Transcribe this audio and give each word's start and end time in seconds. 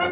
Muy 0.00 0.10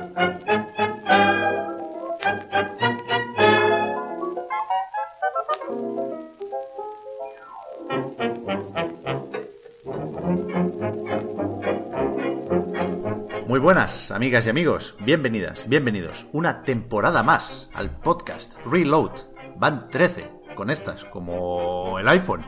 buenas, 13.60 14.10
amigas 14.10 14.44
y 14.44 14.50
amigos. 14.50 14.94
Bienvenidas, 15.00 15.66
bienvenidos. 15.66 16.26
Una 16.32 16.62
temporada 16.64 17.22
más 17.22 17.70
al 17.72 17.90
podcast 17.90 18.58
Reload. 18.66 19.12
Van 19.56 19.88
13 19.88 20.30
con 20.54 20.68
estas, 20.68 21.06
como 21.06 21.98
el 21.98 22.06
iPhone. 22.08 22.44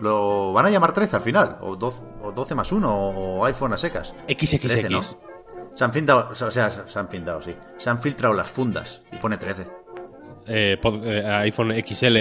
Lo 0.00 0.54
van 0.54 0.64
a 0.64 0.70
llamar 0.70 0.94
13 0.94 1.16
al 1.16 1.22
final, 1.22 1.58
o 1.60 1.76
12, 1.76 2.02
o 2.22 2.32
12 2.32 2.54
más 2.54 2.72
1, 2.72 2.90
o 2.90 3.44
iPhone 3.44 3.74
a 3.74 3.76
secas. 3.76 4.14
XXX. 4.26 4.60
13, 4.62 4.88
¿no? 4.88 5.33
Se 5.74 5.84
han 5.84 5.92
filtrado, 5.92 6.28
o 6.30 6.34
sea, 6.34 6.50
se 6.70 6.98
han 6.98 7.08
filtrado, 7.08 7.42
sí. 7.42 7.54
Se 7.78 7.90
han 7.90 8.00
filtrado 8.00 8.32
las 8.34 8.48
fundas 8.50 9.02
y 9.12 9.16
pone 9.16 9.36
13. 9.36 9.66
Eh, 10.46 10.78
pod- 10.80 11.02
eh, 11.04 11.26
iPhone 11.26 11.72
XL. 11.72 12.16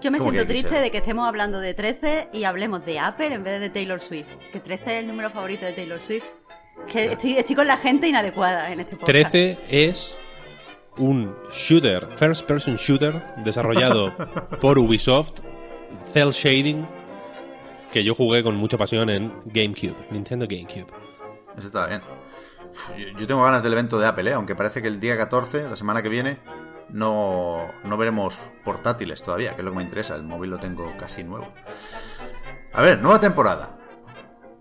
Yo 0.00 0.10
me 0.10 0.18
¿Cómo 0.18 0.30
siento 0.30 0.46
triste 0.48 0.80
de 0.80 0.90
que 0.90 0.98
estemos 0.98 1.26
hablando 1.28 1.60
de 1.60 1.74
13 1.74 2.28
y 2.32 2.44
hablemos 2.44 2.84
de 2.84 2.98
Apple 2.98 3.32
en 3.32 3.44
vez 3.44 3.60
de 3.60 3.70
Taylor 3.70 4.00
Swift. 4.00 4.26
Que 4.52 4.60
13 4.60 4.82
es 4.84 5.00
el 5.02 5.06
número 5.06 5.30
favorito 5.30 5.64
de 5.64 5.72
Taylor 5.72 6.00
Swift. 6.00 6.24
Que 6.88 7.04
estoy, 7.04 7.34
estoy 7.34 7.54
con 7.54 7.66
la 7.66 7.76
gente 7.76 8.08
inadecuada 8.08 8.70
en 8.72 8.80
este 8.80 8.96
podcast. 8.96 9.30
13 9.30 9.58
es 9.68 10.18
un 10.98 11.34
shooter, 11.50 12.08
first 12.10 12.46
person 12.46 12.76
shooter, 12.76 13.22
desarrollado 13.44 14.12
por 14.60 14.78
Ubisoft, 14.78 15.40
cel 16.12 16.30
shading, 16.30 16.86
que 17.92 18.02
yo 18.02 18.14
jugué 18.14 18.42
con 18.42 18.56
mucha 18.56 18.76
pasión 18.76 19.08
en 19.10 19.32
GameCube, 19.46 19.96
Nintendo 20.10 20.46
GameCube. 20.48 20.86
Eso 21.56 21.68
está 21.68 21.86
bien. 21.86 22.00
Yo- 23.18 23.26
tengo 23.26 23.42
ganas 23.42 23.62
del 23.62 23.72
evento 23.72 23.98
de 23.98 24.06
Apple, 24.06 24.30
¿eh? 24.30 24.34
aunque 24.34 24.54
parece 24.54 24.80
que 24.82 24.88
el 24.88 24.98
día 25.00 25.16
14, 25.16 25.68
la 25.68 25.76
semana 25.76 26.02
que 26.02 26.08
viene, 26.08 26.38
no, 26.88 27.70
no 27.84 27.96
veremos 27.96 28.38
portátiles 28.64 29.22
todavía, 29.22 29.54
que 29.54 29.60
es 29.60 29.64
lo 29.64 29.70
que 29.70 29.76
me 29.78 29.82
interesa. 29.82 30.14
El 30.14 30.24
móvil 30.24 30.50
lo 30.50 30.58
tengo 30.58 30.92
casi 30.98 31.22
nuevo. 31.24 31.48
A 32.72 32.82
ver, 32.82 33.00
nueva 33.00 33.20
temporada. 33.20 33.78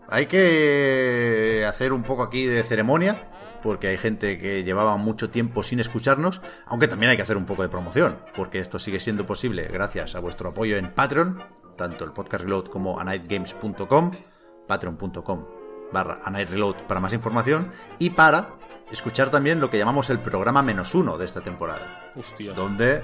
Hay 0.09 0.25
que 0.25 1.65
hacer 1.67 1.93
un 1.93 2.03
poco 2.03 2.23
aquí 2.23 2.45
de 2.45 2.63
ceremonia, 2.63 3.29
porque 3.63 3.87
hay 3.87 3.97
gente 3.97 4.37
que 4.39 4.63
llevaba 4.63 4.97
mucho 4.97 5.29
tiempo 5.29 5.63
sin 5.63 5.79
escucharnos, 5.79 6.41
aunque 6.65 6.87
también 6.89 7.11
hay 7.11 7.15
que 7.15 7.23
hacer 7.23 7.37
un 7.37 7.45
poco 7.45 7.61
de 7.63 7.69
promoción, 7.69 8.17
porque 8.35 8.59
esto 8.59 8.79
sigue 8.79 8.99
siendo 8.99 9.25
posible 9.25 9.69
gracias 9.71 10.15
a 10.15 10.19
vuestro 10.19 10.49
apoyo 10.49 10.75
en 10.77 10.93
Patreon, 10.93 11.41
tanto 11.77 12.03
el 12.03 12.11
podcast 12.11 12.43
reload 12.43 12.65
como 12.65 12.99
anightgames.com, 12.99 14.11
patreon.com 14.67 15.60
barra 15.91 16.19
anightreload 16.23 16.83
para 16.87 16.99
más 16.99 17.13
información, 17.13 17.71
y 17.99 18.11
para 18.11 18.55
escuchar 18.91 19.29
también 19.29 19.59
lo 19.59 19.69
que 19.69 19.77
llamamos 19.77 20.09
el 20.09 20.19
programa 20.19 20.61
menos 20.61 20.93
uno 20.95 21.17
de 21.17 21.25
esta 21.25 21.41
temporada 21.41 22.11
Hostia. 22.15 22.53
donde 22.53 23.03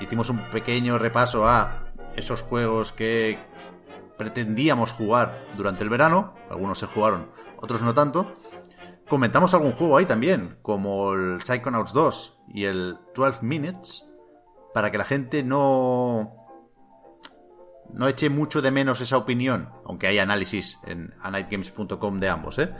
hicimos 0.00 0.28
un 0.28 0.40
pequeño 0.50 0.98
repaso 0.98 1.48
a 1.48 1.84
esos 2.16 2.42
juegos 2.42 2.92
que 2.92 3.38
pretendíamos 4.18 4.92
jugar 4.92 5.46
durante 5.56 5.84
el 5.84 5.90
verano, 5.90 6.34
algunos 6.50 6.78
se 6.78 6.86
jugaron, 6.86 7.30
otros 7.60 7.82
no 7.82 7.94
tanto. 7.94 8.34
Comentamos 9.08 9.52
algún 9.52 9.72
juego 9.72 9.96
ahí 9.96 10.06
también, 10.06 10.58
como 10.62 11.12
el 11.12 11.42
Psychonauts 11.44 11.92
2 11.92 12.38
y 12.54 12.64
el 12.64 12.98
12 13.14 13.40
Minutes, 13.42 14.06
para 14.72 14.90
que 14.90 14.98
la 14.98 15.04
gente 15.04 15.42
no 15.42 16.41
no 17.92 18.08
eche 18.08 18.28
mucho 18.30 18.62
de 18.62 18.70
menos 18.70 19.00
esa 19.00 19.16
opinión, 19.16 19.68
aunque 19.86 20.06
hay 20.06 20.18
análisis 20.18 20.78
en 20.84 21.12
anightgames.com 21.22 22.20
de 22.20 22.28
ambos, 22.28 22.58
¿eh? 22.58 22.70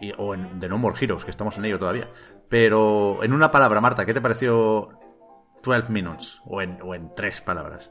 Y- 0.00 0.12
o 0.18 0.34
en 0.34 0.58
The 0.58 0.68
No 0.68 0.78
More 0.78 0.96
Heroes, 1.00 1.24
que 1.24 1.30
estamos 1.30 1.56
en 1.58 1.64
ello 1.64 1.78
todavía. 1.78 2.08
Pero 2.48 3.22
en 3.22 3.32
una 3.32 3.50
palabra, 3.50 3.80
Marta, 3.80 4.04
¿qué 4.06 4.14
te 4.14 4.20
pareció 4.20 4.88
12 5.62 5.90
Minutes? 5.92 6.40
O 6.46 6.60
en, 6.62 6.78
o 6.82 6.94
en 6.94 7.14
tres 7.14 7.40
palabras. 7.40 7.90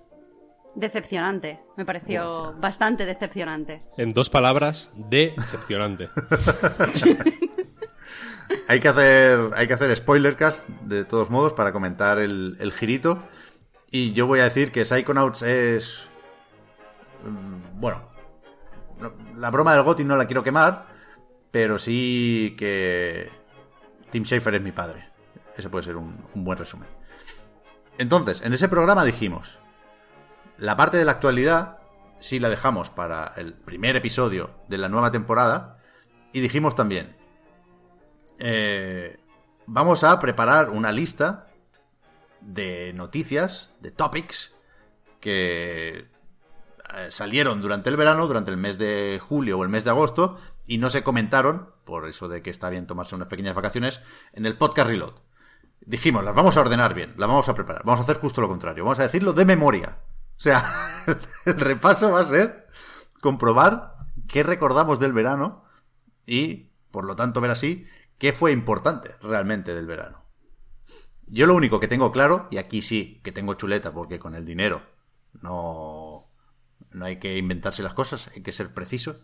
Decepcionante. 0.75 1.59
Me 1.77 1.85
pareció 1.85 2.55
bastante 2.59 3.05
decepcionante. 3.05 3.81
En 3.97 4.13
dos 4.13 4.29
palabras, 4.29 4.91
decepcionante. 4.95 6.09
Hay 8.67 8.79
que 8.79 8.87
hacer, 8.87 9.51
hay 9.55 9.67
que 9.67 9.73
hacer 9.73 9.95
spoilercast, 9.95 10.67
de 10.83 11.05
todos 11.05 11.29
modos, 11.29 11.53
para 11.53 11.71
comentar 11.71 12.17
el, 12.19 12.55
el 12.59 12.71
girito. 12.71 13.23
Y 13.91 14.13
yo 14.13 14.25
voy 14.27 14.39
a 14.39 14.43
decir 14.45 14.71
que 14.71 14.85
Psychonauts 14.85 15.41
es... 15.43 16.07
mm, 17.23 17.79
Bueno, 17.79 18.09
no- 18.99 19.13
la 19.37 19.49
broma 19.51 19.73
del 19.73 19.83
Goti 19.83 20.03
no 20.03 20.15
la 20.15 20.25
quiero 20.25 20.43
quemar, 20.43 20.85
pero 21.51 21.79
sí 21.79 22.55
que 22.57 23.31
Tim 24.11 24.23
Schafer 24.25 24.55
es 24.55 24.61
mi 24.61 24.71
padre. 24.71 25.09
Ese 25.57 25.69
puede 25.69 25.83
ser 25.83 25.95
un, 25.97 26.23
un 26.35 26.43
buen 26.43 26.57
resumen. 26.57 26.87
Entonces, 27.97 28.41
en 28.41 28.53
ese 28.53 28.69
programa 28.69 29.03
dijimos, 29.03 29.59
la 30.57 30.75
parte 30.77 30.97
de 30.97 31.05
la 31.05 31.13
actualidad 31.13 31.79
sí 32.19 32.39
la 32.39 32.49
dejamos 32.49 32.89
para 32.89 33.33
el 33.37 33.53
primer 33.53 33.95
episodio 33.95 34.51
de 34.67 34.77
la 34.77 34.89
nueva 34.89 35.11
temporada. 35.11 35.77
Y 36.31 36.41
dijimos 36.41 36.75
también, 36.75 37.15
eh, 38.39 39.19
vamos 39.65 40.03
a 40.03 40.19
preparar 40.19 40.69
una 40.69 40.91
lista 40.91 41.47
de 42.41 42.93
noticias, 42.93 43.73
de 43.81 43.91
topics, 43.91 44.55
que 45.19 46.07
salieron 47.09 47.61
durante 47.61 47.89
el 47.89 47.97
verano, 47.97 48.27
durante 48.27 48.51
el 48.51 48.57
mes 48.57 48.77
de 48.77 49.19
julio 49.21 49.57
o 49.57 49.63
el 49.63 49.69
mes 49.69 49.83
de 49.83 49.91
agosto, 49.91 50.37
y 50.65 50.77
no 50.77 50.89
se 50.89 51.03
comentaron, 51.03 51.69
por 51.83 52.07
eso 52.07 52.27
de 52.27 52.41
que 52.41 52.49
está 52.49 52.69
bien 52.69 52.87
tomarse 52.87 53.15
unas 53.15 53.27
pequeñas 53.27 53.55
vacaciones, 53.55 54.01
en 54.33 54.45
el 54.45 54.57
podcast 54.57 54.89
Reload. 54.89 55.13
Dijimos, 55.81 56.23
las 56.23 56.35
vamos 56.35 56.57
a 56.57 56.61
ordenar 56.61 56.93
bien, 56.93 57.13
las 57.17 57.27
vamos 57.27 57.49
a 57.49 57.53
preparar, 57.53 57.83
vamos 57.83 57.99
a 57.99 58.03
hacer 58.03 58.19
justo 58.19 58.41
lo 58.41 58.47
contrario, 58.47 58.83
vamos 58.83 58.99
a 58.99 59.03
decirlo 59.03 59.33
de 59.33 59.45
memoria. 59.45 59.99
O 60.37 60.41
sea, 60.41 60.63
el 61.45 61.59
repaso 61.59 62.11
va 62.11 62.21
a 62.21 62.25
ser 62.25 62.67
comprobar 63.21 63.95
qué 64.27 64.43
recordamos 64.43 64.99
del 64.99 65.13
verano 65.13 65.63
y, 66.25 66.69
por 66.91 67.05
lo 67.05 67.15
tanto, 67.15 67.41
ver 67.41 67.51
así 67.51 67.85
qué 68.17 68.33
fue 68.33 68.51
importante 68.51 69.15
realmente 69.21 69.73
del 69.73 69.85
verano. 69.85 70.23
Yo 71.27 71.45
lo 71.45 71.55
único 71.55 71.79
que 71.79 71.87
tengo 71.87 72.11
claro, 72.11 72.47
y 72.51 72.57
aquí 72.57 72.81
sí 72.81 73.21
que 73.23 73.31
tengo 73.31 73.53
chuleta, 73.53 73.91
porque 73.91 74.19
con 74.19 74.35
el 74.35 74.45
dinero 74.45 74.81
no, 75.41 76.08
no 76.91 77.05
hay 77.05 77.17
que 77.19 77.37
inventarse 77.37 77.83
las 77.83 77.93
cosas, 77.93 78.29
hay 78.35 78.41
que 78.41 78.51
ser 78.51 78.73
preciso. 78.73 79.19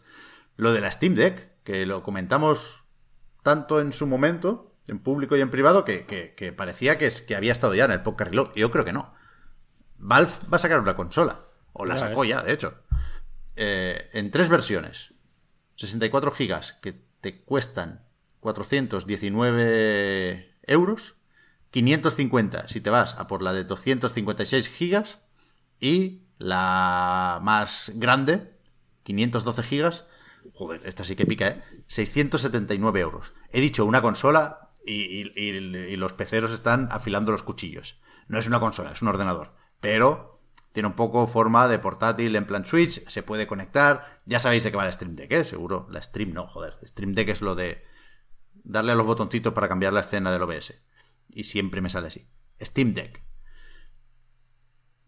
Lo 0.58 0.72
de 0.74 0.82
la 0.82 0.92
Steam 0.92 1.16
Deck, 1.16 1.52
que 1.64 1.86
lo 1.86 2.04
comentamos 2.04 2.84
tanto 3.44 3.82
en 3.82 3.92
su 3.94 4.08
momento, 4.08 4.74
en 4.88 5.00
público 5.00 5.36
y 5.36 5.42
en 5.42 5.50
privado, 5.52 5.84
que, 5.86 6.06
que- 6.06 6.34
que 6.36 6.54
parecía 6.54 6.98
que, 6.98 7.08
es- 7.08 7.22
que 7.22 7.36
había 7.36 7.52
estado 7.52 7.74
ya 7.76 7.86
en 7.86 7.92
el 7.92 8.02
podcast 8.04 8.32
Reload. 8.32 8.52
Y 8.56 8.62
Yo 8.62 8.72
creo 8.72 8.86
que 8.86 8.94
no. 8.94 9.14
Valve 9.98 10.32
va 10.52 10.56
a 10.58 10.60
sacar 10.60 10.80
una 10.80 10.96
consola. 10.96 11.46
O 11.74 11.86
la 11.86 11.96
Ya, 11.96 12.00
sacó 12.00 12.24
eh. 12.24 12.28
ya, 12.30 12.42
de 12.44 12.54
hecho. 12.54 12.76
Eh, 13.56 14.10
en 14.14 14.32
tres 14.32 14.50
versiones. 14.50 15.14
64 15.76 16.32
gigas 16.32 16.74
que 16.82 16.94
te 17.22 17.44
cuestan 17.44 18.06
419 18.40 20.56
euros. 20.64 21.16
550 21.72 22.68
si 22.70 22.80
te 22.80 22.90
vas 22.90 23.16
a 23.16 23.28
por 23.28 23.42
la 23.42 23.52
de 23.54 23.64
256 23.66 24.70
gigas. 24.70 25.20
Y 25.80 26.22
la 26.38 27.40
más 27.42 27.92
grande, 27.96 28.56
512 29.04 29.64
gigas. 29.64 30.08
Joder, 30.54 30.82
esta 30.86 31.04
sí 31.04 31.16
que 31.16 31.26
pica, 31.26 31.48
¿eh? 31.48 31.64
679 31.88 33.00
euros. 33.00 33.34
He 33.52 33.62
dicho 33.62 33.86
una 33.86 34.02
consola 34.02 34.72
y, 34.86 35.96
los 35.98 36.14
peceros 36.14 36.52
están 36.52 36.88
afilando 36.92 37.32
los 37.32 37.44
cuchillos. 37.44 38.00
No 38.28 38.38
es 38.38 38.48
una 38.48 38.60
consola, 38.60 38.92
es 38.92 39.02
un 39.02 39.08
ordenador. 39.08 39.54
Pero 39.80 40.42
tiene 40.72 40.88
un 40.88 40.96
poco 40.96 41.28
forma 41.28 41.68
de 41.68 41.80
portátil 41.80 42.36
en 42.36 42.46
plan 42.46 42.66
Switch, 42.66 43.08
se 43.08 43.24
puede 43.24 43.48
conectar. 43.48 44.22
Ya 44.26 44.40
sabéis 44.40 44.64
de 44.64 44.72
qué 44.72 44.78
va 44.78 44.86
la 44.86 44.92
Stream 44.92 45.16
Deck, 45.16 45.32
¿eh? 45.32 45.44
Seguro. 45.44 45.88
La 45.90 46.02
Stream 46.02 46.34
no, 46.34 46.48
joder. 46.48 46.78
Stream 46.84 47.14
Deck 47.14 47.30
es 47.30 47.42
lo 47.42 47.56
de 47.56 47.84
darle 48.64 48.92
a 48.92 48.96
los 48.96 49.06
botoncitos 49.06 49.54
para 49.54 49.68
cambiar 49.68 49.94
la 49.94 50.02
escena 50.02 50.32
del 50.32 50.44
OBS. 50.44 50.82
Y 51.30 51.44
siempre 51.44 51.82
me 51.82 51.90
sale 51.90 52.08
así. 52.08 52.28
Steam 52.62 52.94
Deck. 52.94 53.25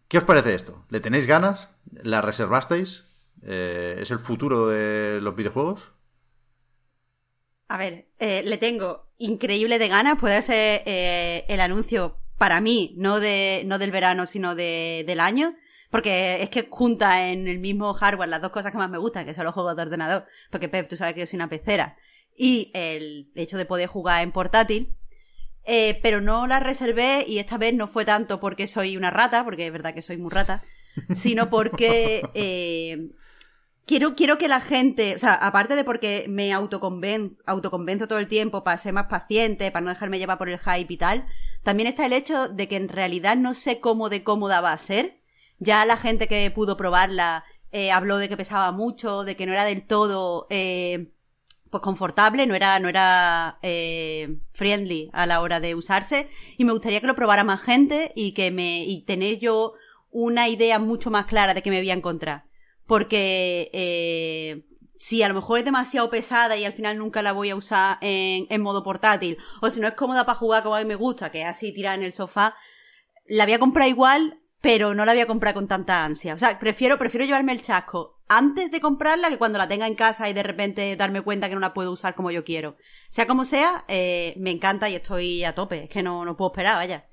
¿Qué 0.08 0.16
os 0.16 0.24
parece 0.24 0.54
esto? 0.54 0.86
¿Le 0.88 1.00
tenéis 1.00 1.26
ganas? 1.26 1.68
¿La 1.92 2.22
reservasteis? 2.22 3.04
Eh, 3.42 3.98
¿Es 4.00 4.10
el 4.10 4.18
futuro 4.18 4.66
de 4.66 5.20
los 5.20 5.36
videojuegos? 5.36 5.92
A 7.68 7.76
ver, 7.76 8.08
eh, 8.18 8.42
le 8.42 8.56
tengo 8.56 9.12
increíble 9.18 9.78
de 9.78 9.88
ganas. 9.88 10.18
Puede 10.18 10.40
ser 10.40 10.82
eh, 10.86 11.44
el 11.48 11.60
anuncio 11.60 12.16
para 12.38 12.62
mí, 12.62 12.94
no 12.96 13.20
de 13.20 13.64
no 13.66 13.78
del 13.78 13.90
verano, 13.90 14.24
sino 14.26 14.54
de, 14.54 15.04
del 15.06 15.20
año. 15.20 15.54
Porque 15.90 16.42
es 16.42 16.48
que 16.48 16.68
junta 16.70 17.28
en 17.28 17.46
el 17.46 17.58
mismo 17.58 17.92
hardware 17.92 18.30
las 18.30 18.40
dos 18.40 18.50
cosas 18.50 18.72
que 18.72 18.78
más 18.78 18.90
me 18.90 18.98
gustan, 18.98 19.26
que 19.26 19.34
son 19.34 19.44
los 19.44 19.52
juegos 19.52 19.76
de 19.76 19.82
ordenador. 19.82 20.26
Porque 20.50 20.70
Pep, 20.70 20.88
tú 20.88 20.96
sabes 20.96 21.12
que 21.12 21.20
yo 21.20 21.26
soy 21.26 21.36
una 21.36 21.50
pecera. 21.50 21.98
Y 22.34 22.70
el 22.72 23.30
hecho 23.34 23.58
de 23.58 23.66
poder 23.66 23.88
jugar 23.88 24.22
en 24.22 24.32
portátil. 24.32 24.97
Eh, 25.70 26.00
pero 26.02 26.22
no 26.22 26.46
la 26.46 26.60
reservé 26.60 27.26
y 27.28 27.40
esta 27.40 27.58
vez 27.58 27.74
no 27.74 27.86
fue 27.86 28.06
tanto 28.06 28.40
porque 28.40 28.66
soy 28.66 28.96
una 28.96 29.10
rata, 29.10 29.44
porque 29.44 29.66
es 29.66 29.72
verdad 29.72 29.92
que 29.92 30.00
soy 30.00 30.16
muy 30.16 30.30
rata, 30.30 30.62
sino 31.12 31.50
porque 31.50 32.22
eh, 32.34 33.10
quiero, 33.84 34.14
quiero 34.14 34.38
que 34.38 34.48
la 34.48 34.62
gente, 34.62 35.14
o 35.14 35.18
sea, 35.18 35.34
aparte 35.34 35.76
de 35.76 35.84
porque 35.84 36.24
me 36.26 36.54
autoconven, 36.54 37.36
autoconvenzo 37.44 38.08
todo 38.08 38.18
el 38.18 38.28
tiempo 38.28 38.64
para 38.64 38.78
ser 38.78 38.94
más 38.94 39.08
paciente, 39.08 39.70
para 39.70 39.84
no 39.84 39.90
dejarme 39.90 40.18
llevar 40.18 40.38
por 40.38 40.48
el 40.48 40.58
hype 40.58 40.90
y 40.90 40.96
tal, 40.96 41.26
también 41.62 41.86
está 41.86 42.06
el 42.06 42.14
hecho 42.14 42.48
de 42.48 42.66
que 42.66 42.76
en 42.76 42.88
realidad 42.88 43.36
no 43.36 43.52
sé 43.52 43.78
cómo 43.78 44.08
de 44.08 44.24
cómoda 44.24 44.62
va 44.62 44.72
a 44.72 44.78
ser. 44.78 45.20
Ya 45.58 45.84
la 45.84 45.98
gente 45.98 46.28
que 46.28 46.50
pudo 46.50 46.78
probarla 46.78 47.44
eh, 47.72 47.92
habló 47.92 48.16
de 48.16 48.30
que 48.30 48.38
pesaba 48.38 48.72
mucho, 48.72 49.22
de 49.22 49.36
que 49.36 49.44
no 49.44 49.52
era 49.52 49.66
del 49.66 49.86
todo 49.86 50.46
eh, 50.48 51.12
pues 51.70 51.82
confortable, 51.82 52.46
no 52.46 52.54
era, 52.54 52.78
no 52.80 52.88
era 52.88 53.58
eh, 53.62 54.38
friendly 54.52 55.10
a 55.12 55.26
la 55.26 55.40
hora 55.40 55.60
de 55.60 55.74
usarse. 55.74 56.28
Y 56.56 56.64
me 56.64 56.72
gustaría 56.72 57.00
que 57.00 57.06
lo 57.06 57.14
probara 57.14 57.44
más 57.44 57.62
gente 57.62 58.12
y 58.14 58.32
que 58.32 58.50
me, 58.50 58.84
y 58.84 59.02
tener 59.02 59.38
yo 59.38 59.74
una 60.10 60.48
idea 60.48 60.78
mucho 60.78 61.10
más 61.10 61.26
clara 61.26 61.54
de 61.54 61.62
qué 61.62 61.70
me 61.70 61.78
voy 61.78 61.90
a 61.90 61.94
encontrar. 61.94 62.44
Porque 62.86 63.70
eh, 63.72 64.64
si 64.98 65.22
a 65.22 65.28
lo 65.28 65.34
mejor 65.34 65.58
es 65.58 65.64
demasiado 65.64 66.10
pesada 66.10 66.56
y 66.56 66.64
al 66.64 66.72
final 66.72 66.98
nunca 66.98 67.22
la 67.22 67.32
voy 67.32 67.50
a 67.50 67.56
usar 67.56 67.98
en, 68.00 68.46
en 68.48 68.62
modo 68.62 68.82
portátil, 68.82 69.36
o 69.60 69.70
si 69.70 69.80
no 69.80 69.88
es 69.88 69.94
cómoda 69.94 70.24
para 70.24 70.38
jugar 70.38 70.62
como 70.62 70.74
a 70.74 70.80
mí 70.80 70.86
me 70.86 70.94
gusta, 70.94 71.30
que 71.30 71.42
es 71.42 71.46
así 71.46 71.72
tirada 71.72 71.96
en 71.96 72.02
el 72.02 72.12
sofá, 72.12 72.54
la 73.26 73.44
voy 73.44 73.54
a 73.54 73.58
comprar 73.58 73.88
igual, 73.88 74.40
pero 74.60 74.94
no 74.94 75.04
la 75.04 75.12
voy 75.12 75.20
a 75.20 75.26
comprar 75.26 75.54
con 75.54 75.68
tanta 75.68 76.04
ansia. 76.04 76.34
O 76.34 76.38
sea, 76.38 76.58
prefiero, 76.58 76.98
prefiero 76.98 77.26
llevarme 77.26 77.52
el 77.52 77.60
chasco 77.60 78.17
antes 78.28 78.70
de 78.70 78.80
comprarla 78.80 79.28
que 79.30 79.38
cuando 79.38 79.58
la 79.58 79.68
tenga 79.68 79.86
en 79.86 79.94
casa 79.94 80.28
y 80.28 80.32
de 80.34 80.42
repente 80.42 80.94
darme 80.96 81.22
cuenta 81.22 81.48
que 81.48 81.54
no 81.54 81.60
la 81.60 81.72
puedo 81.74 81.90
usar 81.92 82.14
como 82.14 82.30
yo 82.30 82.44
quiero. 82.44 82.76
Sea 83.10 83.26
como 83.26 83.44
sea, 83.44 83.84
eh, 83.88 84.34
me 84.38 84.50
encanta 84.50 84.88
y 84.88 84.94
estoy 84.96 85.44
a 85.44 85.54
tope. 85.54 85.84
Es 85.84 85.90
que 85.90 86.02
no, 86.02 86.24
no 86.24 86.36
puedo 86.36 86.50
esperar, 86.52 86.76
vaya. 86.76 87.06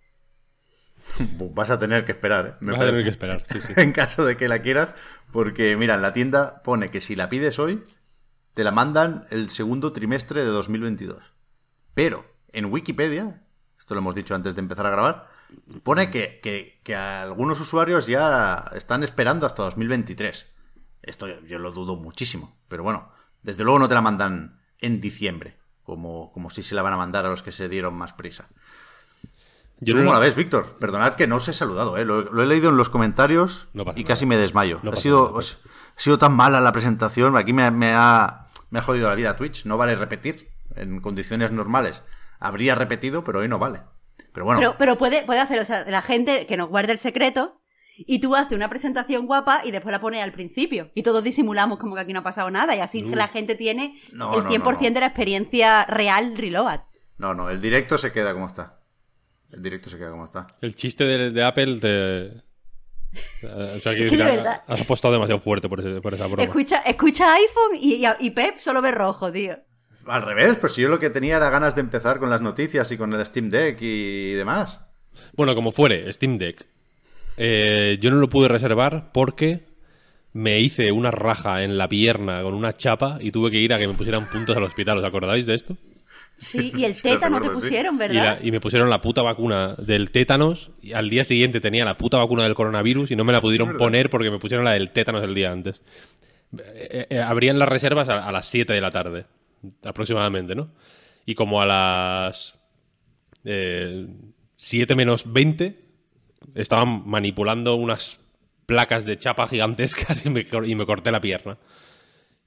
Vas 1.54 1.70
a 1.70 1.80
tener 1.80 2.06
que 2.06 2.12
esperar, 2.14 2.46
¿eh? 2.48 2.54
Me 2.62 2.72
Vas 2.72 2.82
a 2.82 2.86
tener 2.86 2.94
parece. 2.94 3.04
que 3.04 3.10
esperar, 3.12 3.44
sí, 3.48 3.60
sí. 3.62 3.74
en 3.82 3.92
caso 3.92 4.26
de 4.26 4.38
que 4.38 4.48
la 4.48 4.60
quieras, 4.62 4.94
porque 5.32 5.76
mira, 5.78 5.96
en 5.96 6.02
la 6.02 6.14
tienda 6.14 6.62
pone 6.64 6.90
que 6.92 7.02
si 7.02 7.16
la 7.16 7.30
pides 7.30 7.60
hoy, 7.60 7.84
te 8.54 8.64
la 8.64 8.72
mandan 8.72 9.26
el 9.30 9.50
segundo 9.50 9.94
trimestre 9.94 10.42
de 10.44 10.50
2022. 10.50 11.22
Pero 11.94 12.26
en 12.52 12.66
Wikipedia, 12.66 13.44
esto 13.78 13.94
lo 13.94 14.00
hemos 14.02 14.16
dicho 14.16 14.34
antes 14.36 14.56
de 14.56 14.62
empezar 14.62 14.86
a 14.86 14.90
grabar, 14.92 15.28
pone 15.84 16.10
que, 16.10 16.40
que- 16.42 16.82
que 16.84 16.96
algunos 16.96 17.60
usuarios 17.62 18.08
ya 18.08 18.72
están 18.74 19.04
esperando 19.04 19.46
hasta 19.46 19.64
2023. 19.64 20.48
Esto 21.06 21.28
yo, 21.42 21.60
lo 21.60 21.72
dudo 21.72 21.96
muchísimo, 21.96 22.58
pero 22.68 22.84
bueno, 22.84 23.10
desde 23.44 23.64
luego 23.64 23.80
no 23.80 23.88
te 23.88 23.94
la 23.96 24.02
mandan 24.02 24.60
en 24.80 25.00
diciembre, 25.02 25.58
como, 25.84 26.32
como 26.34 26.50
si 26.50 26.64
se 26.64 26.76
la 26.76 26.82
van 26.82 26.94
a 26.94 26.98
mandar 26.98 27.26
a 27.26 27.30
los 27.30 27.42
que 27.44 27.52
se 27.52 27.70
dieron 27.70 27.94
más 27.96 28.14
prisa. 28.14 28.50
Yo 29.80 29.94
¿Tú 29.94 29.98
no 30.00 30.06
cómo 30.06 30.14
la 30.14 30.20
la- 30.20 30.26
ves, 30.26 30.36
Víctor? 30.36 30.78
Perdonad 30.80 31.16
que 31.16 31.28
no 31.28 31.36
os 31.36 31.48
he 31.48 31.54
saludado, 31.54 31.98
¿eh? 31.98 32.06
lo, 32.06 32.22
lo 32.22 32.42
he 32.44 32.46
leído 32.46 32.70
en 32.70 32.78
los 32.78 32.90
comentarios 32.90 33.68
No 33.74 33.84
y 33.84 33.86
nada. 33.86 34.04
casi 34.08 34.26
me 34.26 34.38
desmayo. 34.38 34.80
No 34.84 34.92
ha, 34.92 34.96
sido, 34.96 35.26
nada, 35.26 35.38
os- 35.38 35.60
ha 35.96 36.00
sido 36.00 36.18
tan 36.18 36.34
mala 36.34 36.62
la 36.62 36.72
presentación, 36.72 37.36
aquí 37.38 37.52
me, 37.54 37.70
me 37.72 37.92
ha, 37.94 38.48
me 38.70 38.80
ha 38.80 38.82
jodido 38.82 39.10
la 39.10 39.16
vida 39.16 39.36
Twitch. 39.36 39.66
No 39.66 39.78
vale 39.78 39.96
repetir. 39.96 40.50
En 40.76 41.00
condiciones 41.02 41.52
normales 41.52 42.02
habría 42.40 42.76
repetido, 42.76 43.24
pero 43.24 43.40
hoy 43.40 43.48
no 43.48 43.60
vale. 43.60 43.82
Pero 44.34 44.46
bueno, 44.46 44.60
Pero, 44.60 44.76
pero 44.78 44.98
puede, 44.98 45.24
puede 45.26 45.40
hacer, 45.42 45.60
o 45.60 45.66
sea, 45.66 45.86
la 45.90 46.02
gente 46.02 46.46
que 46.48 46.58
nos 46.58 46.68
guarde 46.70 46.92
el 46.94 47.00
secreto 47.00 47.62
y 47.98 48.20
tú 48.20 48.36
haces 48.36 48.54
una 48.56 48.70
presentación 48.70 49.26
guapa 49.26 49.62
y 49.64 49.72
después 49.72 49.92
la 49.92 50.00
pones 50.02 50.22
al 50.24 50.32
principio. 50.32 50.92
Y 50.96 51.04
todos 51.04 51.24
disimulamos 51.24 51.80
como 51.80 51.96
que 51.96 52.02
aquí 52.02 52.14
no 52.14 52.20
ha 52.20 52.24
pasado 52.24 52.50
nada 52.52 52.76
y 52.76 52.80
así 52.80 53.02
la 53.04 53.28
gente 53.28 53.56
tiene 53.56 53.96
No, 54.14 54.38
el 54.38 54.44
no, 54.44 54.50
100% 54.50 54.64
no, 54.64 54.72
no. 54.72 54.94
de 54.94 55.00
la 55.00 55.06
experiencia 55.08 55.86
real 55.86 56.38
reload. 56.38 56.80
no, 57.18 57.34
no, 57.34 57.50
el 57.50 57.62
directo 57.62 57.98
se 57.98 58.12
queda 58.12 58.34
como 58.34 58.48
está. 58.48 58.80
El 59.54 59.62
directo 59.64 59.90
se 59.90 59.98
queda 59.98 60.10
como 60.12 60.26
está. 60.26 60.48
El 60.62 60.76
chiste 60.76 61.04
de, 61.06 61.30
de 61.32 61.44
Apple 61.44 61.80
te... 61.80 62.44
O 63.48 63.80
sea, 63.80 63.94
Es 63.94 64.08
que 64.10 64.18
de 64.18 64.24
verdad. 64.26 64.62
Has 64.68 64.82
apostado 64.82 65.14
demasiado 65.14 65.40
fuerte 65.40 65.70
por, 65.70 65.80
ese- 65.80 66.02
por 66.02 66.14
esa 66.14 66.28
broma. 66.28 66.44
Escucha, 66.44 66.82
escucha 66.82 67.34
iPhone 67.36 67.78
y, 67.80 68.06
y, 68.06 68.10
y 68.20 68.32
Pep 68.32 68.58
solo 68.58 68.82
ve 68.82 68.92
rojo, 68.92 69.32
tío. 69.32 69.58
Al 70.08 70.22
revés, 70.22 70.58
pues 70.58 70.74
si 70.74 70.82
yo 70.82 70.90
lo 70.90 71.00
que 71.00 71.10
tenía 71.10 71.38
era 71.38 71.50
ganas 71.50 71.74
de 71.76 71.82
empezar 71.82 72.20
con 72.20 72.30
las 72.30 72.42
noticias 72.42 72.92
y 72.92 72.98
con 72.98 73.14
el 73.14 73.26
Steam 73.26 73.50
Deck 73.50 73.78
y 73.82 74.34
demás. 74.34 74.80
Bueno, 75.34 75.56
como 75.56 75.72
fuere, 75.72 76.12
Steam 76.12 76.38
Deck. 76.38 76.68
Eh, 77.38 77.98
yo 78.02 78.12
no 78.12 78.18
lo 78.18 78.30
pude 78.30 78.48
reservar 78.48 79.12
porque 79.14 79.66
me 80.34 80.60
hice 80.60 80.92
una 80.92 81.12
raja 81.12 81.64
en 81.64 81.78
la 81.78 81.88
pierna 81.88 82.42
con 82.42 82.54
una 82.54 82.74
chapa 82.74 83.18
y 83.22 83.32
tuve 83.32 83.52
que 83.52 83.58
ir 83.60 83.74
a 83.74 83.78
que 83.80 83.88
me 83.88 83.94
pusieran 83.94 84.30
puntos 84.30 84.56
al 84.56 84.64
hospital. 84.64 84.98
¿Os 84.98 85.04
acordáis 85.04 85.46
de 85.46 85.56
esto? 85.56 85.78
Sí, 86.38 86.74
y 86.76 86.84
el 86.86 87.02
tétano 87.02 87.40
te 87.42 87.50
pusieron, 87.50 87.96
Y, 87.96 87.98
¿verdad? 88.00 88.40
la- 88.42 88.46
y 88.46 88.52
me 88.52 88.60
pusieron 88.60 88.90
la 88.90 89.00
puta 89.02 89.22
vacuna 89.22 89.74
del 89.78 90.12
tétanos 90.12 90.72
y 90.82 90.94
al 90.94 91.10
día 91.10 91.24
siguiente 91.24 91.62
tenía 91.62 91.86
la 91.86 91.96
puta 91.98 92.18
vacuna 92.18 92.44
del 92.44 92.54
coronavirus 92.56 93.12
y 93.12 93.16
no 93.16 93.24
me 93.24 93.32
la 93.34 93.42
pudieron 93.42 93.78
poner 93.78 94.10
porque 94.10 94.30
me 94.32 94.40
pusieron 94.40 94.66
la 94.66 94.72
del 94.74 94.92
tétanos 94.92 95.24
el 95.24 95.34
día 95.34 95.52
antes. 95.52 95.82
Eh, 96.58 97.08
eh, 97.10 97.20
abrían 97.20 97.58
las 97.60 97.68
reservas 97.70 98.08
a, 98.10 98.26
a 98.28 98.32
las 98.32 98.46
7 98.48 98.72
de 98.74 98.82
la 98.82 98.92
tarde, 98.92 99.26
aproximadamente, 99.84 100.56
¿no? 100.56 100.70
Y 101.26 101.36
como 101.36 101.62
a 101.62 101.66
las 101.66 102.58
eh, 103.46 104.06
7 104.58 104.96
menos 104.96 105.32
20 105.32 105.85
estaban 106.54 107.04
manipulando 107.08 107.76
unas 107.76 108.20
placas 108.66 109.06
de 109.06 109.18
chapa 109.18 109.48
gigantescas 109.48 110.26
y 110.26 110.30
me, 110.30 110.46
y 110.66 110.76
me 110.76 110.86
corté 110.86 111.12
la 111.12 111.22
pierna. 111.22 111.58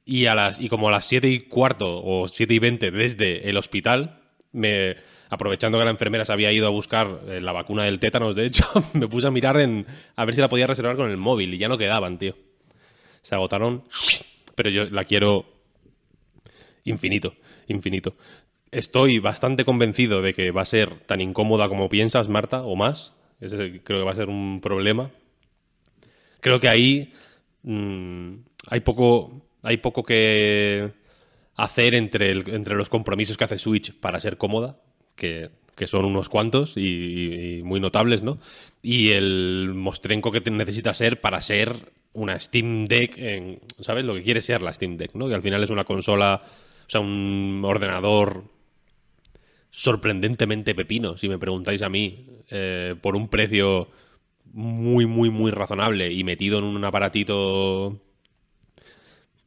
Y, 0.05 0.27
a 0.27 0.35
las, 0.35 0.59
y 0.59 0.69
como 0.69 0.89
a 0.89 0.93
las 0.93 1.07
7 1.07 1.29
y 1.29 1.41
cuarto 1.41 2.03
o 2.03 2.29
7 2.29 2.55
y 2.55 2.59
20 2.59 2.91
desde 2.91 3.51
el 3.51 3.57
hospital, 3.59 4.23
me, 4.53 4.97
aprovechando 5.31 5.79
que 5.79 5.85
la 5.85 5.91
enfermera 5.91 6.25
se 6.25 6.33
había 6.33 6.53
ido 6.53 6.67
a 6.67 6.71
buscar 6.71 7.21
eh, 7.29 7.41
la 7.41 7.53
vacuna 7.53 7.85
del 7.85 7.99
tétanos, 7.99 8.35
de 8.35 8.47
hecho, 8.47 8.65
me 8.95 9.09
puse 9.09 9.27
a 9.27 9.31
mirar 9.31 9.61
en, 9.61 9.87
a 10.17 10.25
ver 10.25 10.35
si 10.35 10.41
la 10.41 10.49
podía 10.49 10.67
reservar 10.67 10.97
con 10.97 11.11
el 11.11 11.17
móvil 11.17 11.55
y 11.55 11.59
ya 11.59 11.69
no 11.69 11.79
quedaban, 11.79 12.19
tío. 12.19 12.35
Se 13.23 13.35
agotaron, 13.35 13.85
pero 14.55 14.71
yo 14.71 14.87
la 14.87 15.05
quiero 15.05 15.45
infinito, 16.85 17.35
infinito. 17.67 18.17
Estoy 18.71 19.19
bastante 19.19 19.65
convencido 19.65 20.23
de 20.23 20.35
que 20.35 20.51
va 20.51 20.63
a 20.63 20.67
ser 20.67 20.99
tan 21.01 21.21
incómoda 21.21 21.69
como 21.69 21.89
piensas, 21.89 22.29
Marta, 22.29 22.63
o 22.63 22.77
más. 22.77 23.15
Ese 23.41 23.81
creo 23.83 24.01
que 24.01 24.05
va 24.05 24.13
a 24.13 24.17
ser 24.17 24.29
un 24.29 24.61
problema. 24.61 25.11
Creo 26.41 26.61
que 26.61 26.69
ahí 26.69 27.13
mm, 27.63 28.35
hay 28.69 28.81
poco 28.81 29.43
hay 29.63 29.79
poco 29.79 30.03
que 30.03 30.91
hacer 31.57 31.95
entre, 31.95 32.31
entre 32.31 32.77
los 32.77 32.89
compromisos 32.89 33.37
que 33.37 33.45
hace 33.45 33.59
Switch 33.59 33.93
para 33.93 34.21
ser 34.21 34.39
cómoda, 34.39 34.81
que, 35.17 35.51
que 35.75 35.87
son 35.87 36.05
unos 36.05 36.29
cuantos 36.29 36.77
y, 36.77 37.61
muy 37.65 37.81
notables, 37.81 38.23
¿no? 38.23 38.39
Y 38.83 39.11
el 39.11 39.73
mostrenco 39.75 40.31
que 40.31 40.41
te 40.41 40.51
necesita 40.51 40.95
ser 40.95 41.21
para 41.21 41.41
ser 41.41 41.93
una 42.13 42.39
Steam 42.39 42.87
Deck, 42.87 43.17
¿sabes? 43.81 44.05
Lo 44.05 44.15
que 44.15 44.23
quiere 44.23 44.41
ser 44.41 44.63
la 44.63 44.73
Steam 44.73 44.97
Deck, 44.97 45.15
¿no? 45.15 45.29
Que 45.29 45.35
al 45.35 45.43
final 45.43 45.63
es 45.63 45.71
una 45.71 45.85
consola, 45.85 46.43
o 46.87 46.91
sea, 46.91 47.01
un 47.01 47.63
ordenador 47.65 48.45
sorprendentemente 49.71 50.75
pepino, 50.75 51.17
si 51.17 51.29
me 51.29 51.39
preguntáis 51.39 51.83
a 51.83 51.89
mí, 51.89 52.27
eh, 52.51 52.95
por 53.01 53.17
un 53.17 53.29
precio 53.29 53.89
muy, 54.53 55.07
muy, 55.07 55.31
muy 55.31 55.51
razonable 55.51 56.13
y 56.13 56.25
metido 56.25 56.59
en 56.59 56.65
un 56.65 56.85
aparatito 56.85 58.01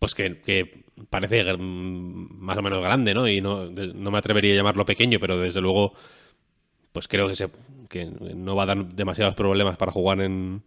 pues 0.01 0.16
que, 0.16 0.42
que 0.42 0.86
parece 1.12 1.44
más 1.58 2.58
o 2.58 2.62
menos 2.63 2.82
grande, 2.82 3.13
¿no? 3.13 3.28
Y 3.28 3.40
no, 3.40 3.70
no 3.70 4.10
me 4.10 4.18
atrevería 4.18 4.54
a 4.54 4.56
llamarlo 4.58 4.84
pequeño, 4.84 5.20
pero 5.20 5.40
desde 5.40 5.62
luego, 5.62 5.94
pues 6.92 7.08
creo 7.08 7.28
que, 7.28 7.36
se, 7.36 7.50
que 7.88 8.06
no 8.06 8.56
va 8.56 8.63
a 8.63 8.66
dar 8.66 8.86
demasiados 8.88 9.36
problemas 9.36 9.78
para 9.78 9.92
jugar 9.92 10.22
en, 10.22 10.63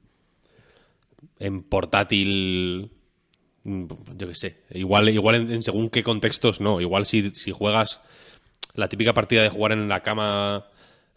en 1.40 1.64
portátil. 1.64 2.92
Yo 3.64 4.28
qué 4.28 4.34
sé. 4.36 4.62
Igual, 4.70 5.08
igual 5.08 5.34
en, 5.34 5.50
en 5.50 5.62
según 5.64 5.90
qué 5.90 6.04
contextos, 6.04 6.60
no. 6.60 6.80
Igual 6.80 7.04
si, 7.04 7.30
si 7.30 7.50
juegas 7.50 8.02
la 8.74 8.88
típica 8.88 9.12
partida 9.14 9.42
de 9.42 9.48
jugar 9.48 9.72
en 9.72 9.88
la 9.88 10.00
cama 10.02 10.66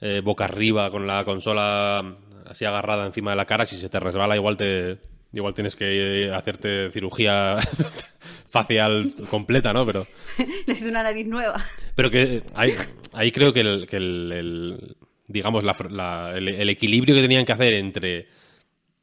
eh, 0.01 0.21
boca 0.23 0.45
arriba 0.45 0.89
con 0.91 1.07
la 1.07 1.23
consola 1.25 2.15
así 2.45 2.65
agarrada 2.65 3.05
encima 3.05 3.31
de 3.31 3.37
la 3.37 3.45
cara, 3.45 3.65
si 3.65 3.77
se 3.77 3.89
te 3.89 3.99
resbala 3.99 4.35
igual 4.35 4.55
te 4.57 4.97
igual 5.33 5.53
tienes 5.53 5.75
que 5.75 6.25
eh, 6.27 6.33
hacerte 6.33 6.89
cirugía 6.91 7.57
facial 8.47 9.13
completa, 9.29 9.73
¿no? 9.73 9.85
Pero 9.85 10.05
Necesito 10.67 10.89
una 10.89 11.03
nariz 11.03 11.27
nueva. 11.27 11.61
pero 11.95 12.09
que 12.09 12.43
ahí, 12.55 12.73
ahí 13.13 13.31
creo 13.31 13.51
que 13.53 13.61
el, 13.61 13.87
que 13.87 13.97
el- 13.97 14.31
el- 14.31 14.95
digamos 15.27 15.63
la 15.65 16.31
el, 16.35 16.47
el 16.47 16.69
equilibrio 16.69 17.13
que 17.13 17.21
tenían 17.21 17.43
que 17.45 17.51
hacer 17.51 17.73
entre 17.73 18.27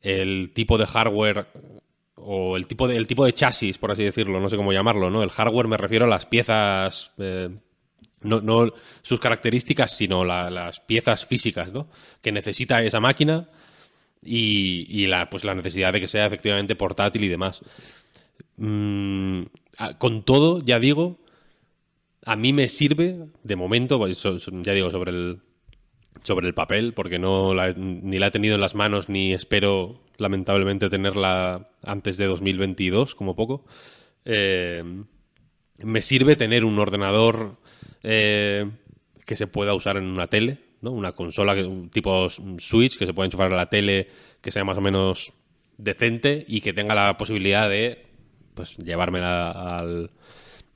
el 0.01 0.53
tipo 0.55 0.79
de 0.79 0.87
hardware 0.87 1.47
o 2.17 2.57
el 2.57 2.67
tipo 2.67 2.89
de, 2.89 2.97
el 2.97 3.07
tipo 3.07 3.27
de 3.27 3.35
chasis, 3.35 3.77
por 3.77 3.91
así 3.93 4.03
decirlo, 4.05 4.41
no 4.41 4.49
sé 4.49 4.57
cómo 4.57 4.73
llamarlo, 4.73 5.11
¿no? 5.11 5.23
El 5.23 5.29
hardware 5.31 5.69
me 5.69 5.77
refiero 5.77 6.07
a 6.07 6.09
las 6.09 6.25
piezas 6.25 7.13
eh, 7.19 7.51
no, 8.25 8.73
sus 9.03 9.21
características, 9.21 9.97
sino 9.97 10.25
la- 10.25 10.51
las 10.51 10.81
piezas 10.81 11.27
físicas, 11.27 11.73
¿no? 11.73 11.89
Que 12.23 12.33
necesita 12.33 12.83
esa 12.83 13.01
máquina 13.01 13.49
y, 14.23 15.07
la, 15.07 15.29
pues 15.31 15.45
la 15.45 15.55
necesidad 15.55 15.93
de 15.93 16.01
que 16.01 16.09
sea 16.09 16.27
efectivamente 16.27 16.77
portátil 16.77 17.25
y 17.25 17.29
demás. 17.29 17.61
Mm, 18.57 19.43
con 19.99 20.25
todo, 20.25 20.61
ya 20.61 20.79
digo, 20.79 21.19
a 22.25 22.37
mí 22.37 22.53
me 22.53 22.69
sirve, 22.69 23.17
de 23.43 23.57
momento, 23.57 23.99
pues, 23.99 24.23
ya 24.63 24.73
digo, 24.73 24.91
sobre 24.91 25.11
el, 25.11 25.41
sobre 26.23 26.47
el 26.47 26.55
papel, 26.55 26.95
porque 26.95 27.19
no 27.19 27.53
la 27.55 27.73
ni 27.75 28.19
la 28.19 28.29
he 28.29 28.31
tenido 28.31 28.55
en 28.55 28.61
las 28.61 28.75
manos, 28.75 29.09
ni 29.09 29.35
espero, 29.35 30.01
lamentablemente, 30.19 30.89
tenerla 30.89 31.69
antes 31.85 32.17
de 32.17 32.27
2022, 32.27 33.15
como 33.15 33.37
poco. 33.37 33.67
Eh, 34.25 34.83
me 35.79 36.03
sirve 36.03 36.37
tener 36.37 36.65
un 36.65 36.79
ordenador 36.79 37.59
eh, 38.05 38.71
que 39.27 39.35
se 39.37 39.47
pueda 39.49 39.75
usar 39.75 39.97
en 39.97 40.05
una 40.05 40.29
tele, 40.29 40.59
¿no? 40.83 40.93
Una 40.93 41.13
consola, 41.13 41.55
que- 41.55 41.65
un 41.65 41.91
tipo 41.91 42.29
Switch, 42.31 42.97
que 42.99 43.07
se 43.07 43.13
pueda 43.15 43.27
enchufar 43.27 43.53
a 43.53 43.57
la 43.57 43.69
tele, 43.69 44.09
que 44.41 44.53
sea 44.53 44.65
más 44.65 44.79
o 44.79 44.81
menos 44.81 45.33
decente 45.79 46.45
y 46.47 46.61
que 46.61 46.73
tenga 46.73 46.95
la 46.95 47.17
posibilidad 47.17 47.69
de 47.69 48.07
pues 48.55 48.77
llevármela 48.77 49.51
al, 49.81 50.11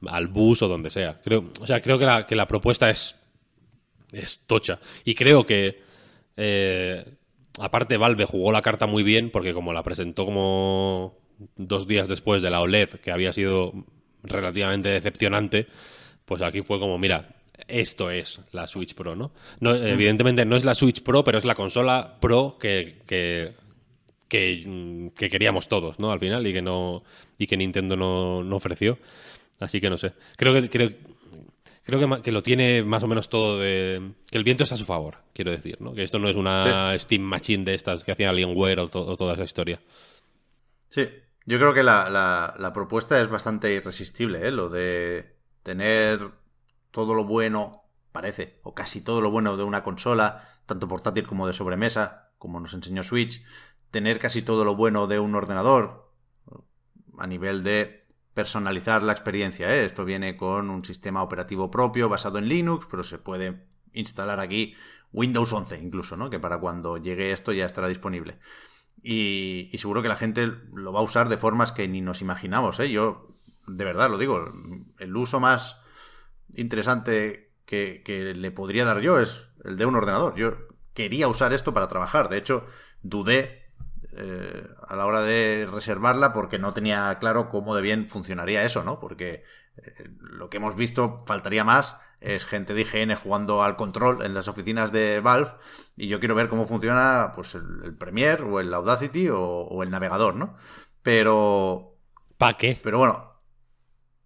al 0.08 0.26
bus 0.26 0.62
o 0.62 0.68
donde 0.68 0.90
sea. 0.90 1.20
Creo, 1.22 1.50
o 1.60 1.66
sea, 1.66 1.80
creo 1.80 1.98
que 1.98 2.06
la, 2.06 2.26
que 2.26 2.34
la 2.34 2.48
propuesta 2.48 2.90
es, 2.90 3.14
es 4.12 4.40
tocha. 4.46 4.80
Y 5.04 5.14
creo 5.14 5.44
que 5.46 5.80
eh, 6.36 7.04
aparte 7.60 7.96
Valve 7.96 8.24
jugó 8.24 8.50
la 8.50 8.62
carta 8.62 8.86
muy 8.86 9.02
bien 9.04 9.30
porque 9.30 9.52
como 9.54 9.72
la 9.72 9.82
presentó 9.84 10.24
como 10.24 11.16
dos 11.56 11.86
días 11.86 12.08
después 12.08 12.42
de 12.42 12.50
la 12.50 12.60
OLED, 12.60 12.88
que 13.00 13.12
había 13.12 13.32
sido 13.32 13.72
relativamente 14.24 14.88
decepcionante, 14.88 15.68
pues 16.28 16.42
aquí 16.42 16.62
fue 16.62 16.78
como, 16.78 16.98
mira, 16.98 17.28
esto 17.66 18.10
es 18.10 18.40
la 18.52 18.66
Switch 18.68 18.94
Pro, 18.94 19.16
¿no? 19.16 19.32
no 19.60 19.74
evidentemente 19.74 20.44
no 20.44 20.54
es 20.54 20.64
la 20.64 20.74
Switch 20.76 21.02
Pro, 21.02 21.24
pero 21.24 21.38
es 21.38 21.44
la 21.44 21.54
consola 21.56 22.18
Pro 22.20 22.56
que, 22.60 22.98
que, 23.06 23.52
que, 24.28 24.62
mm, 24.64 25.08
que 25.08 25.28
queríamos 25.28 25.66
todos, 25.68 25.98
¿no? 25.98 26.12
Al 26.12 26.20
final, 26.20 26.46
y 26.46 26.52
que 26.52 26.62
no. 26.62 27.02
Y 27.38 27.46
que 27.46 27.56
Nintendo 27.56 27.96
no, 27.96 28.44
no 28.44 28.56
ofreció. 28.56 28.98
Así 29.58 29.80
que 29.80 29.90
no 29.90 29.96
sé. 29.98 30.12
Creo 30.36 30.52
que. 30.54 30.68
Creo, 30.68 30.90
creo 31.84 31.98
que, 32.16 32.22
que 32.22 32.30
lo 32.32 32.42
tiene 32.42 32.82
más 32.84 33.02
o 33.02 33.06
menos 33.08 33.28
todo 33.28 33.58
de. 33.58 34.02
Que 34.30 34.38
el 34.38 34.44
viento 34.44 34.62
está 34.64 34.74
a 34.76 34.78
su 34.78 34.84
favor, 34.84 35.16
quiero 35.32 35.50
decir, 35.50 35.80
¿no? 35.80 35.94
Que 35.94 36.02
esto 36.04 36.18
no 36.18 36.28
es 36.28 36.36
una 36.36 36.96
Steam 36.98 37.22
Machine 37.22 37.64
de 37.64 37.74
estas 37.74 38.04
que 38.04 38.12
hacían 38.12 38.30
Alienware 38.30 38.80
o, 38.80 38.88
to- 38.88 39.06
o 39.06 39.16
toda 39.16 39.34
esa 39.34 39.44
historia. 39.44 39.80
Sí, 40.90 41.06
yo 41.46 41.58
creo 41.58 41.72
que 41.74 41.82
la, 41.82 42.08
la- 42.10 42.54
la 42.58 42.72
propuesta 42.72 43.20
es 43.20 43.28
bastante 43.28 43.72
irresistible, 43.72 44.46
¿eh? 44.46 44.50
Lo 44.50 44.68
de 44.68 45.37
tener 45.62 46.32
todo 46.90 47.14
lo 47.14 47.24
bueno, 47.24 47.84
parece, 48.12 48.60
o 48.62 48.74
casi 48.74 49.00
todo 49.00 49.20
lo 49.20 49.30
bueno 49.30 49.56
de 49.56 49.64
una 49.64 49.82
consola, 49.82 50.48
tanto 50.66 50.88
portátil 50.88 51.26
como 51.26 51.46
de 51.46 51.52
sobremesa, 51.52 52.32
como 52.38 52.60
nos 52.60 52.74
enseñó 52.74 53.02
Switch, 53.02 53.44
tener 53.90 54.18
casi 54.18 54.42
todo 54.42 54.64
lo 54.64 54.76
bueno 54.76 55.06
de 55.06 55.18
un 55.18 55.34
ordenador, 55.34 56.12
a 57.18 57.26
nivel 57.26 57.62
de 57.62 58.06
personalizar 58.34 59.02
la 59.02 59.12
experiencia, 59.12 59.74
¿eh? 59.74 59.84
Esto 59.84 60.04
viene 60.04 60.36
con 60.36 60.70
un 60.70 60.84
sistema 60.84 61.22
operativo 61.22 61.70
propio 61.70 62.08
basado 62.08 62.38
en 62.38 62.48
Linux, 62.48 62.86
pero 62.88 63.02
se 63.02 63.18
puede 63.18 63.66
instalar 63.92 64.38
aquí 64.38 64.76
Windows 65.12 65.52
11 65.52 65.80
incluso, 65.80 66.16
¿no? 66.16 66.30
Que 66.30 66.38
para 66.38 66.58
cuando 66.58 66.98
llegue 66.98 67.32
esto 67.32 67.52
ya 67.52 67.66
estará 67.66 67.88
disponible. 67.88 68.38
Y, 69.02 69.70
seguro 69.78 70.02
que 70.02 70.08
la 70.08 70.16
gente 70.16 70.46
lo 70.72 70.92
va 70.92 71.00
a 71.00 71.04
usar 71.04 71.28
de 71.28 71.36
formas 71.36 71.72
que 71.72 71.88
ni 71.88 72.00
nos 72.00 72.20
imaginamos, 72.20 72.78
¿eh? 72.80 72.90
Yo, 72.90 73.28
de 73.68 73.84
verdad, 73.84 74.10
lo 74.10 74.18
digo, 74.18 74.50
el 74.98 75.16
uso 75.16 75.40
más 75.40 75.80
interesante 76.54 77.52
que, 77.64 78.02
que 78.04 78.34
le 78.34 78.50
podría 78.50 78.84
dar 78.84 79.00
yo 79.00 79.18
es 79.20 79.48
el 79.64 79.76
de 79.76 79.86
un 79.86 79.96
ordenador. 79.96 80.34
Yo 80.36 80.56
quería 80.94 81.28
usar 81.28 81.52
esto 81.52 81.74
para 81.74 81.88
trabajar. 81.88 82.28
De 82.28 82.38
hecho, 82.38 82.66
dudé 83.02 83.68
eh, 84.12 84.66
a 84.88 84.96
la 84.96 85.06
hora 85.06 85.22
de 85.22 85.68
reservarla 85.70 86.32
porque 86.32 86.58
no 86.58 86.72
tenía 86.74 87.16
claro 87.20 87.50
cómo 87.50 87.76
de 87.76 87.82
bien 87.82 88.08
funcionaría 88.08 88.64
eso, 88.64 88.82
¿no? 88.82 88.98
Porque 88.98 89.44
eh, 89.76 90.10
lo 90.18 90.50
que 90.50 90.56
hemos 90.56 90.74
visto, 90.74 91.22
faltaría 91.26 91.62
más, 91.62 91.96
es 92.20 92.46
gente 92.46 92.74
de 92.74 92.80
IGN 92.80 93.14
jugando 93.14 93.62
al 93.62 93.76
control 93.76 94.24
en 94.24 94.34
las 94.34 94.48
oficinas 94.48 94.90
de 94.90 95.20
Valve 95.20 95.52
y 95.96 96.08
yo 96.08 96.18
quiero 96.18 96.34
ver 96.34 96.48
cómo 96.48 96.66
funciona 96.66 97.30
pues 97.34 97.54
el, 97.54 97.82
el 97.84 97.94
Premiere 97.94 98.42
o 98.42 98.58
el 98.58 98.74
Audacity 98.74 99.28
o, 99.28 99.40
o 99.40 99.82
el 99.84 99.90
navegador, 99.90 100.34
¿no? 100.34 100.56
Pero, 101.02 101.94
¿Para 102.38 102.56
qué? 102.56 102.78
pero 102.82 102.98
bueno, 102.98 103.27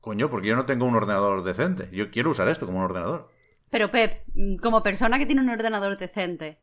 coño, 0.02 0.28
porque 0.28 0.48
yo 0.48 0.56
no 0.56 0.66
tengo 0.66 0.84
un 0.84 0.94
ordenador 0.96 1.42
decente. 1.42 1.88
Yo 1.92 2.10
quiero 2.10 2.30
usar 2.30 2.48
esto 2.48 2.66
como 2.66 2.78
un 2.80 2.84
ordenador. 2.84 3.30
Pero 3.70 3.90
Pep, 3.90 4.24
como 4.60 4.82
persona 4.82 5.18
que 5.18 5.24
tiene 5.24 5.40
un 5.40 5.48
ordenador 5.48 5.96
decente, 5.96 6.58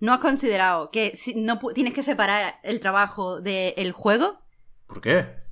¿no 0.00 0.14
has 0.14 0.20
considerado 0.20 0.90
que 0.90 1.14
si 1.14 1.34
no 1.34 1.58
tienes 1.74 1.92
que 1.92 2.02
separar 2.02 2.58
el 2.62 2.80
trabajo 2.80 3.42
del 3.42 3.92
juego? 3.92 4.38
¿Por 4.86 5.02
qué? 5.02 5.44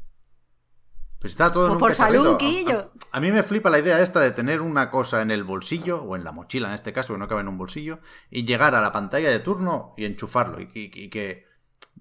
Pues 1.18 1.32
está 1.32 1.50
todo 1.52 1.64
en 1.64 1.68
Pues 1.70 1.76
un 1.76 1.80
por 1.80 1.94
salud, 1.94 2.36
Quillo. 2.36 2.92
A, 3.12 3.16
a 3.16 3.20
mí 3.20 3.30
me 3.32 3.42
flipa 3.42 3.70
la 3.70 3.78
idea 3.78 4.00
esta 4.00 4.20
de 4.20 4.30
tener 4.30 4.60
una 4.60 4.90
cosa 4.90 5.22
en 5.22 5.30
el 5.30 5.42
bolsillo, 5.42 6.02
o 6.02 6.16
en 6.16 6.24
la 6.24 6.32
mochila 6.32 6.68
en 6.68 6.74
este 6.74 6.92
caso, 6.92 7.14
que 7.14 7.18
no 7.18 7.28
cabe 7.28 7.40
en 7.40 7.48
un 7.48 7.58
bolsillo, 7.58 8.00
y 8.30 8.44
llegar 8.44 8.74
a 8.74 8.80
la 8.82 8.92
pantalla 8.92 9.30
de 9.30 9.40
turno 9.40 9.94
y 9.96 10.04
enchufarlo. 10.04 10.60
Y, 10.60 10.64
y- 10.74 10.90
y 10.92 11.10
que 11.10 11.46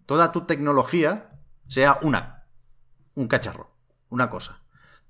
toda 0.05 0.31
tu 0.31 0.41
tecnología 0.45 1.31
sea 1.67 1.99
una. 2.01 2.47
Un 3.15 3.27
cacharro. 3.27 3.71
Una 4.09 4.29
cosa. 4.29 4.61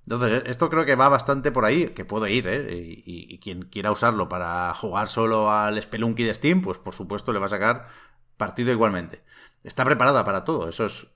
Entonces, 0.06 0.44
esto 0.48 0.70
creo 0.70 0.86
que 0.86 0.96
va 0.96 1.08
bastante 1.10 1.52
por 1.52 1.66
ahí, 1.66 1.90
que 1.90 2.04
puedo 2.04 2.28
ir, 2.28 2.48
¿eh? 2.48 3.02
Y 3.06 3.40
quien 3.40 3.64
quiera 3.64 3.92
usarlo 3.92 4.28
para 4.28 4.74
jugar 4.74 5.08
solo 5.08 5.50
al 5.50 5.82
Spelunky 5.82 6.24
de 6.24 6.34
Steam, 6.34 6.62
pues 6.62 6.78
por 6.78 6.94
supuesto 6.94 7.32
le 7.32 7.40
va 7.40 7.46
a 7.46 7.50
sacar 7.50 7.88
partido 8.36 8.72
igualmente. 8.72 9.24
Está 9.64 9.86
preparada 9.86 10.26
para 10.26 10.44
todo, 10.44 10.68
eso 10.68 10.86
es 10.86 11.08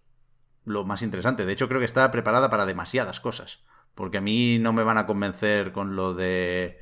lo 0.63 0.85
más 0.85 1.01
interesante. 1.01 1.45
De 1.45 1.53
hecho, 1.53 1.67
creo 1.67 1.79
que 1.79 1.85
está 1.85 2.09
preparada 2.11 2.49
para 2.49 2.65
demasiadas 2.65 3.19
cosas. 3.19 3.59
Porque 3.95 4.19
a 4.19 4.21
mí 4.21 4.59
no 4.59 4.73
me 4.73 4.83
van 4.83 4.97
a 4.97 5.07
convencer 5.07 5.71
con 5.71 5.95
lo 5.95 6.13
de 6.13 6.79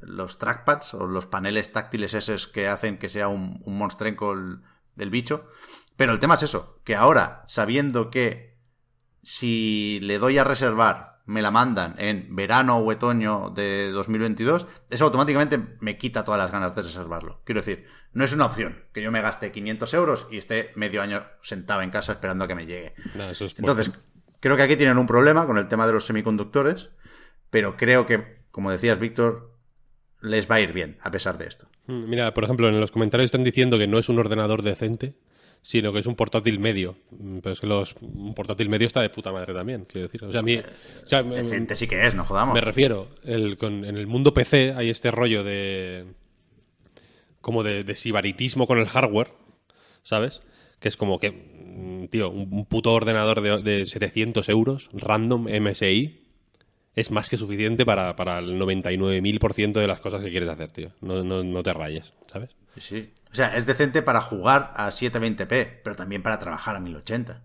los 0.00 0.38
trackpads 0.38 0.94
o 0.94 1.06
los 1.06 1.26
paneles 1.26 1.72
táctiles 1.72 2.14
esos 2.14 2.46
que 2.46 2.68
hacen 2.68 2.98
que 2.98 3.08
sea 3.08 3.28
un, 3.28 3.60
un 3.64 3.78
monstrenco 3.78 4.32
el, 4.32 4.60
el 4.96 5.10
bicho. 5.10 5.48
Pero 5.96 6.12
el 6.12 6.20
tema 6.20 6.34
es 6.34 6.42
eso, 6.42 6.78
que 6.84 6.94
ahora, 6.94 7.42
sabiendo 7.46 8.10
que 8.10 8.58
si 9.22 9.98
le 10.02 10.18
doy 10.18 10.38
a 10.38 10.44
reservar, 10.44 11.17
me 11.28 11.42
la 11.42 11.50
mandan 11.50 11.94
en 11.98 12.34
verano 12.34 12.78
o 12.78 12.90
otoño 12.90 13.50
de 13.50 13.90
2022, 13.92 14.66
eso 14.88 15.04
automáticamente 15.04 15.60
me 15.78 15.98
quita 15.98 16.24
todas 16.24 16.40
las 16.40 16.50
ganas 16.50 16.74
de 16.74 16.80
reservarlo. 16.80 17.42
Quiero 17.44 17.60
decir, 17.60 17.84
no 18.14 18.24
es 18.24 18.32
una 18.32 18.46
opción 18.46 18.84
que 18.94 19.02
yo 19.02 19.12
me 19.12 19.20
gaste 19.20 19.52
500 19.52 19.92
euros 19.92 20.26
y 20.30 20.38
esté 20.38 20.72
medio 20.74 21.02
año 21.02 21.26
sentado 21.42 21.82
en 21.82 21.90
casa 21.90 22.12
esperando 22.12 22.46
a 22.46 22.48
que 22.48 22.54
me 22.54 22.64
llegue. 22.64 22.94
No, 23.14 23.28
eso 23.28 23.44
es 23.44 23.52
fuerte. 23.52 23.60
Entonces, 23.60 23.92
creo 24.40 24.56
que 24.56 24.62
aquí 24.62 24.76
tienen 24.76 24.96
un 24.96 25.06
problema 25.06 25.46
con 25.46 25.58
el 25.58 25.68
tema 25.68 25.86
de 25.86 25.92
los 25.92 26.06
semiconductores, 26.06 26.88
pero 27.50 27.76
creo 27.76 28.06
que, 28.06 28.38
como 28.50 28.70
decías, 28.70 28.98
Víctor, 28.98 29.54
les 30.22 30.50
va 30.50 30.54
a 30.54 30.60
ir 30.60 30.72
bien 30.72 30.96
a 31.02 31.10
pesar 31.10 31.36
de 31.36 31.46
esto. 31.46 31.68
Mm, 31.88 32.08
Mira, 32.08 32.32
por 32.32 32.44
ejemplo, 32.44 32.70
en 32.70 32.80
los 32.80 32.90
comentarios 32.90 33.26
están 33.26 33.44
diciendo 33.44 33.76
que 33.76 33.86
no 33.86 33.98
es 33.98 34.08
un 34.08 34.18
ordenador 34.18 34.62
decente, 34.62 35.18
sino 35.62 35.92
que 35.92 35.98
es 36.00 36.06
un 36.06 36.14
portátil 36.14 36.58
medio. 36.58 36.96
Mm, 37.10 37.38
Pero 37.38 37.52
es 37.52 37.60
que 37.60 37.66
los, 37.66 37.94
un 38.00 38.34
portátil 38.34 38.68
medio 38.68 38.86
está 38.86 39.00
de 39.02 39.10
puta 39.10 39.32
madre 39.32 39.52
también, 39.54 39.84
quiero 39.86 40.08
decir. 40.08 40.24
O 40.24 40.30
sea, 40.32 40.40
a 40.40 40.42
mí, 40.42 40.56
o 40.58 41.08
sea, 41.08 41.22
Decente 41.22 41.76
sí 41.76 41.86
que 41.86 42.06
es, 42.06 42.14
no 42.14 42.24
jodamos. 42.24 42.54
me 42.54 42.60
refiero, 42.60 43.08
el, 43.24 43.56
con- 43.56 43.84
en 43.84 43.96
el 43.96 44.06
mundo 44.06 44.32
PC 44.34 44.72
hay 44.76 44.90
este 44.90 45.10
rollo 45.10 45.44
de. 45.44 46.04
como 47.40 47.62
de, 47.62 47.84
de 47.84 47.96
sibaritismo 47.96 48.66
con 48.66 48.78
el 48.78 48.86
hardware, 48.88 49.28
¿sabes? 50.02 50.40
Que 50.80 50.88
es 50.88 50.96
como 50.96 51.18
que, 51.18 51.30
mm, 51.32 52.06
tío, 52.06 52.30
un, 52.30 52.52
un 52.52 52.66
puto 52.66 52.92
ordenador 52.92 53.40
de, 53.40 53.62
de 53.62 53.86
700 53.86 54.48
euros, 54.48 54.88
random 54.92 55.46
MSI, 55.48 56.24
es 56.94 57.10
más 57.10 57.28
que 57.28 57.36
suficiente 57.36 57.84
para, 57.86 58.16
para 58.16 58.38
el 58.40 58.58
99.000% 58.60 59.72
de 59.72 59.86
las 59.86 60.00
cosas 60.00 60.22
que 60.22 60.30
quieres 60.30 60.48
hacer, 60.48 60.70
tío. 60.72 60.90
No, 61.00 61.22
no, 61.22 61.42
no 61.44 61.62
te 61.62 61.72
rayes, 61.72 62.12
¿sabes? 62.26 62.50
Sí, 62.78 62.80
sí. 62.80 63.14
O 63.30 63.34
sea, 63.34 63.56
es 63.56 63.66
decente 63.66 64.02
para 64.02 64.20
jugar 64.20 64.72
a 64.74 64.88
720p, 64.88 65.80
pero 65.82 65.96
también 65.96 66.22
para 66.22 66.38
trabajar 66.38 66.76
a 66.76 66.80
1080. 66.80 67.42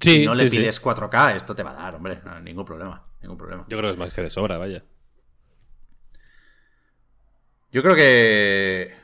Sí, 0.00 0.16
si 0.16 0.26
no 0.26 0.34
le 0.34 0.44
sí, 0.44 0.50
sí. 0.50 0.56
pides 0.58 0.82
4K, 0.82 1.36
esto 1.36 1.54
te 1.54 1.62
va 1.62 1.70
a 1.70 1.74
dar, 1.74 1.94
hombre. 1.94 2.20
No, 2.24 2.40
ningún 2.40 2.64
problema. 2.64 3.04
Ningún 3.22 3.36
problema. 3.36 3.64
Yo 3.68 3.76
creo 3.78 3.90
que 3.90 3.92
es 3.92 3.98
más 3.98 4.12
que 4.12 4.22
de 4.22 4.30
sobra, 4.30 4.58
vaya. 4.58 4.82
Yo 7.70 7.82
creo 7.82 7.94
que. 7.94 8.94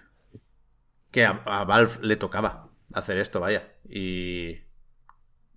que 1.10 1.24
a, 1.24 1.42
a 1.44 1.64
Valve 1.64 1.98
le 2.02 2.16
tocaba 2.16 2.70
hacer 2.94 3.18
esto, 3.18 3.40
vaya. 3.40 3.72
Y. 3.88 4.58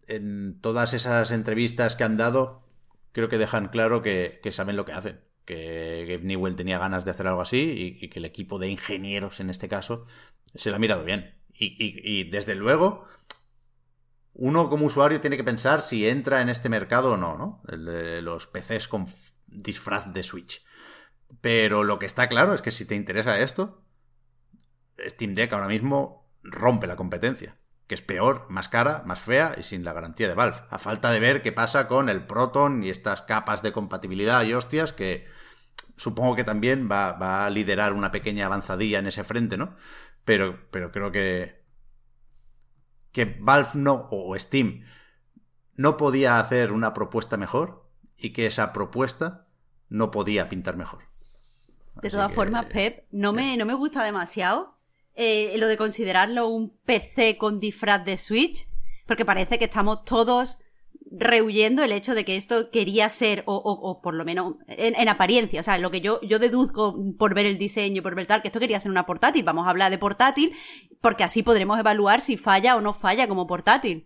En 0.07 0.59
todas 0.59 0.93
esas 0.93 1.31
entrevistas 1.31 1.95
que 1.95 2.03
han 2.03 2.17
dado, 2.17 2.63
creo 3.11 3.29
que 3.29 3.37
dejan 3.37 3.67
claro 3.67 4.01
que, 4.01 4.39
que 4.41 4.51
saben 4.51 4.75
lo 4.75 4.85
que 4.85 4.93
hacen. 4.93 5.21
Que 5.49 6.05
Gabe 6.07 6.25
Newell 6.25 6.55
tenía 6.55 6.77
ganas 6.77 7.05
de 7.05 7.11
hacer 7.11 7.25
algo 7.25 7.41
así 7.41 7.97
y, 7.99 8.07
que 8.09 8.19
el 8.19 8.25
equipo 8.25 8.59
de 8.59 8.69
ingenieros, 8.69 9.39
en 9.39 9.49
este 9.49 9.67
caso, 9.67 10.05
se 10.53 10.69
lo 10.69 10.75
ha 10.75 10.79
mirado 10.79 11.03
bien. 11.03 11.35
Y, 11.51 12.29
desde 12.29 12.53
luego, 12.53 13.07
uno 14.33 14.69
como 14.69 14.85
usuario 14.85 15.19
tiene 15.21 15.37
que 15.37 15.43
pensar 15.43 15.81
si 15.81 16.07
entra 16.07 16.41
en 16.41 16.49
este 16.49 16.69
mercado 16.69 17.13
o 17.13 17.17
no, 17.17 17.35
¿no? 17.35 17.63
Los 17.65 18.45
PCs 18.45 18.87
con 18.87 19.07
disfraz 19.47 20.13
de 20.13 20.21
Switch. 20.21 20.63
Pero 21.41 21.83
lo 21.83 21.97
que 21.97 22.05
está 22.05 22.29
claro 22.29 22.53
es 22.53 22.61
que 22.61 22.69
si 22.69 22.85
te 22.85 22.93
interesa 22.93 23.39
esto, 23.39 23.83
Steam 25.03 25.33
Deck 25.33 25.51
ahora 25.53 25.67
mismo 25.67 26.31
rompe 26.43 26.85
la 26.85 26.95
competencia. 26.95 27.57
Que 27.89 27.95
es 27.95 28.01
peor, 28.01 28.45
más 28.49 28.69
cara, 28.69 29.01
más 29.05 29.19
fea 29.19 29.55
y 29.57 29.63
sin 29.63 29.83
la 29.83 29.91
garantía 29.91 30.29
de 30.29 30.35
Valve. 30.35 30.61
A 30.69 30.77
falta 30.77 31.11
de 31.11 31.19
ver 31.19 31.41
qué 31.41 31.51
pasa 31.51 31.89
con 31.89 32.07
el 32.07 32.25
Proton 32.25 32.83
y 32.83 32.89
estas 32.89 33.23
capas 33.23 33.61
de 33.61 33.73
compatibilidad 33.73 34.43
y 34.43 34.53
hostias 34.53 34.93
que 34.93 35.27
supongo 35.97 36.35
que 36.35 36.45
también 36.45 36.87
va, 36.89 37.13
va 37.13 37.45
a 37.45 37.49
liderar 37.49 37.93
una 37.93 38.11
pequeña 38.11 38.45
avanzadilla 38.45 38.99
en 38.99 39.07
ese 39.07 39.25
frente, 39.25 39.57
¿no? 39.57 39.75
Pero, 40.23 40.69
pero 40.71 40.91
creo 40.91 41.11
que. 41.11 41.63
que 43.11 43.37
Valve 43.39 43.71
no, 43.73 44.07
o 44.11 44.37
Steam, 44.37 44.85
no 45.75 45.97
podía 45.97 46.39
hacer 46.39 46.71
una 46.71 46.93
propuesta 46.93 47.37
mejor 47.37 47.89
y 48.17 48.33
que 48.33 48.45
esa 48.45 48.71
propuesta 48.71 49.47
no 49.89 50.11
podía 50.11 50.47
pintar 50.47 50.77
mejor. 50.77 51.03
De 52.01 52.09
todas 52.09 52.31
formas, 52.31 52.67
Pep, 52.67 53.07
no 53.11 53.33
me, 53.33 53.57
no 53.57 53.65
me 53.65 53.73
gusta 53.73 54.03
demasiado 54.03 54.78
eh, 55.15 55.53
lo 55.57 55.67
de 55.67 55.77
considerarlo 55.77 56.47
un 56.47 56.69
PC 56.85 57.37
con 57.37 57.59
disfraz 57.59 58.03
de 58.05 58.17
Switch, 58.17 58.67
porque 59.05 59.25
parece 59.25 59.57
que 59.59 59.65
estamos 59.65 60.03
todos 60.05 60.57
rehuyendo 61.11 61.83
el 61.83 61.91
hecho 61.91 62.13
de 62.13 62.23
que 62.23 62.35
esto 62.35 62.69
quería 62.69 63.09
ser, 63.09 63.43
o, 63.47 63.55
o- 63.55 63.89
o 63.89 64.01
por 64.01 64.13
lo 64.13 64.25
menos 64.25 64.55
en, 64.67 64.95
en 64.95 65.09
apariencia, 65.09 65.59
o 65.59 65.63
sea, 65.63 65.77
lo 65.79 65.89
que 65.91 66.01
yo, 66.01 66.21
yo 66.21 66.37
deduzco 66.39 66.95
por 67.17 67.33
ver 67.33 67.45
el 67.47 67.57
diseño, 67.57 68.03
por 68.03 68.13
ver 68.15 68.27
tal, 68.27 68.41
que 68.41 68.47
esto 68.49 68.59
quería 68.59 68.79
ser 68.79 68.91
una 68.91 69.05
portátil, 69.07 69.43
vamos 69.43 69.65
a 69.65 69.71
hablar 69.71 69.89
de 69.91 69.97
portátil, 69.97 70.53
porque 71.01 71.23
así 71.23 71.41
podremos 71.41 71.79
evaluar 71.79 72.21
si 72.21 72.37
falla 72.37 72.75
o 72.75 72.81
no 72.81 72.93
falla 72.93 73.27
como 73.27 73.47
portátil. 73.47 74.05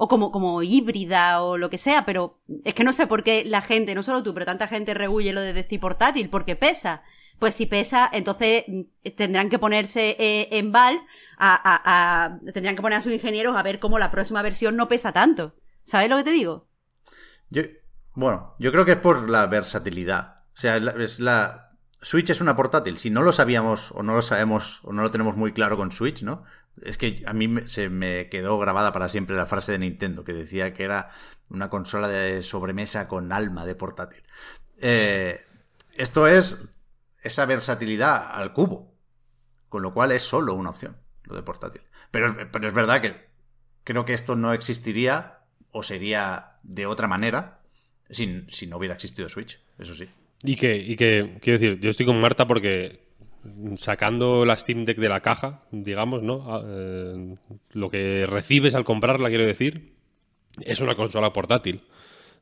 O 0.00 0.06
como, 0.06 0.30
como 0.30 0.62
híbrida 0.62 1.42
o 1.42 1.58
lo 1.58 1.70
que 1.70 1.76
sea, 1.78 2.06
pero 2.06 2.38
es 2.64 2.72
que 2.72 2.84
no 2.84 2.92
sé 2.92 3.08
por 3.08 3.24
qué 3.24 3.44
la 3.44 3.60
gente, 3.62 3.96
no 3.96 4.04
solo 4.04 4.22
tú, 4.22 4.32
pero 4.32 4.46
tanta 4.46 4.68
gente 4.68 4.94
rehuye 4.94 5.32
lo 5.32 5.40
de 5.40 5.52
decir 5.52 5.80
portátil, 5.80 6.30
porque 6.30 6.54
pesa. 6.54 7.02
Pues 7.38 7.54
si 7.54 7.66
pesa, 7.66 8.08
entonces 8.12 8.64
mm, 8.66 8.82
tendrán 9.16 9.48
que 9.48 9.58
ponerse 9.58 10.16
eh, 10.18 10.48
en 10.52 10.72
Valve, 10.72 11.00
a, 11.38 12.38
tendrán 12.52 12.74
que 12.76 12.82
poner 12.82 12.98
a 12.98 13.02
sus 13.02 13.12
ingenieros 13.12 13.56
a 13.56 13.62
ver 13.62 13.78
cómo 13.78 13.98
la 13.98 14.10
próxima 14.10 14.42
versión 14.42 14.76
no 14.76 14.88
pesa 14.88 15.12
tanto. 15.12 15.54
¿Sabes 15.84 16.10
lo 16.10 16.16
que 16.16 16.24
te 16.24 16.32
digo? 16.32 16.68
Yo, 17.50 17.62
bueno, 18.14 18.54
yo 18.58 18.72
creo 18.72 18.84
que 18.84 18.92
es 18.92 18.98
por 18.98 19.30
la 19.30 19.46
versatilidad. 19.46 20.42
O 20.54 20.60
sea, 20.60 20.76
es 20.76 21.20
la, 21.20 21.70
Switch 22.00 22.30
es 22.30 22.40
una 22.40 22.56
portátil. 22.56 22.98
Si 22.98 23.10
no 23.10 23.22
lo 23.22 23.32
sabíamos 23.32 23.92
o 23.92 24.02
no 24.02 24.14
lo 24.14 24.22
sabemos 24.22 24.80
o 24.84 24.92
no 24.92 25.02
lo 25.02 25.10
tenemos 25.10 25.36
muy 25.36 25.52
claro 25.52 25.76
con 25.76 25.92
Switch, 25.92 26.22
¿no? 26.22 26.44
Es 26.82 26.98
que 26.98 27.24
a 27.26 27.32
mí 27.32 27.48
se 27.66 27.88
me 27.88 28.28
quedó 28.28 28.58
grabada 28.58 28.92
para 28.92 29.08
siempre 29.08 29.36
la 29.36 29.46
frase 29.46 29.72
de 29.72 29.78
Nintendo 29.78 30.24
que 30.24 30.32
decía 30.32 30.72
que 30.74 30.84
era 30.84 31.10
una 31.48 31.70
consola 31.70 32.08
de 32.08 32.42
sobremesa 32.42 33.08
con 33.08 33.32
alma 33.32 33.64
de 33.64 33.74
portátil. 33.74 34.22
Eh, 34.80 35.44
Esto 35.94 36.28
es 36.28 36.56
esa 37.28 37.46
versatilidad 37.46 38.32
al 38.32 38.52
cubo. 38.52 38.94
Con 39.68 39.82
lo 39.82 39.92
cual 39.92 40.12
es 40.12 40.22
solo 40.22 40.54
una 40.54 40.70
opción, 40.70 40.96
lo 41.24 41.36
de 41.36 41.42
portátil. 41.42 41.82
Pero, 42.10 42.34
pero 42.50 42.66
es 42.66 42.74
verdad 42.74 43.00
que 43.00 43.14
creo 43.84 44.04
que 44.04 44.14
esto 44.14 44.34
no 44.34 44.52
existiría 44.52 45.40
o 45.70 45.82
sería 45.82 46.58
de 46.62 46.86
otra 46.86 47.06
manera 47.06 47.60
si, 48.10 48.44
si 48.48 48.66
no 48.66 48.78
hubiera 48.78 48.94
existido 48.94 49.28
Switch, 49.28 49.60
eso 49.78 49.94
sí. 49.94 50.08
Y 50.42 50.56
que, 50.56 50.76
y 50.76 50.96
que, 50.96 51.38
quiero 51.40 51.58
decir, 51.58 51.80
yo 51.80 51.90
estoy 51.90 52.06
con 52.06 52.20
Marta 52.20 52.46
porque 52.46 53.00
sacando 53.76 54.44
la 54.44 54.56
Steam 54.56 54.84
Deck 54.84 54.98
de 54.98 55.08
la 55.08 55.20
caja, 55.20 55.62
digamos, 55.70 56.22
¿no? 56.22 56.44
Ah, 56.46 56.62
eh, 56.64 57.36
lo 57.72 57.90
que 57.90 58.26
recibes 58.26 58.74
al 58.74 58.84
comprarla, 58.84 59.28
quiero 59.28 59.44
decir, 59.44 59.94
es 60.60 60.80
una 60.80 60.94
consola 60.94 61.32
portátil. 61.32 61.82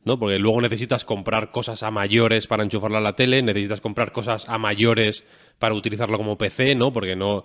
¿No? 0.06 0.18
Porque 0.18 0.38
luego 0.38 0.62
necesitas 0.62 1.04
comprar 1.04 1.50
cosas 1.50 1.82
a 1.82 1.90
mayores 1.90 2.46
para 2.46 2.62
enchufarla 2.62 2.98
a 2.98 3.02
la 3.02 3.14
tele, 3.16 3.42
necesitas 3.42 3.82
comprar 3.82 4.12
cosas 4.12 4.48
a 4.48 4.56
mayores 4.56 5.24
para 5.58 5.74
utilizarlo 5.74 6.16
como 6.16 6.38
PC, 6.38 6.74
¿no? 6.76 6.92
Porque 6.92 7.14
no, 7.16 7.44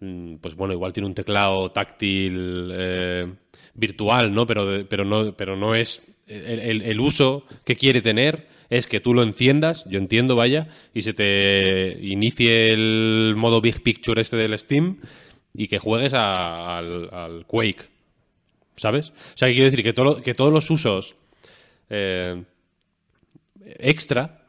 mm, 0.00 0.36
pues 0.36 0.54
bueno, 0.54 0.72
igual 0.72 0.92
tiene 0.94 1.08
un 1.08 1.14
teclado 1.14 1.70
táctil 1.72 2.70
eh, 2.74 3.26
virtual, 3.74 4.32
¿no? 4.32 4.46
Pero, 4.46 4.86
pero 4.88 5.04
no, 5.04 5.36
pero 5.36 5.56
no 5.56 5.74
es 5.74 6.00
el, 6.26 6.82
el- 6.82 7.00
uso 7.00 7.44
que 7.64 7.76
quiere 7.76 8.00
tener 8.00 8.48
es 8.70 8.86
que 8.88 8.98
tú 9.00 9.14
lo 9.14 9.22
enciendas, 9.22 9.84
yo 9.88 9.98
entiendo, 9.98 10.34
vaya, 10.34 10.68
y 10.94 11.02
se 11.02 11.12
te 11.12 11.98
inicie 12.00 12.72
el 12.72 13.34
modo 13.36 13.60
Big 13.60 13.82
Picture 13.82 14.20
este 14.20 14.36
del 14.36 14.58
Steam 14.58 14.98
y 15.54 15.68
que 15.68 15.78
juegues 15.78 16.14
al, 16.14 17.44
Quake, 17.46 17.84
¿sabes? 18.76 19.10
O 19.10 19.36
sea, 19.36 19.48
que 19.48 19.54
quiero 19.54 19.70
decir 19.70 19.84
que, 19.84 19.92
todo, 19.92 20.20
que 20.22 20.34
todos 20.34 20.52
los 20.52 20.68
usos 20.70 21.14
eh, 21.90 22.42
extra 23.78 24.44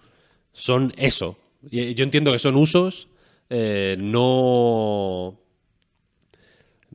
son 0.53 0.93
eso. 0.97 1.37
Y 1.69 1.93
Yo 1.95 2.03
entiendo 2.03 2.31
que 2.31 2.39
son 2.39 2.55
usos 2.55 3.07
eh, 3.49 3.95
no. 3.99 5.39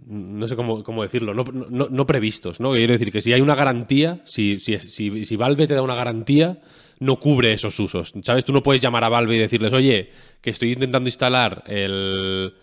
No 0.06 0.48
sé 0.48 0.56
cómo, 0.56 0.82
cómo 0.82 1.02
decirlo, 1.02 1.32
no, 1.32 1.44
no- 1.44 1.88
no 1.88 2.06
previstos, 2.06 2.58
¿no? 2.60 2.72
Quiero 2.72 2.92
decir 2.92 3.12
que 3.12 3.22
si 3.22 3.32
hay 3.32 3.40
una 3.40 3.54
garantía, 3.54 4.20
si, 4.24 4.58
si, 4.58 4.78
si, 4.80 5.24
si 5.24 5.36
Valve 5.36 5.66
te 5.68 5.74
da 5.74 5.82
una 5.82 5.94
garantía, 5.94 6.60
no 6.98 7.20
cubre 7.20 7.52
esos 7.52 7.78
usos. 7.78 8.12
¿Sabes? 8.24 8.44
Tú 8.44 8.52
no 8.52 8.62
puedes 8.62 8.82
llamar 8.82 9.04
a 9.04 9.08
Valve 9.08 9.36
y 9.36 9.38
decirles, 9.38 9.72
oye, 9.72 10.10
que 10.40 10.50
estoy 10.50 10.72
intentando 10.72 11.08
instalar 11.08 11.62
el, 11.66 12.54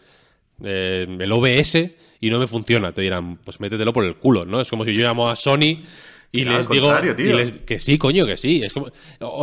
eh, 0.64 1.08
el 1.20 1.32
OBS 1.32 1.96
y 2.20 2.30
no 2.30 2.40
me 2.40 2.48
funciona. 2.48 2.92
Te 2.92 3.02
dirán, 3.04 3.38
pues 3.38 3.60
métetelo 3.62 3.94
por 3.94 4.04
el 4.06 4.18
culo, 4.18 4.44
¿no? 4.44 4.60
Es 4.60 4.70
como 4.70 4.84
si 4.84 4.94
yo 4.94 5.02
llamo 5.06 5.30
a 5.30 5.36
Sony 5.38 5.84
y 6.32 6.44
les 6.46 6.70
digo 6.70 6.92
y 7.18 7.24
les- 7.34 7.58
que 7.58 7.80
sí, 7.80 7.98
coño, 7.98 8.26
que 8.26 8.38
sí. 8.38 8.62
Es 8.64 8.74
como, 8.74 8.88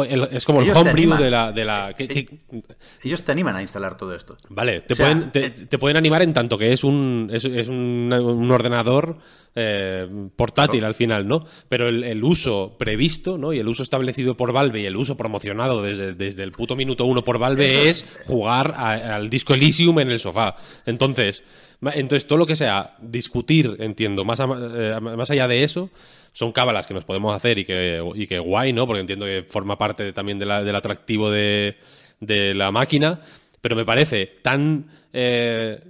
es 0.04 0.44
como 0.44 0.60
el 0.60 0.66
Ellos 0.66 0.76
homebrew 0.78 1.16
de 1.16 1.30
la... 1.30 1.52
De 1.52 1.64
la 1.64 1.94
que- 1.96 2.06
que- 2.06 2.28
Ellos 3.02 3.22
te 3.22 3.32
animan 3.32 3.56
a 3.56 3.62
instalar 3.62 3.96
todo 3.96 4.14
esto. 4.14 4.36
Vale, 4.50 4.82
te, 4.82 4.92
O 4.92 4.96
sea, 4.96 5.06
pueden, 5.12 5.30
te, 5.32 5.46
eh, 5.46 5.50
te 5.50 5.78
pueden 5.78 5.96
animar 5.96 6.22
en 6.22 6.32
tanto 6.32 6.56
que 6.56 6.72
es 6.72 6.84
un, 6.84 7.28
es, 7.32 7.44
es 7.44 7.68
un, 7.68 8.12
un 8.12 8.50
ordenador 8.50 9.18
eh, 9.58 10.06
portátil 10.36 10.84
al 10.84 10.94
final, 10.94 11.26
¿no? 11.26 11.44
Pero 11.68 11.88
el, 11.88 12.04
el 12.04 12.22
uso 12.22 12.76
previsto, 12.78 13.36
¿no? 13.38 13.52
Y 13.52 13.58
el 13.58 13.66
uso 13.66 13.82
establecido 13.82 14.36
por 14.36 14.52
Valve 14.52 14.80
y 14.82 14.86
el 14.86 14.96
uso 14.96 15.16
promocionado 15.16 15.82
desde, 15.82 16.12
desde 16.14 16.42
el 16.42 16.52
puto 16.52 16.76
minuto 16.76 17.04
uno 17.06 17.24
por 17.24 17.38
Valve 17.38 17.88
es 17.88 18.04
jugar 18.26 18.74
a- 18.76 19.16
al 19.16 19.28
disco 19.30 19.54
Elysium 19.54 19.98
en 20.00 20.10
el 20.10 20.20
sofá. 20.20 20.56
Entonces, 20.84 21.42
entonces 21.94 22.26
todo 22.26 22.38
lo 22.38 22.46
que 22.46 22.54
sea 22.56 22.94
discutir, 23.00 23.76
entiendo, 23.80 24.24
más, 24.24 24.40
a- 24.40 24.44
eh, 24.44 25.00
más 25.00 25.30
allá 25.30 25.48
de 25.48 25.64
eso, 25.64 25.90
son 26.36 26.52
cábalas 26.52 26.86
que 26.86 26.92
nos 26.92 27.06
podemos 27.06 27.34
hacer 27.34 27.58
y 27.58 27.64
que, 27.64 28.02
y 28.14 28.26
que 28.26 28.38
guay, 28.38 28.74
¿no? 28.74 28.86
Porque 28.86 29.00
entiendo 29.00 29.24
que 29.24 29.46
forma 29.48 29.78
parte 29.78 30.12
también 30.12 30.38
de 30.38 30.44
la- 30.44 30.62
del 30.62 30.76
atractivo 30.76 31.30
de, 31.30 31.76
de 32.20 32.52
la 32.52 32.70
máquina, 32.70 33.20
pero 33.62 33.74
me 33.74 33.86
parece 33.86 34.26
tan 34.42 34.84
eh, 35.14 35.80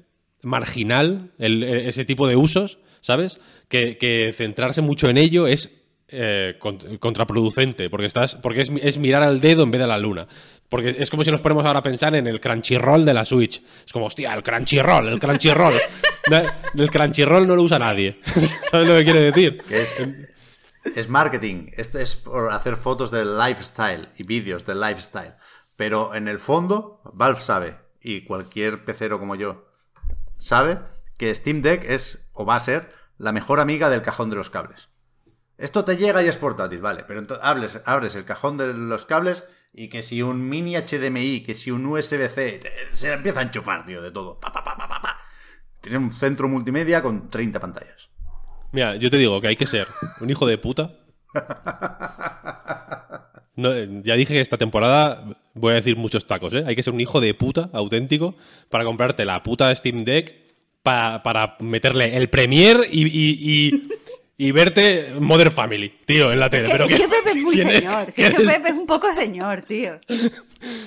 marginal 0.42 1.30
el- 1.38 1.64
eh, 1.64 1.88
ese 1.88 2.04
tipo 2.04 2.28
de 2.28 2.36
usos, 2.36 2.78
¿sabes? 3.00 3.40
Que, 3.68 3.98
que 3.98 4.32
centrarse 4.32 4.82
mucho 4.82 5.08
en 5.08 5.18
ello 5.18 5.48
es 5.48 5.72
eh, 6.08 6.54
cont- 6.60 7.00
contraproducente, 7.00 7.90
porque 7.90 8.06
estás, 8.06 8.36
porque 8.36 8.60
es, 8.60 8.70
es 8.80 8.98
mirar 8.98 9.24
al 9.24 9.40
dedo 9.40 9.64
en 9.64 9.72
vez 9.72 9.80
de 9.80 9.84
a 9.86 9.88
la 9.88 9.98
luna. 9.98 10.28
Porque 10.68 10.94
es 10.98 11.10
como 11.10 11.24
si 11.24 11.32
nos 11.32 11.40
ponemos 11.40 11.64
ahora 11.64 11.80
a 11.80 11.82
pensar 11.82 12.14
en 12.14 12.28
el 12.28 12.40
Crunchyroll 12.40 13.04
de 13.04 13.14
la 13.14 13.24
Switch. 13.24 13.60
Es 13.84 13.92
como, 13.92 14.06
hostia, 14.06 14.32
el 14.32 14.42
Crunchyroll, 14.44 15.08
el 15.08 15.18
Crunchyroll. 15.18 15.74
El 16.76 16.90
Crunchyroll 16.90 17.46
no 17.46 17.54
lo 17.54 17.62
usa 17.62 17.78
nadie. 17.78 18.16
¿Sabes 18.70 18.88
lo 18.88 18.96
que 18.96 19.04
quiero 19.04 19.20
decir? 19.22 19.58
Que 19.68 19.82
es, 19.82 20.08
es 20.94 21.08
marketing. 21.08 21.70
Esto 21.72 21.98
es 21.98 22.16
por 22.16 22.52
hacer 22.52 22.76
fotos 22.76 23.10
del 23.10 23.38
lifestyle 23.38 24.08
y 24.16 24.24
vídeos 24.24 24.64
del 24.64 24.80
lifestyle. 24.80 25.34
Pero 25.76 26.14
en 26.14 26.28
el 26.28 26.38
fondo, 26.38 27.00
Valve 27.12 27.40
sabe, 27.40 27.76
y 28.00 28.24
cualquier 28.24 28.84
pecero 28.84 29.18
como 29.18 29.34
yo 29.34 29.66
sabe, 30.38 30.78
que 31.18 31.34
Steam 31.34 31.62
Deck 31.62 31.84
es 31.84 32.26
o 32.32 32.44
va 32.44 32.56
a 32.56 32.60
ser 32.60 32.92
la 33.18 33.32
mejor 33.32 33.60
amiga 33.60 33.88
del 33.88 34.02
cajón 34.02 34.30
de 34.30 34.36
los 34.36 34.50
cables. 34.50 34.88
Esto 35.58 35.84
te 35.84 35.96
llega 35.96 36.22
y 36.22 36.28
es 36.28 36.36
portátil, 36.36 36.80
vale, 36.80 37.04
pero 37.04 37.18
entonces 37.18 37.82
abres, 37.84 38.14
el 38.14 38.24
cajón 38.24 38.58
de 38.58 38.74
los 38.74 39.06
cables 39.06 39.44
y 39.72 39.88
que 39.88 40.02
si 40.02 40.22
un 40.22 40.48
mini 40.48 40.76
HDMI, 40.76 41.42
que 41.42 41.54
si 41.54 41.70
un 41.70 41.86
USB-C, 41.86 42.60
se 42.92 43.12
empieza 43.12 43.40
a 43.40 43.42
enchufar, 43.42 43.84
tío, 43.84 44.02
de 44.02 44.10
todo. 44.10 44.38
Pa, 44.38 44.52
pa, 44.52 44.62
pa, 44.62 44.76
pa, 44.76 44.88
pa, 44.88 45.00
pa. 45.00 45.20
Tiene 45.80 45.98
un 45.98 46.10
centro 46.10 46.48
multimedia 46.48 47.02
con 47.02 47.30
30 47.30 47.60
pantallas. 47.60 48.10
Mira, 48.72 48.96
yo 48.96 49.10
te 49.10 49.16
digo 49.16 49.40
que 49.40 49.48
hay 49.48 49.56
que 49.56 49.66
ser 49.66 49.86
un 50.20 50.28
hijo 50.30 50.46
de 50.46 50.58
puta. 50.58 50.90
No, 53.56 53.72
eh, 53.72 53.88
ya 54.04 54.14
dije 54.16 54.34
que 54.34 54.40
esta 54.40 54.58
temporada 54.58 55.24
voy 55.54 55.72
a 55.72 55.76
decir 55.76 55.96
muchos 55.96 56.26
tacos, 56.26 56.52
¿eh? 56.52 56.64
Hay 56.66 56.76
que 56.76 56.82
ser 56.82 56.92
un 56.92 57.00
hijo 57.00 57.20
de 57.20 57.32
puta 57.32 57.70
auténtico 57.72 58.36
para 58.68 58.84
comprarte 58.84 59.24
la 59.24 59.42
puta 59.42 59.74
Steam 59.74 60.04
Deck 60.04 60.34
pa- 60.82 61.22
para 61.22 61.56
meterle 61.60 62.16
el 62.16 62.28
Premier 62.28 62.80
y, 62.90 63.06
y, 63.06 63.38
y- 63.68 63.88
y 64.38 64.50
verte 64.52 65.14
Mother 65.18 65.50
Family, 65.50 65.90
tío, 66.04 66.30
en 66.32 66.38
la 66.40 66.50
tele. 66.50 66.64
Que, 66.64 66.70
Pero 66.72 66.84
es 66.84 67.00
que- 67.00 67.08
Pepe 67.08 67.30
es 67.30 67.36
muy 67.36 67.54
¿quién 67.54 67.68
es- 67.70 67.78
señor. 67.78 68.06
Quién 68.14 68.26
es 68.26 68.34
que 68.36 68.42
es? 68.42 68.52
Pepe 68.52 68.68
es 68.68 68.74
un 68.74 68.86
poco 68.86 69.14
señor, 69.14 69.62
tío. 69.62 69.92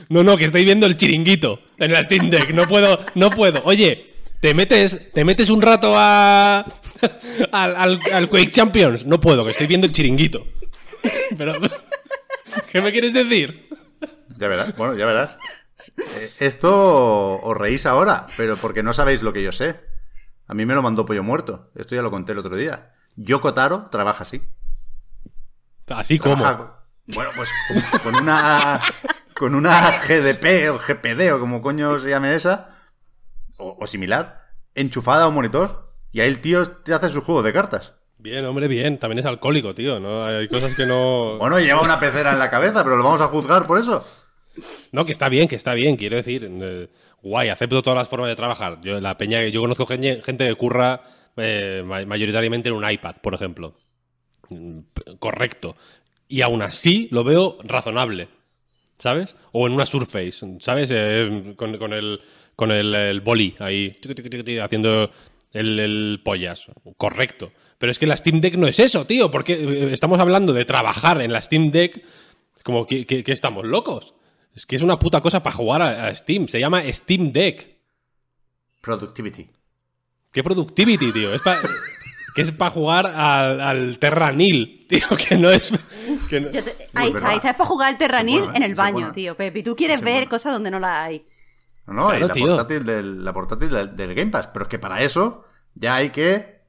No, 0.09 0.23
no, 0.23 0.37
que 0.37 0.45
estoy 0.45 0.63
viendo 0.63 0.85
el 0.85 0.95
chiringuito 0.95 1.59
en 1.79 1.91
la 1.91 2.03
Steam 2.03 2.29
Deck. 2.29 2.51
No 2.53 2.67
puedo, 2.67 2.99
no 3.15 3.31
puedo. 3.31 3.63
Oye, 3.65 4.05
te 4.39 4.53
metes, 4.53 5.11
te 5.11 5.25
metes 5.25 5.49
un 5.49 5.61
rato 5.61 5.93
a 5.97 6.59
al, 7.51 7.75
al- 7.75 7.99
al 8.13 8.27
Quake 8.29 8.51
Champions. 8.51 9.05
No 9.05 9.19
puedo, 9.19 9.43
que 9.45 9.51
estoy 9.51 9.67
viendo 9.67 9.87
el 9.87 9.93
chiringuito. 9.93 10.45
Pero, 11.37 11.53
¿qué 12.71 12.81
me 12.81 12.91
quieres 12.91 13.13
decir? 13.13 13.69
Ya 14.37 14.47
verás, 14.47 14.75
bueno, 14.75 14.95
ya 14.95 15.05
verás. 15.05 15.37
Eh, 15.97 16.31
Esto 16.39 17.39
os 17.41 17.57
reís 17.57 17.85
ahora, 17.85 18.27
pero 18.37 18.57
porque 18.57 18.83
no 18.83 18.93
sabéis 18.93 19.21
lo 19.21 19.31
que 19.33 19.43
yo 19.43 19.51
sé. 19.51 19.79
A 20.47 20.53
mí 20.53 20.65
me 20.65 20.73
lo 20.75 20.81
mandó 20.81 21.05
Pollo 21.05 21.23
Muerto. 21.23 21.71
Esto 21.75 21.95
ya 21.95 22.01
lo 22.01 22.11
conté 22.11 22.31
el 22.33 22.39
otro 22.39 22.55
día. 22.55 22.93
Yoko 23.15 23.53
Taro 23.53 23.87
trabaja 23.91 24.23
así. 24.23 24.41
Así 25.87 26.19
como. 26.19 26.35
Trabaja- 26.37 26.75
bueno, 27.07 27.31
pues 27.35 27.49
con 28.03 28.15
una 28.15 28.79
con 29.35 29.55
una 29.55 29.89
GDP 30.07 30.69
o 30.69 30.77
GPD 30.79 31.31
o 31.33 31.39
como 31.39 31.61
coño 31.61 31.97
se 31.97 32.09
llame 32.09 32.35
esa 32.35 32.69
o, 33.59 33.77
o 33.79 33.87
similar, 33.87 34.41
enchufada 34.75 35.25
a 35.25 35.27
un 35.27 35.35
monitor 35.35 35.93
y 36.11 36.21
ahí 36.21 36.27
el 36.29 36.41
tío 36.41 36.67
te 36.69 36.93
hace 36.93 37.09
su 37.09 37.21
juego 37.21 37.43
de 37.43 37.53
cartas. 37.53 37.93
Bien, 38.17 38.43
hombre, 38.45 38.67
bien. 38.67 38.97
También 38.97 39.19
es 39.19 39.25
alcohólico, 39.25 39.73
tío. 39.73 39.99
¿no? 39.99 40.25
Hay 40.25 40.47
cosas 40.49 40.75
que 40.75 40.85
no. 40.85 41.37
Bueno, 41.39 41.59
lleva 41.59 41.81
una 41.81 41.99
pecera 41.99 42.33
en 42.33 42.39
la 42.39 42.49
cabeza, 42.49 42.83
pero 42.83 42.97
lo 42.97 43.03
vamos 43.03 43.21
a 43.21 43.27
juzgar 43.27 43.65
por 43.67 43.79
eso. 43.79 44.05
No, 44.91 45.05
que 45.05 45.13
está 45.13 45.29
bien, 45.29 45.47
que 45.47 45.55
está 45.55 45.73
bien, 45.73 45.95
quiero 45.95 46.17
decir. 46.17 46.45
eh, 46.51 46.89
guay, 47.21 47.47
acepto 47.49 47.81
todas 47.81 47.97
las 47.97 48.09
formas 48.09 48.27
de 48.29 48.35
trabajar. 48.35 48.79
Yo, 48.81 48.99
la 48.99 49.17
peña, 49.17 49.41
yo 49.47 49.61
conozco 49.61 49.85
gente, 49.85 50.21
gente 50.21 50.47
que 50.47 50.55
curra 50.55 51.01
eh, 51.37 51.81
ma- 51.85 52.05
mayoritariamente 52.05 52.67
en 52.69 52.75
un 52.75 52.89
iPad, 52.89 53.15
por 53.21 53.33
ejemplo. 53.35 53.75
Mm, 54.49 54.79
Correcto. 55.19 55.77
Y 56.27 56.41
aún 56.41 56.61
así 56.61 57.07
lo 57.11 57.23
veo 57.23 57.57
razonable. 57.63 58.27
¿Sabes? 58.97 59.37
O 59.53 59.65
en 59.65 59.71
una 59.73 59.85
Surface, 59.85 60.45
¿sabes? 60.59 60.89
Eh, 60.91 61.53
con, 61.55 61.77
con 61.77 61.93
el, 61.93 62.19
con 62.59 62.71
el, 62.71 62.93
el 62.93 63.21
boli 63.21 63.55
ahí, 63.59 63.95
haciendo 64.61 65.09
el, 65.53 65.79
el 65.79 66.21
pollas. 66.25 66.65
Correcto. 66.97 67.53
Pero 67.77 67.89
es 67.89 67.97
que 67.97 68.05
la 68.05 68.17
Steam 68.17 68.41
Deck 68.41 68.55
no 68.55 68.67
es 68.67 68.79
eso, 68.79 69.05
tío. 69.05 69.31
Porque 69.31 69.53
eh, 69.53 69.93
estamos 69.93 70.19
hablando 70.19 70.51
de 70.51 70.65
trabajar 70.65 71.21
en 71.21 71.31
la 71.31 71.41
Steam 71.41 71.71
Deck. 71.71 72.03
Como 72.63 72.85
que, 72.85 73.05
que- 73.05 73.23
que 73.23 73.31
estamos 73.31 73.65
locos. 73.65 74.13
Es 74.53 74.65
que 74.65 74.75
es 74.75 74.81
una 74.81 74.99
puta 74.99 75.21
cosa 75.21 75.41
para 75.41 75.55
jugar 75.55 75.81
a, 75.81 76.07
a 76.07 76.13
Steam. 76.15 76.49
Se 76.49 76.59
llama 76.59 76.81
Steam 76.91 77.31
Deck. 77.31 77.77
Productivity. 78.81 79.47
¿Qué 80.33 80.43
productivity, 80.43 81.13
tío? 81.13 81.33
Es 81.33 81.41
pa- 81.41 81.61
que 82.35 82.41
es 82.41 82.51
para 82.51 82.71
jugar 82.71 83.07
al, 83.07 83.61
al 83.61 83.99
Terranil, 83.99 84.85
tío. 84.89 85.07
Que 85.29 85.37
no 85.37 85.49
es. 85.49 85.71
que 86.29 86.41
no- 86.41 86.49
te- 86.49 86.59
ahí 86.93 87.07
está, 87.07 87.29
ahí 87.29 87.35
está, 87.37 87.49
es 87.51 87.55
para 87.55 87.69
jugar 87.69 87.93
el 87.93 87.97
Terranil 87.97 88.39
buena, 88.41 88.57
en 88.57 88.63
el 88.63 88.75
baño, 88.75 88.93
buena. 88.95 89.11
tío, 89.13 89.35
Pepe. 89.37 89.59
Y 89.59 89.63
tú 89.63 89.77
quieres 89.77 90.01
ver 90.01 90.15
buena. 90.15 90.29
cosas 90.29 90.51
donde 90.51 90.69
no 90.71 90.79
las 90.79 91.05
hay. 91.05 91.23
No, 91.89 91.93
no, 91.93 92.07
y 92.07 92.17
Claro, 92.17 92.27
la 92.27 92.33
tío. 92.33 92.47
portátil, 92.47 92.85
del, 92.85 93.23
la 93.25 93.33
portátil 93.33 93.69
del, 93.69 93.95
del 93.95 94.15
Game 94.15 94.31
Pass. 94.31 94.47
Pero 94.53 94.63
es 94.65 94.69
que 94.69 94.79
para 94.79 95.01
eso 95.03 95.43
ya 95.75 95.95
hay 95.95 96.09
que 96.11 96.59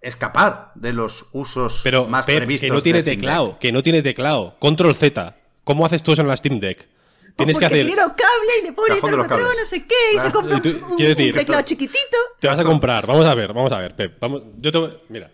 escapar 0.00 0.72
de 0.74 0.92
los 0.92 1.26
usos 1.32 1.80
Pero, 1.84 2.06
más 2.06 2.26
Pep, 2.26 2.36
previstos. 2.38 2.68
que 2.68 2.74
no 2.74 2.80
tiene 2.80 3.02
de 3.02 3.10
teclado. 3.16 3.48
Deck. 3.48 3.58
Que 3.58 3.72
no 3.72 3.82
tiene 3.82 4.02
teclado. 4.02 4.56
Control 4.58 4.94
Z. 4.94 5.36
¿Cómo 5.64 5.86
haces 5.86 6.02
tú 6.02 6.12
eso 6.12 6.22
en 6.22 6.28
la 6.28 6.36
Steam 6.36 6.58
Deck? 6.60 6.88
Tienes 7.36 7.58
que 7.58 7.64
hacer. 7.64 7.86
tiene 7.86 8.02
los 8.02 8.10
cables 8.10 8.56
y 8.60 8.64
le 8.66 8.72
pone 8.72 8.94
termotrón, 8.96 9.26
cables. 9.26 9.56
no 9.60 9.66
sé 9.66 9.86
qué, 9.86 9.94
y 10.16 10.18
se 10.18 10.30
compra 10.32 10.58
Y 10.58 10.60
tú- 10.60 10.68
un, 10.68 10.82
un- 10.84 10.96
quiero 10.96 11.10
decir- 11.14 11.32
un 11.32 11.38
teclado 11.38 11.62
chiquitito. 11.62 12.16
Te 12.40 12.46
vas 12.48 12.58
a 12.58 12.64
comprar. 12.64 13.06
Vamos 13.06 13.24
a 13.24 13.34
ver, 13.34 13.52
vamos 13.54 13.72
a 13.72 13.78
ver, 13.78 13.96
Pep. 13.96 14.18
Vamos, 14.20 14.42
yo 14.58 14.70
te 14.70 14.78
voy- 14.78 14.92
Mira. 15.08 15.30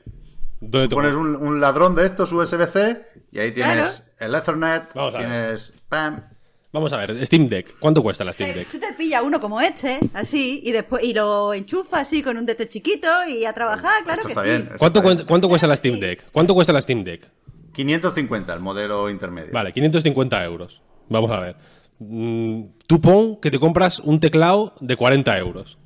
¿Dónde 0.60 0.88
te 0.88 0.94
Pones 0.94 1.14
un, 1.14 1.34
un 1.34 1.60
ladrón 1.60 1.94
de 1.96 2.06
estos 2.06 2.30
USB-C 2.32 3.04
y 3.32 3.38
ahí 3.40 3.52
tienes 3.52 4.12
el 4.18 4.34
Ethernet, 4.34 4.92
Vamos 4.94 5.14
a 5.14 5.18
ver. 5.18 5.26
tienes 5.28 5.72
PAM. 5.88 6.22
Vamos 6.70 6.92
a 6.92 6.98
ver, 6.98 7.26
Steam 7.26 7.48
Deck. 7.48 7.78
¿Cuánto 7.78 8.02
cuesta 8.02 8.24
la 8.24 8.32
Steam 8.34 8.50
Eh, 8.50 8.54
Deck? 8.54 8.68
Tú 8.70 8.78
te 8.78 8.92
pillas 8.92 9.22
uno 9.24 9.40
como 9.40 9.60
este, 9.60 9.98
así, 10.12 10.60
y 10.62 10.70
después 10.72 11.02
y 11.02 11.14
lo 11.14 11.54
enchufas 11.54 12.02
así 12.02 12.22
con 12.22 12.36
un 12.36 12.44
de 12.44 12.52
estos 12.52 12.68
chiquito 12.68 13.08
y 13.26 13.44
a 13.46 13.54
trabajar, 13.54 14.04
claro 14.04 14.20
Esto 14.20 14.26
que 14.28 14.32
está 14.32 14.42
sí. 14.42 14.48
bien. 14.50 14.68
¿Cuánto, 14.78 15.00
bien. 15.02 15.24
¿Cuánto 15.26 15.48
cuesta 15.48 15.66
la 15.66 15.76
Steam 15.76 15.98
Deck? 15.98 16.30
¿Cuánto 16.30 16.52
cuesta 16.54 16.72
la 16.74 16.82
Steam 16.82 17.04
Deck? 17.04 17.26
550 17.72 18.52
el 18.54 18.60
modelo 18.60 19.08
intermedio. 19.08 19.50
Vale, 19.52 19.72
550 19.72 20.44
euros. 20.44 20.82
Vamos 21.08 21.30
a 21.30 21.38
ver. 21.40 21.56
Mm, 22.00 22.62
Tú 22.86 23.00
pon 23.00 23.40
que 23.40 23.50
te 23.50 23.58
compras 23.58 23.98
un 24.00 24.20
teclado 24.20 24.74
de 24.80 24.96
40 24.96 25.38
euros. 25.38 25.78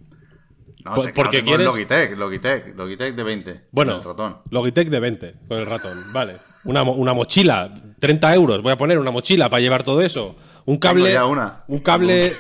No, 0.85 0.95
Por- 0.95 1.07
te- 1.07 1.13
porque 1.13 1.45
quieres- 1.45 1.65
Logitech, 1.65 2.17
Logitech, 2.19 2.77
Logitech 2.77 3.15
de 3.15 3.23
20. 3.23 3.61
Bueno, 3.71 3.93
con 3.93 4.01
el 4.01 4.07
ratón. 4.09 4.37
Logitech 4.51 4.89
de 4.89 5.01
20 5.01 5.35
con 5.47 5.59
el 5.59 5.67
ratón. 5.67 6.13
Vale. 6.13 6.37
Una, 6.65 6.83
mo- 6.83 6.95
una 6.95 7.13
mochila, 7.13 7.73
30 8.01 8.35
euros. 8.35 8.63
Voy 8.63 8.73
a 8.73 8.77
poner 8.77 8.99
una 8.99 9.11
mochila 9.13 9.49
para 9.49 9.61
llevar 9.61 9.85
todo 9.85 10.01
eso. 10.03 10.35
Un 10.67 10.77
cable. 10.79 11.13
ya 11.13 11.27
una. 11.27 11.65
Un 11.69 11.79
cable. 11.81 12.35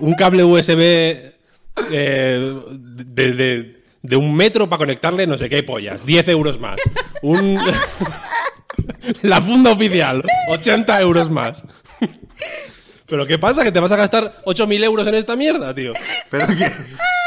un 0.00 0.14
cable 0.14 0.44
USB 0.44 0.80
eh, 1.90 2.54
de, 2.72 3.32
de- 3.32 3.78
de 4.00 4.16
un 4.16 4.34
metro 4.34 4.68
para 4.68 4.78
conectarle 4.78 5.26
no 5.26 5.36
sé 5.36 5.48
qué 5.48 5.62
pollas. 5.62 6.06
10 6.06 6.28
euros 6.28 6.58
más. 6.60 6.78
Un. 7.22 7.58
La 9.22 9.40
funda 9.40 9.72
oficial, 9.72 10.22
80 10.48 11.00
euros 11.00 11.30
más. 11.30 11.64
¿Pero 13.06 13.26
qué 13.26 13.38
pasa? 13.38 13.64
¿Que 13.64 13.72
te 13.72 13.80
vas 13.80 13.90
a 13.92 13.96
gastar 13.96 14.38
8.000 14.44 14.84
euros 14.84 15.06
en 15.06 15.14
esta 15.14 15.34
mierda, 15.34 15.74
tío? 15.74 15.94
¿Pero 16.30 16.46
qué, 16.46 16.70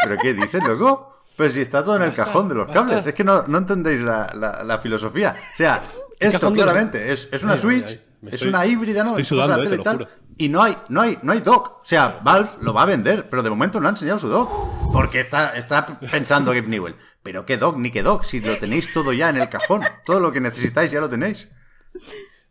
¿Pero 0.04 0.18
qué 0.22 0.34
dices, 0.34 0.62
loco? 0.68 1.24
Pues 1.36 1.54
si 1.54 1.62
está 1.62 1.84
todo 1.84 1.96
en 1.96 2.04
el 2.04 2.14
cajón 2.14 2.48
de 2.50 2.56
los 2.56 2.72
cables. 2.72 3.06
Es 3.06 3.14
que 3.16 3.24
no, 3.24 3.44
no 3.48 3.58
entendéis 3.58 4.02
la, 4.02 4.32
la- 4.36 4.64
la 4.64 4.78
filosofía. 4.80 5.34
O 5.54 5.58
sea, 5.58 5.82
esto 6.20 6.54
claramente 6.54 7.12
es, 7.12 7.28
es 7.32 7.44
una 7.44 7.54
Ay, 7.54 7.60
Switch, 7.60 7.88
ay. 7.90 8.02
Es 8.28 8.34
estoy- 8.36 8.50
una 8.50 8.66
híbrida, 8.66 9.04
¿no? 9.04 9.10
estoy 9.10 9.26
sudando, 9.26 9.62
eh, 9.62 9.64
tele 9.66 9.76
te 9.78 9.82
y 9.82 9.84
tal. 9.84 10.08
Y 10.38 10.50
no 10.50 10.64
hay, 10.64 10.76
no 10.90 11.02
hay, 11.02 11.18
no 11.22 11.32
hay 11.34 11.40
dock. 11.42 11.82
O 11.82 11.86
sea, 11.86 12.20
Valve 12.24 12.50
lo 12.62 12.74
va 12.74 12.84
a 12.84 12.86
vender, 12.86 13.28
pero 13.30 13.44
de 13.44 13.50
momento 13.50 13.80
no 13.80 13.88
ha 13.88 13.92
enseñado 13.92 14.18
su 14.20 14.28
dock. 14.28 14.50
Porque 14.92 15.20
está, 15.20 15.56
está 15.56 16.00
pensando 16.00 16.52
Gabe 16.52 16.68
Newell. 16.68 16.96
Pero 17.24 17.46
qué 17.46 17.58
dock, 17.58 17.78
ni 17.78 17.92
qué 17.92 18.02
dock, 18.02 18.24
si 18.24 18.40
lo 18.42 18.58
tenéis 18.58 18.92
todo 18.94 19.14
ya 19.14 19.30
en 19.30 19.38
el 19.38 19.50
cajón. 19.50 19.82
Todo 20.06 20.20
lo 20.20 20.32
que 20.32 20.40
necesitáis 20.42 20.92
ya 20.92 21.00
lo 21.00 21.10
tenéis. 21.10 21.48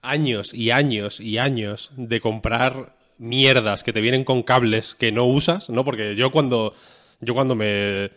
años 0.02 0.54
y 0.54 0.70
años 0.70 1.20
y 1.20 1.38
años 1.38 1.90
de 1.96 2.20
comprar 2.20 2.96
mierdas 3.18 3.82
que 3.82 3.92
te 3.92 4.00
vienen 4.00 4.24
con 4.24 4.42
cables 4.42 4.94
que 4.94 5.12
no 5.12 5.24
usas, 5.26 5.68
¿no? 5.68 5.84
Porque 5.84 6.14
yo 6.16 6.30
cuando 6.30 6.74
yo 7.20 7.34
cuando 7.34 7.54
me 7.54 8.10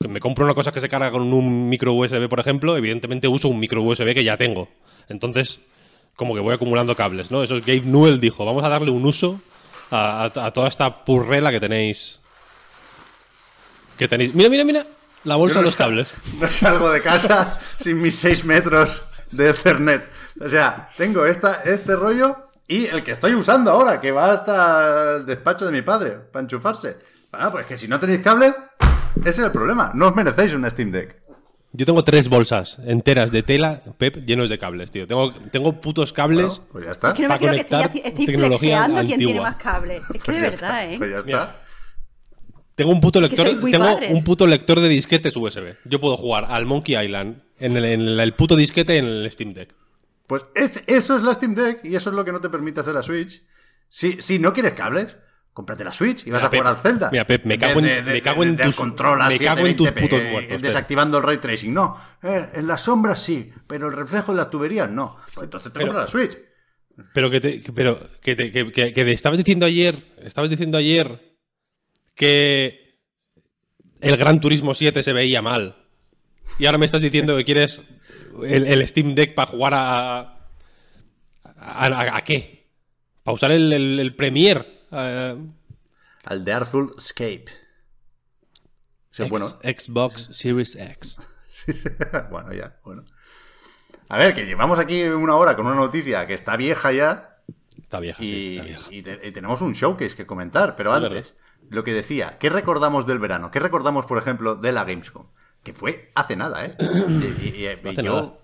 me 0.00 0.20
compro 0.20 0.44
una 0.44 0.54
cosa 0.54 0.70
que 0.70 0.80
se 0.80 0.88
carga 0.88 1.10
con 1.10 1.32
un 1.32 1.68
micro 1.68 1.92
USB, 1.92 2.28
por 2.28 2.38
ejemplo, 2.38 2.76
evidentemente 2.76 3.26
uso 3.26 3.48
un 3.48 3.58
micro 3.58 3.82
USB 3.82 4.14
que 4.14 4.22
ya 4.22 4.36
tengo. 4.36 4.68
Entonces, 5.08 5.58
como 6.18 6.34
que 6.34 6.40
voy 6.40 6.52
acumulando 6.52 6.94
cables, 6.94 7.30
¿no? 7.30 7.42
Eso 7.42 7.56
es 7.56 7.64
Gabe 7.64 7.82
Newell 7.86 8.20
dijo, 8.20 8.44
vamos 8.44 8.62
a 8.64 8.68
darle 8.68 8.90
un 8.90 9.06
uso 9.06 9.40
a, 9.90 10.24
a- 10.34 10.46
a 10.46 10.50
toda 10.52 10.68
esta 10.68 11.04
purrela 11.04 11.50
que 11.52 11.60
tenéis. 11.60 12.18
Que 13.96 14.08
tenéis. 14.08 14.34
Mira, 14.34 14.48
mira, 14.50 14.64
mira. 14.64 14.86
La 15.24 15.36
bolsa 15.36 15.60
de 15.60 15.64
los 15.64 15.76
cables. 15.76 16.12
No 16.40 16.46
salgo 16.48 16.90
de 16.90 17.00
casa 17.02 17.58
sin 17.80 18.00
mis 18.02 18.16
6 18.18 18.44
metros 18.44 19.02
de 19.30 19.50
Ethernet. 19.50 20.08
O 20.40 20.48
sea, 20.48 20.88
tengo 20.96 21.24
esta, 21.24 21.62
este 21.64 21.96
rollo 21.96 22.48
y 22.66 22.86
el 22.86 23.02
que 23.02 23.12
estoy 23.12 23.34
usando 23.34 23.70
ahora, 23.70 24.00
que 24.00 24.10
va 24.12 24.32
hasta 24.32 25.16
el 25.16 25.26
despacho 25.26 25.66
de 25.66 25.72
mi 25.72 25.82
padre 25.82 26.10
para 26.32 26.42
enchufarse. 26.42 26.96
Ah, 27.32 27.50
pues 27.50 27.66
que 27.66 27.76
si 27.76 27.88
no 27.88 27.98
tenéis 28.00 28.20
cable, 28.22 28.54
ese 29.20 29.28
es 29.30 29.38
el 29.38 29.52
problema. 29.52 29.90
No 29.94 30.08
os 30.08 30.14
merecéis 30.16 30.52
una 30.52 30.68
Steam 30.70 30.90
Deck. 30.92 31.16
Yo 31.78 31.86
tengo 31.86 32.02
tres 32.02 32.28
bolsas 32.28 32.76
enteras 32.84 33.30
de 33.30 33.44
tela, 33.44 33.80
Pep, 33.98 34.26
llenos 34.26 34.48
de 34.48 34.58
cables, 34.58 34.90
tío. 34.90 35.06
Tengo, 35.06 35.32
tengo 35.52 35.80
putos 35.80 36.12
cables. 36.12 36.46
Bueno, 36.48 36.64
pues 36.72 36.84
ya 36.86 36.90
está. 36.90 37.08
Es 37.10 37.14
que 37.14 37.22
no 37.22 37.28
me 37.28 37.38
creo 37.38 37.52
que 37.52 37.60
estéis 37.60 38.26
tecnología 38.26 38.84
flexeando 38.86 39.06
quién 39.06 39.18
tiene 39.20 39.40
más 39.40 39.56
cables. 39.58 40.02
Es 40.02 40.06
que 40.08 40.18
Pues 40.24 40.36
de 40.38 40.42
verdad, 40.42 40.54
está, 40.54 40.84
¿eh? 40.92 40.98
Pues 40.98 41.10
ya 41.10 41.16
está. 41.18 41.26
Mira. 41.26 41.62
Tengo 42.74 42.90
un 42.90 43.00
puto 43.00 43.20
lector, 43.20 43.46
tengo 43.46 43.78
padres. 43.78 44.10
un 44.12 44.24
puto 44.24 44.46
lector 44.48 44.80
de 44.80 44.88
disquetes 44.88 45.36
USB. 45.36 45.76
Yo 45.84 46.00
puedo 46.00 46.16
jugar 46.16 46.46
al 46.48 46.66
Monkey 46.66 46.96
Island 47.00 47.42
en 47.60 47.76
el, 47.76 47.84
en 47.84 48.00
el- 48.00 48.18
el 48.18 48.34
puto 48.34 48.56
disquete 48.56 48.98
en 48.98 49.04
el 49.04 49.30
Steam 49.30 49.54
Deck. 49.54 49.72
Pues 50.26 50.46
es- 50.56 50.82
eso 50.88 51.14
es 51.14 51.22
la 51.22 51.32
Steam 51.34 51.54
Deck 51.54 51.84
y 51.84 51.94
eso 51.94 52.10
es 52.10 52.16
lo 52.16 52.24
que 52.24 52.32
no 52.32 52.40
te 52.40 52.48
permite 52.50 52.80
hacer 52.80 52.94
la 52.94 53.04
Switch. 53.04 53.44
Si, 53.88 54.20
si 54.20 54.40
no 54.40 54.52
quieres 54.52 54.72
cables, 54.74 55.16
cómprate 55.58 55.82
la 55.82 55.92
Switch 55.92 56.24
y 56.24 56.30
vas 56.30 56.40
Mira, 56.40 56.46
a 56.46 56.50
jugar 56.50 56.62
Pep, 56.62 56.66
al 56.66 56.76
Zelda. 56.92 57.08
mira, 57.10 57.26
Pep, 57.26 57.44
me 57.44 57.54
En 57.54 57.60
cago 57.60 57.80
en- 57.80 58.04
me 58.04 58.22
cago 58.22 58.42
en 58.44 58.56
del 58.56 58.66
tus- 58.68 58.76
control 58.76 59.18
me 59.28 59.38
cago 59.40 59.66
en 59.66 59.76
tus 59.76 59.88
720p, 59.88 60.00
putos 60.00 60.22
muertos. 60.30 60.62
Desactivando 60.62 61.18
el 61.18 61.24
ray 61.24 61.38
tracing. 61.38 61.74
No, 61.74 61.96
eh, 62.22 62.50
en 62.54 62.66
las 62.68 62.82
sombras 62.82 63.20
sí, 63.20 63.50
pero 63.66 63.88
el 63.88 63.92
reflejo 63.96 64.30
en 64.30 64.36
las 64.36 64.50
tuberías 64.50 64.88
no. 64.88 65.16
Pues 65.34 65.46
entonces 65.46 65.72
te 65.72 65.78
Pero- 65.80 65.92
compras 65.92 66.14
la 66.14 66.20
Switch. 66.20 66.38
Pero 67.12 67.28
que 67.28 67.40
te, 67.40 67.62
pero 67.74 67.98
que 68.22 68.36
te, 68.36 68.52
que, 68.52 68.70
que- 68.92 69.10
estabas 69.12 69.36
diciendo 69.38 69.66
ayer, 69.66 70.14
estabas 70.22 70.48
diciendo 70.48 70.78
ayer 70.78 71.36
que 72.14 73.00
el 74.00 74.16
Gran 74.16 74.40
Turismo 74.40 74.74
7 74.74 75.02
se 75.02 75.12
veía 75.12 75.42
mal. 75.42 75.86
Y 76.60 76.66
ahora 76.66 76.78
me 76.78 76.86
estás 76.86 77.00
diciendo 77.02 77.36
que 77.36 77.44
quieres 77.44 77.80
el, 78.44 78.64
el 78.68 78.86
Steam 78.86 79.16
Deck 79.16 79.34
para 79.34 79.50
jugar 79.50 79.74
a, 79.74 80.18
a, 80.20 81.86
a- 81.86 82.16
a 82.16 82.20
qué? 82.20 82.70
¿Para 83.24 83.34
usar 83.34 83.50
el, 83.50 83.72
el, 83.72 83.98
el 83.98 84.14
Premiere? 84.14 84.77
Eh, 84.92 85.36
Al 86.24 86.44
de 86.44 86.52
Artful 86.52 86.92
Escape. 86.96 87.46
Sí, 89.10 89.22
X- 89.22 89.30
bueno. 89.30 89.46
Xbox 89.48 90.28
Series 90.32 90.76
X. 90.76 91.16
Sí, 91.50 91.72
sí. 91.72 91.88
bueno, 92.30 92.52
ya, 92.52 92.76
bueno. 92.84 93.04
A 94.10 94.18
ver, 94.18 94.34
que 94.34 94.44
llevamos 94.44 94.78
aquí 94.78 95.02
una 95.04 95.34
hora 95.34 95.56
con 95.56 95.66
una 95.66 95.74
noticia 95.74 96.26
que 96.26 96.34
está 96.34 96.56
vieja 96.58 96.92
ya. 96.92 97.38
Está 97.80 97.98
vieja, 98.00 98.18
sí, 98.22 98.26
Y, 98.28 98.52
está 98.56 98.64
vieja. 98.66 98.86
y 98.90 99.02
te- 99.02 99.28
y 99.28 99.32
tenemos 99.32 99.60
un 99.62 99.72
showcase 99.72 100.14
que 100.14 100.26
comentar, 100.26 100.76
pero 100.76 100.94
Es 100.96 101.02
antes, 101.02 101.34
lo 101.70 101.84
que 101.84 101.94
decía, 101.94 102.36
¿qué 102.38 102.50
recordamos 102.50 103.06
del 103.06 103.18
verano? 103.18 103.50
¿Qué 103.50 103.60
recordamos, 103.60 104.04
por 104.06 104.18
ejemplo, 104.18 104.56
de 104.56 104.72
la 104.72 104.84
Gamescom? 104.84 105.26
Que 105.64 105.72
fue 105.72 106.12
hace 106.14 106.36
nada, 106.36 106.66
¿eh? 106.66 106.76
Y, 107.42 107.66
Hace 107.66 108.02
yo 108.02 108.40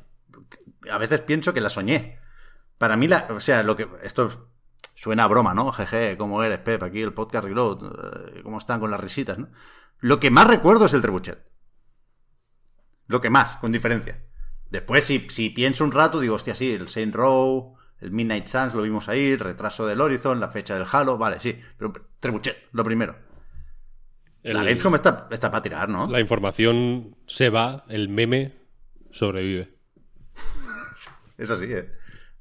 a 0.91 0.99
veces 0.99 1.21
pienso 1.21 1.53
que 1.53 1.61
la 1.61 1.69
soñé. 1.69 2.19
Para 2.79 2.97
mí, 2.97 3.07
la, 3.07 3.27
o 3.31 3.39
sea, 3.41 3.63
lo 3.63 3.77
que 3.77 3.87
esto 4.03 4.49
Suena 4.95 5.25
a 5.25 5.27
broma, 5.29 5.55
¿no? 5.55 5.73
Jeje, 5.73 6.17
¿cómo 6.17 6.43
eres, 6.43 6.59
Pep? 6.61 6.83
Aquí 6.83 7.03
el 7.03 7.13
podcast 7.13 7.45
Reload. 7.45 8.37
eh, 8.37 8.43
¿Cómo 8.43 8.59
están 8.59 8.81
con 8.81 8.91
las 8.91 9.01
risitas, 9.01 9.39
no? 9.39 9.49
Lo 10.01 10.21
que 10.21 10.31
más 10.31 10.47
recuerdo 10.47 10.87
es 10.87 10.95
el 10.95 11.03
trebuchet. 11.03 11.45
Lo 13.07 13.21
que 13.21 13.31
más, 13.31 13.57
con 13.57 13.73
diferencia. 13.73 14.25
Después, 14.71 15.05
si, 15.05 15.27
si 15.31 15.51
pienso 15.51 15.85
un 15.85 15.93
rato, 15.93 16.21
digo, 16.21 16.35
hostia, 16.37 16.55
sí, 16.55 16.71
el 16.73 16.89
Saint 16.89 17.15
Row, 17.15 17.77
el 18.01 18.11
Midnight 18.13 18.47
Suns 18.47 18.75
lo 18.75 18.83
vimos 18.83 19.09
ahí, 19.09 19.33
el 19.33 19.39
retraso 19.41 19.87
del 19.87 20.01
Horizon, 20.01 20.41
la 20.41 20.49
fecha 20.49 20.75
del 20.79 20.87
Halo, 20.91 21.19
vale, 21.19 21.39
sí. 21.41 21.61
Pero 21.77 21.93
trebuchet, 22.21 22.69
lo 22.73 22.85
primero. 22.85 23.17
El- 24.43 24.55
La 24.55 24.65
Gamescom 24.65 24.95
está, 24.95 25.29
está 25.31 25.51
para 25.51 25.63
tirar, 25.63 25.89
¿no? 25.89 26.07
La 26.09 26.21
información 26.21 27.17
se 27.27 27.51
va, 27.51 27.85
el 27.89 28.09
meme 28.09 28.55
sobrevive. 29.11 29.77
Es 31.39 31.51
así, 31.51 31.65
¿eh? 31.69 31.91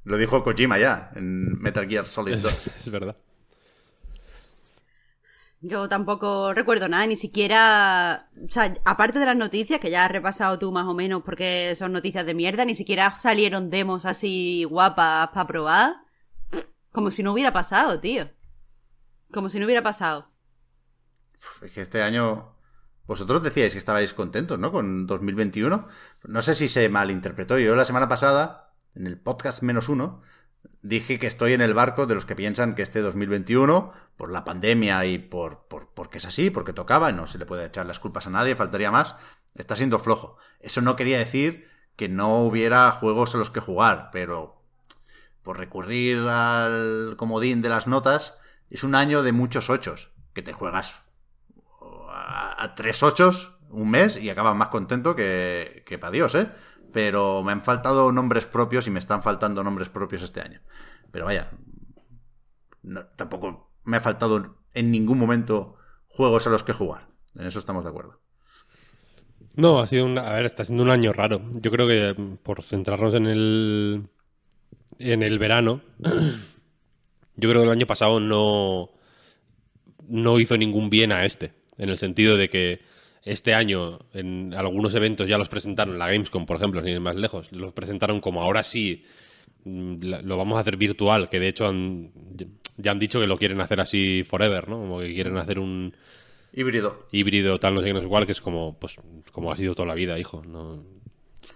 Lo 0.04 0.18
dijo 0.18 0.44
Kojima 0.44 0.78
ya, 0.78 1.10
en 1.14 1.60
Metal 1.60 1.88
Gear 1.88 2.06
Solid 2.06 2.36
2. 2.38 2.66
Es 2.78 2.90
verdad. 2.90 3.16
Yo 5.66 5.88
tampoco 5.88 6.52
recuerdo 6.52 6.90
nada, 6.90 7.06
ni 7.06 7.16
siquiera. 7.16 8.28
O 8.46 8.50
sea, 8.50 8.74
aparte 8.84 9.18
de 9.18 9.24
las 9.24 9.36
noticias, 9.36 9.80
que 9.80 9.90
ya 9.90 10.04
has 10.04 10.10
repasado 10.10 10.58
tú 10.58 10.70
más 10.72 10.86
o 10.86 10.92
menos 10.92 11.22
porque 11.24 11.74
son 11.74 11.92
noticias 11.92 12.26
de 12.26 12.34
mierda, 12.34 12.66
ni 12.66 12.74
siquiera 12.74 13.18
salieron 13.18 13.70
demos 13.70 14.04
así 14.04 14.64
guapas 14.64 15.28
para 15.28 15.46
probar. 15.46 15.94
Como 16.92 17.10
si 17.10 17.22
no 17.22 17.32
hubiera 17.32 17.54
pasado, 17.54 17.98
tío. 17.98 18.30
Como 19.32 19.48
si 19.48 19.58
no 19.58 19.64
hubiera 19.64 19.82
pasado. 19.82 20.30
Es 21.62 21.72
que 21.72 21.80
este 21.80 22.02
año. 22.02 22.54
Vosotros 23.06 23.42
decíais 23.42 23.72
que 23.72 23.78
estabais 23.78 24.12
contentos, 24.12 24.58
¿no? 24.58 24.70
Con 24.70 25.06
2021. 25.06 25.88
No 26.24 26.42
sé 26.42 26.54
si 26.54 26.68
se 26.68 26.90
malinterpretó. 26.90 27.58
Yo 27.58 27.74
la 27.74 27.84
semana 27.86 28.08
pasada, 28.08 28.63
en 28.94 29.06
el 29.06 29.18
podcast 29.18 29.62
menos 29.62 29.88
uno, 29.88 30.22
dije 30.82 31.18
que 31.18 31.26
estoy 31.26 31.52
en 31.52 31.60
el 31.60 31.74
barco 31.74 32.06
de 32.06 32.14
los 32.14 32.26
que 32.26 32.36
piensan 32.36 32.74
que 32.74 32.82
este 32.82 33.00
2021, 33.00 33.92
por 34.16 34.30
la 34.30 34.44
pandemia 34.44 35.04
y 35.06 35.18
por, 35.18 35.66
por 35.66 35.88
porque 35.94 36.18
es 36.18 36.26
así, 36.26 36.50
porque 36.50 36.72
tocaba, 36.72 37.10
y 37.10 37.14
no 37.14 37.26
se 37.26 37.38
le 37.38 37.46
puede 37.46 37.66
echar 37.66 37.86
las 37.86 38.00
culpas 38.00 38.26
a 38.26 38.30
nadie, 38.30 38.54
faltaría 38.54 38.90
más, 38.90 39.16
está 39.54 39.76
siendo 39.76 39.98
flojo. 39.98 40.36
Eso 40.60 40.80
no 40.80 40.96
quería 40.96 41.18
decir 41.18 41.68
que 41.96 42.08
no 42.08 42.42
hubiera 42.42 42.90
juegos 42.92 43.34
a 43.34 43.38
los 43.38 43.50
que 43.50 43.60
jugar, 43.60 44.10
pero 44.12 44.60
por 45.42 45.58
recurrir 45.58 46.18
al 46.28 47.14
comodín 47.16 47.62
de 47.62 47.68
las 47.68 47.86
notas, 47.86 48.34
es 48.70 48.82
un 48.82 48.94
año 48.94 49.22
de 49.22 49.32
muchos 49.32 49.70
ochos, 49.70 50.10
que 50.32 50.42
te 50.42 50.52
juegas 50.52 51.02
a, 52.10 52.74
tres 52.74 53.02
ochos 53.02 53.56
un 53.70 53.90
mes 53.90 54.16
y 54.16 54.30
acabas 54.30 54.56
más 54.56 54.68
contento 54.68 55.16
que, 55.16 55.82
que 55.86 55.98
para 55.98 56.12
Dios, 56.12 56.34
¿eh? 56.34 56.50
Pero 56.94 57.42
me 57.42 57.50
han 57.50 57.64
faltado 57.64 58.12
nombres 58.12 58.46
propios 58.46 58.86
y 58.86 58.92
me 58.92 59.00
están 59.00 59.20
faltando 59.20 59.64
nombres 59.64 59.88
propios 59.88 60.22
este 60.22 60.40
año. 60.40 60.60
Pero 61.10 61.24
vaya, 61.24 61.50
tampoco 63.16 63.72
me 63.82 63.96
ha 63.96 64.00
faltado 64.00 64.58
en 64.74 64.92
ningún 64.92 65.18
momento 65.18 65.74
juegos 66.06 66.46
a 66.46 66.50
los 66.50 66.62
que 66.62 66.72
jugar. 66.72 67.08
En 67.34 67.48
eso 67.48 67.58
estamos 67.58 67.82
de 67.82 67.90
acuerdo. 67.90 68.20
No, 69.54 69.80
ha 69.80 69.88
sido 69.88 70.06
un, 70.06 70.18
a 70.18 70.34
ver, 70.34 70.46
está 70.46 70.64
siendo 70.64 70.84
un 70.84 70.90
año 70.90 71.12
raro. 71.12 71.42
Yo 71.54 71.72
creo 71.72 71.88
que 71.88 72.14
mm, 72.16 72.36
por 72.36 72.62
centrarnos 72.62 73.12
en 73.14 73.26
el 73.26 74.08
en 75.00 75.24
el 75.24 75.40
verano, 75.40 75.80
yo 75.98 77.48
creo 77.50 77.62
que 77.62 77.66
el 77.66 77.72
año 77.72 77.88
pasado 77.88 78.20
no 78.20 78.90
no 80.06 80.38
hizo 80.38 80.56
ningún 80.56 80.90
bien 80.90 81.10
a 81.10 81.24
este, 81.24 81.54
en 81.76 81.88
el 81.88 81.98
sentido 81.98 82.36
de 82.36 82.48
que 82.48 82.93
este 83.24 83.54
año 83.54 83.98
en 84.12 84.52
algunos 84.54 84.94
eventos 84.94 85.26
ya 85.28 85.38
los 85.38 85.48
presentaron, 85.48 85.98
la 85.98 86.06
Gamescom, 86.08 86.44
por 86.46 86.56
ejemplo, 86.56 86.80
sin 86.82 86.90
ir 86.90 87.00
más 87.00 87.16
lejos, 87.16 87.50
los 87.52 87.72
presentaron 87.72 88.20
como 88.20 88.42
ahora 88.42 88.62
sí 88.62 89.04
mm, 89.64 89.96
lo 90.24 90.36
vamos 90.36 90.56
a 90.58 90.60
hacer 90.60 90.76
virtual, 90.76 91.28
que 91.30 91.40
de 91.40 91.48
hecho 91.48 91.66
han- 91.66 92.10
ya 92.76 92.90
han 92.90 92.98
dicho 92.98 93.20
que 93.20 93.26
lo 93.26 93.38
quieren 93.38 93.60
hacer 93.60 93.80
así 93.80 94.22
forever, 94.24 94.68
¿no? 94.68 94.78
Como 94.78 95.00
que 95.00 95.14
quieren 95.14 95.36
hacer 95.38 95.58
un 95.58 95.94
Híbrido. 96.52 96.98
híbrido 97.10 97.58
tal 97.58 97.74
no 97.74 97.80
sé 97.80 97.86
qué 97.86 97.92
no 97.94 98.00
sé 98.00 98.06
cuál 98.06 98.26
que 98.26 98.32
es 98.32 98.40
como 98.40 98.78
pues 98.78 98.96
como 99.32 99.50
ha 99.50 99.56
sido 99.56 99.74
toda 99.74 99.88
la 99.88 99.94
vida 99.94 100.18
hijo 100.20 100.42
no 100.46 100.84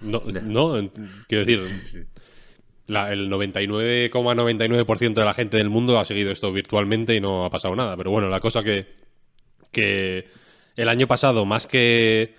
no, 0.00 0.20
quiero 1.28 1.44
decir 1.44 2.06
la- 2.88 3.12
el 3.12 3.28
99,99% 3.28 5.20
de 5.20 5.24
la 5.24 5.34
gente 5.34 5.56
del 5.56 5.68
mundo 5.70 5.98
ha 6.00 6.04
seguido 6.04 6.32
esto 6.32 6.52
virtualmente 6.52 7.14
y 7.14 7.20
no 7.20 7.44
ha 7.44 7.50
pasado 7.50 7.76
nada 7.76 7.96
pero 7.96 8.10
bueno 8.10 8.28
la 8.28 8.40
cosa 8.40 8.62
que 8.62 8.86
que 9.70 10.26
el 10.78 10.88
año 10.88 11.06
pasado 11.06 11.44
más 11.44 11.66
que 11.66 12.34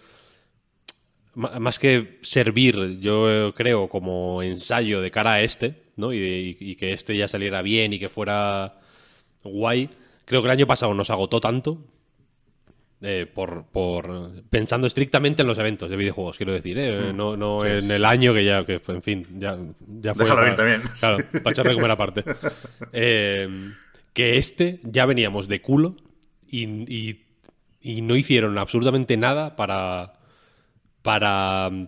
más 1.35 1.77
que 1.79 2.17
servir 2.21 2.99
yo 2.99 3.53
creo 3.55 3.87
como 3.87 4.41
ensayo 4.41 5.01
de 5.01 5.11
cara 5.11 5.33
a 5.33 5.41
este 5.41 5.83
no 5.95 6.11
y, 6.13 6.17
y- 6.17 6.57
y 6.59 6.75
que 6.75 6.91
este 6.93 7.15
ya 7.15 7.27
saliera 7.27 7.61
bien 7.61 7.93
y 7.93 7.99
que 7.99 8.09
fuera 8.09 8.79
guay 9.43 9.89
creo 10.25 10.41
que 10.41 10.47
el 10.47 10.51
año 10.51 10.67
pasado 10.67 10.93
nos 10.93 11.09
agotó 11.09 11.39
tanto 11.39 11.77
eh, 13.01 13.25
por, 13.33 13.63
por 13.67 14.43
pensando 14.49 14.85
estrictamente 14.87 15.41
en 15.43 15.47
los 15.47 15.57
eventos 15.57 15.89
de 15.89 15.95
videojuegos, 15.95 16.35
quiero 16.35 16.51
decir, 16.51 16.77
¿eh? 16.77 17.13
no, 17.15 17.37
no 17.37 17.63
en 17.63 17.89
el 17.89 18.03
año 18.03 18.33
que 18.33 18.43
ya, 18.43 18.65
que 18.65 18.81
en 18.89 19.01
fin, 19.01 19.25
ya, 19.39 19.57
ya 20.01 20.13
fue. 20.13 20.25
Déjalo 20.25 20.41
para- 20.41 20.49
ir 20.49 20.55
también. 20.57 20.81
Claro, 20.99 21.17
para 21.41 21.51
echarle 21.51 21.73
comer 21.75 21.91
aparte. 21.91 22.25
Eh, 22.91 23.71
que 24.11 24.37
este 24.37 24.81
ya 24.83 25.05
veníamos 25.05 25.47
de 25.47 25.61
culo 25.61 25.95
y, 26.49 26.65
y- 26.93 27.25
y 27.81 28.01
no 28.01 28.15
hicieron 28.15 28.57
absolutamente 28.57 29.17
nada 29.17 29.55
para, 29.55 30.13
para 31.01 31.69
mm, 31.71 31.87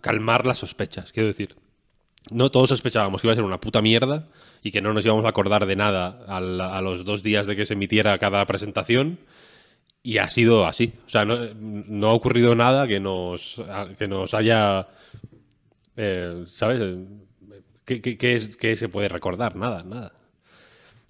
calmar 0.00 0.46
las 0.46 0.58
sospechas, 0.58 1.12
quiero 1.12 1.26
decir. 1.28 1.56
No 2.30 2.50
todos 2.50 2.68
sospechábamos 2.70 3.20
que 3.20 3.26
iba 3.28 3.32
a 3.32 3.36
ser 3.36 3.44
una 3.44 3.60
puta 3.60 3.80
mierda 3.80 4.28
y 4.62 4.72
que 4.72 4.82
no 4.82 4.92
nos 4.92 5.04
íbamos 5.04 5.24
a 5.24 5.28
acordar 5.28 5.64
de 5.66 5.76
nada 5.76 6.24
a 6.28 6.80
los 6.80 7.04
dos 7.04 7.22
días 7.22 7.46
de 7.46 7.54
que 7.54 7.66
se 7.66 7.74
emitiera 7.74 8.18
cada 8.18 8.44
presentación. 8.46 9.18
Y 10.02 10.18
ha 10.18 10.28
sido 10.28 10.66
así. 10.66 10.92
O 11.06 11.10
sea, 11.10 11.24
no, 11.24 12.08
ha 12.08 12.12
ocurrido 12.12 12.54
nada 12.54 12.86
que 12.86 13.00
nos, 13.00 13.60
que 13.98 14.06
nos 14.08 14.34
haya. 14.34 14.86
eh, 15.96 16.44
¿Sabes? 16.46 16.98
¿Qué, 17.84 18.00
qué- 18.00 18.16
qué 18.16 18.34
es, 18.34 18.56
qué 18.56 18.76
se 18.76 18.88
puede 18.88 19.08
recordar? 19.08 19.56
Nada, 19.56 19.82
nada. 19.84 20.12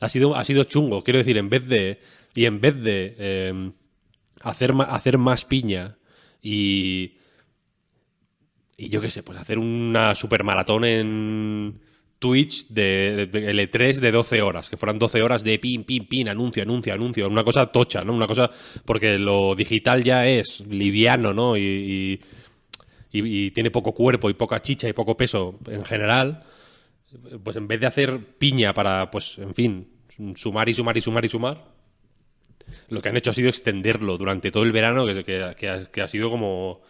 Ha 0.01 0.09
sido, 0.09 0.35
ha 0.35 0.45
sido 0.45 0.65
chungo. 0.65 1.03
Quiero 1.05 1.19
decir, 1.19 1.37
en 1.39 1.49
vez 1.51 1.67
de. 1.67 2.01
Y 2.37 2.45
en 2.45 2.61
vez 2.61 2.81
de 2.81 3.17
eh, 3.19 3.73
hacer, 4.43 4.73
hacer 4.89 5.19
más 5.19 5.45
piña 5.45 5.99
y. 6.41 7.15
Y 8.79 8.91
yo 8.91 9.01
qué 9.01 9.11
sé, 9.11 9.23
pues 9.23 9.39
hacer 9.39 9.59
una 9.59 10.15
supermaratón 10.15 10.85
en 10.85 11.81
Twitch 12.19 12.69
de, 12.69 13.27
de 13.33 13.51
L3 13.55 14.01
de 14.01 14.13
12 14.13 14.43
horas, 14.43 14.69
que 14.69 14.77
fueran 14.77 14.99
12 14.99 15.23
horas 15.23 15.43
de 15.43 15.59
pin, 15.59 15.85
pin, 15.85 16.07
pin, 16.07 16.29
anuncio, 16.29 16.63
anuncio, 16.63 16.93
anuncio, 16.93 17.27
una 17.27 17.43
cosa 17.43 17.67
tocha, 17.67 18.05
¿no? 18.05 18.13
Una 18.13 18.27
cosa, 18.27 18.51
porque 18.85 19.19
lo 19.19 19.55
digital 19.55 20.05
ya 20.05 20.27
es 20.29 20.61
liviano, 20.69 21.33
¿no? 21.33 21.57
Y, 21.57 21.63
y, 21.63 22.21
y- 23.19 23.47
y 23.47 23.51
tiene 23.53 23.71
poco 23.71 23.95
cuerpo 23.95 24.29
y 24.29 24.35
poca 24.35 24.61
chicha 24.61 24.89
y 24.89 24.93
poco 24.93 25.17
peso 25.17 25.59
en 25.69 25.83
general, 25.87 26.45
pues 27.43 27.57
en 27.57 27.67
vez 27.69 27.81
de 27.81 27.87
hacer 27.87 28.19
piña 28.39 28.75
para, 28.75 29.11
pues, 29.11 29.39
en 29.39 29.55
fin, 29.55 29.89
sumar 30.37 30.69
y 30.69 30.75
sumar 30.75 30.97
y 30.99 31.01
sumar 31.01 31.25
y 31.25 31.29
sumar, 31.31 31.76
lo 32.89 33.01
que 33.03 33.09
han 33.09 33.17
hecho 33.17 33.31
ha 33.31 33.35
sido 33.35 33.49
extenderlo 33.49 34.19
durante 34.19 34.51
todo 34.51 34.63
el 34.65 34.73
verano, 34.73 35.07
que, 35.07 35.25
que- 35.25 35.55
que 35.59 35.69
ha, 35.71 35.85
que 35.87 36.03
ha 36.03 36.09
sido 36.09 36.31
como, 36.31 36.81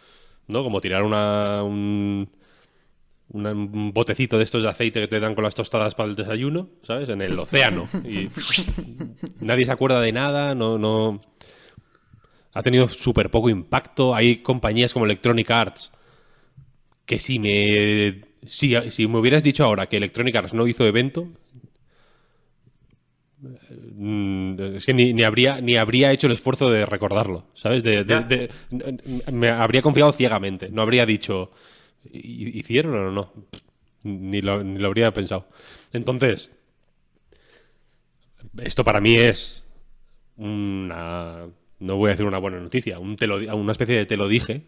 ¿no? 0.47 0.63
Como 0.63 0.81
tirar 0.81 1.03
una, 1.03 1.63
un, 1.63 2.29
una- 3.29 3.51
un 3.51 3.91
botecito 3.93 4.37
de 4.37 4.43
estos 4.43 4.63
de 4.63 4.69
aceite 4.69 4.99
que 5.01 5.07
te 5.07 5.19
dan 5.19 5.35
con 5.35 5.43
las 5.43 5.55
tostadas 5.55 5.95
para 5.95 6.09
el 6.09 6.15
desayuno, 6.15 6.69
¿sabes? 6.83 7.09
En 7.09 7.21
el 7.21 7.37
océano. 7.39 7.87
Y 8.05 8.29
nadie 9.39 9.65
se 9.65 9.71
acuerda 9.71 10.01
de 10.01 10.11
nada, 10.11 10.55
no, 10.55 10.77
no... 10.77 11.21
Ha 12.53 12.63
tenido 12.63 12.87
súper 12.87 13.29
poco 13.29 13.49
impacto. 13.49 14.15
Hay 14.15 14.37
compañías 14.37 14.91
como 14.91 15.05
Electronic 15.05 15.51
Arts 15.51 15.91
que 17.05 17.19
si 17.19 17.37
me... 17.39 18.21
Si, 18.47 18.73
si 18.91 19.07
me 19.07 19.19
hubieras 19.19 19.43
dicho 19.43 19.63
ahora 19.63 19.87
que 19.87 19.97
Electronic 19.97 20.35
Arts 20.37 20.53
no 20.53 20.65
hizo 20.67 20.85
evento, 20.85 21.27
es 23.99 24.85
que 24.85 24.93
ni, 24.93 25.13
ni 25.13 25.23
habría 25.23 25.59
ni 25.59 25.75
habría 25.75 26.11
hecho 26.11 26.27
el 26.27 26.33
esfuerzo 26.33 26.69
de 26.69 26.85
recordarlo, 26.85 27.47
¿sabes? 27.55 27.81
De, 27.83 28.03
de- 28.03 28.13
Ya. 28.13 28.21
de- 28.21 28.49
me 29.31 29.49
habría 29.49 29.81
confiado 29.81 30.11
ciegamente, 30.11 30.69
no 30.69 30.81
habría 30.83 31.05
dicho 31.05 31.51
"¿Hi- 32.11 32.51
¿hicieron 32.57 32.93
o 32.95 33.11
no? 33.11 33.33
Ni 34.03 34.41
lo, 34.41 34.63
ni 34.63 34.77
lo 34.79 34.87
habría 34.87 35.11
pensado. 35.13 35.47
Entonces, 35.93 36.51
esto 38.59 38.83
para 38.83 39.01
mí 39.01 39.15
es 39.15 39.63
una 40.37 41.47
no 41.79 41.95
voy 41.95 42.07
a 42.09 42.11
decir 42.11 42.25
una 42.25 42.39
buena 42.39 42.59
noticia, 42.59 42.99
un 42.99 43.15
te 43.15 43.27
lo 43.27 43.37
una 43.55 43.71
especie 43.71 43.95
de 43.95 44.05
te 44.05 44.17
lo 44.17 44.27
dije, 44.27 44.63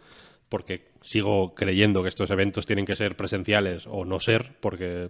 porque 0.47 0.89
sigo 1.01 1.53
creyendo 1.55 2.03
que 2.03 2.09
estos 2.09 2.29
eventos 2.31 2.65
tienen 2.65 2.85
que 2.85 2.95
ser 2.95 3.15
presenciales 3.15 3.85
o 3.87 4.05
no 4.05 4.19
ser, 4.19 4.55
porque 4.59 5.09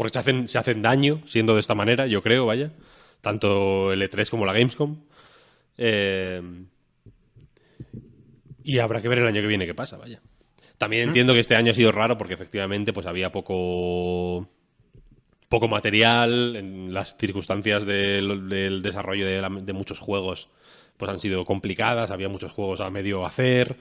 porque 0.00 0.14
se 0.14 0.18
hacen, 0.18 0.48
se 0.48 0.56
hacen 0.56 0.80
daño 0.80 1.20
siendo 1.26 1.52
de 1.52 1.60
esta 1.60 1.74
manera, 1.74 2.06
yo 2.06 2.22
creo, 2.22 2.46
vaya. 2.46 2.72
Tanto 3.20 3.92
el 3.92 4.00
E3 4.00 4.30
como 4.30 4.46
la 4.46 4.54
Gamescom. 4.54 4.96
Eh, 5.76 6.40
y 8.64 8.78
habrá 8.78 9.02
que 9.02 9.08
ver 9.08 9.18
el 9.18 9.26
año 9.26 9.42
que 9.42 9.46
viene 9.46 9.66
qué 9.66 9.74
pasa, 9.74 9.98
vaya. 9.98 10.22
También 10.78 11.08
entiendo 11.08 11.34
que 11.34 11.40
este 11.40 11.54
año 11.54 11.72
ha 11.72 11.74
sido 11.74 11.92
raro 11.92 12.16
porque 12.16 12.32
efectivamente 12.32 12.94
pues 12.94 13.04
había 13.04 13.30
poco 13.30 14.48
poco 15.50 15.68
material, 15.68 16.56
en 16.56 16.94
las 16.94 17.16
circunstancias 17.18 17.84
del, 17.84 18.48
del 18.48 18.80
desarrollo 18.80 19.26
de, 19.26 19.42
la- 19.42 19.50
de 19.50 19.72
muchos 19.74 19.98
juegos 19.98 20.48
pues 20.96 21.10
han 21.10 21.20
sido 21.20 21.44
complicadas, 21.44 22.10
había 22.10 22.30
muchos 22.30 22.52
juegos 22.52 22.80
a 22.80 22.88
medio 22.88 23.26
hacer, 23.26 23.76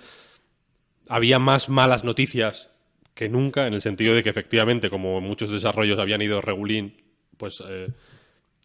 había 1.07 1.39
más 1.39 1.69
malas 1.69 2.03
noticias 2.03 2.71
que 3.19 3.27
nunca, 3.27 3.67
en 3.67 3.73
el 3.73 3.81
sentido 3.81 4.15
de 4.15 4.23
que 4.23 4.29
efectivamente, 4.29 4.89
como 4.89 5.19
muchos 5.19 5.49
desarrollos 5.49 5.99
habían 5.99 6.21
ido 6.21 6.39
regulín, 6.39 6.95
pues 7.35 7.61
eh, 7.67 7.89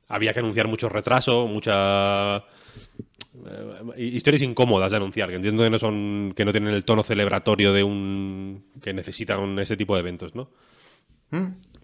había 0.06 0.32
que 0.32 0.38
anunciar 0.38 0.68
mucho 0.68 0.88
retraso, 0.88 1.48
mucha 1.48 2.36
eh, 2.36 2.42
historias 3.98 4.42
incómodas 4.42 4.92
de 4.92 4.96
anunciar, 4.98 5.28
que 5.28 5.34
entiendo 5.34 5.64
que 5.64 5.70
no 5.70 5.78
son, 5.80 6.34
que 6.36 6.44
no 6.44 6.52
tienen 6.52 6.72
el 6.72 6.84
tono 6.84 7.02
celebratorio 7.02 7.72
de 7.72 7.82
un 7.82 8.66
que 8.80 8.92
necesitan 8.92 9.58
ese 9.58 9.76
tipo 9.76 9.94
de 9.96 10.00
eventos, 10.02 10.36
¿no? 10.36 10.48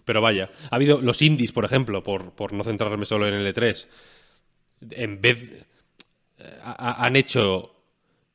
Pero 0.04 0.20
vaya, 0.20 0.48
ha 0.70 0.76
habido 0.76 1.00
los 1.00 1.22
indies, 1.22 1.50
por 1.50 1.64
ejemplo, 1.64 2.04
por, 2.04 2.34
por 2.34 2.52
no 2.52 2.62
centrarme 2.62 3.04
solo 3.04 3.26
en 3.26 3.34
el 3.34 3.52
E3, 3.52 3.88
en 4.92 5.20
vez 5.20 5.66
eh, 6.38 6.58
ha- 6.62 6.76
ha- 7.02 7.04
han 7.04 7.16
hecho 7.16 7.74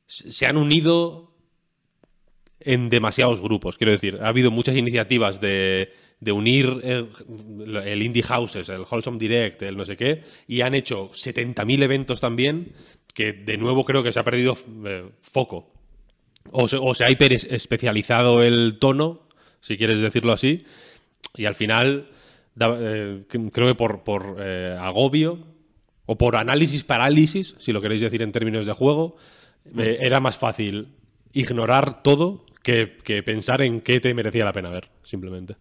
se 0.06 0.44
han 0.44 0.58
unido 0.58 1.25
en 2.60 2.88
demasiados 2.88 3.40
grupos. 3.40 3.78
Quiero 3.78 3.92
decir, 3.92 4.18
ha 4.22 4.28
habido 4.28 4.50
muchas 4.50 4.76
iniciativas 4.76 5.40
de, 5.40 5.92
de 6.20 6.32
unir 6.32 6.80
el, 6.82 8.02
Indie 8.02 8.22
Houses, 8.22 8.68
el 8.68 8.82
Wholesome 8.90 9.18
Direct, 9.18 9.62
el 9.62 9.76
no 9.76 9.84
sé 9.84 9.96
qué, 9.96 10.22
y 10.46 10.62
han 10.62 10.74
hecho 10.74 11.10
70.000 11.10 11.82
eventos 11.82 12.20
también, 12.20 12.72
que 13.12 13.32
de 13.32 13.56
nuevo 13.58 13.84
creo 13.84 14.02
que 14.02 14.12
se 14.12 14.20
ha 14.20 14.24
perdido 14.24 14.56
eh, 14.84 15.08
foco. 15.20 15.72
O 16.52 16.68
se, 16.68 16.76
o 16.76 16.94
se 16.94 17.04
ha 17.04 17.10
hiper 17.10 17.32
especializado 17.32 18.42
el 18.42 18.78
tono, 18.78 19.28
si 19.60 19.76
quieres 19.76 20.00
decirlo 20.00 20.32
así, 20.32 20.64
y 21.34 21.44
al 21.44 21.54
final 21.54 22.08
eh, 22.58 23.24
creo 23.28 23.68
que 23.68 23.74
por, 23.74 24.04
por 24.04 24.36
eh, 24.40 24.76
agobio 24.80 25.40
o 26.06 26.16
por 26.16 26.36
análisis 26.36 26.84
parálisis, 26.84 27.56
si 27.58 27.72
lo 27.72 27.82
queréis 27.82 28.00
decir 28.00 28.22
en 28.22 28.32
términos 28.32 28.64
de 28.64 28.72
juego, 28.72 29.16
era 29.76 30.20
más 30.20 30.38
fácil 30.38 30.94
ignorar 31.32 32.04
todo 32.04 32.45
que, 32.66 33.22
pensar 33.22 33.62
en 33.62 33.80
qué 33.80 34.00
te 34.00 34.12
merecía 34.14 34.44
la 34.44 34.52
pena 34.52 34.70
ver, 34.70 34.90
simplemente. 35.04 35.56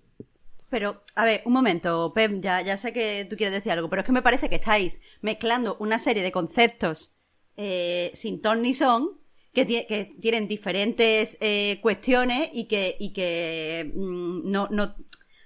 Pero, 0.70 1.04
a 1.16 1.24
ver, 1.26 1.42
un 1.46 1.54
momento, 1.54 2.12
Pep, 2.14 2.42
ya, 2.42 2.62
ya 2.62 2.76
sé 2.78 2.92
que 2.92 3.26
tú 3.30 3.36
quieres 3.38 3.54
decir 3.54 3.72
algo, 3.72 3.90
pero 3.90 4.02
es 4.02 4.06
que 4.06 4.12
me 4.12 4.22
parece 4.24 4.50
que 4.50 4.56
estáis 4.56 5.00
mezclando 5.22 5.78
una 5.80 6.00
serie 6.00 6.24
de 6.24 6.32
conceptos 6.32 7.14
eh, 7.56 8.12
sin 8.14 8.42
ton 8.42 8.62
ni 8.62 8.74
son, 8.74 9.22
que, 9.54 9.66
tie- 9.66 9.86
que 9.88 10.06
tienen 10.20 10.48
diferentes 10.48 11.38
eh, 11.40 11.80
cuestiones 11.82 12.50
y 12.52 12.68
que, 12.68 12.98
y 13.00 13.14
que 13.14 13.92
mm, 13.96 14.52
no, 14.52 14.68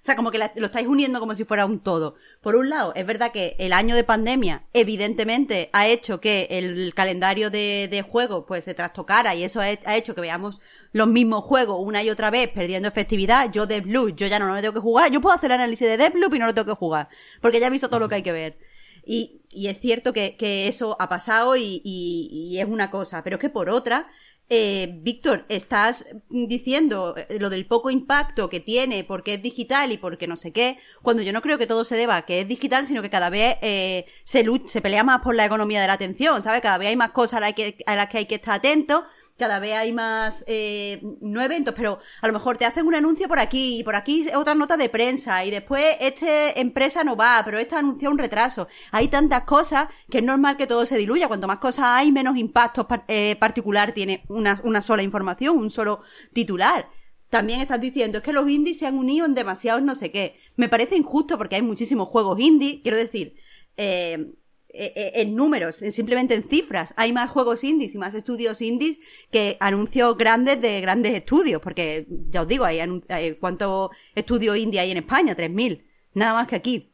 o 0.02 0.06
sea, 0.06 0.16
como 0.16 0.32
que 0.32 0.38
lo 0.38 0.66
estáis 0.66 0.88
uniendo 0.88 1.20
como 1.20 1.36
si 1.36 1.44
fuera 1.44 1.66
un 1.66 1.80
todo. 1.80 2.16
Por 2.42 2.56
un 2.56 2.70
lado, 2.70 2.94
es 2.96 3.06
verdad 3.06 3.32
que 3.32 3.56
el 3.60 3.74
año 3.74 3.96
de 3.96 4.04
pandemia, 4.04 4.64
evidentemente, 4.74 5.70
ha 5.74 5.88
hecho 5.88 6.22
que 6.22 6.48
el 6.52 6.94
calendario 6.94 7.50
de, 7.50 7.88
de 7.92 8.02
juegos 8.02 8.46
pues 8.48 8.64
se 8.64 8.74
trastocara 8.74 9.36
y 9.36 9.44
eso 9.44 9.60
ha, 9.62 9.70
hecho 9.96 10.16
que 10.16 10.22
veamos 10.22 10.60
los 10.92 11.08
mismos 11.08 11.44
juegos 11.44 11.78
una 11.82 12.02
y 12.04 12.10
otra 12.10 12.30
vez 12.32 12.50
perdiendo 12.50 12.88
efectividad. 12.88 13.52
Yo 13.52 13.66
Deathloop, 13.68 14.16
yo 14.16 14.28
ya 14.28 14.40
no, 14.40 14.48
no 14.48 14.60
tengo 14.62 14.74
que 14.74 14.80
jugar. 14.80 15.12
Yo 15.12 15.22
puedo 15.22 15.36
hacer 15.36 15.52
análisis 15.52 15.88
de 15.88 15.98
Deathloop 15.98 16.34
y 16.36 16.40
no 16.40 16.46
lo 16.46 16.54
tengo 16.54 16.68
que 16.74 16.80
jugar. 16.80 17.10
Porque 17.42 17.60
ya 17.60 17.68
he 17.68 17.70
visto 17.70 17.90
todo 17.90 18.00
lo 18.00 18.10
que 18.10 18.16
hay 18.16 18.24
que 18.24 18.32
ver. 18.32 18.58
Y, 19.06 19.42
es 19.68 19.80
cierto 19.80 20.14
que, 20.14 20.38
que 20.38 20.68
eso 20.68 20.96
ha 21.00 21.10
pasado 21.10 21.56
y, 21.56 21.82
y- 21.84 22.30
y 22.32 22.60
es 22.60 22.68
una 22.68 22.92
cosa. 22.92 23.24
Pero 23.24 23.38
es 23.38 23.42
que 23.42 23.50
por 23.50 23.70
otra, 23.70 24.08
eh, 24.50 25.00
Víctor, 25.02 25.46
estás 25.50 26.06
diciendo 26.30 27.16
eh, 27.18 27.38
lo 27.40 27.50
del 27.50 27.68
poco 27.68 27.90
impacto 27.92 28.50
que 28.50 28.60
tiene 28.60 29.04
porque 29.04 29.36
es 29.36 29.44
digital 29.44 29.92
y 29.92 29.98
porque 29.98 30.28
no 30.28 30.36
sé 30.38 30.52
qué, 30.52 30.78
cuando 31.04 31.22
yo 31.24 31.34
no 31.34 31.42
creo 31.42 31.58
que 31.58 31.68
todo 31.68 31.84
se 31.86 31.96
deba 31.96 32.18
a 32.18 32.26
que 32.26 32.42
es 32.42 32.48
digital, 32.48 32.88
sino 32.88 33.02
que 33.02 33.10
cada 33.10 33.30
vez 33.30 33.58
eh, 33.62 34.06
se, 34.24 34.44
lu- 34.44 34.68
se 34.68 34.82
pelea 34.82 35.04
más 35.04 35.22
por 35.22 35.36
la 35.36 35.46
economía 35.46 35.82
de 35.82 35.88
la 35.88 35.94
atención, 35.94 36.42
¿sabes? 36.42 36.62
Cada 36.62 36.78
vez 36.80 36.90
hay 36.90 36.96
más 36.96 37.12
cosas 37.12 37.38
a 37.38 37.42
las 37.42 37.54
que, 37.54 37.76
que 37.76 38.18
hay 38.18 38.26
que 38.26 38.36
estar 38.36 38.56
atentos, 38.56 39.04
cada 39.40 39.58
vez 39.60 39.74
hay 39.74 39.94
más, 39.94 40.44
eh, 40.48 41.02
no 41.22 41.42
eventos, 41.42 41.74
pero 41.74 41.98
a 42.22 42.28
lo 42.28 42.34
mejor 42.34 42.58
te 42.58 42.66
hacen 42.66 42.86
un 42.86 42.94
anuncio 42.94 43.28
por 43.28 43.40
aquí 43.40 43.80
y 43.80 43.84
por 43.84 43.96
aquí 43.96 44.28
otra 44.36 44.54
nota 44.54 44.78
de 44.78 44.90
prensa 44.90 45.44
y 45.46 45.50
después 45.50 45.96
esta 46.00 46.52
empresa 46.52 47.04
no 47.04 47.16
va, 47.16 47.42
pero 47.44 47.58
esta 47.58 47.80
anuncia 47.80 48.10
un 48.10 48.18
retraso. 48.18 48.68
Hay 48.92 49.08
tantas 49.08 49.44
cosas 49.44 49.88
que 50.12 50.20
es 50.20 50.24
normal 50.24 50.58
que 50.58 50.68
todo 50.68 50.86
se 50.86 50.98
diluya. 50.98 51.28
Cuanto 51.28 51.48
más 51.48 51.58
cosas 51.58 51.86
hay, 51.88 52.12
menos 52.12 52.38
impacto 52.38 52.88
eh, 53.08 53.36
particular 53.38 53.94
tiene 53.94 54.24
una, 54.28 54.60
una 54.64 54.82
sola 54.82 55.02
información, 55.02 55.58
un 55.58 55.70
solo 55.70 56.02
titular. 56.34 56.90
También 57.30 57.62
estás 57.62 57.80
diciendo, 57.80 58.18
es 58.18 58.24
que 58.24 58.34
los 58.34 58.50
indies 58.50 58.80
se 58.80 58.88
han 58.88 58.98
unido 58.98 59.26
en 59.26 59.36
demasiados 59.36 59.82
no 59.82 59.96
sé 59.96 60.12
qué. 60.12 60.36
Me 60.58 60.68
parece 60.68 60.98
injusto 60.98 61.38
porque 61.38 61.56
hay 61.56 61.62
muchísimos 61.62 62.10
juegos 62.10 62.40
indie, 62.40 62.82
quiero 62.82 62.98
decir, 62.98 63.36
eh, 63.78 64.34
en 64.74 65.36
números, 65.36 65.82
en- 65.82 65.92
simplemente 65.92 66.34
en 66.36 66.44
cifras. 66.44 66.94
Hay 66.98 67.12
más 67.12 67.30
juegos 67.30 67.64
indies 67.64 67.96
y 67.96 67.98
más 67.98 68.14
estudios 68.14 68.62
indies 68.62 69.00
que 69.32 69.58
anuncios 69.60 70.18
grandes 70.18 70.62
de 70.62 70.80
grandes 70.82 71.14
estudios, 71.14 71.62
porque 71.62 72.06
ya 72.30 72.42
os 72.44 72.48
digo, 72.48 72.66
hay, 72.66 72.80
hay- 73.10 73.34
¿cuántos 73.34 73.90
estudios 74.16 74.58
indie 74.58 74.80
hay 74.80 74.92
en 74.92 74.98
España? 74.98 75.36
3.000, 75.36 75.86
nada 76.14 76.34
más 76.34 76.48
que 76.48 76.56
aquí. 76.56 76.94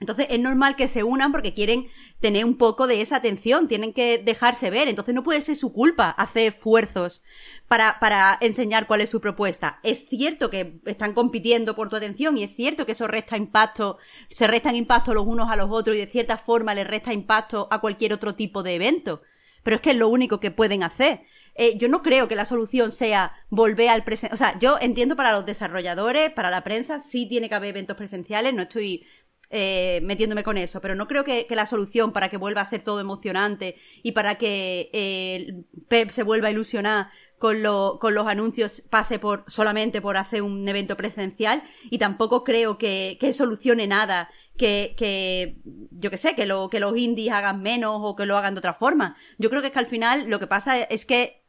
Entonces 0.00 0.26
es 0.28 0.40
normal 0.40 0.74
que 0.74 0.88
se 0.88 1.04
unan 1.04 1.30
porque 1.30 1.54
quieren 1.54 1.86
tener 2.20 2.44
un 2.44 2.56
poco 2.56 2.86
de 2.86 3.00
esa 3.00 3.16
atención, 3.16 3.68
tienen 3.68 3.92
que 3.92 4.18
dejarse 4.18 4.68
ver, 4.68 4.88
entonces 4.88 5.14
no 5.14 5.22
puede 5.22 5.40
ser 5.40 5.54
su 5.54 5.72
culpa 5.72 6.10
hacer 6.10 6.48
esfuerzos 6.48 7.22
para, 7.68 7.98
para 8.00 8.36
enseñar 8.40 8.88
cuál 8.88 9.02
es 9.02 9.10
su 9.10 9.20
propuesta. 9.20 9.78
Es 9.84 10.08
cierto 10.08 10.50
que 10.50 10.80
están 10.84 11.14
compitiendo 11.14 11.76
por 11.76 11.88
tu 11.88 11.96
atención 11.96 12.36
y 12.36 12.42
es 12.42 12.54
cierto 12.54 12.86
que 12.86 12.92
eso 12.92 13.06
resta 13.06 13.36
impacto, 13.36 13.98
se 14.30 14.48
restan 14.48 14.74
impacto 14.74 15.14
los 15.14 15.26
unos 15.26 15.48
a 15.48 15.56
los 15.56 15.70
otros 15.70 15.96
y 15.96 16.00
de 16.00 16.06
cierta 16.06 16.38
forma 16.38 16.74
les 16.74 16.86
resta 16.86 17.12
impacto 17.12 17.68
a 17.70 17.80
cualquier 17.80 18.12
otro 18.12 18.34
tipo 18.34 18.62
de 18.64 18.74
evento. 18.74 19.22
Pero 19.62 19.76
es 19.76 19.80
que 19.80 19.92
es 19.92 19.96
lo 19.96 20.08
único 20.08 20.40
que 20.40 20.50
pueden 20.50 20.82
hacer. 20.82 21.22
Eh, 21.54 21.78
yo 21.78 21.88
no 21.88 22.02
creo 22.02 22.28
que 22.28 22.36
la 22.36 22.44
solución 22.44 22.92
sea 22.92 23.32
volver 23.48 23.88
al 23.88 24.04
presente. 24.04 24.34
O 24.34 24.36
sea, 24.36 24.58
yo 24.58 24.76
entiendo 24.78 25.16
para 25.16 25.32
los 25.32 25.46
desarrolladores, 25.46 26.30
para 26.30 26.50
la 26.50 26.62
prensa, 26.64 27.00
sí 27.00 27.26
tiene 27.26 27.48
que 27.48 27.54
haber 27.54 27.70
eventos 27.70 27.96
presenciales, 27.96 28.52
no 28.52 28.62
estoy 28.62 29.06
eh, 29.54 30.00
metiéndome 30.02 30.42
con 30.44 30.58
eso, 30.58 30.80
pero 30.80 30.94
no 30.94 31.06
creo 31.08 31.24
que, 31.24 31.46
que 31.46 31.54
la 31.56 31.64
solución 31.66 32.12
para 32.12 32.28
que 32.28 32.36
vuelva 32.36 32.60
a 32.60 32.64
ser 32.66 32.82
todo 32.82 33.00
emocionante 33.00 33.76
y 34.02 34.12
para 34.12 34.34
que 34.36 34.90
eh, 34.92 35.62
Pep 35.88 36.10
se 36.10 36.22
vuelva 36.24 36.48
a 36.48 36.50
ilusionar 36.50 37.08
con, 37.38 37.62
lo- 37.62 37.98
con 38.00 38.14
los 38.14 38.26
anuncios 38.26 38.82
pase 38.90 39.18
por 39.18 39.44
solamente 39.48 40.00
por 40.00 40.16
hacer 40.16 40.42
un 40.42 40.66
evento 40.68 40.96
presencial 40.96 41.62
y 41.90 41.98
tampoco 41.98 42.44
creo 42.44 42.78
que, 42.78 43.16
que 43.20 43.32
solucione 43.32 43.86
nada 43.86 44.28
que, 44.56 44.94
que 44.96 45.58
yo 45.90 46.10
que 46.10 46.16
sé, 46.18 46.34
que, 46.34 46.46
lo, 46.46 46.68
que 46.70 46.80
los 46.80 46.96
indies 46.96 47.32
hagan 47.32 47.62
menos 47.62 47.98
o 48.02 48.16
que 48.16 48.26
lo 48.26 48.36
hagan 48.36 48.54
de 48.54 48.58
otra 48.58 48.74
forma. 48.74 49.16
Yo 49.38 49.50
creo 49.50 49.60
que 49.62 49.68
es 49.68 49.72
que 49.72 49.78
al 49.78 49.86
final 49.86 50.28
lo 50.28 50.38
que 50.40 50.46
pasa 50.46 50.82
es 50.82 51.06
que 51.06 51.43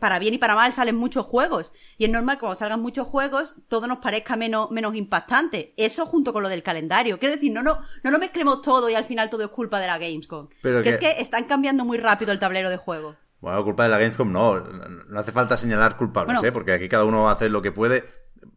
para 0.00 0.18
bien 0.18 0.34
y 0.34 0.38
para 0.38 0.54
mal 0.54 0.72
salen 0.72 0.96
muchos 0.96 1.26
juegos. 1.26 1.72
Y 1.98 2.04
es 2.04 2.10
normal 2.10 2.36
que 2.36 2.40
cuando 2.40 2.54
salgan 2.58 2.80
muchos 2.80 3.06
juegos, 3.06 3.56
todo 3.68 3.86
nos 3.86 3.98
parezca 3.98 4.36
menos, 4.36 4.70
menos 4.70 4.94
impactante. 4.96 5.74
Eso 5.76 6.06
junto 6.06 6.32
con 6.32 6.42
lo 6.42 6.48
del 6.48 6.62
calendario. 6.62 7.18
Quiero 7.18 7.34
decir, 7.34 7.52
no, 7.52 7.62
no, 7.62 7.78
no 8.02 8.10
lo 8.10 8.18
mezclemos 8.18 8.62
todo 8.62 8.88
y 8.90 8.94
al 8.94 9.04
final 9.04 9.30
todo 9.30 9.44
es 9.44 9.50
culpa 9.50 9.80
de 9.80 9.86
la 9.86 9.98
Gamescom. 9.98 10.48
Pero 10.62 10.78
que, 10.78 10.82
que- 10.84 10.88
es 10.90 10.96
que 10.98 11.20
están 11.20 11.44
cambiando 11.44 11.84
muy 11.84 11.98
rápido 11.98 12.32
el 12.32 12.38
tablero 12.38 12.70
de 12.70 12.76
juego. 12.76 13.16
Bueno, 13.40 13.62
culpa 13.64 13.82
de 13.84 13.88
la 13.90 13.98
Gamescom 13.98 14.30
no. 14.32 14.60
No 14.60 15.20
hace 15.20 15.32
falta 15.32 15.56
señalar 15.56 15.96
culpables, 15.96 16.36
Bueno. 16.36 16.48
¿eh? 16.48 16.52
Porque 16.52 16.72
aquí 16.72 16.88
cada 16.88 17.04
uno 17.04 17.28
hace 17.28 17.48
lo 17.48 17.62
que 17.62 17.72
puede 17.72 18.04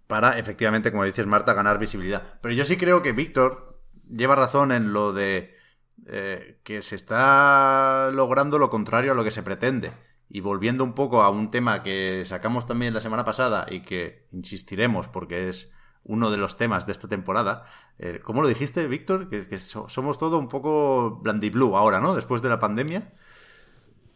para, 0.08 0.39
efectivamente, 0.39 0.91
como 0.91 1.04
dices 1.04 1.25
Marta, 1.28 1.54
ganar 1.54 1.78
visibilidad. 1.80 2.39
Pero 2.41 2.54
yo 2.54 2.65
sí 2.65 2.78
creo 2.78 3.02
que 3.04 3.12
Víctor 3.12 3.82
lleva 4.10 4.36
razón 4.36 4.71
en 4.71 4.91
lo 4.93 5.13
de 5.13 5.56
eh, 6.08 6.60
que 6.63 6.82
se 6.82 6.95
está 6.95 8.10
logrando 8.12 8.58
lo 8.58 8.69
contrario 8.69 9.12
a 9.12 9.15
lo 9.15 9.23
que 9.23 9.32
se 9.32 9.43
pretende. 9.43 9.91
Y 10.29 10.41
volviendo 10.41 10.83
un 10.83 10.93
poco 10.93 11.23
a 11.23 11.29
un 11.29 11.49
tema 11.49 11.81
que 11.81 12.23
sacamos 12.25 12.65
también 12.67 12.93
la 12.93 13.01
semana 13.01 13.25
pasada 13.25 13.65
y 13.69 13.81
que 13.81 14.27
insistiremos 14.31 15.08
porque 15.08 15.49
es 15.49 15.69
uno 16.04 16.29
de 16.31 16.37
los 16.37 16.56
temas 16.58 16.85
de 16.85 16.91
esta 16.91 17.08
temporada. 17.08 17.65
Eh, 17.97 18.19
¿Cómo 18.23 18.41
lo 18.41 18.47
dijiste, 18.47 18.85
Víctor? 18.87 19.29
Que, 19.29 19.47
que 19.47 19.58
so- 19.58 19.89
somos 19.89 20.17
todo 20.17 20.37
un 20.37 20.47
poco 20.47 21.19
blandiblue 21.21 21.75
ahora, 21.75 21.99
¿no? 21.99 22.15
Después 22.15 22.41
de 22.41 22.49
la 22.49 22.60
pandemia. 22.60 23.12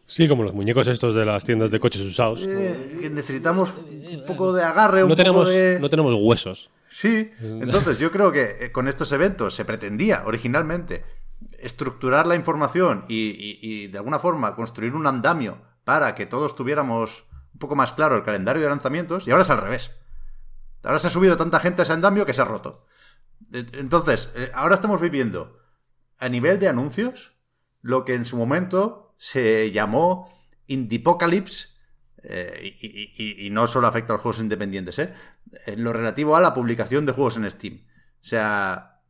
Sí, 0.06 0.28
como 0.28 0.44
los 0.44 0.52
muñecos 0.54 0.86
estos 0.86 1.14
de 1.14 1.24
las 1.24 1.44
tiendas 1.44 1.70
de 1.70 1.80
coches 1.80 2.02
usados. 2.02 2.42
Eh, 2.46 2.98
que 3.00 3.10
necesitamos 3.10 3.74
un 4.12 4.24
poco 4.26 4.52
de 4.52 4.62
agarre, 4.62 5.02
un 5.02 5.08
no, 5.08 5.16
tenemos, 5.16 5.44
poco 5.44 5.50
de... 5.50 5.78
no 5.80 5.88
tenemos 5.90 6.14
huesos. 6.18 6.70
Sí, 6.90 7.30
entonces 7.40 7.98
yo 7.98 8.12
creo 8.12 8.30
que 8.30 8.56
eh, 8.60 8.70
con 8.72 8.86
estos 8.86 9.10
eventos 9.12 9.54
se 9.54 9.64
pretendía 9.64 10.22
originalmente 10.26 11.04
estructurar 11.58 12.26
la 12.26 12.34
información 12.36 13.04
y, 13.08 13.30
y- 13.30 13.58
y, 13.62 13.86
de 13.88 13.98
alguna 13.98 14.18
forma 14.18 14.54
construir 14.54 14.94
un 14.94 15.06
andamio 15.06 15.58
para 15.84 16.14
que 16.14 16.26
todos 16.26 16.56
tuviéramos 16.56 17.24
un 17.52 17.58
poco 17.58 17.76
más 17.76 17.92
claro 17.92 18.16
el 18.16 18.22
calendario 18.24 18.62
de 18.62 18.68
lanzamientos 18.68 19.26
y 19.26 19.30
ahora 19.30 19.42
es 19.42 19.50
al 19.50 19.60
revés. 19.60 19.92
Ahora 20.82 20.98
se 20.98 21.06
ha 21.06 21.10
subido 21.10 21.36
tanta 21.36 21.60
gente 21.60 21.82
a 21.82 21.84
ese 21.84 21.92
andamio 21.92 22.26
que 22.26 22.34
se 22.34 22.42
ha 22.42 22.46
roto. 22.46 22.86
E- 23.52 23.66
Entonces, 23.74 24.30
eh, 24.34 24.50
ahora 24.54 24.74
estamos 24.74 25.00
viviendo 25.00 25.58
a 26.18 26.28
nivel 26.28 26.58
de 26.58 26.68
anuncios 26.68 27.32
lo 27.80 28.04
que 28.04 28.14
en 28.14 28.24
su 28.24 28.36
momento 28.36 29.14
se 29.18 29.70
llamó 29.72 30.30
Indiepocalypse 30.66 31.68
eh, 32.22 32.76
y, 32.80 33.12
y- 33.22 33.46
y- 33.46 33.50
no 33.50 33.66
solo 33.66 33.86
afecta 33.86 34.12
a 34.12 34.16
los 34.16 34.22
juegos 34.22 34.40
independientes, 34.40 34.98
¿eh? 34.98 35.12
En 35.66 35.84
lo 35.84 35.92
relativo 35.92 36.36
a 36.36 36.40
la 36.40 36.54
publicación 36.54 37.04
de 37.06 37.12
juegos 37.12 37.36
en 37.36 37.50
Steam. 37.50 37.84
O 38.22 38.24
sea, 38.26 39.02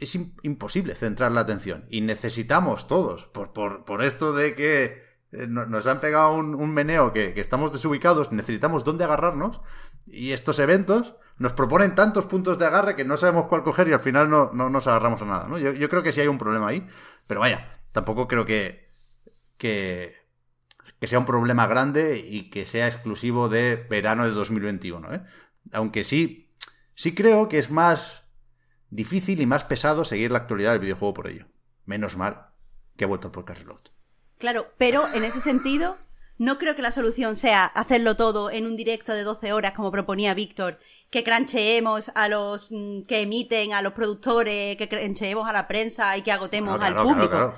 es 0.00 0.14
imposible 0.42 0.94
centrar 0.94 1.30
la 1.32 1.40
atención. 1.42 1.84
Y 1.90 2.00
necesitamos 2.00 2.88
todos, 2.88 3.26
por, 3.26 3.52
por, 3.52 4.02
esto 4.02 4.32
de 4.32 4.54
que 4.54 5.02
nos 5.32 5.86
han 5.86 6.00
pegado 6.00 6.34
un, 6.34 6.74
meneo 6.74 7.12
que, 7.12 7.32
estamos 7.40 7.72
desubicados, 7.72 8.32
necesitamos 8.32 8.84
dónde 8.84 9.04
agarrarnos. 9.04 9.60
Y 10.06 10.32
estos 10.32 10.58
eventos 10.58 11.14
nos 11.38 11.54
proponen 11.54 11.94
tantos 11.94 12.26
puntos 12.26 12.58
de 12.58 12.66
agarre 12.66 12.96
que 12.96 13.04
no 13.04 13.16
sabemos 13.16 13.46
cuál 13.46 13.62
coger 13.62 13.88
y 13.88 13.92
al 13.92 14.00
final 14.00 14.28
no, 14.28 14.52
nos 14.52 14.86
agarramos 14.86 15.22
a 15.22 15.24
nada. 15.24 15.48
¿no? 15.48 15.58
Yo, 15.58 15.88
creo 15.88 16.02
que 16.02 16.12
sí 16.12 16.20
hay 16.20 16.28
un 16.28 16.38
problema 16.38 16.68
ahí. 16.68 16.86
Pero 17.26 17.40
vaya, 17.40 17.80
tampoco 17.92 18.28
creo 18.28 18.44
que, 18.44 18.88
sea 19.58 21.18
un 21.18 21.26
problema 21.26 21.66
grande 21.66 22.18
y 22.18 22.50
que 22.50 22.66
sea 22.66 22.86
exclusivo 22.86 23.48
de 23.48 23.76
verano 23.88 24.24
de 24.24 24.32
2021. 24.32 25.14
¿eh? 25.14 25.22
Aunque 25.72 26.04
sí, 26.04 26.50
sí 26.94 27.14
creo 27.14 27.48
que 27.48 27.58
es 27.58 27.70
más 27.70 28.24
difícil 28.90 29.40
y 29.40 29.46
más 29.46 29.64
pesado 29.64 30.04
seguir 30.04 30.30
la 30.30 30.38
actualidad 30.38 30.72
del 30.72 30.80
videojuego 30.80 31.14
por 31.14 31.28
ello. 31.28 31.46
Menos 31.86 32.18
mal 32.18 32.48
que 32.96 33.04
ha 33.04 33.08
vuelto 33.08 33.32
por 33.32 33.48
Reload. 33.48 33.91
Claro, 34.42 34.66
pero 34.76 35.06
en 35.14 35.22
ese 35.22 35.40
sentido, 35.40 35.96
no 36.36 36.58
creo 36.58 36.74
que 36.74 36.82
la 36.82 36.90
solución 36.90 37.36
sea 37.36 37.64
hacerlo 37.64 38.16
todo 38.16 38.50
en 38.50 38.66
un 38.66 38.74
directo 38.74 39.12
de 39.12 39.22
12 39.22 39.52
horas, 39.52 39.70
como 39.70 39.92
proponía 39.92 40.34
Víctor, 40.34 40.80
que 41.10 41.22
crancheemos 41.22 42.10
a 42.16 42.26
los 42.26 42.72
mm, 42.72 43.02
que 43.02 43.20
emiten, 43.20 43.72
a 43.72 43.82
los 43.82 43.92
productores, 43.92 44.76
que 44.76 44.88
crancheemos 44.88 45.48
a 45.48 45.52
la 45.52 45.68
prensa 45.68 46.16
y 46.16 46.22
que 46.22 46.32
agotemos 46.32 46.82
al 46.82 46.96
público. 46.96 47.54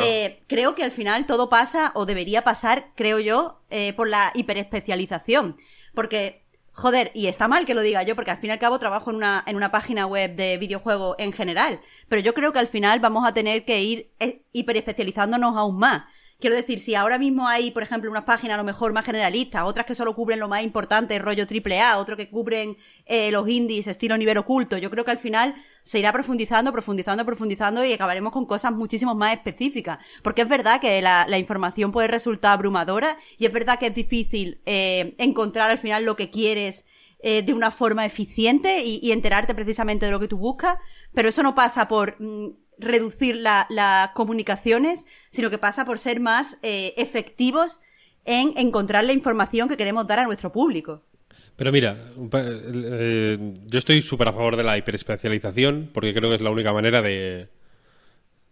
Eh, 0.00 0.42
creo 0.48 0.74
que 0.74 0.82
al 0.82 0.90
final 0.90 1.24
todo 1.24 1.48
pasa, 1.48 1.92
o 1.94 2.04
debería 2.04 2.42
pasar, 2.42 2.88
creo 2.96 3.20
yo, 3.20 3.60
eh, 3.70 3.92
por 3.92 4.08
la 4.08 4.32
hiperespecialización. 4.34 5.54
Porque 5.94 6.42
Joder, 6.76 7.12
y 7.14 7.28
está 7.28 7.46
mal 7.46 7.66
que 7.66 7.74
lo 7.74 7.82
diga 7.82 8.02
yo, 8.02 8.16
porque 8.16 8.32
al 8.32 8.38
fin 8.38 8.50
y 8.50 8.52
al 8.52 8.58
cabo 8.58 8.80
trabajo 8.80 9.10
en 9.10 9.16
una, 9.18 9.44
en 9.46 9.54
una 9.54 9.70
página 9.70 10.06
web 10.06 10.34
de 10.34 10.58
videojuegos 10.58 11.14
en 11.20 11.32
general. 11.32 11.80
Pero 12.08 12.20
yo 12.20 12.34
creo 12.34 12.52
que 12.52 12.58
al 12.58 12.66
final 12.66 12.98
vamos 12.98 13.24
a 13.24 13.32
tener 13.32 13.64
que 13.64 13.80
ir 13.80 14.10
eh, 14.18 14.42
hiperespecializándonos 14.52 15.56
aún 15.56 15.78
más. 15.78 16.02
Quiero 16.44 16.56
decir, 16.56 16.78
si 16.78 16.94
ahora 16.94 17.16
mismo 17.16 17.48
hay, 17.48 17.70
por 17.70 17.82
ejemplo, 17.82 18.10
unas 18.10 18.24
páginas 18.24 18.56
a 18.56 18.58
lo 18.58 18.64
mejor 18.64 18.92
más 18.92 19.06
generalistas, 19.06 19.62
otras 19.62 19.86
que 19.86 19.94
solo 19.94 20.14
cubren 20.14 20.38
lo 20.40 20.46
más 20.46 20.62
importante, 20.62 21.18
rollo 21.18 21.46
triple 21.46 21.80
A, 21.80 21.96
otro 21.96 22.18
que 22.18 22.28
cubren 22.28 22.76
eh, 23.06 23.30
los 23.30 23.48
indies, 23.48 23.86
estilo 23.86 24.18
nivel 24.18 24.36
oculto, 24.36 24.76
yo 24.76 24.90
creo 24.90 25.06
que 25.06 25.10
al 25.10 25.16
final 25.16 25.54
se 25.84 26.00
irá 26.00 26.12
profundizando, 26.12 26.70
profundizando, 26.70 27.24
profundizando 27.24 27.82
y 27.82 27.94
acabaremos 27.94 28.30
con 28.30 28.44
cosas 28.44 28.72
muchísimo 28.72 29.14
más 29.14 29.32
específicas. 29.32 30.04
Porque 30.22 30.42
es 30.42 30.48
verdad 30.50 30.82
que 30.82 31.00
la, 31.00 31.38
información 31.38 31.92
puede 31.92 32.08
resultar 32.08 32.52
abrumadora 32.52 33.16
y 33.38 33.46
es 33.46 33.52
verdad 33.54 33.78
que 33.78 33.86
es 33.86 33.94
difícil 33.94 34.60
eh, 34.66 35.14
encontrar 35.16 35.70
al 35.70 35.78
final 35.78 36.04
lo 36.04 36.14
que 36.14 36.28
quieres 36.28 36.84
eh, 37.26 37.40
de 37.40 37.54
una 37.54 37.70
forma 37.70 38.04
eficiente 38.04 38.84
y, 38.84 39.10
enterarte 39.10 39.54
precisamente 39.54 40.04
de 40.04 40.12
lo 40.12 40.20
que 40.20 40.28
tú 40.28 40.36
buscas, 40.36 40.76
pero 41.14 41.30
eso 41.30 41.42
no 41.42 41.54
pasa 41.54 41.88
por 41.88 42.20
mm, 42.20 42.48
reducir 42.78 43.36
las 43.36 44.10
comunicaciones, 44.14 45.06
sino 45.30 45.50
que 45.50 45.58
pasa 45.58 45.84
por 45.84 45.98
ser 45.98 46.20
más 46.20 46.58
eh, 46.62 46.94
efectivos 46.96 47.80
en 48.24 48.56
encontrar 48.56 49.04
la 49.04 49.12
información 49.12 49.68
que 49.68 49.76
queremos 49.76 50.06
dar 50.06 50.20
a 50.20 50.24
nuestro 50.24 50.52
público. 50.52 51.02
Pero 51.56 51.70
mira, 51.70 51.96
eh, 52.32 53.38
yo 53.66 53.78
estoy 53.78 54.02
súper 54.02 54.28
a 54.28 54.32
favor 54.32 54.56
de 54.56 54.64
la 54.64 54.76
hiperespecialización 54.76 55.90
porque 55.92 56.12
creo 56.12 56.28
que 56.28 56.36
es 56.36 56.42
la 56.42 56.50
única 56.50 56.72
manera 56.72 57.00
de... 57.00 57.48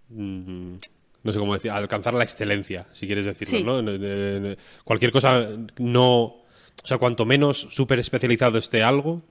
Mm, 0.08 0.74
no 1.24 1.32
sé 1.32 1.38
cómo 1.38 1.54
decir, 1.54 1.70
alcanzar 1.70 2.14
la 2.14 2.24
excelencia, 2.24 2.86
si 2.92 3.06
quieres 3.06 3.24
decirlo, 3.26 3.82
¿no? 3.82 4.56
cualquier 4.84 5.12
cosa 5.12 5.48
no... 5.78 6.42
O 6.82 6.86
sea, 6.86 6.98
cuanto 6.98 7.24
menos 7.24 7.68
súper 7.70 8.00
especializado 8.00 8.58
esté 8.58 8.82
algo, 8.82 9.22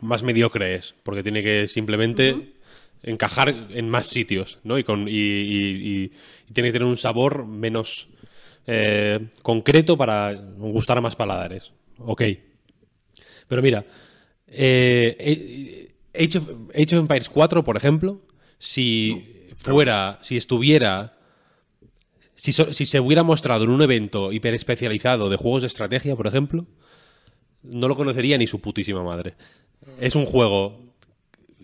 más 0.00 0.22
mediocre 0.22 0.74
es, 0.74 0.94
porque 1.02 1.22
tiene 1.22 1.42
que 1.42 1.68
simplemente 1.68 2.54
encajar 3.02 3.48
en 3.70 3.88
más 3.88 4.06
sitios, 4.06 4.58
¿no? 4.64 4.78
Y, 4.78 4.84
con, 4.84 5.06
y, 5.08 6.12
tiene 6.52 6.68
que 6.68 6.72
tener 6.72 6.84
un 6.88 6.96
sabor 6.96 7.46
menos 7.46 8.08
eh, 8.66 9.28
concreto 9.42 9.96
para 9.96 10.32
gustar 10.32 10.98
a 10.98 11.00
más 11.00 11.16
paladares. 11.16 11.72
Ok. 11.98 12.22
Pero 13.48 13.62
mira, 13.62 13.84
eh, 14.46 15.92
Age, 16.14 16.38
of, 16.38 16.48
Empires 16.74 17.28
4, 17.28 17.64
por 17.64 17.76
ejemplo, 17.76 18.20
si 18.58 19.48
fuera, 19.56 20.18
si 20.22 20.36
estuviera... 20.36 21.16
Si, 22.34 22.52
si 22.52 22.86
se 22.86 23.00
hubiera 23.00 23.22
mostrado 23.22 23.64
en 23.64 23.70
un 23.70 23.82
evento 23.82 24.32
hiper 24.32 24.54
especializado 24.54 25.28
de 25.28 25.36
juegos 25.36 25.60
de 25.60 25.66
estrategia, 25.66 26.16
por 26.16 26.26
ejemplo, 26.26 26.66
no 27.62 27.86
lo 27.86 27.96
conocería 27.96 28.38
ni 28.38 28.46
su 28.46 28.62
putísima 28.62 29.02
madre. 29.02 29.34
Es 30.00 30.14
un 30.14 30.24
juego 30.24 30.80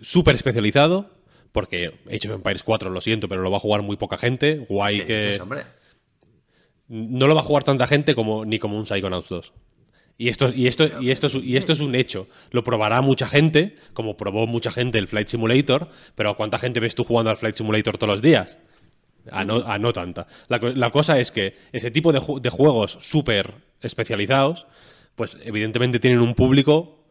súper 0.03 0.35
especializado, 0.35 1.16
porque 1.57 1.95
Age 2.07 2.29
of 2.29 2.35
Empires 2.35 2.63
4, 2.63 2.91
lo 2.91 3.01
siento, 3.01 3.31
pero 3.31 3.41
lo 3.41 3.51
va 3.51 3.57
a 3.57 3.61
jugar 3.61 3.81
muy 3.81 3.97
poca 3.97 4.19
gente. 4.19 4.67
Guay 4.69 5.07
que. 5.07 5.41
No 6.87 7.27
lo 7.27 7.35
va 7.35 7.41
a 7.41 7.45
jugar 7.45 7.65
tanta 7.65 7.87
gente 7.87 8.15
como 8.15 8.45
ni 8.45 8.59
como 8.59 8.77
un 8.77 8.85
Psychonauts 8.85 9.31
2. 9.31 9.53
Y 10.19 10.29
esto, 10.29 10.53
y, 10.55 10.67
esto, 10.67 11.01
y, 11.01 11.11
esto 11.11 11.29
es, 11.29 11.35
y 11.37 11.57
esto 11.57 11.73
es 11.73 11.81
un 11.81 11.95
hecho. 11.95 12.29
Lo 12.51 12.63
probará 12.63 13.01
mucha 13.01 13.27
gente, 13.27 13.75
como 13.95 14.19
probó 14.19 14.47
mucha 14.47 14.71
gente 14.71 14.99
el 14.99 15.09
Flight 15.09 15.29
Simulator, 15.29 15.89
pero 16.15 16.37
¿cuánta 16.37 16.59
gente 16.59 16.79
ves 16.79 16.95
tú 16.95 17.05
jugando 17.05 17.31
al 17.31 17.39
Flight 17.39 17.55
Simulator 17.55 17.97
todos 17.97 18.13
los 18.13 18.21
días? 18.21 18.59
A 19.31 19.43
no, 19.47 19.93
tanta. 19.95 20.27
La, 20.49 20.91
cosa 20.91 21.19
es 21.19 21.31
que 21.31 21.57
ese 21.73 21.91
tipo 21.91 22.13
de, 22.13 22.21
de 22.39 22.51
juegos 22.51 22.99
súper 23.01 23.55
especializados, 23.81 24.67
pues 25.15 25.39
evidentemente 25.43 26.01
tienen 26.01 26.21
un 26.21 26.35
público 26.35 27.03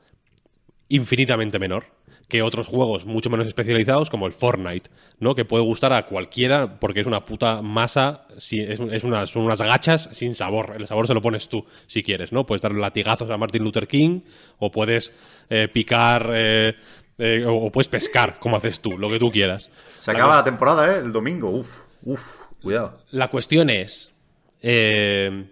infinitamente 0.87 1.57
menor 1.57 1.95
que 2.27 2.41
otros 2.41 2.67
juegos 2.67 3.05
mucho 3.05 3.29
menos 3.29 3.45
especializados 3.45 4.09
como 4.09 4.25
el 4.25 4.33
Fortnite, 4.33 4.89
¿no? 5.19 5.35
Que 5.35 5.45
puede 5.45 5.63
gustar 5.63 5.93
a 5.93 6.07
cualquiera 6.07 6.79
porque 6.79 7.01
es 7.01 7.07
una 7.07 7.23
puta 7.23 7.61
masa, 7.61 8.25
es, 8.35 8.79
es 8.79 9.03
una, 9.03 9.27
son 9.27 9.43
unas 9.43 9.61
gachas 9.61 10.09
sin 10.11 10.33
sabor. 10.33 10.73
El 10.77 10.87
sabor 10.87 11.05
se 11.07 11.13
lo 11.13 11.21
pones 11.21 11.47
tú, 11.49 11.65
si 11.85 12.01
quieres, 12.01 12.31
¿no? 12.31 12.45
Puedes 12.45 12.63
dar 12.63 12.73
latigazos 12.73 13.29
a 13.29 13.37
Martin 13.37 13.63
Luther 13.63 13.87
King 13.87 14.21
o 14.57 14.71
puedes 14.71 15.13
eh, 15.49 15.67
picar 15.67 16.31
eh, 16.33 16.75
eh, 17.19 17.45
o 17.47 17.71
puedes 17.71 17.89
pescar, 17.89 18.39
como 18.39 18.57
haces 18.57 18.79
tú, 18.79 18.97
lo 18.97 19.09
que 19.09 19.19
tú 19.19 19.31
quieras. 19.31 19.69
Se 19.99 20.11
acaba 20.11 20.37
la 20.37 20.43
temporada, 20.43 20.95
¿eh? 20.95 20.99
El 20.99 21.13
domingo, 21.13 21.49
uf, 21.49 21.81
uf, 22.03 22.37
cuidado. 22.61 22.99
La 23.11 23.27
cuestión 23.27 23.69
es... 23.69 24.13
que 24.61 25.45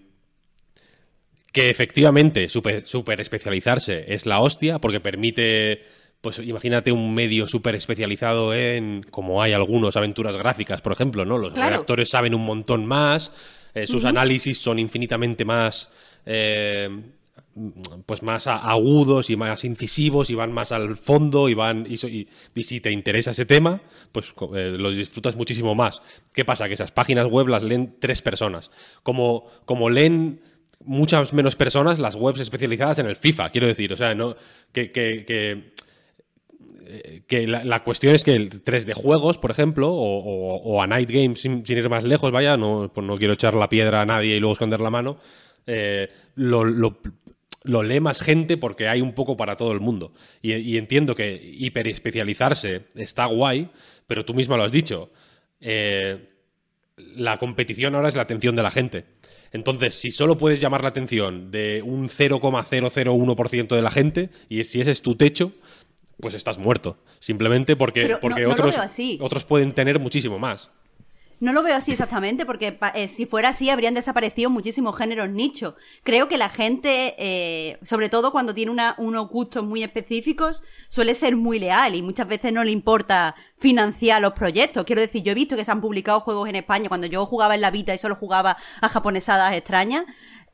efectivamente 1.69 2.49
super, 2.49 2.81
super 2.81 3.21
especializarse 3.21 4.11
es 4.11 4.25
la 4.25 4.39
hostia 4.39 4.79
porque 4.79 4.99
permite 4.99 5.83
pues 6.23 6.39
imagínate 6.39 6.93
un 6.93 7.13
medio 7.13 7.49
súper 7.49 7.75
especializado 7.75 8.53
en, 8.53 9.05
como 9.11 9.41
hay 9.41 9.51
algunos, 9.51 9.97
aventuras 9.97 10.37
gráficas, 10.37 10.81
por 10.81 10.93
ejemplo, 10.93 11.25
¿no? 11.25 11.37
Los 11.37 11.53
redactores 11.53 12.09
saben 12.09 12.33
un 12.33 12.45
montón 12.45 12.85
más, 12.85 13.33
eh, 13.73 13.87
sus 13.87 14.05
análisis 14.05 14.57
son 14.57 14.79
infinitamente 14.79 15.43
más... 15.43 15.89
Eh, 16.25 16.89
pues 18.07 18.23
más 18.23 18.47
agudos 18.47 19.29
y 19.29 19.35
más 19.35 19.63
incisivos 19.63 20.31
y 20.31 20.33
van 20.33 20.51
más 20.51 20.71
al 20.71 20.97
fondo 20.97 21.49
y 21.49 21.53
van 21.53 21.85
y, 21.87 21.97
si 21.97 22.81
te 22.81 22.89
interesa 22.89 23.29
ese 23.29 23.45
tema 23.45 23.79
pues 24.11 24.33
eh, 24.55 24.75
lo 24.75 24.89
disfrutas 24.89 25.35
muchísimo 25.35 25.75
más. 25.75 26.01
Qué 26.33 26.45
pasa 26.45 26.67
que 26.67 26.73
esas 26.73 26.91
páginas 26.91 27.27
web 27.27 27.49
las 27.49 27.61
leen 27.61 27.97
tres 27.99 28.23
personas. 28.23 28.71
Como 29.03 29.45
como 29.65 29.91
leen 29.91 30.41
muchas 30.83 31.31
menos 31.31 31.55
personas 31.55 31.99
las 31.99 32.15
webs 32.15 32.39
especializadas 32.39 32.97
en 32.97 33.05
el 33.05 33.15
FIFA 33.15 33.51
quiero 33.51 33.67
decir 33.67 33.93
o 33.93 33.97
sea 33.97 34.15
no 34.15 34.35
que, 34.71 34.91
que 34.91 35.23
eh, 35.27 35.73
que 37.27 37.47
la, 37.47 37.83
cuestión 37.83 38.15
es 38.15 38.23
que 38.23 38.35
el 38.35 38.61
3 38.61 38.85
de 38.85 38.93
juegos, 38.93 39.37
por 39.37 39.51
ejemplo, 39.51 39.91
o, 39.91 40.81
a 40.81 40.87
Night 40.87 41.09
Games 41.09 41.41
sin, 41.41 41.63
ir 41.67 41.89
más 41.89 42.03
lejos, 42.03 42.31
vaya, 42.31 42.57
no, 42.57 42.91
pues 42.93 43.05
no 43.05 43.17
quiero 43.17 43.33
echar 43.33 43.53
la 43.53 43.69
piedra 43.69 44.01
a 44.01 44.05
nadie 44.05 44.35
y 44.35 44.39
luego 44.39 44.53
esconder 44.53 44.79
la 44.79 44.89
mano, 44.89 45.17
eh, 45.65 46.09
lo, 46.35 46.63
lee 47.83 47.99
más 47.99 48.21
gente 48.21 48.57
porque 48.57 48.87
hay 48.87 49.01
un 49.01 49.13
poco 49.13 49.37
para 49.37 49.55
todo 49.55 49.71
el 49.71 49.79
mundo. 49.79 50.13
Y, 50.41 50.77
entiendo 50.77 51.15
que 51.15 51.39
hiperespecializarse 51.41 52.87
está 52.95 53.25
guay, 53.25 53.69
pero 54.07 54.25
tú 54.25 54.33
misma 54.33 54.57
lo 54.57 54.63
has 54.63 54.71
dicho. 54.71 55.11
Eh, 55.61 56.29
la 56.97 57.37
competición 57.37 57.95
ahora 57.95 58.09
es 58.09 58.15
la 58.15 58.23
atención 58.23 58.55
de 58.55 58.63
la 58.63 58.71
gente. 58.71 59.05
Entonces, 59.51 59.95
si 59.95 60.11
solo 60.11 60.37
puedes 60.37 60.59
llamar 60.59 60.81
la 60.81 60.89
atención 60.89 61.51
de 61.51 61.81
un 61.83 62.09
0,001% 62.09 63.75
de 63.75 63.81
la 63.81 63.91
gente, 63.91 64.29
y 64.49 64.63
si 64.63 64.81
ese 64.81 64.91
es 64.91 65.03
tu 65.03 65.15
techo, 65.15 65.53
pues 66.19 66.33
estás 66.33 66.57
muerto. 66.57 66.97
Simplemente 67.19 67.75
porque, 67.75 68.17
porque 68.19 68.45
otros, 68.45 68.75
otros 69.19 69.45
pueden 69.45 69.73
tener 69.73 69.99
muchísimo 69.99 70.39
más. 70.39 70.69
No 71.43 71.51
lo 71.51 71.61
veo 71.61 71.75
así 71.75 71.91
exactamente, 71.91 72.45
porque 72.45 72.79
eh, 72.95 73.09
si 73.09 73.25
fuera 73.25 73.49
así 73.49 73.69
habrían 73.69 73.93
desaparecido 73.93 74.49
muchísimos 74.49 74.97
géneros 74.97 75.29
nicho. 75.29 75.75
Creo 76.03 76.29
que 76.29 76.37
la 76.37 76.47
gente, 76.47 77.15
eh, 77.17 77.79
sobre 77.83 78.07
todo 78.07 78.31
cuando 78.31 78.53
tiene 78.53 78.71
una, 78.71 78.95
unos 78.97 79.27
gustos 79.27 79.61
muy 79.61 79.83
específicos, 79.83 80.63
suele 80.87 81.13
ser 81.15 81.35
muy 81.35 81.59
leal 81.59 81.95
y 81.95 82.01
muchas 82.01 82.29
veces 82.29 82.53
no 82.53 82.63
le 82.63 82.71
importa 82.71 83.35
financiar 83.57 84.21
los 84.21 84.31
proyectos. 84.31 84.85
Quiero 84.85 85.01
decir, 85.01 85.21
yo 85.21 85.33
he 85.33 85.35
visto 85.35 85.57
que 85.57 85.65
se 85.65 85.71
han 85.71 85.81
publicado 85.81 86.21
juegos 86.21 86.47
en 86.47 86.55
España 86.55 86.87
cuando 86.87 87.07
yo 87.07 87.25
jugaba 87.25 87.55
en 87.55 87.61
la 87.61 87.71
Vita 87.71 87.93
y 87.93 87.97
solo 87.97 88.15
jugaba 88.15 88.55
a 88.79 88.87
japonesadas 88.87 89.53
extrañas. 89.53 90.05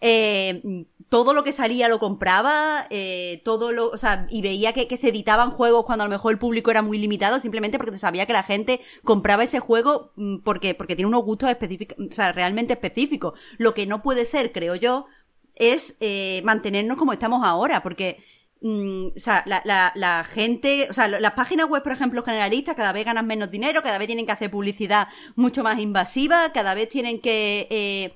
Eh, 0.02 0.86
todo 1.10 1.34
lo 1.34 1.44
que 1.44 1.52
salía 1.52 1.90
lo 1.90 2.00
compraba, 2.00 2.86
eh, 2.92 3.42
todo 3.44 3.72
lo, 3.72 3.90
o 3.90 3.98
sea, 3.98 4.28
y 4.30 4.42
veía 4.42 4.74
que, 4.74 4.88
que, 4.88 4.96
se 4.96 5.10
editaban 5.10 5.50
juegos 5.50 5.84
cuando 5.86 6.04
a 6.04 6.08
lo 6.08 6.12
mejor 6.12 6.32
el 6.32 6.38
público 6.38 6.70
era 6.70 6.84
muy 6.84 7.00
limitado, 7.00 7.40
simplemente 7.40 7.80
porque 7.80 7.98
sabía 7.98 8.28
que 8.28 8.34
la 8.34 8.44
gente 8.44 8.80
compraba 9.04 9.44
ese 9.44 9.60
juego 9.60 10.12
mm, 10.16 10.38
porque, 10.38 10.76
porque 10.76 10.96
tiene 10.96 11.08
unos 11.08 11.24
gustos 11.24 11.50
específicos, 11.50 11.98
o 12.00 12.14
sea, 12.14 12.32
realmente 12.32 12.74
específicos. 12.74 13.40
Lo 13.58 13.74
que 13.74 13.88
no 13.88 14.04
puede 14.04 14.24
ser, 14.24 14.52
creo 14.52 14.76
yo, 14.76 15.08
es 15.56 15.98
eh, 16.00 16.42
mantenernos 16.46 16.98
como 16.98 17.12
estamos 17.12 17.44
ahora, 17.44 17.82
porque 17.82 18.20
mm, 18.62 19.08
o 19.18 19.20
sea, 19.20 19.44
la, 19.48 19.64
la, 19.66 19.92
la, 19.96 20.24
gente, 20.24 20.88
o 20.92 20.94
sea, 20.94 21.08
las 21.08 21.34
páginas 21.34 21.68
web, 21.68 21.82
por 21.82 21.92
ejemplo, 21.92 22.24
generalistas, 22.24 22.76
cada 22.76 22.94
vez 22.94 23.06
ganan 23.06 23.26
menos 23.26 23.50
dinero, 23.50 23.82
cada 23.82 23.98
vez 23.98 24.08
tienen 24.08 24.28
que 24.28 24.32
hacer 24.32 24.52
publicidad 24.52 25.08
mucho 25.36 25.64
más 25.64 25.80
invasiva, 25.80 26.52
cada 26.54 26.76
vez 26.76 26.88
tienen 26.88 27.20
que 27.20 27.68
eh, 27.72 28.14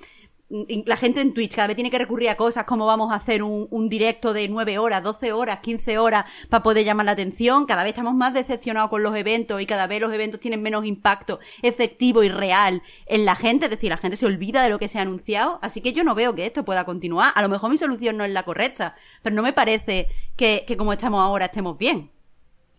la 0.86 0.98
gente 0.98 1.22
en 1.22 1.34
Twitch 1.34 1.56
cada 1.56 1.68
vez 1.68 1.76
tiene 1.76 1.90
que 1.90 1.98
recurrir 1.98 2.30
a 2.30 2.38
cosas 2.38 2.66
como 2.66 2.86
vamos 2.86 3.12
a 3.12 3.16
hacer 3.16 3.42
un, 3.42 3.68
un 3.72 3.90
directo 3.90 4.34
de 4.34 4.48
9 4.48 4.78
horas, 4.78 5.02
12 5.02 5.34
horas, 5.34 5.60
15 5.62 5.98
horas 5.98 6.26
para 6.50 6.62
poder 6.62 6.86
llamar 6.86 7.08
la 7.08 7.14
atención. 7.14 7.66
Cada 7.66 7.84
vez 7.84 7.92
estamos 7.92 8.14
más 8.14 8.36
decepcionados 8.36 8.92
con 8.92 9.02
los 9.02 9.16
eventos 9.16 9.60
y 9.60 9.66
cada 9.66 9.88
vez 9.88 10.00
los 10.00 10.14
eventos 10.14 10.40
tienen 10.40 10.62
menos 10.62 10.86
impacto 10.86 11.40
efectivo 11.64 12.24
y 12.24 12.30
real 12.30 12.84
en 13.08 13.26
la 13.26 13.36
gente. 13.36 13.66
Es 13.66 13.72
decir, 13.72 13.90
la 13.90 13.98
gente 13.98 14.16
se 14.16 14.28
olvida 14.28 14.64
de 14.64 14.70
lo 14.70 14.78
que 14.78 14.88
se 14.88 15.00
ha 15.00 15.02
anunciado. 15.02 15.58
Así 15.64 15.82
que 15.82 15.94
yo 15.94 16.04
no 16.04 16.14
veo 16.14 16.36
que 16.36 16.46
esto 16.46 16.64
pueda 16.64 16.86
continuar. 16.86 17.34
A 17.36 17.42
lo 17.42 17.50
mejor 17.50 17.72
mi 17.72 17.78
solución 17.80 18.18
no 18.18 18.24
es 18.24 18.32
la 18.32 18.44
correcta, 18.44 18.96
pero 19.24 19.36
no 19.36 19.42
me 19.42 19.54
parece 19.54 20.08
que, 20.36 20.66
que 20.68 20.78
como 20.78 20.94
estamos 20.94 21.20
ahora 21.20 21.46
estemos 21.46 21.78
bien. 21.80 22.12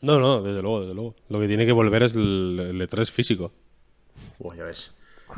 No, 0.00 0.20
no, 0.20 0.42
desde 0.42 0.62
luego, 0.62 0.80
desde 0.82 0.94
luego. 0.94 1.16
Lo 1.28 1.40
que 1.40 1.48
tiene 1.48 1.66
que 1.66 1.72
volver 1.72 2.04
es 2.04 2.14
el, 2.14 2.60
el 2.60 2.88
E3 2.88 3.10
físico. 3.10 3.52
Uy, 4.38 4.58
ya 4.58 4.64
ves. 4.64 4.94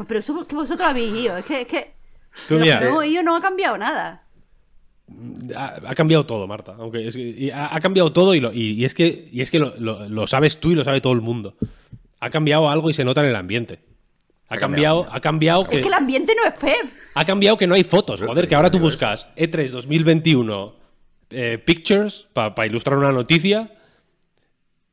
Pero 0.07 0.20
eso 0.20 0.47
que 0.47 0.55
vosotros 0.55 0.87
habéis 0.87 1.16
ido. 1.16 1.37
Es 1.37 1.45
que, 1.45 1.62
es 1.62 1.66
que 1.66 1.96
Tú, 2.49 2.59
mira, 2.59 2.80
no, 2.80 3.03
ello 3.03 3.22
no 3.22 3.37
ha 3.37 3.41
cambiado 3.41 3.78
nada. 3.78 4.22
Ha, 5.57 5.76
ha, 5.87 5.95
cambiado 5.95 6.26
todo, 6.26 6.47
Marta. 6.47 6.74
Aunque 6.78 7.07
es 7.07 7.14
que, 7.14 7.53
ha, 7.53 7.74
ha, 7.74 7.80
cambiado 7.80 8.12
todo 8.12 8.34
y, 8.34 8.41
lo, 8.41 8.53
y, 8.53 8.72
y, 8.72 8.84
es 8.84 8.95
que, 8.95 9.28
y 9.32 9.41
es 9.41 9.51
que 9.51 9.59
lo, 9.59 9.74
lo, 9.78 10.09
lo, 10.09 10.26
sabes 10.26 10.59
tú 10.59 10.72
y 10.72 10.74
lo 10.74 10.84
sabe 10.84 11.01
todo 11.01 11.12
el 11.12 11.20
mundo. 11.20 11.55
Ha 12.20 12.30
cambiado 12.30 12.68
algo 12.68 12.91
y 12.91 12.95
se 12.95 13.05
nota 13.05 13.20
en 13.22 13.28
el 13.28 13.37
ambiente. 13.37 13.80
Ha, 14.49 14.55
ha 14.55 14.59
cambiado, 14.59 15.03
cambiado, 15.03 15.16
ha 15.16 15.20
cambiado 15.20 15.66
que. 15.68 15.76
Es 15.76 15.82
que 15.82 15.89
el 15.89 15.95
ambiente 15.95 16.34
no 16.37 16.49
es 16.49 16.59
Pep. 16.59 16.93
Ha 17.14 17.24
cambiado 17.24 17.57
que 17.57 17.66
no 17.66 17.74
hay 17.74 17.84
fotos. 17.84 18.20
Joder, 18.20 18.49
que 18.49 18.55
ahora 18.55 18.70
tú 18.70 18.78
buscas 18.78 19.28
E3 19.37 19.68
2021 19.68 20.74
eh, 21.30 21.59
Pictures 21.59 22.28
para 22.32 22.55
pa 22.55 22.66
ilustrar 22.66 22.99
una 22.99 23.12
noticia 23.12 23.70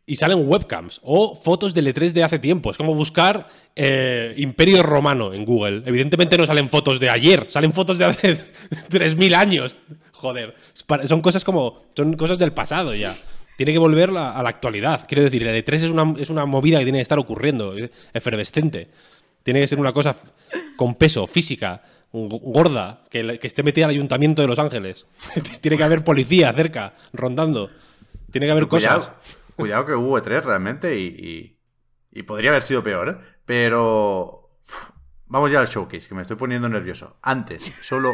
y 0.06 0.18
salen 0.18 0.48
webcams 0.48 1.00
o 1.04 1.36
fotos 1.36 1.74
del 1.74 1.88
E3 1.88 2.12
de 2.12 2.24
hace 2.24 2.40
tiempo. 2.40 2.72
Es 2.72 2.78
como 2.78 2.94
buscar 2.94 3.48
eh, 3.76 4.34
Imperio 4.38 4.84
Romano 4.84 5.34
en 5.34 5.46
Google. 5.46 5.84
Evidentemente 5.86 6.38
no 6.38 6.46
salen 6.46 6.70
fotos 6.70 7.00
de 7.00 7.10
ayer, 7.10 7.48
salen 7.50 7.74
fotos 7.74 7.98
de 7.98 8.06
hace 8.06 8.34
3.000 8.90 9.36
años. 9.36 9.78
Joder, 10.12 10.56
son 11.06 11.22
cosas 11.22 11.44
como. 11.44 11.84
Son 11.96 12.14
cosas 12.14 12.38
del 12.38 12.54
pasado 12.54 12.94
ya. 12.94 13.16
Tiene 13.56 13.72
que 13.72 13.80
volver 13.80 14.12
la, 14.12 14.32
a 14.32 14.44
la 14.44 14.50
actualidad. 14.50 15.06
Quiero 15.08 15.24
decir, 15.24 15.46
el 15.46 15.64
E3 15.64 15.74
es 15.76 15.84
una, 15.84 16.14
es 16.20 16.30
una 16.30 16.46
movida 16.46 16.80
que 16.80 16.86
tiene 16.86 16.98
que 16.98 17.04
estar 17.04 17.20
ocurriendo, 17.20 17.76
efervescente. 18.14 18.90
Tiene 19.44 19.62
que 19.62 19.68
ser 19.68 19.80
una 19.80 19.94
cosa 19.94 20.16
con 20.76 20.96
peso, 20.96 21.28
física, 21.28 21.84
gorda, 22.12 23.04
que, 23.10 23.38
que 23.38 23.48
esté 23.48 23.62
metida 23.62 23.86
al 23.86 23.92
Ayuntamiento 23.92 24.42
de 24.42 24.48
Los 24.48 24.58
Ángeles. 24.60 25.06
tiene 25.62 25.78
que 25.78 25.84
haber 25.84 26.04
policía 26.04 26.52
cerca, 26.54 26.94
rondando. 27.12 27.70
Tiene 28.32 28.48
que 28.48 28.52
haber 28.52 28.68
cosas. 28.68 29.10
Cuidado 29.10 29.43
que 29.56 29.96
hubo 29.96 30.18
E3 30.18 30.44
realmente 30.44 30.98
y, 30.98 31.58
y, 32.12 32.24
podría 32.24 32.52
haber 32.52 32.64
sido 32.64 32.84
peor, 32.84 33.10
¿eh? 33.10 33.18
Pero 33.46 34.58
vamos 35.26 35.52
ya 35.52 35.60
al 35.60 35.68
showcase, 35.68 36.08
que 36.08 36.16
me 36.16 36.22
estoy 36.22 36.38
poniendo 36.38 36.70
nervioso. 36.70 37.18
Antes, 37.22 37.72
solo 37.82 38.14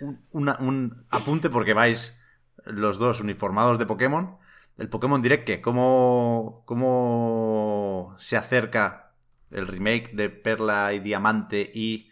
un, 0.00 0.24
una, 0.32 0.56
un, 0.60 1.06
apunte 1.10 1.50
porque 1.50 1.74
vais 1.74 2.18
los 2.64 2.98
dos 2.98 3.20
uniformados 3.20 3.78
de 3.78 3.86
Pokémon. 3.86 4.38
El 4.78 4.88
Pokémon 4.88 5.22
Direct, 5.22 5.44
¿qué? 5.44 5.60
¿Cómo, 5.60 6.62
¿Cómo 6.66 8.16
se 8.18 8.36
acerca 8.36 9.12
el 9.50 9.68
remake 9.68 10.10
de 10.14 10.30
Perla 10.30 10.92
y 10.94 10.98
Diamante 10.98 11.70
y 11.72 12.10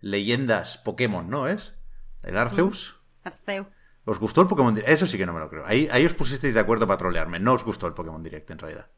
Leyendas 0.00 0.78
Pokémon, 0.78 1.28
¿no 1.28 1.48
es? 1.48 1.74
¿El 2.22 2.36
Arceus? 2.36 3.00
Arceus. 3.24 3.66
¿Os 4.06 4.18
gustó 4.18 4.42
el 4.42 4.46
Pokémon 4.48 4.74
Direct? 4.74 4.92
Eso 4.92 5.06
sí 5.06 5.16
que 5.16 5.24
no 5.26 5.32
me 5.32 5.40
lo 5.40 5.48
creo. 5.48 5.64
Ahí, 5.66 5.88
ahí 5.90 6.04
os 6.04 6.12
pusisteis 6.14 6.52
de 6.54 6.60
acuerdo 6.60 6.86
para 6.86 6.98
trolearme. 6.98 7.40
No 7.40 7.54
os 7.54 7.64
gustó 7.64 7.86
el 7.86 7.94
Pokémon 7.94 8.22
Direct, 8.22 8.50
en 8.50 8.58
realidad. 8.58 8.90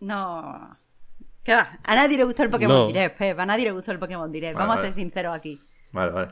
No. 0.00 0.78
¿Qué 1.42 1.54
va? 1.54 1.78
A 1.84 1.94
nadie 1.94 2.16
le 2.16 2.24
gustó 2.24 2.42
el 2.42 2.50
Pokémon 2.50 2.76
no. 2.76 2.86
Direct, 2.86 3.18
Pep. 3.18 3.38
A 3.38 3.46
nadie 3.46 3.64
le 3.64 3.72
gustó 3.72 3.92
el 3.92 3.98
Pokémon 3.98 4.30
Direct. 4.32 4.54
Vale, 4.54 4.62
Vamos 4.66 4.76
vale. 4.76 4.88
a 4.88 4.92
ser 4.92 5.02
sinceros 5.02 5.34
aquí. 5.34 5.60
Vale, 5.92 6.12
vale. 6.12 6.28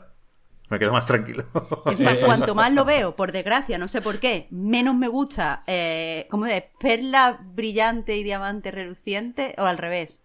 Me 0.69 0.79
quedo 0.79 0.91
más 0.91 1.05
tranquilo. 1.05 1.43
Encima, 1.85 2.13
cuanto 2.25 2.55
más 2.55 2.71
lo 2.73 2.85
veo, 2.85 3.15
por 3.15 3.31
desgracia, 3.31 3.77
no 3.77 3.87
sé 3.87 4.01
por 4.01 4.19
qué, 4.19 4.47
menos 4.49 4.95
me 4.95 5.07
gusta, 5.07 5.61
eh, 5.67 6.25
¿cómo 6.31 6.47
es? 6.47 6.63
Perla 6.79 7.37
brillante 7.43 8.17
y 8.17 8.23
diamante 8.23 8.71
reluciente, 8.71 9.53
o 9.59 9.63
al 9.65 9.77
revés. 9.77 10.23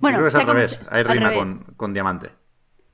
Bueno, 0.00 0.18
Yo 0.18 0.26
creo 0.26 0.32
que 0.32 0.38
es 0.38 0.48
al 0.48 0.54
revés. 0.54 0.70
Se... 0.70 0.86
Hay 0.90 1.02
rima. 1.04 1.32
Con, 1.32 1.58
con 1.76 1.94
diamante. 1.94 2.30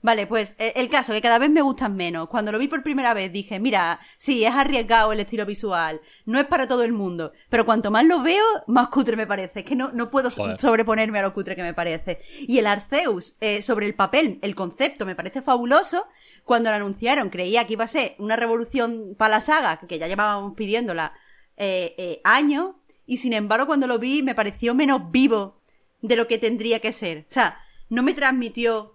Vale, 0.03 0.27
pues 0.27 0.55
el 0.59 0.89
caso, 0.89 1.13
que 1.13 1.21
cada 1.21 1.39
vez 1.39 1.51
me 1.51 1.61
gustan 1.61 1.95
menos. 1.95 2.29
Cuando 2.29 2.53
lo 2.53 2.59
vi 2.59 2.69
por 2.69 2.83
primera 2.83 3.13
vez 3.13 3.33
dije, 3.33 3.61
mira, 3.61 4.01
sí, 4.17 4.45
es 4.45 4.55
arriesgado 4.55 5.13
el 5.13 5.21
estilo 5.21 5.45
visual, 5.45 6.01
no 6.25 6.41
es 6.41 6.47
para 6.47 6.67
todo 6.67 6.85
el 6.85 6.93
mundo, 6.93 7.33
pero 7.51 7.67
cuanto 7.67 7.91
más 7.91 8.05
lo 8.07 8.23
veo, 8.23 8.45
más 8.67 8.89
cutre 8.89 9.17
me 9.17 9.27
parece. 9.27 9.61
Es 9.61 9.67
que 9.67 9.77
no, 9.77 9.91
no 9.93 10.11
puedo 10.11 10.31
Joder. 10.31 10.59
sobreponerme 10.59 11.19
a 11.19 11.23
lo 11.23 11.35
cutre 11.35 11.55
que 11.55 11.63
me 11.63 11.75
parece. 11.75 12.19
Y 12.41 12.59
el 12.59 12.67
Arceus, 12.67 13.37
eh, 13.41 13.63
sobre 13.63 13.87
el 13.87 13.95
papel, 13.95 14.39
el 14.43 14.55
concepto, 14.55 15.05
me 15.05 15.15
parece 15.15 15.43
fabuloso. 15.43 16.07
Cuando 16.45 16.71
lo 16.71 16.77
anunciaron, 16.77 17.29
creía 17.29 17.67
que 17.67 17.75
iba 17.75 17.85
a 17.85 17.89
ser 17.89 18.15
una 18.19 18.37
revolución 18.37 19.15
para 19.19 19.37
la 19.37 19.41
saga, 19.41 19.81
que 19.81 19.99
ya 19.99 20.09
llevábamos 20.09 20.55
pidiéndola 20.55 21.13
eh, 21.57 21.95
eh, 21.99 22.21
años, 22.25 22.75
y 23.07 23.19
sin 23.19 23.33
embargo 23.33 23.67
cuando 23.67 23.87
lo 23.87 23.99
vi 23.99 24.23
me 24.23 24.35
pareció 24.35 24.75
menos 24.75 25.11
vivo 25.11 25.61
de 26.01 26.17
lo 26.17 26.27
que 26.27 26.39
tendría 26.39 26.81
que 26.81 26.93
ser. 26.93 27.27
O 27.29 27.33
sea, 27.33 27.59
no 27.89 28.03
me 28.03 28.15
transmitió 28.15 28.95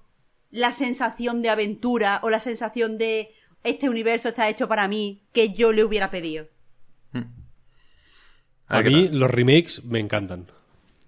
la 0.56 0.72
sensación 0.72 1.42
de 1.42 1.50
aventura 1.50 2.20
o 2.24 2.30
la 2.30 2.40
sensación 2.40 2.98
de 2.98 3.30
este 3.64 3.90
universo 3.90 4.30
está 4.30 4.50
hecho 4.50 4.68
para 4.68 4.88
mí 4.88 5.22
que 5.34 5.50
yo 5.54 5.74
le 5.74 5.84
hubiera 5.84 6.10
pedido. 6.10 6.48
A, 8.68 8.78
a 8.78 8.82
mí 8.82 9.10
los 9.10 9.30
remakes 9.30 9.84
me 9.84 10.00
encantan. 10.00 10.48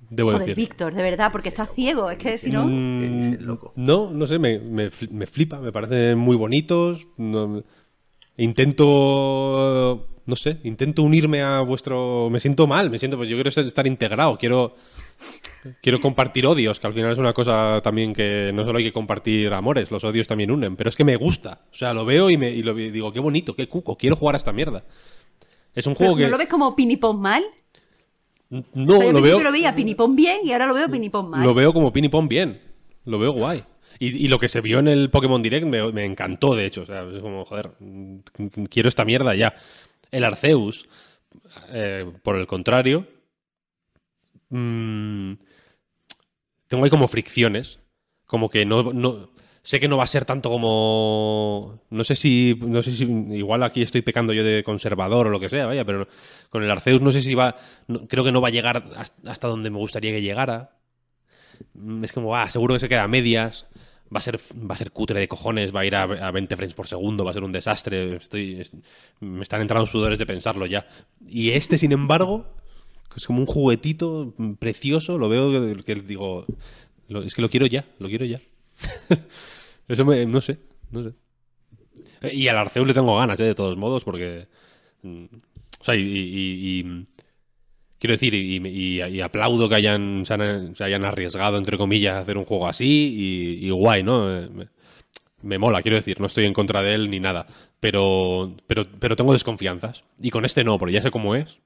Debo 0.09 0.31
Joder, 0.31 0.47
decir. 0.47 0.55
Víctor, 0.55 0.93
de 0.93 1.01
verdad, 1.03 1.31
porque 1.31 1.49
estás 1.49 1.73
ciego. 1.73 2.09
Es 2.09 2.17
que 2.17 2.37
si 2.37 2.51
no. 2.51 2.65
Mm, 2.65 3.37
no, 3.75 4.11
no 4.11 4.27
sé, 4.27 4.37
me, 4.37 4.59
me, 4.59 4.89
me, 5.11 5.25
flipa, 5.25 5.59
me 5.59 5.71
parecen 5.71 6.17
muy 6.17 6.35
bonitos. 6.37 7.07
No, 7.17 7.63
intento. 8.37 10.07
No 10.25 10.35
sé, 10.35 10.59
intento 10.63 11.03
unirme 11.03 11.41
a 11.41 11.61
vuestro. 11.61 12.29
Me 12.29 12.39
siento 12.39 12.67
mal, 12.67 12.89
me 12.89 12.99
siento. 12.99 13.17
Pues 13.17 13.29
yo 13.29 13.35
quiero 13.35 13.49
estar 13.49 13.87
integrado, 13.87 14.37
quiero 14.37 14.75
quiero 15.81 15.99
compartir 16.01 16.45
odios, 16.45 16.79
que 16.79 16.87
al 16.87 16.93
final 16.93 17.11
es 17.11 17.17
una 17.17 17.33
cosa 17.33 17.79
también 17.83 18.13
que 18.13 18.51
no 18.53 18.65
solo 18.65 18.77
hay 18.77 18.85
que 18.85 18.93
compartir 18.93 19.51
amores, 19.53 19.91
los 19.91 20.03
odios 20.03 20.27
también 20.27 20.51
unen, 20.51 20.75
pero 20.75 20.89
es 20.89 20.95
que 20.95 21.03
me 21.03 21.15
gusta. 21.15 21.61
O 21.71 21.75
sea, 21.75 21.93
lo 21.93 22.05
veo 22.05 22.29
y, 22.29 22.37
me, 22.37 22.49
y 22.49 22.63
lo 22.63 22.73
digo, 22.73 23.11
qué 23.11 23.19
bonito, 23.19 23.55
qué 23.55 23.67
cuco, 23.67 23.97
quiero 23.97 24.15
jugar 24.15 24.35
a 24.35 24.37
esta 24.37 24.53
mierda. 24.53 24.83
Es 25.75 25.85
un 25.85 25.95
juego 25.95 26.15
¿Pero 26.15 26.25
que... 26.25 26.31
¿No 26.31 26.31
lo 26.31 26.37
ves 26.39 26.47
como 26.47 26.75
pinipón 26.75 27.21
mal? 27.21 27.43
No, 28.49 28.63
o 28.97 29.01
sea, 29.01 29.11
lo 29.11 29.21
veo... 29.21 29.39
Lo 29.39 29.51
veía 29.51 29.75
pinipón 29.75 30.15
bien 30.15 30.39
y 30.43 30.51
ahora 30.51 30.67
lo 30.67 30.73
veo 30.73 30.89
pinipón 30.89 31.29
mal. 31.29 31.43
Lo 31.43 31.53
veo 31.53 31.73
como 31.73 31.93
pinipón 31.93 32.27
bien. 32.27 32.61
Lo 33.05 33.19
veo 33.19 33.31
guay. 33.31 33.63
Y, 33.99 34.25
y, 34.25 34.27
lo 34.27 34.37
que 34.37 34.47
se 34.47 34.61
vio 34.61 34.79
en 34.79 34.87
el 34.87 35.09
Pokémon 35.09 35.41
Direct 35.41 35.65
me, 35.65 35.91
me 35.91 36.05
encantó, 36.05 36.55
de 36.55 36.65
hecho. 36.65 36.83
O 36.83 36.85
sea, 36.85 37.03
es 37.03 37.19
como, 37.19 37.45
joder, 37.45 37.71
quiero 38.69 38.89
esta 38.89 39.05
mierda 39.05 39.33
ya. 39.33 39.55
El 40.11 40.23
Arceus, 40.23 40.87
eh, 41.69 42.05
por 42.23 42.37
el 42.37 42.47
contrario, 42.47 43.07
mmm, 44.49 45.33
tengo 46.67 46.83
ahí 46.83 46.89
como 46.89 47.07
fricciones. 47.07 47.79
Como 48.25 48.49
que 48.49 48.65
no, 48.65 48.93
no. 48.93 49.29
Sé 49.63 49.79
que 49.79 49.87
no 49.87 49.97
va 49.97 50.03
a 50.03 50.07
ser 50.07 50.25
tanto 50.25 50.49
como. 50.49 51.81
No 51.89 52.03
sé 52.03 52.15
si. 52.15 52.57
No 52.65 52.83
sé 52.83 52.91
si. 52.91 53.03
Igual 53.03 53.63
aquí 53.63 53.81
estoy 53.81 54.01
pecando 54.01 54.33
yo 54.33 54.43
de 54.43 54.63
conservador 54.63 55.27
o 55.27 55.29
lo 55.29 55.39
que 55.39 55.49
sea, 55.49 55.65
vaya, 55.65 55.85
pero 55.85 56.07
con 56.49 56.63
el 56.63 56.71
Arceus 56.71 57.01
no 57.01 57.11
sé 57.11 57.21
si 57.21 57.35
va. 57.35 57.55
Creo 58.07 58.23
que 58.23 58.31
no 58.31 58.41
va 58.41 58.49
a 58.49 58.51
llegar 58.51 58.91
hasta 59.25 59.47
donde 59.47 59.69
me 59.69 59.77
gustaría 59.77 60.11
que 60.11 60.21
llegara. 60.21 60.77
Es 62.03 62.13
como, 62.13 62.35
ah, 62.35 62.49
seguro 62.49 62.75
que 62.75 62.79
se 62.79 62.89
queda 62.89 63.03
a 63.03 63.07
medias. 63.07 63.65
Va 64.13 64.19
a 64.19 64.21
ser, 64.21 64.39
va 64.39 64.73
a 64.73 64.77
ser 64.77 64.91
cutre 64.91 65.19
de 65.19 65.27
cojones, 65.27 65.75
va 65.75 65.81
a 65.81 65.85
ir 65.85 65.93
a, 65.93 66.03
a 66.03 66.31
20 66.31 66.55
frames 66.55 66.73
por 66.73 66.87
segundo, 66.87 67.25
va 67.25 67.31
a 67.31 67.33
ser 67.33 67.43
un 67.43 67.51
desastre. 67.51 68.15
Estoy, 68.15 68.65
me 69.19 69.43
están 69.43 69.59
entrando 69.59 69.85
sudores 69.85 70.17
de 70.17 70.25
pensarlo 70.25 70.65
ya. 70.65 70.87
Y 71.27 71.51
este, 71.51 71.77
sin 71.77 71.91
embargo, 71.91 72.45
es 73.17 73.25
como 73.25 73.39
un 73.39 73.47
juguetito 73.47 74.33
precioso, 74.59 75.17
lo 75.17 75.27
veo 75.27 75.51
que, 75.83 75.95
digo, 75.95 76.45
es 77.25 77.33
que 77.33 77.41
lo 77.41 77.49
quiero 77.49 77.65
ya, 77.65 77.83
lo 77.97 78.07
quiero 78.07 78.25
ya. 78.25 78.39
Eso 79.87 80.05
me, 80.05 80.25
no 80.27 80.39
sé, 80.39 80.59
no 80.91 81.03
sé. 81.03 81.13
Y 82.31 82.47
al 82.47 82.59
Arceus 82.59 82.85
le 82.85 82.93
tengo 82.93 83.17
ganas, 83.17 83.39
¿eh? 83.39 83.43
de 83.43 83.55
todos 83.55 83.75
modos, 83.75 84.03
porque... 84.03 84.47
Mm, 85.01 85.25
o 85.79 85.83
sea, 85.83 85.95
y... 85.95 87.05
quiero 87.97 88.13
decir, 88.13 88.35
y, 88.35 89.21
aplaudo 89.21 89.67
que 89.67 89.75
hayan 89.75 90.23
se, 90.25 90.83
hayan 90.83 91.03
arriesgado, 91.03 91.57
entre 91.57 91.77
comillas, 91.77 92.15
a 92.15 92.19
hacer 92.19 92.37
un 92.37 92.45
juego 92.45 92.67
así, 92.67 93.57
y, 93.61 93.69
guay, 93.71 94.03
¿no? 94.03 94.27
me 95.41 95.57
mola, 95.57 95.81
quiero 95.81 95.97
decir, 95.97 96.19
no 96.19 96.27
estoy 96.27 96.45
en 96.45 96.53
contra 96.53 96.83
de 96.83 96.93
él 96.93 97.09
ni 97.09 97.19
nada, 97.19 97.47
pero, 97.79 98.55
pero, 98.67 98.85
pero 98.99 99.15
tengo 99.15 99.33
desconfianzas. 99.33 100.03
Y 100.19 100.29
con 100.29 100.45
este 100.45 100.63
no, 100.63 100.77
porque 100.77 100.93
ya 100.93 101.01
sé 101.01 101.09
cómo 101.09 101.35
es. 101.35 101.59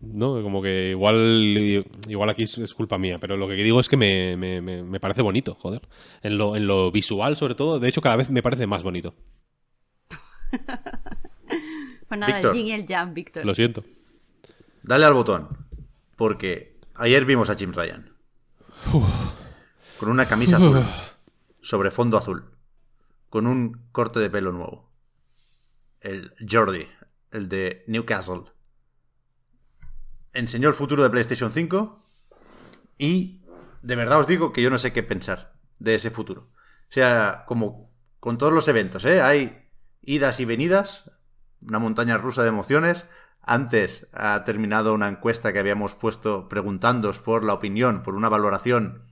¿No? 0.00 0.42
Como 0.42 0.62
que 0.62 0.90
igual 0.90 1.84
igual 2.08 2.30
aquí 2.30 2.44
es 2.44 2.74
culpa 2.74 2.98
mía, 2.98 3.18
pero 3.20 3.36
lo 3.36 3.46
que 3.48 3.54
digo 3.54 3.80
es 3.80 3.88
que 3.88 3.96
me, 3.96 4.36
me, 4.36 4.60
me 4.60 5.00
parece 5.00 5.22
bonito, 5.22 5.54
joder. 5.54 5.82
En 6.22 6.38
lo, 6.38 6.56
en 6.56 6.66
lo 6.66 6.90
visual, 6.90 7.36
sobre 7.36 7.54
todo, 7.54 7.78
de 7.78 7.88
hecho, 7.88 8.00
cada 8.00 8.16
vez 8.16 8.30
me 8.30 8.42
parece 8.42 8.66
más 8.66 8.82
bonito. 8.82 9.14
pues 12.08 12.20
nada, 12.20 12.34
Víctor, 12.34 12.56
el 12.56 12.70
el 12.70 12.86
jam, 12.86 13.14
Víctor. 13.14 13.44
Lo 13.44 13.54
siento. 13.54 13.84
Dale 14.82 15.04
al 15.04 15.14
botón, 15.14 15.48
porque 16.16 16.78
ayer 16.94 17.24
vimos 17.24 17.50
a 17.50 17.54
Jim 17.54 17.72
Ryan. 17.72 18.16
Con 19.98 20.08
una 20.08 20.26
camisa 20.26 20.56
azul, 20.56 20.82
sobre 21.60 21.90
fondo 21.90 22.16
azul, 22.16 22.50
con 23.28 23.46
un 23.46 23.86
corte 23.92 24.18
de 24.20 24.30
pelo 24.30 24.52
nuevo. 24.52 24.90
El 26.00 26.32
Jordi, 26.50 26.86
el 27.30 27.50
de 27.50 27.84
Newcastle 27.86 28.44
enseñó 30.32 30.68
el 30.68 30.74
futuro 30.74 31.02
de 31.02 31.10
PlayStation 31.10 31.50
5 31.50 32.02
y 32.98 33.42
de 33.82 33.96
verdad 33.96 34.20
os 34.20 34.26
digo 34.26 34.52
que 34.52 34.62
yo 34.62 34.70
no 34.70 34.78
sé 34.78 34.92
qué 34.92 35.02
pensar 35.02 35.54
de 35.78 35.94
ese 35.94 36.10
futuro. 36.10 36.48
O 36.90 36.92
sea, 36.92 37.44
como 37.46 37.90
con 38.18 38.38
todos 38.38 38.52
los 38.52 38.68
eventos, 38.68 39.04
¿eh? 39.04 39.22
Hay 39.22 39.68
idas 40.02 40.40
y 40.40 40.44
venidas, 40.44 41.10
una 41.66 41.78
montaña 41.78 42.18
rusa 42.18 42.42
de 42.42 42.48
emociones. 42.48 43.06
Antes 43.42 44.06
ha 44.12 44.44
terminado 44.44 44.92
una 44.92 45.08
encuesta 45.08 45.52
que 45.52 45.58
habíamos 45.58 45.94
puesto 45.94 46.48
preguntándoos 46.48 47.18
por 47.18 47.44
la 47.44 47.54
opinión, 47.54 48.02
por 48.02 48.14
una 48.14 48.28
valoración 48.28 49.04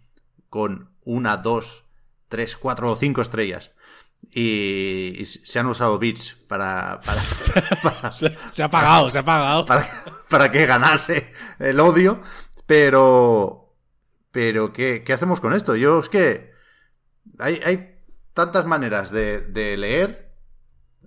con 0.51 0.91
una, 1.05 1.39
dos, 1.39 1.85
tres, 2.29 2.57
cuatro 2.57 2.91
o 2.91 2.97
cinco 2.97 3.23
estrellas 3.23 3.73
y, 4.33 5.25
se 5.27 5.59
han 5.59 5.67
usado 5.67 5.99
bits 5.99 6.37
para, 6.47 7.01
se, 7.33 7.59
ha 8.63 8.69
pagado, 8.69 9.11
se 9.11 9.19
ha 9.19 9.25
pagado. 9.25 9.65
Para, 10.29 10.53
que 10.53 10.67
ganase 10.67 11.33
el 11.59 11.81
odio. 11.81 12.21
Pero. 12.67 13.65
Pero, 14.31 14.73
¿qué, 14.73 15.03
hacemos 15.13 15.41
con 15.41 15.55
esto? 15.55 15.75
Yo 15.77 16.01
es 16.01 16.09
que. 16.09 16.53
Hay, 17.39 17.61
hay 17.65 18.03
tantas 18.35 18.67
maneras 18.67 19.11
de, 19.11 19.77
leer 19.77 20.35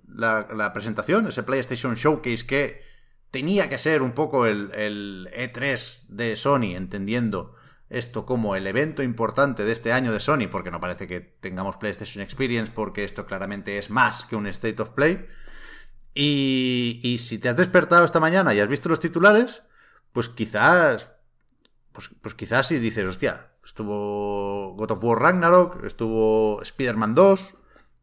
la, 0.06 0.48
la, 0.54 0.72
presentación, 0.72 1.26
ese 1.28 1.42
PlayStation 1.42 1.94
Showcase 1.94 2.46
que 2.46 2.82
tenía 3.30 3.68
que 3.68 3.78
ser 3.78 4.02
un 4.02 4.12
poco 4.12 4.46
el, 4.46 4.70
el 4.74 5.30
E3 5.34 6.06
de 6.08 6.36
Sony, 6.36 6.76
entendiendo 6.76 7.54
esto 7.92 8.24
como 8.24 8.56
el 8.56 8.66
evento 8.66 9.02
importante 9.02 9.64
de 9.64 9.72
este 9.72 9.92
año 9.92 10.12
de 10.12 10.20
Sony, 10.20 10.48
porque 10.50 10.70
no 10.70 10.80
parece 10.80 11.06
que 11.06 11.20
tengamos 11.20 11.76
PlayStation 11.76 12.22
Experience, 12.22 12.72
porque 12.74 13.04
esto 13.04 13.26
claramente 13.26 13.78
es 13.78 13.90
más 13.90 14.24
que 14.24 14.34
un 14.34 14.46
State 14.46 14.80
of 14.80 14.90
Play. 14.90 15.26
Y, 16.14 17.18
si 17.20 17.38
te 17.38 17.48
has 17.48 17.56
despertado 17.56 18.04
esta 18.04 18.20
mañana 18.20 18.54
y 18.54 18.60
has 18.60 18.68
visto 18.68 18.88
los 18.88 19.00
titulares, 19.00 19.62
pues 20.12 20.28
quizás, 20.30 21.10
pues, 21.92 22.10
pues 22.20 22.34
quizás 22.34 22.66
si 22.66 22.78
dices, 22.78 23.04
hostia, 23.04 23.52
estuvo 23.64 24.74
God 24.74 24.92
of 24.92 25.04
War 25.04 25.20
Ragnarok, 25.20 25.84
estuvo 25.84 26.60
Spider-Man 26.62 27.14
2, 27.14 27.54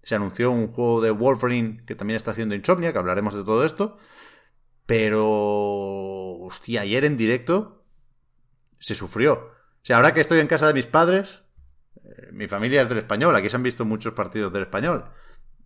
se 0.04 0.16
anunció 0.16 0.52
un 0.52 0.72
juego 0.72 1.02
de 1.02 1.12
Wolverine 1.12 1.84
que 1.86 1.96
también 1.96 2.18
está 2.18 2.32
haciendo 2.32 2.56
Insomnia, 2.56 2.94
que 2.94 3.00
hablaremos 3.00 3.34
de 3.34 3.44
todo 3.44 3.66
esto. 3.66 3.98
Pero, 4.86 5.26
hostia, 6.40 6.82
ayer 6.82 7.06
en 7.06 7.18
directo 7.18 7.84
se 8.80 8.96
sufrió. 8.96 9.59
Sea, 9.90 9.98
ahora 9.98 10.14
que 10.14 10.22
estoy 10.22 10.40
en 10.40 10.46
casa 10.46 10.68
de 10.68 10.76
mis 10.76 10.86
padres, 10.86 11.42
eh, 12.04 12.30
mi 12.32 12.48
familia 12.48 12.84
es 12.84 12.90
del 12.90 13.00
español, 13.00 13.36
aquí 13.36 13.50
se 13.50 13.56
han 13.56 13.64
visto 13.64 13.86
muchos 13.86 14.14
partidos 14.14 14.54
del 14.54 14.62
español. 14.62 15.06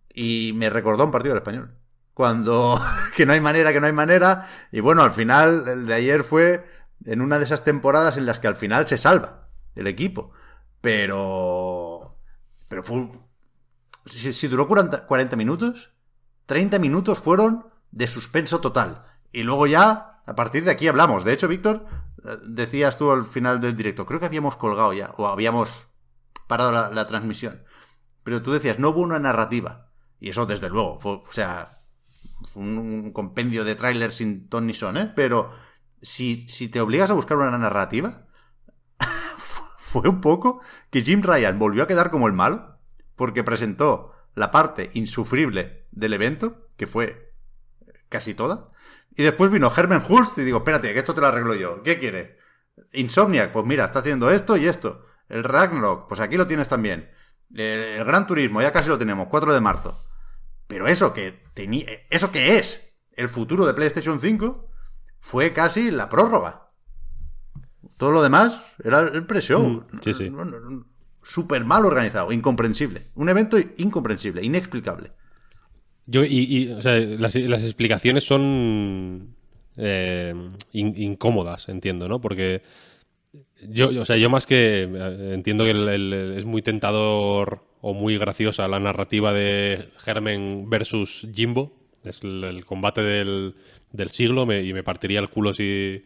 Y 0.08 0.52
me 0.54 0.70
recordó 0.70 1.04
un 1.04 1.10
partido 1.10 1.34
del 1.34 1.42
español. 1.42 1.76
Cuando 2.14 2.80
que 3.16 3.26
no 3.26 3.34
hay 3.34 3.42
manera, 3.42 3.70
que 3.70 3.82
no 3.82 3.86
hay 3.86 3.92
manera. 3.92 4.46
Y 4.72 4.80
bueno, 4.80 5.02
al 5.02 5.12
final, 5.12 5.68
el 5.68 5.86
de 5.86 5.92
ayer 5.92 6.24
fue 6.24 6.64
en 7.04 7.20
una 7.20 7.38
de 7.38 7.44
esas 7.44 7.64
temporadas 7.64 8.16
en 8.16 8.24
las 8.24 8.38
que 8.38 8.48
al 8.48 8.56
final 8.56 8.88
se 8.88 8.96
salva 8.96 9.50
el 9.74 9.86
equipo. 9.88 10.32
Pero. 10.80 12.16
Pero 12.68 12.82
fue. 12.82 13.10
Si, 14.06 14.48
duró 14.48 14.66
40, 14.66 15.04
40 15.04 15.36
minutos, 15.36 15.92
30 16.46 16.78
minutos 16.78 17.18
fueron 17.18 17.66
de 17.90 18.06
suspenso 18.06 18.62
total. 18.62 19.04
Y 19.32 19.42
luego 19.42 19.66
ya, 19.66 20.16
a 20.24 20.34
partir 20.34 20.64
de 20.64 20.70
aquí 20.70 20.88
hablamos. 20.88 21.26
De 21.26 21.34
hecho, 21.34 21.46
Víctor, 21.46 21.84
decías 22.42 22.98
tú 22.98 23.10
al 23.10 23.24
final 23.24 23.60
del 23.60 23.76
directo, 23.76 24.06
creo 24.06 24.20
que 24.20 24.26
habíamos 24.26 24.56
colgado 24.56 24.92
ya, 24.92 25.12
o 25.16 25.26
habíamos 25.26 25.86
parado 26.46 26.72
la, 26.72 27.06
transmisión. 27.06 27.64
Pero 28.22 28.42
tú 28.42 28.52
decías, 28.52 28.78
no 28.78 28.90
hubo 28.90 29.00
una 29.02 29.18
narrativa. 29.18 29.90
Y 30.18 30.30
eso, 30.30 30.46
desde 30.46 30.70
luego, 30.70 30.98
fue, 30.98 31.12
o 31.12 31.32
sea, 31.32 31.68
fue 32.52 32.62
un, 32.62 33.12
compendio 33.12 33.64
de 33.64 33.74
trailers 33.74 34.14
sin 34.14 34.48
ton 34.48 34.66
ni 34.66 34.74
son, 34.74 34.96
¿eh? 34.96 35.12
Pero 35.14 35.50
si, 36.00 36.48
si 36.48 36.68
te 36.68 36.80
obligas 36.80 37.10
a 37.10 37.14
buscar 37.14 37.36
una 37.36 37.58
narrativa, 37.58 38.26
fue 39.78 40.08
un 40.08 40.20
poco 40.20 40.60
que 40.90 41.02
Jim 41.02 41.22
Ryan 41.22 41.58
volvió 41.58 41.82
a 41.82 41.86
quedar 41.86 42.10
como 42.10 42.26
el 42.26 42.32
malo, 42.32 42.78
porque 43.16 43.44
presentó 43.44 44.12
la 44.34 44.50
parte 44.50 44.90
insufrible 44.94 45.86
del 45.90 46.14
evento, 46.14 46.68
que 46.76 46.86
fue 46.86 47.34
casi 48.08 48.34
toda, 48.34 48.70
y 49.16 49.22
después 49.22 49.50
vino 49.50 49.72
Herman 49.74 50.04
Hulst 50.08 50.38
y 50.38 50.42
digo, 50.42 50.58
espérate, 50.58 50.92
que 50.92 50.98
esto 50.98 51.14
te 51.14 51.20
lo 51.20 51.28
arreglo 51.28 51.54
yo. 51.54 51.82
¿Qué 51.82 51.98
quiere? 51.98 52.38
Insomniac, 52.92 53.52
pues 53.52 53.64
mira, 53.64 53.84
está 53.84 54.00
haciendo 54.00 54.30
esto 54.30 54.56
y 54.56 54.66
esto. 54.66 55.06
El 55.28 55.44
Ragnarok, 55.44 56.08
pues 56.08 56.20
aquí 56.20 56.36
lo 56.36 56.46
tienes 56.46 56.68
también. 56.68 57.10
El, 57.54 58.04
Gran 58.04 58.26
Turismo, 58.26 58.60
ya 58.60 58.72
casi 58.72 58.88
lo 58.88 58.98
tenemos, 58.98 59.28
4 59.28 59.54
de 59.54 59.60
marzo. 59.60 60.04
Pero 60.66 60.88
eso 60.88 61.12
que 61.14 61.44
tenía, 61.54 61.86
eso 62.10 62.32
que 62.32 62.58
es 62.58 62.96
el 63.12 63.28
futuro 63.28 63.66
de 63.66 63.74
PlayStation 63.74 64.18
5 64.18 64.68
fue 65.20 65.52
casi 65.52 65.90
la 65.90 66.08
prórroga. 66.08 66.70
Todo 67.96 68.10
lo 68.10 68.22
demás 68.22 68.62
era 68.82 69.00
el 69.00 69.26
pre-show. 69.26 69.86
Mm, 69.90 70.00
sí, 70.00 70.12
sí. 70.12 70.32
Súper 71.22 71.64
mal 71.64 71.86
organizado, 71.86 72.32
incomprensible. 72.32 73.10
Un 73.14 73.28
evento 73.28 73.56
incomprensible, 73.76 74.42
inexplicable. 74.42 75.12
Yo, 76.06 76.22
y, 76.24 76.70
o 76.70 76.82
sea, 76.82 76.96
las, 76.98 77.34
explicaciones 77.36 78.24
son 78.24 79.34
eh, 79.76 80.34
incómodas, 80.72 81.68
entiendo, 81.68 82.08
¿no? 82.08 82.20
Porque 82.20 82.62
yo, 83.68 83.88
o 84.00 84.04
sea, 84.04 84.16
yo 84.16 84.28
más 84.28 84.46
que 84.46 84.82
eh, 84.82 85.30
entiendo 85.32 85.64
que 85.64 86.36
es 86.38 86.44
muy 86.44 86.62
tentador 86.62 87.64
o 87.80 87.94
muy 87.94 88.18
graciosa 88.18 88.68
la 88.68 88.80
narrativa 88.80 89.32
de 89.32 89.88
Germen 89.98 90.68
versus 90.68 91.26
Jimbo. 91.32 91.72
Es 92.04 92.20
el, 92.22 92.64
combate 92.66 93.02
del, 93.02 93.54
del 93.92 94.10
siglo 94.10 94.42
y 94.52 94.72
me 94.74 94.82
partiría 94.82 95.20
el 95.20 95.30
culo 95.30 95.54
si, 95.54 96.04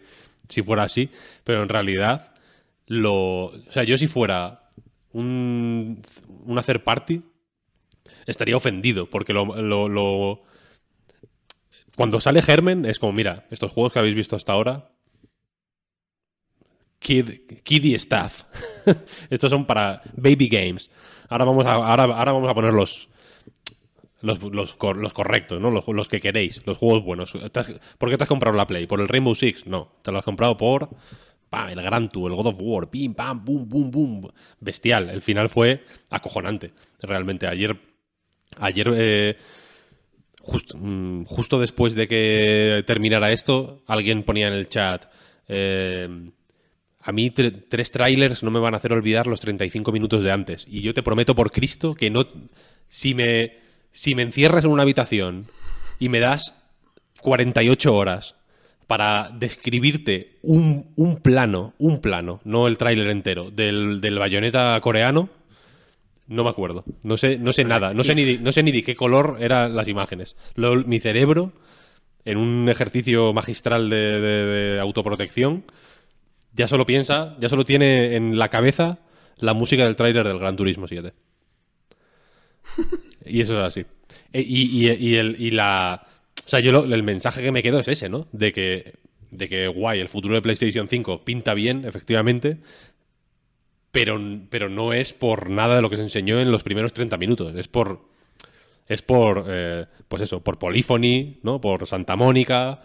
si 0.49 0.62
fuera 0.62 0.84
así. 0.84 1.11
Pero 1.42 1.62
en 1.62 1.68
realidad, 1.68 2.34
lo, 2.86 3.46
o 3.46 3.70
sea, 3.72 3.82
yo 3.82 3.99
si 3.99 4.07
fuera 4.07 4.70
un, 5.12 6.03
un 6.44 6.59
hacer 6.59 6.84
party, 6.84 7.22
estaría 8.26 8.56
ofendido, 8.56 9.06
porque 9.06 9.32
lo, 9.32 10.42
Cuando 11.96 12.20
sale 12.20 12.42
Germen 12.42 12.84
es 12.84 12.98
como, 12.98 13.12
mira, 13.12 13.46
estos 13.50 13.72
juegos 13.72 13.92
que 13.92 13.98
habéis 13.98 14.14
visto 14.14 14.36
hasta 14.36 14.52
ahora, 14.52 14.90
Kid, 16.98 17.30
Kiddy 17.62 17.94
Staff. 17.94 18.42
Estos 19.30 19.50
son 19.50 19.66
para 19.66 20.02
baby 20.16 20.48
games. 20.48 20.90
Ahora 21.28 21.44
vamos 21.44 21.64
a, 21.66 21.74
ahora, 21.74 22.06
vamos 22.06 22.48
a 22.48 22.54
poner 22.54 22.72
los, 22.72 23.09
los, 24.20 24.74
correctos, 24.76 25.61
¿no? 25.61 25.70
Los, 25.70 26.09
que 26.09 26.20
queréis, 26.20 26.66
los 26.66 26.78
juegos 26.78 27.04
buenos. 27.04 27.32
¿Por 27.98 28.11
qué 28.11 28.16
te 28.16 28.24
has 28.24 28.28
comprado 28.28 28.56
la 28.56 28.66
Play? 28.66 28.86
¿Por 28.86 29.00
el 29.00 29.09
Rainbow 29.09 29.34
Six? 29.34 29.66
No, 29.66 29.92
te 30.02 30.11
lo 30.11 30.18
has 30.18 30.24
comprado 30.24 30.56
por 30.56 30.88
el 31.52 31.82
Gran 31.82 32.09
Tour, 32.09 32.30
el 32.30 32.36
God 32.36 32.46
of 32.46 32.59
War, 32.61 32.90
pim, 32.90 33.14
pam, 33.14 33.44
boom, 33.44 33.68
boom, 33.68 33.90
boom. 33.90 34.30
Bestial. 34.61 35.09
El 35.11 35.22
final 35.22 35.48
fue 35.48 35.84
acojonante. 36.11 36.72
Realmente, 37.00 37.46
ayer 37.46 37.78
Ayer, 38.61 38.92
eh, 38.94 39.36
mm, 40.74 41.24
justo 41.24 41.61
después 41.61 41.94
de 41.94 42.09
que 42.09 42.84
terminara 42.86 43.32
esto, 43.32 43.82
alguien 43.86 44.22
ponía 44.22 44.48
en 44.48 44.54
el 44.54 44.68
chat. 44.68 45.06
Eh, 45.48 46.09
a 47.00 47.12
mí 47.12 47.30
tres 47.30 47.90
trailers 47.90 48.42
no 48.42 48.50
me 48.50 48.59
van 48.59 48.74
a 48.74 48.76
hacer 48.76 48.92
olvidar 48.92 49.26
los 49.26 49.40
35 49.40 49.92
minutos 49.92 50.22
de 50.22 50.30
antes. 50.30 50.66
Y 50.68 50.82
yo 50.82 50.92
te 50.92 51.02
prometo 51.02 51.34
por 51.34 51.50
Cristo 51.50 51.94
que 51.94 52.11
no. 52.11 52.26
Si 52.88 53.14
me, 53.14 53.56
si 53.92 54.14
me 54.14 54.22
encierras 54.22 54.64
en 54.64 54.70
una 54.70 54.82
habitación 54.82 55.46
y 55.98 56.09
me 56.11 56.20
das 56.20 56.54
48 57.20 57.94
horas 57.94 58.34
para 58.86 59.30
describirte 59.30 60.38
un, 60.42 60.92
un 60.96 61.16
plano, 61.16 61.74
un 61.78 62.00
plano, 62.00 62.40
no 62.44 62.66
el 62.66 62.78
tráiler 62.78 63.09
entero, 63.09 63.50
del, 63.50 64.00
del 64.00 64.18
bayoneta 64.18 64.78
coreano, 64.80 65.28
no 66.29 66.45
me 66.45 66.51
acuerdo. 66.51 66.85
No 67.03 67.16
sé, 67.16 67.39
no 67.39 67.53
sé 67.53 67.64
nada. 67.64 67.93
No 67.95 68.05
sé, 68.05 68.14
ni 68.14 68.24
de, 68.24 68.39
no 68.39 68.53
sé 68.53 68.62
ni 68.62 68.70
de 68.70 68.83
qué 68.83 68.95
color 68.95 69.39
eran 69.41 69.74
las 69.74 69.89
imágenes. 69.89 70.37
mi 70.57 71.01
cerebro, 71.01 71.53
en 72.24 72.37
un 72.39 72.68
ejercicio 72.68 73.33
magistral 73.33 73.91
de, 73.91 74.79
autoprotección, 74.81 75.64
ya 76.55 76.68
solo 76.68 76.87
piensa, 76.87 77.37
ya 77.41 77.49
solo 77.49 77.64
tiene 77.64 78.14
en 78.16 78.39
la 78.39 78.49
cabeza 78.49 78.99
la 79.39 79.55
música 79.55 79.85
del 79.85 79.97
tráiler 79.97 80.26
del 80.26 80.39
Gran 80.39 80.57
Turismo 80.57 80.87
7. 80.87 81.12
Y 83.24 83.41
eso 83.41 83.59
es 83.61 83.64
así. 83.66 83.85
E- 84.33 84.43
Y, 84.47 84.87
el, 85.16 85.37
y 85.39 85.51
la. 85.51 86.07
O 86.47 86.49
sea, 86.49 86.61
yo 86.61 86.72
lo- 86.72 86.85
el 86.85 87.03
mensaje 87.03 87.43
que 87.43 87.53
me 87.53 87.62
quedo 87.62 87.81
es 87.81 87.89
ese, 87.89 88.09
¿no? 88.09 88.26
De 88.33 88.53
que, 88.53 88.95
de 89.31 89.49
que 89.49 89.68
guay, 89.68 90.01
el 90.01 90.09
futuro 90.09 90.35
de 90.35 90.43
PlayStation 90.43 90.89
5 90.89 91.24
pinta 91.24 91.55
bien, 91.55 91.85
efectivamente. 91.85 92.59
Pero, 93.99 94.20
pero 94.49 94.68
no 94.68 94.92
es 94.92 95.12
por 95.12 95.51
nada 95.51 95.74
de 95.74 95.82
lo 95.82 95.90
que 95.90 95.96
se 95.96 96.03
enseñó 96.03 96.40
en 96.40 96.53
los 96.53 96.62
primeros 96.62 96.92
30 96.92 97.16
minutos. 97.16 97.55
Es 97.57 97.66
por. 97.66 98.09
Es 98.86 99.03
por. 99.03 99.44
eh, 99.49 99.86
pues 100.07 100.22
eso, 100.22 100.40
por 100.40 100.59
Polyphony, 100.59 101.38
¿no? 101.42 101.61
Por 101.61 101.86
Santa 101.86 102.14
Mónica. 102.14 102.82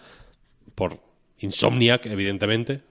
Por 0.74 0.99
Insomniac, 1.38 2.07
evidentemente. 2.07 2.82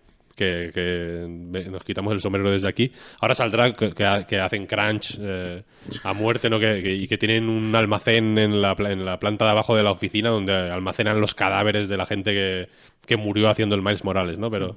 Que, 0.42 1.66
nos 1.70 1.84
quitamos 1.84 2.12
el 2.12 2.20
sombrero 2.20 2.50
desde 2.50 2.68
aquí. 2.68 2.92
Ahora 3.20 3.34
saldrá 3.34 3.72
que, 3.74 3.90
que 3.92 4.04
ha- 4.04 4.26
que 4.26 4.38
hacen 4.40 4.66
crunch 4.66 5.18
eh, 5.20 5.62
a 6.02 6.12
muerte, 6.12 6.50
¿no? 6.50 6.56
Y 6.58 7.06
que 7.08 7.18
tienen 7.18 7.48
un 7.48 7.74
almacén 7.76 8.38
en 8.38 8.60
la, 8.62 8.74
en 8.78 9.04
la 9.04 9.18
planta 9.18 9.44
de 9.44 9.50
abajo 9.52 9.76
de 9.76 9.82
la 9.82 9.90
oficina 9.90 10.30
donde 10.30 10.52
almacenan 10.52 11.20
los 11.20 11.34
cadáveres 11.34 11.88
de 11.88 11.96
la 11.96 12.06
gente 12.06 12.32
que, 12.32 12.68
que 13.06 13.16
murió 13.16 13.48
haciendo 13.48 13.74
el 13.74 13.82
Miles 13.82 14.04
Morales, 14.04 14.38
¿no? 14.38 14.50
Pero, 14.50 14.76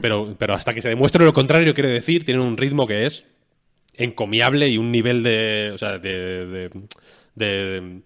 pero, 0.00 0.34
pero 0.38 0.54
hasta 0.54 0.74
que 0.74 0.82
se 0.82 0.88
demuestre 0.88 1.24
lo 1.24 1.32
contrario, 1.32 1.74
quiero 1.74 1.88
decir, 1.88 2.24
tienen 2.24 2.42
un 2.42 2.56
ritmo 2.56 2.86
que 2.86 3.06
es 3.06 3.26
encomiable 3.96 4.68
y 4.68 4.78
un 4.78 4.90
nivel 4.92 5.22
de. 5.22 5.70
O 5.74 5.78
sea, 5.78 5.98
de- 5.98 6.70
de- 7.34 8.00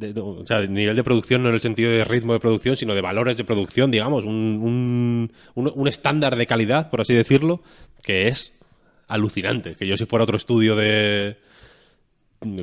de- 0.00 0.20
o 0.20 0.44
sea, 0.46 0.60
de 0.60 0.68
nivel 0.68 0.96
de 0.96 1.04
producción 1.04 1.42
no 1.42 1.48
en 1.48 1.54
el 1.54 1.60
sentido 1.60 1.90
de 1.90 2.02
ritmo 2.04 2.32
de 2.32 2.40
producción, 2.40 2.76
sino 2.76 2.94
de 2.94 3.00
valores 3.00 3.36
de 3.36 3.44
producción, 3.44 3.90
digamos, 3.90 4.24
un, 4.24 4.32
un, 4.34 5.32
un- 5.54 5.72
un 5.74 5.88
estándar 5.88 6.36
de 6.36 6.46
calidad, 6.46 6.90
por 6.90 7.00
así 7.00 7.14
decirlo, 7.14 7.62
que 8.02 8.26
es 8.28 8.52
alucinante. 9.06 9.74
Que 9.76 9.86
yo 9.86 9.96
si 9.96 10.06
fuera 10.06 10.24
otro 10.24 10.36
estudio 10.36 10.74
de 10.76 11.36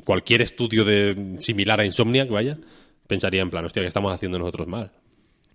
cualquier 0.06 0.42
estudio 0.42 0.84
de 0.84 1.38
similar 1.42 1.80
a 1.80 1.86
Insomniac, 1.86 2.30
vaya, 2.30 2.58
pensaría 3.08 3.42
en 3.42 3.50
plan, 3.50 3.64
hostia, 3.66 3.82
¿qué 3.84 3.88
estamos 3.88 4.12
haciendo 4.14 4.40
nosotros 4.40 4.68
mal? 4.68 4.92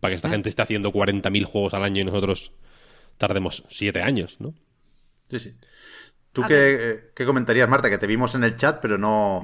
Para 0.01 0.13
que 0.13 0.17
esta 0.17 0.29
gente 0.29 0.49
esté 0.49 0.63
haciendo 0.63 0.91
40.000 0.93 1.45
juegos 1.45 1.75
al 1.75 1.83
año 1.85 2.03
y 2.03 2.05
nosotros 2.05 2.53
tardemos 3.19 3.65
7 3.69 4.01
años, 4.03 4.37
¿no? 4.41 4.55
Sí, 5.31 5.39
sí. 5.39 5.53
¿Tú 6.33 6.43
qué, 6.49 7.11
qué 7.15 7.25
comentarías, 7.27 7.69
Marta? 7.69 7.91
Que 7.91 7.99
te 7.99 8.07
vimos 8.07 8.35
en 8.35 8.45
el 8.45 8.57
chat, 8.57 8.81
pero 8.81 8.97
no, 8.99 9.43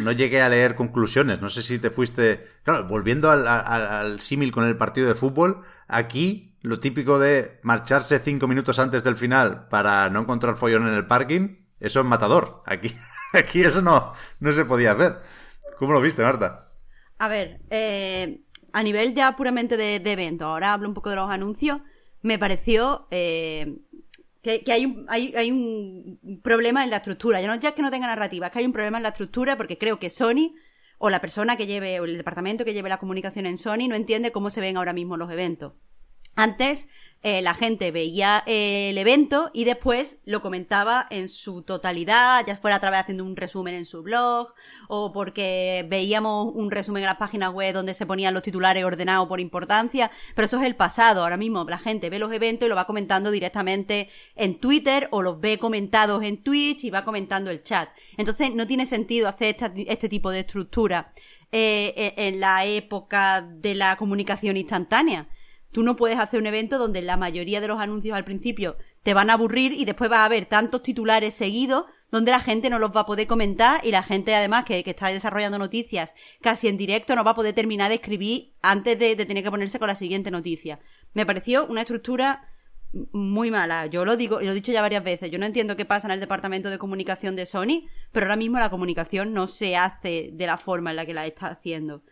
no 0.00 0.12
llegué 0.12 0.42
a 0.42 0.48
leer 0.48 0.74
conclusiones. 0.74 1.40
No 1.40 1.48
sé 1.48 1.62
si 1.62 1.78
te 1.78 1.90
fuiste... 1.90 2.46
Claro, 2.62 2.86
volviendo 2.86 3.30
al, 3.30 4.20
símil 4.20 4.52
con 4.52 4.64
el 4.64 4.76
partido 4.76 5.08
de 5.08 5.14
fútbol, 5.14 5.62
aquí 5.88 6.56
lo 6.62 6.78
típico 6.78 7.18
de 7.18 7.60
marcharse 7.62 8.18
cinco 8.18 8.48
minutos 8.48 8.78
antes 8.78 9.04
del 9.04 9.16
final 9.16 9.68
para 9.68 10.08
no 10.10 10.20
encontrar 10.20 10.56
follón 10.56 10.88
en 10.88 10.94
el 10.94 11.06
parking, 11.06 11.64
eso 11.80 12.00
es 12.00 12.06
matador. 12.06 12.62
Aquí, 12.66 12.92
aquí 13.32 13.62
eso 13.62 13.82
no, 13.82 14.12
no 14.40 14.52
se 14.52 14.64
podía 14.64 14.92
hacer. 14.92 15.20
¿Cómo 15.78 15.92
lo 15.92 16.00
viste, 16.00 16.22
Marta? 16.22 16.70
A 17.18 17.28
ver, 17.28 17.60
eh, 17.70 18.42
a 18.72 18.82
nivel 18.82 19.14
ya 19.14 19.36
puramente 19.36 19.76
de, 19.76 20.00
de 20.00 20.12
evento, 20.12 20.46
ahora 20.46 20.72
hablo 20.72 20.88
un 20.88 20.94
poco 20.94 21.10
de 21.10 21.16
los 21.16 21.30
anuncios, 21.30 21.80
me 22.22 22.38
pareció 22.38 23.06
eh, 23.10 23.78
que, 24.46 24.72
hay, 24.72 24.86
un, 24.86 25.06
hay, 25.08 25.34
hay 25.34 25.50
un 25.50 26.40
problema 26.42 26.84
en 26.84 26.90
la 26.90 26.98
estructura. 26.98 27.40
Ya 27.40 27.48
no 27.48 27.56
ya 27.56 27.70
es 27.70 27.74
que 27.74 27.82
no 27.82 27.90
tenga 27.90 28.06
narrativa, 28.06 28.46
es 28.46 28.52
que 28.52 28.60
hay 28.60 28.66
un 28.66 28.72
problema 28.72 28.98
en 28.98 29.02
la 29.02 29.08
estructura 29.10 29.56
porque 29.56 29.78
creo 29.78 29.98
que 29.98 30.10
Sony 30.10 30.54
o 30.98 31.10
la 31.10 31.20
persona 31.20 31.56
que 31.56 31.66
lleve, 31.66 32.00
o 32.00 32.04
el 32.04 32.16
departamento 32.16 32.64
que 32.64 32.72
lleve 32.72 32.88
la 32.88 32.98
comunicación 32.98 33.46
en 33.46 33.58
Sony 33.58 33.88
no 33.88 33.96
entiende 33.96 34.32
cómo 34.32 34.50
se 34.50 34.60
ven 34.60 34.76
ahora 34.76 34.92
mismo 34.92 35.16
los 35.16 35.30
eventos. 35.30 35.74
Antes 36.36 36.88
eh, 37.22 37.42
la 37.42 37.54
gente 37.54 37.90
veía 37.90 38.44
eh, 38.46 38.90
el 38.90 38.98
evento 38.98 39.50
y 39.52 39.64
después 39.64 40.18
lo 40.24 40.42
comentaba 40.42 41.06
en 41.10 41.28
su 41.28 41.62
totalidad, 41.62 42.46
ya 42.46 42.56
fuera 42.56 42.76
a 42.76 42.80
través 42.80 43.00
haciendo 43.00 43.24
un 43.24 43.34
resumen 43.34 43.74
en 43.74 43.84
su 43.84 44.02
blog 44.02 44.54
o 44.88 45.12
porque 45.12 45.84
veíamos 45.88 46.52
un 46.54 46.70
resumen 46.70 47.02
en 47.02 47.08
las 47.08 47.16
páginas 47.16 47.52
web 47.52 47.74
donde 47.74 47.94
se 47.94 48.06
ponían 48.06 48.32
los 48.32 48.44
titulares 48.44 48.84
ordenados 48.84 49.26
por 49.26 49.40
importancia, 49.40 50.10
pero 50.36 50.46
eso 50.46 50.58
es 50.58 50.64
el 50.64 50.76
pasado. 50.76 51.22
Ahora 51.22 51.36
mismo 51.36 51.64
la 51.64 51.78
gente 51.78 52.10
ve 52.10 52.20
los 52.20 52.32
eventos 52.32 52.66
y 52.66 52.68
lo 52.68 52.76
va 52.76 52.86
comentando 52.86 53.32
directamente 53.32 54.08
en 54.36 54.60
Twitter 54.60 55.08
o 55.10 55.22
los 55.22 55.40
ve 55.40 55.58
comentados 55.58 56.22
en 56.22 56.42
Twitch 56.44 56.84
y 56.84 56.90
va 56.90 57.04
comentando 57.04 57.50
el 57.50 57.64
chat. 57.64 57.88
Entonces 58.16 58.54
no 58.54 58.68
tiene 58.68 58.86
sentido 58.86 59.26
hacer 59.26 59.56
este 59.88 60.08
tipo 60.08 60.30
de 60.30 60.40
estructura 60.40 61.12
eh, 61.50 62.14
en 62.16 62.36
en 62.36 62.40
la 62.40 62.66
época 62.66 63.40
de 63.40 63.74
la 63.74 63.96
comunicación 63.96 64.56
instantánea. 64.56 65.28
Tú 65.76 65.82
no 65.82 65.94
puedes 65.94 66.18
hacer 66.18 66.40
un 66.40 66.46
evento 66.46 66.78
donde 66.78 67.02
la 67.02 67.18
mayoría 67.18 67.60
de 67.60 67.68
los 67.68 67.78
anuncios 67.78 68.16
al 68.16 68.24
principio 68.24 68.78
te 69.02 69.12
van 69.12 69.28
a 69.28 69.34
aburrir 69.34 69.72
y 69.72 69.84
después 69.84 70.10
va 70.10 70.22
a 70.22 70.24
haber 70.24 70.46
tantos 70.46 70.82
titulares 70.82 71.34
seguidos 71.34 71.84
donde 72.10 72.30
la 72.30 72.40
gente 72.40 72.70
no 72.70 72.78
los 72.78 72.96
va 72.96 73.00
a 73.00 73.04
poder 73.04 73.26
comentar 73.26 73.84
y 73.84 73.90
la 73.90 74.02
gente 74.02 74.34
además 74.34 74.64
que, 74.64 74.82
que 74.82 74.92
está 74.92 75.08
desarrollando 75.08 75.58
noticias 75.58 76.14
casi 76.40 76.68
en 76.68 76.78
directo 76.78 77.14
no 77.14 77.24
va 77.24 77.32
a 77.32 77.34
poder 77.34 77.54
terminar 77.54 77.90
de 77.90 77.96
escribir 77.96 78.54
antes 78.62 78.98
de, 78.98 79.16
de 79.16 79.26
tener 79.26 79.44
que 79.44 79.50
ponerse 79.50 79.78
con 79.78 79.88
la 79.88 79.94
siguiente 79.94 80.30
noticia. 80.30 80.78
Me 81.12 81.26
pareció 81.26 81.66
una 81.66 81.82
estructura 81.82 82.48
muy 83.12 83.50
mala. 83.50 83.84
Yo 83.84 84.06
lo 84.06 84.16
digo, 84.16 84.40
lo 84.40 84.52
he 84.52 84.54
dicho 84.54 84.72
ya 84.72 84.80
varias 84.80 85.04
veces. 85.04 85.30
Yo 85.30 85.38
no 85.38 85.44
entiendo 85.44 85.76
qué 85.76 85.84
pasa 85.84 86.06
en 86.06 86.12
el 86.12 86.20
departamento 86.20 86.70
de 86.70 86.78
comunicación 86.78 87.36
de 87.36 87.44
Sony, 87.44 87.84
pero 88.12 88.24
ahora 88.24 88.36
mismo 88.36 88.58
la 88.58 88.70
comunicación 88.70 89.34
no 89.34 89.46
se 89.46 89.76
hace 89.76 90.30
de 90.32 90.46
la 90.46 90.56
forma 90.56 90.88
en 90.88 90.96
la 90.96 91.04
que 91.04 91.12
la 91.12 91.26
está 91.26 91.48
haciendo. 91.48 92.02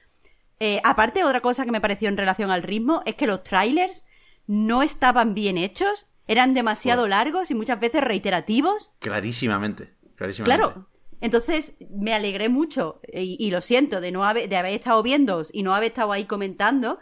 Eh, 0.60 0.80
aparte, 0.84 1.24
otra 1.24 1.40
cosa 1.40 1.64
que 1.64 1.72
me 1.72 1.80
pareció 1.80 2.08
en 2.08 2.16
relación 2.16 2.50
al 2.50 2.62
ritmo 2.62 3.02
es 3.06 3.14
que 3.14 3.26
los 3.26 3.42
trailers 3.42 4.04
no 4.46 4.82
estaban 4.82 5.34
bien 5.34 5.58
hechos, 5.58 6.06
eran 6.26 6.54
demasiado 6.54 7.06
largos 7.06 7.50
y 7.50 7.54
muchas 7.54 7.80
veces 7.80 8.02
reiterativos. 8.02 8.92
Clarísimamente. 8.98 9.94
clarísimamente. 10.16 10.64
Claro. 10.64 10.88
Entonces 11.20 11.76
me 11.90 12.12
alegré 12.12 12.48
mucho 12.48 13.00
y, 13.12 13.36
y 13.38 13.50
lo 13.50 13.60
siento 13.60 14.00
de 14.00 14.12
no 14.12 14.24
haber, 14.24 14.48
de 14.48 14.56
haber 14.56 14.74
estado 14.74 15.02
viendo 15.02 15.42
y 15.52 15.62
no 15.62 15.74
haber 15.74 15.90
estado 15.90 16.12
ahí 16.12 16.24
comentando, 16.24 16.98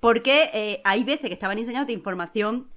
porque 0.00 0.50
eh, 0.54 0.80
hay 0.84 1.04
veces 1.04 1.28
que 1.28 1.34
estaban 1.34 1.58
enseñándote 1.58 1.92
información 1.92 2.68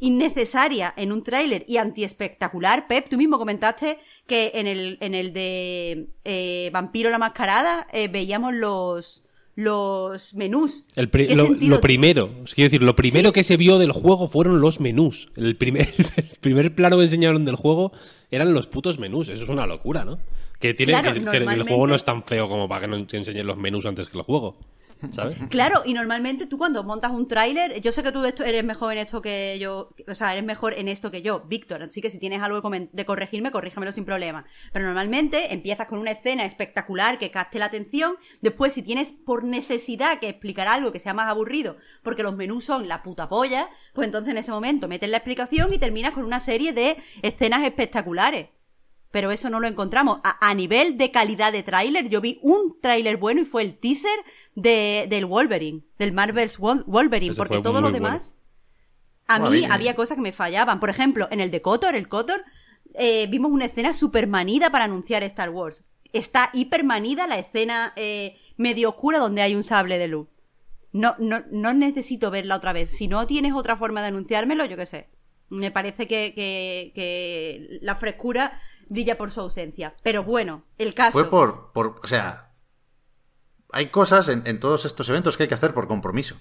innecesaria 0.00 0.94
en 0.96 1.12
un 1.12 1.22
tráiler 1.22 1.64
y 1.66 1.76
antiespectacular. 1.78 2.86
Pep, 2.86 3.08
tú 3.08 3.16
mismo 3.16 3.38
comentaste 3.38 3.98
que 4.26 4.52
en 4.54 4.66
el, 4.66 4.98
en 5.00 5.14
el 5.14 5.32
de 5.32 6.10
eh, 6.24 6.70
Vampiro 6.72 7.10
la 7.10 7.18
Mascarada 7.18 7.86
eh, 7.92 8.08
veíamos 8.08 8.54
los, 8.54 9.24
los 9.58 10.34
menús. 10.34 10.84
El 10.94 11.10
pri- 11.10 11.26
¿Qué 11.26 11.34
lo, 11.34 11.80
primero, 11.80 12.28
quiero 12.54 12.66
decir, 12.70 12.80
lo 12.80 12.94
primero 12.94 13.30
Sí. 13.30 13.32
que 13.32 13.42
se 13.42 13.56
vio 13.56 13.78
del 13.78 13.90
juego 13.90 14.28
fueron 14.28 14.60
los 14.60 14.78
menús. 14.78 15.30
El 15.34 15.56
primer, 15.56 15.88
el 16.16 16.30
primer 16.40 16.72
plano 16.76 16.96
que 16.96 17.02
enseñaron 17.02 17.44
del 17.44 17.56
juego 17.56 17.90
eran 18.30 18.54
los 18.54 18.68
putos 18.68 19.00
menús. 19.00 19.28
Eso 19.28 19.42
es 19.42 19.48
una 19.48 19.66
locura, 19.66 20.04
¿no? 20.04 20.20
Que, 20.60 20.74
tiene, 20.74 20.92
Claro, 20.92 21.12
que, 21.12 21.24
que 21.24 21.36
el 21.38 21.62
juego 21.64 21.88
no 21.88 21.96
es 21.96 22.04
tan 22.04 22.22
feo 22.22 22.48
como 22.48 22.68
para 22.68 22.82
que 22.82 22.86
no 22.86 23.04
te 23.04 23.16
enseñen 23.16 23.48
los 23.48 23.56
menús 23.56 23.84
antes 23.84 24.06
que 24.06 24.16
el 24.18 24.22
juego. 24.22 24.58
Claro, 25.48 25.82
y 25.84 25.94
normalmente 25.94 26.46
tú 26.46 26.58
cuando 26.58 26.82
montas 26.82 27.12
un 27.12 27.28
tráiler, 27.28 27.80
yo 27.80 27.92
sé 27.92 28.02
que 28.02 28.12
tú 28.12 28.24
eres 28.24 28.64
mejor 28.64 28.92
en 28.92 28.98
esto 28.98 29.22
que 29.22 29.58
yo, 29.60 29.94
o 30.06 30.14
sea, 30.14 30.32
eres 30.32 30.44
mejor 30.44 30.74
en 30.74 30.88
esto 30.88 31.10
que 31.10 31.22
yo, 31.22 31.40
Víctor, 31.40 31.82
así 31.82 32.00
que 32.00 32.10
si 32.10 32.18
tienes 32.18 32.42
algo 32.42 32.60
de, 32.70 33.06
corregirme, 33.06 33.50
corríjamelo 33.50 33.92
sin 33.92 34.04
problema. 34.04 34.44
Pero 34.72 34.86
normalmente 34.86 35.52
empiezas 35.52 35.86
con 35.86 35.98
una 35.98 36.10
escena 36.10 36.44
espectacular 36.44 37.18
que 37.18 37.30
capte 37.30 37.58
la 37.58 37.66
atención, 37.66 38.16
después 38.40 38.72
si 38.72 38.82
tienes 38.82 39.12
por 39.12 39.44
necesidad 39.44 40.18
que 40.18 40.28
explicar 40.28 40.68
algo 40.68 40.92
que 40.92 40.98
sea 40.98 41.14
más 41.14 41.28
aburrido, 41.28 41.76
porque 42.02 42.22
los 42.22 42.36
menús 42.36 42.64
son 42.64 42.88
la 42.88 43.02
puta 43.02 43.28
polla, 43.28 43.68
pues 43.94 44.06
entonces 44.06 44.32
en 44.32 44.38
ese 44.38 44.50
momento 44.50 44.88
metes 44.88 45.08
la 45.08 45.18
explicación 45.18 45.72
y 45.72 45.78
terminas 45.78 46.12
con 46.12 46.24
una 46.24 46.40
serie 46.40 46.72
de 46.72 46.96
escenas 47.22 47.64
espectaculares. 47.64 48.48
Pero 49.10 49.30
eso 49.30 49.48
no 49.48 49.58
lo 49.60 49.66
encontramos. 49.66 50.20
A, 50.22 50.48
a 50.50 50.54
nivel 50.54 50.98
de 50.98 51.10
calidad 51.10 51.50
de 51.52 51.62
tráiler, 51.62 52.08
yo 52.08 52.20
vi 52.20 52.38
un 52.42 52.78
tráiler 52.80 53.16
bueno 53.16 53.40
y 53.40 53.44
fue 53.44 53.62
el 53.62 53.78
teaser 53.78 54.18
de, 54.54 55.06
del 55.08 55.24
Wolverine, 55.24 55.82
del 55.98 56.12
Marvel's 56.12 56.58
Wol- 56.58 56.84
Wolverine, 56.86 57.32
Ese 57.32 57.38
porque 57.38 57.60
todo 57.60 57.80
lo 57.80 57.90
demás, 57.90 58.36
a 59.26 59.38
Bueno, 59.38 59.50
mí 59.56 59.64
a 59.64 59.68
mí- 59.68 59.74
había 59.74 59.94
cosas 59.94 60.16
que 60.16 60.22
me 60.22 60.32
fallaban. 60.32 60.78
Por 60.78 60.90
ejemplo, 60.90 61.26
en 61.30 61.40
el 61.40 61.50
de 61.50 61.62
Kotor, 61.62 61.94
el 61.94 62.08
Kotor, 62.08 62.44
eh, 62.94 63.26
vimos 63.28 63.50
una 63.50 63.64
escena 63.66 63.92
super 63.92 64.26
manida 64.26 64.70
para 64.70 64.84
anunciar 64.84 65.22
Star 65.22 65.50
Wars. 65.50 65.84
Está 66.12 66.50
hiper 66.52 66.84
manida 66.84 67.26
la 67.26 67.38
escena 67.38 67.92
eh, 67.96 68.36
medio 68.56 68.90
oscura 68.90 69.18
donde 69.18 69.42
hay 69.42 69.54
un 69.54 69.64
sable 69.64 69.98
de 69.98 70.08
luz. 70.08 70.28
No, 70.92 71.14
no, 71.18 71.38
no 71.50 71.74
necesito 71.74 72.30
verla 72.30 72.56
otra 72.56 72.72
vez. 72.72 72.90
Si 72.96 73.08
no 73.08 73.26
tienes 73.26 73.52
otra 73.52 73.76
forma 73.76 74.00
de 74.00 74.08
anunciármelo, 74.08 74.64
yo 74.64 74.76
qué 74.76 74.86
sé. 74.86 75.08
Me 75.50 75.70
parece 75.70 76.06
que, 76.06 76.32
que, 76.34 76.92
que 76.94 77.78
la 77.82 77.96
frescura 77.96 78.52
brilla 78.88 79.16
por 79.16 79.30
su 79.30 79.40
ausencia. 79.40 79.94
Pero 80.02 80.22
bueno, 80.24 80.64
el 80.78 80.94
caso. 80.94 81.12
Fue 81.18 81.30
por, 81.30 81.72
por. 81.72 82.00
O 82.02 82.06
sea. 82.06 82.52
Hay 83.72 83.90
cosas 83.90 84.28
en, 84.28 84.42
en 84.46 84.60
todos 84.60 84.84
estos 84.86 85.08
eventos 85.10 85.36
que 85.36 85.42
hay 85.44 85.48
que 85.48 85.54
hacer 85.54 85.74
por 85.74 85.88
compromiso. 85.88 86.36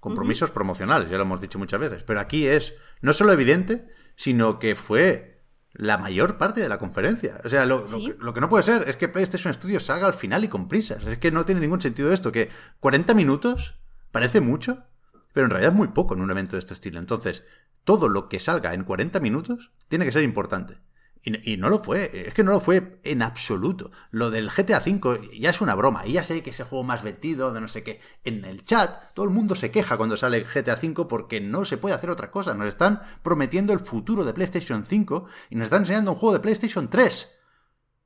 Compromisos 0.00 0.50
promocionales, 0.50 1.08
ya 1.08 1.16
lo 1.16 1.22
hemos 1.22 1.40
dicho 1.40 1.58
muchas 1.58 1.80
veces. 1.80 2.02
Pero 2.02 2.20
aquí 2.20 2.46
es 2.46 2.74
no 3.00 3.12
solo 3.12 3.32
evidente, 3.32 3.88
sino 4.16 4.58
que 4.58 4.74
fue 4.74 5.42
la 5.72 5.98
mayor 5.98 6.36
parte 6.36 6.60
de 6.60 6.68
la 6.68 6.78
conferencia. 6.78 7.40
O 7.44 7.48
sea, 7.48 7.64
lo, 7.64 7.78
lo 7.78 7.86
Sí. 7.86 8.06
que, 8.10 8.16
lo 8.18 8.34
que 8.34 8.40
no 8.40 8.48
puede 8.48 8.64
ser 8.64 8.88
es 8.88 8.96
que 8.96 9.08
PlayStation 9.08 9.54
Studios 9.54 9.84
salga 9.84 10.06
al 10.06 10.14
final 10.14 10.44
y 10.44 10.48
con 10.48 10.68
prisas. 10.68 11.04
Es 11.04 11.18
que 11.18 11.30
no 11.30 11.44
tiene 11.44 11.60
ningún 11.60 11.80
sentido 11.80 12.12
esto. 12.12 12.32
Que 12.32 12.50
40 12.80 13.14
minutos 13.14 13.76
parece 14.10 14.40
mucho, 14.40 14.84
pero 15.32 15.46
en 15.46 15.50
realidad 15.50 15.72
es 15.72 15.78
muy 15.78 15.88
poco 15.88 16.14
en 16.14 16.20
un 16.22 16.30
evento 16.30 16.52
de 16.52 16.58
este 16.58 16.74
estilo. 16.74 16.98
Entonces, 16.98 17.44
todo 17.84 18.08
lo 18.08 18.28
que 18.28 18.40
salga 18.40 18.74
en 18.74 18.84
40 18.84 19.20
minutos 19.20 19.70
tiene 19.88 20.04
que 20.04 20.12
ser 20.12 20.22
importante. 20.22 20.78
Y, 21.26 21.56
no 21.56 21.70
lo 21.70 21.82
fue, 21.82 22.26
es 22.26 22.34
que 22.34 22.44
no 22.44 22.50
lo 22.50 22.60
fue 22.60 23.00
en 23.02 23.22
absoluto. 23.22 23.90
Lo 24.10 24.30
del 24.30 24.50
GTA 24.50 24.82
V 24.84 25.30
ya 25.38 25.48
es 25.48 25.62
una 25.62 25.74
broma, 25.74 26.06
y 26.06 26.12
ya 26.12 26.24
sé 26.24 26.42
que 26.42 26.50
es 26.50 26.60
el 26.60 26.66
juego 26.66 26.84
más 26.84 27.02
vendido, 27.02 27.50
de 27.50 27.62
no 27.62 27.68
sé 27.68 27.82
qué. 27.82 28.00
En 28.24 28.44
el 28.44 28.62
chat, 28.64 29.14
todo 29.14 29.24
el 29.24 29.32
mundo 29.32 29.54
se 29.54 29.70
queja 29.70 29.96
cuando 29.96 30.18
sale 30.18 30.44
GTA 30.44 30.74
V 30.74 31.06
porque 31.08 31.40
no 31.40 31.64
se 31.64 31.78
puede 31.78 31.94
hacer 31.94 32.10
otra 32.10 32.30
cosa. 32.30 32.52
Nos 32.52 32.68
están 32.68 33.00
prometiendo 33.22 33.72
el 33.72 33.80
futuro 33.80 34.22
de 34.22 34.34
PlayStation 34.34 34.84
5 34.84 35.26
y 35.48 35.56
nos 35.56 35.64
están 35.64 35.82
enseñando 35.82 36.12
un 36.12 36.18
juego 36.18 36.34
de 36.34 36.40
PlayStation 36.40 36.90
3. 36.90 37.38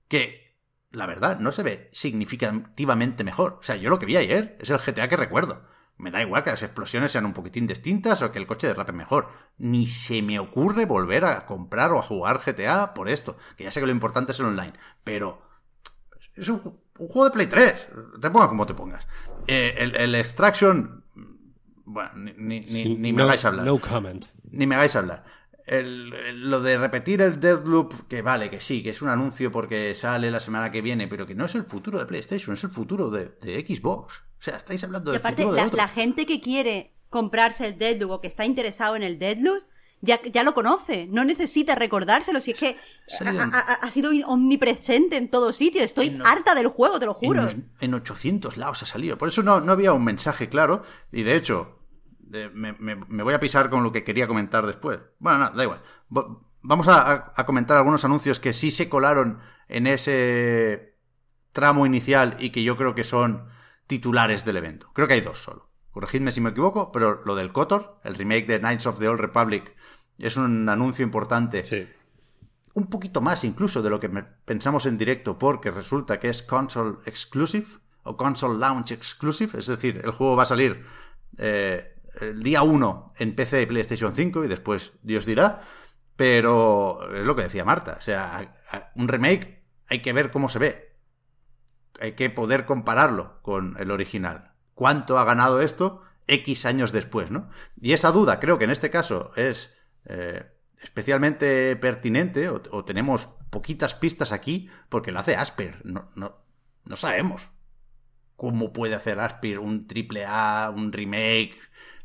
Que, 0.07 0.57
la 0.93 1.07
verdad, 1.07 1.41
no 1.41 1.51
se 1.51 1.65
ve 1.65 1.91
significativamente 1.93 3.25
mejor. 3.25 3.59
O 3.59 3.65
sea, 3.65 3.75
yo 3.75 3.91
lo 3.91 3.99
que 3.99 4.07
vi 4.07 4.17
ayer 4.17 4.57
es 4.61 4.71
el 4.71 4.79
GTA 4.79 5.09
que 5.09 5.17
recuerdo. 5.17 5.65
Me 5.99 6.13
da 6.13 6.23
igual 6.23 6.45
que 6.45 6.51
las 6.51 6.63
explosiones 6.63 7.11
sean 7.11 7.27
un 7.27 7.33
poquitín 7.33 7.67
distintas 7.67 8.23
o 8.23 8.31
que 8.31 8.39
el 8.39 8.47
coche 8.47 8.69
derrape 8.69 8.93
mejor. 8.93 9.31
Ni 9.59 9.87
se 9.87 10.23
me 10.23 10.39
ocurre 10.39 10.87
volver 10.87 11.25
a 11.25 11.45
comprar 11.45 11.91
o 11.91 11.99
a 11.99 12.03
jugar 12.03 12.41
GTA 12.45 12.95
por 12.95 13.09
esto. 13.09 13.37
Que 13.57 13.65
ya 13.65 13.73
sé 13.73 13.81
que 13.81 13.87
lo 13.87 13.93
importante 13.93 14.31
es 14.31 14.39
el 14.39 14.47
online. 14.47 14.75
Pero 15.03 15.43
es 16.35 16.49
un, 16.49 16.79
un 16.99 17.09
juego 17.09 17.25
de 17.25 17.31
Play 17.33 17.47
3. 17.49 17.89
Te 18.21 18.31
pongas 18.31 18.49
como 18.49 18.65
te 18.65 18.75
pongas. 18.75 19.07
Eh, 19.49 19.75
el, 19.79 19.97
el, 19.97 20.15
Extraction... 20.15 21.05
Bueno, 21.85 22.11
ni, 22.15 22.33
ni, 22.37 22.61
ni, 22.61 22.97
ni 22.97 23.13
me 23.13 23.19
no, 23.19 23.25
hagáis 23.25 23.45
hablar. 23.45 23.65
No 23.67 23.79
comment. 23.79 24.25
Ni 24.51 24.67
me 24.67 24.77
hagáis 24.77 24.95
hablar. 24.95 25.25
El, 25.69 26.13
el, 26.15 26.51
lo 26.51 26.61
de 26.61 26.79
repetir 26.79 27.21
el 27.23 27.39
Deathloop, 27.41 28.09
que 28.09 28.23
vale, 28.23 28.51
que 28.51 28.61
sí, 28.61 28.83
que 28.83 28.91
es 28.91 29.03
un 29.03 29.09
anuncio 29.09 29.53
porque 29.53 29.95
sale 29.95 30.31
la 30.31 30.41
semana 30.41 30.73
que 30.73 30.81
viene, 30.83 31.09
pero 31.09 31.27
que 31.27 31.35
no 31.35 31.45
es 31.45 31.55
el 31.55 31.65
futuro 31.65 31.99
de 31.99 32.07
PlayStation, 32.07 32.55
es 32.55 32.65
el 32.65 32.71
futuro 32.71 33.11
de, 33.11 33.31
de 33.43 33.65
Xbox. 33.67 34.15
O 34.39 34.43
sea, 34.43 34.57
estáis 34.57 34.83
hablando 34.85 35.11
del 35.11 35.21
aparte, 35.21 35.43
futuro 35.43 35.55
de 35.55 35.61
la, 35.61 35.67
otro. 35.67 35.77
la 35.77 35.89
gente 35.89 36.25
que 36.27 36.41
quiere 36.41 36.95
comprarse 37.11 37.67
el 37.67 37.79
Deadloop 37.79 38.11
o 38.11 38.21
que 38.21 38.29
está 38.29 38.45
interesado 38.45 38.97
en 38.97 39.03
el 39.03 39.19
Deadloop 39.19 39.63
ya, 40.01 40.21
ya 40.23 40.45
lo 40.45 40.55
conoce, 40.55 41.09
no 41.11 41.25
necesita 41.25 41.75
recordárselo, 41.75 42.41
si 42.41 42.53
es 42.53 42.59
que 42.61 42.77
ha, 43.21 43.29
ha, 43.59 43.59
ha 43.75 43.91
sido 43.91 44.13
omnipresente 44.29 45.17
en 45.17 45.29
todos 45.29 45.57
sitios, 45.57 45.85
estoy 45.87 46.07
En- 46.09 46.25
harta 46.25 46.55
del 46.55 46.69
juego, 46.69 47.01
te 47.01 47.07
lo 47.07 47.15
juro. 47.15 47.49
En, 47.49 47.69
en 47.81 47.95
800 47.95 48.57
lados 48.59 48.83
ha 48.85 48.87
salido. 48.87 49.19
Por 49.19 49.29
eso 49.29 49.43
no, 49.43 49.61
no 49.61 49.73
había 49.73 49.93
un 49.93 50.05
mensaje 50.05 50.49
claro. 50.49 50.85
Y 51.11 51.25
de 51.25 51.35
hecho, 51.35 51.78
de- 52.31 52.51
me, 52.51 52.73
me- 52.75 52.97
me 52.97 53.23
voy 53.23 53.35
a 53.35 53.41
pisar 53.41 53.71
con 53.71 53.83
lo 53.83 53.93
que 53.93 54.05
quería 54.05 54.27
comentar 54.29 54.67
después. 54.67 55.01
Bueno, 55.19 55.39
no, 55.39 55.51
da 55.51 55.63
igual. 55.65 55.83
Vamos 56.63 56.89
a, 56.89 57.33
comentar 57.47 57.77
algunos 57.77 58.05
anuncios 58.05 58.41
que 58.41 58.53
sí 58.53 58.71
se 58.71 58.89
colaron 58.89 59.41
en 59.69 59.87
ese 59.87 60.97
tramo 61.53 61.87
inicial 61.87 62.37
y 62.39 62.51
que 62.51 62.63
yo 62.63 62.77
creo 62.77 62.95
que 62.95 63.05
son 63.05 63.49
titulares 63.87 64.45
del 64.45 64.57
evento. 64.59 64.91
Creo 64.93 65.07
que 65.09 65.15
hay 65.15 65.21
dos 65.21 65.39
solo. 65.39 65.71
Corregidme 65.91 66.33
si 66.33 66.41
me 66.41 66.51
equivoco, 66.51 66.93
pero 66.93 67.23
lo 67.25 67.35
del 67.35 67.53
KOTOR, 67.53 68.01
el 68.05 68.15
remake 68.15 68.47
de 68.47 68.59
Knights 68.61 68.87
of 68.87 68.99
the 68.99 69.09
Old 69.09 69.21
Republic, 69.21 69.75
es 70.19 70.37
un 70.37 70.69
anuncio 70.69 71.05
importante 71.05 71.65
Sí. 71.65 71.89
un 72.75 72.87
poquito 72.89 73.21
más 73.21 73.45
incluso 73.45 73.83
de 73.83 73.91
lo 73.91 73.99
que 73.99 74.09
pensamos 74.45 74.87
en 74.87 74.99
directo, 74.99 75.39
porque 75.39 75.71
resulta 75.71 76.21
que 76.21 76.29
es 76.29 76.43
console 76.43 76.99
exclusive 77.07 77.67
o 78.03 78.17
console 78.17 78.59
launch 78.59 78.93
exclusive, 78.93 79.59
es 79.59 79.67
decir, 79.67 80.01
el 80.05 80.11
juego 80.13 80.37
va 80.37 80.43
a 80.45 80.47
salir 80.47 80.85
eh, 81.39 81.95
el 82.21 82.43
día 82.43 82.63
1 82.63 83.13
en 83.19 83.35
PC 83.35 83.63
y 83.63 83.67
PlayStation 83.67 84.15
5 84.15 84.45
y 84.45 84.49
después 84.49 84.93
Dios 85.03 85.27
dirá, 85.27 85.61
pero 86.17 87.15
es 87.15 87.25
lo 87.25 87.37
que 87.37 87.43
decía 87.43 87.65
Marta, 87.65 87.97
o 87.99 88.03
sea, 88.03 88.55
un 88.95 89.09
remake 89.09 89.65
hay 89.89 90.03
que 90.03 90.13
ver 90.13 90.31
cómo 90.31 90.49
se 90.49 90.59
ve, 90.59 90.97
hay 92.01 92.13
que 92.13 92.31
poder 92.31 92.67
compararlo 92.67 93.41
con 93.43 93.77
el 93.79 93.91
original. 93.91 94.53
¿Cuánto 94.75 95.19
ha 95.19 95.25
ganado 95.25 95.61
esto 95.61 96.03
X 96.27 96.67
años 96.67 96.93
después, 96.93 97.31
no? 97.31 97.49
Y 97.81 97.93
esa 97.93 98.13
duda 98.13 98.39
creo 98.39 98.59
que 98.59 98.65
en 98.65 98.71
este 98.71 98.91
caso 98.91 99.33
es 99.35 99.73
eh, 100.05 100.45
especialmente 100.83 101.75
pertinente 101.77 102.49
o, 102.49 102.63
o 102.71 102.85
tenemos 102.85 103.27
poquitas 103.51 103.95
pistas 103.95 104.33
aquí 104.33 104.69
porque 104.89 105.13
lo 105.13 105.21
hace 105.21 105.37
Asper. 105.37 105.81
No, 105.85 106.11
no, 106.15 106.45
no 106.85 106.97
sabemos 106.97 107.49
cómo 108.37 108.73
puede 108.73 108.95
hacer 108.95 109.19
Asper 109.19 109.59
un 109.59 109.89
triple 109.89 110.25
A, 110.25 110.73
un 110.75 110.93
remake. 110.93 111.59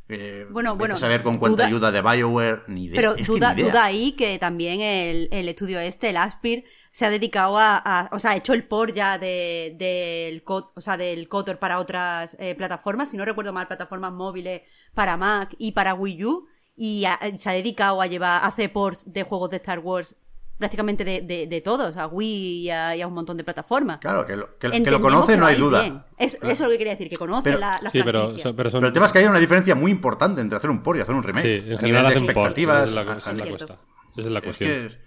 Eh, 0.09 0.45
Bueno, 0.49 0.75
bueno, 0.75 0.97
saber 0.97 1.23
con 1.23 1.37
cuánta 1.37 1.63
duda- 1.63 1.67
ayuda 1.67 1.91
de 1.91 2.01
BioWare, 2.01 2.63
ni. 2.67 2.89
Pero 2.89 3.11
Es 3.15 3.25
que 3.25 3.31
duda, 3.33 3.53
ni 3.53 3.61
idea. 3.61 3.71
duda 3.71 3.85
ahí 3.85 4.11
que 4.13 4.37
también 4.37 4.81
el, 4.81 5.29
el 5.31 5.47
estudio 5.47 5.79
este, 5.79 6.09
el 6.09 6.17
Aspir, 6.17 6.65
se 6.91 7.05
ha 7.05 7.09
dedicado 7.09 7.57
a, 7.57 7.77
a- 7.77 8.09
o 8.11 8.19
sea, 8.19 8.31
ha 8.31 8.35
hecho 8.35 8.53
el 8.53 8.65
port 8.67 8.93
ya 8.93 9.17
de, 9.17 9.75
del, 9.79 10.43
o 10.45 10.81
sea, 10.81 10.97
del 10.97 11.27
Kotor 11.29 11.57
para 11.57 11.79
otras 11.79 12.35
eh, 12.39 12.53
plataformas, 12.55 13.09
si 13.11 13.17
no 13.17 13.23
recuerdo 13.25 13.53
mal, 13.53 13.67
plataformas 13.67 14.11
móviles 14.11 14.61
para 14.93 15.15
Mac 15.17 15.55
y 15.57 15.71
para 15.71 15.93
Wii 15.93 16.25
U, 16.25 16.47
y 16.75 17.05
se 17.37 17.49
ha 17.49 17.53
dedicado 17.53 18.01
a 18.01 18.07
llevar, 18.07 18.43
a 18.43 18.47
hacer 18.47 18.73
ports 18.73 19.03
de 19.11 19.23
juegos 19.23 19.51
de 19.51 19.57
Star 19.57 19.79
Wars 19.79 20.15
prácticamente 20.63 21.03
de, 21.03 21.19
de, 21.21 21.45
de 21.47 21.59
todos, 21.61 21.97
a 21.97 22.07
Wii 22.07 22.61
y 22.61 22.69
a, 22.69 22.95
y 22.95 23.01
a 23.01 23.07
un 23.07 23.13
montón 23.13 23.35
de 23.35 23.43
plataformas. 23.43 23.99
Claro, 23.99 24.25
que 24.25 24.37
lo, 24.37 24.57
que, 24.57 24.71
que 24.71 24.91
lo 24.91 25.01
conoce, 25.01 25.33
que 25.33 25.37
no 25.37 25.45
hay 25.45 25.55
a 25.55 25.59
duda. 25.59 26.07
Es- 26.17 26.35
Eso 26.35 26.47
es 26.51 26.59
lo 26.61 26.69
que 26.69 26.77
quería 26.77 26.93
decir, 26.93 27.09
que 27.09 27.17
conoce 27.17 27.43
Pero- 27.43 27.59
la, 27.59 27.77
la 27.81 27.89
Sí, 27.89 28.01
pero, 28.03 28.19
franquicia. 28.21 28.43
son- 28.43 28.55
pero 28.55 28.71
son. 28.71 28.79
Pero 28.79 28.87
el 28.87 28.93
tema 28.93 29.05
es 29.07 29.11
que 29.11 29.19
hay 29.19 29.25
una 29.25 29.39
diferencia 29.39 29.75
muy 29.75 29.91
importante 29.91 30.39
entre 30.39 30.55
hacer 30.57 30.69
un 30.69 30.81
port 30.81 30.97
y 30.97 31.01
hacer 31.01 31.13
un 31.15 31.23
remake. 31.23 31.43
Sí, 31.43 31.49
en 31.49 31.73
a 31.75 31.79
general 31.79 31.81
nivel 31.83 31.93
de 32.03 32.07
hacen 32.07 32.25
ports, 32.33 32.37
expectativas. 32.37 32.89
esa 32.89 32.89
es 32.89 32.93
la, 32.95 33.01
a- 33.01 33.15
a- 33.15 33.17
es 33.17 34.25
es 34.25 34.43
cuestión. 34.43 34.69
que 34.69 34.85
es, 34.87 34.97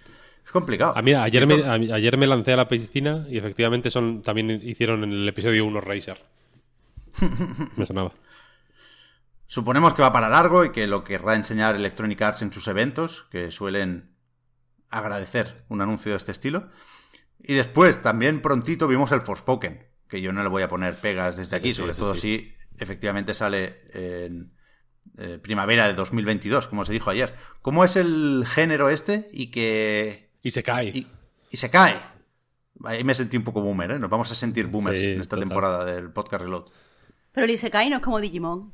es 0.44 0.50
complicado. 0.52 0.94
Mira, 1.02 1.22
ayer 1.22 1.46
me, 1.46 1.64
a- 1.64 1.94
ayer 1.96 2.16
me 2.18 2.26
lancé 2.26 2.52
a 2.52 2.56
la 2.56 2.68
piscina 2.68 3.26
y 3.30 3.38
efectivamente 3.38 3.90
son 3.90 4.22
también 4.22 4.50
hicieron 4.62 5.02
en 5.04 5.12
el 5.12 5.28
episodio 5.28 5.64
1 5.64 5.80
Racer. 5.80 6.18
me 7.76 7.86
sonaba. 7.86 8.12
Suponemos 9.48 9.94
que 9.94 10.02
va 10.02 10.12
para 10.12 10.28
largo 10.28 10.64
y 10.64 10.72
que 10.72 10.86
lo 10.88 11.04
querrá 11.04 11.34
enseñar 11.36 11.76
Electronic 11.76 12.20
Arts 12.20 12.42
en 12.42 12.52
sus 12.52 12.66
eventos, 12.68 13.26
que 13.30 13.50
suelen 13.52 14.10
agradecer 14.90 15.64
un 15.68 15.80
anuncio 15.80 16.12
de 16.12 16.16
este 16.18 16.32
estilo. 16.32 16.68
Y 17.38 17.54
después, 17.54 18.02
también 18.02 18.42
prontito 18.42 18.88
vimos 18.88 19.12
el 19.12 19.20
Forspoken, 19.22 19.86
que 20.08 20.20
yo 20.20 20.32
no 20.32 20.42
le 20.42 20.48
voy 20.48 20.62
a 20.62 20.68
poner 20.68 20.94
pegas 20.96 21.36
desde 21.36 21.56
aquí, 21.56 21.68
Sí, 21.68 21.74
sí, 21.74 21.80
sobre 21.80 21.94
sí, 21.94 22.00
todo 22.00 22.14
sí. 22.14 22.20
si 22.20 22.54
efectivamente 22.78 23.34
sale 23.34 23.82
en 23.92 24.52
eh, 25.18 25.38
primavera 25.42 25.86
de 25.86 25.94
2022, 25.94 26.66
como 26.68 26.84
se 26.84 26.92
dijo 26.92 27.10
ayer. 27.10 27.34
¿Cómo 27.62 27.84
es 27.84 27.96
el 27.96 28.44
género 28.46 28.88
este 28.88 29.30
y 29.32 29.50
que... 29.50 30.30
Y 30.42 30.50
se 30.50 30.62
cae. 30.62 30.86
y, 30.88 31.06
y 31.50 31.56
se 31.56 31.70
cae? 31.70 31.96
Ahí 32.84 33.04
me 33.04 33.14
sentí 33.14 33.36
un 33.36 33.44
poco 33.44 33.62
boomer, 33.62 33.92
¿eh? 33.92 33.98
Nos 33.98 34.10
vamos 34.10 34.30
a 34.30 34.34
sentir 34.34 34.66
boomers 34.66 34.98
Sí, 35.00 35.06
en 35.12 35.20
esta 35.20 35.36
total. 35.36 35.48
temporada 35.48 35.84
del 35.84 36.10
podcast 36.12 36.42
Reload. 36.42 36.66
Pero 37.32 37.44
el 37.44 37.50
Isekai 37.50 37.88
no 37.88 37.96
es 37.96 38.02
como 38.02 38.20
Digimon. 38.20 38.72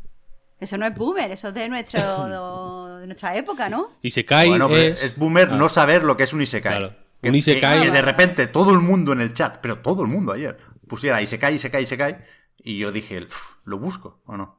Eso 0.58 0.76
no 0.78 0.86
es 0.86 0.94
boomer, 0.94 1.30
eso 1.32 1.48
es 1.48 1.54
de, 1.54 1.68
nuestro, 1.68 2.00
de 3.02 3.08
nuestra 3.08 3.36
época, 3.36 3.68
¿no? 3.68 3.90
Y 4.02 4.10
se 4.10 4.24
cae 4.24 4.48
Bueno, 4.48 4.68
es... 4.70 5.02
es 5.02 5.16
boomer 5.18 5.52
no 5.52 5.68
saber 5.68 6.02
lo 6.04 6.16
que 6.16 6.22
es 6.24 6.32
un 6.32 6.40
Isekai. 6.42 6.78
Claro. 6.78 6.94
Que, 7.20 7.28
Un 7.28 7.34
isekai- 7.36 7.78
que- 7.80 7.86
que 7.86 7.90
de 7.92 8.02
repente 8.02 8.46
todo 8.48 8.72
el 8.72 8.78
mundo 8.80 9.12
en 9.12 9.20
el 9.20 9.32
chat, 9.32 9.58
pero 9.60 9.78
todo 9.78 10.02
el 10.02 10.08
mundo 10.08 10.32
ayer, 10.32 10.56
pusiera 10.88 11.20
Isekai, 11.22 11.54
Isekai, 11.54 11.82
Isekai, 11.84 12.16
y 12.64 12.78
yo 12.78 12.90
dije, 12.90 13.24
"Uf, 13.24 13.52
¿lo 13.64 13.78
busco 13.78 14.20
o 14.26 14.36
no? 14.36 14.58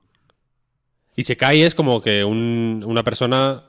Y 1.16 1.24
se 1.24 1.36
cae 1.38 1.66
es 1.66 1.76
como 1.76 2.02
que 2.02 2.24
un- 2.24 2.84
una 2.86 3.04
persona 3.04 3.64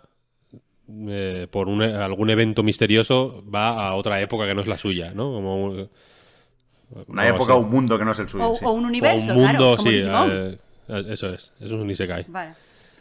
eh, 1.08 1.48
por 1.50 1.68
un- 1.68 1.80
algún 1.82 2.28
evento 2.30 2.62
misterioso 2.62 3.42
va 3.52 3.86
a 3.88 3.94
otra 3.94 4.20
época 4.20 4.46
que 4.46 4.54
no 4.54 4.60
es 4.60 4.66
la 4.66 4.76
suya, 4.78 5.12
¿no? 5.14 5.32
Como 5.32 5.56
un- 5.64 5.90
Una 7.08 7.26
época 7.26 7.54
o 7.54 7.60
un 7.60 7.70
mundo 7.70 7.98
que 7.98 8.04
no 8.04 8.12
es 8.12 8.18
el 8.18 8.28
suyo. 8.28 8.50
O, 8.50 8.56
sí. 8.56 8.64
o 8.66 8.72
un 8.72 8.84
O 8.84 8.88
universo, 8.88 9.32
un 9.32 9.38
mundo, 9.38 9.50
claro, 9.58 9.76
como 9.78 9.90
sí, 9.90 9.96
Digimon. 9.96 10.30
eh, 10.32 10.58
eso 11.08 11.28
es, 11.30 11.52
eso 11.58 11.64
es 11.64 11.72
un 11.72 11.90
Isekai. 11.90 12.26
Vale. 12.28 12.54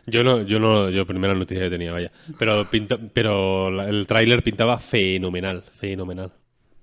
Yo 0.05 0.23
no, 0.23 0.41
yo 0.41 0.59
no, 0.59 0.89
yo 0.89 1.05
primera 1.07 1.33
noticia 1.33 1.63
que 1.63 1.69
tenía, 1.69 1.91
vaya. 1.93 2.11
Pero 2.37 2.69
pinta- 2.69 2.99
pero 3.13 3.71
la- 3.71 3.87
el 3.87 4.05
tráiler 4.07 4.43
pintaba 4.43 4.77
fenomenal, 4.77 5.63
fenomenal. 5.79 6.33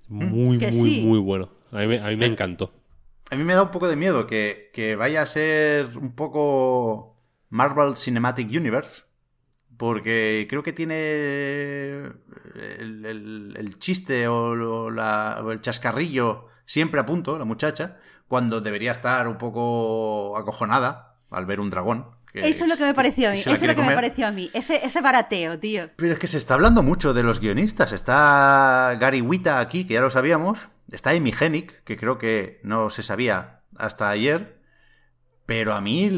Muy, 0.07 0.57
Que 0.57 0.71
muy, 0.71 0.89
sí. 0.95 1.01
muy 1.01 1.19
bueno. 1.19 1.49
A 1.71 1.77
mí, 1.79 1.87
me- 1.87 1.99
a 1.99 2.07
mí 2.07 2.15
me 2.15 2.25
encantó. 2.25 2.73
A 3.29 3.35
mí 3.35 3.43
me 3.43 3.53
da 3.53 3.63
un 3.63 3.71
poco 3.71 3.87
de 3.87 3.95
miedo 3.95 4.27
que, 4.27 4.71
que 4.73 4.95
vaya 4.95 5.21
a 5.21 5.25
ser 5.25 5.97
un 5.97 6.13
poco 6.15 7.15
Marvel 7.49 7.95
Cinematic 7.95 8.49
Universe. 8.49 9.03
Porque 9.77 10.45
creo 10.49 10.61
que 10.63 10.73
tiene 10.73 12.01
el, 12.79 13.05
el- 13.05 13.55
el 13.57 13.79
chiste 13.79 14.27
o, 14.27 14.53
lo- 14.55 14.91
la- 14.91 15.41
o 15.43 15.51
el 15.51 15.61
chascarrillo 15.61 16.47
siempre 16.65 16.99
a 16.99 17.05
punto, 17.05 17.37
la 17.39 17.45
muchacha, 17.45 17.97
cuando 18.27 18.61
debería 18.61 18.91
estar 18.91 19.27
un 19.27 19.37
poco 19.37 20.37
acojonada 20.37 21.17
al 21.31 21.45
ver 21.45 21.59
un 21.59 21.69
dragón. 21.69 22.05
Que 22.31 22.39
Eso 22.39 22.63
es 22.63 22.69
lo 22.69 22.77
que 22.77 22.83
me 22.83 22.93
pareció 22.93 23.29
a 23.29 23.31
mí, 23.31 23.39
eso 23.39 23.51
es 23.51 23.61
lo 23.61 23.75
que 23.75 23.83
me 23.83 23.95
pareció 23.95 24.27
a 24.27 24.31
mí. 24.31 24.49
Ese, 24.53 24.85
ese 24.85 25.01
barateo, 25.01 25.59
tío. 25.59 25.89
Pero 25.95 26.13
es 26.13 26.19
que 26.19 26.27
se 26.27 26.37
está 26.37 26.53
hablando 26.53 26.83
mucho 26.83 27.13
de 27.13 27.23
los 27.23 27.39
guionistas. 27.39 27.91
Está 27.91 28.97
Gary 28.99 29.21
Wita 29.21 29.59
aquí, 29.59 29.85
que 29.85 29.95
ya 29.95 30.01
lo 30.01 30.09
sabíamos. 30.09 30.69
Está 30.91 31.11
Amy 31.11 31.33
Hennig, 31.37 31.83
que 31.83 31.97
creo 31.97 32.17
que 32.17 32.59
no 32.63 32.89
se 32.89 33.03
sabía 33.03 33.61
hasta 33.77 34.09
ayer. 34.09 34.59
Pero 35.45 35.73
a 35.73 35.81
mí, 35.81 36.09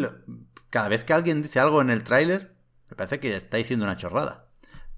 cada 0.70 0.89
vez 0.89 1.03
que 1.03 1.14
alguien 1.14 1.41
dice 1.41 1.59
algo 1.59 1.82
en 1.82 1.89
el 1.89 2.03
tráiler, 2.03 2.53
me 2.89 2.95
parece 2.95 3.20
que 3.20 3.36
está 3.36 3.57
diciendo 3.57 3.86
una 3.86 3.97
chorrada. 3.97 4.49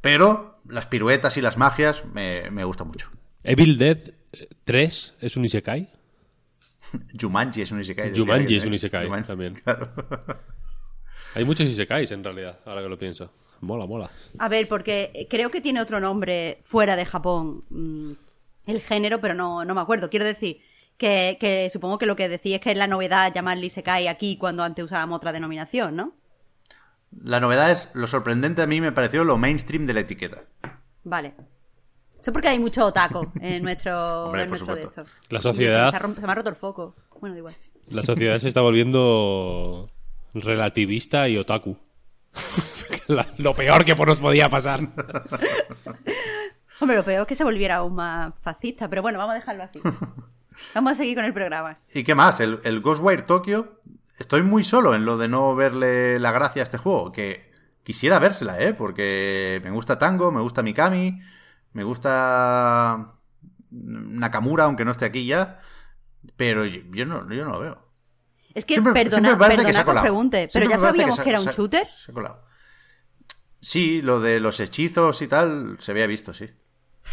Pero 0.01 0.61
las 0.68 0.86
piruetas 0.86 1.38
y 1.38 1.41
las 1.41 1.57
magias 1.57 2.03
me, 2.13 2.49
me 2.51 2.63
gustan 2.63 2.88
mucho. 2.88 3.09
Evil 3.43 3.78
Dead 3.78 4.13
3 4.63 5.16
es 5.22 5.38
un 5.38 5.45
Isekai. 5.45 5.91
Jumanji 7.20 7.61
es 7.61 7.72
un 7.72 7.82
Isekai. 7.82 8.16
Jumanji 8.16 8.57
es 8.57 8.66
un 8.66 8.74
¿eh? 8.74 8.76
Isekai 8.78 9.05
Jumanji, 9.05 9.28
también. 9.28 9.55
claro. 9.63 9.93
Hay 11.36 11.44
muchos 11.46 11.66
Isekais 11.68 12.12
en 12.12 12.24
realidad, 12.24 12.60
ahora 12.66 12.82
que 12.82 12.90
lo 12.90 12.98
pienso. 12.98 13.32
Mola, 13.62 13.86
mola. 13.86 14.10
A 14.40 14.48
ver, 14.50 14.68
porque 14.68 15.28
creo 15.30 15.50
que 15.50 15.62
tiene 15.62 15.82
otro 15.82 16.00
nombre 16.00 16.60
fuera 16.62 16.96
de 16.96 17.06
Japón. 17.06 17.64
mm, 17.70 18.12
El 18.68 18.82
género, 18.82 19.20
pero 19.22 19.34
no, 19.34 19.64
no 19.66 19.76
me 19.76 19.82
acuerdo. 19.82 20.10
Quiero 20.10 20.26
decir 20.26 20.60
que, 20.98 21.38
que 21.40 21.70
supongo 21.72 21.98
que 21.98 22.06
lo 22.06 22.16
que 22.16 22.28
decís 22.30 22.56
es 22.56 22.62
que 22.62 22.72
es 22.72 22.78
la 22.78 22.88
novedad 22.88 23.34
llamarle 23.34 23.66
Isekai 23.68 24.08
aquí 24.08 24.38
cuando 24.38 24.64
antes 24.64 24.86
usábamos 24.86 25.18
otra 25.18 25.32
denominación, 25.32 25.96
¿no? 25.96 26.14
La 27.24 27.40
novedad 27.40 27.72
es, 27.72 27.90
lo 27.94 28.08
sorprendente 28.08 28.62
a 28.62 28.68
mí 28.68 28.82
me 28.82 28.92
pareció 28.92 29.24
lo 29.24 29.38
mainstream 29.38 29.86
de 29.86 29.94
la 29.94 30.00
etiqueta. 30.02 30.44
Vale. 31.04 31.34
Eso 32.20 32.34
porque 32.34 32.48
hay 32.50 32.60
mucho 32.60 32.86
otaku 32.86 33.32
en 33.40 33.64
nuestro, 33.64 34.26
Hombre, 34.26 34.44
en 34.44 34.50
por 34.50 34.58
nuestro 34.60 34.76
de 34.76 34.82
supuesto. 34.84 35.02
esto. 35.04 35.14
La 35.30 35.42
sociedad- 35.42 35.92
Se, 35.94 36.00
me 36.08 36.14
ha 36.14 36.16
se 36.22 36.26
me 36.26 36.32
ha 36.32 36.36
roto 36.36 36.50
el 36.50 36.56
foco. 36.56 36.96
Bueno, 37.22 37.36
da 37.36 37.40
igual. 37.40 37.56
La 37.90 38.04
sociedad 38.04 38.40
se 38.40 38.48
está 38.48 38.62
volviendo 38.62 39.90
relativista 40.36 41.28
y 41.30 41.38
otaku. 41.38 41.78
Lo 43.38 43.54
peor 43.54 43.86
que 43.86 43.96
nos 43.96 44.20
podía 44.20 44.50
pasar. 44.50 44.82
Hombre, 46.80 46.98
lo 46.98 47.04
peor 47.04 47.22
es 47.22 47.28
que 47.28 47.36
se 47.36 47.44
volviera 47.44 47.78
aún 47.78 47.96
más 47.96 48.34
fascista, 48.42 48.90
pero 48.90 49.02
bueno, 49.02 49.18
vamos 49.18 49.34
a 49.34 49.40
dejarlo 49.40 49.64
así. 49.64 49.80
Vamos 50.74 50.94
a 50.94 50.96
seguir 50.96 51.16
con 51.16 51.26
el 51.26 51.34
programa. 51.34 51.80
¿Y 51.94 52.04
qué 52.04 52.16
más? 52.16 52.40
El, 52.40 52.62
el 52.64 52.80
Ghostwire 52.80 53.24
Tokyo. 53.24 53.80
Estoy 54.18 54.42
muy 54.42 54.64
solo 54.64 54.96
en 54.96 55.04
lo 55.04 55.18
de 55.18 55.28
no 55.28 55.54
verle 55.54 56.18
la 56.18 56.32
gracia 56.32 56.62
a 56.62 56.64
este 56.64 56.78
juego. 56.78 57.12
Que 57.12 57.52
quisiera 57.84 58.20
vérsela, 58.20 58.60
¿eh? 58.62 58.74
Porque 58.74 59.60
me 59.66 59.72
gusta 59.72 60.00
Tango, 60.00 60.32
me 60.32 60.40
gusta 60.40 60.64
Mikami, 60.64 61.20
me 61.74 61.84
gusta 61.84 63.16
Nakamura, 63.70 64.64
aunque 64.64 64.86
no 64.86 64.92
esté 64.92 65.04
aquí 65.06 65.26
ya. 65.26 65.60
Pero 66.38 66.64
yo, 66.66 66.82
yo 66.92 67.06
no, 67.06 67.30
yo 67.30 67.44
no 67.44 67.52
lo 67.52 67.60
veo. 67.60 67.85
Es 68.56 68.66
que, 68.66 68.76
Siempre- 68.76 68.93
perdona, 68.93 69.38
que 69.38 69.78
os 69.78 70.01
pregunte, 70.01 70.49
pero 70.51 70.70
ya 70.70 70.78
sabíamos 70.78 71.20
que 71.20 71.30
era 71.30 71.41
un 71.41 71.47
shooter. 71.47 71.86
se 71.86 72.12
ha 72.12 72.14
colado. 72.14 72.43
Sí, 73.60 74.01
lo 74.01 74.20
de 74.20 74.39
los 74.39 74.60
hechizos 74.60 75.22
y 75.22 75.28
tal 75.28 75.78
se 75.80 75.91
había 75.91 76.08
visto, 76.08 76.34
sí. 76.34 76.49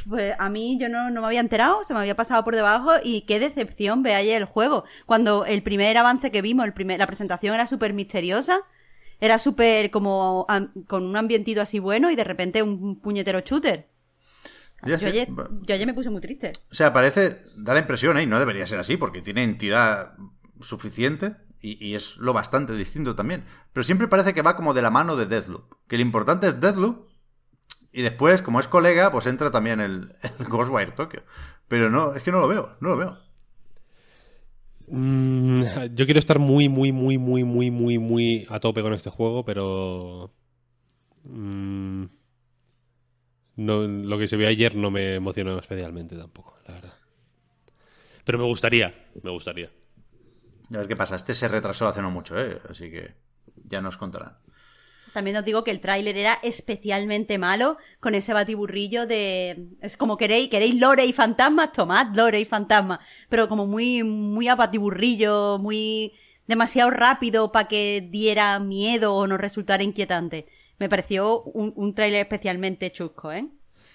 Pues 0.08 0.34
a 0.38 0.48
mí 0.48 0.78
yo 0.80 0.88
no, 0.88 1.10
no 1.10 1.20
me 1.20 1.26
había 1.26 1.40
enterado, 1.40 1.84
se 1.84 1.92
me 1.94 2.00
había 2.00 2.16
pasado 2.16 2.44
por 2.44 2.54
debajo 2.54 2.92
y 3.02 3.22
qué 3.22 3.38
decepción 3.40 4.02
ve 4.02 4.36
el 4.36 4.44
juego. 4.44 4.84
Cuando 5.04 5.44
el 5.44 5.62
primer 5.62 5.96
avance 5.98 6.30
que 6.30 6.42
vimos, 6.42 6.64
el 6.64 6.72
primer, 6.72 6.98
la 6.98 7.06
presentación 7.06 7.54
era 7.54 7.66
súper 7.66 7.92
misteriosa, 7.92 8.60
era 9.20 9.38
súper 9.38 9.90
como 9.90 10.46
con 10.86 11.04
un 11.04 11.16
ambientito 11.16 11.60
así 11.60 11.78
bueno 11.78 12.10
y 12.10 12.16
de 12.16 12.24
repente 12.24 12.62
un 12.62 13.00
puñetero 13.00 13.40
shooter. 13.40 13.88
Ya 14.84 14.96
Yo 14.96 15.08
ayer, 15.08 15.28
yo 15.62 15.74
ayer 15.74 15.86
me 15.86 15.94
puse 15.94 16.10
muy 16.10 16.20
triste. 16.20 16.52
O 16.70 16.74
sea, 16.74 16.92
parece, 16.92 17.42
da 17.56 17.72
la 17.72 17.80
impresión, 17.80 18.18
¿eh? 18.18 18.22
y 18.22 18.26
no 18.26 18.38
debería 18.38 18.66
ser 18.66 18.80
así, 18.80 18.96
porque 18.96 19.22
tiene 19.22 19.44
entidad 19.44 20.14
suficiente 20.62 21.36
y, 21.62 21.94
es 21.94 22.16
lo 22.16 22.32
bastante 22.32 22.74
distinto 22.74 23.14
también. 23.14 23.44
Pero 23.72 23.84
siempre 23.84 24.08
parece 24.08 24.34
que 24.34 24.42
va 24.42 24.56
como 24.56 24.74
de 24.74 24.82
la 24.82 24.90
mano 24.90 25.16
de 25.16 25.26
Deathloop. 25.26 25.72
Que 25.86 25.96
lo 25.96 26.02
importante 26.02 26.48
es 26.48 26.60
Deathloop 26.60 27.08
y 27.92 28.02
después, 28.02 28.42
como 28.42 28.58
es 28.58 28.68
colega, 28.68 29.12
pues 29.12 29.26
entra 29.26 29.50
también 29.50 29.80
el, 29.80 30.12
Ghostwire 30.48 30.92
Tokyo. 30.92 31.22
Pero 31.68 31.90
no, 31.90 32.14
es 32.14 32.22
que 32.22 32.32
no 32.32 32.40
lo 32.40 32.48
veo, 32.48 32.76
no 32.80 32.90
lo 32.90 32.96
veo. 32.96 33.18
Mm, 34.88 35.62
yo 35.94 36.04
quiero 36.04 36.18
estar 36.18 36.38
muy, 36.38 36.68
muy, 36.68 36.90
muy, 36.92 37.16
muy, 37.16 37.44
muy, 37.44 37.70
muy, 37.70 37.98
muy 37.98 38.46
a 38.50 38.58
tope 38.60 38.82
con 38.82 38.92
este 38.92 39.10
juego, 39.10 39.44
pero. 39.44 40.34
mm, 41.24 42.04
lo 43.56 44.18
que 44.18 44.28
se 44.28 44.36
vio 44.36 44.48
ayer 44.48 44.74
no 44.74 44.90
me 44.90 45.14
emocionó 45.14 45.58
especialmente 45.58 46.16
tampoco, 46.16 46.56
la 46.66 46.74
verdad. 46.74 46.94
Pero 48.24 48.38
me 48.38 48.44
gustaría, 48.44 48.94
me 49.22 49.30
gustaría. 49.30 49.70
A 50.72 50.78
ver 50.78 50.88
qué 50.88 50.96
pasa. 50.96 51.16
Este 51.16 51.34
se 51.34 51.48
retrasó 51.48 51.86
hace 51.86 52.02
no 52.02 52.10
mucho, 52.10 52.38
¿eh? 52.38 52.58
Así 52.68 52.90
que 52.90 53.14
ya 53.68 53.80
nos 53.80 53.96
contarán. 53.96 54.36
También 55.12 55.36
os 55.36 55.44
digo 55.44 55.62
que 55.62 55.70
el 55.70 55.80
tráiler 55.80 56.16
era 56.16 56.38
especialmente 56.42 57.36
malo 57.36 57.76
con 58.00 58.14
ese 58.14 58.32
batiburrillo 58.32 59.06
de... 59.06 59.68
Es 59.80 59.96
como 59.96 60.16
queréis, 60.16 60.48
queréis 60.48 60.74
lore 60.74 61.04
y 61.04 61.12
fantasmas, 61.12 61.72
tomad 61.72 62.14
lore 62.14 62.40
y 62.40 62.46
fantasmas. 62.46 63.00
Pero 63.28 63.48
como 63.48 63.66
muy, 63.66 64.02
muy 64.02 64.48
a 64.48 64.56
batiburrillo, 64.56 65.58
muy... 65.58 66.12
demasiado 66.46 66.90
rápido 66.90 67.52
para 67.52 67.68
que 67.68 68.08
diera 68.10 68.58
miedo 68.58 69.14
o 69.14 69.26
nos 69.26 69.38
resultara 69.38 69.82
inquietante. 69.82 70.46
Me 70.78 70.88
pareció 70.88 71.42
un, 71.42 71.72
un 71.76 71.94
tráiler 71.94 72.20
especialmente 72.20 72.90
chusco, 72.90 73.30
¿eh? 73.32 73.46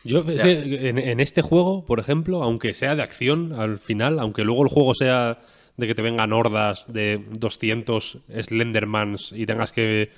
Yo 0.04 0.24
en 0.28 1.20
este 1.20 1.42
juego, 1.42 1.84
por 1.84 2.00
ejemplo, 2.00 2.42
aunque 2.44 2.74
sea 2.74 2.96
de 2.96 3.04
acción 3.04 3.54
al 3.54 3.78
final, 3.78 4.20
aunque 4.20 4.44
luego 4.44 4.64
el 4.64 4.70
juego 4.70 4.94
sea 4.94 5.40
de 5.78 5.88
que 5.88 5.96
te 5.96 6.02
vengan 6.02 6.34
hordas 6.34 6.86
de 6.92 7.24
200 7.40 8.20
Slendermans 8.42 9.32
y 9.32 9.46
tengas 9.46 9.72
que 9.72 10.12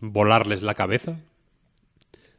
volarles 0.00 0.62
la 0.62 0.74
cabeza, 0.74 1.18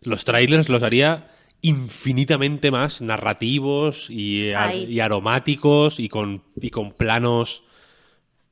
los 0.02 0.24
trailers 0.24 0.70
los 0.70 0.84
haría 0.84 1.32
infinitamente 1.62 2.72
más 2.72 3.02
narrativos 3.02 4.10
y, 4.10 4.52
ar- 4.52 4.70
Ay. 4.70 4.86
y 4.86 5.00
aromáticos 5.02 6.00
y 6.00 6.08
con, 6.08 6.44
y 6.56 6.70
con 6.70 6.94
planos 6.94 7.64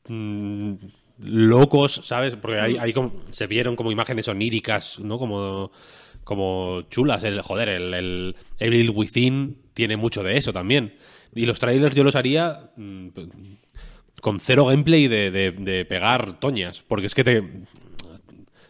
mm, 0.10 0.74
locos, 1.20 2.02
¿sabes? 2.04 2.36
Porque 2.36 2.92
como- 2.94 3.14
se 3.32 3.48
vieron 3.48 3.76
como 3.76 3.92
imágenes 3.92 4.28
oníricas, 4.28 5.00
¿no? 5.00 5.18
Como, 5.18 5.72
como 6.24 6.82
chulas. 6.90 7.24
El, 7.24 7.42
joder, 7.42 7.70
el, 7.70 7.94
el 7.94 8.36
Evil 8.60 8.90
Within 8.90 9.58
tiene 9.74 9.96
mucho 9.96 10.22
de 10.24 10.38
eso 10.38 10.52
también. 10.52 10.96
Y 11.34 11.46
los 11.46 11.60
trailers 11.60 11.96
yo 11.96 12.04
los 12.04 12.16
haría 12.16 12.72
mm, 12.76 13.08
con 14.22 14.40
cero 14.40 14.66
gameplay 14.66 15.08
de, 15.08 15.32
de- 15.32 15.52
de 15.52 15.86
pegar 15.86 16.40
toñas. 16.40 16.82
Porque 16.88 17.08
es 17.08 17.16
que 17.16 17.24
te, 17.24 17.44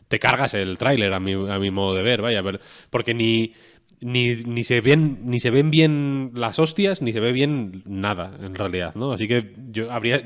te 0.07 0.19
cargas 0.19 0.53
el 0.53 0.77
tráiler 0.77 1.13
a 1.13 1.19
mi, 1.19 1.33
a 1.33 1.59
mi 1.59 1.71
modo 1.71 1.95
de 1.95 2.03
ver, 2.03 2.21
vaya, 2.21 2.41
pero- 2.43 2.59
porque 2.89 3.13
ni, 3.13 3.53
ni, 3.99 4.35
ni 4.35 4.63
se 4.63 4.81
ven 4.81 5.19
ni 5.23 5.39
se 5.39 5.49
ven 5.49 5.71
bien 5.71 6.31
las 6.35 6.59
hostias 6.59 7.01
ni 7.01 7.13
se 7.13 7.19
ve 7.19 7.31
bien 7.31 7.83
nada 7.85 8.31
en 8.43 8.55
realidad, 8.55 8.93
¿no? 8.95 9.11
Así 9.11 9.27
que 9.27 9.53
yo 9.71 9.91
habría 9.91 10.21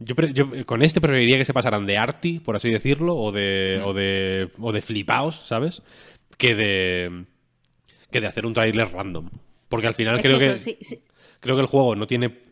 yo, 0.00 0.14
yo 0.32 0.64
con 0.66 0.82
este 0.82 1.00
preferiría 1.00 1.38
que 1.38 1.44
se 1.44 1.52
pasaran 1.52 1.84
de 1.86 1.98
arty, 1.98 2.38
por 2.38 2.54
así 2.56 2.70
decirlo, 2.70 3.16
o 3.16 3.32
de 3.32 3.80
o 3.84 3.92
de 3.92 4.48
o 4.60 4.72
de 4.72 4.80
flipaos, 4.80 5.42
¿sabes? 5.46 5.82
Que 6.36 6.54
de 6.54 7.24
que 8.10 8.20
de 8.20 8.26
hacer 8.28 8.46
un 8.46 8.54
tráiler 8.54 8.88
random, 8.92 9.28
porque 9.68 9.88
al 9.88 9.94
final 9.94 10.16
Es 10.16 10.22
creo 10.22 10.38
que, 10.38 10.46
eso, 10.52 10.60
sí, 10.60 10.78
sí. 10.80 11.00
creo 11.40 11.56
que 11.56 11.62
el 11.62 11.66
juego 11.66 11.94
no 11.96 12.06
tiene. 12.06 12.47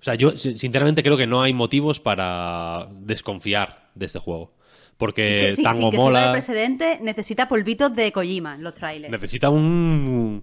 O 0.00 0.02
sea, 0.02 0.14
yo 0.14 0.36
si- 0.36 0.56
sinceramente 0.58 1.02
creo 1.02 1.16
que 1.16 1.26
no 1.26 1.42
hay 1.42 1.52
motivos 1.52 2.00
para 2.00 2.88
desconfiar 3.00 3.90
de 3.94 4.06
este 4.06 4.18
juego. 4.18 4.54
Porque 4.96 5.38
Es 5.38 5.44
que 5.46 5.52
sí, 5.56 5.62
Tango 5.62 5.90
sí, 5.90 5.96
que 5.96 5.96
sirva 6.02 6.20
de 6.20 6.26
mola. 6.26 6.32
precedente, 6.32 6.98
necesita 7.02 7.48
polvitos 7.48 7.94
de 7.94 8.12
Kojima, 8.12 8.56
los 8.58 8.74
trailers. 8.74 9.10
Necesita 9.10 9.48
un. 9.50 10.42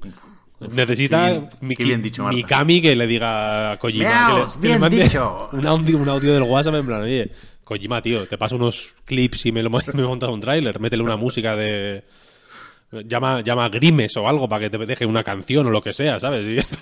Necesita 0.60 1.30
bien- 1.30 1.50
mi, 1.62 1.76
bien 1.76 2.02
dicho. 2.02 2.24
Mikami 2.28 2.82
que 2.82 2.96
le 2.96 3.06
diga 3.06 3.74
a 3.74 3.78
Kojima. 3.78 4.10
Miau, 4.10 4.52
que 4.54 4.68
le, 4.68 4.74
que 4.74 4.80
le 4.80 4.90
bien 4.90 5.04
dicho. 5.04 5.50
Un 5.54 5.68
audio, 5.68 5.98
un 6.00 6.10
audio 6.10 6.34
del 6.34 6.44
WhatsApp 6.44 6.76
en 6.76 6.86
plan, 6.88 7.02
oye, 7.02 7.32
Kojima, 7.64 8.02
tío, 8.02 8.28
te 8.28 8.38
paso 8.40 8.56
unos 8.56 8.94
clips 9.06 9.46
y 9.46 9.52
me, 9.52 9.62
lo, 9.62 9.70
me 9.94 10.04
montas 10.04 10.30
un 10.30 10.40
tráiler. 10.40 10.80
Métele 10.80 11.04
una 11.04 11.16
música 11.18 11.56
de. 11.56 12.04
Llama, 12.92 13.42
llama 13.42 13.68
Grimes 13.70 14.16
o 14.16 14.30
algo 14.30 14.48
para 14.48 14.62
que 14.62 14.70
te 14.70 14.86
deje 14.86 15.06
una 15.06 15.24
canción 15.24 15.68
o 15.68 15.70
lo 15.70 15.82
que 15.82 15.94
sea, 15.94 16.20
¿sabes? 16.20 16.66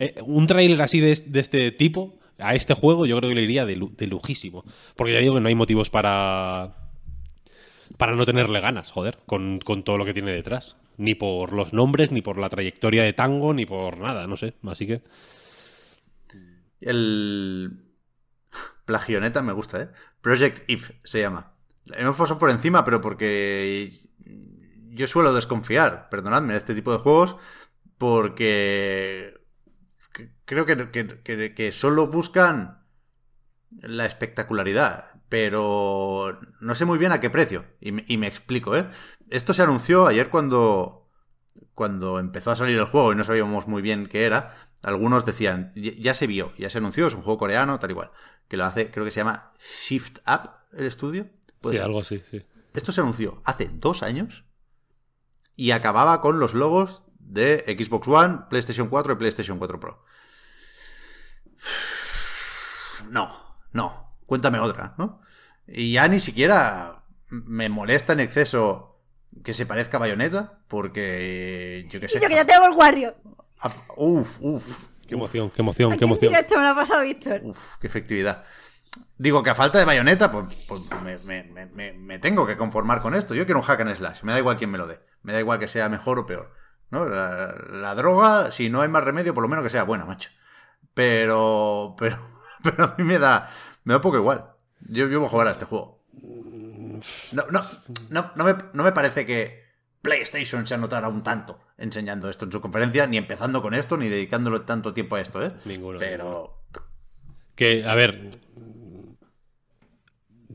Eh, 0.00 0.14
un 0.24 0.46
tráiler 0.46 0.80
así 0.80 1.00
de, 1.00 1.10
este 1.10 1.72
tipo 1.72 2.20
a 2.38 2.54
este 2.54 2.72
juego 2.74 3.04
yo 3.04 3.16
creo 3.18 3.30
que 3.30 3.34
le 3.34 3.42
iría 3.42 3.66
de 3.66 3.74
lujísimo. 4.06 4.64
Porque 4.94 5.12
ya 5.12 5.18
digo 5.18 5.34
que 5.34 5.40
no 5.40 5.48
hay 5.48 5.56
motivos 5.56 5.90
para 5.90 6.88
para 7.98 8.14
no 8.14 8.24
tenerle 8.24 8.60
ganas, 8.60 8.90
joder, 8.90 9.18
con, 9.26 9.58
con 9.58 9.82
todo 9.82 9.98
lo 9.98 10.04
que 10.04 10.14
tiene 10.14 10.32
detrás. 10.32 10.76
Ni 10.96 11.14
por 11.14 11.52
los 11.52 11.72
nombres, 11.72 12.12
ni 12.12 12.22
por 12.22 12.38
la 12.38 12.48
trayectoria 12.48 13.02
de 13.02 13.12
Tango, 13.12 13.54
ni 13.54 13.66
por 13.66 13.98
nada, 13.98 14.26
no 14.26 14.36
sé. 14.36 14.54
Así 14.66 14.86
que 14.86 15.02
El 16.80 17.84
plagioneta 18.84 19.42
me 19.42 19.52
gusta, 19.52 19.82
¿eh? 19.82 19.88
Project 20.20 20.68
If 20.70 20.90
se 21.04 21.20
llama. 21.20 21.52
Hemos 21.86 22.16
pasado 22.16 22.38
por 22.38 22.50
encima, 22.50 22.84
pero 22.84 23.00
porque 23.00 23.90
yo 24.98 25.06
suelo 25.06 25.32
desconfiar, 25.32 26.08
perdonadme, 26.10 26.52
de 26.52 26.58
este 26.58 26.74
tipo 26.74 26.92
de 26.92 26.98
juegos, 26.98 27.36
porque 27.96 29.34
que- 30.12 30.30
creo 30.44 30.66
que, 30.66 30.90
que- 30.90 31.22
que- 31.22 31.54
que 31.54 31.72
solo 31.72 32.08
buscan 32.08 32.84
la 33.80 34.06
espectacularidad, 34.06 35.20
pero 35.28 36.38
no 36.60 36.74
sé 36.74 36.84
muy 36.84 36.98
bien 36.98 37.12
a 37.12 37.20
qué 37.20 37.30
precio. 37.30 37.64
Y 37.80 37.92
me, 37.92 38.04
y 38.08 38.16
me 38.16 38.26
explico, 38.26 38.74
¿eh? 38.76 38.88
Esto 39.30 39.52
se 39.54 39.62
anunció 39.62 40.06
ayer 40.06 40.30
cuando, 40.30 41.08
cuando 41.74 42.18
empezó 42.18 42.50
a 42.50 42.56
salir 42.56 42.78
el 42.78 42.86
juego 42.86 43.12
y 43.12 43.16
no 43.16 43.24
sabíamos 43.24 43.68
muy 43.68 43.82
bien 43.82 44.06
qué 44.06 44.24
era. 44.24 44.54
Algunos 44.82 45.24
decían, 45.24 45.72
ya 45.74 46.14
se 46.14 46.26
vio, 46.26 46.52
ya 46.56 46.70
se 46.70 46.78
anunció, 46.78 47.06
es 47.08 47.14
un 47.14 47.22
juego 47.22 47.38
coreano, 47.38 47.78
tal 47.78 47.90
igual. 47.90 48.10
Que 48.48 48.56
lo 48.56 48.64
hace, 48.64 48.90
creo 48.90 49.04
que 49.04 49.10
se 49.10 49.20
llama 49.20 49.52
Shift 49.86 50.18
Up 50.26 50.50
el 50.72 50.86
estudio. 50.86 51.26
Sí, 51.62 51.72
ser. 51.72 51.82
algo 51.82 52.00
así, 52.00 52.22
sí. 52.30 52.42
Esto 52.74 52.92
se 52.92 53.00
anunció 53.00 53.42
hace 53.44 53.68
dos 53.72 54.02
años 54.02 54.44
y 55.58 55.72
acababa 55.72 56.20
con 56.22 56.38
los 56.38 56.54
logos 56.54 57.02
de 57.18 57.64
Xbox 57.76 58.06
One, 58.06 58.38
PlayStation 58.48 58.88
4 58.88 59.12
y 59.12 59.16
PlayStation 59.16 59.58
4 59.58 59.80
Pro. 59.80 60.04
No, 63.10 63.30
no, 63.72 64.18
cuéntame 64.26 64.58
otra, 64.58 64.94
¿no? 64.98 65.20
Y 65.66 65.92
ya 65.92 66.06
ni 66.08 66.20
siquiera 66.20 67.02
me 67.30 67.70
molesta 67.70 68.12
en 68.12 68.20
exceso 68.20 69.00
que 69.42 69.54
se 69.54 69.64
parezca 69.64 69.96
a 69.96 70.00
Bayonetta, 70.00 70.58
porque 70.68 71.86
yo 71.90 72.00
que 72.00 72.08
sé. 72.08 72.18
Y 72.18 72.20
yo 72.20 72.28
que 72.28 72.34
ya 72.34 72.44
tengo 72.44 72.66
el 72.66 72.74
Wario. 72.74 73.14
Uf, 73.96 74.36
uf, 74.40 74.84
Qué 75.06 75.14
emoción, 75.14 75.50
qué 75.50 75.62
emoción, 75.62 75.96
qué 75.96 76.04
emoción. 76.04 76.32
directo 76.32 76.56
me 76.56 76.64
lo 76.64 76.68
ha 76.68 76.74
pasado 76.74 77.02
Víctor. 77.02 77.40
uf, 77.44 77.76
qué 77.80 77.86
efectividad. 77.86 78.44
Digo 79.18 79.42
que 79.42 79.50
a 79.50 79.54
falta 79.54 79.78
de 79.78 79.84
Bayonetta, 79.84 80.30
pues, 80.30 80.66
pues 80.68 80.82
me, 81.02 81.18
me- 81.18 81.44
me- 81.44 81.66
me- 81.66 81.92
me 81.92 82.18
tengo 82.18 82.46
que 82.46 82.56
conformar 82.56 83.00
con 83.00 83.14
esto. 83.14 83.34
Yo 83.34 83.44
quiero 83.46 83.58
un 83.60 83.66
hack 83.66 83.80
and 83.80 83.94
slash, 83.96 84.22
me 84.22 84.32
da 84.32 84.38
igual 84.38 84.56
quién 84.56 84.70
me 84.70 84.78
lo 84.78 84.86
dé. 84.86 85.00
Me 85.22 85.32
da 85.32 85.40
igual 85.40 85.58
que 85.58 85.66
sea 85.68 85.88
mejor 85.88 86.18
o 86.20 86.26
peor. 86.26 86.52
¿no? 86.90 87.04
La, 87.06 87.54
la 87.70 87.94
droga, 87.94 88.50
si 88.50 88.70
no 88.70 88.80
hay 88.80 88.88
más 88.88 89.04
remedio, 89.04 89.34
por 89.34 89.42
lo 89.42 89.48
menos 89.48 89.62
que 89.64 89.70
sea 89.70 89.82
buena, 89.82 90.04
macho. 90.06 90.30
Pero, 90.94 91.94
pero, 91.98 92.18
pero 92.62 92.84
a 92.84 92.94
mí 92.98 93.04
me 93.04 93.18
da, 93.18 93.48
me 93.84 93.94
da 93.94 94.00
poco 94.00 94.16
igual. 94.16 94.52
Yo, 94.88 95.08
yo 95.08 95.18
voy 95.20 95.26
a 95.26 95.30
jugar 95.30 95.48
a 95.48 95.50
este 95.52 95.64
juego. 95.64 96.02
No, 97.32 97.44
no, 97.50 97.60
no, 98.10 98.32
no, 98.34 98.44
me, 98.44 98.56
no 98.72 98.82
me 98.84 98.92
parece 98.92 99.24
que 99.26 99.64
PlayStation 100.02 100.66
se 100.66 100.74
anotara 100.74 101.08
un 101.08 101.22
tanto 101.22 101.60
enseñando 101.76 102.28
esto 102.28 102.44
en 102.46 102.52
su 102.52 102.60
conferencia, 102.60 103.06
ni 103.06 103.16
empezando 103.16 103.62
con 103.62 103.74
esto, 103.74 103.96
ni 103.96 104.08
dedicándole 104.08 104.60
tanto 104.60 104.94
tiempo 104.94 105.16
a 105.16 105.20
esto, 105.20 105.42
¿eh? 105.44 105.52
Ninguno, 105.64 105.98
Pero, 105.98 106.62
Que, 107.54 107.84
a 107.86 107.94
ver. 107.94 108.30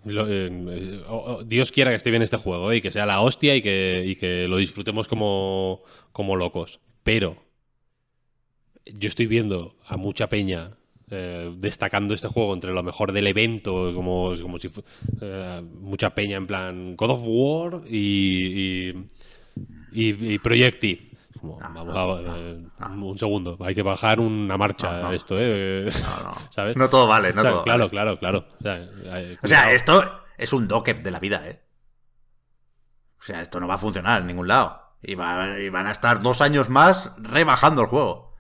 Eh, 0.06 1.04
Dios 1.46 1.72
quiera 1.72 1.92
que 1.92 1.96
esté 1.96 2.10
bien 2.10 2.22
este 2.22 2.38
juego 2.38 2.72
¿eh? 2.72 2.78
y 2.78 2.82
que 2.82 2.92
sea 2.92 3.06
la 3.06 3.22
hostia 3.22 3.56
y 3.56 3.62
que, 3.62 4.04
y 4.06 4.16
que 4.16 4.48
lo 4.48 4.58
disfrutemos 4.58 5.08
como, 5.08 5.82
como 6.12 6.36
locos. 6.36 6.80
Pero 7.04 7.38
yo 8.86 9.08
estoy 9.08 9.28
viendo 9.28 9.78
a 9.86 9.98
mucha 9.98 10.30
peña 10.30 10.72
eh, 11.10 11.54
destacando 11.58 12.14
este 12.14 12.28
juego 12.28 12.54
entre 12.54 12.74
lo 12.74 12.84
mejor 12.84 13.12
del 13.12 13.28
evento, 13.28 13.94
como, 13.94 14.34
como 14.42 14.60
si 14.60 14.70
mucha 15.80 16.16
peña 16.16 16.38
en 16.38 16.48
plan 16.48 16.96
God 16.96 17.12
of 17.12 17.24
War 17.26 17.82
y, 17.88 18.90
y, 18.90 19.06
y, 19.92 20.34
y 20.34 20.40
Project 20.40 20.84
Como, 21.44 21.60
vamos 21.60 22.22
a- 22.26 22.38
eh, 22.38 22.64
un 22.96 23.18
segundo, 23.18 23.58
hay 23.60 23.76
que 23.76 23.82
bajar 23.82 24.22
una 24.22 24.56
marcha 24.58 25.14
esto, 25.14 25.36
¿eh? 25.38 25.90
no, 26.02 26.24
no. 26.24 26.36
¿Sabes? 26.52 26.78
No 26.78 26.90
todo 26.90 27.06
vale, 27.06 27.34
no 27.34 27.42
O 27.42 27.44
sea, 27.44 27.52
todo 27.52 27.64
claro, 27.64 27.80
vale. 27.80 27.90
claro, 27.90 28.18
claro. 28.18 28.46
O 28.60 28.64
sea, 28.64 28.76
O 28.82 29.08
sea, 29.10 29.38
cuidado. 29.42 29.70
esto 29.72 30.12
es 30.38 30.54
un 30.54 30.70
dockep 30.70 31.04
de 31.04 31.12
la 31.12 31.20
vida, 31.20 31.46
¿eh? 31.50 31.62
O 33.20 33.24
sea, 33.26 33.42
esto 33.42 33.60
no 33.60 33.68
va 33.68 33.74
a 33.76 33.78
funcionar 33.78 34.22
en 34.22 34.28
ningún 34.28 34.48
lado. 34.48 34.82
Y, 35.02 35.16
va- 35.16 35.60
y 35.60 35.68
van 35.70 35.88
a 35.88 35.92
estar 35.92 36.22
dos 36.22 36.40
años 36.42 36.70
más 36.70 37.12
rebajando 37.18 37.82
el 37.82 37.88
juego. 37.88 38.36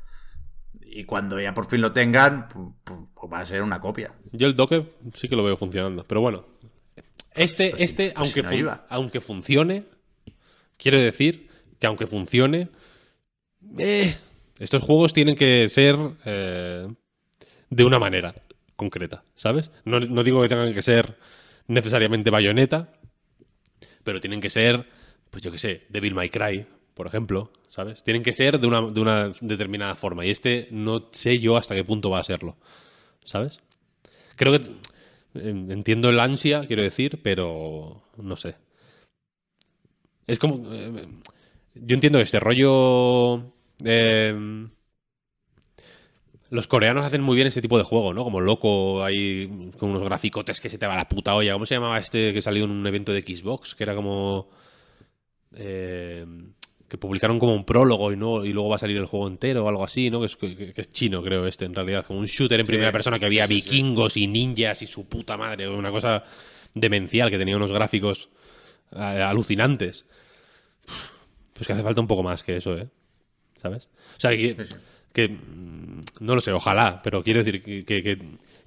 Y 0.81 1.03
cuando 1.03 1.39
ya 1.41 1.53
por 1.53 1.65
fin 1.67 1.81
lo 1.81 1.91
tengan, 1.91 2.47
pu- 2.47 2.73
pu- 2.85 3.09
pues 3.13 3.33
va 3.33 3.39
a 3.39 3.45
ser 3.45 3.61
una 3.63 3.81
copia. 3.81 4.13
Yo 4.31 4.47
el 4.47 4.55
Docker 4.55 4.87
sí 5.13 5.27
que 5.27 5.35
lo 5.35 5.43
veo 5.43 5.57
funcionando. 5.57 6.05
Pero 6.07 6.21
bueno, 6.21 6.45
este, 7.33 7.71
Pues 7.71 7.81
este 7.81 8.11
pues 8.11 8.17
aunque, 8.17 8.33
si 8.33 8.41
no 8.43 8.49
fun- 8.49 8.57
iba. 8.59 8.85
aunque 8.89 9.19
funcione, 9.21 9.85
quiero 10.77 10.97
decir 10.99 11.49
que 11.79 11.87
aunque 11.87 12.07
funcione, 12.07 12.69
eh, 13.77 14.15
estos 14.59 14.83
juegos 14.83 15.13
tienen 15.13 15.35
que 15.35 15.67
ser 15.69 15.95
eh, 16.25 16.87
de 17.69 17.83
una 17.83 17.99
manera 17.99 18.33
concreta, 18.75 19.23
¿sabes? 19.35 19.71
No, 19.85 19.99
no 19.99 20.23
digo 20.23 20.41
que 20.41 20.49
tengan 20.49 20.73
que 20.73 20.81
ser 20.81 21.17
necesariamente 21.67 22.29
bayoneta, 22.29 22.93
pero 24.03 24.19
tienen 24.19 24.41
que 24.41 24.49
ser, 24.49 24.87
pues 25.29 25.43
yo 25.43 25.51
qué 25.51 25.57
sé, 25.57 25.83
Devil 25.89 26.15
May 26.15 26.29
Cry, 26.29 26.65
por 26.93 27.07
ejemplo, 27.07 27.51
¿sabes? 27.69 28.03
Tienen 28.03 28.23
que 28.23 28.33
ser 28.33 28.59
de 28.59 28.67
una, 28.67 28.81
de 28.81 28.99
una 28.99 29.31
determinada 29.41 29.95
forma. 29.95 30.25
Y 30.25 30.29
este 30.29 30.67
no 30.71 31.09
sé 31.11 31.39
yo 31.39 31.57
hasta 31.57 31.75
qué 31.75 31.83
punto 31.83 32.09
va 32.09 32.19
a 32.19 32.23
serlo, 32.23 32.57
¿sabes? 33.25 33.59
Creo 34.35 34.59
que 34.59 34.69
entiendo 35.35 36.09
el 36.09 36.19
ansia, 36.19 36.67
quiero 36.67 36.83
decir, 36.83 37.21
pero 37.23 38.03
no 38.17 38.35
sé. 38.35 38.55
Es 40.27 40.37
como... 40.39 40.71
eh, 40.73 41.07
yo 41.75 41.95
entiendo 41.95 42.19
este 42.19 42.39
rollo... 42.39 43.52
eh, 43.83 44.33
los 46.49 46.67
coreanos 46.67 47.05
hacen 47.05 47.21
muy 47.23 47.35
bien 47.35 47.47
ese 47.47 47.61
tipo 47.61 47.77
de 47.77 47.83
juego, 47.83 48.13
¿no? 48.13 48.23
Como 48.23 48.39
loco, 48.39 49.03
hay 49.03 49.71
con 49.77 49.89
unos 49.89 50.03
graficotes 50.03 50.61
que 50.61 50.69
se 50.69 50.77
te 50.77 50.85
va 50.85 50.95
la 50.95 51.07
puta 51.09 51.33
olla. 51.33 51.53
¿Cómo 51.53 51.65
se 51.65 51.75
llamaba 51.75 51.97
este 51.97 52.31
que 52.33 52.41
salió 52.41 52.65
en 52.65 52.71
un 52.71 52.85
evento 52.85 53.11
de 53.11 53.21
Xbox? 53.21 53.73
Que 53.75 53.83
era 53.83 53.95
como... 53.95 54.49
eh, 55.55 56.25
que 56.87 56.97
publicaron 56.97 57.39
como 57.39 57.55
un 57.55 57.65
prólogo 57.65 58.11
y, 58.11 58.17
no, 58.17 58.45
y 58.45 58.53
luego 58.53 58.69
va 58.69 58.75
a 58.75 58.79
salir 58.79 58.97
el 58.97 59.05
juego 59.07 59.27
entero 59.27 59.65
o 59.65 59.69
algo 59.69 59.83
así, 59.83 60.11
¿no? 60.11 60.19
Que 60.19 60.27
es, 60.27 60.35
que- 60.35 60.73
que 60.73 60.81
es 60.81 60.91
chino, 60.91 61.23
creo, 61.23 61.47
este, 61.47 61.65
en 61.65 61.73
realidad. 61.73 62.05
Como 62.05 62.19
un 62.19 62.25
shooter 62.25 62.59
en 62.59 62.67
primera 62.67 62.91
persona 62.91 63.17
que 63.19 63.25
había 63.25 63.47
sí, 63.47 63.59
sí, 63.59 63.61
sí. 63.61 63.69
vikingos 63.71 64.17
y 64.17 64.27
ninjas 64.27 64.81
y 64.83 64.87
su 64.87 65.05
puta 65.07 65.35
madre. 65.37 65.67
Una 65.69 65.89
cosa 65.91 66.23
demencial 66.75 67.31
que 67.31 67.39
tenía 67.39 67.57
unos 67.57 67.71
gráficos 67.71 68.29
eh, 68.95 68.99
alucinantes. 68.99 70.05
Pues 71.53 71.67
que 71.67 71.73
hace 71.73 71.83
falta 71.83 72.01
un 72.01 72.07
poco 72.07 72.23
más 72.23 72.43
que 72.43 72.57
eso, 72.57 72.77
¿eh? 72.77 72.89
¿Sabes? 73.63 73.87
O 74.17 74.19
sea, 74.19 74.29
que, 74.31 74.55
Sí, 74.55 74.63
sí. 74.69 74.77
que, 75.13 75.29
mm, 75.29 76.01
no 76.19 76.35
lo 76.35 76.41
sé, 76.41 76.51
ojalá, 76.51 77.01
pero 77.03 77.23
quiero 77.23 77.43
decir 77.43 77.63
que, 77.63 77.83
que- 77.85 78.03
que- 78.03 78.19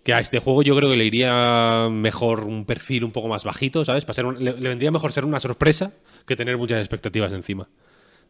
que 0.02 0.14
a 0.14 0.18
este 0.20 0.38
juego 0.40 0.62
yo 0.62 0.74
creo 0.76 0.90
que 0.90 0.96
le 0.96 1.04
iría 1.04 1.88
mejor 1.90 2.44
un 2.44 2.64
perfil 2.64 3.04
un 3.04 3.12
poco 3.12 3.28
más 3.28 3.44
bajito, 3.44 3.84
¿sabes? 3.84 4.04
Para 4.04 4.14
ser 4.14 4.26
un- 4.26 4.42
le, 4.42 4.52
le 4.58 4.68
vendría 4.70 4.90
mejor 4.90 5.12
ser 5.12 5.24
una 5.24 5.38
sorpresa 5.40 5.92
que 6.26 6.34
tener 6.36 6.56
muchas 6.56 6.80
expectativas 6.80 7.32
encima, 7.32 7.68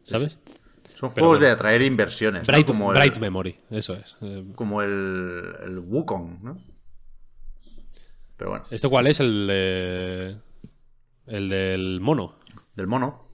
¿sabes? 0.05 0.37
Son 0.95 1.11
Pero 1.13 1.25
juegos 1.25 1.29
bueno. 1.37 1.45
de 1.45 1.51
atraer 1.51 1.81
inversiones. 1.83 2.41
¿no? 2.41 2.51
Bright, 2.51 2.67
Como 2.67 2.91
el, 2.91 2.97
Bright 2.97 3.17
Memory, 3.19 3.55
eso 3.69 3.93
es. 3.93 4.15
Eh, 4.21 4.43
como 4.55 4.81
el, 4.81 5.53
el 5.63 5.79
Wukong, 5.79 6.43
¿no? 6.43 6.57
Pero 8.35 8.49
bueno, 8.51 8.65
¿Este 8.71 8.87
cuál 8.89 9.07
es? 9.07 9.19
El 9.19 9.47
de- 9.47 10.37
El 11.27 11.49
del 11.49 11.99
mono. 12.01 12.35
del 12.75 12.87
mono. 12.87 13.27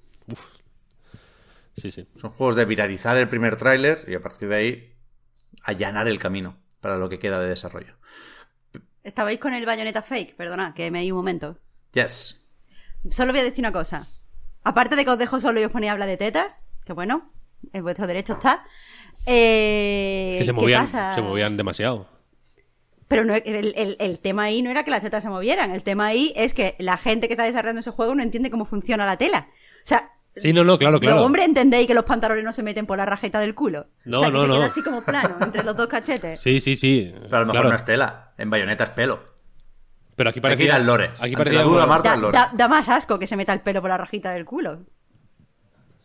Sí, 1.75 1.91
sí. 1.91 2.07
Son 2.19 2.31
juegos 2.31 2.55
de 2.55 2.65
viralizar 2.65 3.17
el 3.17 3.27
primer 3.27 3.55
tráiler 3.55 4.05
y 4.07 4.15
a 4.15 4.21
partir 4.21 4.47
de 4.49 4.55
ahí 4.55 4.93
allanar 5.63 6.07
el 6.07 6.19
camino 6.19 6.57
para 6.81 6.97
lo 6.97 7.09
que 7.09 7.19
queda 7.19 7.39
de 7.41 7.49
desarrollo. 7.49 7.95
¿Estabais 9.03 9.39
con 9.39 9.53
el 9.53 9.65
bayoneta 9.65 10.01
fake? 10.01 10.35
Perdona, 10.35 10.73
que 10.73 10.89
me 10.91 10.99
hay 10.99 11.11
un 11.11 11.17
momento. 11.17 11.57
Yes. 11.93 12.47
Solo 13.09 13.33
voy 13.33 13.41
a 13.41 13.43
decir 13.43 13.59
una 13.59 13.71
cosa. 13.73 14.07
Aparte 14.63 14.95
de 14.95 15.03
que 15.03 15.11
os 15.11 15.17
dejo 15.17 15.41
solo 15.41 15.59
y 15.59 15.63
os 15.65 15.71
ponéis 15.71 15.89
a 15.89 15.93
hablar 15.93 16.07
de 16.07 16.15
tetas, 16.17 16.59
que 16.85 16.93
bueno, 16.93 17.31
en 17.73 17.83
vuestro 17.83 18.07
derecho 18.07 18.33
está. 18.33 18.63
Eh, 19.25 20.35
Que 20.39 20.45
se 20.45 20.51
¿qué 20.51 20.53
movían, 20.53 20.83
pasa? 20.83 21.15
se 21.15 21.21
movían 21.21 21.57
demasiado. 21.57 22.07
Pero 23.07 23.25
no, 23.25 23.35
el, 23.35 23.73
el- 23.75 23.97
el 23.99 24.19
tema 24.19 24.43
ahí 24.43 24.61
no 24.61 24.69
era 24.71 24.83
que 24.83 24.91
las 24.91 25.01
tetas 25.01 25.23
se 25.23 25.29
movieran. 25.29 25.71
El 25.71 25.83
tema 25.83 26.07
ahí 26.07 26.33
es 26.35 26.53
que 26.53 26.75
la 26.79 26.97
gente 26.97 27.27
que 27.27 27.33
está 27.33 27.43
desarrollando 27.43 27.81
ese 27.81 27.91
juego 27.91 28.15
no 28.15 28.23
entiende 28.23 28.49
cómo 28.49 28.65
funciona 28.65 29.05
la 29.05 29.17
tela. 29.17 29.49
O 29.83 29.87
sea, 29.87 30.11
Sí, 30.35 30.51
no, 30.51 30.63
no, 30.63 30.79
claro, 30.79 30.99
claro. 30.99 31.17
los 31.17 31.25
hombres 31.25 31.45
entendéis 31.45 31.85
que 31.87 31.93
los 31.93 32.05
pantalones 32.05 32.43
no 32.43 32.53
se 32.53 32.63
meten 32.63 32.85
por 32.87 32.97
la 32.97 33.05
rajeta 33.05 33.39
del 33.39 33.53
culo. 33.53 33.85
No, 34.05 34.17
o 34.17 34.19
sea, 34.21 34.29
que 34.29 34.33
no, 34.33 34.41
se 34.41 34.47
no. 34.47 34.53
queda 34.55 34.65
así 34.65 34.81
como 34.81 35.01
plano, 35.03 35.35
entre 35.41 35.63
los 35.63 35.75
dos 35.77 35.87
cachetes. 35.87 36.39
Sí, 36.39 36.59
sí, 36.59 36.75
sí. 36.75 37.13
Pero 37.23 37.37
a 37.37 37.39
lo 37.41 37.45
mejor 37.45 37.51
claro. 37.61 37.69
no 37.69 37.75
es 37.75 37.85
tela. 37.85 38.31
En 38.37 38.49
bayoneta 38.49 38.85
es 38.85 38.89
pelo. 38.91 39.19
Pero 40.15 40.29
aquí 40.31 40.41
parecía... 40.41 40.65
ir 40.65 40.71
al 40.71 40.85
lore. 40.85 41.11
Aquí 41.19 41.35
parecía 41.35 41.59
la 41.59 41.65
duda, 41.65 41.85
Marta, 41.85 42.09
Da, 42.09 42.15
al 42.15 42.21
lore. 42.21 42.37
da- 42.37 42.51
da 42.53 42.67
más 42.67 42.89
asco 42.89 43.19
que 43.19 43.27
se 43.27 43.35
meta 43.35 43.53
el 43.53 43.61
pelo 43.61 43.81
por 43.81 43.89
la 43.91 43.97
rajita 43.97 44.31
del 44.31 44.45
culo. 44.45 44.81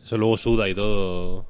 Eso 0.02 0.16
luego 0.18 0.36
suda 0.36 0.68
y 0.68 0.74
todo. 0.74 1.46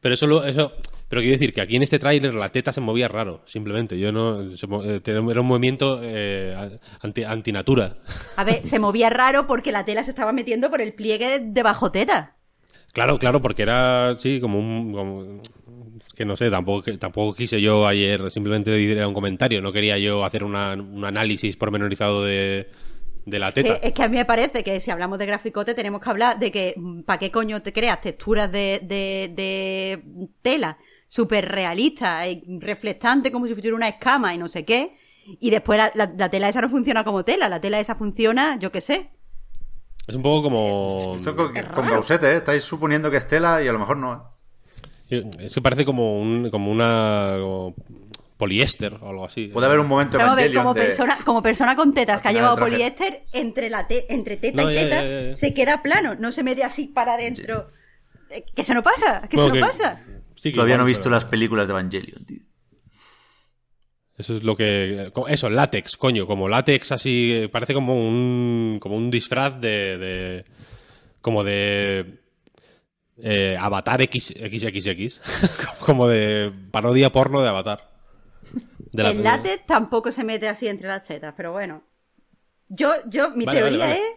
Pero 0.00 0.14
eso, 0.14 0.44
eso, 0.44 0.72
pero 1.12 1.20
quiero 1.20 1.34
decir 1.34 1.52
que 1.52 1.60
aquí 1.60 1.76
en 1.76 1.82
este 1.82 1.98
tráiler 1.98 2.32
la 2.32 2.50
teta 2.50 2.72
se 2.72 2.80
movía 2.80 3.06
raro, 3.06 3.42
simplemente. 3.44 3.98
Yo 3.98 4.12
no, 4.12 4.48
se 4.56 4.64
eh, 4.64 5.02
era 5.04 5.20
un 5.20 5.46
movimiento 5.46 6.00
eh, 6.02 6.78
anti, 7.02 7.22
antinatura. 7.22 7.98
A 8.38 8.44
ver, 8.44 8.66
se 8.66 8.78
movía 8.78 9.10
raro 9.10 9.46
porque 9.46 9.72
la 9.72 9.84
tela 9.84 10.04
se 10.04 10.10
estaba 10.10 10.32
metiendo 10.32 10.70
por 10.70 10.80
el 10.80 10.94
pliegue 10.94 11.38
de, 11.38 11.62
bajo 11.62 11.92
teta. 11.92 12.36
Claro, 12.94 13.18
claro, 13.18 13.42
porque 13.42 13.60
era, 13.60 14.14
sí, 14.18 14.40
como 14.40 14.58
un, 14.58 14.92
como- 14.94 15.42
que 16.16 16.24
no 16.24 16.34
sé, 16.34 16.48
tampoco, 16.48 16.96
tampoco 16.96 17.34
quise 17.34 17.60
yo 17.60 17.86
ayer 17.86 18.30
simplemente 18.30 18.70
decir 18.70 19.04
un 19.04 19.12
comentario, 19.12 19.60
no 19.60 19.70
quería 19.70 19.98
yo 19.98 20.24
hacer 20.24 20.42
una- 20.44 20.72
un 20.72 21.04
análisis 21.04 21.58
pormenorizado 21.58 22.24
de, 22.24 22.70
de 23.26 23.38
la 23.38 23.52
Que- 23.52 23.64
teta. 23.64 23.86
es 23.86 23.92
que 23.92 24.02
a 24.02 24.08
mí 24.08 24.16
me 24.16 24.24
parece 24.24 24.64
que 24.64 24.80
si 24.80 24.90
hablamos 24.90 25.18
de 25.18 25.26
graficote 25.26 25.74
tenemos 25.74 26.00
que 26.00 26.08
hablar 26.10 26.38
de 26.38 26.50
que 26.50 26.74
¿para 27.04 27.18
qué 27.18 27.30
coño 27.30 27.60
te 27.60 27.72
creas 27.74 28.00
texturas 28.00 28.50
de, 28.50 28.80
de, 28.82 29.30
de 29.34 30.02
tela 30.40 30.78
súper 31.12 31.46
realistas 31.46 32.26
y 32.26 32.42
reflectante 32.58 33.30
como 33.30 33.46
si 33.46 33.54
fuera 33.54 33.74
una 33.76 33.88
escama 33.88 34.32
y 34.34 34.38
no 34.38 34.48
sé 34.48 34.64
qué? 34.64 34.94
Y 35.40 35.50
después 35.50 35.76
la, 35.78 35.90
la- 35.94 36.10
la 36.16 36.30
tela 36.30 36.48
esa 36.48 36.62
no 36.62 36.70
funciona 36.70 37.04
como 37.04 37.22
tela, 37.22 37.50
la 37.50 37.60
tela 37.60 37.78
esa 37.78 37.94
funciona, 37.94 38.56
yo 38.58 38.72
qué 38.72 38.80
sé. 38.80 39.10
Es 40.08 40.14
un 40.16 40.22
poco 40.22 40.44
como... 40.44 41.12
Esto 41.14 41.36
con, 41.36 41.54
Es 41.54 41.64
con 41.64 41.84
raro. 41.84 41.92
Gausete, 41.96 42.32
¿eh? 42.32 42.36
Estáis 42.36 42.62
suponiendo 42.64 43.10
que 43.10 43.18
es 43.18 43.28
tela 43.28 43.62
y 43.62 43.68
a 43.68 43.72
lo 43.72 43.78
mejor 43.78 43.98
no. 43.98 44.36
¿eh? 45.10 45.22
Es 45.40 45.52
que 45.54 45.60
parece 45.60 45.84
como, 45.84 46.18
un, 46.18 46.48
como 46.50 46.70
una... 46.72 47.36
como 47.38 47.74
poliéster 48.38 48.94
o 48.94 49.10
algo 49.10 49.26
así. 49.26 49.48
Puede 49.48 49.66
haber 49.66 49.80
un 49.80 49.86
momento 49.88 50.16
Vamos 50.16 50.32
a 50.32 50.36
ver, 50.36 50.54
como, 50.54 50.72
de... 50.72 50.80
persona, 50.82 51.14
como 51.26 51.42
persona 51.42 51.76
con 51.76 51.92
tetas 51.92 52.22
que 52.22 52.28
ha 52.28 52.32
llevado 52.32 52.56
poliéster, 52.56 53.24
entre, 53.32 53.68
la 53.68 53.86
te- 53.86 54.12
entre 54.12 54.38
teta 54.38 54.62
No, 54.62 54.70
y 54.70 54.74
ya, 54.76 54.80
teta 54.82 55.02
ya, 55.04 55.08
ya, 55.10 55.28
ya. 55.28 55.36
se 55.36 55.52
queda 55.52 55.82
plano, 55.82 56.14
no 56.14 56.32
se 56.32 56.42
mete 56.42 56.64
así 56.64 56.86
para 56.88 57.14
adentro. 57.14 57.68
Eh, 58.30 58.44
Que 58.56 58.62
eso 58.62 58.72
no 58.74 58.82
pasa, 58.82 59.28
que 59.28 59.36
Bueno, 59.36 59.54
eso 59.54 59.60
no 59.66 59.66
que- 59.70 59.78
pasa. 59.78 60.00
Sí 60.42 60.50
que 60.50 60.54
Todavía 60.56 60.74
igual, 60.74 60.84
no 60.84 60.88
he 60.88 60.88
visto 60.88 61.04
pero- 61.04 61.14
las 61.16 61.24
películas 61.24 61.66
de 61.66 61.72
Evangelion, 61.72 62.24
tío. 62.24 62.40
Eso 64.18 64.36
es 64.36 64.42
lo 64.44 64.54
que. 64.56 65.10
Eso, 65.28 65.48
látex, 65.50 65.96
coño. 65.96 66.26
Como 66.26 66.48
látex 66.48 66.92
así. 66.92 67.32
eh, 67.32 67.48
Parece 67.48 67.74
como 67.74 67.94
un. 67.96 68.78
Como 68.80 68.96
un 68.96 69.10
disfraz 69.10 69.60
de. 69.60 69.98
de- 69.98 70.44
como 71.22 71.44
de 71.44 72.18
eh, 73.18 73.56
Avatar 73.58 74.02
X, 74.02 74.34
XXX, 74.36 75.20
como 75.86 76.08
de 76.08 76.52
parodia 76.70 77.10
porno 77.12 77.40
de 77.42 77.48
Avatar. 77.48 77.90
De 78.92 79.02
la- 79.02 79.10
el 79.10 79.22
látex 79.22 79.64
tampoco 79.66 80.12
se 80.12 80.24
mete 80.24 80.48
así 80.48 80.68
entre 80.68 80.88
las 80.88 81.04
tetas, 81.06 81.32
pero 81.36 81.52
bueno. 81.52 81.82
Yo, 82.68 82.90
yo, 83.08 83.30
mi 83.30 83.44
Vale, 83.44 83.58
teoría 83.60 83.78
vale, 83.86 83.92
vale. 84.00 84.06
es 84.08 84.16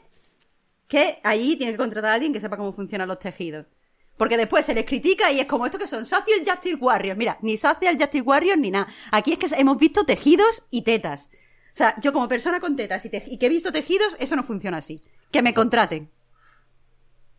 que 0.87 1.19
allí 1.23 1.55
tiene 1.57 1.73
que 1.73 1.77
contratar 1.77 2.11
a 2.11 2.13
alguien 2.15 2.33
que 2.33 2.39
sepa 2.39 2.57
cómo 2.57 2.73
funcionan 2.73 3.07
los 3.07 3.19
tejidos. 3.19 3.65
Porque 4.17 4.37
después 4.37 4.65
se 4.65 4.73
les 4.73 4.85
critica 4.85 5.31
y 5.31 5.39
es 5.41 5.45
como 5.45 5.65
estos 5.65 5.79
que 5.81 5.87
son 5.87 6.05
Social 6.05 6.39
Justice 6.45 6.75
Warriors. 6.75 7.17
Mira, 7.17 7.37
ni 7.41 7.57
Social 7.57 7.97
Justice 7.99 8.21
Warriors 8.21 8.57
ni 8.59 8.71
nada. 8.71 8.87
Aquí 9.11 9.33
es 9.33 9.39
que 9.39 9.47
hemos 9.59 9.77
visto 9.77 10.05
tejidos 10.05 10.63
y 10.71 10.83
tetas. 10.83 11.29
O 11.73 11.77
sea, 11.77 11.95
yo 11.99 12.13
como 12.13 12.29
persona 12.29 12.61
con 12.61 12.75
tetas 12.77 13.03
y, 13.05 13.09
te- 13.09 13.25
y 13.27 13.37
que 13.37 13.47
he 13.47 13.49
visto 13.49 13.71
tejidos, 13.73 14.15
eso 14.19 14.35
no 14.37 14.43
funciona 14.43 14.77
así. 14.77 15.03
Que 15.31 15.41
me 15.41 15.53
contraten. 15.53 16.09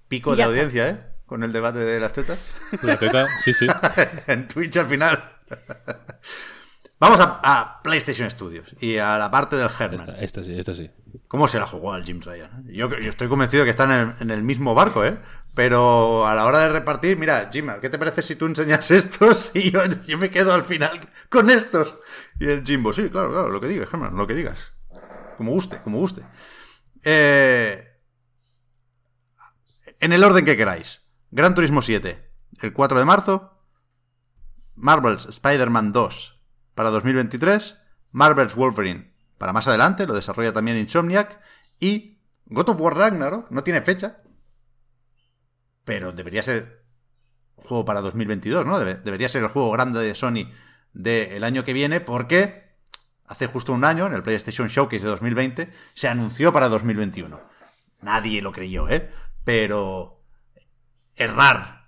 Pico 0.09 0.37
de 0.37 0.43
audiencia, 0.43 0.89
¿eh? 0.91 1.01
Con 1.25 1.43
el 1.43 1.53
debate 1.53 1.79
de 1.79 1.99
las 1.99 2.13
tetas. 2.13 2.39
La 2.83 2.97
teta, 2.99 3.27
sí, 3.43 3.55
sí. 3.55 3.67
en 4.27 4.47
Twitch 4.47 4.77
al 4.77 4.87
final. 4.87 5.33
Vamos 6.99 7.21
a, 7.21 7.41
a 7.43 7.83
PlayStation 7.83 8.31
Studios 8.31 8.75
y 8.81 8.97
a 8.99 9.19
la 9.19 9.31
parte 9.31 9.57
del 9.57 9.69
Herman. 9.69 10.01
Esta, 10.01 10.19
esta 10.21 10.45
sí, 10.45 10.59
esta 10.59 10.75
sí. 10.75 10.91
¿Cómo 11.29 11.47
se 11.49 11.59
la 11.59 11.67
jugó 11.67 11.93
al 11.93 12.05
Jim 12.05 12.21
Ryan? 12.23 12.65
Yo, 12.69 12.89
yo 12.89 13.11
estoy 13.11 13.29
convencido 13.29 13.65
que 13.65 13.71
están 13.71 13.91
en 13.91 14.01
el, 14.01 14.15
en 14.21 14.31
el 14.31 14.43
mismo 14.43 14.75
barco, 14.75 15.05
¿eh? 15.05 15.19
Pero 15.57 16.27
a 16.27 16.35
la 16.35 16.45
hora 16.45 16.59
de 16.59 16.69
repartir, 16.69 17.17
mira, 17.17 17.49
Jim, 17.51 17.71
¿qué 17.81 17.89
te 17.89 17.99
parece 17.99 18.23
si 18.23 18.37
tú 18.37 18.45
enseñas 18.45 18.91
estos 18.91 19.53
y 19.55 19.71
yo, 19.71 19.81
yo 20.07 20.19
me 20.19 20.29
quedo 20.29 20.53
al 20.53 20.67
final 20.67 21.01
con 21.31 21.49
estos? 21.49 21.97
Y 22.39 22.47
el 22.47 22.63
Jimbo, 22.63 22.93
sí, 22.93 23.09
claro, 23.09 23.31
claro, 23.31 23.49
lo 23.49 23.59
que 23.59 23.69
digas, 23.69 23.89
Herman, 23.91 24.15
lo 24.15 24.27
que 24.27 24.35
digas. 24.35 24.73
Como 25.39 25.53
guste, 25.53 25.79
como 25.79 25.97
guste. 25.97 26.23
Eh, 27.03 27.89
en 29.99 30.13
el 30.13 30.23
orden 30.23 30.45
que 30.45 30.59
queráis. 30.59 31.01
Gran 31.31 31.55
Turismo 31.55 31.81
7, 31.81 32.31
el 32.61 32.75
4 32.75 32.99
de 32.99 33.05
marzo. 33.07 33.59
Marvel's 34.75 35.25
Spider-Man 35.25 35.91
2 35.93 36.39
para 36.75 36.91
2023. 36.91 37.79
Marvel's 38.13 38.55
Wolverine 38.55 39.15
para 39.39 39.55
más 39.55 39.67
adelante, 39.69 40.07
lo 40.07 40.13
desarrolla 40.13 40.53
también 40.53 40.77
Insomniac. 40.77 41.41
Y 41.81 42.19
God 42.45 42.69
of 42.69 42.79
War 42.79 42.95
Ragnarok 42.95 43.51
no 43.51 43.65
tiene 43.65 43.81
fecha. 43.81 44.19
Pero 45.87 46.13
debería 46.13 46.43
ser 46.43 46.85
un 47.57 47.65
juego 47.65 47.85
para 47.87 48.03
2022, 48.03 48.67
¿no? 48.67 48.79
Debe- 48.79 49.01
debería 49.03 49.31
ser 49.31 49.43
el 49.43 49.49
juego 49.49 49.71
grande 49.71 50.01
de 50.01 50.15
Sony 50.15 50.51
del 50.93 51.43
año 51.45 51.65
que 51.65 51.73
viene 51.73 52.01
porque 52.03 52.75
hace 53.27 53.47
justo 53.47 53.73
un 53.73 53.85
año, 53.85 54.07
en 54.07 54.13
el 54.13 54.23
PlayStation 54.23 54.69
Showcase 54.69 55.05
de 55.05 55.11
2020, 55.11 55.73
se 55.95 56.09
anunció 56.09 56.53
para 56.53 56.69
2021. 56.69 57.41
Nadie 58.03 58.43
lo 58.43 58.53
creyó, 58.53 58.89
¿eh? 58.91 59.11
Pero 59.45 60.23
errar 61.15 61.87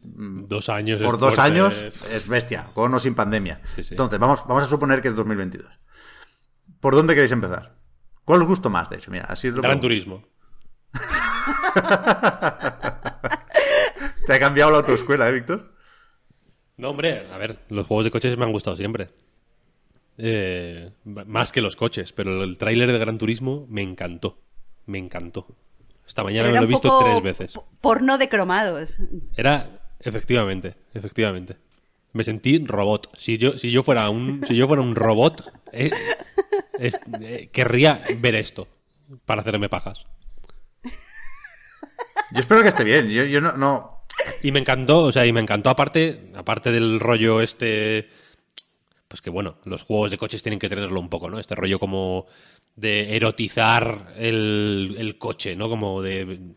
Dos 0.00 0.68
años. 0.68 1.02
por 1.02 1.14
es 1.14 1.20
dos 1.20 1.34
fuerte. 1.34 1.52
años 1.58 1.74
es 2.12 2.28
bestia, 2.28 2.70
con 2.74 2.92
o 2.94 2.98
sin 2.98 3.14
pandemia. 3.14 3.60
Sí, 3.74 3.82
sí. 3.82 3.94
Entonces, 3.94 4.18
vamos, 4.18 4.44
vamos 4.46 4.62
a 4.62 4.66
suponer 4.66 5.00
que 5.02 5.08
es 5.08 5.16
2022. 5.16 5.68
¿Por 6.80 6.94
dónde 6.94 7.14
queréis 7.14 7.32
empezar? 7.32 7.76
¿Cuál 8.24 8.42
os 8.42 8.48
gustó 8.48 8.70
más, 8.70 8.88
de 8.88 8.96
hecho? 8.96 9.10
Mira, 9.10 9.24
así 9.26 9.48
os 9.48 9.54
lo 9.54 9.62
Gran. 9.62 9.80
Turismo. 9.80 10.24
Te 14.26 14.34
ha 14.34 14.40
cambiado 14.40 14.70
la 14.72 14.78
autoescuela, 14.78 15.28
¿eh, 15.28 15.32
Víctor? 15.32 15.72
No, 16.76 16.90
hombre, 16.90 17.26
a 17.32 17.38
ver, 17.38 17.60
los 17.68 17.86
juegos 17.86 18.04
de 18.04 18.10
coches 18.10 18.36
me 18.36 18.44
han 18.44 18.52
gustado 18.52 18.76
siempre. 18.76 19.08
Eh, 20.18 20.90
más 21.04 21.52
que 21.52 21.60
los 21.60 21.76
coches, 21.76 22.12
pero 22.12 22.42
el 22.42 22.58
tráiler 22.58 22.90
de 22.90 22.98
Gran 22.98 23.18
Turismo 23.18 23.66
me 23.68 23.82
encantó. 23.82 24.38
Me 24.86 24.98
encantó. 24.98 25.46
Esta 26.06 26.22
mañana 26.22 26.48
me 26.50 26.56
lo 26.58 26.62
he 26.64 26.66
visto 26.66 26.88
poco 26.88 27.04
tres 27.04 27.22
veces. 27.22 27.52
po- 27.52 27.68
Porno 27.80 28.18
de 28.18 28.28
cromados. 28.28 28.98
Era, 29.36 29.80
efectivamente, 30.00 30.74
efectivamente. 30.94 31.56
Me 32.12 32.24
sentí 32.24 32.58
robot. 32.64 33.16
Si 33.16 33.38
yo, 33.38 33.58
si 33.58 33.70
yo 33.70 33.82
fuera 33.82 34.08
un, 34.10 34.44
si 34.46 34.54
yo 34.56 34.66
fuera 34.66 34.82
un 34.82 34.94
robot, 34.94 35.52
eh, 35.72 35.90
es- 36.78 36.98
eh, 37.20 37.48
querría 37.52 38.02
ver 38.18 38.34
esto 38.36 38.68
para 39.24 39.40
hacerme 39.42 39.68
pajas. 39.68 40.06
Yo 42.32 42.40
espero 42.40 42.62
que 42.62 42.68
esté 42.68 42.84
bien. 42.84 43.08
Yo, 43.08 43.24
yo 43.24 43.40
no, 43.40 43.52
no. 43.56 43.95
Y 44.42 44.52
me 44.52 44.60
encantó, 44.60 45.04
o 45.04 45.12
sea, 45.12 45.26
y 45.26 45.32
me 45.32 45.40
encantó 45.40 45.70
aparte, 45.70 46.30
aparte 46.34 46.70
del 46.70 47.00
rollo 47.00 47.40
este, 47.40 48.08
pues 49.08 49.20
que 49.20 49.30
bueno, 49.30 49.56
los 49.64 49.82
juegos 49.82 50.10
de 50.10 50.18
coches 50.18 50.42
tienen 50.42 50.58
que 50.58 50.68
tenerlo 50.68 51.00
un 51.00 51.08
poco, 51.08 51.30
¿no? 51.30 51.38
Este 51.38 51.54
rollo 51.54 51.78
como 51.78 52.26
de 52.74 53.16
erotizar 53.16 54.14
el, 54.16 54.96
el 54.98 55.18
coche, 55.18 55.56
¿no? 55.56 55.68
Como 55.68 56.02
de 56.02 56.54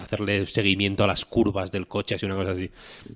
hacerle 0.00 0.46
seguimiento 0.46 1.04
a 1.04 1.06
las 1.06 1.24
curvas 1.24 1.70
del 1.70 1.86
coche, 1.86 2.14
así 2.14 2.26
una 2.26 2.34
cosa 2.34 2.52
así. 2.52 2.70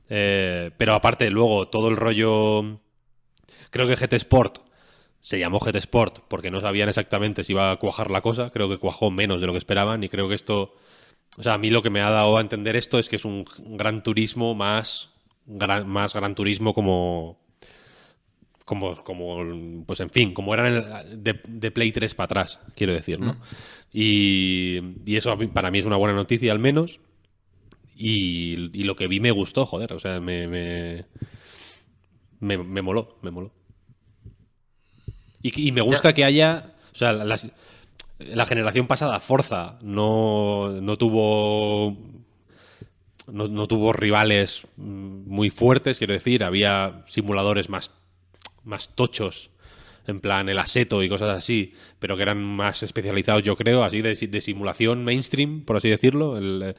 Eh, 0.09 0.71
pero 0.77 0.95
aparte, 0.95 1.31
luego, 1.31 1.69
todo 1.69 1.89
el 1.89 1.97
rollo, 1.97 2.81
creo 3.71 3.89
que 3.89 3.97
GT 3.97 4.15
Sport 4.15 4.59
se 5.21 5.39
llamó 5.41 5.59
GT 5.59 5.77
Sport 5.77 6.21
porque 6.29 6.51
no 6.51 6.61
sabían 6.61 6.89
exactamente 6.89 7.43
si 7.43 7.53
iba 7.53 7.73
a 7.73 7.77
cuajar 7.77 8.11
la 8.11 8.21
cosa, 8.21 8.51
creo 8.51 8.69
que 8.69 8.79
cuajó 8.79 9.11
menos 9.11 9.41
de 9.41 9.47
lo 9.49 9.53
que 9.53 9.59
esperaban 9.59 10.03
y 10.05 10.09
creo 10.09 10.29
que 10.29 10.35
esto... 10.35 10.75
O 11.39 11.43
sea, 11.43 11.55
a 11.55 11.59
mí 11.59 11.71
lo 11.71 11.83
que 11.83 11.91
me 11.91 12.01
ha 12.01 12.11
dado 12.11 12.39
a 12.39 12.41
entender 12.41 12.77
esto 12.77 12.99
es 12.99 13.09
que 13.09 13.17
es 13.17 13.25
un 13.25 13.45
gran 13.59 14.03
turismo 14.03 14.55
más 14.55 15.11
gran, 15.47 15.89
más 15.89 16.15
gran 16.15 16.35
turismo 16.35 16.73
como 16.75 17.39
como 18.65 18.97
como 19.05 19.85
pues 19.87 20.01
en 20.01 20.11
fin, 20.11 20.35
como 20.35 20.53
eran 20.55 20.67
el- 20.67 21.23
de, 21.23 21.41
de 21.47 21.71
Play 21.71 21.93
3 21.93 22.15
para 22.15 22.25
atrás, 22.25 22.59
quiero 22.75 22.93
decir, 22.95 23.21
¿no? 23.21 23.37
Y, 23.93 24.81
y 25.07 25.17
eso 25.17 25.37
para 25.53 25.71
mí 25.71 25.79
es 25.79 25.85
una 25.85 25.97
buena 25.97 26.15
noticia 26.17 26.51
al 26.53 26.59
menos. 26.59 27.01
Y, 27.99 28.71
y 28.79 28.83
lo 28.83 28.95
que 28.97 29.07
vi 29.09 29.21
me 29.21 29.31
gustó, 29.31 29.65
joder, 29.65 29.93
o 29.93 30.01
sea, 30.01 30.21
me 30.21 30.47
me, 30.49 31.05
me, 32.41 32.59
me 32.59 32.83
moló, 32.83 33.19
me 33.23 33.31
moló. 33.31 33.53
Y, 35.43 35.69
y 35.69 35.73
me 35.73 35.81
gusta 35.81 36.09
Ya. 36.11 36.15
que 36.15 36.25
haya, 36.25 36.75
o 36.93 36.97
sea, 36.97 37.13
las- 37.13 37.49
la 38.19 38.47
generación 38.47 38.87
pasada, 38.87 39.21
Forza, 39.21 39.79
no, 39.83 40.81
no 40.81 40.97
tuvo. 40.97 41.97
No, 43.27 43.49
no 43.49 43.67
tuvo 43.67 43.93
rivales 43.93 44.69
mm, 44.77 45.29
muy 45.29 45.51
fuertes, 45.51 45.99
quiero 45.99 46.13
decir. 46.13 46.45
Había 46.45 47.03
simuladores 47.07 47.69
más, 47.69 47.93
más 48.63 48.95
tochos, 48.95 49.51
en 50.07 50.21
plan 50.21 50.49
el 50.49 50.59
Aseto 50.61 51.03
y 51.03 51.09
cosas 51.09 51.37
así, 51.37 51.75
pero 51.99 52.17
que 52.17 52.23
eran 52.23 52.43
más 52.43 52.85
especializados, 52.85 53.43
yo 53.43 53.57
creo, 53.57 53.83
así 53.83 54.01
de, 54.01 54.15
de 54.15 54.41
simulación 54.41 55.05
mainstream, 55.05 55.63
por 55.65 55.77
así 55.77 55.89
decirlo. 55.89 56.39
El, 56.39 56.63
eh, 56.63 56.75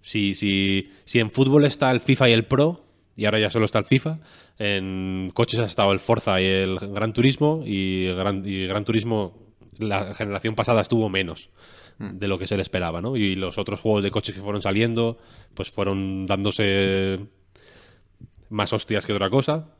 si, 0.00 0.34
si, 0.34 0.90
si 1.04 1.18
en 1.18 1.32
fútbol 1.32 1.64
está 1.64 1.90
el 1.90 2.00
FIFA 2.00 2.30
y 2.30 2.32
el 2.32 2.44
Pro, 2.44 2.84
y 3.16 3.24
ahora 3.24 3.40
ya 3.40 3.50
solo 3.50 3.64
está 3.64 3.80
el 3.80 3.84
FIFA, 3.84 4.20
en 4.58 5.30
coches 5.34 5.58
ha 5.58 5.64
estado 5.64 5.92
el 5.92 5.98
Forza 5.98 6.40
y 6.40 6.46
el 6.46 6.78
Gran 6.78 7.12
Turismo, 7.12 7.62
y 7.66 8.06
Gran, 8.14 8.46
y 8.46 8.66
Gran 8.66 8.84
Turismo 8.84 9.49
la 9.80 10.14
generación 10.14 10.54
pasada 10.54 10.80
estuvo 10.80 11.08
menos 11.08 11.50
de 11.98 12.28
lo 12.28 12.38
que 12.38 12.46
se 12.46 12.56
le 12.56 12.62
esperaba, 12.62 13.02
¿no? 13.02 13.16
Y 13.16 13.34
los 13.34 13.58
otros 13.58 13.80
juegos 13.80 14.02
de 14.02 14.10
coches 14.10 14.34
que 14.34 14.40
fueron 14.40 14.62
saliendo, 14.62 15.18
pues 15.54 15.70
fueron 15.70 16.24
dándose 16.24 17.18
más 18.48 18.72
hostias 18.72 19.04
que 19.04 19.12
otra 19.12 19.28
cosa. 19.28 19.74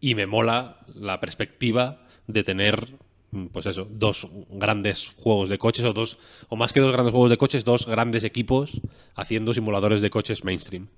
Y 0.00 0.14
me 0.14 0.26
mola 0.26 0.78
la 0.94 1.20
perspectiva 1.20 2.06
de 2.26 2.42
tener, 2.42 2.94
mm, 3.32 3.46
pues 3.48 3.66
eso, 3.66 3.86
dos 3.90 4.28
grandes 4.48 5.12
juegos 5.16 5.50
de 5.50 5.58
coches, 5.58 5.84
o 5.84 5.92
dos, 5.92 6.18
o 6.48 6.56
más 6.56 6.72
que 6.72 6.80
dos 6.80 6.92
grandes 6.92 7.12
juegos 7.12 7.30
de 7.30 7.36
coches, 7.36 7.64
dos 7.64 7.86
grandes 7.86 8.24
equipos 8.24 8.80
haciendo 9.14 9.52
simuladores 9.52 10.00
de 10.00 10.08
coches 10.08 10.44
mainstream. 10.44 10.88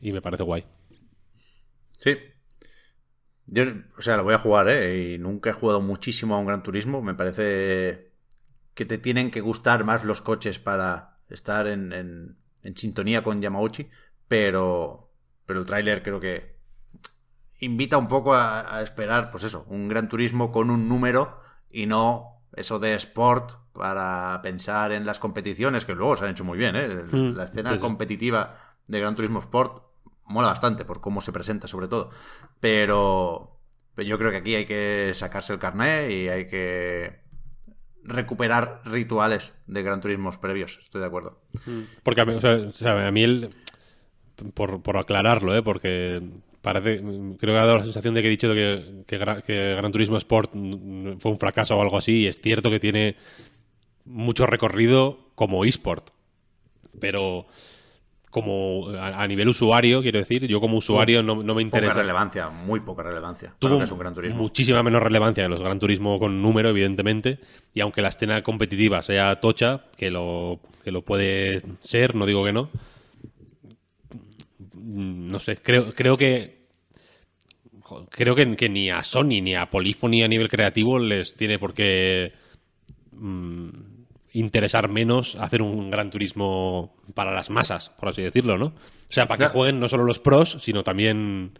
Y 0.00 0.12
me 0.12 0.22
parece 0.22 0.42
guay. 0.42 0.64
Sí. 1.98 2.16
Yo, 3.52 3.64
o 3.98 4.02
sea, 4.02 4.16
lo 4.16 4.24
voy 4.24 4.34
a 4.34 4.38
jugar, 4.38 4.68
¿eh? 4.68 5.14
Y 5.14 5.18
nunca 5.18 5.50
he 5.50 5.52
jugado 5.52 5.80
muchísimo 5.80 6.34
a 6.34 6.38
un 6.38 6.46
Gran 6.46 6.62
Turismo. 6.62 7.02
Me 7.02 7.14
parece 7.14 8.12
que 8.74 8.84
te 8.84 8.98
tienen 8.98 9.30
que 9.30 9.40
gustar 9.40 9.84
más 9.84 10.04
los 10.04 10.22
coches 10.22 10.58
para 10.58 11.18
estar 11.28 11.66
en, 11.66 11.92
en- 11.92 12.36
en 12.62 12.76
sintonía 12.76 13.22
con 13.22 13.40
Yamauchi. 13.42 13.88
Pero, 14.28 15.12
pero 15.46 15.60
el 15.60 15.66
tráiler 15.66 16.02
creo 16.02 16.20
que 16.20 16.58
invita 17.60 17.98
un 17.98 18.08
poco 18.08 18.34
a, 18.34 18.76
a 18.76 18.82
esperar, 18.82 19.30
pues 19.30 19.44
eso, 19.44 19.64
un 19.68 19.88
Gran 19.88 20.08
Turismo 20.08 20.50
con 20.52 20.70
un 20.70 20.88
número 20.88 21.40
y 21.68 21.86
no 21.86 22.42
eso 22.56 22.78
de 22.78 22.94
sport 22.94 23.52
para 23.72 24.40
pensar 24.42 24.92
en 24.92 25.06
las 25.06 25.18
competiciones, 25.18 25.84
que 25.84 25.94
luego 25.94 26.16
se 26.16 26.24
han 26.24 26.30
hecho 26.32 26.44
muy 26.44 26.58
bien, 26.58 26.76
¿eh? 26.76 26.88
Mm, 26.88 27.36
La 27.36 27.44
escena 27.44 27.70
sí, 27.70 27.76
sí. 27.76 27.80
competitiva 27.80 28.76
de 28.86 29.00
Gran 29.00 29.14
Turismo 29.14 29.38
Sport 29.40 29.84
mola 30.24 30.48
bastante 30.48 30.84
por 30.84 31.00
cómo 31.00 31.20
se 31.20 31.32
presenta, 31.32 31.66
sobre 31.68 31.88
todo. 31.88 32.10
Pero, 32.60 33.58
yo 33.96 34.18
creo 34.18 34.30
que 34.30 34.36
aquí 34.38 34.54
hay 34.54 34.66
que 34.66 35.12
sacarse 35.14 35.52
el 35.52 35.58
carné 35.58 36.10
y 36.12 36.28
hay 36.28 36.46
que 36.46 37.20
recuperar 38.02 38.80
rituales 38.84 39.54
de 39.66 39.82
Gran 39.82 40.00
Turismos 40.00 40.38
previos. 40.38 40.78
Estoy 40.82 41.00
de 41.00 41.06
acuerdo. 41.06 41.40
Porque 42.02 42.20
a 42.20 42.24
mí, 42.26 42.34
o 42.34 42.40
sea, 42.72 43.06
a 43.06 43.10
mí 43.10 43.22
el, 43.22 43.50
por, 44.54 44.82
por 44.82 44.96
aclararlo, 44.96 45.56
¿eh? 45.56 45.62
porque 45.62 46.20
parece, 46.62 46.98
creo 47.38 47.54
que 47.54 47.58
ha 47.58 47.66
dado 47.66 47.78
la 47.78 47.84
sensación 47.84 48.14
de 48.14 48.22
que 48.22 48.28
he 48.28 48.30
dicho 48.30 48.52
que, 48.54 49.04
que, 49.06 49.18
Gra- 49.18 49.42
que 49.42 49.74
Gran 49.74 49.92
Turismo 49.92 50.16
Sport 50.18 50.50
mm, 50.54 51.18
fue 51.18 51.32
un 51.32 51.38
fracaso 51.38 51.76
o 51.76 51.82
algo 51.82 51.96
así, 51.98 52.20
y 52.22 52.26
es 52.26 52.40
cierto 52.40 52.70
que 52.70 52.80
tiene 52.80 53.16
mucho 54.04 54.46
recorrido 54.46 55.30
como 55.34 55.64
eSport. 55.64 56.10
pero 56.98 57.46
como 58.30 58.88
a, 58.90 59.22
a 59.22 59.26
nivel 59.26 59.48
usuario, 59.48 60.02
quiero 60.02 60.20
decir, 60.20 60.46
yo 60.46 60.60
como 60.60 60.78
usuario 60.78 61.22
no, 61.22 61.42
no 61.42 61.54
me 61.54 61.62
interesa. 61.62 61.92
Poca 61.92 62.02
relevancia, 62.02 62.48
muy 62.48 62.80
poca 62.80 63.02
relevancia. 63.02 63.54
tuvo 63.58 63.82
es 63.82 63.90
un 63.90 63.98
Gran 63.98 64.14
Turismo. 64.14 64.40
muchísima 64.40 64.82
menos 64.82 65.02
relevancia 65.02 65.44
que 65.44 65.48
los 65.48 65.60
Gran 65.60 65.78
Turismo 65.78 66.18
con 66.18 66.40
número, 66.40 66.68
evidentemente. 66.68 67.40
Y 67.74 67.80
aunque 67.80 68.02
la 68.02 68.08
escena 68.08 68.42
competitiva 68.42 69.02
sea 69.02 69.40
tocha, 69.40 69.84
que 69.96 70.10
lo, 70.10 70.60
que 70.84 70.92
lo 70.92 71.02
puede 71.02 71.62
ser, 71.80 72.14
no 72.14 72.24
digo 72.24 72.44
que 72.44 72.52
no. 72.52 72.70
mm, 74.74 75.28
No 75.28 75.38
sé, 75.38 75.56
creo, 75.56 75.92
creo 75.94 76.16
que. 76.16 76.60
Creo 78.10 78.36
que, 78.36 78.54
que 78.54 78.68
ni 78.68 78.88
a 78.88 79.02
Sony 79.02 79.42
ni 79.42 79.56
a 79.56 79.68
Polyphony 79.68 80.22
a 80.22 80.28
nivel 80.28 80.48
creativo 80.48 81.00
les 81.00 81.34
tiene 81.34 81.58
por 81.58 81.74
qué 81.74 82.32
mm, 83.10 83.68
interesar 84.32 84.88
menos 84.88 85.36
hacer 85.36 85.62
un 85.62 85.90
gran 85.90 86.10
turismo 86.10 86.96
para 87.14 87.32
las 87.32 87.50
masas, 87.50 87.90
por 87.90 88.08
así 88.08 88.22
decirlo, 88.22 88.58
¿no? 88.58 88.66
O 88.66 89.12
sea, 89.12 89.26
para 89.26 89.46
que 89.46 89.52
jueguen 89.52 89.80
no 89.80 89.88
solo 89.88 90.04
los 90.04 90.20
pros, 90.20 90.58
sino 90.60 90.84
también 90.84 91.58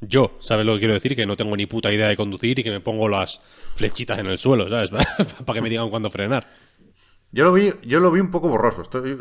yo, 0.00 0.38
¿sabes 0.40 0.64
lo 0.66 0.74
que 0.74 0.80
quiero 0.80 0.94
decir? 0.94 1.14
Que 1.14 1.26
no 1.26 1.36
tengo 1.36 1.56
ni 1.56 1.66
puta 1.66 1.92
idea 1.92 2.08
de 2.08 2.16
conducir 2.16 2.58
y 2.58 2.62
que 2.62 2.70
me 2.70 2.80
pongo 2.80 3.08
las 3.08 3.40
flechitas 3.74 4.18
en 4.18 4.26
el 4.26 4.38
suelo, 4.38 4.68
¿sabes? 4.68 4.90
para 5.44 5.54
que 5.54 5.62
me 5.62 5.70
digan 5.70 5.90
cuándo 5.90 6.10
frenar. 6.10 6.48
Yo 7.32 7.44
lo 7.44 7.52
vi, 7.52 7.72
yo 7.82 8.00
lo 8.00 8.10
vi 8.10 8.20
un 8.20 8.30
poco 8.30 8.48
borroso. 8.48 8.82
Estoy, 8.82 9.16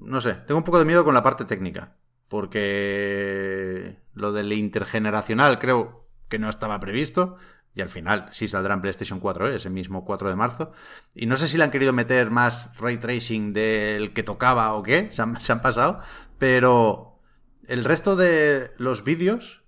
no 0.00 0.20
sé, 0.20 0.34
tengo 0.46 0.58
un 0.58 0.64
poco 0.64 0.78
de 0.78 0.84
miedo 0.84 1.04
con 1.04 1.14
la 1.14 1.22
parte 1.22 1.44
técnica. 1.44 1.96
Porque 2.28 3.96
lo 4.12 4.32
del 4.32 4.52
intergeneracional 4.52 5.58
creo 5.58 6.08
que 6.28 6.38
no 6.38 6.50
estaba 6.50 6.78
previsto. 6.78 7.36
Y 7.78 7.80
al 7.80 7.88
final 7.88 8.26
sí 8.32 8.48
saldrá 8.48 8.74
en 8.74 8.80
PlayStation 8.80 9.20
4, 9.20 9.52
¿eh? 9.52 9.54
ese 9.54 9.70
mismo 9.70 10.04
4 10.04 10.30
de 10.30 10.34
marzo. 10.34 10.72
Y 11.14 11.26
no 11.26 11.36
sé 11.36 11.46
si 11.46 11.56
le 11.56 11.62
han 11.62 11.70
querido 11.70 11.92
meter 11.92 12.28
más 12.28 12.76
ray 12.76 12.96
tracing 12.96 13.52
del 13.52 14.12
que 14.12 14.24
tocaba 14.24 14.74
o 14.74 14.82
qué. 14.82 15.12
Se 15.12 15.22
han, 15.22 15.40
se 15.40 15.52
han 15.52 15.62
pasado. 15.62 16.00
Pero 16.38 17.20
el 17.68 17.84
resto 17.84 18.16
de 18.16 18.72
los 18.78 19.04
vídeos, 19.04 19.62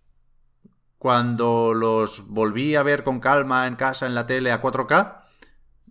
cuando 0.98 1.72
los 1.72 2.26
volví 2.26 2.74
a 2.74 2.82
ver 2.82 3.04
con 3.04 3.20
calma 3.20 3.68
en 3.68 3.76
casa, 3.76 4.08
en 4.08 4.16
la 4.16 4.26
tele, 4.26 4.50
a 4.50 4.60
4K, 4.60 5.22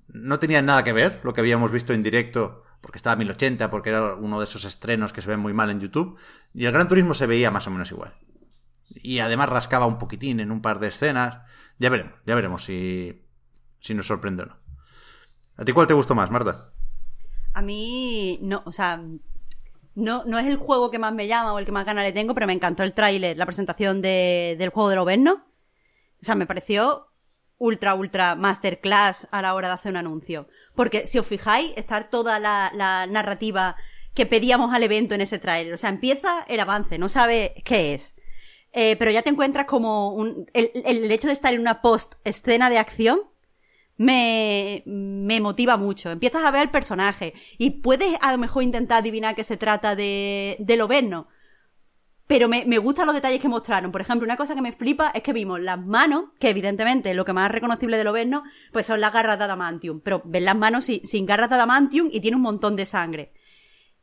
no 0.10 0.40
tenían 0.40 0.66
nada 0.66 0.84
que 0.84 0.92
ver 0.92 1.22
lo 1.24 1.34
que 1.34 1.40
habíamos 1.40 1.72
visto 1.72 1.94
en 1.94 2.04
directo, 2.04 2.66
porque 2.82 2.98
estaba 2.98 3.14
a 3.14 3.18
1080, 3.18 3.70
porque 3.70 3.92
era 3.92 4.16
uno 4.16 4.40
de 4.40 4.46
esos 4.46 4.66
estrenos 4.66 5.14
que 5.14 5.22
se 5.22 5.30
ven 5.30 5.40
muy 5.40 5.54
mal 5.54 5.70
en 5.70 5.80
YouTube, 5.80 6.20
y 6.54 6.66
el 6.66 6.74
Gran 6.74 6.90
Turismo 6.90 7.14
se 7.14 7.28
veía 7.28 7.50
más 7.50 7.66
o 7.68 7.72
menos 7.72 7.90
igual. 7.92 8.14
Y 8.90 9.20
además 9.20 9.48
rascaba 9.48 9.86
un 9.86 9.98
poquitín 9.98 10.42
en 10.42 10.52
un 10.52 10.62
par 10.62 10.80
de 10.80 10.90
escenas. 10.90 11.48
Ya 11.80 11.90
veremos, 11.90 12.14
ya 12.26 12.36
veremos 12.36 12.64
si, 12.64 13.26
si 13.80 13.94
nos 13.96 14.06
sorprende 14.08 14.44
o 14.44 14.46
no. 14.48 14.58
¿A 15.58 15.66
ti 15.66 15.72
cuál 15.72 15.88
te 15.88 15.94
gustó 15.94 16.14
más, 16.14 16.30
Marta? 16.30 16.72
A 17.54 17.62
mí, 17.62 18.38
no, 18.42 18.62
o 18.66 18.72
sea, 18.72 19.02
no, 19.96 20.24
no 20.26 20.40
es 20.40 20.48
el 20.48 20.58
juego 20.58 20.92
que 20.92 21.00
más 21.00 21.14
me 21.14 21.28
llama 21.28 21.54
o 21.54 21.60
el 21.60 21.66
que 21.66 21.72
más 21.72 21.86
ganas 21.86 22.04
le 22.06 22.12
tengo, 22.12 22.34
pero 22.34 22.48
me 22.48 22.54
encantó 22.54 22.84
el 22.84 22.94
tráiler, 22.94 23.38
la 23.38 23.46
presentación 23.46 24.02
de- 24.02 24.56
del 24.60 24.70
juego 24.70 24.90
de 24.90 24.96
Loberno. 24.98 25.46
O 26.22 26.26
sea, 26.26 26.36
me 26.36 26.46
pareció 26.46 27.08
ultra, 27.58 27.96
ultra 27.96 28.36
masterclass 28.36 29.28
a 29.32 29.42
la 29.42 29.54
hora 29.54 29.70
de 29.70 29.74
hacer 29.74 29.92
un 29.92 29.98
anuncio. 29.98 30.48
Porque 30.76 31.08
si 31.08 31.18
os 31.20 31.28
fijáis, 31.28 31.74
está 31.76 32.10
toda 32.10 32.40
la, 32.40 32.72
la 32.76 33.08
narrativa 33.08 33.76
que 34.14 34.26
pedíamos 34.26 34.74
al 34.74 34.84
evento 34.84 35.16
en 35.16 35.22
ese 35.22 35.40
tráiler. 35.40 35.74
O 35.74 35.78
sea, 35.78 35.90
empieza 35.90 36.44
el 36.48 36.60
avance, 36.60 36.98
no 36.98 37.10
sabe 37.10 37.62
qué 37.66 37.94
es. 37.94 38.16
Eh, 38.72 38.96
pero 38.98 39.12
ya 39.12 39.22
te 39.24 39.30
encuentras 39.32 39.66
como 39.66 40.14
un, 40.14 40.50
el, 40.54 41.12
hecho 41.12 41.28
de 41.28 41.34
estar 41.34 41.54
en 41.54 41.60
una 41.60 41.82
post 41.82 42.16
escena 42.24 42.70
de 42.70 42.78
acción 42.78 43.22
me, 43.98 44.84
me 44.86 45.42
motiva 45.42 45.76
mucho. 45.76 46.12
Empiezas 46.12 46.44
a 46.44 46.52
ver 46.52 46.64
el 46.64 46.70
personaje 46.70 47.34
y 47.58 47.82
puedes 47.82 48.16
a 48.22 48.32
lo 48.32 48.38
mejor 48.38 48.64
intentar 48.64 49.00
adivinar 49.00 49.36
que 49.36 49.44
se 49.44 49.58
trata 49.58 49.96
de, 49.96 50.56
de 50.60 50.78
Loberno. 50.78 51.28
Pero 52.28 52.48
me, 52.48 52.64
me 52.66 52.78
gustan 52.78 53.08
los 53.08 53.16
detalles 53.16 53.42
que 53.42 53.50
mostraron. 53.50 53.92
Por 53.92 54.02
ejemplo, 54.02 54.24
una 54.24 54.38
cosa 54.38 54.54
que 54.54 54.62
me 54.62 54.72
flipa 54.72 55.12
es 55.16 55.24
que 55.24 55.34
vimos 55.34 55.60
las 55.60 55.84
manos, 55.84 56.26
que 56.40 56.50
evidentemente 56.50 57.16
lo 57.16 57.26
que 57.26 57.34
más 57.34 57.52
reconocible 57.52 57.98
de 57.98 58.04
Loberno, 58.04 58.44
pues 58.72 58.86
son 58.86 59.02
las 59.02 59.12
garras 59.12 59.40
de 59.40 59.46
Adamantium. 59.46 60.00
Pero 60.02 60.22
ven 60.26 60.46
las 60.46 60.56
manos 60.56 60.86
sin, 60.86 61.04
sin 61.06 61.26
garras 61.26 61.50
de 61.50 61.56
Adamantium 61.56 62.08
y 62.12 62.22
tiene 62.22 62.38
un 62.38 62.44
montón 62.44 62.76
de 62.76 62.86
sangre. 62.86 63.34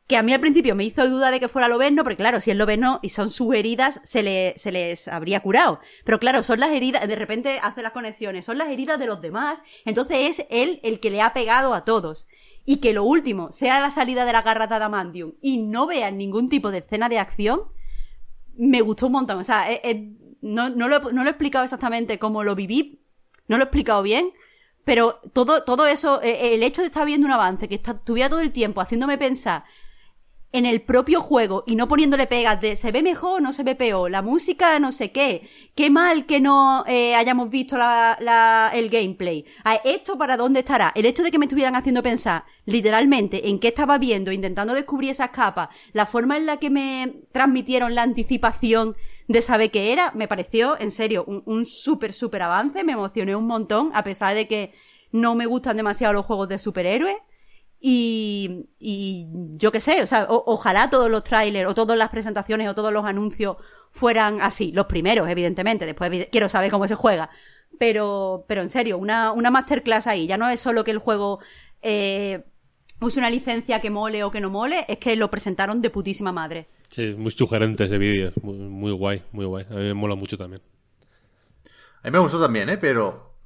Que 0.07 0.15
a 0.15 0.23
mí 0.23 0.33
al 0.33 0.39
principio 0.39 0.73
me 0.73 0.85
hizo 0.85 1.05
duda 1.07 1.31
de 1.31 1.39
que 1.41 1.49
fuera 1.49 1.67
Loberno, 1.67 2.03
porque 2.03 2.15
claro, 2.15 2.39
si 2.39 2.49
es 2.49 2.55
Loberno 2.55 2.99
y 3.01 3.09
son 3.09 3.29
sus 3.29 3.53
heridas, 3.53 3.99
se, 4.03 4.23
le, 4.23 4.53
se 4.57 4.71
les 4.71 5.09
habría 5.09 5.41
curado. 5.41 5.81
Pero 6.05 6.17
claro, 6.17 6.43
son 6.43 6.61
las 6.61 6.71
heridas, 6.71 7.05
de 7.05 7.15
repente 7.15 7.59
hace 7.61 7.81
las 7.81 7.91
conexiones, 7.91 8.45
son 8.45 8.57
las 8.57 8.69
heridas 8.69 8.99
de 8.99 9.05
los 9.05 9.21
demás, 9.21 9.59
entonces 9.83 10.39
es 10.39 10.47
él 10.49 10.79
el 10.83 11.01
que 11.01 11.11
le 11.11 11.21
ha 11.21 11.33
pegado 11.33 11.73
a 11.73 11.83
todos. 11.83 12.25
Y 12.63 12.77
que 12.77 12.93
lo 12.93 13.03
último 13.03 13.51
sea 13.51 13.81
la 13.81 13.91
salida 13.91 14.23
de 14.23 14.33
la 14.33 14.41
garra 14.41 14.67
de 14.67 14.75
Adamantium 14.75 15.33
y 15.41 15.57
no 15.57 15.87
vean 15.87 16.17
ningún 16.17 16.47
tipo 16.47 16.71
de 16.71 16.79
escena 16.79 17.09
de 17.09 17.19
acción, 17.19 17.63
me 18.55 18.81
gustó 18.81 19.07
un 19.07 19.13
montón. 19.13 19.39
O 19.39 19.43
sea, 19.43 19.71
eh, 19.71 19.81
eh, 19.83 20.13
no, 20.41 20.69
no, 20.69 20.87
lo, 20.87 20.99
no 21.11 21.23
lo 21.23 21.29
he 21.29 21.31
explicado 21.31 21.65
exactamente 21.65 22.17
cómo 22.17 22.43
lo 22.43 22.55
viví, 22.55 23.01
no 23.47 23.57
lo 23.57 23.63
he 23.63 23.65
explicado 23.65 24.03
bien, 24.03 24.31
pero 24.83 25.19
todo, 25.33 25.63
todo 25.65 25.85
eso, 25.85 26.21
eh, 26.21 26.53
el 26.53 26.63
hecho 26.63 26.81
de 26.81 26.87
estar 26.87 27.05
viendo 27.05 27.27
un 27.27 27.33
avance 27.33 27.67
que 27.67 27.75
estuviera 27.75 28.29
todo 28.29 28.39
el 28.39 28.53
tiempo 28.53 28.79
haciéndome 28.79 29.17
pensar 29.17 29.65
en 30.57 30.65
el 30.65 30.81
propio 30.81 31.21
juego 31.21 31.63
y 31.67 31.75
no 31.75 31.87
poniéndole 31.87 32.27
pegas 32.27 32.59
de 32.61 32.75
se 32.75 32.91
ve 32.91 33.01
mejor 33.03 33.41
no 33.41 33.53
se 33.53 33.63
ve 33.63 33.75
peor, 33.75 34.09
la 34.11 34.21
música 34.21 34.79
no 34.79 34.91
sé 34.91 35.11
qué, 35.11 35.47
qué 35.75 35.89
mal 35.89 36.25
que 36.25 36.39
no 36.41 36.83
eh, 36.87 37.15
hayamos 37.15 37.49
visto 37.49 37.77
la, 37.77 38.17
la- 38.19 38.71
el 38.73 38.89
gameplay. 38.89 39.45
¿Esto 39.85 40.17
para 40.17 40.37
dónde 40.37 40.59
estará? 40.61 40.91
El 40.95 41.05
hecho 41.05 41.23
de 41.23 41.31
que 41.31 41.39
me 41.39 41.45
estuvieran 41.45 41.75
haciendo 41.75 42.03
pensar 42.03 42.43
literalmente 42.65 43.49
en 43.49 43.59
qué 43.59 43.69
estaba 43.69 43.97
viendo, 43.97 44.31
intentando 44.31 44.73
descubrir 44.73 45.11
esas 45.11 45.29
capas, 45.29 45.69
la 45.93 46.05
forma 46.05 46.37
en 46.37 46.45
la 46.45 46.57
que 46.57 46.69
me 46.69 47.13
transmitieron 47.31 47.95
la 47.95 48.03
anticipación 48.03 48.95
de 49.27 49.41
saber 49.41 49.71
qué 49.71 49.91
era, 49.91 50.11
me 50.15 50.27
pareció, 50.27 50.79
en 50.79 50.91
serio, 50.91 51.23
un, 51.27 51.43
un 51.45 51.65
súper, 51.65 52.13
súper 52.13 52.41
avance, 52.41 52.83
me 52.83 52.93
emocioné 52.93 53.35
un 53.35 53.47
montón, 53.47 53.91
a 53.93 54.03
pesar 54.03 54.35
de 54.35 54.47
que 54.47 54.73
no 55.11 55.35
me 55.35 55.45
gustan 55.45 55.77
demasiado 55.77 56.13
los 56.13 56.25
juegos 56.25 56.49
de 56.49 56.59
superhéroes. 56.59 57.17
Y, 57.89 58.65
y 58.79 59.27
yo 59.51 59.71
qué 59.71 59.79
sé, 59.79 60.03
o 60.03 60.07
sea, 60.07 60.25
o- 60.29 60.43
ojalá 60.51 60.89
todos 60.89 61.09
los 61.09 61.23
trailers 61.23 61.69
o 61.69 61.73
todas 61.73 61.97
las 61.97 62.09
presentaciones 62.09 62.67
o 62.67 62.75
todos 62.75 62.91
los 62.91 63.05
anuncios 63.05 63.55
fueran 63.91 64.41
así. 64.41 64.73
Los 64.73 64.87
primeros, 64.87 65.29
evidentemente. 65.29 65.85
Después 65.85 66.27
quiero 66.29 66.49
saber 66.49 66.69
cómo 66.69 66.85
se 66.85 66.95
juega. 66.95 67.29
Pero, 67.79 68.43
pero 68.45 68.61
en 68.61 68.69
serio, 68.69 68.97
una, 68.97 69.31
una 69.31 69.51
masterclass 69.51 70.05
ahí. 70.07 70.27
Ya 70.27 70.35
no 70.37 70.49
es 70.49 70.59
solo 70.59 70.83
que 70.83 70.91
el 70.91 70.97
juego 70.97 71.39
eh, 71.81 72.43
use 72.99 73.19
una 73.19 73.29
licencia 73.29 73.79
que 73.79 73.89
mole 73.89 74.21
o 74.25 74.31
que 74.31 74.41
no 74.41 74.49
mole, 74.49 74.83
es 74.89 74.97
que 74.97 75.15
lo 75.15 75.29
presentaron 75.31 75.81
de 75.81 75.89
putísima 75.89 76.33
madre. 76.33 76.67
Sí, 76.89 77.15
muy 77.17 77.31
sugerente 77.31 77.85
ese 77.85 77.97
vídeo. 77.97 78.33
Muy, 78.41 78.57
muy 78.57 78.91
guay, 78.91 79.23
muy 79.31 79.45
guay. 79.45 79.65
A 79.69 79.75
mí 79.75 79.83
me 79.83 79.93
mola 79.93 80.15
mucho 80.15 80.37
también. 80.37 80.61
A 82.03 82.07
mí 82.07 82.11
me 82.11 82.19
gustó 82.19 82.37
también, 82.37 82.67
¿eh? 82.67 82.77
Pero... 82.77 83.36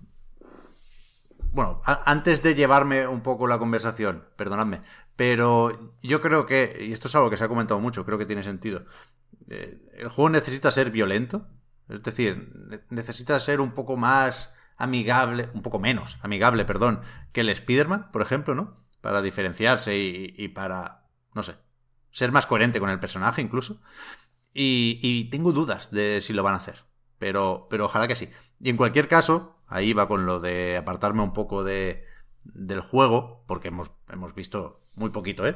Bueno, 1.51 1.81
antes 1.85 2.41
de 2.41 2.55
llevarme 2.55 3.07
un 3.07 3.21
poco 3.21 3.45
la 3.45 3.59
conversación, 3.59 4.25
perdonadme, 4.37 4.81
pero 5.17 5.97
yo 6.01 6.21
creo 6.21 6.45
que, 6.45 6.77
y 6.87 6.93
esto 6.93 7.09
es 7.09 7.15
algo 7.15 7.29
que 7.29 7.35
se 7.35 7.43
ha 7.43 7.49
comentado 7.49 7.79
mucho, 7.81 8.05
creo 8.05 8.17
que 8.17 8.25
tiene 8.25 8.41
sentido, 8.43 8.85
eh, 9.49 9.81
el 9.95 10.09
juego 10.09 10.29
necesita 10.29 10.71
ser 10.71 10.91
violento, 10.91 11.47
es 11.89 12.03
decir, 12.03 12.51
ne- 12.55 12.81
necesita 12.89 13.39
ser 13.39 13.61
un 13.61 13.73
poco 13.73 13.97
más 13.97 14.53
amigable, 14.77 15.49
un 15.53 15.61
poco 15.61 15.79
menos 15.79 16.17
amigable, 16.21 16.65
perdón, 16.65 17.01
que 17.33 17.41
el 17.41 17.49
Spider-Man, 17.49 18.11
por 18.11 18.21
ejemplo, 18.21 18.55
¿no? 18.55 18.77
Para 19.01 19.21
diferenciarse 19.21 19.97
y, 19.97 20.33
y 20.37 20.49
para, 20.49 21.07
no 21.33 21.43
sé, 21.43 21.55
ser 22.11 22.31
más 22.31 22.45
coherente 22.47 22.79
con 22.79 22.89
el 22.89 22.99
personaje 22.99 23.41
incluso. 23.41 23.81
Y, 24.53 24.99
y 25.01 25.25
tengo 25.29 25.51
dudas 25.53 25.91
de 25.91 26.19
si 26.21 26.33
lo 26.33 26.43
van 26.43 26.53
a 26.53 26.57
hacer. 26.57 26.83
Pero, 27.17 27.67
pero 27.69 27.85
ojalá 27.85 28.07
que 28.07 28.15
sí. 28.15 28.29
Y 28.59 28.69
en 28.69 28.77
cualquier 28.77 29.07
caso, 29.07 29.60
ahí 29.71 29.93
va 29.93 30.07
con 30.07 30.25
lo 30.25 30.39
de 30.39 30.77
apartarme 30.77 31.23
un 31.23 31.33
poco 31.33 31.63
de, 31.63 32.05
del 32.43 32.81
juego, 32.81 33.43
porque 33.47 33.69
hemos, 33.69 33.91
hemos 34.09 34.35
visto 34.35 34.77
muy 34.95 35.09
poquito, 35.09 35.47
¿eh? 35.47 35.55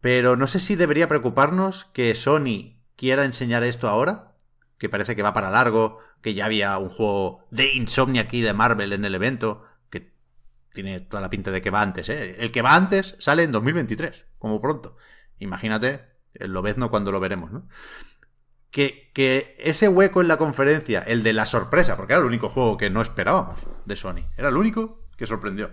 Pero 0.00 0.36
no 0.36 0.46
sé 0.46 0.60
si 0.60 0.76
debería 0.76 1.08
preocuparnos 1.08 1.86
que 1.86 2.14
Sony 2.14 2.76
quiera 2.96 3.24
enseñar 3.24 3.64
esto 3.64 3.88
ahora, 3.88 4.34
que 4.78 4.88
parece 4.88 5.16
que 5.16 5.22
va 5.22 5.32
para 5.32 5.50
largo, 5.50 5.98
que 6.20 6.34
ya 6.34 6.44
había 6.44 6.76
un 6.78 6.90
juego 6.90 7.44
de 7.50 7.72
Insomniac 7.74 8.32
y 8.34 8.42
de 8.42 8.52
Marvel 8.52 8.92
en 8.92 9.04
el 9.04 9.14
evento, 9.14 9.64
que 9.90 10.12
tiene 10.72 11.00
toda 11.00 11.22
la 11.22 11.30
pinta 11.30 11.50
de 11.50 11.62
que 11.62 11.70
va 11.70 11.80
antes, 11.80 12.08
¿eh? 12.10 12.36
El 12.38 12.52
que 12.52 12.62
va 12.62 12.74
antes 12.74 13.16
sale 13.18 13.42
en 13.42 13.52
2023, 13.52 14.24
como 14.38 14.60
pronto. 14.60 14.96
Imagínate 15.38 16.04
el 16.34 16.52
Lobezno 16.52 16.90
cuando 16.90 17.10
lo 17.10 17.20
veremos, 17.20 17.50
¿no? 17.50 17.66
Que, 18.76 19.10
que 19.14 19.54
ese 19.58 19.88
hueco 19.88 20.20
en 20.20 20.28
la 20.28 20.36
conferencia, 20.36 21.00
el 21.00 21.22
de 21.22 21.32
la 21.32 21.46
sorpresa, 21.46 21.96
porque 21.96 22.12
era 22.12 22.20
el 22.20 22.26
único 22.26 22.50
juego 22.50 22.76
que 22.76 22.90
no 22.90 23.00
esperábamos 23.00 23.58
de 23.86 23.96
Sony, 23.96 24.20
era 24.36 24.50
el 24.50 24.56
único 24.58 25.06
que 25.16 25.24
sorprendió. 25.26 25.72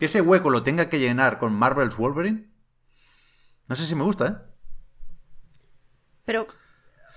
Que 0.00 0.06
ese 0.06 0.20
hueco 0.20 0.50
lo 0.50 0.64
tenga 0.64 0.88
que 0.90 0.98
llenar 0.98 1.38
con 1.38 1.54
Marvel's 1.54 1.96
Wolverine, 1.96 2.50
no 3.68 3.76
sé 3.76 3.86
si 3.86 3.94
me 3.94 4.02
gusta, 4.02 4.26
¿eh? 4.26 4.34
Pero, 6.24 6.48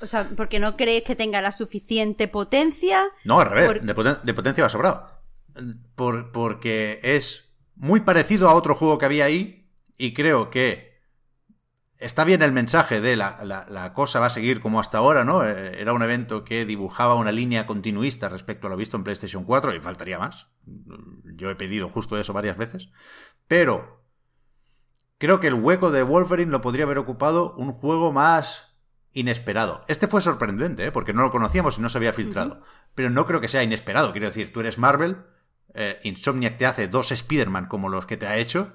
o 0.02 0.06
sea, 0.06 0.30
porque 0.38 0.60
no 0.60 0.77
crees 0.77 1.02
que 1.03 1.15
tenga 1.15 1.41
la 1.41 1.52
suficiente 1.52 2.27
potencia. 2.27 3.03
No, 3.23 3.39
al 3.39 3.49
revés, 3.49 3.65
Por- 3.68 3.81
de, 3.81 3.95
poten- 3.95 4.22
de 4.22 4.34
potencia 4.35 4.64
va 4.64 4.69
sobrado. 4.69 5.10
Por- 5.95 6.31
porque 6.31 6.99
es 7.02 7.56
muy 7.76 8.02
parecido 8.02 8.49
a 8.49 8.53
otro 8.53 8.76
juego 8.76 8.99
que 8.99 9.06
había 9.06 9.26
ahí 9.26 9.68
y 9.98 10.14
creo 10.14 10.52
que 10.52 10.96
está 11.99 12.23
bien 12.23 12.41
el 12.41 12.51
mensaje 12.51 13.01
de 13.01 13.15
la, 13.15 13.39
la, 13.43 13.65
la, 13.69 13.93
cosa 13.93 14.19
va 14.19 14.27
a 14.27 14.31
seguir 14.31 14.61
como 14.61 14.79
hasta 14.79 14.99
ahora, 14.99 15.23
¿no? 15.23 15.45
Eh, 15.45 15.81
Era 15.81 15.93
un 15.93 16.03
evento 16.03 16.43
que 16.43 16.65
dibujaba 16.65 17.15
una 17.15 17.31
línea 17.31 17.65
continuista 17.65 18.29
respecto 18.29 18.67
a 18.67 18.69
lo 18.69 18.77
visto 18.77 18.97
en 18.97 19.03
PlayStation 19.03 19.43
4 19.43 19.75
y 19.75 19.79
faltaría 19.79 20.19
más. 20.19 20.47
Yo 21.35 21.49
he 21.49 21.55
pedido 21.55 21.89
justo 21.89 22.17
eso 22.19 22.33
varias 22.33 22.57
veces. 22.57 22.89
Pero 23.47 24.03
creo 25.17 25.39
que 25.39 25.47
el 25.47 25.55
hueco 25.55 25.91
de 25.91 26.03
Wolverine 26.03 26.51
lo 26.51 26.61
podría 26.61 26.85
haber 26.85 26.97
ocupado 26.97 27.55
un 27.55 27.73
juego 27.73 28.11
más 28.11 28.75
inesperado. 29.13 29.81
Este 29.87 30.07
fue 30.07 30.21
sorprendente, 30.21 30.85
¿eh? 30.85 30.91
porque 30.91 31.13
no 31.13 31.23
lo 31.23 31.31
conocíamos 31.31 31.77
y 31.77 31.81
no 31.81 31.89
se 31.89 31.97
había 31.97 32.13
filtrado. 32.13 32.53
Uh 32.53 32.57
-huh. 32.57 32.89
Pero 32.95 33.09
no 33.09 33.25
creo 33.25 33.41
que 33.41 33.47
sea 33.47 33.63
inesperado. 33.63 34.11
Quiero 34.11 34.27
decir, 34.27 34.53
tú 34.53 34.59
eres 34.59 34.77
Marvel, 34.77 35.17
eh, 35.73 35.99
Insomniac 36.03 36.57
te 36.57 36.65
hace 36.65 36.87
dos 36.87 37.11
Spider-Man 37.11 37.67
como 37.67 37.89
los 37.89 38.05
que 38.05 38.17
te 38.17 38.27
ha 38.27 38.37
hecho. 38.37 38.73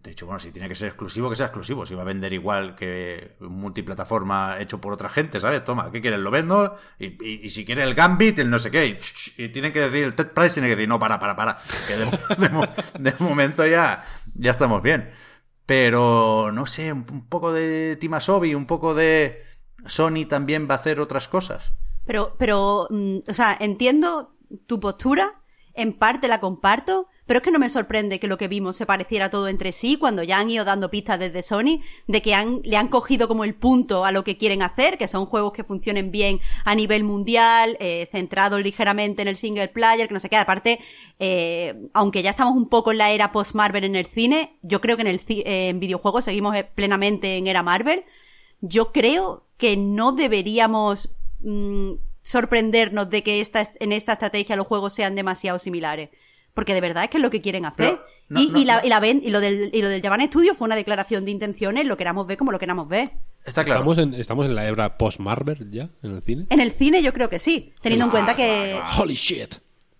Te 0.00 0.08
he 0.08 0.12
dicho, 0.12 0.24
bueno, 0.24 0.40
si 0.40 0.50
tiene 0.50 0.68
que 0.68 0.74
ser 0.74 0.88
exclusivo, 0.88 1.28
que 1.28 1.36
sea 1.36 1.46
exclusivo. 1.46 1.84
Si 1.84 1.94
va 1.94 2.00
a 2.00 2.06
vender 2.06 2.32
igual 2.32 2.74
que 2.74 3.36
un 3.40 3.60
multiplataforma 3.60 4.58
hecho 4.58 4.80
por 4.80 4.92
otra 4.94 5.10
gente, 5.10 5.38
¿sabes? 5.38 5.64
Toma, 5.64 5.92
¿qué 5.92 6.00
quieres? 6.00 6.18
Lo 6.18 6.30
vendo. 6.30 6.76
Y, 6.98 7.50
si 7.50 7.66
quiere 7.66 7.82
el 7.82 7.94
Gambit, 7.94 8.38
el 8.38 8.48
no 8.48 8.58
sé 8.58 8.70
qué. 8.70 8.86
Y, 8.86 9.42
y 9.44 9.48
tienen 9.50 9.70
que 9.70 9.80
decir, 9.80 10.04
el 10.04 10.14
Ted 10.14 10.32
Price 10.32 10.54
tiene 10.54 10.68
que 10.68 10.76
decir, 10.76 10.88
no, 10.88 10.98
para, 10.98 11.18
para, 11.18 11.36
para. 11.36 11.58
Que 11.86 11.96
de, 12.98 13.14
momento 13.18 13.66
ya, 13.66 14.04
ya 14.34 14.50
estamos 14.50 14.82
bien. 14.82 15.10
Pero, 15.66 16.50
no 16.52 16.64
sé, 16.64 16.90
un, 16.90 17.06
un 17.10 17.28
poco 17.28 17.52
de 17.52 17.96
Timasobi, 17.96 18.54
un 18.54 18.66
poco 18.66 18.94
de 18.94 19.44
Sony 19.86 20.24
también 20.26 20.68
va 20.68 20.74
a 20.74 20.78
hacer 20.78 21.00
otras 21.00 21.28
cosas. 21.28 21.72
Pero, 22.06 22.34
pero, 22.38 22.86
mm, 22.90 23.18
o 23.28 23.34
sea, 23.34 23.56
entiendo 23.60 24.34
tu 24.66 24.80
postura, 24.80 25.41
en 25.74 25.92
parte 25.92 26.28
la 26.28 26.40
comparto, 26.40 27.08
pero 27.26 27.38
es 27.38 27.44
que 27.44 27.50
no 27.50 27.58
me 27.58 27.70
sorprende 27.70 28.18
que 28.18 28.26
lo 28.26 28.36
que 28.36 28.48
vimos 28.48 28.76
se 28.76 28.84
pareciera 28.84 29.30
todo 29.30 29.48
entre 29.48 29.72
sí 29.72 29.96
cuando 29.96 30.22
ya 30.22 30.38
han 30.38 30.50
ido 30.50 30.64
dando 30.64 30.90
pistas 30.90 31.18
desde 31.18 31.42
Sony 31.42 31.80
de 32.06 32.20
que 32.20 32.34
han, 32.34 32.60
le 32.64 32.76
han 32.76 32.88
cogido 32.88 33.28
como 33.28 33.44
el 33.44 33.54
punto 33.54 34.04
a 34.04 34.12
lo 34.12 34.24
que 34.24 34.36
quieren 34.36 34.62
hacer, 34.62 34.98
que 34.98 35.08
son 35.08 35.26
juegos 35.26 35.52
que 35.52 35.64
funcionen 35.64 36.10
bien 36.10 36.40
a 36.64 36.74
nivel 36.74 37.04
mundial, 37.04 37.76
eh, 37.80 38.08
centrados 38.10 38.60
ligeramente 38.60 39.22
en 39.22 39.28
el 39.28 39.36
single 39.36 39.68
player, 39.68 40.08
que 40.08 40.14
no 40.14 40.20
sé 40.20 40.28
qué. 40.28 40.36
Aparte, 40.36 40.78
eh, 41.18 41.74
aunque 41.94 42.22
ya 42.22 42.30
estamos 42.30 42.54
un 42.54 42.68
poco 42.68 42.92
en 42.92 42.98
la 42.98 43.10
era 43.10 43.32
post-Marvel 43.32 43.84
en 43.84 43.96
el 43.96 44.06
cine, 44.06 44.58
yo 44.62 44.80
creo 44.80 44.96
que 44.96 45.02
en 45.02 45.08
el 45.08 45.20
eh, 45.28 45.68
en 45.68 45.80
videojuegos 45.80 46.24
seguimos 46.24 46.56
plenamente 46.74 47.36
en 47.36 47.46
era 47.46 47.62
Marvel. 47.62 48.04
Yo 48.60 48.92
creo 48.92 49.46
que 49.56 49.76
no 49.76 50.12
deberíamos 50.12 51.08
mmm, 51.40 51.92
sorprendernos 52.22 53.10
de 53.10 53.22
que 53.22 53.40
esta, 53.40 53.66
en 53.80 53.92
esta 53.92 54.14
estrategia 54.14 54.56
los 54.56 54.66
juegos 54.66 54.92
sean 54.92 55.14
demasiado 55.14 55.58
similares. 55.58 56.10
Porque 56.54 56.74
de 56.74 56.80
verdad 56.80 57.04
es 57.04 57.10
que 57.10 57.16
es 57.16 57.22
lo 57.22 57.30
que 57.30 57.40
quieren 57.40 57.64
hacer. 57.64 58.00
No, 58.28 58.40
y, 58.40 58.48
no, 58.48 58.58
y, 58.58 58.64
la, 58.64 58.76
no. 58.76 58.84
y, 58.84 58.88
la, 58.88 59.06
y, 59.06 59.30
lo 59.30 59.40
del, 59.40 59.70
y 59.72 59.82
lo 59.82 59.88
del 59.88 60.02
Japan 60.02 60.20
Studio 60.22 60.54
fue 60.54 60.66
una 60.66 60.76
declaración 60.76 61.24
de 61.24 61.30
intenciones, 61.30 61.86
lo 61.86 61.96
queramos 61.96 62.26
ver 62.26 62.36
como 62.36 62.52
lo 62.52 62.58
queramos 62.58 62.88
ver. 62.88 63.12
Está 63.44 63.64
claro. 63.64 63.80
¿Estamos 63.80 63.98
en, 63.98 64.14
estamos 64.14 64.46
en 64.46 64.54
la 64.54 64.64
era 64.64 64.98
post-Marvel 64.98 65.70
ya, 65.70 65.88
en 66.02 66.14
el 66.14 66.22
cine? 66.22 66.46
En 66.50 66.60
el 66.60 66.70
cine 66.70 67.02
yo 67.02 67.12
creo 67.12 67.28
que 67.28 67.38
sí, 67.38 67.72
teniendo 67.80 68.04
en 68.04 68.10
cuenta 68.10 68.36
que... 68.36 68.80
Holy 68.98 69.14
shit. 69.14 69.54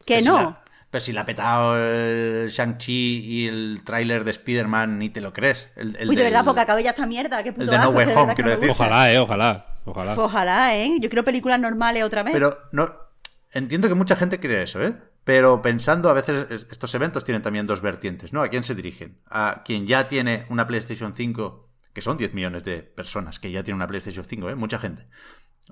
Que 0.05 0.19
pero 0.19 0.33
no. 0.33 0.39
Si 0.39 0.45
la, 0.45 0.61
pero 0.91 1.01
si 1.01 1.13
la 1.13 1.21
ha 1.23 1.27
petado 1.27 1.77
el 1.79 2.51
Shang-Chi 2.51 3.25
y 3.25 3.47
el 3.49 3.81
tráiler 3.85 4.25
de 4.25 4.33
Spider-Man, 4.33 4.99
ni 4.99 5.09
te 5.09 5.21
lo 5.23 5.33
crees. 5.33 5.71
El, 5.75 5.97
el 5.97 6.09
Uy, 6.11 6.17
de 6.17 6.23
del, 6.23 6.33
verdad, 6.33 6.45
porque 6.45 6.61
acabe 6.61 6.83
ya 6.83 6.91
esta 6.91 7.07
mierda. 7.07 7.43
Qué 7.43 7.53
puto 7.53 7.65
el 7.65 7.71
de 7.71 7.79
No 7.79 7.91
Way 7.91 8.07
de 8.07 8.15
Home, 8.15 8.35
quiero 8.35 8.51
decir. 8.51 8.71
Ojalá, 8.71 9.13
eh, 9.13 9.19
ojalá. 9.19 9.72
Ojalá. 9.85 10.15
Ojalá, 10.17 10.77
¿eh? 10.77 10.99
Yo 11.01 11.09
quiero 11.09 11.25
películas 11.25 11.59
normales 11.61 12.05
otra 12.05 12.23
vez. 12.23 12.33
Pero 12.33 12.59
no, 12.73 12.95
entiendo 13.51 13.89
que 13.89 13.95
mucha 13.95 14.17
gente 14.17 14.41
cree 14.41 14.63
eso, 14.63 14.81
¿eh? 14.81 14.97
Pero 15.25 15.63
pensando, 15.63 16.09
a 16.09 16.15
veces 16.15 16.67
estos 16.71 16.95
eventos 16.95 17.25
tienen 17.25 17.43
también 17.43 17.67
dos 17.67 17.81
vertientes, 17.81 18.33
¿no? 18.33 18.43
¿A 18.43 18.49
quién 18.49 18.65
se 18.65 18.75
dirigen? 18.75 19.21
A 19.29 19.63
quien 19.65 19.87
ya 19.87 20.09
tiene 20.09 20.47
una 20.49 20.67
PlayStation 20.67 21.15
5, 21.15 21.71
que 21.93 22.01
son 22.01 22.17
10 22.17 22.35
millones 22.35 22.65
de 22.65 22.83
personas 22.83 23.39
que 23.39 23.51
ya 23.51 23.63
tienen 23.63 23.77
una 23.77 23.87
PlayStation 23.87 24.25
5, 24.25 24.51
¿eh? 24.51 24.55
Mucha 24.57 24.79
gente. 24.79 25.07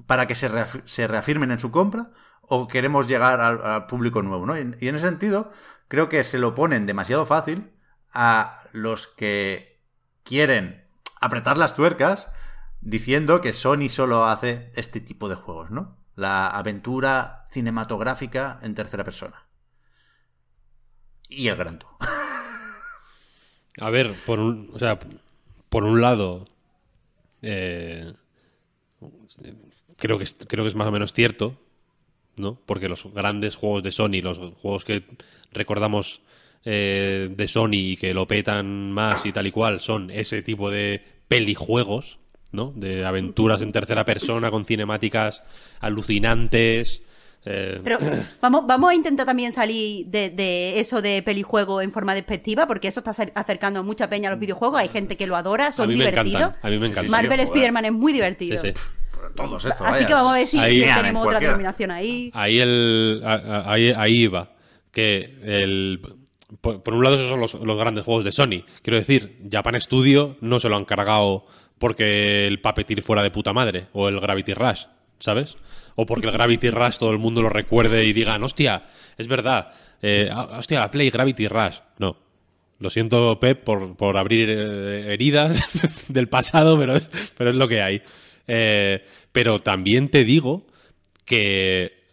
Para 0.06 0.26
que 0.26 0.34
se, 0.34 0.48
reaf 0.48 0.76
se 0.84 1.08
reafirmen 1.08 1.50
en 1.50 1.58
su 1.58 1.72
compra 1.72 2.10
o 2.42 2.68
queremos 2.68 3.08
llegar 3.08 3.40
al, 3.40 3.60
al 3.64 3.86
público 3.86 4.22
nuevo, 4.22 4.46
¿no? 4.46 4.56
Y, 4.56 4.72
y 4.80 4.88
en 4.88 4.96
ese 4.96 5.08
sentido, 5.08 5.50
creo 5.88 6.08
que 6.08 6.22
se 6.22 6.38
lo 6.38 6.54
ponen 6.54 6.86
demasiado 6.86 7.26
fácil 7.26 7.72
a 8.12 8.62
los 8.72 9.08
que 9.08 9.82
quieren 10.22 10.86
apretar 11.20 11.58
las 11.58 11.74
tuercas 11.74 12.28
diciendo 12.80 13.40
que 13.40 13.52
Sony 13.52 13.88
solo 13.88 14.24
hace 14.24 14.70
este 14.74 15.00
tipo 15.00 15.28
de 15.28 15.36
juegos, 15.36 15.70
¿no? 15.70 15.96
La 16.16 16.48
aventura 16.48 17.46
cinematográfica 17.50 18.58
en 18.62 18.74
tercera 18.74 19.04
persona. 19.04 19.46
Y 21.28 21.48
el 21.48 21.56
Gran 21.56 21.78
Tour. 21.78 21.92
A 23.80 23.90
ver, 23.90 24.14
por 24.26 24.40
un, 24.40 24.70
o 24.72 24.78
sea, 24.78 24.98
por 25.68 25.84
un 25.84 26.00
lado, 26.00 26.48
eh, 27.40 28.12
creo 29.96 30.18
que 30.18 30.26
creo 30.46 30.64
que 30.64 30.68
es 30.68 30.74
más 30.74 30.88
o 30.88 30.92
menos 30.92 31.12
cierto, 31.12 31.56
¿no? 32.36 32.60
Porque 32.66 32.88
los 32.88 33.04
grandes 33.14 33.54
juegos 33.54 33.82
de 33.82 33.92
Sony, 33.92 34.22
los 34.22 34.38
juegos 34.60 34.84
que 34.84 35.04
recordamos 35.52 36.20
eh, 36.64 37.28
de 37.30 37.48
Sony 37.48 37.74
y 37.74 37.96
que 37.96 38.12
lo 38.12 38.26
petan 38.26 38.92
más 38.92 39.24
y 39.24 39.32
tal 39.32 39.46
y 39.46 39.52
cual, 39.52 39.80
son 39.80 40.10
ese 40.10 40.42
tipo 40.42 40.70
de 40.70 41.02
pelijuegos, 41.28 42.18
¿no? 42.52 42.72
De 42.74 43.04
aventuras 43.04 43.62
en 43.62 43.72
tercera 43.72 44.04
persona 44.04 44.50
con 44.50 44.64
cinemáticas 44.64 45.42
alucinantes. 45.80 47.02
Eh... 47.44 47.80
Pero 47.82 47.98
vamos, 48.40 48.66
vamos 48.66 48.90
a 48.90 48.94
intentar 48.94 49.26
también 49.26 49.52
salir 49.52 50.06
de, 50.06 50.30
de, 50.30 50.80
eso 50.80 51.00
de 51.00 51.22
pelijuego 51.22 51.80
en 51.80 51.92
forma 51.92 52.14
despectiva, 52.14 52.66
porque 52.66 52.88
eso 52.88 53.00
está 53.00 53.12
acercando 53.34 53.80
a 53.80 53.82
mucha 53.82 54.10
peña 54.10 54.28
a 54.28 54.32
los 54.32 54.40
videojuegos. 54.40 54.80
Hay 54.80 54.88
gente 54.88 55.16
que 55.16 55.26
lo 55.26 55.36
adora, 55.36 55.72
son 55.72 55.88
divertidos. 55.88 56.54
A 56.62 56.68
mí 56.68 56.78
me 56.78 56.88
encanta. 56.88 57.10
Marvel 57.10 57.38
sí, 57.38 57.44
Spider-Man 57.44 57.84
es 57.86 57.92
muy 57.92 58.12
divertido. 58.12 58.58
Sí, 58.58 58.72
sí. 58.74 58.80
Todos 59.36 59.64
estos, 59.64 59.86
Así 59.86 60.06
que 60.06 60.14
vamos 60.14 60.32
a 60.32 60.34
ver 60.34 60.46
si, 60.46 60.58
Ahí, 60.58 60.80
si 60.80 60.92
tenemos 60.92 61.26
otra 61.26 61.38
terminación 61.38 61.92
ahí. 61.92 62.30
Ahí, 62.34 62.58
el, 62.58 63.22
ahí, 63.24 63.92
ahí 63.96 64.12
iba. 64.22 64.50
Que 64.90 65.38
el, 65.44 66.00
por, 66.60 66.82
por, 66.82 66.94
un 66.94 67.04
lado, 67.04 67.14
esos 67.14 67.28
son 67.28 67.40
los, 67.40 67.54
los, 67.54 67.78
grandes 67.78 68.04
juegos 68.04 68.24
de 68.24 68.32
Sony. 68.32 68.64
Quiero 68.82 68.98
decir, 68.98 69.38
Japan 69.50 69.80
Studio 69.80 70.36
no 70.40 70.58
se 70.58 70.68
lo 70.68 70.76
han 70.76 70.84
cargado 70.84 71.46
porque 71.80 72.46
el 72.46 72.60
Puppeteer 72.60 73.00
fuera 73.00 73.22
de 73.22 73.30
puta 73.30 73.54
madre, 73.54 73.86
o 73.94 74.06
el 74.06 74.20
Gravity 74.20 74.52
Rush, 74.52 74.84
¿sabes? 75.18 75.56
O 75.96 76.04
porque 76.04 76.28
el 76.28 76.32
Gravity 76.34 76.68
Rush 76.68 76.98
todo 76.98 77.10
el 77.10 77.18
mundo 77.18 77.40
lo 77.40 77.48
recuerde 77.48 78.04
y 78.04 78.12
digan, 78.12 78.44
hostia, 78.44 78.84
es 79.16 79.26
verdad, 79.26 79.72
eh, 80.02 80.30
hostia, 80.50 80.78
la 80.78 80.90
Play 80.90 81.08
Gravity 81.08 81.48
Rush. 81.48 81.78
No. 81.96 82.18
Lo 82.80 82.90
siento, 82.90 83.40
Pep, 83.40 83.64
por, 83.64 83.96
por 83.96 84.18
abrir 84.18 84.50
eh, 84.50 85.14
heridas 85.14 86.06
del 86.08 86.28
pasado, 86.28 86.78
pero 86.78 86.96
es, 86.96 87.10
pero 87.38 87.48
es 87.48 87.56
lo 87.56 87.66
que 87.66 87.80
hay. 87.80 88.02
Eh, 88.46 89.02
pero 89.32 89.58
también 89.58 90.10
te 90.10 90.24
digo 90.24 90.66
que, 91.24 92.04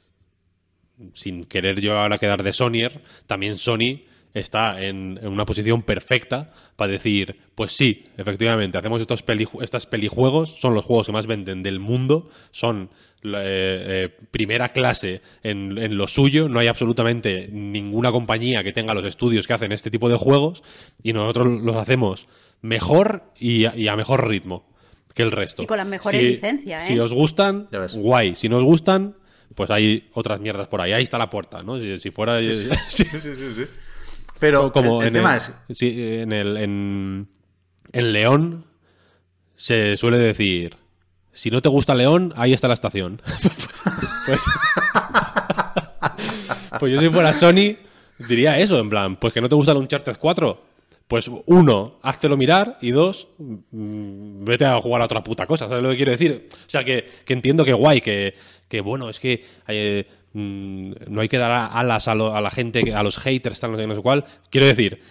sin 1.14 1.44
querer 1.44 1.82
yo 1.82 2.00
ahora 2.00 2.20
quedar 2.20 2.42
de 2.42 2.54
Sonyer, 2.54 3.02
también 3.28 3.58
Sony 3.58 4.04
está 4.40 4.82
en, 4.82 5.20
en, 5.22 5.28
una 5.28 5.46
posición 5.46 5.84
perfecta 5.84 6.52
para 6.76 6.92
decir, 6.92 7.40
pues 7.56 7.72
sí, 7.74 8.06
efectivamente, 8.18 8.78
hacemos 8.78 9.02
estos, 9.02 9.24
peli, 9.24 9.48
estos 9.62 9.86
pelijuegos, 9.86 10.60
son 10.60 10.74
los 10.74 10.86
juegos 10.86 11.08
que 11.08 11.14
más 11.14 11.28
venden 11.28 11.64
del 11.64 11.80
mundo, 11.80 12.30
son 12.52 12.90
eh, 13.24 14.10
eh, 14.14 14.18
primera 14.32 14.70
clase 14.70 15.22
en, 15.44 15.78
en, 15.78 15.98
lo 15.98 16.08
suyo, 16.08 16.50
no 16.50 16.60
hay 16.60 16.68
absolutamente 16.68 17.50
ninguna 17.52 18.12
compañía 18.12 18.64
que 18.64 18.72
tenga 18.72 18.94
los 18.94 19.06
estudios 19.06 19.48
que 19.48 19.54
hacen 19.54 19.72
este 19.72 19.90
tipo 19.90 20.10
de 20.10 20.18
juegos 20.18 20.64
y 21.02 21.14
nosotros 21.14 21.48
los 21.62 21.76
hacemos 21.76 22.28
mejor 22.62 23.32
y 23.40 23.66
a, 23.66 23.76
y 23.76 23.88
a 23.88 23.96
mejor 23.96 24.28
ritmo 24.28 24.68
que 25.18 25.24
el 25.24 25.32
resto. 25.32 25.64
Y 25.64 25.66
con 25.66 25.78
las 25.78 25.88
mejores 25.88 26.22
si, 26.22 26.28
licencias, 26.28 26.84
¿eh? 26.84 26.94
Si 26.94 27.00
os 27.00 27.12
gustan, 27.12 27.68
guay. 27.96 28.36
Si 28.36 28.48
no 28.48 28.58
os 28.58 28.64
gustan, 28.64 29.16
pues 29.56 29.72
hay 29.72 30.10
otras 30.14 30.40
mierdas 30.40 30.68
por 30.68 30.80
ahí. 30.80 30.94
Ahí 30.94 31.02
está 31.02 31.18
la 31.18 31.30
puerta, 31.30 31.64
¿no? 31.64 31.80
Si, 31.80 31.98
si 31.98 32.12
fuera... 32.12 32.40
Sí, 32.40 32.70
sí, 32.88 33.04
sí, 33.06 33.36
sí. 33.36 33.66
Pero 34.40 34.72
como 34.72 35.02
el, 35.02 35.08
el 35.08 35.10
en 35.10 35.14
tema 35.14 35.36
el, 35.36 35.42
es... 35.70 35.78
Sí, 35.78 35.96
en, 35.98 36.32
el, 36.32 36.58
en, 36.58 37.28
en 37.92 38.14
León 38.14 38.66
se 39.56 39.98
suele 39.98 40.18
decir, 40.18 40.76
si 41.32 41.52
no 41.52 41.62
te 41.62 41.70
gusta 41.70 41.96
León, 41.96 42.34
ahí 42.36 42.54
está 42.54 42.68
la 42.68 42.74
estación. 42.74 43.22
pues, 44.26 44.42
pues 46.80 46.94
yo 46.94 47.00
si 47.00 47.10
fuera 47.10 47.34
Sony 47.34 47.78
diría 48.28 48.60
eso, 48.60 48.80
en 48.80 48.90
plan, 48.90 49.16
pues 49.18 49.34
que 49.34 49.42
no 49.42 49.50
te 49.50 49.56
gusta 49.56 49.72
el 49.72 49.78
Uncharted 49.78 50.18
4, 50.20 50.64
pues 51.08 51.30
uno, 51.46 52.00
háztelo 52.02 52.38
mirar 52.38 52.78
y 52.82 52.92
dos, 52.92 53.28
mmm, 53.38 54.44
vete 54.44 54.66
a 54.66 54.82
jugar 54.82 55.02
a 55.02 55.06
otra 55.06 55.24
puta 55.24 55.46
cosa, 55.46 55.70
¿sabes 55.70 55.84
lo 55.84 55.90
que 55.92 55.96
quiero 55.96 56.12
decir? 56.12 56.50
O 56.52 56.70
sea, 56.70 56.84
que, 56.84 57.08
que 57.26 57.34
entiendo 57.34 57.64
que 57.64 57.74
guay, 57.74 58.02
que, 58.02 58.34
que 58.68 58.82
bueno, 58.82 59.10
es 59.10 59.20
que 59.20 59.46
eh, 59.68 60.08
mmm, 60.38 60.92
no 61.10 61.22
hay 61.22 61.30
que 61.30 61.38
dar 61.38 61.70
alas 61.74 62.08
a, 62.08 62.16
lo, 62.16 62.36
a, 62.36 62.42
la 62.42 62.52
gente, 62.52 62.94
a 62.94 63.04
los 63.04 63.18
haters, 63.18 63.60
tal, 63.60 63.72
no 63.72 63.78
sé, 63.78 63.88
no 63.88 63.96
sé 63.96 64.02
cuál. 64.02 64.26
Quiero 64.50 64.68
decir, 64.68 65.02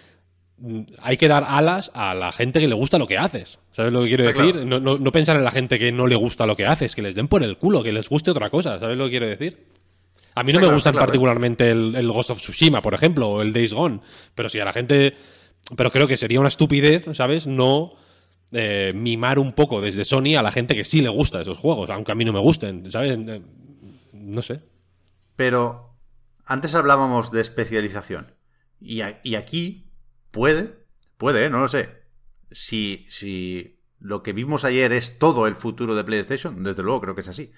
mmm, 0.57 0.81
hay 1.01 1.17
que 1.17 1.27
dar 1.27 1.45
alas 1.47 1.91
a 1.93 2.13
la 2.13 2.31
gente 2.31 2.59
que 2.59 2.67
le 2.67 2.75
gusta 2.75 2.97
lo 2.97 3.07
que 3.07 3.17
haces. 3.17 3.59
¿Sabes 3.71 3.93
lo 3.93 4.03
que 4.03 4.07
quiero 4.07 4.23
Está 4.23 4.41
decir? 4.41 4.53
Claro. 4.53 4.67
No, 4.67 4.79
no, 4.79 4.97
no 4.97 5.11
pensar 5.11 5.37
en 5.37 5.43
la 5.43 5.51
gente 5.51 5.77
que 5.77 5.91
no 5.91 6.07
le 6.07 6.15
gusta 6.15 6.45
lo 6.45 6.55
que 6.55 6.65
haces, 6.65 6.95
que 6.95 7.01
les 7.01 7.15
den 7.15 7.27
por 7.27 7.43
el 7.43 7.57
culo, 7.57 7.83
que 7.83 7.91
les 7.91 8.09
guste 8.09 8.31
otra 8.31 8.49
cosa, 8.49 8.79
¿sabes 8.79 8.97
lo 8.97 9.05
que 9.05 9.11
quiero 9.11 9.27
decir? 9.27 9.65
A 10.35 10.43
mí 10.43 10.53
no 10.53 10.59
me 10.59 10.71
gustan 10.71 10.93
claro, 10.93 11.07
particularmente 11.07 11.71
el, 11.71 11.95
el, 11.95 12.11
Ghost 12.11 12.29
of 12.29 12.39
Tsushima, 12.39 12.79
por 12.81 12.93
ejemplo, 12.93 13.27
o 13.27 13.41
el 13.41 13.51
Days 13.53 13.73
Gone, 13.73 14.01
pero 14.35 14.49
si 14.49 14.59
a 14.59 14.65
la 14.65 14.71
gente 14.71 15.15
pero 15.75 15.91
creo 15.91 16.07
que 16.07 16.17
sería 16.17 16.39
una 16.39 16.49
estupidez, 16.49 17.05
¿sabes? 17.13 17.47
No 17.47 17.93
eh, 18.51 18.93
mimar 18.95 19.39
un 19.39 19.53
poco 19.53 19.81
desde 19.81 20.05
Sony 20.05 20.35
a 20.37 20.41
la 20.41 20.51
gente 20.51 20.75
que 20.75 20.85
sí 20.85 21.01
le 21.01 21.09
gusta 21.09 21.41
esos 21.41 21.57
juegos, 21.57 21.89
aunque 21.89 22.11
a 22.11 22.15
mí 22.15 22.23
no 22.23 22.33
me 22.33 22.39
gusten, 22.39 22.89
¿sabes? 22.89 23.17
Eh, 23.17 23.41
No 24.13 24.41
sé. 24.41 24.61
Pero 25.37 25.95
antes 26.45 26.75
hablábamos 26.75 27.31
de 27.31 27.39
especialización. 27.39 28.33
Y, 28.81 29.01
aquí 29.01 29.91
puede, 30.31 30.85
puede, 31.17 31.45
¿eh? 31.45 31.49
no 31.49 31.59
lo 31.59 31.67
sé. 31.67 32.03
Si, 32.51 33.05
si 33.09 33.79
lo 33.99 34.23
que 34.23 34.33
vimos 34.33 34.65
ayer 34.65 34.91
es 34.91 35.19
todo 35.19 35.47
el 35.47 35.55
futuro 35.55 35.95
de 35.95 36.03
PlayStation, 36.03 36.63
desde 36.63 36.83
luego 36.83 37.01
creo 37.01 37.15
que 37.15 37.21
es 37.21 37.27
así. 37.27 37.53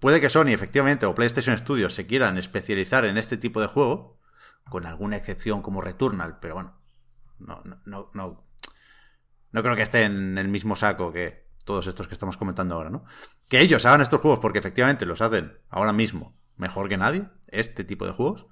Puede 0.00 0.20
que 0.20 0.30
Sony, 0.30 0.48
efectivamente, 0.48 1.06
o 1.06 1.14
PlayStation 1.14 1.58
Studios 1.58 1.92
se 1.92 2.06
quieran 2.06 2.38
especializar 2.38 3.04
en 3.04 3.18
este 3.18 3.36
tipo 3.36 3.60
de 3.60 3.66
juego, 3.66 4.20
con 4.68 4.86
alguna 4.86 5.16
excepción 5.16 5.60
como 5.60 5.80
Returnal, 5.80 6.38
pero 6.40 6.54
bueno, 6.54 6.78
no, 7.40 7.62
no, 7.64 7.80
no, 7.84 8.10
no, 8.14 8.44
no 9.50 9.62
creo 9.62 9.74
que 9.74 9.82
esté 9.82 10.04
en 10.04 10.38
el 10.38 10.48
mismo 10.48 10.76
saco 10.76 11.12
que 11.12 11.48
todos 11.64 11.86
estos 11.86 12.06
que 12.06 12.14
estamos 12.14 12.36
comentando 12.36 12.76
ahora, 12.76 12.90
¿no? 12.90 13.04
Que 13.48 13.60
ellos 13.60 13.84
hagan 13.86 14.02
estos 14.02 14.20
juegos 14.20 14.38
porque 14.38 14.58
efectivamente 14.58 15.06
los 15.06 15.20
hacen 15.20 15.58
ahora 15.70 15.92
mismo 15.92 16.37
mejor 16.58 16.88
que 16.88 16.96
nadie, 16.96 17.28
este 17.48 17.84
tipo 17.84 18.06
de 18.06 18.12
juegos. 18.12 18.46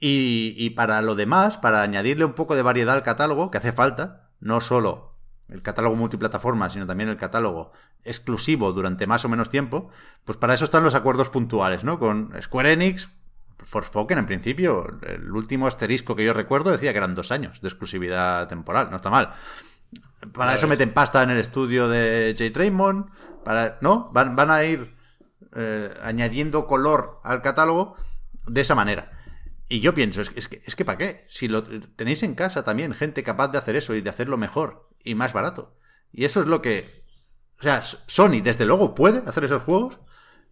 Y, 0.00 0.54
y 0.56 0.70
para 0.70 1.02
lo 1.02 1.14
demás, 1.14 1.58
para 1.58 1.82
añadirle 1.82 2.24
un 2.24 2.34
poco 2.34 2.54
de 2.54 2.62
variedad 2.62 2.94
al 2.94 3.02
catálogo, 3.02 3.50
que 3.50 3.58
hace 3.58 3.72
falta, 3.72 4.30
no 4.40 4.60
solo 4.60 5.08
el 5.48 5.62
catálogo 5.62 5.96
multiplataforma, 5.96 6.68
sino 6.68 6.86
también 6.86 7.08
el 7.08 7.16
catálogo 7.16 7.72
exclusivo 8.04 8.72
durante 8.72 9.06
más 9.06 9.24
o 9.24 9.28
menos 9.28 9.50
tiempo, 9.50 9.90
pues 10.24 10.38
para 10.38 10.54
eso 10.54 10.64
están 10.64 10.84
los 10.84 10.94
acuerdos 10.94 11.30
puntuales, 11.30 11.84
¿no? 11.84 11.98
Con 11.98 12.32
Square 12.40 12.72
Enix, 12.72 13.08
Forspoken 13.58 14.18
en 14.18 14.26
principio, 14.26 14.98
el 15.02 15.30
último 15.32 15.66
asterisco 15.66 16.14
que 16.14 16.24
yo 16.24 16.32
recuerdo 16.32 16.70
decía 16.70 16.92
que 16.92 16.98
eran 16.98 17.14
dos 17.14 17.32
años 17.32 17.60
de 17.60 17.68
exclusividad 17.68 18.46
temporal, 18.46 18.88
no 18.90 18.96
está 18.96 19.10
mal. 19.10 19.32
Para 20.32 20.54
eso 20.54 20.68
meten 20.68 20.92
pasta 20.92 21.22
en 21.22 21.30
el 21.30 21.38
estudio 21.38 21.88
de 21.88 22.34
Jay 22.36 22.52
Raymond, 22.52 23.06
para, 23.44 23.78
¿no? 23.80 24.10
Van, 24.12 24.36
van 24.36 24.50
a 24.50 24.64
ir 24.64 24.94
eh, 25.54 25.90
añadiendo 26.02 26.66
color 26.66 27.20
al 27.24 27.42
catálogo 27.42 27.96
de 28.46 28.60
esa 28.60 28.74
manera. 28.74 29.12
Y 29.68 29.80
yo 29.80 29.92
pienso, 29.92 30.22
es 30.22 30.30
que, 30.30 30.62
es 30.64 30.76
que, 30.76 30.84
¿para 30.84 30.98
qué? 30.98 31.26
Si 31.28 31.46
lo 31.46 31.62
tenéis 31.62 32.22
en 32.22 32.34
casa 32.34 32.64
también, 32.64 32.94
gente 32.94 33.22
capaz 33.22 33.48
de 33.48 33.58
hacer 33.58 33.76
eso 33.76 33.94
y 33.94 34.00
de 34.00 34.10
hacerlo 34.10 34.38
mejor 34.38 34.88
y 35.04 35.14
más 35.14 35.32
barato. 35.32 35.76
Y 36.12 36.24
eso 36.24 36.40
es 36.40 36.46
lo 36.46 36.62
que... 36.62 37.04
O 37.60 37.62
sea, 37.62 37.82
Sony 37.82 38.40
desde 38.42 38.64
luego 38.64 38.94
puede 38.94 39.28
hacer 39.28 39.44
esos 39.44 39.62
juegos 39.62 39.98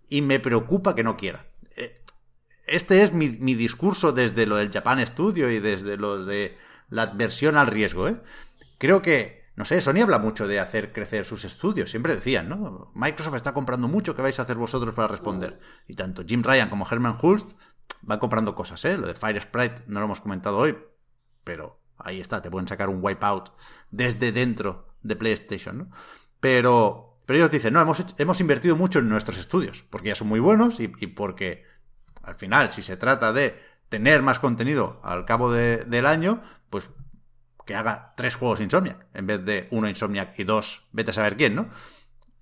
y 0.09 0.23
me 0.23 0.40
preocupa 0.40 0.94
que 0.94 1.05
no 1.05 1.16
quiera. 1.16 1.47
Eh, 1.77 2.02
Este 2.66 3.02
es 3.02 3.12
mi, 3.12 3.31
mi 3.31 3.55
discurso 3.55 4.12
desde 4.12 4.44
lo 4.44 4.56
del 4.56 4.73
Japan 4.73 5.05
Studio 5.06 5.51
y 5.51 5.60
desde 5.60 5.97
lo 5.97 6.24
de 6.24 6.59
la 6.90 7.02
adversión 7.02 7.56
al 7.56 7.68
riesgo. 7.68 8.09
¿eh? 8.09 8.20
Creo 8.78 9.02
que, 9.02 9.35
no 9.56 9.64
sé, 9.64 9.80
Sony 9.80 10.02
habla 10.02 10.18
mucho 10.18 10.46
de 10.46 10.60
hacer 10.60 10.92
crecer 10.92 11.24
sus 11.24 11.44
estudios. 11.44 11.90
Siempre 11.90 12.14
decían, 12.14 12.48
¿no? 12.48 12.92
Microsoft 12.94 13.34
está 13.36 13.52
comprando 13.54 13.88
mucho, 13.88 14.14
¿qué 14.14 14.22
vais 14.22 14.38
a 14.38 14.42
hacer 14.42 14.56
vosotros 14.56 14.94
para 14.94 15.08
responder? 15.08 15.58
Y 15.88 15.94
tanto 15.94 16.22
Jim 16.26 16.42
Ryan 16.42 16.68
como 16.68 16.86
Herman 16.90 17.18
Hulst 17.20 17.58
van 18.02 18.18
comprando 18.18 18.54
cosas, 18.54 18.84
¿eh? 18.84 18.96
Lo 18.98 19.06
de 19.06 19.14
Fire 19.14 19.40
Sprite 19.40 19.82
no 19.86 20.00
lo 20.00 20.06
hemos 20.06 20.20
comentado 20.20 20.58
hoy, 20.58 20.76
pero 21.42 21.80
ahí 21.98 22.20
está, 22.20 22.42
te 22.42 22.50
pueden 22.50 22.68
sacar 22.68 22.88
un 22.88 22.98
wipeout 23.02 23.50
desde 23.90 24.30
dentro 24.30 24.94
de 25.02 25.16
PlayStation, 25.16 25.78
¿no? 25.78 25.90
Pero, 26.40 27.20
pero 27.24 27.38
ellos 27.38 27.50
dicen, 27.50 27.72
no, 27.72 27.80
hemos, 27.80 28.04
hemos 28.18 28.40
invertido 28.40 28.76
mucho 28.76 28.98
en 28.98 29.08
nuestros 29.08 29.38
estudios, 29.38 29.84
porque 29.90 30.08
ya 30.08 30.14
son 30.14 30.28
muy 30.28 30.40
buenos 30.40 30.80
y, 30.80 30.92
y 31.00 31.06
porque 31.08 31.64
al 32.22 32.34
final, 32.34 32.70
si 32.70 32.82
se 32.82 32.96
trata 32.96 33.32
de 33.32 33.58
tener 33.88 34.20
más 34.20 34.38
contenido 34.40 35.00
al 35.02 35.24
cabo 35.24 35.50
de- 35.52 35.84
del 35.84 36.06
año, 36.06 36.42
que 37.66 37.74
haga 37.74 38.14
tres 38.16 38.36
juegos 38.36 38.60
Insomniac, 38.60 39.05
en 39.12 39.26
vez 39.26 39.44
de 39.44 39.68
uno 39.70 39.88
Insomniac 39.88 40.38
y 40.38 40.44
dos, 40.44 40.86
vete 40.93 41.10
a 41.10 41.14
saber 41.14 41.36
quién, 41.36 41.55
¿no? 41.55 41.68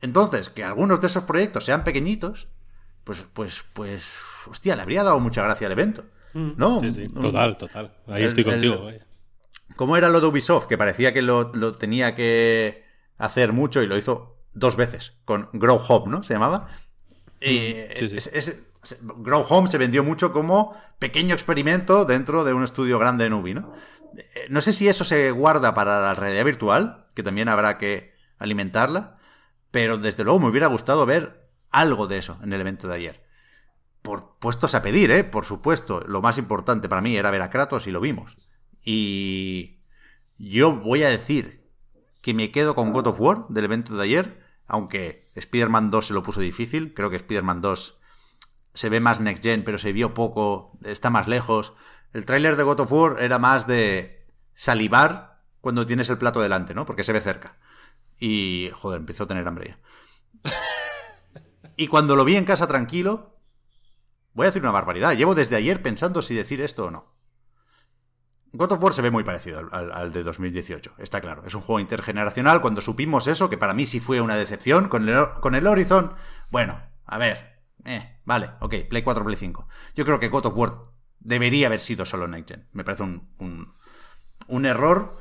Entonces, 0.01 0.51
que 0.51 0.63
algunos 0.63 1.01
de 1.01 1.07
esos 1.09 1.25
proyectos 1.25 1.65
sean 1.65 1.83
pequeñitos, 1.83 2.47
pues, 3.05 3.25
pues, 3.33 3.65
pues, 3.73 4.15
hostia, 4.47 4.77
le 4.77 4.83
habría 4.83 5.03
dado 5.03 5.19
mucha 5.21 5.43
gracia 5.43 5.67
al 5.67 5.73
evento. 5.73 6.05
¿No? 6.35 6.81
Sí, 6.81 6.91
sí, 6.91 7.03
Un- 7.15 7.21
total, 7.23 7.57
total. 7.57 7.97
Ahí 8.09 8.23
el- 8.23 8.29
estoy 8.29 8.45
contigo. 8.45 8.75
el- 8.75 8.83
vaya. 8.85 9.07
¿Cómo 9.77 9.97
era 9.97 10.09
lo 10.09 10.21
de 10.21 10.27
Ubisoft? 10.27 10.67
Que 10.67 10.77
parecía 10.77 11.13
que 11.15 11.23
lo, 11.23 11.53
lo 11.55 11.73
tenía 11.77 12.15
que 12.15 12.85
hacer 13.19 13.53
mucho 13.53 13.83
y 13.83 13.87
lo 13.87 13.97
hizo 13.97 14.37
dos 14.53 14.75
veces, 14.77 15.15
con 15.25 15.49
Grow 15.53 15.81
Home, 15.89 16.11
¿no? 16.11 16.23
Se 16.25 16.35
llamaba. 16.35 16.67
Y 17.41 17.75
sí, 17.97 18.09
sí. 18.09 18.17
es- 18.17 18.27
es- 18.33 18.49
es- 18.49 18.99
Grow 19.01 19.47
Home 19.49 19.69
se 19.69 19.79
vendió 19.79 20.03
mucho 20.05 20.33
como 20.33 20.77
pequeño 20.99 21.35
experimento 21.35 22.05
dentro 22.05 22.45
de 22.45 22.53
un 22.53 22.65
estudio 22.65 22.99
grande 22.99 23.25
en 23.27 23.33
Ubi, 23.33 23.55
¿no? 23.55 23.73
Eh, 24.17 24.47
No 24.51 24.61
sé 24.61 24.73
si 24.73 24.89
eso 24.89 25.05
se 25.05 25.31
guarda 25.31 25.75
para 25.75 26.01
la 26.01 26.15
realidad 26.15 26.45
virtual, 26.45 27.07
que 27.15 27.23
también 27.23 27.49
habrá 27.49 27.79
que 27.79 28.15
alimentarla, 28.39 29.19
pero 29.71 29.99
desde 29.99 30.25
luego 30.25 30.41
me 30.41 30.49
hubiera 30.49 30.67
gustado 30.67 31.07
ver 31.07 31.51
algo 31.71 32.07
de 32.07 32.19
eso 32.19 32.39
en 32.43 32.53
el 32.53 32.61
evento 32.61 32.89
de 32.89 32.95
ayer. 32.95 33.25
Por 34.03 34.39
puestos 34.39 34.75
a 34.75 34.83
pedir, 34.83 35.11
¿eh? 35.11 35.25
Por 35.25 35.45
supuesto. 35.45 36.01
Lo 36.07 36.21
más 36.23 36.39
importante 36.39 36.89
para 36.89 37.01
mí 37.01 37.17
era 37.17 37.31
ver 37.31 37.43
a 37.43 37.51
Kratos 37.51 37.87
y 37.87 37.91
lo 37.91 38.01
vimos. 38.01 38.37
Y 38.83 39.81
yo 40.37 40.73
voy 40.77 41.03
a 41.03 41.09
decir 41.09 41.71
que 42.21 42.35
me 42.35 42.51
quedo 42.51 42.75
con 42.75 42.93
God 42.93 43.07
of 43.09 43.21
War 43.21 43.47
del 43.49 43.65
evento 43.65 43.97
de 43.97 44.05
ayer, 44.05 44.45
aunque 44.67 45.25
Spider-Man 45.35 45.91
2 45.91 46.07
se 46.07 46.15
lo 46.15 46.23
puso 46.23 46.41
difícil. 46.41 46.93
Creo 46.95 47.11
que 47.11 47.17
Spider-Man 47.17 47.61
2 47.61 48.01
se 48.75 48.89
ve 48.89 49.01
más 49.01 49.21
next 49.21 49.43
gen, 49.43 49.65
pero 49.65 49.79
se 49.79 49.93
vio 49.93 50.15
poco, 50.15 50.73
está 50.85 51.11
más 51.11 51.27
lejos. 51.29 51.75
El 52.15 52.25
tráiler 52.25 52.57
de 52.57 52.63
God 52.63 52.81
of 52.81 52.93
War 52.93 53.17
era 53.21 53.39
más 53.39 53.67
de 53.67 54.25
salivar 54.55 55.43
cuando 55.61 55.85
tienes 55.85 56.09
el 56.09 56.17
plato 56.17 56.41
delante, 56.41 56.73
¿no? 56.73 56.87
Porque 56.87 57.03
se 57.03 57.13
ve 57.13 57.21
cerca. 57.21 57.57
Y, 58.19 58.71
joder, 58.73 59.01
empezó 59.01 59.25
a 59.25 59.27
tener 59.27 59.47
hambre 59.47 59.77
ya. 60.45 60.53
Y 61.77 61.89
cuando 61.89 62.15
lo 62.15 62.25
vi 62.25 62.37
en 62.37 62.45
casa 62.45 62.69
tranquilo, 62.69 63.41
voy 64.33 64.45
a 64.45 64.51
decir 64.51 64.63
una 64.63 64.71
barbaridad. 64.71 65.17
Llevo 65.17 65.35
desde 65.35 65.57
ayer 65.57 65.83
pensando 65.83 66.23
si 66.23 66.35
decir 66.37 66.61
esto 66.61 66.85
o 66.85 66.91
no. 66.93 67.13
God 68.53 68.71
of 68.71 68.83
War 68.85 68.95
se 68.95 69.03
ve 69.03 69.11
muy 69.11 69.25
parecido 69.25 69.69
al 69.73 70.13
de 70.13 70.23
2018, 70.23 70.95
está 70.99 71.21
claro. 71.21 71.43
Es 71.45 71.57
un 71.57 71.63
juego 71.63 71.81
intergeneracional. 71.81 72.61
Cuando 72.61 72.81
supimos 72.81 73.27
eso, 73.27 73.51
que 73.51 73.59
para 73.59 73.75
mí 73.75 73.87
sí 73.87 73.99
fue 73.99 74.21
una 74.21 74.37
decepción, 74.37 74.89
con 74.89 75.09
el, 75.09 75.33
con 75.41 75.57
el 75.57 75.67
Horizon, 75.67 76.15
bueno, 76.53 76.81
a 77.05 77.19
ver, 77.19 77.65
eh, 77.85 78.21
vale, 78.25 78.53
ok, 78.61 78.75
Play 78.89 79.03
4, 79.03 79.25
Play 79.25 79.37
5. 79.37 79.67
Yo 79.97 80.05
creo 80.05 80.21
que 80.21 80.29
God 80.29 80.47
of 80.47 80.57
War 80.57 80.94
debería 81.25 81.67
haber 81.67 81.81
sido 81.81 82.05
solo 82.05 82.29
Next 82.29 82.51
Gen. 82.51 82.67
Me 82.73 82.85
parece 82.85 83.03
un, 83.03 83.73
un, 84.47 84.67
error 84.67 85.19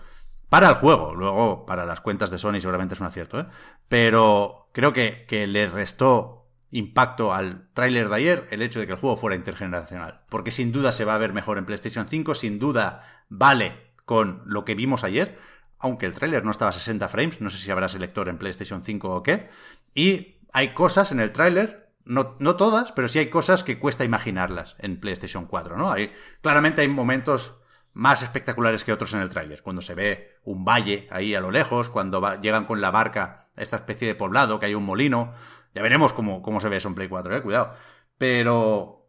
para 0.50 0.70
el 0.70 0.76
juego. 0.76 1.16
Luego, 1.16 1.66
para 1.66 1.86
las 1.86 2.02
cuentas 2.02 2.30
de 2.30 2.38
Sony 2.38 2.60
seguramente 2.60 2.94
es 2.94 3.02
un 3.02 3.08
acierto, 3.08 3.40
¿eh? 3.40 3.48
Pero 3.90 4.70
creo 4.74 4.94
que, 4.94 5.26
que 5.28 5.48
le 5.48 5.68
restó 5.68 6.44
impacto 6.72 7.34
al 7.34 7.70
tráiler 7.74 8.10
de 8.10 8.16
ayer 8.16 8.48
el 8.52 8.62
hecho 8.62 8.80
de 8.80 8.88
que 8.88 8.94
el 8.94 9.00
juego 9.00 9.18
fuera 9.18 9.36
intergeneracional. 9.36 10.22
Porque 10.30 10.52
sin 10.52 10.72
duda 10.72 10.92
se 10.92 11.06
va 11.06 11.16
a 11.16 11.20
ver 11.20 11.34
mejor 11.34 11.58
en 11.58 11.66
PlayStation 11.66 12.08
5, 12.08 12.36
sin 12.36 12.60
duda 12.60 13.26
vale 13.30 13.94
con 14.06 14.42
lo 14.46 14.66
que 14.66 14.76
vimos 14.76 15.04
ayer, 15.04 15.38
aunque 15.80 16.06
el 16.06 16.14
tráiler 16.14 16.44
no 16.44 16.52
estaba 16.52 16.70
a 16.70 16.74
60 16.74 17.08
frames, 17.10 17.42
no 17.42 17.50
sé 17.50 17.58
si 17.58 17.70
habrá 17.72 17.88
selector 17.88 18.28
en 18.28 18.38
PlayStation 18.38 18.82
5 18.82 19.16
o 19.16 19.24
qué. 19.24 19.50
Y 19.94 20.38
hay 20.52 20.74
cosas 20.74 21.12
en 21.12 21.20
el 21.20 21.32
tráiler, 21.32 21.83
no, 22.06 22.36
no 22.40 22.56
todas, 22.56 22.92
pero 22.92 23.08
sí 23.08 23.20
hay 23.20 23.30
cosas 23.30 23.64
que 23.64 23.80
cuesta 23.80 24.04
imaginarlas 24.04 24.76
en 24.80 25.00
PlayStation 25.00 25.46
4, 25.46 25.78
¿no? 25.78 25.92
Hay, 25.92 26.12
claramente 26.42 26.82
hay 26.82 26.88
momentos 26.88 27.56
más 27.94 28.22
espectaculares 28.24 28.84
que 28.84 28.92
otros 28.92 29.14
en 29.14 29.22
el 29.22 29.30
tráiler. 29.30 29.62
Cuando 29.62 29.82
se 29.82 29.94
ve 29.96 30.36
un 30.44 30.66
valle 30.66 31.08
ahí 31.12 31.36
a 31.36 31.42
lo 31.42 31.52
lejos, 31.52 31.90
cuando 31.90 32.42
llegan 32.42 32.66
con 32.66 32.82
la 32.82 32.92
barca 32.92 33.50
a 33.56 33.62
esta 33.62 33.78
especie 33.78 34.08
de 34.08 34.16
poblado, 34.16 34.60
que 34.60 34.66
hay 34.66 34.76
un 34.76 34.84
molino. 34.86 35.34
Ya 35.76 35.82
veremos 35.82 36.14
cómo, 36.14 36.42
cómo 36.42 36.60
se 36.60 36.70
ve 36.70 36.78
eso 36.78 36.88
en 36.88 36.96
Play 36.96 37.08
4, 37.08 37.36
eh, 37.38 37.42
cuidado. 37.42 37.76
Pero... 38.18 39.00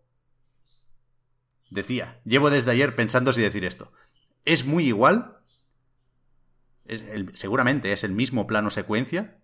Decía, 1.71 2.21
llevo 2.25 2.51
desde 2.51 2.71
ayer 2.71 2.95
pensando 2.95 3.33
si 3.33 3.41
decir 3.41 3.65
esto. 3.65 3.91
Es 4.45 4.65
muy 4.65 4.87
igual. 4.87 5.39
Es 6.85 7.03
el- 7.03 7.35
seguramente 7.37 7.93
es 7.93 8.05
el 8.05 8.13
mismo 8.13 8.47
plano 8.47 8.71
secuencia. 8.71 9.39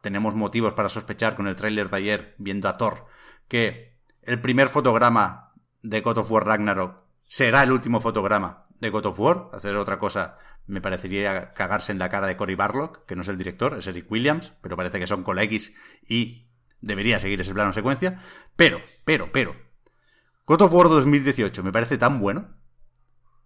Tenemos 0.00 0.34
motivos 0.34 0.74
para 0.74 0.88
sospechar 0.88 1.36
con 1.36 1.46
el 1.46 1.56
tráiler 1.56 1.90
de 1.90 1.96
ayer, 1.96 2.34
viendo 2.38 2.68
a 2.68 2.76
Thor, 2.76 3.06
que 3.48 3.94
el 4.22 4.40
primer 4.40 4.68
fotograma 4.68 5.52
de 5.82 6.00
God 6.00 6.18
of 6.18 6.30
War 6.30 6.46
Ragnarok 6.46 7.02
será 7.26 7.62
el 7.62 7.72
último 7.72 8.00
fotograma 8.00 8.66
de 8.80 8.90
God 8.90 9.06
of 9.06 9.20
War. 9.20 9.50
Hacer 9.52 9.76
otra 9.76 9.98
cosa 9.98 10.38
me 10.66 10.80
parecería 10.80 11.52
cagarse 11.52 11.92
en 11.92 11.98
la 11.98 12.08
cara 12.08 12.26
de 12.26 12.36
Cory 12.36 12.54
Barlock, 12.54 13.04
que 13.06 13.16
no 13.16 13.22
es 13.22 13.28
el 13.28 13.38
director, 13.38 13.76
es 13.78 13.86
Eric 13.86 14.10
Williams, 14.10 14.52
pero 14.62 14.76
parece 14.76 14.98
que 14.98 15.06
son 15.06 15.22
colegis 15.22 15.74
y 16.06 16.46
debería 16.80 17.20
seguir 17.20 17.40
ese 17.40 17.54
plano 17.54 17.72
secuencia. 17.72 18.20
Pero, 18.56 18.80
pero, 19.04 19.32
pero, 19.32 19.56
God 20.46 20.62
of 20.62 20.72
War 20.72 20.88
2018 20.88 21.62
me 21.62 21.72
parece 21.72 21.98
tan 21.98 22.20
bueno 22.20 22.56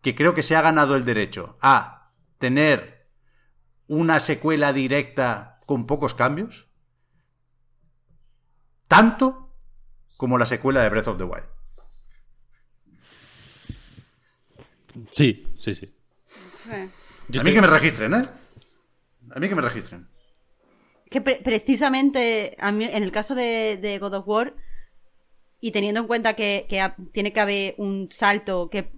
que 0.03 0.15
creo 0.15 0.35
que 0.35 0.43
se 0.43 0.57
ha 0.57 0.63
ganado 0.63 0.97
el 0.97 1.05
derecho 1.05 1.57
a 1.61 2.13
tener 2.39 3.09
una 3.87 4.21
secuela 4.21 4.73
directa 4.73 5.54
con 5.67 5.87
pocos 5.87 6.15
cambios, 6.15 6.69
tanto 8.89 9.51
como 10.17 10.39
la 10.39 10.47
secuela 10.47 10.83
de 10.83 10.89
Breath 10.91 11.09
of 11.09 11.19
the 11.19 11.25
Wild. 11.25 11.45
Sí, 15.11 15.47
sí, 15.59 15.75
sí. 15.75 15.93
Eh, 16.71 16.89
Yo 17.29 17.41
a 17.41 17.45
mí 17.45 17.51
estoy- 17.51 17.55
que 17.55 17.61
me 17.61 17.67
registren, 17.67 18.15
¿eh? 18.15 18.23
A 19.35 19.41
mí 19.41 19.49
que 19.49 19.55
me 19.55 19.63
registren. 19.63 20.09
Que 21.11 21.21
pre- 21.21 21.41
precisamente 21.43 22.57
a 22.61 22.71
mí, 22.73 22.85
en 22.85 23.03
el 23.03 23.11
caso 23.13 23.35
de, 23.35 23.79
de 23.81 23.99
God 23.99 24.15
of 24.15 24.29
War, 24.29 24.55
y 25.61 25.73
teniendo 25.73 26.01
en 26.01 26.07
cuenta 26.07 26.35
que, 26.35 26.67
tiene 27.13 27.33
que 27.33 27.41
haber 27.41 27.75
un 27.79 28.09
salto 28.11 28.69
que. 28.71 28.93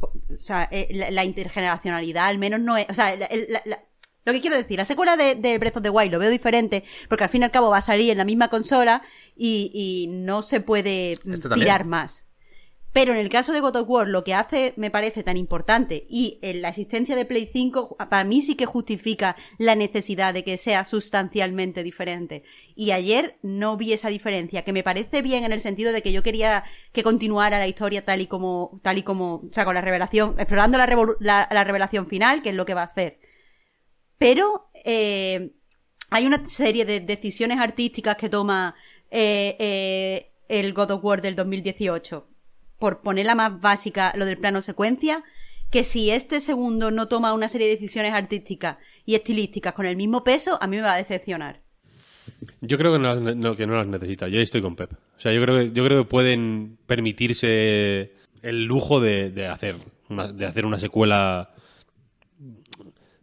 O 0.00 0.38
sea, 0.38 0.68
eh, 0.70 0.88
la, 0.92 1.10
la 1.10 1.24
intergeneracionalidad 1.24 2.26
al 2.26 2.38
menos 2.38 2.60
no 2.60 2.76
es. 2.76 2.86
O 2.88 2.94
sea, 2.94 3.16
la- 3.16 3.28
la- 3.64 3.84
lo 4.24 4.32
que 4.32 4.40
quiero 4.40 4.56
decir, 4.56 4.76
la 4.78 4.84
secuela 4.84 5.16
de, 5.16 5.34
de 5.34 5.58
Breath 5.58 5.76
of 5.78 5.82
the 5.82 5.90
Wild 5.90 6.12
lo 6.12 6.18
veo 6.18 6.30
diferente, 6.30 6.84
porque 7.08 7.24
al 7.24 7.30
fin 7.30 7.42
y 7.42 7.44
al 7.44 7.50
cabo 7.50 7.70
va 7.70 7.78
a 7.78 7.82
salir 7.82 8.10
en 8.10 8.18
la 8.18 8.24
misma 8.24 8.48
consola 8.48 9.02
y, 9.36 9.70
y 9.74 10.08
no 10.08 10.42
se 10.42 10.60
puede 10.60 11.16
tirar 11.64 11.84
más. 11.86 12.26
Pero 12.92 13.12
en 13.12 13.20
el 13.20 13.28
caso 13.28 13.52
de 13.52 13.60
God 13.60 13.76
of 13.76 13.88
War, 13.88 14.08
lo 14.08 14.24
que 14.24 14.34
hace 14.34 14.74
me 14.76 14.90
parece 14.90 15.22
tan 15.22 15.36
importante 15.36 16.06
y 16.10 16.40
en 16.42 16.60
la 16.60 16.70
existencia 16.70 17.14
de 17.14 17.24
Play 17.24 17.48
5, 17.52 17.96
para 18.10 18.24
mí 18.24 18.42
sí 18.42 18.56
que 18.56 18.66
justifica 18.66 19.36
la 19.58 19.76
necesidad 19.76 20.34
de 20.34 20.42
que 20.42 20.56
sea 20.58 20.82
sustancialmente 20.84 21.84
diferente. 21.84 22.42
Y 22.74 22.90
ayer 22.90 23.38
no 23.42 23.76
vi 23.76 23.92
esa 23.92 24.08
diferencia, 24.08 24.62
que 24.64 24.72
me 24.72 24.82
parece 24.82 25.22
bien 25.22 25.44
en 25.44 25.52
el 25.52 25.60
sentido 25.60 25.92
de 25.92 26.02
que 26.02 26.10
yo 26.10 26.24
quería 26.24 26.64
que 26.92 27.04
continuara 27.04 27.60
la 27.60 27.68
historia 27.68 28.04
tal 28.04 28.22
y 28.22 28.26
como, 28.26 28.80
tal 28.82 28.98
y 28.98 29.02
como, 29.04 29.36
o 29.36 29.48
sea, 29.52 29.64
con 29.64 29.76
la 29.76 29.82
revelación, 29.82 30.34
explorando 30.38 30.76
la, 30.76 30.88
revolu- 30.88 31.16
la, 31.20 31.46
la 31.52 31.62
revelación 31.62 32.08
final, 32.08 32.42
que 32.42 32.48
es 32.48 32.56
lo 32.56 32.66
que 32.66 32.74
va 32.74 32.82
a 32.82 32.86
hacer. 32.86 33.20
Pero 34.20 34.68
eh, 34.84 35.54
hay 36.10 36.26
una 36.26 36.46
serie 36.46 36.84
de 36.84 37.00
decisiones 37.00 37.58
artísticas 37.58 38.16
que 38.16 38.28
toma 38.28 38.74
eh, 39.10 39.56
eh, 39.58 40.32
el 40.46 40.74
God 40.74 40.90
of 40.90 41.02
War 41.02 41.22
del 41.22 41.34
2018. 41.34 42.28
Por 42.78 43.00
ponerla 43.00 43.34
más 43.34 43.62
básica, 43.62 44.12
lo 44.14 44.26
del 44.26 44.36
plano 44.36 44.60
secuencia, 44.60 45.24
que 45.70 45.84
si 45.84 46.10
este 46.10 46.42
segundo 46.42 46.90
no 46.90 47.08
toma 47.08 47.32
una 47.32 47.48
serie 47.48 47.68
de 47.68 47.76
decisiones 47.76 48.12
artísticas 48.12 48.76
y 49.06 49.14
estilísticas 49.14 49.72
con 49.72 49.86
el 49.86 49.96
mismo 49.96 50.22
peso, 50.22 50.58
a 50.60 50.66
mí 50.66 50.76
me 50.76 50.82
va 50.82 50.92
a 50.92 50.98
decepcionar. 50.98 51.62
Yo 52.60 52.76
creo 52.76 52.92
que 52.92 52.98
no, 52.98 53.14
las, 53.14 53.86
necesita. 53.86 54.28
Yo 54.28 54.38
estoy 54.38 54.60
con 54.60 54.76
Pep. 54.76 54.92
O 55.16 55.20
sea, 55.20 55.32
yo 55.32 55.40
creo 55.40 55.56
que, 55.56 55.72
yo 55.72 55.82
creo 55.82 56.02
que 56.02 56.10
pueden 56.10 56.76
permitirse 56.86 58.12
el 58.42 58.64
lujo 58.66 59.00
de, 59.00 59.46
hacer, 59.46 59.76
de 60.34 60.44
hacer 60.44 60.66
una 60.66 60.78
secuela 60.78 61.54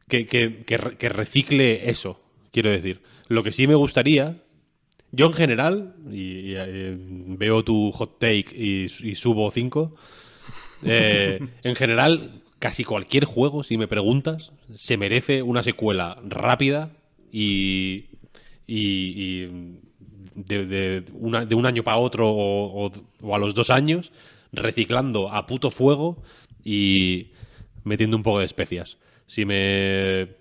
que, 0.08 0.26
que- 0.26 0.64
que 0.66 0.78
re- 0.78 0.98
que 0.98 1.10
recicle 1.10 1.90
eso, 1.90 2.20
quiero 2.52 2.70
decir. 2.70 3.02
Lo 3.28 3.44
que 3.44 3.52
sí 3.52 3.68
me 3.68 3.76
gustaría, 3.76 4.42
yo 5.12 5.26
en 5.28 5.34
general, 5.34 5.96
y, 6.12 6.22
y, 6.22 6.54
eh, 6.56 6.96
veo 7.00 7.64
tu 7.64 7.92
hot 7.92 8.20
take 8.20 8.48
y, 8.56 8.86
y 8.86 9.16
subo 9.16 9.50
5, 9.52 9.94
en 11.64 11.76
general, 11.76 12.42
casi 12.60 12.84
cualquier 12.84 13.26
juego, 13.26 13.64
si 13.64 13.78
me 13.78 13.88
preguntas, 13.88 14.52
se 14.76 14.98
merece 14.98 15.42
una 15.44 15.64
secuela 15.64 16.16
rápida 16.24 16.92
y, 17.32 18.06
y, 18.66 18.78
y 19.46 19.80
de, 20.36 20.66
de 20.66 21.04
una- 21.14 21.46
de 21.46 21.56
un 21.56 21.66
año 21.66 21.84
para 21.84 21.98
otro 21.98 22.30
o, 22.30 22.86
o- 22.86 22.92
o 23.22 23.36
a 23.36 23.38
los 23.40 23.54
dos 23.54 23.70
años, 23.70 24.12
reciclando 24.54 25.32
a 25.34 25.46
puto 25.46 25.70
fuego 25.72 26.24
y 26.64 27.32
metiendo 27.84 28.16
un 28.16 28.24
poco 28.24 28.40
de 28.40 28.46
especias. 28.46 28.98
Si 29.28 29.46
me 29.46 30.36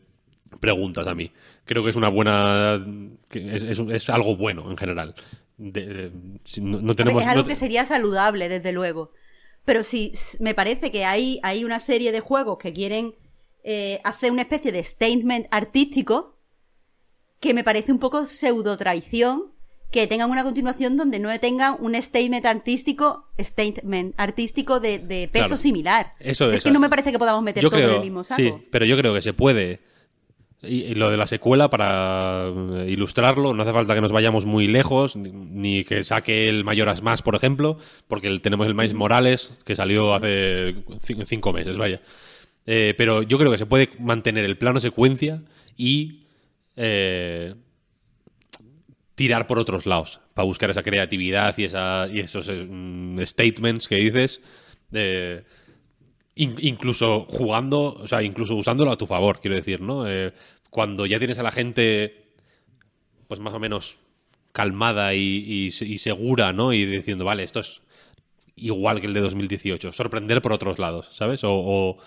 preguntas 0.60 1.06
a 1.06 1.14
mí, 1.14 1.30
creo 1.64 1.84
que 1.84 1.90
es 1.90 1.96
una 1.96 2.08
buena. 2.08 2.82
que 3.28 3.54
es, 3.54 3.62
es- 3.62 3.78
es 3.78 4.08
algo 4.10 4.36
bueno 4.36 4.70
en 4.70 4.76
general. 4.78 5.14
De- 5.58 5.86
de- 5.86 6.12
si 6.44 6.60
no, 6.60 6.94
tenemos. 6.94 7.22
es 7.22 7.28
algo 7.28 7.42
no 7.42 7.48
que 7.48 7.56
sería 7.56 7.84
saludable, 7.84 8.48
desde 8.48 8.72
luego. 8.72 9.12
Pero 9.64 9.82
sí, 9.82 10.12
me 10.38 10.54
parece 10.54 10.90
que 10.92 11.04
hay, 11.04 11.40
hay 11.42 11.64
una 11.64 11.80
serie 11.80 12.12
de 12.12 12.20
juegos 12.20 12.58
que 12.58 12.72
quieren 12.72 13.14
eh, 13.64 14.00
hacer 14.04 14.30
una 14.30 14.42
especie 14.42 14.70
de 14.70 14.84
statement 14.84 15.46
artístico 15.50 16.38
que 17.40 17.52
me 17.52 17.64
parece 17.64 17.90
un 17.92 17.98
poco 17.98 18.24
pseudo 18.26 18.76
traición 18.76 19.52
que 19.90 20.06
tengan 20.06 20.30
una 20.30 20.42
continuación 20.42 20.96
donde 20.96 21.18
no 21.18 21.38
tengan 21.40 21.76
un 21.80 21.94
statement 22.00 22.44
artístico 22.44 23.28
statement 23.40 24.14
artístico 24.18 24.80
de, 24.80 24.98
de 24.98 25.28
peso 25.28 25.46
Claro. 25.46 25.56
similar. 25.56 26.10
Eso 26.20 26.50
es 26.50 26.58
es. 26.58 26.64
que 26.64 26.70
no 26.72 26.80
me 26.80 26.88
parece 26.90 27.12
que 27.12 27.18
podamos 27.18 27.42
meter 27.42 27.62
yo 27.62 27.70
todo 27.70 27.78
creo, 27.78 27.90
en 27.90 27.94
el 27.96 28.00
mismo 28.02 28.24
saco. 28.24 28.42
Sí, 28.42 28.52
pero 28.70 28.84
yo 28.84 28.96
creo 28.96 29.14
que 29.14 29.22
se 29.22 29.32
puede. 29.32 29.80
Y, 30.62 30.94
lo 30.94 31.10
de 31.10 31.16
la 31.18 31.26
secuela, 31.26 31.68
para 31.70 32.46
eh, 32.48 32.86
ilustrarlo, 32.88 33.52
no 33.54 33.62
hace 33.62 33.72
falta 33.72 33.94
que 33.94 34.00
nos 34.00 34.10
vayamos 34.10 34.46
muy 34.46 34.66
lejos, 34.66 35.14
ni, 35.14 35.84
que 35.84 36.02
saque 36.02 36.48
el 36.48 36.64
Mayoras 36.64 37.02
Más, 37.02 37.22
por 37.22 37.34
ejemplo, 37.36 37.78
porque 38.08 38.36
tenemos 38.40 38.66
el 38.66 38.74
Miles 38.74 38.94
Morales, 38.94 39.52
que 39.64 39.76
salió 39.76 40.14
hace 40.14 40.74
ci- 41.00 41.24
cinco 41.26 41.52
meses, 41.52 41.76
vaya. 41.76 42.00
Eh, 42.64 42.94
pero 42.98 43.22
yo 43.22 43.38
creo 43.38 43.52
que 43.52 43.58
se 43.58 43.66
puede 43.66 43.90
mantener 44.00 44.44
el 44.44 44.56
plano 44.58 44.80
secuencia 44.80 45.42
y 45.76 46.22
eh, 46.74 47.54
tirar 49.16 49.48
por 49.48 49.59
otros 49.59 49.86
lados 49.86 50.20
para 50.34 50.47
buscar 50.47 50.70
esa 50.70 50.84
creatividad 50.84 51.59
y, 51.59 51.64
esa, 51.64 52.09
y 52.12 52.20
esos 52.20 52.48
eh, 52.48 52.66
mm, 52.70 53.20
statements 53.24 53.88
que 53.88 53.97
dices. 53.97 54.40
eh, 54.93 55.43
in- 56.36 56.56
incluso 56.60 57.26
jugando, 57.28 57.94
o 57.94 58.09
sea, 58.09 58.22
incluso 58.22 58.55
usándolo 58.56 58.93
a 58.93 58.98
tu 58.98 59.06
favor, 59.06 59.40
quiero 59.40 59.56
decir, 59.56 59.80
¿no? 59.80 60.09
Eh, 60.09 60.32
cuando 60.70 61.06
ya 61.06 61.18
tienes 61.18 61.38
a 61.38 61.43
la 61.43 61.51
gente, 61.52 62.26
pues 63.28 63.40
más 63.40 63.55
o 63.55 63.59
menos 63.60 63.98
calmada 64.52 65.14
y, 65.14 65.20
y 65.66 65.70
se- 65.72 65.86
y 65.86 65.98
segura, 65.98 66.52
¿no? 66.52 66.72
Y 66.72 66.86
diciendo, 66.86 67.24
vale, 67.24 67.43
esto 67.43 67.60
es 67.60 67.82
igual 68.56 69.01
que 69.01 69.06
el 69.09 69.14
de 69.14 69.20
2018. 69.20 69.93
Sorprender 69.93 70.43
por 70.43 70.52
otros 70.52 70.78
lados, 70.78 71.09
¿sabes? 71.12 71.40
O 71.44 71.98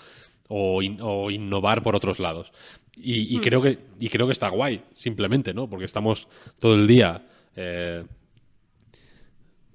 innovar 1.32 1.84
por 1.84 1.96
otros 1.96 2.20
lados. 2.20 2.52
Y, 3.02 3.36
y 3.36 3.40
creo 3.40 3.62
que, 3.62 3.80
y 4.00 4.10
creo 4.10 4.28
que 4.28 4.34
está 4.34 4.50
guay, 4.50 4.82
simplemente, 4.94 5.54
¿no? 5.54 5.70
Porque 5.70 5.86
estamos 5.86 6.28
todo 6.60 6.76
el 6.76 6.86
día 6.86 7.26
eh, 7.56 8.04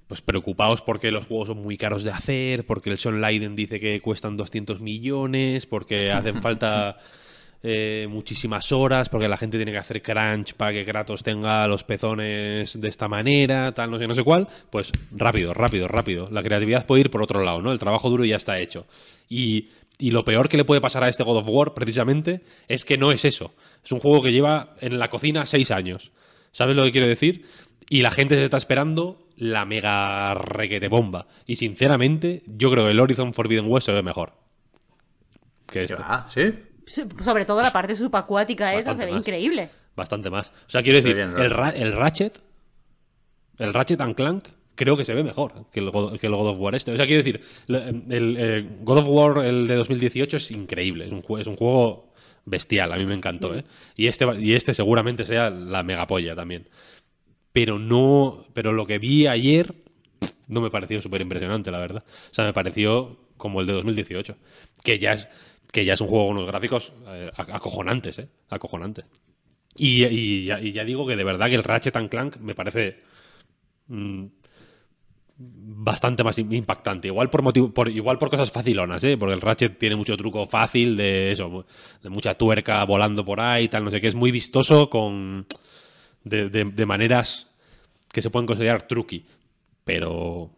pues 0.07 0.21
preocupados 0.21 0.83
porque 0.83 1.11
los 1.11 1.27
juegos 1.27 1.49
son 1.49 1.63
muy 1.63 1.77
caros 1.77 2.03
de 2.03 2.11
hacer, 2.11 2.67
porque 2.67 2.91
el 2.91 2.99
Sean 2.99 3.21
Leiden 3.21 3.57
dice 3.57 3.81
que 3.81 4.01
cuestan 4.01 4.37
200 4.37 4.81
millones, 4.81 5.67
porque 5.67 6.13
hacen 6.13 6.43
falta 6.43 6.99
eh, 7.63 8.07
muchísimas 8.11 8.71
horas, 8.73 9.09
porque 9.09 9.29
la 9.29 9.39
gente 9.39 9.57
tiene 9.57 9.73
que 9.73 9.79
hacer 9.79 10.03
crunch 10.03 10.53
para 10.55 10.73
que 10.73 10.85
Kratos 10.85 11.23
tenga 11.23 11.67
los 11.67 11.83
pezones 11.83 12.79
de 12.79 12.89
esta 12.89 13.09
manera, 13.09 13.73
tal, 13.73 13.91
no 13.91 13.99
sé, 13.99 14.07
no 14.07 14.15
sé 14.15 14.23
cuál. 14.23 14.47
Pues 14.71 14.93
rápido, 15.11 15.55
rápido, 15.55 15.89
rápido. 15.89 16.29
La 16.31 16.43
creatividad 16.43 16.87
puede 16.87 17.01
ir 17.01 17.11
por 17.11 17.23
otro 17.23 17.43
lado, 17.43 17.63
¿no? 17.63 17.73
El 17.73 17.79
trabajo 17.79 18.11
duro 18.11 18.25
ya 18.27 18.37
está 18.37 18.59
hecho. 18.59 18.87
Y, 19.31 19.71
y 19.99 20.11
lo 20.11 20.25
peor 20.25 20.49
que 20.49 20.57
le 20.57 20.65
puede 20.65 20.81
pasar 20.81 21.05
a 21.05 21.09
este 21.09 21.23
God 21.23 21.39
of 21.39 21.49
War, 21.49 21.75
precisamente, 21.75 22.43
es 22.69 22.85
que 22.85 22.99
no 22.99 23.13
es 23.13 23.25
eso. 23.25 23.55
Es 23.85 23.93
un 23.93 24.01
juego 24.01 24.23
que 24.23 24.33
lleva 24.33 24.75
en 24.81 24.99
la 24.99 25.09
cocina 25.11 25.47
seis 25.47 25.71
años. 25.71 26.11
¿Sabes 26.53 26.77
lo 26.77 26.85
que 26.85 26.93
quiero 26.93 27.07
decir? 27.09 27.47
Y 27.89 28.03
la 28.03 28.11
gente 28.11 28.37
se 28.37 28.45
está 28.45 28.57
esperando 28.57 29.29
la 29.37 29.65
mega 29.65 30.35
requete 30.35 30.89
bomba. 30.89 31.27
Y 31.47 31.57
sinceramente, 31.57 32.43
yo 32.47 32.71
creo 32.71 32.85
que 32.87 32.93
el 32.93 33.01
Horizon 33.01 33.35
Forbidden 33.35 33.67
West 33.71 33.87
se 33.87 33.93
ve 33.93 34.03
mejor. 34.03 34.33
Que 35.67 35.81
¿Qué 35.81 35.85
este. 35.85 35.95
va? 35.97 36.27
¿Sí? 36.29 36.55
So- 36.87 37.09
Sobre 37.23 37.45
todo 37.45 37.63
la 37.63 37.73
parte 37.73 37.97
subacuática 37.97 38.71
esa 38.75 38.91
Bastante 38.91 39.01
se 39.03 39.07
ve 39.07 39.13
más. 39.13 39.21
increíble. 39.21 39.71
Bastante 39.97 40.31
más. 40.31 40.49
O 40.67 40.71
sea, 40.71 40.83
quiero 40.83 40.99
decir, 41.01 41.15
bien, 41.15 41.35
el, 41.37 41.53
el 41.83 41.93
Ratchet, 41.93 42.41
el 43.59 43.73
Ratchet 43.73 44.01
and 44.01 44.15
Clank, 44.15 44.49
creo 44.75 44.97
que 44.97 45.05
se 45.05 45.15
ve 45.15 45.23
mejor 45.23 45.67
que 45.73 45.81
el 45.81 45.91
God, 45.91 46.19
que 46.19 46.27
el 46.27 46.35
God 46.35 46.49
of 46.49 46.59
War 46.59 46.75
este. 46.75 46.93
O 46.93 46.97
sea, 46.97 47.07
quiero 47.07 47.23
decir, 47.23 47.41
el, 47.69 48.37
eh, 48.39 48.69
God 48.83 48.99
of 48.99 49.09
War, 49.09 49.45
el 49.45 49.67
de 49.67 49.75
2018, 49.77 50.37
es 50.37 50.51
increíble. 50.51 51.07
Es 51.07 51.13
un, 51.13 51.41
es 51.41 51.47
un 51.47 51.57
juego 51.57 52.13
bestial, 52.45 52.93
a 52.93 52.97
mí 52.97 53.07
me 53.07 53.15
encantó, 53.15 53.55
¿eh? 53.55 53.65
Y 53.97 54.07
este, 54.07 54.27
y 54.41 54.55
este 54.55 54.75
seguramente 54.75 55.25
sea 55.25 55.51
la 55.51 55.83
megapolla 55.83 56.35
también. 56.35 56.69
Pero 57.53 57.79
no. 57.79 58.45
Pero 58.53 58.73
lo 58.73 58.87
que 58.87 58.99
vi 58.99 59.27
ayer 59.27 59.75
no 60.49 60.61
me 60.61 60.71
pareció 60.71 61.01
súper 61.01 61.21
impresionante, 61.23 61.71
la 61.71 61.79
verdad. 61.79 62.05
O 62.31 62.35
sea, 62.35 62.45
me 62.45 62.53
pareció 62.53 63.19
como 63.37 63.61
el 63.61 63.67
de 63.67 63.73
2018. 63.75 64.37
Que 64.83 64.99
ya 64.99 65.13
es, 65.15 65.29
que 65.73 65.85
ya 65.85 65.95
es 65.95 66.01
un 66.01 66.09
juego 66.09 66.27
con 66.27 66.37
unos 66.37 66.49
gráficos 66.49 66.93
eh, 67.09 67.31
ac- 67.37 67.55
acojonantes, 67.55 68.19
¿eh? 68.19 68.29
Acojonantes. 68.51 69.07
Y, 69.77 70.05
y 70.05 70.45
ya, 70.45 70.61
y 70.61 70.73
ya 70.73 70.85
digo 70.85 71.07
que 71.07 71.17
de 71.17 71.25
verdad 71.25 71.49
que 71.49 71.55
el 71.57 71.65
Ratchet 71.65 71.97
and 71.97 72.09
Clank 72.09 72.37
me 72.37 72.55
parece 72.55 72.99
mm, 73.89 74.25
bastante 75.37 76.23
más 76.23 76.39
im- 76.39 76.53
impactante. 76.55 77.09
Igual 77.09 77.31
por, 77.31 77.89
igual 77.89 78.19
por 78.19 78.31
cosas 78.31 78.51
facilonas, 78.51 79.03
¿eh? 79.05 79.17
Porque 79.17 79.35
el 79.35 79.41
Ratchet 79.41 79.79
tiene 79.79 79.97
mucho 79.97 80.17
truco 80.17 80.47
fácil 80.47 80.97
de 80.97 81.33
eso, 81.33 81.67
de 82.03 82.11
mucha 82.11 82.35
tuerca 82.35 82.85
volando 82.85 83.25
por 83.25 83.41
ahí, 83.41 83.69
tal, 83.69 83.85
no 83.85 83.91
sé 83.91 84.01
qué. 84.01 84.09
Es 84.09 84.15
muy 84.15 84.31
vistoso 84.31 84.89
con 84.89 85.47
de, 86.23 86.87
maneras 86.87 87.49
que 88.13 88.23
se 88.23 88.31
pueden 88.31 88.47
considerar 88.47 88.83
truqui. 88.87 89.25
Pero 89.85 90.51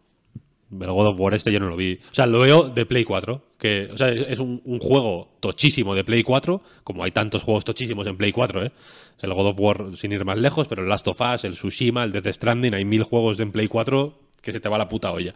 el 0.71 0.91
God 0.91 1.07
of 1.07 1.19
War 1.19 1.33
este 1.33 1.51
yo 1.51 1.59
no 1.59 1.69
lo 1.69 1.75
vi. 1.75 1.99
O 2.11 2.13
sea, 2.13 2.25
lo 2.27 2.39
veo 2.39 2.69
de 2.69 2.85
Play 2.85 3.03
4. 3.03 3.43
Que, 3.57 3.89
es, 3.91 4.39
un 4.39 4.79
juego 4.79 5.37
tochísimo 5.39 5.95
de 5.95 6.03
Play 6.03 6.21
4. 6.21 6.61
Como 6.83 7.03
hay 7.03 7.11
tantos 7.11 7.41
juegos 7.41 7.65
tochísimos 7.65 8.05
en 8.05 8.15
Play 8.15 8.31
4, 8.31 8.65
¿eh? 8.65 8.71
El 9.19 9.33
God 9.33 9.47
of 9.47 9.59
War 9.59 9.95
sin 9.95 10.11
ir 10.11 10.23
más 10.23 10.37
lejos, 10.37 10.67
pero 10.67 10.83
el 10.83 10.89
Last 10.89 11.07
of 11.07 11.19
Us, 11.19 11.43
el 11.43 11.53
Tsushima, 11.53 12.03
el 12.03 12.11
Death 12.11 12.27
Stranding, 12.27 12.75
hay 12.75 12.85
mil 12.85 13.01
juegos 13.01 13.39
en 13.39 13.51
Play 13.51 13.67
4 13.67 14.26
que 14.47 14.53
se 14.53 14.59
te 14.61 14.69
va 14.69 14.77
la 14.77 14.87
puta 14.87 15.11
olla. 15.11 15.35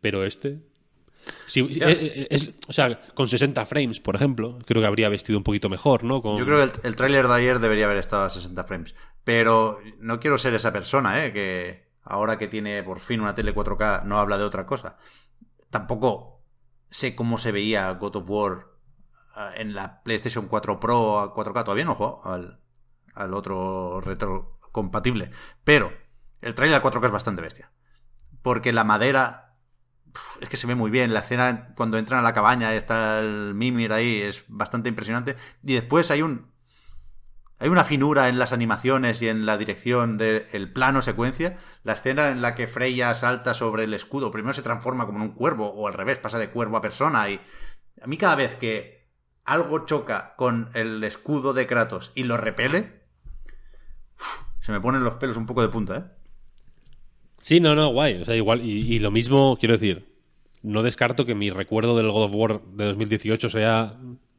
Pero 0.00 0.24
este. 0.24 0.60
Eh, 1.90 1.98
eh, 2.14 2.26
es- 2.30 2.50
o 2.68 2.72
sea, 2.72 3.00
con 3.14 3.26
60 3.28 3.66
frames, 3.66 3.98
por 4.00 4.14
ejemplo, 4.14 4.58
creo 4.64 4.80
que 4.80 4.86
habría 4.86 5.08
vestido 5.08 5.36
un 5.38 5.42
poquito 5.42 5.68
mejor, 5.68 6.04
¿no? 6.04 6.22
Con- 6.22 6.38
Yo 6.38 6.44
creo 6.44 6.58
que 6.58 6.64
el, 6.78 6.86
el 6.86 6.94
tráiler 6.96 7.26
de 7.26 7.34
ayer 7.34 7.58
debería 7.58 7.86
haber 7.86 7.96
estado 7.98 8.22
a 8.22 8.30
60 8.30 8.62
frames. 8.64 8.94
Pero 9.24 9.80
no 9.98 10.20
quiero 10.20 10.38
ser 10.38 10.54
esa 10.54 10.72
persona, 10.72 11.24
¿eh? 11.24 11.32
Que 11.32 11.88
ahora 12.04 12.38
que 12.38 12.46
tiene 12.46 12.82
por 12.84 13.00
fin 13.00 13.20
una 13.20 13.34
tele 13.34 13.52
4K 13.52 14.04
no 14.04 14.18
habla 14.20 14.38
de 14.38 14.44
otra 14.44 14.66
cosa. 14.66 14.98
Tampoco 15.70 16.44
sé 16.90 17.16
cómo 17.16 17.38
se 17.38 17.50
veía 17.50 17.90
God 17.90 18.16
of 18.16 18.30
War 18.30 18.66
ah, 19.34 19.50
en 19.56 19.74
la 19.74 20.02
PlayStation 20.04 20.46
4 20.46 20.78
Pro 20.78 21.18
a 21.18 21.34
4K. 21.34 21.64
Todavía 21.64 21.84
no 21.86 22.20
al, 22.22 22.60
al 23.14 23.34
otro 23.34 24.00
retrocompatible. 24.00 25.32
Pero 25.64 25.92
el 26.40 26.54
tráiler 26.54 26.78
a 26.78 26.82
4K 26.84 27.06
es 27.06 27.12
bastante 27.12 27.42
bestia. 27.42 27.72
Porque 28.46 28.72
la 28.72 28.84
madera 28.84 29.56
es 30.40 30.48
que 30.48 30.56
se 30.56 30.68
ve 30.68 30.76
muy 30.76 30.88
bien. 30.88 31.12
La 31.12 31.18
escena 31.18 31.74
cuando 31.74 31.98
entran 31.98 32.20
a 32.20 32.22
la 32.22 32.32
cabaña 32.32 32.74
está 32.74 33.18
el 33.18 33.54
Mimir 33.54 33.92
ahí 33.92 34.22
es 34.22 34.44
bastante 34.46 34.88
impresionante. 34.88 35.34
Y 35.64 35.74
después 35.74 36.12
hay 36.12 36.22
un. 36.22 36.52
Hay 37.58 37.68
una 37.70 37.82
finura 37.82 38.28
en 38.28 38.38
las 38.38 38.52
animaciones 38.52 39.20
y 39.20 39.26
en 39.26 39.46
la 39.46 39.58
dirección 39.58 40.16
del 40.16 40.72
plano 40.72 41.02
secuencia. 41.02 41.58
La 41.82 41.94
escena 41.94 42.28
en 42.28 42.40
la 42.40 42.54
que 42.54 42.68
Freya 42.68 43.16
salta 43.16 43.52
sobre 43.52 43.82
el 43.82 43.94
escudo. 43.94 44.30
Primero 44.30 44.52
se 44.52 44.62
transforma 44.62 45.06
como 45.06 45.18
en 45.18 45.30
un 45.30 45.34
cuervo, 45.34 45.66
o 45.74 45.88
al 45.88 45.94
revés, 45.94 46.20
pasa 46.20 46.38
de 46.38 46.50
cuervo 46.50 46.76
a 46.76 46.80
persona. 46.80 47.28
Y 47.28 47.40
a 48.00 48.06
mí, 48.06 48.16
cada 48.16 48.36
vez 48.36 48.54
que 48.54 49.10
algo 49.44 49.86
choca 49.86 50.36
con 50.36 50.70
el 50.74 51.02
escudo 51.02 51.52
de 51.52 51.66
Kratos 51.66 52.12
y 52.14 52.22
lo 52.22 52.36
repele, 52.36 53.08
se 54.60 54.70
me 54.70 54.80
ponen 54.80 55.02
los 55.02 55.16
pelos 55.16 55.36
un 55.36 55.46
poco 55.46 55.62
de 55.62 55.68
punta, 55.68 55.96
¿eh? 55.96 56.15
Sí, 57.46 57.60
no, 57.60 57.76
no, 57.76 57.90
guay. 57.90 58.14
O 58.14 58.24
sea, 58.24 58.34
igual, 58.34 58.60
y, 58.60 58.92
y 58.92 58.98
lo 58.98 59.12
mismo, 59.12 59.56
quiero 59.56 59.74
decir, 59.74 60.04
no 60.62 60.82
descarto 60.82 61.24
que 61.24 61.36
mi 61.36 61.48
recuerdo 61.48 61.96
del 61.96 62.10
God 62.10 62.24
of 62.24 62.34
War 62.34 62.60
de 62.72 62.86
2018 62.86 63.48
sea 63.48 63.94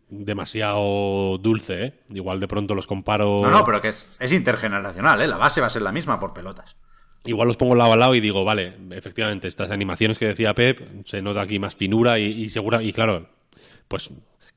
demasiado 0.10 1.38
dulce, 1.38 1.86
¿eh? 1.86 1.94
Igual 2.10 2.42
de 2.42 2.50
pronto 2.50 2.76
los 2.76 2.86
comparo. 2.86 3.40
No, 3.44 3.50
no, 3.50 3.64
pero 3.64 3.80
que 3.80 3.88
es, 3.88 4.10
es 4.20 4.34
intergeneracional, 4.34 5.22
¿eh? 5.22 5.28
La 5.30 5.38
base 5.38 5.62
va 5.62 5.68
a 5.68 5.70
ser 5.70 5.84
la 5.84 5.94
misma 5.94 6.20
por 6.20 6.34
pelotas. 6.34 6.76
Igual 7.24 7.48
los 7.48 7.56
pongo 7.56 7.76
lado 7.76 7.94
a 7.94 7.98
lado 7.98 8.14
y 8.14 8.20
digo, 8.20 8.44
vale, 8.44 8.74
efectivamente, 8.92 9.48
estas 9.48 9.72
animaciones 9.72 10.20
que 10.20 10.28
decía 10.28 10.54
Pep, 10.54 11.06
se 11.06 11.22
nota 11.22 11.42
aquí 11.44 11.60
más 11.60 11.76
finura 11.76 12.20
y, 12.20 12.26
y 12.26 12.50
segura, 12.50 12.84
y 12.84 12.92
claro, 12.92 13.30
pues 13.88 14.12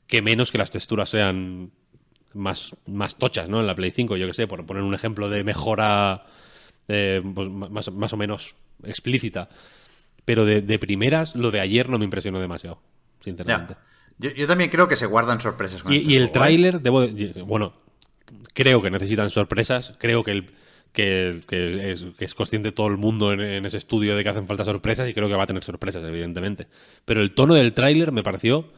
que 0.09 0.23
menos 0.23 0.51
que 0.51 0.59
las 0.59 0.73
texturas 0.73 1.09
sean 1.09 1.71
más, 2.35 2.75
más 2.85 3.15
tochas, 3.15 3.49
¿no? 3.49 3.61
En 3.61 3.69
la 3.69 3.77
Play 3.77 3.93
5, 3.93 4.17
yo 4.17 4.27
que 4.27 4.35
sé, 4.35 4.49
por 4.49 4.67
poner 4.67 4.83
un 4.83 4.95
ejemplo 4.95 5.29
de 5.29 5.45
mejora 5.45 6.25
eh, 6.89 7.23
pues, 7.35 7.49
más, 7.49 7.91
más 7.93 8.13
o 8.13 8.17
menos 8.17 8.55
explícita. 8.85 9.49
Pero 10.25 10.45
de, 10.45 10.61
de 10.63 10.79
primeras, 10.79 11.35
lo 11.35 11.51
de 11.51 11.61
ayer 11.61 11.89
no 11.89 11.99
me 11.99 12.05
impresionó 12.05 12.41
demasiado, 12.41 12.81
sinceramente. 13.25 13.75
Yo, 14.19 14.31
yo 14.31 14.47
también 14.47 14.71
creo 14.71 14.87
que 14.87 14.97
se 14.97 15.07
guardan 15.07 15.41
sorpresas 15.41 15.83
con 15.83 15.93
Y, 15.93 15.97
este 15.97 16.13
y 16.13 16.17
el 16.17 16.31
tráiler, 16.31 16.81
debo 16.81 17.07
de- 17.07 17.43
bueno, 17.43 17.73
creo 18.53 18.83
que 18.83 18.91
necesitan 18.91 19.31
sorpresas, 19.31 19.95
creo 19.99 20.23
que, 20.23 20.31
el, 20.33 20.51
que, 20.93 21.41
que 21.49 21.91
es, 21.91 22.07
que 22.19 22.25
es 22.27 22.35
consciente 22.35 22.71
todo 22.71 22.89
el 22.89 22.99
mundo 22.99 23.33
en, 23.33 23.41
en 23.41 23.65
ese 23.65 23.79
estudio 23.79 24.15
de 24.15 24.23
que 24.23 24.29
hacen 24.29 24.47
falta 24.47 24.65
sorpresas 24.65 25.09
y 25.09 25.15
creo 25.15 25.29
que 25.29 25.35
va 25.35 25.45
a 25.45 25.47
tener 25.47 25.65
sorpresas, 25.65 26.05
evidentemente. 26.05 26.69
Pero 27.07 27.23
el 27.23 27.33
tono 27.33 27.55
del 27.55 27.73
tráiler 27.73 28.13
me 28.13 28.23
pareció 28.23 28.69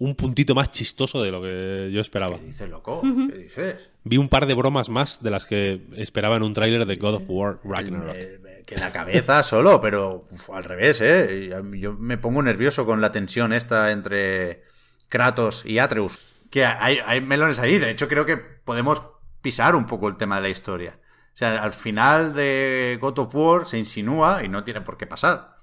un 0.00 0.14
puntito 0.14 0.54
más 0.54 0.70
chistoso 0.70 1.22
de 1.22 1.30
lo 1.30 1.42
que 1.42 1.90
yo 1.92 2.00
esperaba. 2.00 2.38
¿Qué 2.38 2.46
dices, 2.46 2.70
loco? 2.70 3.02
¿Qué 3.02 3.36
dices? 3.36 3.90
Vi 4.02 4.16
un 4.16 4.30
par 4.30 4.46
de 4.46 4.54
bromas 4.54 4.88
más 4.88 5.22
de 5.22 5.30
las 5.30 5.44
que 5.44 5.82
esperaba 5.94 6.36
en 6.36 6.42
un 6.42 6.54
tráiler 6.54 6.86
de 6.86 6.96
God 6.96 7.16
of 7.16 7.24
War 7.28 7.60
Ragnarok. 7.62 8.16
Que 8.64 8.76
la 8.76 8.92
cabeza 8.92 9.42
solo, 9.42 9.78
pero 9.82 10.24
uf, 10.30 10.50
al 10.50 10.64
revés, 10.64 11.02
¿eh? 11.02 11.50
Yo 11.74 11.92
me 11.92 12.16
pongo 12.16 12.42
nervioso 12.42 12.86
con 12.86 13.02
la 13.02 13.12
tensión 13.12 13.52
esta 13.52 13.92
entre 13.92 14.64
Kratos 15.10 15.66
y 15.66 15.78
Atreus. 15.78 16.18
Que 16.48 16.64
hay, 16.64 16.98
hay 17.04 17.20
melones 17.20 17.58
ahí, 17.58 17.78
de 17.78 17.90
hecho 17.90 18.08
creo 18.08 18.24
que 18.24 18.38
podemos 18.38 19.02
pisar 19.42 19.76
un 19.76 19.86
poco 19.86 20.08
el 20.08 20.16
tema 20.16 20.36
de 20.36 20.42
la 20.42 20.48
historia. 20.48 20.98
O 21.34 21.36
sea, 21.36 21.62
al 21.62 21.74
final 21.74 22.32
de 22.34 22.96
God 23.02 23.18
of 23.18 23.34
War 23.34 23.66
se 23.66 23.78
insinúa, 23.78 24.42
y 24.42 24.48
no 24.48 24.64
tiene 24.64 24.80
por 24.80 24.96
qué 24.96 25.06
pasar, 25.06 25.56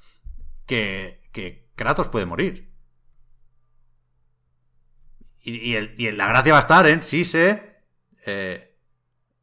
que, 0.68 1.23
que 1.31 1.72
Kratos 1.76 2.07
puede 2.09 2.27
morir. 2.27 2.77
Y, 5.48 5.72
y 5.72 5.76
el- 5.76 5.95
y 5.98 6.11
la 6.11 6.28
gracia 6.28 6.52
va 6.52 6.57
a 6.60 6.61
estar 6.61 6.86
en 6.88 7.02
si 7.02 7.24
se 7.24 7.78
eh, 8.26 8.76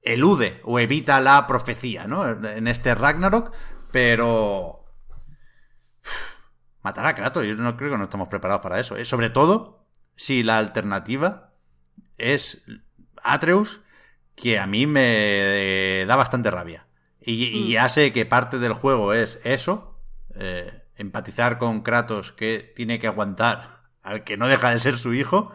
elude 0.02 0.60
o 0.64 0.78
evita 0.78 1.18
la 1.22 1.46
profecía, 1.46 2.06
¿no? 2.06 2.28
En 2.46 2.66
este 2.66 2.94
Ragnarok, 2.94 3.52
pero... 3.90 4.84
uf, 6.02 6.34
Matar 6.82 7.06
a 7.06 7.14
Kratos, 7.14 7.46
yo 7.46 7.54
no 7.54 7.74
creo 7.78 7.92
que 7.92 7.96
no 7.96 8.04
estamos 8.04 8.28
preparados 8.28 8.62
para 8.62 8.78
eso. 8.78 8.96
¿eh? 8.98 9.06
Sobre 9.06 9.30
todo 9.30 9.86
si 10.14 10.42
la 10.42 10.58
alternativa 10.58 11.54
es 12.18 12.66
Atreus, 13.22 13.80
que 14.36 14.58
a 14.58 14.66
mí 14.66 14.86
me 14.86 16.04
da 16.06 16.16
bastante 16.16 16.50
rabia. 16.50 16.86
Y, 17.18 17.44
y 17.44 17.72
ya 17.72 17.88
sé 17.88 18.12
que 18.12 18.26
parte 18.26 18.58
del 18.58 18.74
juego 18.74 19.14
es 19.14 19.40
eso, 19.44 19.98
eh, 20.34 20.82
empatizar 20.96 21.56
con 21.56 21.80
Kratos 21.80 22.32
que 22.32 22.58
tiene 22.76 22.98
que 22.98 23.06
aguantar 23.06 23.84
al 24.02 24.22
que 24.24 24.36
no 24.36 24.48
deja 24.48 24.68
de 24.70 24.78
ser 24.78 24.98
su 24.98 25.14
hijo, 25.14 25.50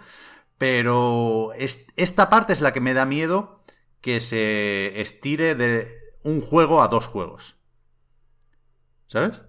pero 0.59 1.53
es- 1.53 1.87
esta 1.95 2.29
parte 2.29 2.53
es 2.53 2.61
la 2.61 2.71
que 2.73 2.81
me 2.81 2.93
da 2.93 3.05
miedo 3.05 3.63
que 4.01 4.19
se 4.19 5.01
estire 5.01 5.55
de 5.55 5.91
un 6.23 6.41
juego 6.41 6.83
a 6.83 6.87
dos 6.89 7.07
juegos. 7.07 7.55
¿Sabes? 9.07 9.41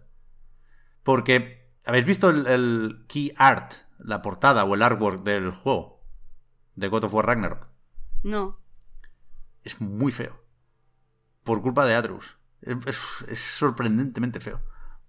Porque, 1.03 1.69
¿habéis 1.85 2.07
visto 2.07 2.31
el, 2.31 2.47
el 2.47 3.05
key 3.09 3.35
art, 3.37 3.73
la 3.99 4.23
portada 4.23 4.65
o 4.65 4.75
el 4.75 4.83
artwork 4.83 5.23
del 5.23 5.51
juego? 5.51 6.03
De 6.75 6.89
God 6.89 7.05
of 7.05 7.15
War 7.15 7.27
Ragnarok. 7.27 7.67
No. 8.23 8.59
Es 9.63 9.81
muy 9.81 10.13
feo. 10.13 10.41
Por 11.43 11.61
culpa 11.61 11.85
de 11.85 11.95
Atreus. 11.97 12.39
Es, 12.63 12.77
es- 12.87 13.25
es 13.29 13.41
sorprendentemente 13.41 14.41
feo. 14.41 14.61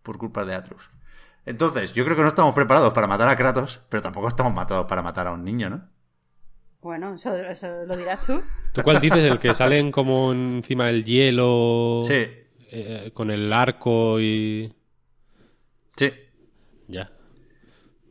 Por 0.03 0.17
culpa 0.17 0.43
de 0.45 0.55
Atreus. 0.55 0.89
Entonces, 1.45 1.93
yo 1.93 2.03
creo 2.05 2.15
que 2.15 2.21
no 2.23 2.27
estamos 2.27 2.53
preparados 2.53 2.93
para 2.93 3.07
matar 3.07 3.27
a 3.27 3.35
Kratos, 3.35 3.81
pero 3.89 4.01
tampoco 4.01 4.27
estamos 4.27 4.53
matados 4.53 4.85
para 4.87 5.01
matar 5.01 5.27
a 5.27 5.31
un 5.31 5.43
niño, 5.43 5.69
¿no? 5.69 5.89
Bueno, 6.81 7.13
eso, 7.13 7.35
eso 7.35 7.67
lo 7.85 7.95
dirás 7.95 8.25
tú. 8.25 8.41
¿Tú 8.73 8.81
cuál 8.83 8.99
dices? 8.99 9.19
¿El 9.19 9.39
que 9.39 9.53
salen 9.53 9.91
como 9.91 10.31
encima 10.31 10.87
del 10.87 11.03
hielo? 11.05 12.01
Sí, 12.05 12.27
eh, 12.71 13.11
con 13.13 13.29
el 13.31 13.51
arco 13.53 14.19
y... 14.19 14.73
sí. 15.95 16.11
Ya. 16.87 17.11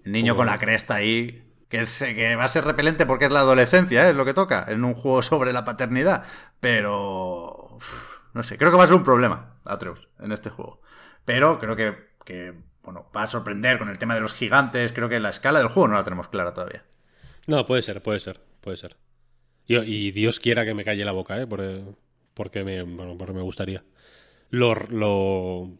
El 0.05 0.13
niño 0.13 0.37
con 0.37 0.47
la 0.47 0.59
cresta 0.59 0.97
ahí. 0.97 1.45
Que, 1.69 1.81
es- 1.83 1.99
que 1.99 2.35
va 2.37 2.45
a 2.45 2.49
ser 2.49 2.65
repelente 2.65 3.07
porque 3.07 3.27
es 3.27 3.33
la 3.33 3.41
adolescencia, 3.41 4.07
¿eh? 4.07 4.11
es 4.11 4.17
lo 4.17 4.25
que 4.25 4.35
toca, 4.35 4.65
en 4.69 4.85
un 4.85 4.95
juego 4.95 5.23
sobre 5.23 5.53
la 5.53 5.65
paternidad. 5.65 6.25
Pero. 6.61 7.77
uf, 7.77 8.19
no 8.35 8.43
sé, 8.43 8.57
creo 8.59 8.71
que 8.71 8.77
va 8.77 8.85
a 8.85 8.89
ser 8.89 8.97
un 8.97 9.03
problema, 9.05 9.57
Atreus, 9.65 10.09
en 10.21 10.33
este 10.33 10.51
juego. 10.51 10.81
Pero 11.25 11.59
creo 11.59 11.77
que, 11.77 11.95
que, 12.25 12.55
bueno, 12.83 13.11
va 13.15 13.25
a 13.25 13.27
sorprender 13.29 13.79
con 13.79 13.89
el 13.89 13.99
tema 13.99 14.15
de 14.15 14.21
los 14.21 14.35
gigantes. 14.35 14.93
Creo 14.93 15.09
que 15.09 15.21
la 15.21 15.29
escala 15.31 15.59
del 15.59 15.69
juego 15.69 15.89
no 15.89 15.95
la 15.95 16.05
tenemos 16.05 16.29
clara 16.29 16.55
todavía. 16.55 16.85
No, 17.47 17.65
puede 17.67 17.83
ser, 17.83 18.03
puede 18.03 18.21
ser, 18.21 18.41
puede 18.61 18.77
ser. 18.77 18.97
Y, 19.67 19.77
y 19.79 20.11
Dios 20.13 20.41
quiera 20.41 20.65
que 20.65 20.75
me 20.75 20.85
calle 20.85 21.05
la 21.05 21.13
boca, 21.13 21.41
¿eh? 21.41 21.47
Porque, 21.47 21.83
porque 22.35 22.65
me, 22.65 22.83
bueno, 22.83 23.17
porque 23.19 23.33
me 23.35 23.43
gustaría. 23.43 23.85
Lo, 24.51 24.75
lo, 24.75 25.71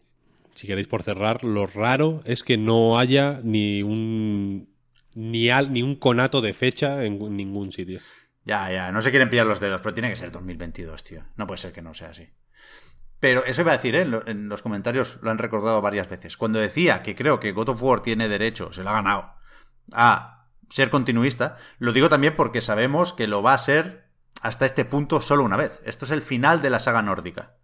si 0.53 0.67
queréis 0.67 0.87
por 0.87 1.03
cerrar, 1.03 1.43
lo 1.43 1.67
raro 1.67 2.21
es 2.25 2.43
que 2.43 2.57
no 2.57 2.99
haya 2.99 3.39
ni 3.43 3.83
un 3.83 4.69
ni, 5.15 5.49
al- 5.49 5.73
ni 5.73 5.81
un 5.83 5.95
conato 5.95 6.39
de 6.41 6.53
fecha 6.53 7.03
en 7.03 7.35
ningún 7.35 7.71
sitio. 7.71 7.99
Ya, 8.45 8.71
ya, 8.71 8.91
no 8.91 9.01
se 9.01 9.11
quieren 9.11 9.29
pillar 9.29 9.45
los 9.45 9.59
dedos, 9.59 9.81
pero 9.81 9.93
tiene 9.93 10.09
que 10.09 10.15
ser 10.15 10.31
2022, 10.31 11.03
tío. 11.03 11.23
No 11.35 11.45
puede 11.47 11.57
ser 11.59 11.73
que 11.73 11.81
no 11.81 11.93
sea 11.93 12.09
así. 12.09 12.29
Pero 13.21 13.45
eso 13.45 13.61
iba 13.61 13.71
a 13.71 13.77
decir, 13.77 13.95
¿eh? 13.95 14.01
En 14.01 14.11
lo- 14.11 14.27
en 14.27 14.49
los 14.49 14.61
comentarios 14.61 15.19
lo 15.21 15.31
han 15.31 15.37
recordado 15.37 15.81
varias 15.81 16.09
veces. 16.09 16.35
Cuando 16.35 16.59
decía 16.59 17.01
que 17.03 17.15
creo 17.15 17.39
que 17.39 17.51
God 17.53 17.69
of 17.69 17.81
War 17.83 18.01
tiene 18.01 18.27
derecho, 18.27 18.73
se 18.73 18.83
lo 18.83 18.89
ha 18.89 18.93
ganado, 18.93 19.31
a 19.93 20.47
ser 20.69 20.89
continuista, 20.89 21.57
lo 21.79 21.93
digo 21.93 22.09
también 22.09 22.35
porque 22.35 22.61
sabemos 22.61 23.13
que 23.13 23.27
lo 23.27 23.41
va 23.43 23.53
a 23.53 23.57
ser 23.59 24.09
hasta 24.41 24.65
este 24.65 24.85
punto 24.85 25.21
solo 25.21 25.43
una 25.43 25.57
vez. 25.57 25.79
Esto 25.85 26.05
es 26.05 26.11
el 26.11 26.21
final 26.21 26.61
de 26.61 26.69
la 26.71 26.79
saga 26.79 27.01
nórdica. 27.01 27.55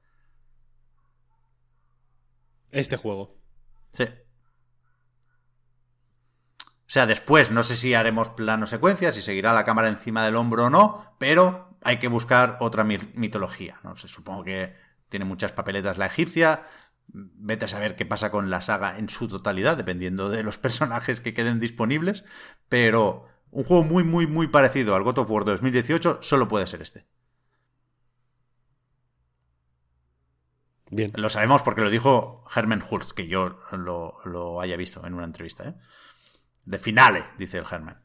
Este 2.71 2.95
juego. 2.95 3.35
Sí. 3.91 4.03
O 4.05 4.09
sea, 6.89 7.05
después 7.05 7.51
no 7.51 7.63
sé 7.63 7.75
si 7.75 7.93
haremos 7.93 8.29
plano 8.29 8.65
secuencia, 8.65 9.11
si 9.11 9.21
seguirá 9.21 9.51
la 9.53 9.65
cámara 9.65 9.89
encima 9.89 10.23
del 10.23 10.35
hombro 10.37 10.65
o 10.65 10.69
no, 10.69 11.15
pero 11.19 11.75
hay 11.83 11.99
que 11.99 12.07
buscar 12.07 12.57
otra 12.61 12.83
mi- 12.85 12.97
mitología. 13.13 13.79
No 13.83 13.95
sé, 13.97 14.07
supongo 14.07 14.43
que 14.43 14.73
tiene 15.09 15.25
muchas 15.25 15.51
papeletas 15.51 15.97
la 15.97 16.07
egipcia. 16.07 16.63
Vete 17.07 17.65
a 17.65 17.69
saber 17.69 17.95
qué 17.95 18.05
pasa 18.05 18.31
con 18.31 18.49
la 18.49 18.61
saga 18.61 18.97
en 18.97 19.09
su 19.09 19.27
totalidad, 19.27 19.77
dependiendo 19.77 20.29
de 20.29 20.43
los 20.43 20.57
personajes 20.59 21.21
que 21.21 21.33
queden 21.33 21.59
disponibles. 21.59 22.25
Pero 22.69 23.27
un 23.51 23.63
juego 23.63 23.83
muy, 23.83 24.03
muy, 24.03 24.27
muy 24.27 24.47
parecido 24.47 24.95
al 24.95 25.03
God 25.03 25.19
of 25.19 25.29
War 25.31 25.45
2018 25.45 26.19
solo 26.21 26.47
puede 26.47 26.67
ser 26.67 26.81
este. 26.81 27.05
Bien. 30.89 31.11
Lo 31.15 31.27
sabemos 31.27 31.63
porque 31.63 31.81
lo 31.81 31.89
dijo 31.89 32.45
Herman 32.55 32.81
Hulst, 32.89 33.11
que 33.11 33.27
yo 33.27 33.59
lo, 33.71 34.19
lo 34.23 34.61
haya 34.61 34.77
visto 34.77 35.05
en 35.05 35.13
una 35.13 35.25
entrevista. 35.25 35.67
¿eh? 35.67 35.75
de 36.67 36.77
finale, 36.77 37.23
dice 37.37 37.57
el 37.57 37.65
Herman. 37.69 37.97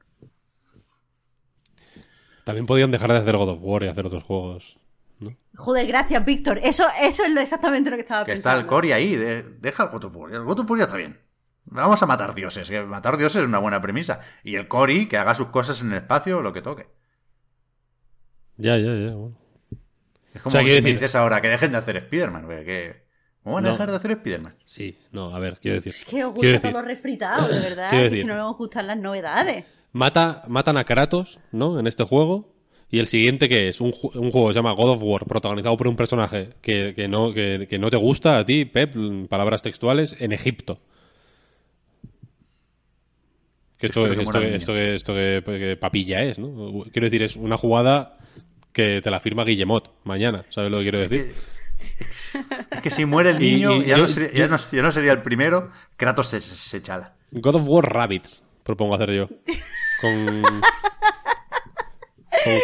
También 2.45 2.67
podían 2.67 2.91
dejar 2.91 3.13
de 3.13 3.19
hacer 3.19 3.37
God 3.37 3.51
of 3.51 3.63
War 3.63 3.83
y 3.83 3.89
hacer 3.89 4.07
otros 4.07 4.25
juegos. 4.25 4.79
¿No? 5.23 5.37
Joder, 5.57 5.87
gracias, 5.87 6.25
Víctor. 6.25 6.59
Eso, 6.63 6.85
eso 7.01 7.25
es 7.25 7.31
lo- 7.33 7.41
exactamente 7.41 7.91
lo 7.91 7.97
que 7.97 8.03
estaba 8.03 8.25
Que 8.25 8.33
pensando. 8.33 8.51
está 8.59 8.61
el 8.61 8.67
Cory 8.67 8.93
ahí, 8.93 9.17
de- 9.17 9.43
deja 9.43 9.85
el 9.85 9.89
God 9.91 10.05
of 10.05 10.17
War. 10.17 10.33
El 10.33 10.43
God 10.45 10.61
of 10.61 10.71
War 10.71 10.79
ya 10.79 10.85
está 10.87 10.97
bien. 10.97 11.21
Vamos 11.65 12.03
a 12.03 12.07
matar 12.07 12.35
dioses, 12.35 12.69
que 12.69 12.83
matar 12.83 13.17
dioses 13.17 13.43
es 13.43 13.49
una 13.49 13.59
buena 13.59 13.81
premisa. 13.81 14.21
Y 14.43 14.57
el 14.57 14.67
Cory, 14.69 15.07
que 15.09 15.17
haga 15.17 15.35
sus 15.35 15.49
cosas 15.49 15.81
en 15.83 15.93
el 15.93 15.99
espacio, 15.99 16.43
lo 16.43 16.53
que 16.53 16.61
toque. 16.63 16.89
Ya, 18.57 18.77
ya, 18.79 18.95
ya. 18.95 19.15
bueno. 19.15 19.37
Es 20.35 20.43
como 20.43 20.57
O 20.57 20.61
sea, 20.61 20.69
si 20.75 20.81
me 20.83 20.93
dices 20.93 21.15
ahora 21.15 21.41
que 21.41 21.49
dejen 21.49 21.73
de 21.73 21.79
hacer 21.79 21.97
Spider-Man. 21.97 22.47
que... 22.65 23.03
¿Cómo 23.43 23.57
van 23.57 23.65
a 23.67 23.69
No. 23.69 23.73
dejar 23.75 23.91
de 23.91 23.97
hacer 23.97 24.11
Spider-Man? 24.13 24.55
Sí, 24.65 24.99
no, 25.11 25.35
a 25.35 25.39
ver, 25.41 25.59
quiero 25.61 25.75
decir. 25.77 25.93
Es 25.93 26.05
que 26.05 26.25
os 26.25 26.33
quiero 26.33 26.35
gusta 26.35 26.47
decir, 26.47 26.71
todo 26.71 26.81
lo 26.83 26.87
refritado, 26.89 27.49
de 27.49 27.59
verdad. 27.69 27.93
Es 27.95 28.11
que 28.13 28.25
no 28.25 28.37
nos 28.37 28.57
gustan 28.57 28.87
las 28.87 28.97
novedades. 28.97 29.65
Mata, 29.93 30.45
matan 30.49 30.77
a 30.79 30.85
Kratos, 30.85 31.41
¿no? 31.51 31.79
En 31.79 31.87
este 31.87 32.05
juego. 32.05 32.52
Y 32.93 32.99
el 33.01 33.07
siguiente 33.09 33.49
que 33.49 33.69
es 33.71 33.81
un, 33.81 33.91
ju- 33.91 34.15
un 34.15 34.31
juego 34.31 34.49
que 34.49 34.53
se 34.53 34.59
llama 34.59 34.73
God 34.75 34.91
of 34.91 35.03
War, 35.03 35.25
protagonizado 35.27 35.77
por 35.79 35.89
un 35.89 35.97
personaje 35.97 36.51
que, 36.61 36.93
que 36.95 37.09
no, 37.09 37.33
que, 37.33 37.67
que 37.69 37.79
no 37.79 37.89
te 37.91 37.97
gusta 37.97 38.39
a 38.39 38.45
ti, 38.45 38.67
Pep, 38.67 38.95
palabras 39.29 39.63
textuales, 39.63 40.15
en 40.21 40.31
Egipto. 40.33 40.79
Que 43.79 43.87
esto, 43.87 44.05
que 44.05 44.23
esto, 44.23 44.41
esto, 44.43 44.77
esto 44.79 45.15
que, 45.15 45.43
que 45.45 45.77
papilla 45.77 46.23
es, 46.23 46.39
¿no? 46.39 46.85
Quiero 46.93 47.07
decir, 47.07 47.23
es 47.23 47.35
una 47.35 47.57
jugada 47.57 48.19
que 48.73 49.01
te 49.03 49.11
la 49.11 49.19
firma 49.21 49.45
Guillemot 49.45 49.91
mañana, 50.05 50.45
¿sabes 50.51 50.71
lo 50.71 50.79
que 50.79 50.85
quiero 50.85 50.99
decir? 51.01 51.33
Es 52.71 52.81
que 52.81 52.91
si 52.91 53.05
muere 53.07 53.31
el 53.31 53.43
Y- 53.43 53.55
niño, 53.55 53.77
y 53.83 53.87
ya, 53.87 53.97
yo- 53.97 54.03
no 54.03 54.09
sería, 54.09 54.33
ya, 54.33 54.49
no, 54.49 54.59
ya 54.71 54.83
no 54.83 54.93
sería 54.93 55.13
el 55.13 55.23
primero. 55.23 55.71
Kratos 55.97 56.29
se, 56.29 56.41
se 56.41 56.81
chala. 56.83 57.15
God 57.33 57.57
of 57.57 57.67
War 57.67 57.93
Rabbits, 57.93 58.43
propongo 58.63 58.95
hacer 58.95 59.13
yo. 59.13 59.29
Con. 60.01 60.43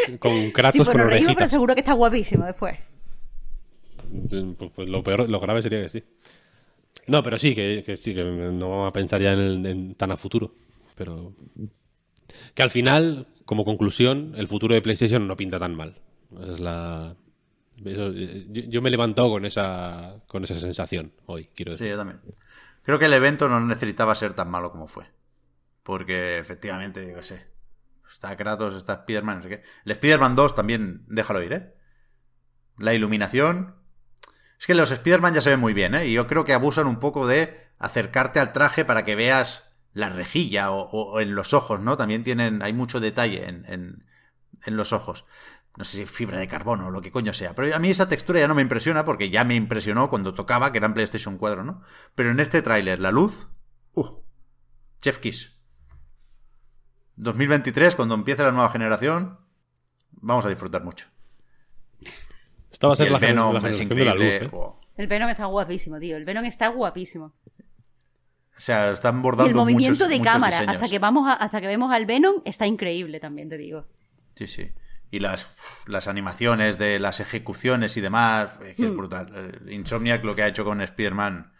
con, 0.08 0.18
con 0.18 0.32
Sí, 0.32 0.52
Kratos 0.52 0.88
con 0.88 0.98
reímos, 1.08 1.34
pero 1.36 1.48
seguro 1.50 1.74
que 1.74 1.80
está 1.80 1.92
guapísimo 1.92 2.44
después. 2.46 2.76
Pues, 4.28 4.70
pues 4.74 4.88
lo 4.88 5.02
peor, 5.02 5.28
lo 5.30 5.40
grave 5.40 5.62
sería 5.62 5.82
que 5.82 5.88
sí. 5.88 6.04
No, 7.06 7.22
pero 7.22 7.38
sí, 7.38 7.54
que, 7.54 7.82
que 7.84 7.96
sí, 7.96 8.14
que 8.14 8.24
no 8.24 8.70
vamos 8.70 8.88
a 8.88 8.92
pensar 8.92 9.20
ya 9.20 9.32
en, 9.32 9.38
el- 9.38 9.66
en 9.66 9.94
tan 9.94 10.10
a 10.10 10.16
futuro. 10.16 10.54
Pero. 10.94 11.32
Que 12.54 12.62
al 12.62 12.70
final, 12.70 13.26
como 13.44 13.64
conclusión, 13.64 14.34
el 14.36 14.48
futuro 14.48 14.74
de 14.74 14.82
PlayStation 14.82 15.26
no 15.26 15.36
pinta 15.36 15.58
tan 15.58 15.74
mal. 15.74 15.96
Esa 16.40 16.52
es 16.52 16.60
la. 16.60 17.16
eso- 17.84 18.12
yo, 18.12 18.62
yo 18.68 18.82
me 18.82 18.88
he 18.88 18.92
levantado 18.92 19.30
con 19.30 19.44
esa, 19.44 20.22
con 20.26 20.44
esa 20.44 20.58
sensación 20.58 21.12
hoy, 21.26 21.48
quiero 21.54 21.72
Sí, 21.72 21.84
decir. 21.84 21.90
yo 21.92 21.96
también. 21.98 22.20
Creo 22.82 22.98
que 22.98 23.04
el 23.06 23.12
evento 23.12 23.48
no 23.48 23.60
necesitaba 23.60 24.14
ser 24.14 24.32
tan 24.34 24.50
malo 24.50 24.70
como 24.70 24.86
fue. 24.88 25.04
Porque 25.82 26.38
efectivamente, 26.38 27.06
yo 27.08 27.16
qué 27.16 27.22
sé. 27.22 27.46
Está 28.10 28.36
Kratos, 28.36 28.74
está 28.74 28.94
Spider-Man, 28.94 29.36
no 29.38 29.42
sé 29.42 29.48
qué. 29.48 29.62
El 29.84 29.92
Spider-Man 29.92 30.34
2 30.34 30.54
también, 30.54 31.04
déjalo 31.08 31.42
ir, 31.42 31.52
¿eh? 31.52 31.74
La 32.78 32.94
iluminación. 32.94 33.74
Es 34.58 34.66
que 34.66 34.74
los 34.74 34.90
Spider-Man 34.90 35.34
ya 35.34 35.40
se 35.40 35.50
ven 35.50 35.60
muy 35.60 35.74
bien, 35.74 35.94
¿eh? 35.94 36.06
Y 36.06 36.12
yo 36.14 36.26
creo 36.26 36.44
que 36.44 36.52
abusan 36.54 36.86
un 36.86 36.98
poco 37.00 37.26
de 37.26 37.68
acercarte 37.78 38.40
al 38.40 38.52
traje 38.52 38.84
para 38.84 39.04
que 39.04 39.14
veas 39.14 39.64
la 39.92 40.08
rejilla 40.08 40.70
o, 40.70 41.20
en 41.20 41.34
los 41.34 41.54
ojos, 41.54 41.80
¿no? 41.80 41.96
También 41.96 42.24
tienen, 42.24 42.62
hay 42.62 42.72
mucho 42.72 43.00
detalle 43.00 43.48
en, 43.48 43.64
en- 43.66 44.04
en 44.66 44.76
los 44.76 44.92
ojos. 44.92 45.24
No 45.76 45.84
sé 45.84 45.98
si 45.98 46.06
fibra 46.06 46.38
de 46.40 46.48
carbono 46.48 46.88
o 46.88 46.90
lo 46.90 47.00
que 47.00 47.12
coño 47.12 47.32
sea. 47.32 47.54
Pero 47.54 47.74
a 47.74 47.78
mí 47.78 47.90
esa 47.90 48.08
textura 48.08 48.40
ya 48.40 48.48
no 48.48 48.54
me 48.56 48.62
impresiona 48.62 49.04
porque 49.04 49.30
ya 49.30 49.44
me 49.44 49.54
impresionó 49.54 50.10
cuando 50.10 50.34
tocaba, 50.34 50.72
que 50.72 50.78
era 50.78 50.88
en 50.88 50.94
PlayStation 50.94 51.38
4, 51.38 51.62
¿no? 51.62 51.82
Pero 52.16 52.30
en 52.30 52.40
este 52.40 52.62
tráiler, 52.62 52.98
la 52.98 53.12
luz... 53.12 53.48
¡Uh! 53.94 54.22
Chef 55.00 55.18
Kiss. 55.18 55.57
2023, 57.22 57.94
cuando 57.96 58.14
empiece 58.14 58.42
la 58.42 58.52
nueva 58.52 58.70
generación, 58.70 59.38
vamos 60.12 60.44
a 60.44 60.48
disfrutar 60.48 60.84
mucho. 60.84 61.06
Esta 62.70 62.86
va 62.86 62.92
a 62.92 62.94
Y 62.94 62.96
ser 62.96 63.10
la, 63.10 63.18
Venom 63.18 63.54
la 63.54 63.60
generación 63.60 63.88
de 63.98 64.04
la 64.04 64.14
luz. 64.14 64.24
¿eh? 64.24 64.50
El 64.96 65.06
Venom 65.06 65.28
está 65.28 65.46
guapísimo, 65.46 65.98
tío. 65.98 66.16
El 66.16 66.24
Venom 66.24 66.44
está 66.44 66.68
guapísimo. 66.68 67.32
O 68.56 68.60
sea, 68.60 68.90
están 68.90 69.18
Y 69.18 69.22
bordando 69.22 69.50
el 69.50 69.54
movimiento 69.56 69.90
muchos- 70.04 70.08
de 70.08 70.18
muchos 70.18 70.32
cámara, 70.32 70.56
diseños. 70.60 70.76
hasta 70.82 70.88
que 70.88 70.98
vamos 70.98 71.28
a- 71.28 71.34
hasta 71.34 71.60
que 71.60 71.66
vemos 71.68 71.92
al 71.92 72.06
Venom, 72.06 72.42
está 72.44 72.66
increíble 72.66 73.20
también, 73.20 73.48
te 73.48 73.56
digo. 73.56 73.86
Sí, 74.36 74.46
sí. 74.46 74.70
Y 75.10 75.20
las, 75.20 75.48
las 75.86 76.06
animaciones 76.08 76.76
de 76.78 76.98
las 76.98 77.20
ejecuciones 77.20 77.96
y 77.96 78.00
demás, 78.00 78.52
que 78.76 78.84
es 78.84 78.90
Mm. 78.92 78.96
brutal. 78.96 79.32
Eh, 79.66 79.72
Insomniac 79.74 80.22
lo 80.24 80.34
que 80.34 80.42
ha 80.42 80.48
hecho 80.48 80.64
con 80.64 80.80
Spider-Man 80.80 81.52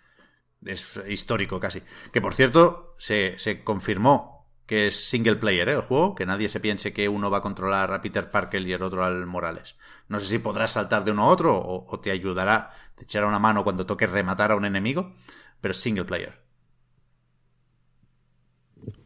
es 0.67 1.01
histórico 1.09 1.59
casi. 1.61 1.83
Que 2.13 2.21
por 2.21 2.35
cierto, 2.35 2.95
se, 2.99 3.39
se 3.39 3.63
confirmó 3.65 4.38
que 4.69 4.87
es 4.89 5.09
single 5.11 5.37
player 5.37 5.69
¿eh? 5.69 5.73
el 5.75 5.81
juego, 5.83 6.15
que 6.15 6.27
nadie 6.27 6.49
se 6.49 6.61
piense 6.61 6.93
que 6.93 7.09
uno 7.09 7.31
va 7.31 7.39
a 7.39 7.43
controlar 7.43 7.93
a 7.93 8.01
Peter 8.03 8.31
Parker 8.31 8.63
y 8.69 8.73
el 8.75 8.83
otro 8.85 9.05
al 9.05 9.27
Morales. 9.27 9.77
No 10.09 10.21
sé 10.21 10.27
si 10.27 10.39
podrás 10.39 10.73
saltar 10.73 11.05
de 11.05 11.13
uno 11.13 11.25
a 11.25 11.29
otro 11.29 11.57
o, 11.59 11.87
o 11.93 12.01
te 12.01 12.11
ayudará, 12.13 12.71
te 12.97 13.05
echará 13.05 13.27
una 13.27 13.41
mano 13.41 13.65
cuando 13.65 13.87
toques 13.87 14.11
rematar 14.11 14.53
a 14.53 14.57
un 14.57 14.67
enemigo, 14.67 15.15
pero 15.61 15.73
es 15.73 15.79
single 15.79 16.05
player. 16.05 16.39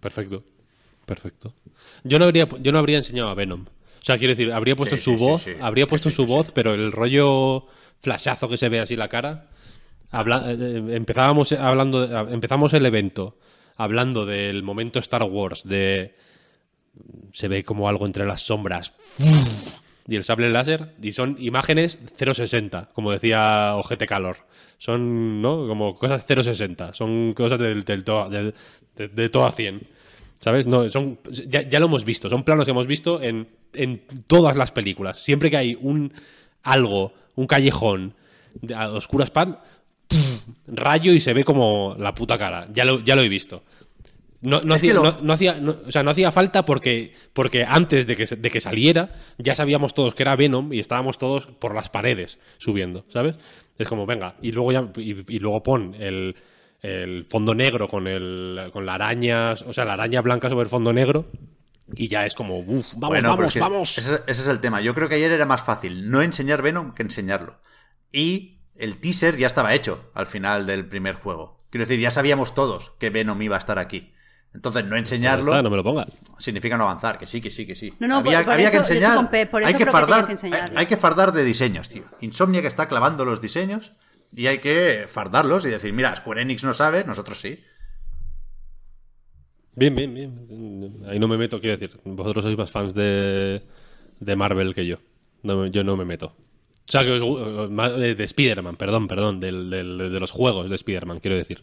Perfecto. 0.01 0.45
Perfecto. 1.07 1.55
Yo 2.05 2.19
no 2.19 2.27
habría, 2.27 2.49
yo 2.61 2.73
no 2.73 2.79
habría 2.79 2.99
enseñado 2.99 3.31
a 3.31 3.35
Venom. 3.35 3.67
O 3.67 4.05
sea, 4.05 4.19
quiero 4.19 4.33
decir, 4.33 4.53
habría 4.53 4.77
puesto 4.77 4.97
Sí, 4.97 5.03
su 5.03 5.19
sí, 5.19 5.25
voz, 5.25 5.43
sí. 5.43 5.53
habría 5.61 5.87
puesto 5.87 6.11
su 6.11 6.27
voz, 6.27 6.51
pero 6.53 6.75
el 6.75 6.93
rollo 6.93 7.67
flashazo 8.01 8.49
que 8.49 8.57
se 8.57 8.69
ve 8.69 8.81
así 8.81 8.97
la 8.97 9.09
cara. 9.09 9.51
habla- 10.11 10.45
eh, 10.53 10.85
empezábamos 10.97 11.53
hablando, 11.53 12.05
empezamos 12.31 12.75
el 12.75 12.87
evento 12.87 13.39
hablando 13.83 14.27
del 14.27 14.63
momento 14.63 14.99
Star 14.99 15.23
Wars 15.25 15.63
de 15.65 16.15
se 17.33 17.49
ve 17.49 17.65
como 17.65 17.89
algo 17.89 18.07
entre 18.07 18.27
las 18.27 18.43
sombras 18.43 18.95
y 20.09 20.17
el 20.17 20.25
sable 20.25 20.51
láser 20.51 20.95
y 21.01 21.13
son 21.13 21.37
imágenes 21.39 21.99
060, 22.17 22.91
como 22.93 23.13
decía 23.13 23.75
Ojete 23.77 24.07
Calor. 24.07 24.37
Son, 24.79 25.41
¿no? 25.41 25.67
Como 25.69 25.95
cosas 25.97 26.25
060, 26.27 26.93
son 26.93 27.33
cosas 27.35 27.59
del, 27.61 27.85
del 27.85 28.05
to- 28.05 28.29
del- 28.29 28.53
de, 28.97 29.09
de 29.09 29.29
todo 29.29 29.47
a 29.47 29.53
100. 29.53 29.81
¿Sabes? 30.41 30.67
No, 30.67 30.89
son, 30.89 31.21
ya, 31.49 31.63
ya 31.63 31.79
lo 31.79 31.87
hemos 31.87 32.05
visto, 32.05 32.29
son 32.29 32.43
planos 32.43 32.65
que 32.65 32.73
hemos 32.73 32.89
visto 32.89 33.23
en, 33.23 33.47
en 33.75 34.03
todas 34.27 34.57
las 34.57 34.73
películas. 34.73 35.21
Siempre 35.23 35.51
que 35.51 35.57
hay 35.57 35.79
un 35.81 36.13
algo, 36.65 37.15
un 37.37 37.47
callejón 37.47 38.15
a 38.75 38.89
oscuras 38.91 39.31
pan, 39.31 39.61
rayo 40.67 41.13
y 41.13 41.21
se 41.21 41.33
ve 41.33 41.45
como 41.45 41.97
la 41.99 42.15
puta 42.15 42.39
cara. 42.39 42.67
Ya 42.73 42.85
lo, 42.85 43.01
ya 43.01 43.17
lo 43.17 43.23
he 43.23 43.29
visto. 43.29 43.63
No, 44.41 44.57
hacía, 44.75 44.91
que 44.91 44.95
lo- 44.95 45.03
no- 45.05 45.19
no 45.23 45.33
hacía- 45.33 45.55
no- 45.61 45.77
o 45.87 45.93
sea, 45.93 46.03
no 46.03 46.11
hacía 46.11 46.33
falta 46.33 46.65
porque, 46.65 47.13
porque 47.33 47.65
antes 47.65 48.09
de 48.09 48.17
que, 48.17 48.27
de 48.27 48.51
que 48.51 48.61
saliera 48.61 49.11
ya 49.39 49.55
sabíamos 49.55 49.95
todos 49.95 50.17
que 50.17 50.25
era 50.25 50.35
Venom 50.35 50.73
y 50.73 50.81
estábamos 50.81 51.17
todos 51.19 51.47
por 51.47 51.75
las 51.77 51.91
paredes 51.91 52.39
subiendo, 52.59 53.05
¿sabes? 53.09 53.37
Es 53.79 53.87
como, 53.87 54.05
venga, 54.05 54.35
y 54.43 54.51
luego 54.51 54.73
ya 54.73 54.89
y, 54.97 55.11
y 55.33 55.39
luego 55.39 55.63
pon 55.63 55.95
el, 55.97 56.35
el 56.81 57.25
fondo 57.25 57.55
negro 57.55 57.87
con, 57.87 58.09
el, 58.09 58.69
con 58.73 58.85
la 58.85 58.95
araña, 58.95 59.53
o 59.53 59.73
sea, 59.73 59.85
la 59.85 59.93
araña 59.93 60.21
blanca 60.23 60.49
sobre 60.49 60.65
el 60.65 60.69
fondo 60.71 60.93
negro 60.93 61.31
y 61.95 62.09
ya 62.09 62.27
es 62.27 62.35
como, 62.35 62.59
uff, 62.59 62.95
vamos, 62.97 63.09
Bueno, 63.11 63.29
vamos, 63.37 63.57
vamos. 63.57 63.99
Ese, 63.99 64.15
ese 64.27 64.43
es 64.43 64.49
el 64.49 64.59
tema. 64.61 64.81
Yo 64.81 64.93
creo 64.93 65.09
que 65.09 65.15
ayer 65.15 65.31
era 65.31 65.47
más 65.47 65.63
fácil 65.63 66.11
no 66.11 66.21
enseñar 66.21 66.63
Venom 66.63 66.95
que 66.95 67.03
enseñarlo. 67.05 67.61
Y 68.11 68.59
el 68.83 68.99
teaser 68.99 69.37
ya 69.37 69.47
estaba 69.47 69.75
hecho 69.75 70.11
al 70.15 70.27
final 70.27 70.67
del 70.67 70.87
primer 70.87 71.15
juego. 71.15 71.59
Quiero 71.71 71.87
decir, 71.87 72.01
ya 72.01 72.11
sabíamos 72.11 72.55
todos 72.55 72.93
que 72.99 73.11
Venom 73.11 73.41
iba 73.43 73.57
a 73.57 73.59
estar 73.59 73.79
aquí. 73.79 74.13
Entonces, 74.55 74.85
no 74.85 74.97
enseñarlo 74.97 75.51
está, 75.53 75.63
no 75.63 75.71
me 75.71 75.77
lo 75.77 75.83
ponga. 75.85 76.07
significa 76.39 76.77
no 76.77 76.85
avanzar. 76.85 77.19
Que 77.19 77.27
sí, 77.27 77.41
que 77.41 77.49
sí, 77.51 77.67
que 77.67 77.75
sí. 77.75 77.95
No, 78.01 78.07
no, 78.09 78.17
había, 78.19 78.39
por- 78.41 78.45
por 78.47 78.55
había 78.55 78.67
eso 78.67 78.73
que 78.73 78.79
enseñar. 78.79 79.31
por 79.51 79.63
eso 79.63 79.69
hay, 79.69 79.75
que 79.75 79.87
fardar, 79.87 80.27
que 80.27 80.47
hay, 80.47 80.63
hay 80.77 80.87
que 80.87 80.97
fardar 80.99 81.33
de 81.33 81.43
diseños, 81.45 81.89
tío. 81.89 82.03
Insomnia 82.21 82.61
que 82.61 82.69
está 82.69 82.87
clavando 82.87 83.25
los 83.25 83.41
diseños 83.41 83.93
y 84.35 84.49
hay 84.49 84.59
que 84.59 85.07
fardarlos 85.09 85.65
y 85.65 85.69
decir, 85.71 85.93
mira, 85.95 86.15
Square 86.17 86.43
Enix 86.43 86.65
no 86.65 86.75
sabe, 86.75 87.05
nosotros 87.05 87.41
sí. 87.41 87.65
Bien, 89.75 89.95
bien, 89.95 90.13
bien. 90.15 91.03
Ahí 91.09 91.19
no 91.19 91.29
me 91.29 91.39
meto, 91.39 91.61
quiero 91.61 91.79
decir. 91.79 91.99
Vosotros 92.05 92.45
sois 92.45 92.59
más 92.59 92.71
fans 92.71 92.93
de, 92.93 93.63
de 94.21 94.37
Marvel 94.37 94.75
que 94.75 94.85
yo. 94.87 94.99
No, 95.43 95.67
yo 95.67 95.83
no 95.83 95.97
me 95.97 96.05
meto. 96.05 96.37
O 96.89 96.93
sea, 96.93 97.03
que 97.05 97.13
os 97.13 97.23
gu- 97.23 97.71
más 97.71 97.97
de, 97.97 98.15
de 98.15 98.25
Spider-Man, 98.25 98.77
perdón, 98.77 99.09
perdón, 99.09 99.41
del- 99.41 99.71
del- 99.71 99.99
de 99.99 100.21
los 100.21 100.31
juegos 100.31 100.69
de 100.69 100.75
Spider-Man, 100.77 101.21
quiero 101.21 101.37
decir. 101.37 101.61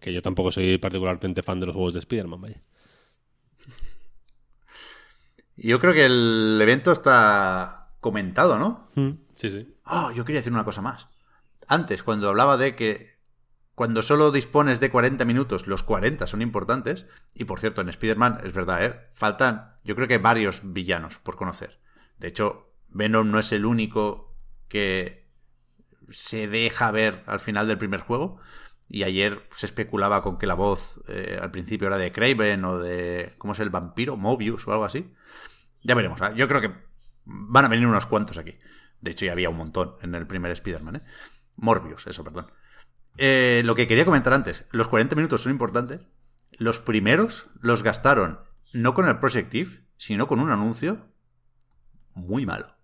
Que 0.00 0.12
yo 0.12 0.22
tampoco 0.22 0.50
soy 0.50 0.78
particularmente 0.78 1.42
fan 1.42 1.60
de 1.60 1.66
los 1.66 1.74
juegos 1.74 1.92
de 1.92 1.98
Spider-Man, 2.00 2.40
vaya. 2.40 2.62
Yo 5.56 5.78
creo 5.78 5.92
que 5.92 6.06
el 6.06 6.58
evento 6.60 6.92
está 6.92 7.90
comentado, 8.00 8.58
¿no? 8.58 8.88
Sí, 9.34 9.50
sí. 9.50 9.74
Ah, 9.84 10.10
yo 10.14 10.24
quería 10.24 10.40
decir 10.40 10.52
una 10.52 10.64
cosa 10.64 10.80
más. 10.82 11.08
Antes, 11.66 12.02
cuando 12.02 12.28
hablaba 12.28 12.56
de 12.56 12.74
que 12.74 13.18
cuando 13.74 14.02
solo 14.02 14.30
dispones 14.32 14.80
de 14.80 14.90
40 14.90 15.24
minutos, 15.24 15.66
los 15.66 15.82
40 15.82 16.26
son 16.26 16.42
importantes. 16.42 17.06
Y 17.34 17.44
por 17.44 17.60
cierto, 17.60 17.80
en 17.80 17.88
Spider-Man, 17.88 18.40
es 18.44 18.52
verdad, 18.52 18.84
¿eh? 18.84 19.00
faltan, 19.12 19.74
yo 19.84 19.94
creo 19.96 20.08
que 20.08 20.18
varios 20.18 20.60
villanos 20.72 21.18
por 21.18 21.36
conocer. 21.36 21.78
De 22.18 22.28
hecho, 22.28 22.72
Venom 22.88 23.30
no 23.30 23.38
es 23.38 23.52
el 23.52 23.64
único 23.64 24.29
que 24.70 25.28
se 26.08 26.48
deja 26.48 26.90
ver 26.90 27.22
al 27.26 27.40
final 27.40 27.68
del 27.68 27.76
primer 27.76 28.00
juego. 28.00 28.40
Y 28.88 29.04
ayer 29.04 29.46
se 29.52 29.66
especulaba 29.66 30.22
con 30.22 30.38
que 30.38 30.46
la 30.46 30.54
voz 30.54 31.00
eh, 31.08 31.38
al 31.40 31.50
principio 31.50 31.86
era 31.86 31.98
de 31.98 32.10
Craven 32.10 32.64
o 32.64 32.78
de. 32.78 33.34
¿Cómo 33.38 33.52
es 33.52 33.60
el 33.60 33.70
vampiro? 33.70 34.16
Mobius 34.16 34.66
o 34.66 34.72
algo 34.72 34.84
así. 34.84 35.12
Ya 35.82 35.94
veremos. 35.94 36.20
¿eh? 36.22 36.32
Yo 36.34 36.48
creo 36.48 36.60
que 36.60 36.72
van 37.24 37.66
a 37.66 37.68
venir 37.68 37.86
unos 37.86 38.06
cuantos 38.06 38.38
aquí. 38.38 38.56
De 39.00 39.12
hecho, 39.12 39.26
ya 39.26 39.32
había 39.32 39.50
un 39.50 39.56
montón 39.56 39.94
en 40.02 40.14
el 40.14 40.26
primer 40.26 40.50
Spider-Man, 40.50 40.96
¿eh? 40.96 41.02
Morbius, 41.56 42.06
eso, 42.06 42.24
perdón. 42.24 42.50
Eh, 43.16 43.62
lo 43.64 43.74
que 43.74 43.86
quería 43.86 44.04
comentar 44.04 44.32
antes, 44.32 44.64
los 44.70 44.88
40 44.88 45.14
minutos 45.16 45.42
son 45.42 45.52
importantes. 45.52 46.00
Los 46.52 46.78
primeros 46.78 47.46
los 47.60 47.82
gastaron 47.82 48.40
no 48.72 48.94
con 48.94 49.08
el 49.08 49.18
Project 49.18 49.54
Eve, 49.54 49.84
sino 49.96 50.26
con 50.26 50.40
un 50.40 50.50
anuncio 50.50 51.06
muy 52.14 52.44
malo. 52.44 52.74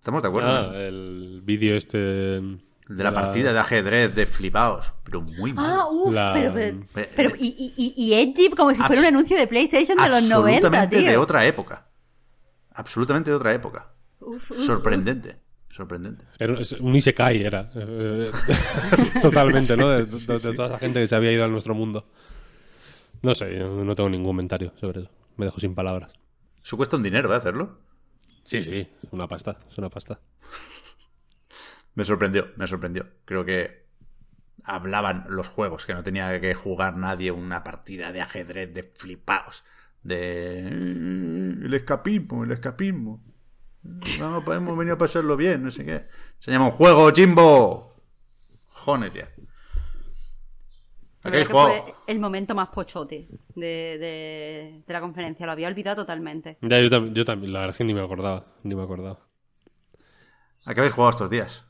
¿Estamos 0.00 0.22
de 0.22 0.28
acuerdo 0.28 0.48
en 0.50 0.56
Ah, 0.56 0.60
eso? 0.60 0.74
el 0.74 1.40
vídeo 1.44 1.76
este. 1.76 1.98
De 1.98 3.04
la 3.04 3.14
partida 3.14 3.52
de 3.52 3.58
ajedrez 3.60 4.14
de 4.16 4.26
flipaos, 4.26 4.92
pero 5.04 5.20
muy 5.20 5.52
malo. 5.52 5.72
Ah, 5.82 5.86
uff, 5.88 6.12
La- 6.12 6.32
pero, 6.32 6.52
pero, 6.92 7.08
pero- 7.14 7.30
y, 7.38 7.72
y, 7.76 7.94
y, 7.96 8.14
Edgy 8.14 8.50
como 8.50 8.72
si 8.72 8.82
fuera 8.82 9.00
un 9.00 9.06
anuncio 9.06 9.36
de 9.36 9.46
PlayStation 9.46 9.96
de 9.96 10.08
los 10.08 10.22
90, 10.24 10.66
Absolutamente 10.66 11.08
de 11.10 11.16
otra 11.16 11.46
época. 11.46 11.86
Absolutamente 12.72 13.30
de 13.30 13.36
otra 13.36 13.54
época. 13.54 13.92
Uf, 14.20 14.50
uf, 14.50 14.58
Sorprendente. 14.60 15.38
Sorprendente. 15.70 16.24
Era- 16.38 16.56
un 16.80 16.96
Isekai 16.96 17.42
era. 17.42 17.70
Eh, 17.76 18.30
Totalmente, 19.22 19.76
¿no? 19.76 19.88
De, 19.90 20.04
de- 20.06 20.38
de 20.40 20.52
toda 20.54 20.68
la 20.68 20.78
gente 20.78 21.00
que 21.00 21.06
se 21.06 21.14
había 21.14 21.30
ido 21.30 21.44
a 21.44 21.48
nuestro 21.48 21.74
mundo. 21.74 22.06
No 23.22 23.34
sé, 23.36 23.56
yo 23.56 23.68
no 23.84 23.94
tengo 23.94 24.08
ningún 24.10 24.26
comentario 24.26 24.72
sobre 24.80 25.02
eso. 25.02 25.10
Me 25.36 25.44
dejo 25.44 25.60
sin 25.60 25.74
palabras. 25.76 26.10
Eso 26.64 26.76
cuesta 26.76 26.96
un 26.96 27.02
dinero, 27.04 27.32
¿eh? 27.32 27.36
Hacerlo. 27.36 27.78
Sí, 28.44 28.62
sí, 28.62 28.88
es 29.02 29.12
una 29.12 29.28
pasta, 29.28 29.58
es 29.70 29.78
una 29.78 29.90
pasta. 29.90 30.20
Me 31.94 32.04
sorprendió, 32.04 32.48
me 32.56 32.66
sorprendió. 32.68 33.06
Creo 33.24 33.44
que 33.44 33.86
hablaban 34.64 35.26
los 35.28 35.48
juegos, 35.48 35.86
que 35.86 35.92
no 35.94 36.02
tenía 36.04 36.40
que 36.40 36.54
jugar 36.54 36.96
nadie 36.96 37.30
una 37.32 37.64
partida 37.64 38.12
de 38.12 38.20
ajedrez 38.20 38.72
de 38.72 38.84
flipaos. 38.84 39.64
De 40.02 40.60
"Eh, 40.60 40.68
el 40.68 41.74
escapismo, 41.74 42.44
el 42.44 42.52
escapismo. 42.52 43.22
No 44.20 44.42
podemos 44.44 44.76
venir 44.78 44.92
a 44.92 44.98
pasarlo 44.98 45.36
bien, 45.36 45.64
no 45.64 45.70
sé 45.70 45.84
qué. 45.84 46.06
Se 46.38 46.50
llama 46.52 46.66
un 46.66 46.72
juego, 46.72 47.10
Jimbo. 47.12 47.96
Jones 48.68 49.12
ya. 49.12 49.28
Fue 51.20 51.84
el 52.06 52.18
momento 52.18 52.54
más 52.54 52.68
pochote 52.68 53.28
de, 53.54 53.66
de, 53.98 54.82
de 54.86 54.92
la 54.92 55.00
conferencia. 55.00 55.46
Lo 55.46 55.52
había 55.52 55.68
olvidado 55.68 56.02
totalmente. 56.02 56.58
Ya, 56.62 56.80
yo, 56.80 56.88
tam- 56.88 57.12
yo 57.12 57.24
también, 57.26 57.52
la 57.52 57.60
verdad 57.60 57.74
es 57.74 57.78
que 57.78 57.84
ni 57.84 57.92
me 57.94 58.00
acordaba, 58.02 58.46
ni 58.62 58.74
me 58.74 58.82
acordaba. 58.82 59.18
¿A 60.64 60.72
qué 60.72 60.80
habéis 60.80 60.94
jugado 60.94 61.10
estos 61.10 61.28
días? 61.30 61.64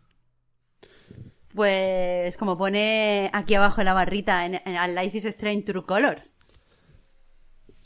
Pues 1.55 2.37
como 2.37 2.57
pone 2.57 3.31
aquí 3.33 3.55
abajo 3.55 3.81
en 3.81 3.87
la 3.87 3.93
barrita 3.95 4.47
en, 4.47 4.55
en 4.65 4.95
Life 4.95 5.19
is 5.19 5.25
Strange 5.27 5.63
True 5.63 5.85
Colors. 5.85 6.37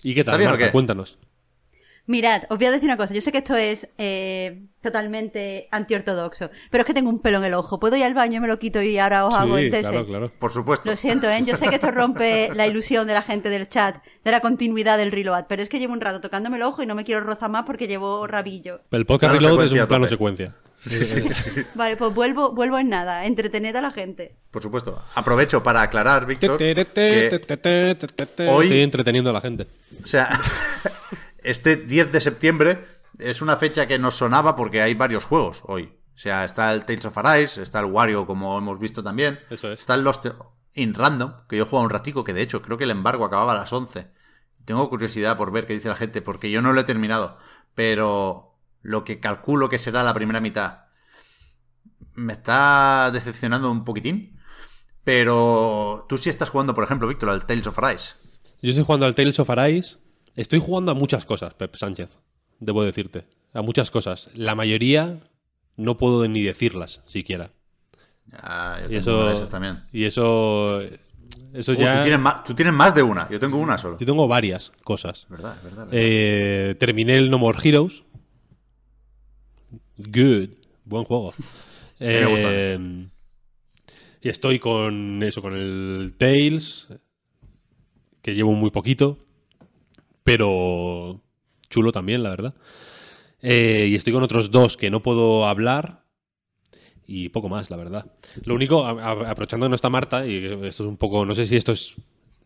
¿Y 0.02 0.14
qué 0.14 0.20
¿Está 0.20 0.32
tal, 0.32 0.42
o 0.52 0.58
qué? 0.58 0.70
Cuéntanos. 0.70 1.18
Mirad, 2.06 2.42
os 2.50 2.58
voy 2.58 2.66
a 2.66 2.70
decir 2.70 2.84
una 2.86 2.98
cosa. 2.98 3.14
Yo 3.14 3.22
sé 3.22 3.32
que 3.32 3.38
esto 3.38 3.56
es 3.56 3.88
eh, 3.96 4.64
totalmente 4.82 5.68
antiortodoxo, 5.70 6.50
pero 6.70 6.82
es 6.82 6.86
que 6.86 6.92
tengo 6.92 7.08
un 7.08 7.18
pelo 7.20 7.38
en 7.38 7.44
el 7.44 7.54
ojo. 7.54 7.80
Puedo 7.80 7.96
ir 7.96 8.04
al 8.04 8.12
baño, 8.12 8.42
me 8.42 8.46
lo 8.48 8.58
quito 8.58 8.82
y 8.82 8.98
ahora 8.98 9.24
os 9.24 9.34
hago 9.34 9.56
el 9.56 9.70
test. 9.70 9.88
claro, 9.90 10.06
claro. 10.06 10.30
Por 10.38 10.52
supuesto. 10.52 10.90
Lo 10.90 10.96
siento, 10.96 11.30
¿eh? 11.30 11.42
Yo 11.44 11.56
sé 11.56 11.68
que 11.68 11.76
esto 11.76 11.90
rompe 11.90 12.50
la 12.54 12.66
ilusión 12.66 13.06
de 13.06 13.14
la 13.14 13.22
gente 13.22 13.48
del 13.48 13.68
chat, 13.70 13.96
de 14.22 14.30
la 14.30 14.40
continuidad 14.40 14.98
del 14.98 15.12
reload, 15.12 15.44
pero 15.48 15.62
es 15.62 15.70
que 15.70 15.78
llevo 15.78 15.94
un 15.94 16.02
rato 16.02 16.20
tocándome 16.20 16.58
el 16.58 16.62
ojo 16.64 16.82
y 16.82 16.86
no 16.86 16.94
me 16.94 17.04
quiero 17.04 17.22
rozar 17.22 17.48
más 17.50 17.62
porque 17.64 17.88
llevo 17.88 18.26
rabillo. 18.26 18.82
El 18.90 19.06
podcast 19.06 19.32
Plano 19.32 19.48
Reload 19.56 19.66
es 19.66 19.72
un 19.80 19.86
plano 19.88 20.06
secuencia. 20.06 20.54
Sí, 20.86 21.02
sí, 21.06 21.22
sí. 21.32 21.50
Vale, 21.74 21.96
pues 21.96 22.12
vuelvo, 22.12 22.52
vuelvo 22.52 22.78
en 22.78 22.90
nada. 22.90 23.24
Entretened 23.24 23.74
a 23.74 23.80
la 23.80 23.90
gente. 23.90 24.36
Por 24.50 24.60
supuesto. 24.60 25.02
Aprovecho 25.14 25.62
para 25.62 25.80
aclarar, 25.80 26.26
Víctor. 26.26 26.60
Hoy- 26.60 28.66
Estoy 28.66 28.80
entreteniendo 28.82 29.30
a 29.30 29.32
la 29.32 29.40
gente. 29.40 29.66
O 30.02 30.06
sea, 30.06 30.38
este 31.44 31.76
10 31.76 32.10
de 32.10 32.20
septiembre 32.20 32.84
es 33.18 33.42
una 33.42 33.56
fecha 33.56 33.86
que 33.86 33.98
nos 33.98 34.16
sonaba 34.16 34.56
porque 34.56 34.82
hay 34.82 34.94
varios 34.94 35.24
juegos 35.24 35.62
hoy. 35.66 35.92
O 36.14 36.18
sea, 36.18 36.44
está 36.44 36.72
el 36.72 36.84
Tales 36.84 37.04
of 37.06 37.18
Arise, 37.18 37.62
está 37.62 37.80
el 37.80 37.86
Wario, 37.86 38.26
como 38.26 38.56
hemos 38.58 38.78
visto 38.78 39.02
también. 39.02 39.40
Eso 39.50 39.72
es. 39.72 39.80
Está 39.80 39.94
el 39.94 40.02
Lost 40.02 40.26
in 40.74 40.94
Random, 40.94 41.32
que 41.48 41.56
yo 41.56 41.64
he 41.64 41.66
jugado 41.66 41.84
un 41.84 41.90
ratico, 41.90 42.24
que 42.24 42.32
de 42.32 42.42
hecho 42.42 42.62
creo 42.62 42.78
que 42.78 42.84
el 42.84 42.90
embargo 42.90 43.24
acababa 43.24 43.52
a 43.52 43.56
las 43.56 43.72
11. 43.72 44.08
Tengo 44.64 44.88
curiosidad 44.88 45.36
por 45.36 45.52
ver 45.52 45.66
qué 45.66 45.74
dice 45.74 45.88
la 45.88 45.96
gente, 45.96 46.22
porque 46.22 46.50
yo 46.50 46.62
no 46.62 46.72
lo 46.72 46.80
he 46.80 46.84
terminado. 46.84 47.38
Pero 47.74 48.56
lo 48.82 49.04
que 49.04 49.20
calculo 49.20 49.68
que 49.68 49.78
será 49.78 50.02
la 50.02 50.14
primera 50.14 50.40
mitad 50.40 50.84
me 52.14 52.32
está 52.32 53.10
decepcionando 53.12 53.70
un 53.70 53.84
poquitín. 53.84 54.40
Pero 55.02 56.06
tú 56.08 56.16
sí 56.16 56.30
estás 56.30 56.48
jugando, 56.48 56.74
por 56.74 56.84
ejemplo, 56.84 57.08
Víctor, 57.08 57.28
al 57.28 57.44
Tales 57.44 57.66
of 57.66 57.78
Arise. 57.78 58.14
Yo 58.62 58.70
estoy 58.70 58.84
jugando 58.84 59.04
al 59.04 59.14
Tales 59.14 59.38
of 59.38 59.50
Arise. 59.50 59.98
Estoy 60.36 60.60
jugando 60.60 60.92
a 60.92 60.94
muchas 60.94 61.24
cosas, 61.24 61.54
Pep 61.54 61.74
Sánchez. 61.76 62.10
Debo 62.58 62.82
decirte. 62.82 63.24
A 63.52 63.62
muchas 63.62 63.90
cosas. 63.90 64.30
La 64.34 64.54
mayoría 64.54 65.20
no 65.76 65.96
puedo 65.96 66.26
ni 66.28 66.42
decirlas, 66.42 67.02
siquiera. 67.06 67.50
Ah, 68.32 68.78
yo 68.82 68.90
Y 68.90 68.96
eso. 68.96 69.16
una 69.16 69.28
de 69.28 69.34
esas 69.34 69.48
también. 69.48 69.82
Y 69.92 70.04
eso. 70.04 70.80
Eso 71.52 71.72
ya. 71.72 71.98
tú, 71.98 72.02
tienes 72.02 72.20
más, 72.20 72.42
tú 72.44 72.54
tienes 72.54 72.74
más 72.74 72.94
de 72.94 73.02
una, 73.02 73.28
yo 73.30 73.38
tengo 73.38 73.58
una 73.58 73.78
solo. 73.78 73.96
Yo 73.98 74.06
tengo 74.06 74.26
varias 74.26 74.72
cosas. 74.82 75.26
Verdad, 75.28 75.56
es 75.56 75.62
verdad. 75.62 75.86
verdad. 75.86 75.92
Eh, 75.92 76.74
terminé 76.80 77.16
el 77.16 77.30
No 77.30 77.38
More 77.38 77.58
Heroes. 77.62 78.02
Good. 79.96 80.50
Buen 80.84 81.04
juego. 81.04 81.32
mí 82.00 82.06
me 82.06 82.26
gusta. 82.26 82.48
Eh, 82.50 83.08
y 84.20 84.28
estoy 84.28 84.58
con 84.58 85.22
eso, 85.22 85.42
con 85.42 85.54
el 85.54 86.14
Tales, 86.18 86.88
que 88.22 88.34
llevo 88.34 88.52
muy 88.54 88.70
poquito, 88.70 89.18
pero 90.24 91.20
chulo 91.70 91.92
también, 91.92 92.22
la 92.22 92.30
verdad. 92.30 92.54
Eh, 93.42 93.88
y 93.90 93.94
estoy 93.94 94.12
con 94.12 94.22
otros 94.22 94.50
dos 94.50 94.76
que 94.76 94.90
no 94.90 95.02
puedo 95.02 95.46
hablar 95.46 96.02
y 97.06 97.28
poco 97.28 97.48
más, 97.50 97.70
la 97.70 97.76
verdad. 97.76 98.10
Lo 98.44 98.54
único, 98.54 98.86
a- 98.86 99.30
que 99.30 99.68
no 99.68 99.74
está 99.74 99.90
Marta, 99.90 100.26
y 100.26 100.36
esto 100.46 100.82
es 100.84 100.88
un 100.88 100.96
poco, 100.96 101.26
no 101.26 101.34
sé 101.34 101.46
si 101.46 101.56
esto 101.56 101.72
es, 101.72 101.94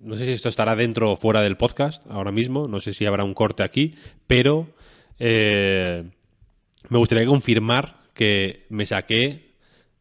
no 0.00 0.16
sé 0.16 0.24
si 0.26 0.32
esto 0.32 0.48
estará 0.48 0.74
dentro 0.74 1.12
o 1.12 1.16
fuera 1.16 1.40
del 1.42 1.56
podcast 1.56 2.05
ahora 2.10 2.32
mismo, 2.32 2.64
no 2.68 2.80
sé 2.80 2.92
si 2.92 3.06
habrá 3.06 3.22
un 3.22 3.34
corte 3.34 3.62
aquí, 3.62 3.94
pero 4.26 4.66
eh, 5.20 6.05
me 6.88 6.98
gustaría 6.98 7.26
confirmar 7.26 7.98
que 8.14 8.66
me 8.70 8.84
saqué 8.86 9.55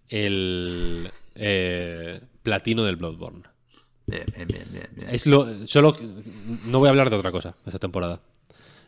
el 0.10 1.12
eh, 1.36 2.22
platino 2.42 2.84
del 2.84 2.96
Bloodborne. 2.96 3.44
Bien, 4.08 4.26
bien, 4.34 4.48
bien, 4.48 4.68
bien, 4.72 4.88
bien. 4.96 5.10
Es 5.10 5.26
lo, 5.28 5.68
solo 5.68 5.96
no 6.66 6.80
voy 6.80 6.88
a 6.88 6.92
hablar 6.92 7.10
de 7.10 7.18
otra 7.18 7.32
cosa 7.32 7.56
esta 7.66 7.80
temporada. 7.80 8.22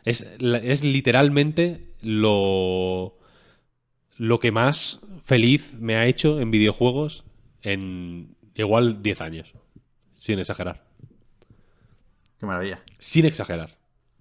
Es, 0.04 0.22
es 0.22 0.84
literalmente 0.84 1.94
lo 2.00 3.16
lo 4.16 4.38
que 4.38 4.52
más 4.52 5.00
feliz 5.24 5.76
me 5.80 5.96
ha 5.96 6.06
hecho 6.06 6.40
en 6.40 6.50
videojuegos 6.50 7.24
en 7.62 8.36
igual 8.54 9.02
10 9.02 9.20
años, 9.22 9.54
sin 10.16 10.38
exagerar, 10.38 10.84
Qué 12.38 12.46
maravilla. 12.46 12.82
sin 12.98 13.24
exagerar. 13.26 13.78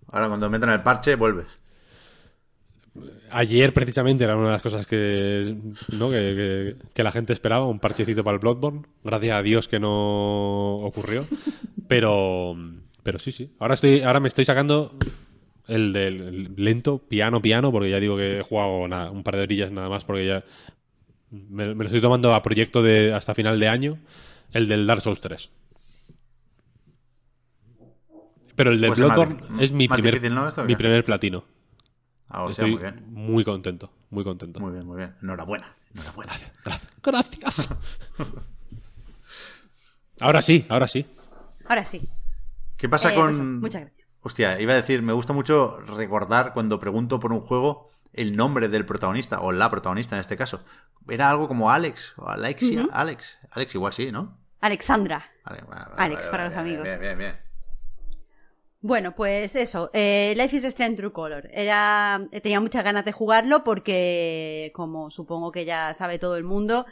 Ahora 0.07 0.27
cuando 0.27 0.49
metan 0.49 0.69
el 0.71 0.84
parche, 0.84 1.15
vuelves. 1.15 1.59
Ayer 3.31 3.73
precisamente 3.73 4.23
era 4.23 4.35
una 4.35 4.47
de 4.47 4.51
las 4.53 4.61
cosas 4.61 4.88
que, 4.88 5.55
¿no? 5.97 6.09
que, 6.09 6.15
que- 6.15 6.76
que 6.93 7.03
la 7.03 7.11
gente 7.11 7.34
esperaba, 7.34 7.65
un 7.67 7.80
parchecito 7.80 8.23
para 8.23 8.35
el 8.35 8.39
Bloodborne. 8.39 8.81
Gracias 9.03 9.35
a 9.38 9.41
Dios 9.43 9.67
que 9.67 9.80
no 9.80 10.76
ocurrió. 10.77 11.26
Pero, 11.88 12.55
pero 13.03 13.19
sí, 13.19 13.31
sí. 13.31 13.51
Ahora, 13.59 13.76
estoy, 13.76 14.01
ahora 14.01 14.19
me 14.19 14.27
estoy 14.27 14.45
sacando 14.45 14.95
el 15.67 15.93
del 15.93 16.21
el 16.21 16.53
lento, 16.57 16.97
piano, 16.97 17.41
piano, 17.41 17.71
porque 17.71 17.89
ya 17.91 17.99
digo 17.99 18.17
que 18.17 18.39
he 18.39 18.43
jugado 18.43 18.88
nada, 18.88 19.11
un 19.11 19.23
par 19.23 19.35
de 19.35 19.41
orillas 19.43 19.71
nada 19.71 19.89
más, 19.89 20.03
porque 20.05 20.26
ya 20.26 20.43
me, 21.31 21.67
me 21.76 21.84
lo 21.84 21.85
estoy 21.85 22.01
tomando 22.01 22.34
a 22.34 22.41
proyecto 22.41 22.81
de 22.81 23.13
hasta 23.13 23.35
final 23.35 23.59
de 23.59 23.67
año, 23.67 23.99
el 24.53 24.67
del 24.67 24.88
Dark 24.88 25.01
Souls 25.01 25.19
3. 25.19 25.51
Pero 28.55 28.71
el 28.71 28.81
del 28.81 28.89
Pues 28.89 28.99
es 28.99 29.05
más 29.07 29.15
Bloodborne 29.15 29.63
es 29.63 29.71
mi 29.71 29.88
primer, 29.88 30.13
difícil, 30.15 30.34
¿no? 30.35 30.47
¿Esto 30.47 30.61
o 30.61 30.65
mi 30.65 30.76
primer 30.76 31.05
platino. 31.05 31.43
Ah, 32.30 32.43
o 32.43 32.51
sea, 32.51 32.65
Estoy 32.65 32.72
muy 32.72 32.81
bien. 32.81 33.06
muy 33.11 33.43
contento, 33.43 33.91
muy 34.11 34.23
contento. 34.23 34.60
Muy 34.60 34.72
bien, 34.72 34.85
muy 34.85 34.97
bien. 34.97 35.15
Enhorabuena. 35.22 35.73
Enhorabuena. 35.95 36.34
Gracias. 36.64 36.91
Gracias. 37.03 37.69
ahora 40.22 40.41
sí, 40.41 40.65
ahora 40.69 40.88
sí. 40.88 41.06
Ahora 41.68 41.84
sí. 41.84 42.07
¿Qué 42.77 42.88
pasa 42.89 43.11
Eh, 43.11 43.15
con...? 43.15 43.27
pues, 43.30 43.39
muchas 43.39 43.81
gracias. 43.81 44.07
Hostia, 44.22 44.60
iba 44.60 44.73
a 44.73 44.76
decir, 44.76 45.01
me 45.01 45.14
gusta 45.14 45.34
mucho 45.34 45.80
recordar 45.81 46.53
cuando 46.53 46.80
pregunto 46.80 47.19
por 47.19 47.31
un 47.31 47.39
juego 47.41 47.88
el 48.14 48.35
nombre 48.35 48.68
del 48.68 48.85
protagonista, 48.85 49.39
o 49.39 49.51
la 49.51 49.69
protagonista 49.69 50.15
en 50.15 50.22
este 50.22 50.35
caso. 50.35 50.64
Era 51.07 51.30
algo 51.30 51.47
como 51.47 51.72
Alex, 51.72 52.14
o 52.18 52.27
Alexia, 52.27 52.88
Alex. 52.91 53.38
Alex 53.51 53.76
igual 53.76 53.93
sí, 53.93 54.11
¿no? 54.11 54.38
Alexandra. 54.61 55.26
Vale, 55.45 55.61
vale, 55.61 55.85
vale, 55.85 55.95
Alex, 55.97 56.19
vale, 56.22 56.31
para 56.31 56.43
vale, 56.43 56.49
los 56.49 56.60
amigos. 56.60 56.84
Bien, 56.84 56.99
bien, 56.99 57.18
bien. 57.18 57.48
Bueno, 58.81 59.14
pues 59.14 59.57
eso, 59.57 59.89
eh, 59.93 60.34
Life 60.38 60.56
is 60.56 60.64
Strange 60.64 60.95
True 60.95 61.11
Color. 61.11 61.49
Era, 61.51 62.26
tenía 62.41 62.61
muchas 62.61 62.84
ganas 62.84 63.03
de 63.03 63.11
jugarlo 63.11 63.65
porque, 63.65 64.72
como 64.73 65.10
supongo 65.11 65.51
que 65.51 65.65
ya 65.65 65.93
sabe 65.93 66.18
todo 66.18 66.38
el 66.38 66.45
mundo, 66.45 66.85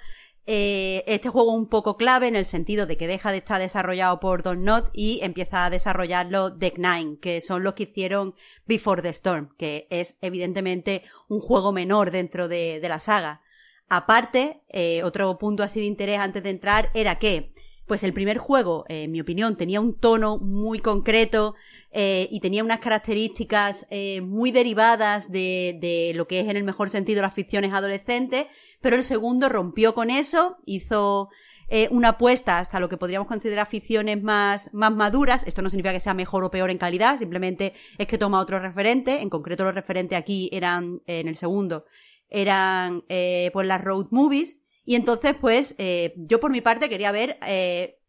eh, 0.49 1.05
este 1.07 1.29
juego 1.29 1.53
un 1.53 1.69
poco 1.69 1.95
clave 1.95 2.27
en 2.27 2.35
el 2.35 2.43
sentido 2.43 2.87
de 2.87 2.97
que 2.97 3.07
deja 3.07 3.31
de 3.31 3.37
estar 3.37 3.61
desarrollado 3.61 4.19
por 4.19 4.43
Don 4.43 4.65
y 4.93 5.19
empieza 5.21 5.65
a 5.65 5.69
desarrollarlo 5.69 6.49
Deck 6.49 6.77
Nine, 6.77 7.19
que 7.19 7.39
son 7.39 7.63
los 7.63 7.73
que 7.73 7.83
hicieron 7.83 8.33
Before 8.65 9.01
the 9.01 9.09
Storm, 9.09 9.55
que 9.57 9.87
es 9.89 10.17
evidentemente 10.21 11.03
un 11.29 11.39
juego 11.39 11.71
menor 11.71 12.11
dentro 12.11 12.49
de, 12.49 12.79
la 12.81 12.99
saga. 12.99 13.41
Aparte, 13.87 14.61
eh, 14.67 15.03
otro 15.03 15.37
punto 15.37 15.63
así 15.63 15.79
de 15.79 15.85
interés 15.85 16.19
antes 16.19 16.43
de 16.43 16.49
entrar 16.49 16.91
era 16.93 17.17
que 17.17 17.53
pues 17.87 18.03
el 18.03 18.13
primer 18.13 18.37
juego, 18.37 18.85
eh, 18.89 19.03
en 19.03 19.11
mi 19.11 19.21
opinión, 19.21 19.55
tenía 19.55 19.79
un 19.79 19.97
tono 19.97 20.37
muy 20.37 20.79
concreto 20.79 21.55
eh, 21.91 22.27
y 22.29 22.41
tenía 22.41 22.63
unas 22.63 22.79
características 22.79 23.87
eh, 23.89 24.21
muy 24.21 24.51
derivadas 24.51 25.31
de, 25.31 26.11
lo 26.13 26.27
que 26.27 26.41
es 26.41 26.49
en 26.49 26.57
el 26.57 26.65
mejor 26.65 26.89
sentido 26.89 27.21
las 27.21 27.33
ficciones 27.33 27.73
adolescentes, 27.73 28.45
pero 28.81 28.97
el 28.97 29.03
segundo 29.03 29.47
rompió 29.47 29.95
con 29.95 30.09
eso, 30.09 30.57
hizo 30.65 31.29
una 31.91 32.09
apuesta 32.09 32.59
hasta 32.59 32.79
lo 32.79 32.87
que 32.87 32.95
podríamos 32.95 33.27
considerar 33.27 33.67
ficciones 33.67 34.23
más, 34.23 34.73
más 34.73 34.89
maduras. 34.93 35.45
Esto 35.45 35.61
no 35.61 35.69
significa 35.69 35.91
que 35.91 35.99
sea 35.99 36.13
mejor 36.13 36.45
o 36.45 36.49
peor 36.49 36.69
en 36.69 36.77
calidad, 36.77 37.17
simplemente 37.17 37.73
es 37.97 38.07
que 38.07 38.17
toma 38.17 38.39
otro 38.39 38.57
referente. 38.59 39.21
En 39.21 39.29
concreto 39.29 39.65
los 39.65 39.75
referentes 39.75 40.17
aquí 40.17 40.49
eran, 40.53 41.01
en 41.07 41.27
el 41.27 41.35
segundo, 41.35 41.83
eran 42.29 43.03
pues 43.51 43.67
las 43.67 43.83
road 43.83 44.07
movies 44.11 44.57
y 44.87 44.95
entonces, 44.95 45.35
pues, 45.39 45.75
eh, 45.79 46.13
yo 46.15 46.39
por 46.39 46.49
mi 46.49 46.61
parte 46.61 46.87
quería 46.87 47.11
ver 47.11 47.37
eh, 47.45 47.99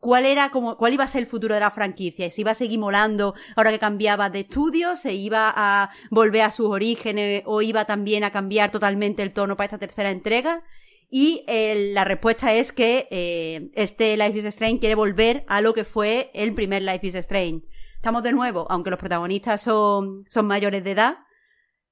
cuál 0.00 0.26
era 0.26 0.50
como, 0.50 0.76
cuál 0.76 0.92
iba 0.92 1.04
a 1.04 1.06
ser 1.06 1.22
el 1.22 1.28
futuro 1.28 1.54
de 1.54 1.60
la 1.60 1.70
franquicia. 1.70 2.28
Si 2.28 2.40
iba 2.40 2.50
a 2.50 2.54
seguir 2.54 2.80
molando 2.80 3.34
ahora 3.54 3.70
que 3.70 3.78
cambiaba 3.78 4.30
de 4.30 4.40
estudio, 4.40 4.96
se 4.96 5.14
iba 5.14 5.52
a 5.54 5.90
volver 6.10 6.42
a 6.42 6.50
sus 6.50 6.66
orígenes 6.66 7.44
o 7.46 7.62
iba 7.62 7.84
también 7.84 8.24
a 8.24 8.32
cambiar 8.32 8.72
totalmente 8.72 9.22
el 9.22 9.32
tono 9.32 9.56
para 9.56 9.66
esta 9.66 9.78
tercera 9.78 10.10
entrega. 10.10 10.64
Y 11.08 11.44
eh, 11.46 11.92
la 11.92 12.02
respuesta 12.02 12.52
es 12.52 12.72
que 12.72 13.06
eh, 13.12 13.70
este 13.74 14.16
Life 14.16 14.36
is 14.36 14.44
Strange 14.46 14.80
quiere 14.80 14.96
volver 14.96 15.44
a 15.46 15.60
lo 15.60 15.72
que 15.72 15.84
fue 15.84 16.32
el 16.34 16.52
primer 16.52 16.82
Life 16.82 17.06
is 17.06 17.14
Strange. 17.14 17.68
Estamos 17.94 18.24
de 18.24 18.32
nuevo, 18.32 18.66
aunque 18.70 18.90
los 18.90 18.98
protagonistas 18.98 19.62
son, 19.62 20.24
son 20.28 20.46
mayores 20.46 20.82
de 20.82 20.90
edad, 20.90 21.18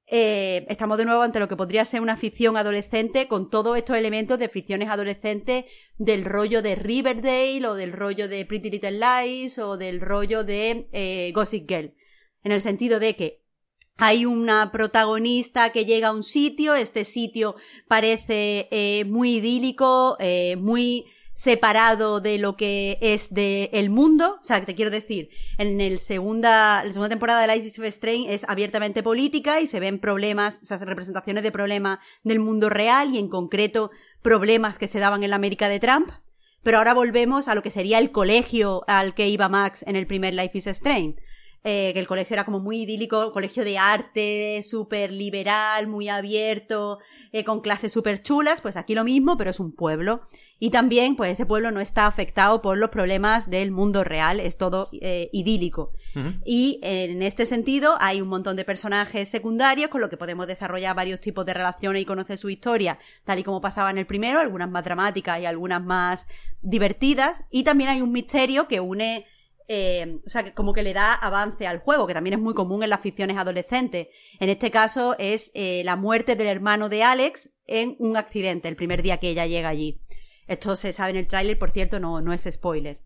eh, 0.07 0.67
estamos 0.69 0.99
de 0.99 1.05
nuevo 1.05 1.23
ante 1.23 1.39
lo 1.39 1.49
que 1.49 1.57
podría 1.57 1.85
ser 1.85 2.01
una 2.01 2.17
ficción 2.17 2.57
adolescente 2.57 3.29
con 3.29 3.49
todos 3.49 3.77
estos 3.77 3.97
elementos 3.97 4.39
de 4.39 4.49
ficciones 4.49 4.89
adolescentes 4.89 5.65
del 5.97 6.25
rollo 6.25 6.61
de 6.61 6.75
Riverdale 6.75 7.67
o 7.67 7.75
del 7.75 7.93
rollo 7.93 8.29
de 8.29 8.45
Pretty 8.45 8.71
Little 8.71 8.99
Lies 9.01 9.59
o 9.59 9.77
del 9.77 10.01
rollo 10.01 10.45
de 10.45 10.89
eh, 10.93 11.33
Gossip 11.35 11.69
Girl. 11.69 11.95
En 12.45 12.53
el 12.53 12.61
sentido 12.61 12.99
de 12.99 13.17
que 13.17 13.43
hay 13.97 14.27
una 14.27 14.73
protagonista 14.73 15.71
que 15.71 15.85
llega 15.85 16.09
a 16.09 16.13
un 16.13 16.25
sitio, 16.25 16.75
este 16.75 17.05
sitio 17.05 17.55
parece 17.87 18.69
eh, 18.71 19.05
muy 19.07 19.37
idílico, 19.37 20.17
muy 20.59 21.05
separado 21.33 22.21
de 22.21 22.39
lo 22.39 22.57
que 22.57 22.99
es 23.01 23.33
del 23.33 23.69
el 23.73 23.91
mundo. 23.91 24.39
O 24.41 24.45
sea, 24.45 24.65
te 24.65 24.75
quiero 24.75 24.91
decir, 24.91 25.31
en 25.59 25.81
el 25.81 25.99
segunda, 25.99 26.85
la 26.85 26.93
segunda 26.93 27.09
temporada 27.09 27.41
de 27.41 27.55
Life 27.55 27.81
of 27.81 27.87
Strange 27.87 28.35
es 28.35 28.45
abiertamente 28.49 29.03
política 29.03 29.61
y 29.61 29.67
se 29.67 29.81
ven 29.81 29.99
problemas, 29.99 30.61
o 30.63 30.67
sea, 30.67 30.79
representaciones 30.79 31.43
de 31.43 31.53
problemas 31.53 31.99
del 32.23 32.39
mundo 32.39 32.69
real 32.69 33.11
y 33.15 33.19
en 33.19 33.29
concreto 33.29 33.91
problemas 34.23 34.79
que 34.79 34.87
se 34.87 34.99
daban 34.99 35.23
en 35.23 35.31
la 35.31 35.37
América 35.37 35.69
de 35.69 35.81
Trump. 35.81 36.11
Pero 36.63 36.79
ahora 36.79 36.95
volvemos 36.95 37.49
a 37.49 37.55
lo 37.55 37.63
que 37.63 37.71
sería 37.71 37.99
el 37.99 38.13
colegio 38.13 38.85
al 38.87 39.15
que 39.15 39.29
iba 39.29 39.49
Max 39.49 39.85
en 39.87 39.97
el 39.97 40.07
primer 40.07 40.35
Life 40.35 40.59
is 40.59 40.69
Strange. 40.69 41.17
Eh, 41.65 41.93
que 41.93 42.01
el 42.01 42.09
colegio 42.09 42.35
era 42.35 42.45
como 42.45 42.59
muy 42.59 42.83
idílico, 42.83 43.31
colegio 43.31 43.63
de 43.63 43.79
arte, 43.79 44.65
súper 44.69 45.13
liberal, 45.13 45.87
muy 45.87 46.09
abierto, 46.09 46.99
eh, 47.31 47.45
con 47.45 47.61
clases 47.61 47.93
súper 47.93 48.21
chulas, 48.21 48.61
pues 48.61 48.77
aquí 48.77 48.97
lo 48.97 49.05
mismo, 49.05 49.37
pero 49.37 49.51
es 49.51 49.61
un 49.61 49.71
pueblo. 49.71 50.23
Y 50.59 50.71
también, 50.71 51.15
pues 51.15 51.31
ese 51.33 51.47
pueblo 51.47 51.71
no 51.71 51.79
está 51.81 52.09
afectado 52.09 52.63
por 52.63 52.79
los 52.79 52.91
problemas 52.91 53.49
del 53.49 53.71
mundo 53.71 54.03
real, 54.03 54.41
es 54.41 54.57
todo 54.57 54.89
eh, 54.93 55.31
idílico. 55.33 55.93
Y 56.45 56.81
en 56.83 57.23
este 57.23 57.47
sentido 57.47 57.95
hay 58.01 58.21
un 58.21 58.29
montón 58.29 58.57
de 58.57 58.65
personajes 58.65 59.29
secundarios 59.29 59.89
con 59.89 60.01
los 60.01 60.11
que 60.11 60.17
podemos 60.17 60.49
desarrollar 60.49 60.97
varios 60.97 61.21
tipos 61.21 61.47
de 61.47 61.55
relaciones 61.55 62.03
y 62.03 62.05
conocer 62.05 62.39
su 62.39 62.51
historia, 62.51 62.99
tal 63.25 63.39
y 63.39 63.45
como 63.45 63.61
pasaba 63.61 63.91
en 63.91 63.99
el 63.99 64.07
primero, 64.07 64.41
algunas 64.41 64.69
más 64.69 64.85
dramáticas 64.85 65.41
y 65.41 65.47
algunas 65.47 65.83
más 65.83 66.27
divertidas. 66.61 67.45
Y 67.51 67.63
también 67.63 67.91
hay 67.91 68.01
un 68.01 68.11
misterio 68.11 68.67
que 68.67 68.81
une 68.81 69.27
eh, 69.75 70.21
o 70.27 70.29
sea, 70.29 70.45
que 70.45 70.53
como 70.53 70.75
que 70.75 70.83
le 70.83 70.93
da 70.93 71.15
avance 71.15 71.67
al 71.67 71.79
juego, 71.79 72.07
que 72.07 72.13
también 72.13 72.35
es 72.35 72.41
muy 72.41 72.53
común 72.53 72.83
en 72.83 72.91
las 72.91 73.01
ficciones 73.01 73.39
adolescentes. 73.39 74.09
En 74.39 74.51
este 74.51 74.71
caso 74.71 75.17
es 75.19 75.51
eh, 75.55 75.81
la 75.87 75.97
muerte 75.97 76.37
del 76.37 76.49
hermano 76.49 76.91
de 76.91 77.03
Alex 77.03 77.55
en 77.67 77.97
un 77.99 78.19
accidente, 78.19 78.69
el 78.69 78.77
primer 78.77 79.03
día 79.03 79.17
que 79.17 79.31
ella 79.31 79.47
llega 79.47 79.71
allí. 79.71 80.03
Esto 80.47 80.77
se 80.77 80.93
sabe 80.93 81.13
en 81.13 81.17
el 81.17 81.27
tráiler, 81.27 81.59
por 81.59 81.71
cierto, 81.71 82.01
no, 82.01 82.21
no 82.21 82.35
es 82.35 82.47
spoiler. 82.51 83.01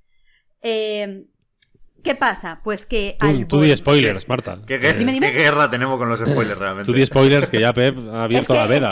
Eh, 0.60 1.28
¿Qué 2.06 2.14
pasa? 2.14 2.60
Pues 2.62 2.86
que. 2.86 3.16
Tú, 3.18 3.46
tú 3.46 3.60
di 3.60 3.76
spoilers, 3.76 4.28
Marta. 4.28 4.58
¿Qué, 4.64 4.78
guerra 4.78 5.68
tenemos 5.68 5.98
con 5.98 6.08
los 6.08 6.20
spoilers 6.20 6.56
realmente? 6.56 6.90
Tú 6.90 6.96
di 6.96 7.04
spoilers 7.04 7.48
que 7.48 7.60
ya 7.60 7.72
Pep 7.72 7.98
ha 8.12 8.22
abierto 8.22 8.54
la 8.54 8.66
veda. 8.66 8.90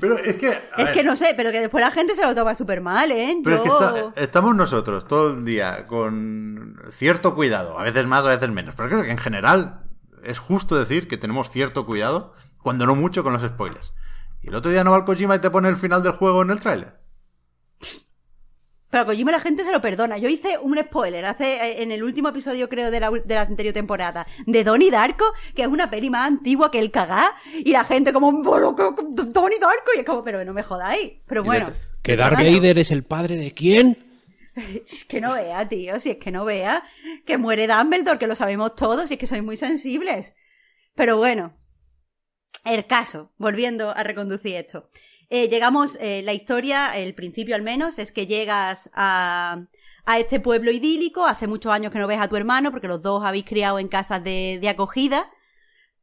Pero 0.00 0.18
es 0.18 0.36
que. 0.36 0.58
Es 0.78 0.90
que 0.90 1.04
no 1.04 1.16
sé, 1.16 1.34
pero 1.36 1.52
que 1.52 1.60
después 1.60 1.84
la 1.84 1.90
gente 1.90 2.14
se 2.14 2.24
lo 2.24 2.34
toma 2.34 2.54
súper 2.54 2.80
mal, 2.80 3.12
¿eh? 3.12 3.36
Pero 3.44 3.56
es 3.56 4.14
que 4.14 4.22
estamos 4.22 4.56
nosotros 4.56 5.06
todo 5.06 5.34
el 5.34 5.44
día 5.44 5.84
con 5.84 6.80
cierto 6.92 7.34
cuidado, 7.34 7.78
a 7.78 7.82
veces 7.82 8.06
más, 8.06 8.24
a 8.24 8.28
veces 8.28 8.48
menos. 8.48 8.74
Pero 8.74 8.88
creo 8.88 9.02
que 9.02 9.10
en 9.10 9.18
general 9.18 9.82
es 10.24 10.38
justo 10.38 10.78
decir 10.78 11.08
que 11.08 11.18
tenemos 11.18 11.50
cierto 11.50 11.84
cuidado, 11.84 12.32
cuando 12.62 12.86
no 12.86 12.94
mucho, 12.94 13.22
con 13.22 13.34
los 13.34 13.42
spoilers. 13.42 13.92
Y 14.40 14.48
el 14.48 14.54
otro 14.54 14.70
día 14.70 14.82
no 14.82 14.92
va 14.92 14.96
al 14.96 15.04
Kojima 15.04 15.36
y 15.36 15.40
te 15.40 15.50
pone 15.50 15.68
el 15.68 15.76
final 15.76 16.02
del 16.02 16.12
juego 16.12 16.40
en 16.40 16.50
el 16.50 16.60
tráiler. 16.60 16.98
Pero 18.90 19.04
Kojima 19.04 19.32
la 19.32 19.40
gente 19.40 19.64
se 19.64 19.72
lo 19.72 19.80
perdona. 19.80 20.16
Yo 20.18 20.28
hice 20.28 20.58
un 20.58 20.78
spoiler 20.78 21.24
hace 21.26 21.54
eh, 21.56 21.82
en 21.82 21.92
el 21.92 22.02
último 22.02 22.30
episodio, 22.30 22.68
creo, 22.68 22.90
de 22.90 23.00
la, 23.00 23.10
de 23.10 23.34
la 23.34 23.42
anterior 23.42 23.74
temporada, 23.74 24.26
de 24.46 24.64
Donnie 24.64 24.90
Darko, 24.90 25.26
que 25.54 25.62
es 25.62 25.68
una 25.68 25.90
peli 25.90 26.08
más 26.10 26.26
antigua 26.26 26.70
que 26.70 26.78
el 26.78 26.90
cagá, 26.90 27.34
y 27.54 27.72
la 27.72 27.84
gente 27.84 28.12
como, 28.12 28.32
bueno, 28.42 28.74
Donnie 28.74 29.58
Darko, 29.58 29.90
y 29.94 30.00
es 30.00 30.04
como, 30.06 30.24
pero 30.24 30.42
no 30.44 30.52
me 30.52 30.62
jodáis. 30.62 31.12
Pero 31.26 31.44
bueno. 31.44 31.72
¿Que 32.02 32.16
Darth 32.16 32.36
Vader 32.36 32.78
es 32.78 32.90
el 32.90 33.04
padre 33.04 33.36
de 33.36 33.52
quién? 33.52 34.04
Es 34.58 35.04
que 35.04 35.20
no 35.20 35.34
vea, 35.34 35.68
tío, 35.68 36.00
si 36.00 36.10
es 36.10 36.16
que 36.16 36.32
no 36.32 36.44
vea 36.44 36.82
que 37.24 37.38
muere 37.38 37.68
Dumbledore, 37.68 38.18
que 38.18 38.26
lo 38.26 38.34
sabemos 38.34 38.74
todos, 38.74 39.08
y 39.08 39.14
es 39.14 39.20
que 39.20 39.28
sois 39.28 39.42
muy 39.42 39.56
sensibles. 39.56 40.34
Pero 40.96 41.16
bueno, 41.16 41.52
el 42.64 42.86
caso, 42.86 43.30
volviendo 43.38 43.90
a 43.90 44.02
reconducir 44.02 44.56
esto. 44.56 44.88
Eh, 45.30 45.48
llegamos, 45.48 45.96
eh, 46.00 46.22
la 46.22 46.32
historia, 46.32 46.96
el 46.96 47.14
principio 47.14 47.54
al 47.54 47.62
menos, 47.62 47.98
es 47.98 48.12
que 48.12 48.26
llegas 48.26 48.90
a, 48.94 49.66
a 50.04 50.18
este 50.18 50.40
pueblo 50.40 50.70
idílico, 50.70 51.26
hace 51.26 51.46
muchos 51.46 51.72
años 51.72 51.92
que 51.92 51.98
no 51.98 52.06
ves 52.06 52.20
a 52.20 52.28
tu 52.28 52.36
hermano, 52.36 52.70
porque 52.70 52.88
los 52.88 53.02
dos 53.02 53.24
habéis 53.24 53.44
criado 53.44 53.78
en 53.78 53.88
casas 53.88 54.24
de, 54.24 54.58
de 54.60 54.68
acogida, 54.68 55.30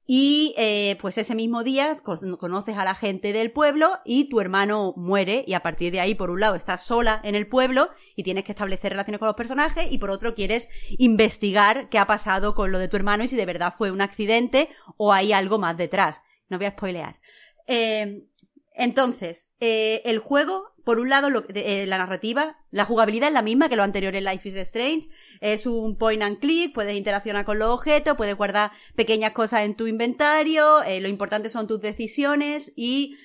y 0.08 0.54
eh, 0.58 0.98
pues 1.02 1.18
ese 1.18 1.34
mismo 1.34 1.64
día 1.64 1.98
conoces 1.98 2.78
a 2.78 2.84
la 2.84 2.94
gente 2.94 3.34
del 3.34 3.52
pueblo 3.52 4.00
y 4.06 4.30
tu 4.30 4.40
hermano 4.40 4.94
muere 4.96 5.44
y 5.48 5.54
a 5.54 5.62
partir 5.62 5.92
de 5.92 6.00
ahí, 6.00 6.14
por 6.14 6.30
un 6.30 6.40
lado, 6.40 6.54
estás 6.54 6.86
sola 6.86 7.20
en 7.24 7.34
el 7.34 7.48
pueblo 7.48 7.90
y 8.16 8.22
tienes 8.22 8.44
que 8.44 8.52
establecer 8.52 8.92
relaciones 8.92 9.18
con 9.18 9.28
los 9.28 9.36
personajes 9.36 9.92
y 9.92 9.98
por 9.98 10.12
otro 10.12 10.36
quieres 10.36 10.70
investigar 11.00 11.90
qué 11.90 11.98
ha 11.98 12.06
pasado 12.06 12.54
con 12.54 12.72
lo 12.72 12.78
de 12.78 12.88
tu 12.88 12.98
hermano 12.98 13.24
y 13.24 13.28
si 13.28 13.36
de 13.36 13.48
verdad 13.48 13.74
fue 13.76 13.90
un 13.90 14.02
accidente 14.02 14.70
o 14.98 15.12
hay 15.12 15.34
algo 15.34 15.58
más 15.58 15.76
detrás. 15.76 16.22
No 16.50 16.58
voy 16.60 16.68
a 16.68 16.72
spoilear. 16.72 17.20
Eh, 17.66 18.28
entonces, 18.76 19.52
eh, 19.60 20.02
el 20.06 20.20
juego, 20.20 20.74
por 20.84 21.00
un 21.00 21.10
lado, 21.10 21.30
eh, 21.54 21.86
la 21.88 21.98
narrativa, 21.98 22.58
la 22.72 22.86
jugabilidad 22.86 23.30
es 23.30 23.34
la 23.34 23.42
misma 23.42 23.70
que 23.70 23.76
lo 23.76 23.84
anterior 23.84 24.16
en 24.16 24.26
Life 24.26 24.50
is 24.50 24.56
Strange. 24.56 25.08
Es 25.40 25.66
un 25.66 25.98
point 25.98 26.22
and 26.22 26.40
click, 26.40 26.74
puedes 26.74 26.96
interaccionar 26.96 27.46
con 27.46 27.58
los 27.58 27.70
objetos, 27.74 28.18
puedes 28.18 28.36
guardar 28.36 28.72
pequeñas 28.96 29.32
cosas 29.32 29.62
en 29.62 29.76
tu 29.76 29.88
inventario, 29.88 30.84
eh, 30.84 31.00
lo 31.00 31.08
importante 31.08 31.50
son 31.50 31.68
tus 31.68 31.80
decisiones 31.80 32.74
y 32.76 33.16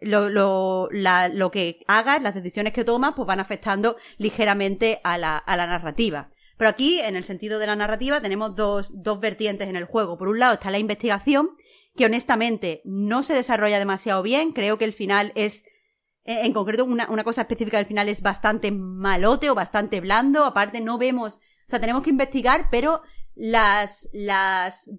lo, 0.00 0.30
lo, 0.30 0.88
lo, 0.90 1.50
que 1.50 1.80
hagas, 1.86 2.22
las 2.22 2.34
decisiones 2.34 2.72
que 2.72 2.84
tomas, 2.84 3.12
pues 3.14 3.26
van 3.26 3.38
afectando 3.38 3.98
ligeramente 4.16 5.00
a 5.04 5.18
la, 5.18 5.36
a 5.36 5.56
la 5.58 5.66
narrativa. 5.66 6.30
Pero 6.58 6.70
aquí, 6.70 6.98
en 7.00 7.14
el 7.14 7.22
sentido 7.22 7.60
de 7.60 7.68
la 7.68 7.76
narrativa, 7.76 8.20
tenemos 8.20 8.56
dos, 8.56 8.90
dos 8.92 9.20
vertientes 9.20 9.68
en 9.68 9.76
el 9.76 9.84
juego. 9.84 10.18
Por 10.18 10.28
un 10.28 10.40
lado 10.40 10.54
está 10.54 10.72
la 10.72 10.80
investigación, 10.80 11.50
que 11.98 12.06
honestamente 12.06 12.80
no 12.84 13.24
se 13.24 13.34
desarrolla 13.34 13.80
demasiado 13.80 14.22
bien. 14.22 14.52
Creo 14.52 14.78
que 14.78 14.84
el 14.84 14.92
final 14.92 15.32
es, 15.34 15.64
eh, 16.24 16.44
en 16.44 16.52
concreto, 16.52 16.84
una, 16.84 17.10
una, 17.10 17.24
cosa 17.24 17.42
específica 17.42 17.76
del 17.76 17.86
final 17.86 18.08
es 18.08 18.22
bastante 18.22 18.70
malote 18.70 19.50
o 19.50 19.56
bastante 19.56 20.00
blando. 20.00 20.44
Aparte, 20.44 20.80
no 20.80 20.96
vemos, 20.96 21.36
o 21.36 21.40
sea, 21.66 21.80
tenemos 21.80 22.04
que 22.04 22.10
investigar, 22.10 22.68
pero 22.70 23.02
las, 23.34 24.08
las 24.12 24.90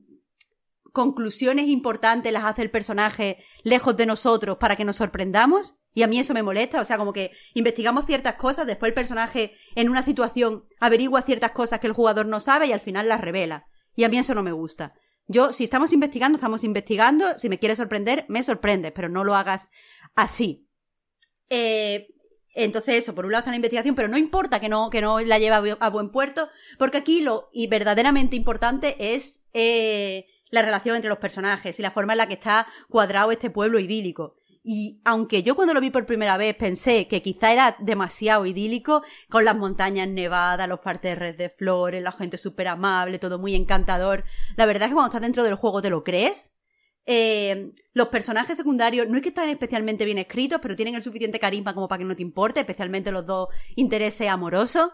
conclusiones 0.91 1.67
importantes 1.67 2.33
las 2.33 2.43
hace 2.43 2.63
el 2.63 2.69
personaje 2.69 3.37
lejos 3.63 3.95
de 3.95 4.05
nosotros 4.05 4.57
para 4.57 4.75
que 4.75 4.83
nos 4.83 4.97
sorprendamos. 4.97 5.75
Y 5.93 6.03
a 6.03 6.07
mí 6.07 6.19
eso 6.19 6.33
me 6.33 6.43
molesta, 6.43 6.81
o 6.81 6.85
sea, 6.85 6.97
como 6.97 7.13
que 7.13 7.31
investigamos 7.53 8.05
ciertas 8.05 8.35
cosas, 8.35 8.67
después 8.67 8.89
el 8.89 8.93
personaje 8.93 9.53
en 9.75 9.89
una 9.89 10.03
situación 10.03 10.65
averigua 10.81 11.21
ciertas 11.21 11.51
cosas 11.51 11.79
que 11.79 11.87
el 11.87 11.93
jugador 11.93 12.25
no 12.25 12.41
sabe 12.41 12.67
y 12.67 12.73
al 12.73 12.81
final 12.81 13.07
las 13.07 13.21
revela. 13.21 13.65
Y 13.95 14.03
a 14.03 14.09
mí 14.09 14.17
eso 14.17 14.35
no 14.35 14.43
me 14.43 14.51
gusta. 14.51 14.93
Yo, 15.31 15.53
si 15.53 15.63
estamos 15.63 15.93
investigando, 15.93 16.37
estamos 16.37 16.63
investigando. 16.63 17.37
Si 17.37 17.49
me 17.49 17.59
quieres 17.59 17.77
sorprender, 17.77 18.25
me 18.29 18.41
sorprendes, 18.41 18.91
pero 18.93 19.09
no 19.09 19.23
lo 19.23 19.35
hagas 19.35 19.69
así. 20.15 20.67
Eh, 21.49 22.07
entonces, 22.55 22.95
eso, 22.95 23.13
por 23.13 23.25
un 23.27 23.31
lado 23.31 23.41
está 23.41 23.51
la 23.51 23.57
investigación, 23.57 23.93
pero 23.93 24.07
no 24.07 24.17
importa 24.17 24.59
que 24.59 24.69
no, 24.69 24.89
que 24.89 25.01
no 25.01 25.19
la 25.19 25.37
lleve 25.37 25.55
a 25.55 25.61
bu- 25.61 25.77
a 25.79 25.89
buen 25.91 26.09
puerto, 26.09 26.49
porque 26.79 26.97
aquí 26.97 27.21
lo 27.21 27.49
y 27.53 27.67
verdaderamente 27.67 28.35
importante 28.35 29.13
es 29.13 29.45
eh, 29.53 30.25
la 30.49 30.63
relación 30.63 30.95
entre 30.95 31.09
los 31.09 31.19
personajes 31.19 31.77
y 31.79 31.83
la 31.83 31.91
forma 31.91 32.13
en 32.13 32.17
la 32.17 32.27
que 32.27 32.33
está 32.33 32.65
cuadrado 32.89 33.31
este 33.31 33.51
pueblo 33.51 33.79
idílico. 33.79 34.38
Y 34.61 35.01
aunque 35.05 35.41
yo 35.41 35.55
cuando 35.55 35.73
lo 35.73 35.81
vi 35.81 35.89
por 35.89 36.05
primera 36.05 36.37
vez 36.37 36.55
pensé 36.55 37.07
que 37.07 37.21
quizá 37.21 37.53
era 37.53 37.77
demasiado 37.79 38.45
idílico, 38.45 39.03
con 39.29 39.45
las 39.45 39.55
montañas 39.55 40.07
nevadas, 40.07 40.67
los 40.67 40.79
parterres 40.79 41.37
de 41.37 41.49
flores, 41.49 42.03
la 42.03 42.11
gente 42.11 42.37
súper 42.37 42.67
amable, 42.67 43.19
todo 43.19 43.39
muy 43.39 43.55
encantador, 43.55 44.23
la 44.57 44.65
verdad 44.65 44.83
es 44.83 44.89
que 44.89 44.95
cuando 44.95 45.07
estás 45.07 45.21
dentro 45.21 45.43
del 45.43 45.55
juego 45.55 45.81
te 45.81 45.89
lo 45.89 46.03
crees. 46.03 46.53
Eh, 47.05 47.71
los 47.93 48.09
personajes 48.09 48.55
secundarios 48.57 49.07
no 49.07 49.15
es 49.15 49.23
que 49.23 49.29
están 49.29 49.49
especialmente 49.49 50.05
bien 50.05 50.19
escritos, 50.19 50.59
pero 50.61 50.75
tienen 50.75 50.95
el 50.95 51.03
suficiente 51.03 51.39
carisma 51.39 51.73
como 51.73 51.87
para 51.87 51.99
que 51.99 52.05
no 52.05 52.15
te 52.15 52.21
importe, 52.21 52.59
especialmente 52.59 53.11
los 53.11 53.25
dos 53.25 53.47
intereses 53.75 54.27
amorosos. 54.27 54.91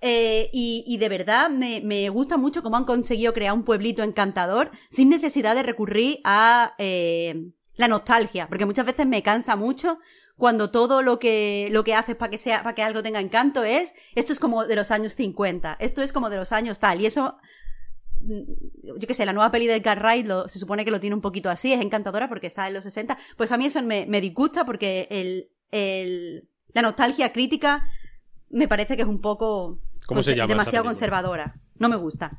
Eh, 0.00 0.48
y, 0.52 0.84
y 0.86 0.98
de 0.98 1.08
verdad 1.08 1.50
me, 1.50 1.80
me 1.80 2.08
gusta 2.10 2.36
mucho 2.36 2.62
cómo 2.62 2.76
han 2.76 2.84
conseguido 2.84 3.32
crear 3.32 3.52
un 3.52 3.64
pueblito 3.64 4.04
encantador 4.04 4.70
sin 4.90 5.08
necesidad 5.08 5.56
de 5.56 5.64
recurrir 5.64 6.20
a 6.22 6.74
eh, 6.78 7.50
la 7.78 7.88
nostalgia, 7.88 8.46
porque 8.48 8.66
muchas 8.66 8.84
veces 8.84 9.06
me 9.06 9.22
cansa 9.22 9.56
mucho 9.56 9.98
cuando 10.36 10.70
todo 10.70 11.00
lo 11.00 11.18
que, 11.18 11.68
lo 11.72 11.82
que 11.84 11.94
haces 11.94 12.14
para 12.16 12.30
que 12.30 12.36
sea, 12.38 12.62
para 12.62 12.74
que 12.74 12.82
algo 12.82 13.02
tenga 13.02 13.20
encanto 13.20 13.64
es, 13.64 13.94
esto 14.14 14.32
es 14.32 14.38
como 14.40 14.66
de 14.66 14.76
los 14.76 14.90
años 14.90 15.14
50, 15.14 15.76
esto 15.80 16.02
es 16.02 16.12
como 16.12 16.28
de 16.28 16.36
los 16.36 16.52
años 16.52 16.78
tal, 16.80 17.00
y 17.00 17.06
eso 17.06 17.38
mm, 18.20 18.98
yo 19.00 19.06
qué 19.06 19.14
sé, 19.14 19.24
la 19.24 19.32
nueva 19.32 19.50
peli 19.50 19.66
de 19.66 19.76
Edgar 19.76 20.00
Wright 20.02 20.26
lo- 20.26 20.48
se 20.48 20.58
supone 20.58 20.84
que 20.84 20.90
lo 20.90 21.00
tiene 21.00 21.14
un 21.16 21.22
poquito 21.22 21.50
así, 21.50 21.72
es 21.72 21.80
encantadora 21.80 22.28
porque 22.28 22.48
está 22.48 22.66
en 22.68 22.74
los 22.74 22.84
60. 22.84 23.16
Pues 23.36 23.52
a 23.52 23.56
mí 23.58 23.66
eso 23.66 23.82
me, 23.82 24.06
me 24.06 24.20
disgusta 24.20 24.64
porque 24.64 25.06
el, 25.10 25.48
el- 25.70 26.48
la 26.74 26.82
nostalgia 26.82 27.32
crítica 27.32 27.84
me 28.50 28.66
parece 28.68 28.96
que 28.96 29.02
es 29.02 29.08
un 29.08 29.20
poco 29.20 29.78
¿Cómo 30.06 30.22
se 30.22 30.34
llama 30.34 30.48
demasiado 30.48 30.84
conservadora. 30.84 31.54
No 31.76 31.88
me 31.88 31.96
gusta. 31.96 32.38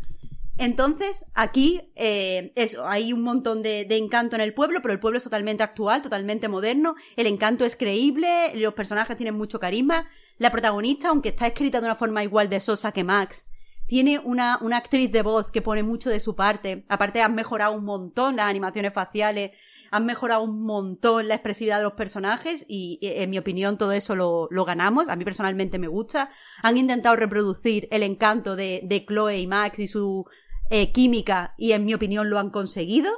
Entonces, 0.60 1.26
aquí, 1.36 1.82
eh, 1.96 2.52
eso, 2.56 2.86
hay 2.86 3.14
un 3.14 3.24
montón 3.24 3.64
de, 3.64 3.86
de 3.86 3.96
encanto 3.96 4.36
en 4.36 4.42
el 4.42 4.54
pueblo, 4.54 4.82
pero 4.82 4.94
el 4.94 5.00
pueblo 5.00 5.18
es 5.18 5.24
totalmente 5.24 5.64
actual, 5.64 6.02
totalmente 6.02 6.50
moderno. 6.50 6.96
El 7.16 7.28
encanto 7.28 7.64
es 7.64 7.78
creíble, 7.78 8.54
los 8.56 8.74
personajes 8.74 9.16
tienen 9.16 9.36
mucho 9.36 9.58
carisma. 9.62 10.10
La 10.38 10.52
protagonista, 10.52 11.08
aunque 11.10 11.30
está 11.30 11.48
escrita 11.48 11.80
de 11.80 11.86
una 11.86 11.96
forma 11.96 12.24
igual 12.24 12.50
de 12.50 12.60
sosa 12.60 12.92
que 12.92 13.06
Max, 13.06 13.48
tiene 13.88 14.20
una, 14.20 14.60
una 14.62 14.78
actriz 14.78 15.12
de 15.12 15.24
voz 15.24 15.50
que 15.50 15.64
pone 15.64 15.82
mucho 15.82 16.12
de 16.12 16.20
su 16.20 16.36
parte. 16.36 16.86
Aparte, 16.90 17.22
han 17.22 17.34
mejorado 17.34 17.74
un 17.74 17.86
montón 17.86 18.36
las 18.36 18.46
animaciones 18.46 18.94
faciales, 18.94 19.58
han 19.90 20.06
mejorado 20.06 20.44
un 20.44 20.62
montón 20.62 21.28
la 21.28 21.36
expresividad 21.36 21.78
de 21.78 21.86
los 21.86 21.94
personajes 21.94 22.66
y, 22.68 23.00
en 23.02 23.32
mi 23.32 23.40
opinión, 23.40 23.78
todo 23.78 23.94
eso 23.94 24.16
lo, 24.16 24.48
lo 24.52 24.64
ganamos. 24.64 25.10
A 25.10 25.16
mí 25.16 25.24
personalmente 25.24 25.80
me 25.80 25.88
gusta. 25.88 26.30
Han 26.62 26.78
intentado 26.78 27.16
reproducir 27.16 27.88
el 27.90 28.04
encanto 28.04 28.56
de, 28.56 28.82
de 28.84 29.06
Chloe 29.06 29.40
y 29.40 29.48
Max 29.48 29.80
y 29.80 29.88
su 29.88 30.28
eh, 30.70 30.92
química 30.92 31.54
y, 31.58 31.72
en 31.74 31.86
mi 31.86 31.94
opinión, 31.94 32.30
lo 32.30 32.40
han 32.40 32.50
conseguido. 32.50 33.12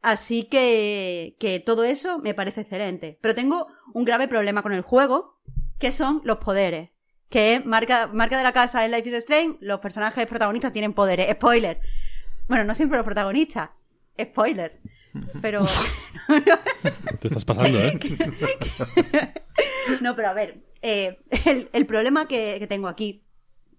Así 0.00 0.44
que, 0.44 1.36
que 1.40 1.58
todo 1.60 1.84
eso 1.84 2.18
me 2.18 2.34
parece 2.34 2.60
excelente. 2.60 3.18
Pero 3.20 3.34
tengo 3.34 3.66
un 3.94 4.04
grave 4.04 4.28
problema 4.28 4.62
con 4.62 4.72
el 4.72 4.82
juego, 4.82 5.40
que 5.78 5.90
son 5.90 6.20
los 6.24 6.38
poderes. 6.38 6.90
Que 7.28 7.54
es 7.54 7.66
marca, 7.66 8.06
marca 8.06 8.38
de 8.38 8.44
la 8.44 8.52
casa 8.52 8.84
en 8.84 8.92
Life 8.92 9.08
is 9.08 9.14
Strange, 9.16 9.58
los 9.60 9.80
personajes 9.80 10.26
protagonistas 10.26 10.72
tienen 10.72 10.94
poderes. 10.94 11.28
Spoiler. 11.32 11.80
Bueno, 12.46 12.64
no 12.64 12.74
siempre 12.74 12.96
los 12.96 13.04
protagonistas. 13.04 13.70
Spoiler. 14.20 14.80
Pero. 15.42 15.64
Te 17.20 17.28
estás 17.28 17.44
pasando, 17.44 17.78
¿eh? 17.78 17.98
no, 20.00 20.14
pero 20.14 20.28
a 20.28 20.32
ver, 20.34 20.62
eh, 20.82 21.18
el, 21.46 21.70
el 21.72 21.86
problema 21.86 22.28
que, 22.28 22.56
que 22.58 22.66
tengo 22.66 22.88
aquí 22.88 23.24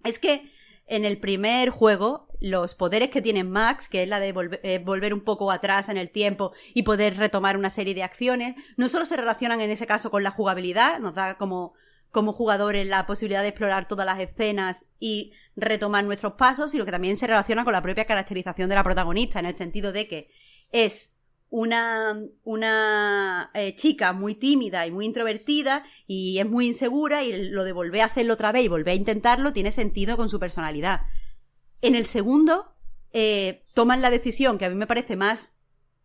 es 0.04 0.18
que 0.18 0.50
en 0.90 1.04
el 1.04 1.18
primer 1.18 1.70
juego, 1.70 2.28
los 2.40 2.74
poderes 2.74 3.10
que 3.10 3.22
tiene 3.22 3.44
Max, 3.44 3.88
que 3.88 4.02
es 4.02 4.08
la 4.08 4.18
de 4.18 4.32
volver, 4.32 4.60
eh, 4.64 4.78
volver 4.78 5.14
un 5.14 5.20
poco 5.20 5.52
atrás 5.52 5.88
en 5.88 5.96
el 5.96 6.10
tiempo 6.10 6.52
y 6.74 6.82
poder 6.82 7.16
retomar 7.16 7.56
una 7.56 7.70
serie 7.70 7.94
de 7.94 8.02
acciones, 8.02 8.56
no 8.76 8.88
solo 8.88 9.04
se 9.04 9.16
relacionan 9.16 9.60
en 9.60 9.70
ese 9.70 9.86
caso 9.86 10.10
con 10.10 10.24
la 10.24 10.32
jugabilidad, 10.32 10.98
nos 10.98 11.14
da 11.14 11.38
como, 11.38 11.74
como 12.10 12.32
jugadores 12.32 12.86
la 12.86 13.06
posibilidad 13.06 13.42
de 13.42 13.48
explorar 13.48 13.86
todas 13.86 14.04
las 14.04 14.18
escenas 14.18 14.86
y 14.98 15.32
retomar 15.54 16.04
nuestros 16.04 16.32
pasos, 16.32 16.72
sino 16.72 16.84
que 16.84 16.90
también 16.90 17.16
se 17.16 17.28
relaciona 17.28 17.62
con 17.62 17.72
la 17.72 17.82
propia 17.82 18.04
caracterización 18.04 18.68
de 18.68 18.74
la 18.74 18.82
protagonista, 18.82 19.38
en 19.38 19.46
el 19.46 19.56
sentido 19.56 19.92
de 19.92 20.08
que 20.08 20.28
es 20.72 21.19
una, 21.50 22.16
una 22.44 23.50
eh, 23.54 23.74
chica 23.74 24.12
muy 24.12 24.36
tímida 24.36 24.86
y 24.86 24.90
muy 24.90 25.04
introvertida 25.04 25.84
y 26.06 26.38
es 26.38 26.48
muy 26.48 26.68
insegura 26.68 27.24
y 27.24 27.50
lo 27.50 27.64
de 27.64 27.72
volver 27.72 28.02
a 28.02 28.06
hacerlo 28.06 28.34
otra 28.34 28.52
vez 28.52 28.64
y 28.64 28.68
volver 28.68 28.92
a 28.92 28.96
intentarlo 28.96 29.52
tiene 29.52 29.72
sentido 29.72 30.16
con 30.16 30.28
su 30.28 30.38
personalidad. 30.38 31.02
En 31.82 31.94
el 31.94 32.06
segundo, 32.06 32.76
eh, 33.12 33.66
toman 33.74 34.00
la 34.00 34.10
decisión 34.10 34.58
que 34.58 34.64
a 34.64 34.70
mí 34.70 34.76
me 34.76 34.86
parece 34.86 35.16
más 35.16 35.56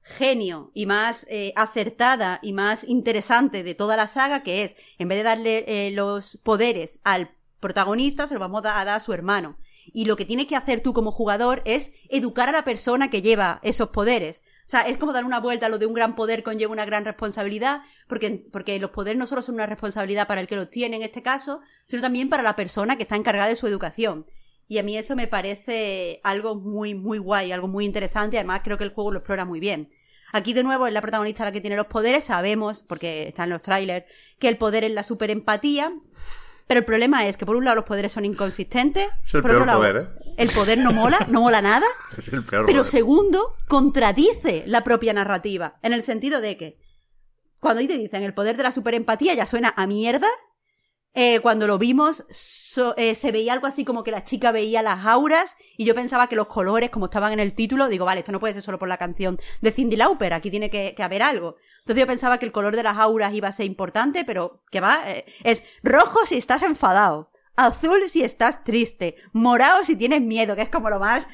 genio 0.02 0.72
y 0.74 0.86
más 0.86 1.26
eh, 1.30 1.54
acertada 1.56 2.40
y 2.42 2.54
más 2.54 2.84
interesante 2.84 3.64
de 3.64 3.76
toda 3.76 3.96
la 3.96 4.08
saga, 4.08 4.44
que 4.44 4.64
es, 4.64 4.76
en 4.98 5.08
vez 5.08 5.20
de 5.20 5.24
darle 5.24 5.92
los 5.92 6.38
poderes 6.44 7.00
al 7.04 7.35
protagonista, 7.66 8.28
se 8.28 8.36
los 8.36 8.40
vamos 8.40 8.60
a 8.60 8.70
dar 8.70 8.90
a 8.90 9.00
su 9.00 9.12
hermano. 9.12 9.58
Y 9.86 10.06
lo 10.06 10.16
que 10.16 10.26
tienes 10.26 10.46
que 10.46 10.56
hacer 10.56 10.82
tú 10.82 10.94
como 10.94 11.10
jugador 11.10 11.64
es 11.66 11.94
educar 12.10 12.48
a 12.48 12.52
la 12.52 12.64
persona 12.64 13.10
que 13.10 13.24
lleva 13.24 13.60
esos 13.64 13.90
poderes. 13.90 14.44
O 14.68 14.70
sea, 14.70 14.82
es 14.82 15.00
como 15.00 15.14
dar 15.14 15.26
una 15.26 15.40
vuelta 15.40 15.66
a 15.66 15.70
lo 15.70 15.80
de 15.80 15.88
un 15.88 15.96
gran 15.96 16.16
poder 16.16 16.44
conlleva 16.44 16.72
una 16.72 16.86
gran 16.86 17.06
responsabilidad, 17.06 17.82
porque, 18.08 18.46
porque 18.52 18.80
los 18.80 18.92
poderes 18.92 19.18
no 19.18 19.26
solo 19.26 19.42
son 19.42 19.56
una 19.56 19.66
responsabilidad 19.66 20.28
para 20.28 20.42
el 20.42 20.48
que 20.48 20.56
los 20.56 20.70
tiene 20.70 20.98
en 20.98 21.02
este 21.02 21.24
caso, 21.24 21.62
sino 21.88 22.04
también 22.04 22.30
para 22.30 22.44
la 22.44 22.56
persona 22.56 22.98
que 22.98 23.04
está 23.04 23.16
encargada 23.16 23.50
de 23.50 23.56
su 23.56 23.66
educación. 23.66 24.28
Y 24.68 24.78
a 24.78 24.84
mí 24.84 24.98
eso 24.98 25.16
me 25.16 25.28
parece 25.28 26.22
algo 26.24 26.56
muy, 26.56 26.94
muy 26.94 27.18
guay, 27.18 27.52
algo 27.52 27.68
muy 27.68 27.86
interesante. 27.86 28.38
Además, 28.38 28.62
creo 28.64 28.78
que 28.78 28.84
el 28.84 28.94
juego 28.94 29.12
lo 29.12 29.20
explora 29.20 29.46
muy 29.46 29.60
bien. 29.60 29.90
Aquí, 30.34 30.54
de 30.54 30.64
nuevo, 30.64 30.86
es 30.86 30.94
la 30.94 31.02
protagonista 31.02 31.46
la 31.46 31.52
que 31.52 31.62
tiene 31.62 31.78
los 31.78 31.88
poderes. 31.88 32.26
Sabemos, 32.26 32.84
porque 32.84 33.28
está 33.28 33.44
en 33.46 33.52
los 33.52 33.62
trailers, 33.62 34.06
que 34.38 34.50
el 34.50 34.58
poder 34.58 34.84
es 34.84 34.92
la 34.92 35.04
superempatía. 35.04 35.94
Pero 36.68 36.80
el 36.80 36.86
problema 36.86 37.28
es 37.28 37.38
que, 37.38 37.46
por 37.46 37.56
un 37.56 37.66
lado, 37.66 37.76
los 37.76 37.86
poderes 37.86 38.12
son 38.12 38.26
inconsistentes. 38.26 39.08
Es 39.24 39.36
el 39.36 39.42
por 39.42 39.52
otro 39.52 39.66
peor 39.66 39.68
lado, 39.68 39.80
poder, 39.80 39.98
¿eh? 39.98 40.34
El 40.38 40.50
poder 40.50 40.78
no 40.80 40.92
mola, 40.92 41.20
no 41.30 41.42
mola 41.42 41.62
nada. 41.62 41.86
Es 42.18 42.28
el 42.30 42.44
peor 42.44 42.66
Pero 42.66 42.80
poder. 42.80 42.92
segundo, 42.92 43.56
contradice 43.68 44.64
la 44.66 44.84
propia 44.84 45.14
narrativa. 45.14 45.76
En 45.84 45.94
el 45.94 46.02
sentido 46.02 46.42
de 46.42 46.58
que, 46.58 46.80
cuando 47.60 47.80
ahí 47.82 47.88
te 47.88 47.98
dicen 47.98 48.24
el 48.24 48.34
poder 48.34 48.58
de 48.58 48.64
la 48.64 48.72
superempatía, 48.72 49.34
ya 49.36 49.46
suena 49.46 49.74
a 49.78 49.86
mierda. 49.88 50.28
Eh, 51.18 51.40
cuando 51.40 51.66
lo 51.66 51.78
vimos, 51.78 52.26
so- 52.30 52.94
eh, 52.98 53.16
se 53.16 53.32
veía 53.32 53.54
algo 53.54 53.68
así 53.68 53.86
como 53.86 54.04
que 54.04 54.12
la 54.12 54.26
chica 54.26 54.52
veía 54.52 54.82
las 54.82 55.06
auras 55.06 55.56
y 55.78 55.86
yo 55.86 55.96
pensaba 55.96 56.28
que 56.28 56.36
los 56.36 56.48
colores, 56.48 56.90
como 56.90 57.06
estaban 57.06 57.32
en 57.32 57.40
el 57.40 57.54
título, 57.54 57.88
digo, 57.88 58.04
vale, 58.04 58.20
esto 58.20 58.34
no 58.34 58.40
puede 58.42 58.54
ser 58.54 58.64
solo 58.64 58.78
por 58.78 58.90
la 58.90 58.98
canción 58.98 59.40
de 59.62 59.72
Cindy 59.72 59.96
Lauper, 59.96 60.34
aquí 60.34 60.52
tiene 60.52 60.70
que, 60.70 60.94
que 60.94 61.04
haber 61.04 61.24
algo. 61.24 61.56
Entonces 61.80 62.02
yo 62.02 62.08
pensaba 62.08 62.38
que 62.38 62.46
el 62.46 62.52
color 62.52 62.76
de 62.76 62.84
las 62.84 62.98
auras 62.98 63.34
iba 63.34 63.48
a 63.48 63.54
ser 63.54 63.66
importante, 63.66 64.26
pero 64.26 64.62
que 64.72 64.82
va, 64.82 65.04
eh, 65.10 65.26
es 65.46 65.64
rojo 65.84 66.20
si 66.28 66.36
estás 66.36 66.64
enfadado, 66.64 67.32
azul 67.56 68.02
si 68.10 68.22
estás 68.22 68.66
triste, 68.66 69.16
morado 69.32 69.86
si 69.86 69.96
tienes 69.96 70.20
miedo, 70.22 70.54
que 70.58 70.64
es 70.64 70.70
como 70.70 70.90
lo 70.90 71.00
más 71.00 71.26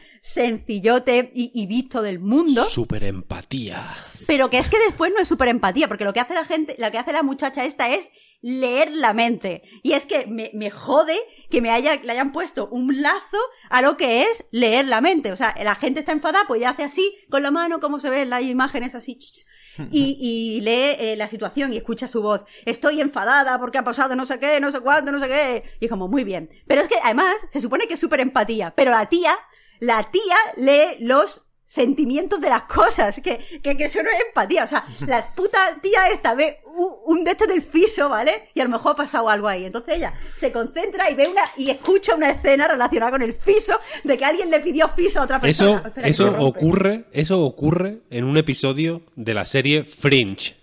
sencillote 0.46 1.32
y, 1.34 1.52
y 1.54 1.66
visto 1.66 2.02
del 2.04 2.20
mundo. 2.20 2.64
Super 2.66 3.04
empatía. 3.04 3.84
Pero 4.28 4.50
que 4.50 4.60
es 4.60 4.70
que 4.70 4.78
después 4.80 5.12
no 5.16 5.20
es 5.22 5.28
súper 5.28 5.48
empatía, 5.48 5.88
porque 5.88 6.06
lo 6.06 6.14
que 6.14 6.20
hace 6.20 6.36
la 6.36 6.46
gente, 6.46 6.76
lo 6.78 6.92
que 6.92 7.00
hace 7.00 7.12
la 7.14 7.24
muchacha 7.24 7.64
esta 7.66 7.90
es 7.90 8.10
leer 8.42 8.92
la 8.92 9.14
mente. 9.14 9.64
Y 9.84 9.94
es 9.94 10.06
que 10.06 10.26
me, 10.28 10.52
me 10.54 10.72
jode 10.72 11.18
que 11.50 11.62
me 11.62 11.70
haya, 11.70 11.96
le 11.96 12.12
hayan 12.12 12.32
puesto 12.32 12.68
un 12.70 13.02
lazo 13.02 13.38
a 13.70 13.82
lo 13.82 13.98
que 13.98 14.24
es 14.24 14.46
leer 14.52 14.86
la 14.86 15.02
mente. 15.02 15.32
O 15.32 15.36
sea, 15.36 15.56
la 15.62 15.76
gente 15.76 16.00
está 16.00 16.12
enfadada, 16.12 16.46
pues 16.48 16.62
ya 16.62 16.70
hace 16.70 16.84
así, 16.84 17.16
con 17.30 17.44
la 17.44 17.52
mano, 17.52 17.80
como 17.80 18.00
se 18.00 18.10
ven 18.10 18.30
las 18.30 18.44
imágenes 18.44 18.96
así, 18.96 19.18
y, 19.92 20.18
y 20.20 20.62
lee 20.62 20.96
eh, 21.00 21.16
la 21.18 21.30
situación 21.30 21.74
y 21.74 21.78
escucha 21.78 22.08
su 22.08 22.22
voz. 22.22 22.42
Estoy 22.66 23.02
enfadada 23.02 23.60
porque 23.60 23.78
ha 23.78 23.84
pasado 23.84 24.16
no 24.16 24.26
sé 24.26 24.40
qué, 24.40 24.60
no 24.60 24.72
sé 24.72 24.80
cuánto, 24.80 25.12
no 25.12 25.20
sé 25.20 25.28
qué. 25.28 25.64
Y 25.80 25.86
es 25.86 25.92
como, 25.92 26.08
muy 26.08 26.24
bien. 26.24 26.50
Pero 26.68 26.82
es 26.82 26.88
que 26.88 26.96
además 27.04 27.36
se 27.50 27.62
supone 27.62 27.88
que 27.88 27.94
es 27.94 28.00
súper 28.00 28.20
empatía, 28.20 28.74
pero 28.76 28.92
la 28.92 29.08
tía, 29.08 29.38
la 29.80 30.10
tía 30.12 30.38
lee 30.58 30.98
los 31.00 31.44
sentimientos 31.72 32.42
de 32.42 32.50
las 32.50 32.64
cosas, 32.64 33.22
que, 33.24 33.38
que, 33.64 33.78
que 33.78 33.86
eso 33.86 34.04
no 34.04 34.10
es 34.10 34.18
empatía. 34.28 34.66
O 34.66 34.68
sea, 34.68 34.84
la 35.08 35.26
puta 35.34 35.58
tía 35.82 36.08
esta 36.12 36.34
ve 36.36 36.60
un, 36.66 37.18
un 37.20 37.24
de 37.24 37.32
este 37.32 37.48
del 37.48 37.62
fiso, 37.62 38.10
¿vale? 38.10 38.50
Y 38.54 38.60
a 38.60 38.66
lo 38.66 38.70
mejor 38.72 38.92
ha 38.92 38.96
pasado 38.96 39.30
algo 39.30 39.48
ahí. 39.48 39.66
Entonces 39.66 39.96
ella 39.96 40.14
se 40.36 40.52
concentra 40.52 41.10
y 41.10 41.16
ve 41.16 41.30
una, 41.30 41.44
y 41.56 41.70
escucha 41.70 42.14
una 42.16 42.30
escena 42.30 42.68
relacionada 42.68 43.12
con 43.14 43.22
el 43.22 43.34
fiso, 43.34 43.80
de 44.04 44.18
que 44.18 44.26
alguien 44.26 44.50
le 44.50 44.60
pidió 44.60 44.90
fiso 44.90 45.22
a 45.22 45.24
otra 45.24 45.40
persona. 45.40 45.78
Eso, 45.78 45.88
Espera, 45.88 46.06
que 46.06 46.12
eso 46.12 46.36
ocurre, 46.42 47.06
eso 47.14 47.40
ocurre 47.42 48.00
en 48.10 48.26
un 48.26 48.36
episodio 48.36 49.04
de 49.16 49.34
la 49.34 49.46
serie 49.46 49.86
Fringe. 49.86 50.58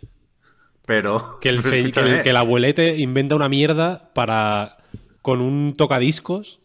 Pero. 0.86 1.38
Que 1.40 1.48
el, 1.48 1.56
pero 1.62 1.68
se- 1.70 1.74
que 1.74 1.80
el- 1.80 1.86
escúchame, 1.88 2.22
que 2.22 2.30
el 2.30 2.36
abuelete 2.36 2.96
inventa 2.98 3.34
una 3.34 3.48
mierda 3.48 4.10
para, 4.14 4.76
con 5.22 5.40
un 5.40 5.74
tocadiscos, 5.74 6.60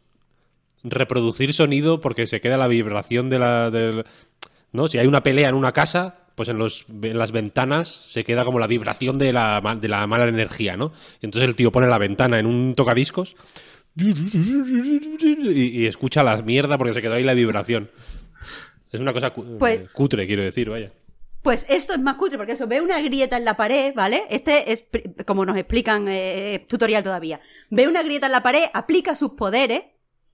reproducir 0.83 1.53
sonido 1.53 2.01
porque 2.01 2.27
se 2.27 2.41
queda 2.41 2.57
la 2.57 2.67
vibración 2.67 3.29
de 3.29 3.39
la... 3.39 3.71
del- 3.71 4.05
¿no? 4.71 4.87
Si 4.87 4.97
hay 4.97 5.07
una 5.07 5.23
pelea 5.23 5.49
en 5.49 5.55
una 5.55 5.71
casa, 5.71 6.15
pues 6.35 6.49
en, 6.49 6.57
los, 6.57 6.85
en 6.89 7.17
las 7.17 7.31
ventanas 7.31 7.89
se 7.89 8.23
queda 8.23 8.43
como 8.43 8.57
la 8.59 8.67
vibración 8.67 9.17
de 9.19 9.31
la, 9.31 9.61
de 9.79 9.87
la 9.87 10.07
mala 10.07 10.25
energía, 10.27 10.75
¿no? 10.77 10.91
Y 11.21 11.25
entonces 11.27 11.47
el 11.47 11.55
tío 11.55 11.71
pone 11.71 11.87
la 11.87 11.97
ventana 11.99 12.39
en 12.39 12.45
un 12.47 12.73
tocadiscos 12.75 13.35
y, 13.95 15.81
y 15.81 15.85
escucha 15.85 16.23
la 16.23 16.37
mierda 16.41 16.77
porque 16.77 16.93
se 16.93 17.01
quedó 17.01 17.13
ahí 17.13 17.23
la 17.23 17.33
vibración. 17.33 17.89
Es 18.91 18.99
una 18.99 19.13
cosa 19.13 19.31
cu- 19.31 19.57
Pues- 19.57 19.79
eh, 19.81 19.87
cutre, 19.93 20.27
quiero 20.27 20.43
decir, 20.43 20.69
vaya. 20.69 20.91
Pues 21.41 21.65
esto 21.69 21.93
es 21.93 21.99
más 21.99 22.15
cutre, 22.15 22.37
porque 22.37 22.53
eso, 22.53 22.67
ve 22.67 22.79
una 22.79 23.01
grieta 23.01 23.35
en 23.35 23.43
la 23.43 23.57
pared, 23.57 23.93
¿vale? 23.93 24.23
Este 24.29 24.71
es, 24.71 24.85
como 25.25 25.45
nos 25.45 25.57
explican, 25.57 26.07
eh, 26.07 26.65
tutorial 26.69 27.03
todavía. 27.03 27.41
Ve 27.69 27.87
una 27.89 28.01
grieta 28.01 28.27
en 28.27 28.31
la 28.31 28.41
pared, 28.41 28.63
aplica 28.73 29.13
sus 29.15 29.31
poderes, 29.31 29.83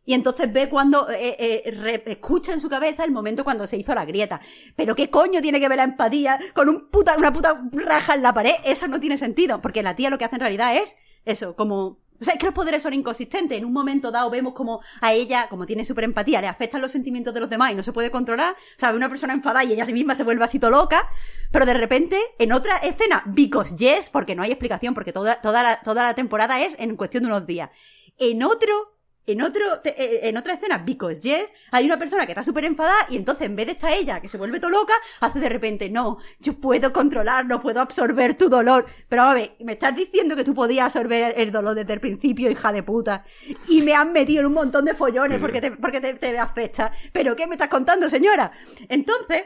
y 0.09 0.15
entonces 0.15 0.51
ve 0.51 0.69
cuando, 0.69 1.07
eh, 1.11 1.35
eh, 1.37 1.71
re- 1.71 2.03
escucha 2.07 2.51
en 2.51 2.61
su 2.61 2.67
cabeza 2.67 3.03
el 3.03 3.11
momento 3.11 3.43
cuando 3.43 3.67
se 3.67 3.77
hizo 3.77 3.93
la 3.93 4.05
grieta. 4.05 4.41
Pero 4.75 4.95
¿qué 4.95 5.11
coño 5.11 5.39
tiene 5.39 5.59
que 5.59 5.67
ver 5.69 5.77
la 5.77 5.83
empatía 5.83 6.39
con 6.55 6.67
un 6.67 6.89
puta, 6.89 7.15
una 7.15 7.31
puta 7.31 7.61
raja 7.73 8.15
en 8.15 8.23
la 8.23 8.33
pared? 8.33 8.55
Eso 8.65 8.87
no 8.87 8.99
tiene 8.99 9.19
sentido, 9.19 9.61
porque 9.61 9.83
la 9.83 9.95
tía 9.95 10.09
lo 10.09 10.17
que 10.17 10.25
hace 10.25 10.37
en 10.37 10.41
realidad 10.41 10.75
es 10.75 10.95
eso, 11.25 11.55
como... 11.55 11.99
O 12.21 12.25
sea, 12.25 12.33
es 12.33 12.39
que 12.39 12.47
los 12.47 12.55
poderes 12.55 12.81
son 12.81 12.93
inconsistentes. 12.93 13.55
En 13.55 13.65
un 13.65 13.71
momento 13.71 14.09
dado 14.09 14.31
vemos 14.31 14.53
como 14.53 14.81
a 14.99 15.13
ella, 15.13 15.47
como 15.47 15.67
tiene 15.67 15.85
super 15.85 16.03
empatía, 16.03 16.41
le 16.41 16.47
afectan 16.47 16.81
los 16.81 16.91
sentimientos 16.91 17.31
de 17.33 17.39
los 17.41 17.49
demás 17.49 17.71
y 17.71 17.75
no 17.75 17.83
se 17.83 17.93
puede 17.93 18.09
controlar. 18.09 18.53
O 18.55 18.79
sea, 18.79 18.91
una 18.93 19.09
persona 19.09 19.31
enfadada 19.33 19.63
y 19.63 19.73
ella 19.73 19.85
sí 19.85 19.93
misma 19.93 20.15
se 20.15 20.23
vuelve 20.23 20.43
así 20.43 20.57
todo 20.57 20.71
loca. 20.71 21.07
Pero 21.51 21.67
de 21.67 21.75
repente, 21.75 22.19
en 22.39 22.51
otra 22.51 22.77
escena, 22.77 23.21
because 23.27 23.75
yes, 23.77 24.09
porque 24.09 24.35
no 24.35 24.41
hay 24.41 24.51
explicación, 24.51 24.95
porque 24.95 25.13
toda, 25.13 25.39
toda, 25.39 25.61
la, 25.61 25.81
toda 25.81 26.03
la 26.03 26.15
temporada 26.15 26.59
es 26.59 26.73
en 26.79 26.97
cuestión 26.97 27.23
de 27.23 27.29
unos 27.29 27.45
días. 27.45 27.69
En 28.17 28.43
otro, 28.43 28.98
en 29.25 29.41
otro, 29.41 29.63
eh, 29.83 30.21
en 30.23 30.37
otra 30.37 30.53
escena, 30.53 30.79
because 30.79 31.19
yes, 31.21 31.51
hay 31.71 31.85
una 31.85 31.99
persona 31.99 32.25
que 32.25 32.31
está 32.31 32.43
súper 32.43 32.65
enfadada 32.65 32.97
y 33.09 33.17
entonces 33.17 33.47
en 33.47 33.55
vez 33.55 33.67
de 33.67 33.73
estar 33.73 33.91
ella, 33.91 34.19
que 34.19 34.27
se 34.27 34.37
vuelve 34.37 34.59
todo 34.59 34.71
loca, 34.71 34.93
hace 35.19 35.39
de 35.39 35.49
repente, 35.49 35.89
no, 35.89 36.17
yo 36.39 36.53
puedo 36.53 36.91
controlar, 36.91 37.45
no 37.45 37.61
puedo 37.61 37.81
absorber 37.81 38.35
tu 38.35 38.49
dolor. 38.49 38.85
Pero 39.07 39.23
a 39.23 39.33
ver, 39.33 39.55
me 39.59 39.73
estás 39.73 39.95
diciendo 39.95 40.35
que 40.35 40.43
tú 40.43 40.53
podías 40.53 40.87
absorber 40.87 41.33
el 41.37 41.51
dolor 41.51 41.75
desde 41.75 41.93
el 41.93 41.99
principio, 41.99 42.49
hija 42.49 42.71
de 42.71 42.83
puta. 42.83 43.23
Y 43.67 43.81
me 43.81 43.93
han 43.93 44.13
metido 44.13 44.41
en 44.41 44.47
un 44.47 44.53
montón 44.53 44.85
de 44.85 44.93
follones 44.93 45.39
porque 45.39 45.61
te, 45.61 45.71
porque 45.71 46.01
te, 46.01 46.13
te 46.13 46.37
afecta. 46.39 46.91
¿Pero 47.11 47.35
qué 47.35 47.47
me 47.47 47.55
estás 47.55 47.69
contando, 47.69 48.09
señora? 48.09 48.51
Entonces, 48.87 49.43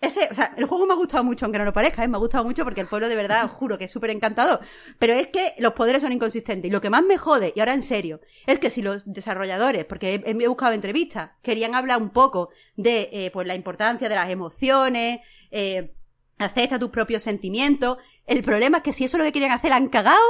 ese, 0.00 0.28
o 0.30 0.34
sea, 0.34 0.54
el 0.56 0.64
juego 0.64 0.86
me 0.86 0.94
ha 0.94 0.96
gustado 0.96 1.22
mucho, 1.22 1.44
aunque 1.44 1.58
no 1.58 1.66
lo 1.66 1.74
parezca, 1.74 2.02
¿eh? 2.02 2.08
me 2.08 2.16
ha 2.16 2.20
gustado 2.20 2.42
mucho 2.42 2.64
porque 2.64 2.80
el 2.80 2.86
pueblo 2.86 3.08
de 3.08 3.16
verdad, 3.16 3.46
juro 3.48 3.76
que 3.76 3.84
es 3.84 3.90
súper 3.90 4.10
encantador. 4.10 4.60
Pero 4.98 5.12
es 5.12 5.28
que 5.28 5.54
los 5.58 5.74
poderes 5.74 6.02
son 6.02 6.12
inconsistentes. 6.12 6.70
Y 6.70 6.72
lo 6.72 6.80
que 6.80 6.88
más 6.88 7.02
me 7.02 7.18
jode, 7.18 7.52
y 7.54 7.60
ahora 7.60 7.74
en 7.74 7.82
serio, 7.82 8.20
es 8.46 8.58
que 8.58 8.70
si 8.70 8.80
los 8.80 9.12
desarrolladores, 9.12 9.84
porque 9.84 10.22
he, 10.24 10.48
buscado 10.48 10.72
entrevistas, 10.72 11.32
querían 11.42 11.74
hablar 11.74 12.00
un 12.00 12.10
poco 12.10 12.48
de 12.76 13.10
eh, 13.12 13.30
pues 13.30 13.46
la 13.46 13.54
importancia 13.54 14.08
de 14.08 14.14
las 14.14 14.30
emociones, 14.30 15.20
eh, 15.50 15.94
acepta 16.38 16.78
tus 16.78 16.88
propios 16.88 17.22
sentimientos. 17.22 17.98
El 18.26 18.42
problema 18.42 18.78
es 18.78 18.82
que 18.82 18.94
si 18.94 19.04
eso 19.04 19.18
es 19.18 19.18
lo 19.18 19.24
que 19.26 19.32
querían 19.32 19.52
hacer, 19.52 19.72
han 19.72 19.88
cagado, 19.88 20.24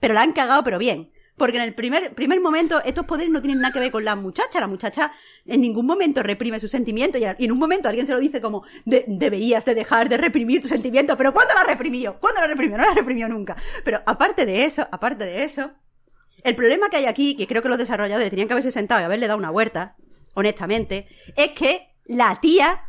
pero 0.00 0.14
la 0.14 0.22
han 0.22 0.32
cagado, 0.32 0.64
pero 0.64 0.78
bien. 0.78 1.12
Porque 1.40 1.56
en 1.56 1.62
el 1.62 1.72
primer, 1.74 2.12
primer 2.12 2.38
momento 2.38 2.82
estos 2.84 3.06
poderes 3.06 3.32
no 3.32 3.40
tienen 3.40 3.60
nada 3.62 3.72
que 3.72 3.80
ver 3.80 3.90
con 3.90 4.04
la 4.04 4.14
muchacha. 4.14 4.60
La 4.60 4.66
muchacha 4.66 5.10
en 5.46 5.62
ningún 5.62 5.86
momento 5.86 6.22
reprime 6.22 6.60
sus 6.60 6.70
sentimientos 6.70 7.18
y, 7.18 7.24
en 7.44 7.50
un 7.50 7.58
momento 7.58 7.88
alguien 7.88 8.06
se 8.06 8.12
lo 8.12 8.20
dice 8.20 8.42
como 8.42 8.62
"De- 8.84 9.06
deberías 9.08 9.64
de 9.64 9.74
dejar 9.74 10.10
de 10.10 10.18
reprimir 10.18 10.60
tus 10.60 10.68
sentimientos. 10.68 11.16
Pero 11.16 11.32
¿cuándo 11.32 11.54
la 11.54 11.64
reprimió? 11.64 12.18
¿Cuándo 12.20 12.42
la 12.42 12.46
reprimió? 12.46 12.76
No 12.76 12.84
la 12.84 12.92
reprimió 12.92 13.26
nunca. 13.26 13.56
Pero 13.86 14.02
aparte 14.04 14.44
de 14.44 14.64
eso, 14.66 14.86
aparte 14.92 15.24
de 15.24 15.42
eso, 15.44 15.72
el 16.44 16.54
problema 16.54 16.90
que 16.90 16.98
hay 16.98 17.06
aquí, 17.06 17.34
que 17.38 17.46
creo 17.46 17.62
que 17.62 17.70
los 17.70 17.78
desarrolladores 17.78 18.28
tenían 18.28 18.46
que 18.46 18.52
haberse 18.52 18.70
sentado 18.70 19.00
y 19.00 19.04
haberle 19.04 19.26
dado 19.26 19.38
una 19.38 19.50
vuelta, 19.50 19.96
honestamente, 20.34 21.06
es 21.36 21.52
que 21.52 21.94
la 22.04 22.38
tía 22.42 22.82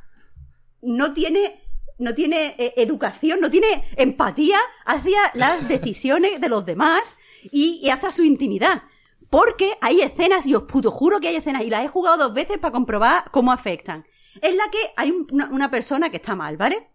no 0.82 1.14
tiene 1.14 1.62
no 2.02 2.14
tiene 2.14 2.56
eh, 2.58 2.74
educación, 2.78 3.40
no 3.40 3.50
tiene 3.50 3.84
empatía 3.96 4.60
hacia 4.86 5.20
las 5.36 5.68
decisiones 5.68 6.42
de 6.42 6.50
los 6.50 6.66
demás 6.66 7.18
y, 7.52 7.80
y 7.84 7.90
hacia 7.90 8.12
su 8.12 8.24
intimidad. 8.24 8.84
Porque 9.30 9.78
hay 9.80 10.02
escenas, 10.02 10.46
y 10.46 10.56
os 10.56 10.64
puto 10.64 10.92
juro 10.92 11.22
que 11.22 11.30
hay 11.30 11.38
escenas, 11.38 11.64
y 11.64 11.70
las 11.70 11.86
he 11.86 11.88
jugado 11.88 12.18
dos 12.18 12.34
veces 12.34 12.58
para 12.58 12.74
comprobar 12.74 13.24
cómo 13.32 13.54
afectan. 13.54 14.04
En 14.42 14.58
la 14.58 14.70
que 14.70 14.80
hay 14.98 15.12
un- 15.12 15.26
una, 15.32 15.46
una 15.50 15.72
persona 15.72 16.10
que 16.10 16.18
está 16.18 16.36
mal, 16.36 16.58
¿vale? 16.58 16.90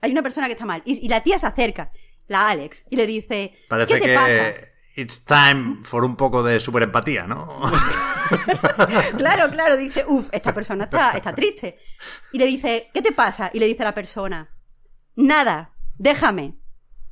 Hay 0.00 0.12
una 0.12 0.22
persona 0.22 0.46
que 0.46 0.52
está 0.52 0.64
mal. 0.66 0.82
Y, 0.84 1.04
y 1.04 1.08
la 1.08 1.22
tía 1.24 1.36
se 1.38 1.46
acerca, 1.46 1.90
la 2.28 2.48
Alex, 2.48 2.84
y 2.90 2.96
le 2.96 3.06
dice, 3.08 3.54
Parece 3.68 3.94
¿qué 3.94 4.00
te 4.00 4.06
que 4.06 4.14
pasa? 4.14 4.54
it's 4.96 5.24
time 5.24 5.78
for 5.82 6.04
un 6.04 6.14
poco 6.14 6.42
de 6.44 6.60
superempatía, 6.60 7.26
¿no? 7.26 7.60
Claro, 9.16 9.50
claro, 9.50 9.76
dice, 9.76 10.04
uff, 10.06 10.28
esta 10.32 10.54
persona 10.54 10.84
está, 10.84 11.12
está 11.12 11.32
triste. 11.32 11.78
Y 12.32 12.38
le 12.38 12.46
dice, 12.46 12.90
¿qué 12.92 13.02
te 13.02 13.12
pasa? 13.12 13.50
Y 13.52 13.58
le 13.58 13.66
dice 13.66 13.82
a 13.82 13.86
la 13.86 13.94
persona, 13.94 14.50
nada, 15.16 15.74
déjame. 15.98 16.58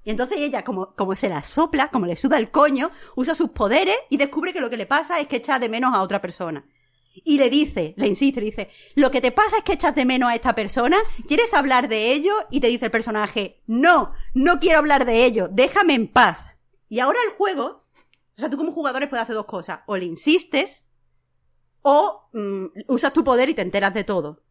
Y 0.05 0.11
entonces 0.11 0.39
ella, 0.39 0.65
como, 0.65 0.95
como 0.95 1.15
se 1.15 1.28
la 1.28 1.43
sopla, 1.43 1.89
como 1.89 2.07
le 2.07 2.16
suda 2.16 2.39
el 2.39 2.51
coño, 2.51 2.90
usa 3.15 3.35
sus 3.35 3.51
poderes 3.51 3.97
y 4.09 4.16
descubre 4.16 4.53
que 4.53 4.61
lo 4.61 4.70
que 4.70 4.77
le 4.77 4.86
pasa 4.86 5.20
es 5.20 5.27
que 5.27 5.36
echa 5.36 5.59
de 5.59 5.69
menos 5.69 5.95
a 5.95 6.03
otra 6.03 6.20
persona. 6.20 6.65
Y 7.24 7.39
le 7.39 7.51
dice, 7.51 7.95
le 7.97 8.07
insiste, 8.07 8.40
le 8.40 8.47
dice, 8.47 8.70
lo 8.95 9.11
que 9.11 9.20
te 9.20 9.32
pasa 9.32 9.59
es 9.59 9.65
que 9.65 9.73
echas 9.73 9.95
de 9.95 10.05
menos 10.05 10.31
a 10.31 10.35
esta 10.35 10.55
persona, 10.55 10.97
¿quieres 11.27 11.53
hablar 11.55 11.89
de 11.89 12.12
ello? 12.12 12.32
Y 12.51 12.61
te 12.61 12.69
dice 12.69 12.86
el 12.86 12.90
personaje, 12.90 13.62
no, 13.66 14.12
no 14.35 14.61
quiero 14.61 14.78
hablar 14.78 15.05
de 15.05 15.24
ello, 15.24 15.49
déjame 15.51 15.95
en 15.95 16.07
paz. 16.07 16.39
Y 16.89 17.01
ahora 17.01 17.19
el 17.27 17.35
juego, 17.35 17.85
o 18.36 18.40
sea, 18.40 18.49
tú 18.51 18.57
como 18.57 18.73
jugadores 18.73 19.09
puedes 19.09 19.24
hacer 19.24 19.35
dos 19.35 19.47
cosas, 19.47 19.81
o 19.86 19.97
le 19.97 20.05
insistes, 20.05 20.88
o 21.82 22.28
mm, 22.32 22.66
usas 22.88 23.12
tu 23.12 23.24
poder 23.24 23.48
y 23.48 23.55
te 23.55 23.62
enteras 23.62 23.94
de 23.94 24.05
todo. 24.05 24.42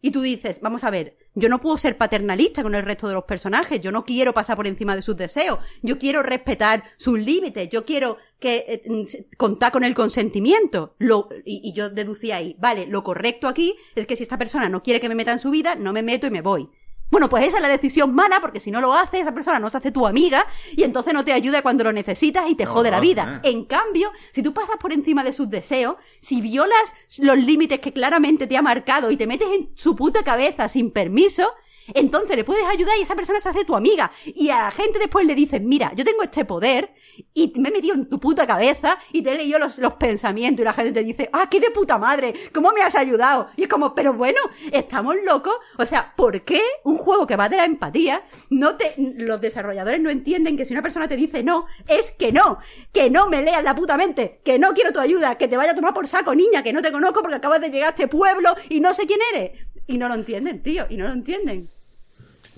Y 0.00 0.12
tú 0.12 0.20
dices, 0.20 0.60
vamos 0.60 0.84
a 0.84 0.90
ver, 0.90 1.18
yo 1.34 1.48
no 1.48 1.60
puedo 1.60 1.76
ser 1.76 1.96
paternalista 1.96 2.62
con 2.62 2.76
el 2.76 2.84
resto 2.84 3.08
de 3.08 3.14
los 3.14 3.24
personajes, 3.24 3.80
yo 3.80 3.90
no 3.90 4.04
quiero 4.04 4.32
pasar 4.32 4.56
por 4.56 4.68
encima 4.68 4.94
de 4.94 5.02
sus 5.02 5.16
deseos, 5.16 5.58
yo 5.82 5.98
quiero 5.98 6.22
respetar 6.22 6.84
sus 6.96 7.18
límites, 7.18 7.68
yo 7.70 7.84
quiero 7.84 8.16
que 8.38 8.64
eh, 8.68 8.82
mm, 8.86 9.36
contar 9.36 9.72
con 9.72 9.82
el 9.82 9.94
consentimiento. 9.94 10.94
Lo, 10.98 11.28
y, 11.44 11.60
y 11.64 11.72
yo 11.72 11.90
deducía 11.90 12.36
ahí, 12.36 12.56
vale, 12.60 12.86
lo 12.86 13.02
correcto 13.02 13.48
aquí 13.48 13.74
es 13.96 14.06
que 14.06 14.14
si 14.14 14.22
esta 14.22 14.38
persona 14.38 14.68
no 14.68 14.84
quiere 14.84 15.00
que 15.00 15.08
me 15.08 15.16
meta 15.16 15.32
en 15.32 15.40
su 15.40 15.50
vida, 15.50 15.74
no 15.74 15.92
me 15.92 16.04
meto 16.04 16.28
y 16.28 16.30
me 16.30 16.42
voy. 16.42 16.70
Bueno, 17.10 17.28
pues 17.28 17.46
esa 17.46 17.56
es 17.56 17.62
la 17.62 17.68
decisión 17.68 18.14
mala, 18.14 18.40
porque 18.40 18.60
si 18.60 18.70
no 18.70 18.80
lo 18.80 18.92
hace, 18.92 19.20
esa 19.20 19.32
persona 19.32 19.58
no 19.58 19.70
se 19.70 19.78
hace 19.78 19.90
tu 19.90 20.06
amiga 20.06 20.44
y 20.76 20.82
entonces 20.82 21.14
no 21.14 21.24
te 21.24 21.32
ayuda 21.32 21.62
cuando 21.62 21.84
lo 21.84 21.92
necesitas 21.92 22.48
y 22.50 22.54
te 22.54 22.64
No, 22.64 22.72
jode 22.72 22.90
la 22.90 23.00
vida. 23.00 23.40
eh. 23.44 23.50
En 23.50 23.64
cambio, 23.64 24.10
si 24.32 24.42
tú 24.42 24.52
pasas 24.52 24.76
por 24.76 24.92
encima 24.92 25.24
de 25.24 25.32
sus 25.32 25.48
deseos, 25.48 25.96
si 26.20 26.40
violas 26.40 26.92
los 27.20 27.38
límites 27.38 27.80
que 27.80 27.92
claramente 27.92 28.46
te 28.46 28.56
ha 28.56 28.62
marcado 28.62 29.10
y 29.10 29.16
te 29.16 29.26
metes 29.26 29.48
en 29.52 29.70
su 29.74 29.96
puta 29.96 30.22
cabeza 30.22 30.68
sin 30.68 30.90
permiso, 30.90 31.50
entonces 31.94 32.36
le 32.36 32.44
puedes 32.44 32.64
ayudar 32.66 32.94
y 32.98 33.02
esa 33.02 33.14
persona 33.14 33.40
se 33.40 33.48
hace 33.48 33.64
tu 33.64 33.74
amiga. 33.74 34.10
Y 34.26 34.50
a 34.50 34.64
la 34.64 34.70
gente 34.70 34.98
después 34.98 35.26
le 35.26 35.34
dices, 35.34 35.60
mira, 35.60 35.92
yo 35.94 36.04
tengo 36.04 36.22
este 36.22 36.44
poder 36.44 36.92
y 37.34 37.52
me 37.56 37.68
he 37.68 37.72
metido 37.72 37.94
en 37.94 38.08
tu 38.08 38.18
puta 38.18 38.46
cabeza 38.46 38.98
y 39.12 39.22
te 39.22 39.32
he 39.32 39.36
leído 39.36 39.58
los, 39.58 39.78
los 39.78 39.94
pensamientos 39.94 40.60
y 40.62 40.64
la 40.64 40.72
gente 40.72 40.92
te 40.92 41.04
dice, 41.04 41.28
ah, 41.32 41.48
qué 41.50 41.60
de 41.60 41.70
puta 41.70 41.98
madre, 41.98 42.34
¿cómo 42.52 42.72
me 42.72 42.82
has 42.82 42.94
ayudado? 42.94 43.48
Y 43.56 43.62
es 43.62 43.68
como, 43.68 43.94
pero 43.94 44.12
bueno, 44.14 44.38
estamos 44.72 45.16
locos. 45.24 45.54
O 45.78 45.86
sea, 45.86 46.14
¿por 46.16 46.42
qué 46.42 46.60
un 46.84 46.96
juego 46.96 47.26
que 47.26 47.36
va 47.36 47.48
de 47.48 47.56
la 47.56 47.64
empatía 47.64 48.24
no 48.50 48.76
te, 48.76 48.94
los 48.96 49.40
desarrolladores 49.40 50.00
no 50.00 50.10
entienden 50.10 50.56
que 50.56 50.64
si 50.64 50.72
una 50.72 50.82
persona 50.82 51.08
te 51.08 51.16
dice 51.16 51.42
no, 51.42 51.66
es 51.86 52.10
que 52.12 52.32
no, 52.32 52.58
que 52.92 53.10
no 53.10 53.28
me 53.28 53.42
leas 53.42 53.62
la 53.62 53.74
puta 53.74 53.96
mente, 53.96 54.40
que 54.44 54.58
no 54.58 54.74
quiero 54.74 54.92
tu 54.92 55.00
ayuda, 55.00 55.36
que 55.36 55.48
te 55.48 55.56
vaya 55.56 55.72
a 55.72 55.74
tomar 55.74 55.94
por 55.94 56.06
saco, 56.06 56.34
niña, 56.34 56.62
que 56.62 56.72
no 56.72 56.82
te 56.82 56.92
conozco 56.92 57.20
porque 57.20 57.36
acabas 57.36 57.60
de 57.60 57.70
llegar 57.70 57.88
a 57.88 57.90
este 57.90 58.08
pueblo 58.08 58.54
y 58.68 58.80
no 58.80 58.94
sé 58.94 59.06
quién 59.06 59.20
eres. 59.34 59.52
Y 59.86 59.96
no 59.96 60.08
lo 60.08 60.14
entienden, 60.14 60.62
tío, 60.62 60.86
y 60.90 60.96
no 60.96 61.06
lo 61.06 61.14
entienden. 61.14 61.68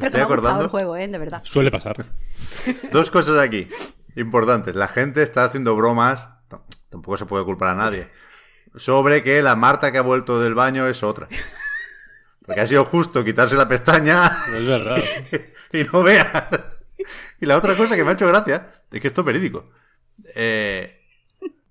Pero 0.01 0.13
que 0.13 0.19
estoy 0.19 0.21
me 0.21 0.23
ha 0.23 0.27
gustado 0.27 0.55
acordando. 0.55 0.65
el 0.65 0.71
juego, 0.71 0.97
eh, 0.97 1.09
de 1.09 1.19
verdad. 1.19 1.41
Suele 1.45 1.71
pasar. 1.71 2.05
Dos 2.93 3.11
cosas 3.11 3.39
aquí 3.39 3.69
importantes. 4.17 4.75
La 4.75 4.89
gente 4.89 5.23
está 5.23 5.45
haciendo 5.45 5.77
bromas, 5.77 6.31
tampoco 6.89 7.17
se 7.17 7.27
puede 7.27 7.45
culpar 7.45 7.71
a 7.71 7.75
nadie, 7.75 8.09
sobre 8.77 9.23
que 9.23 9.43
la 9.43 9.57
Marta 9.57 9.93
que 9.93 9.99
ha 9.99 10.03
vuelto 10.03 10.41
del 10.41 10.55
baño 10.55 10.87
es 10.87 11.03
otra. 11.03 11.29
Porque 12.45 12.61
ha 12.61 12.67
sido 12.67 12.85
justo 12.85 13.25
quitarse 13.25 13.57
la 13.57 13.69
pestaña 13.69 14.45
Es 14.55 14.67
verdad. 14.67 14.99
y 15.73 15.85
no 15.85 16.03
veas. 16.03 16.27
Y 17.41 17.47
la 17.47 17.57
otra 17.57 17.75
cosa 17.77 17.97
que 17.97 18.05
me 18.05 18.11
ha 18.11 18.15
hecho 18.15 18.27
gracia 18.27 18.69
es 18.91 19.01
que 19.01 19.07
esto 19.07 19.21
es 19.23 19.27
verídico. 19.27 19.71
Eh, 20.35 21.01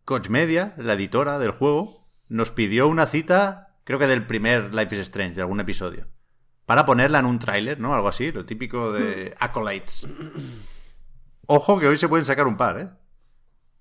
Coach 0.06 0.30
Media, 0.30 0.74
la 0.78 0.94
editora 0.94 1.38
del 1.38 1.52
juego, 1.52 2.08
nos 2.30 2.52
pidió 2.52 2.88
una 2.88 3.06
cita, 3.06 3.76
creo 3.84 4.00
que 4.00 4.08
del 4.08 4.26
primer 4.26 4.74
Life 4.74 4.96
is 4.96 5.02
Strange, 5.02 5.36
de 5.36 5.42
algún 5.42 5.60
episodio, 5.60 6.08
para 6.70 6.86
ponerla 6.86 7.18
en 7.18 7.26
un 7.26 7.40
tráiler, 7.40 7.80
¿no? 7.80 7.96
Algo 7.96 8.10
así, 8.10 8.32
lo 8.32 8.46
típico 8.46 8.92
de 8.92 9.34
Acolytes. 9.40 10.06
Ojo 11.48 11.80
que 11.80 11.88
hoy 11.88 11.98
se 11.98 12.08
pueden 12.08 12.28
sacar 12.28 12.46
un 12.46 12.58
par, 12.58 12.80
¿eh? 12.80 12.90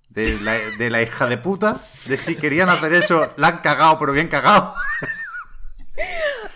De 0.07 0.39
la, 0.39 0.53
de 0.53 0.89
la 0.89 0.99
hija 0.99 1.27
de 1.27 1.37
puta, 1.37 1.85
de 2.05 2.17
si 2.17 2.35
querían 2.35 2.67
hacer 2.67 2.91
eso, 2.93 3.31
la 3.37 3.49
han 3.49 3.57
cagado, 3.59 3.99
pero 3.99 4.11
bien 4.11 4.27
cagado. 4.27 4.73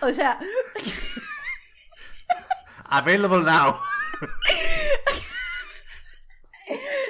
O 0.01 0.11
sea, 0.11 0.39
Available 2.85 3.43
now. 3.43 3.75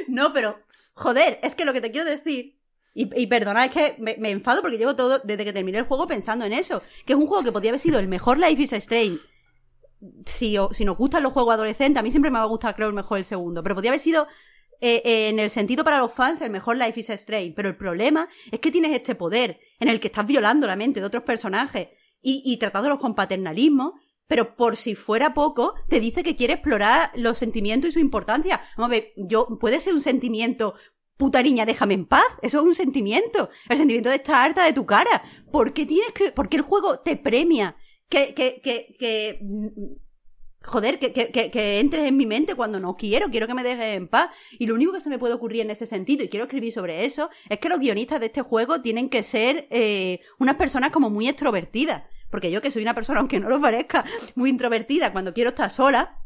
no, 0.09 0.33
pero, 0.33 0.59
joder, 0.95 1.39
es 1.43 1.55
que 1.55 1.63
lo 1.63 1.71
que 1.71 1.79
te 1.79 1.93
quiero 1.93 2.09
decir, 2.09 2.59
y, 2.93 3.21
y 3.21 3.27
perdona, 3.27 3.65
es 3.65 3.71
que 3.71 3.95
me, 3.99 4.29
enfado 4.29 4.61
porque 4.61 4.77
llevo 4.77 4.95
todo, 4.95 5.19
desde 5.19 5.45
que 5.45 5.53
terminé 5.53 5.79
el 5.79 5.85
juego 5.85 6.07
pensando 6.07 6.45
en 6.45 6.53
eso, 6.53 6.81
que 7.05 7.13
es 7.13 7.19
un 7.19 7.27
juego 7.27 7.43
que 7.43 7.51
podía 7.51 7.71
haber 7.71 7.79
sido 7.79 7.99
el 7.99 8.07
mejor 8.07 8.37
Life 8.37 8.61
is 8.61 8.73
Strange 8.73 9.19
si 10.25 10.85
nos 10.85 10.97
gustan 10.97 11.23
los 11.23 11.33
juegos 11.33 11.53
adolescentes, 11.53 11.99
a 11.99 12.03
mí 12.03 12.11
siempre 12.11 12.31
me 12.31 12.37
va 12.37 12.43
a 12.43 12.47
gustar, 12.47 12.75
creo, 12.75 12.87
el 12.87 12.93
mejor 12.93 13.19
el 13.19 13.25
segundo. 13.25 13.63
Pero 13.63 13.75
podría 13.75 13.91
haber 13.91 13.99
sido, 13.99 14.27
eh, 14.81 15.01
eh, 15.05 15.29
en 15.29 15.39
el 15.39 15.49
sentido 15.49 15.83
para 15.83 15.99
los 15.99 16.13
fans, 16.13 16.41
el 16.41 16.49
mejor 16.49 16.77
Life 16.77 16.99
is 16.99 17.09
Strange. 17.09 17.53
Pero 17.55 17.69
el 17.69 17.77
problema 17.77 18.27
es 18.51 18.59
que 18.59 18.71
tienes 18.71 18.91
este 18.91 19.15
poder 19.15 19.59
en 19.79 19.89
el 19.89 19.99
que 19.99 20.07
estás 20.07 20.25
violando 20.25 20.67
la 20.67 20.75
mente 20.75 20.99
de 20.99 21.05
otros 21.05 21.23
personajes 21.23 21.89
y, 22.21 22.41
y 22.45 22.57
tratándolos 22.57 22.99
con 22.99 23.15
paternalismo. 23.15 23.93
Pero 24.27 24.55
por 24.55 24.77
si 24.77 24.95
fuera 24.95 25.33
poco, 25.33 25.75
te 25.89 25.99
dice 25.99 26.23
que 26.23 26.35
quiere 26.35 26.53
explorar 26.53 27.11
los 27.15 27.37
sentimientos 27.37 27.89
y 27.89 27.93
su 27.93 27.99
importancia. 27.99 28.61
Vamos 28.77 28.89
a 28.89 28.91
ver, 28.91 29.13
yo, 29.15 29.47
puede 29.59 29.79
ser 29.79 29.93
un 29.93 30.01
sentimiento 30.01 30.73
puta 31.23 31.41
niña, 31.41 31.65
déjame 31.65 31.93
en 31.93 32.05
paz. 32.05 32.27
Eso 32.41 32.59
es 32.59 32.65
un 32.65 32.75
sentimiento. 32.75 33.49
El 33.69 33.77
sentimiento 33.77 34.09
de 34.09 34.17
estar 34.17 34.43
harta 34.43 34.65
de 34.65 34.73
tu 34.73 34.85
cara. 34.85 35.23
¿Por 35.53 35.71
qué 35.71 35.85
tienes 35.85 36.11
que, 36.11 36.33
por 36.33 36.49
qué 36.49 36.57
el 36.57 36.63
juego 36.63 36.99
te 36.99 37.15
premia 37.15 37.77
que, 38.09 38.33
que, 38.33 38.59
que, 38.61 38.93
que, 38.99 39.39
mm, 39.41 39.67
joder, 40.65 40.99
que, 40.99 41.13
que, 41.13 41.31
que, 41.31 41.49
que 41.49 41.79
entres 41.79 42.05
en 42.05 42.17
mi 42.17 42.25
mente 42.25 42.55
cuando 42.55 42.77
no 42.81 42.97
quiero, 42.97 43.29
quiero 43.29 43.47
que 43.47 43.53
me 43.53 43.63
dejes 43.63 43.95
en 43.95 44.09
paz. 44.09 44.35
Y 44.59 44.67
lo 44.67 44.75
único 44.75 44.91
que 44.91 44.99
se 44.99 45.09
me 45.09 45.17
puede 45.17 45.33
ocurrir 45.33 45.61
en 45.61 45.71
ese 45.71 45.85
sentido, 45.85 46.25
y 46.25 46.27
quiero 46.27 46.43
escribir 46.43 46.73
sobre 46.73 47.05
eso, 47.05 47.29
es 47.47 47.57
que 47.57 47.69
los 47.69 47.79
guionistas 47.79 48.19
de 48.19 48.25
este 48.25 48.41
juego 48.41 48.81
tienen 48.81 49.07
que 49.07 49.23
ser 49.23 49.69
eh, 49.71 50.19
unas 50.39 50.57
personas 50.57 50.91
como 50.91 51.09
muy 51.09 51.29
extrovertidas. 51.29 52.03
Porque 52.29 52.51
yo 52.51 52.61
que 52.61 52.69
soy 52.69 52.81
una 52.81 52.95
persona, 52.95 53.21
aunque 53.21 53.39
no 53.39 53.47
lo 53.47 53.61
parezca, 53.61 54.03
muy 54.35 54.49
introvertida, 54.49 55.13
cuando 55.13 55.33
quiero 55.33 55.51
estar 55.51 55.69
sola, 55.69 56.19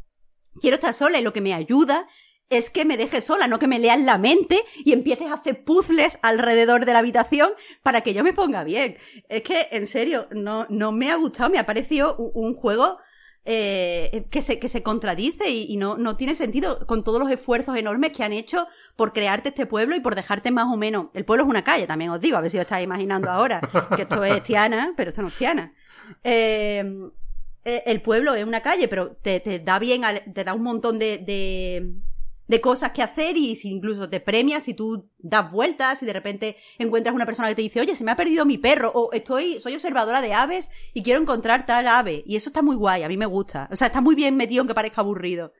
quiero 0.60 0.74
estar 0.74 0.92
sola 0.92 1.20
y 1.20 1.22
lo 1.22 1.32
que 1.32 1.40
me 1.40 1.54
ayuda 1.54 2.08
es 2.50 2.70
que 2.70 2.84
me 2.84 2.96
dejes 2.96 3.24
sola, 3.24 3.46
no 3.46 3.58
que 3.58 3.66
me 3.66 3.78
leas 3.78 4.00
la 4.00 4.18
mente 4.18 4.64
y 4.84 4.92
empieces 4.92 5.28
a 5.28 5.34
hacer 5.34 5.64
puzzles 5.64 6.18
alrededor 6.22 6.86
de 6.86 6.92
la 6.92 7.00
habitación 7.00 7.50
para 7.82 8.00
que 8.00 8.14
yo 8.14 8.24
me 8.24 8.32
ponga 8.32 8.64
bien. 8.64 8.96
Es 9.28 9.42
que, 9.42 9.68
en 9.70 9.86
serio, 9.86 10.28
no, 10.30 10.66
no 10.70 10.92
me 10.92 11.10
ha 11.10 11.16
gustado, 11.16 11.50
me 11.50 11.58
ha 11.58 11.66
parecido 11.66 12.16
un, 12.16 12.54
juego 12.54 12.98
eh, 13.44 14.26
que, 14.30 14.40
se, 14.40 14.58
que 14.58 14.68
se 14.68 14.82
contradice 14.82 15.50
y, 15.50 15.76
no, 15.76 15.98
no 15.98 16.16
tiene 16.16 16.34
sentido 16.34 16.86
con 16.86 17.04
todos 17.04 17.20
los 17.20 17.30
esfuerzos 17.30 17.76
enormes 17.76 18.12
que 18.12 18.24
han 18.24 18.32
hecho 18.32 18.66
por 18.96 19.12
crearte 19.12 19.50
este 19.50 19.66
pueblo 19.66 19.94
y 19.94 20.00
por 20.00 20.14
dejarte 20.14 20.50
más 20.50 20.72
o 20.72 20.76
menos... 20.76 21.08
El 21.14 21.26
pueblo 21.26 21.44
es 21.44 21.50
una 21.50 21.64
calle, 21.64 21.86
también 21.86 22.10
os 22.10 22.20
digo, 22.20 22.38
a 22.38 22.40
ver 22.40 22.50
si 22.50 22.56
os 22.56 22.62
estáis 22.62 22.84
imaginando 22.84 23.30
ahora 23.30 23.60
que 23.94 24.02
esto 24.02 24.24
es 24.24 24.42
Tiana, 24.42 24.94
pero 24.96 25.10
esto 25.10 25.20
no 25.20 25.28
es 25.28 25.34
Tiana. 25.34 25.74
Eh, 26.24 27.10
eh, 27.64 27.82
el 27.84 28.00
pueblo 28.00 28.34
es 28.34 28.44
una 28.44 28.62
calle, 28.62 28.88
pero 28.88 29.10
te, 29.10 29.40
te 29.40 29.58
da 29.58 29.78
bien, 29.78 30.00
te 30.32 30.42
da 30.42 30.54
un 30.54 30.62
montón 30.62 30.98
de, 30.98 31.18
de, 31.18 31.92
de 32.48 32.60
cosas 32.60 32.92
que 32.92 33.02
hacer 33.02 33.36
y 33.36 33.54
si 33.56 33.70
incluso 33.70 34.08
te 34.08 34.20
premias 34.20 34.64
si 34.64 34.74
tú 34.74 35.10
das 35.18 35.52
vueltas 35.52 36.02
y 36.02 36.06
de 36.06 36.12
repente 36.14 36.56
encuentras 36.78 37.14
una 37.14 37.26
persona 37.26 37.48
que 37.48 37.54
te 37.54 37.62
dice, 37.62 37.80
oye, 37.80 37.94
se 37.94 38.04
me 38.04 38.10
ha 38.10 38.16
perdido 38.16 38.46
mi 38.46 38.58
perro 38.58 38.90
o 38.94 39.12
estoy, 39.12 39.60
soy 39.60 39.74
observadora 39.74 40.20
de 40.22 40.32
aves 40.32 40.70
y 40.94 41.02
quiero 41.02 41.20
encontrar 41.20 41.66
tal 41.66 41.86
ave. 41.86 42.24
Y 42.26 42.36
eso 42.36 42.48
está 42.48 42.62
muy 42.62 42.74
guay, 42.74 43.02
a 43.02 43.08
mí 43.08 43.16
me 43.16 43.26
gusta. 43.26 43.68
O 43.70 43.76
sea, 43.76 43.88
está 43.88 44.00
muy 44.00 44.16
bien 44.16 44.36
metido 44.36 44.62
aunque 44.62 44.74
parezca 44.74 45.02
aburrido. 45.02 45.52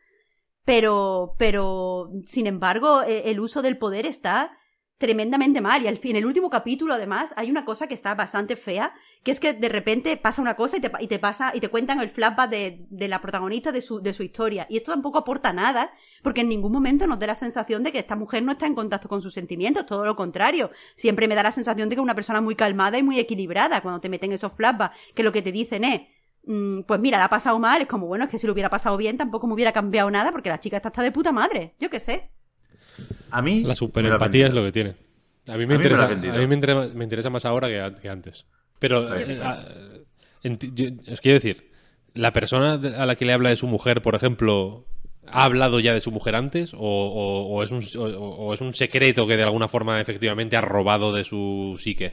Pero, 0.64 1.34
pero, 1.38 2.10
sin 2.26 2.46
embargo, 2.46 3.02
e- 3.02 3.30
el 3.30 3.40
uso 3.40 3.62
del 3.62 3.78
poder 3.78 4.06
está 4.06 4.57
tremendamente 4.98 5.60
mal. 5.60 5.82
Y 5.82 5.86
al 5.86 5.96
fin, 5.96 6.12
en 6.12 6.18
el 6.18 6.26
último 6.26 6.50
capítulo, 6.50 6.94
además, 6.94 7.32
hay 7.36 7.50
una 7.50 7.64
cosa 7.64 7.86
que 7.86 7.94
está 7.94 8.14
bastante 8.14 8.56
fea, 8.56 8.92
que 9.22 9.30
es 9.30 9.40
que 9.40 9.52
de 9.52 9.68
repente 9.68 10.16
pasa 10.16 10.42
una 10.42 10.56
cosa 10.56 10.76
y 10.76 10.80
te, 10.80 10.90
y 11.00 11.06
te 11.06 11.18
pasa, 11.18 11.52
y 11.54 11.60
te 11.60 11.68
cuentan 11.68 12.00
el 12.00 12.10
flashback 12.10 12.50
de, 12.50 12.86
de 12.90 13.08
la 13.08 13.20
protagonista 13.20 13.72
de 13.72 13.80
su, 13.80 14.00
de 14.00 14.12
su 14.12 14.22
historia. 14.22 14.66
Y 14.68 14.76
esto 14.76 14.92
tampoco 14.92 15.18
aporta 15.18 15.52
nada, 15.52 15.90
porque 16.22 16.42
en 16.42 16.48
ningún 16.48 16.72
momento 16.72 17.06
nos 17.06 17.18
da 17.18 17.28
la 17.28 17.34
sensación 17.34 17.82
de 17.82 17.92
que 17.92 18.00
esta 18.00 18.16
mujer 18.16 18.42
no 18.42 18.52
está 18.52 18.66
en 18.66 18.74
contacto 18.74 19.08
con 19.08 19.22
sus 19.22 19.32
sentimientos, 19.32 19.86
todo 19.86 20.04
lo 20.04 20.16
contrario. 20.16 20.70
Siempre 20.96 21.28
me 21.28 21.34
da 21.34 21.44
la 21.44 21.52
sensación 21.52 21.88
de 21.88 21.94
que 21.94 22.00
es 22.00 22.04
una 22.04 22.14
persona 22.14 22.40
muy 22.40 22.56
calmada 22.56 22.98
y 22.98 23.02
muy 23.02 23.18
equilibrada 23.18 23.80
cuando 23.80 24.00
te 24.00 24.08
meten 24.08 24.32
esos 24.32 24.52
flashbacks, 24.52 24.98
que 25.14 25.22
lo 25.22 25.32
que 25.32 25.42
te 25.42 25.52
dicen 25.52 25.84
es, 25.84 26.02
mm, 26.44 26.80
pues 26.82 26.98
mira, 27.00 27.18
la 27.18 27.26
ha 27.26 27.30
pasado 27.30 27.58
mal, 27.60 27.80
es 27.82 27.86
como, 27.88 28.06
bueno, 28.06 28.24
es 28.24 28.30
que 28.30 28.38
si 28.38 28.46
lo 28.46 28.52
hubiera 28.52 28.70
pasado 28.70 28.96
bien 28.96 29.16
tampoco 29.16 29.46
me 29.46 29.54
hubiera 29.54 29.72
cambiado 29.72 30.10
nada, 30.10 30.32
porque 30.32 30.48
la 30.48 30.58
chica 30.58 30.78
está 30.78 31.02
de 31.02 31.12
puta 31.12 31.30
madre, 31.30 31.76
yo 31.78 31.88
qué 31.88 32.00
sé. 32.00 32.32
A 33.30 33.42
mí. 33.42 33.62
La 33.62 33.74
superempatía 33.74 34.46
es 34.46 34.54
lo 34.54 34.64
que 34.64 34.72
tiene. 34.72 34.94
A 35.46 35.56
mí 35.56 35.64
A 35.64 35.66
me, 35.66 35.66
mí 35.66 35.66
me 35.66 35.74
lo 35.74 35.82
interesa, 36.12 36.34
a 36.34 36.38
mí 36.38 36.46
me 36.46 36.54
interesa, 36.54 36.94
me 36.94 37.04
interesa 37.04 37.30
más 37.30 37.44
ahora 37.44 37.68
que, 38.00 38.08
antes. 38.08 38.44
Pero, 38.78 39.14
eh, 39.16 39.38
a- 39.42 39.64
enti- 40.44 40.72
yo- 40.74 41.12
os 41.12 41.20
quiero 41.20 41.34
decir, 41.34 41.70
la 42.14 42.32
persona 42.32 42.72
a 42.74 43.06
la 43.06 43.14
que 43.16 43.24
le 43.24 43.32
habla 43.32 43.48
de 43.50 43.56
su 43.56 43.66
mujer, 43.66 44.02
por 44.02 44.14
ejemplo, 44.14 44.84
¿ha 45.26 45.44
hablado 45.44 45.80
ya 45.80 45.94
de 45.94 46.00
su 46.00 46.10
mujer 46.12 46.36
antes? 46.36 46.74
¿O, 46.74 46.78
o- 46.78 47.46
o 47.48 47.62
es, 47.62 47.70
un, 47.70 47.82
o- 47.98 48.04
o 48.04 48.54
es 48.54 48.60
un 48.60 48.74
secreto 48.74 49.26
que 49.26 49.36
de 49.36 49.42
alguna 49.42 49.68
forma 49.68 50.00
efectivamente 50.00 50.56
ha 50.56 50.60
robado 50.60 51.12
de 51.12 51.24
su 51.24 51.78
psique? 51.82 52.12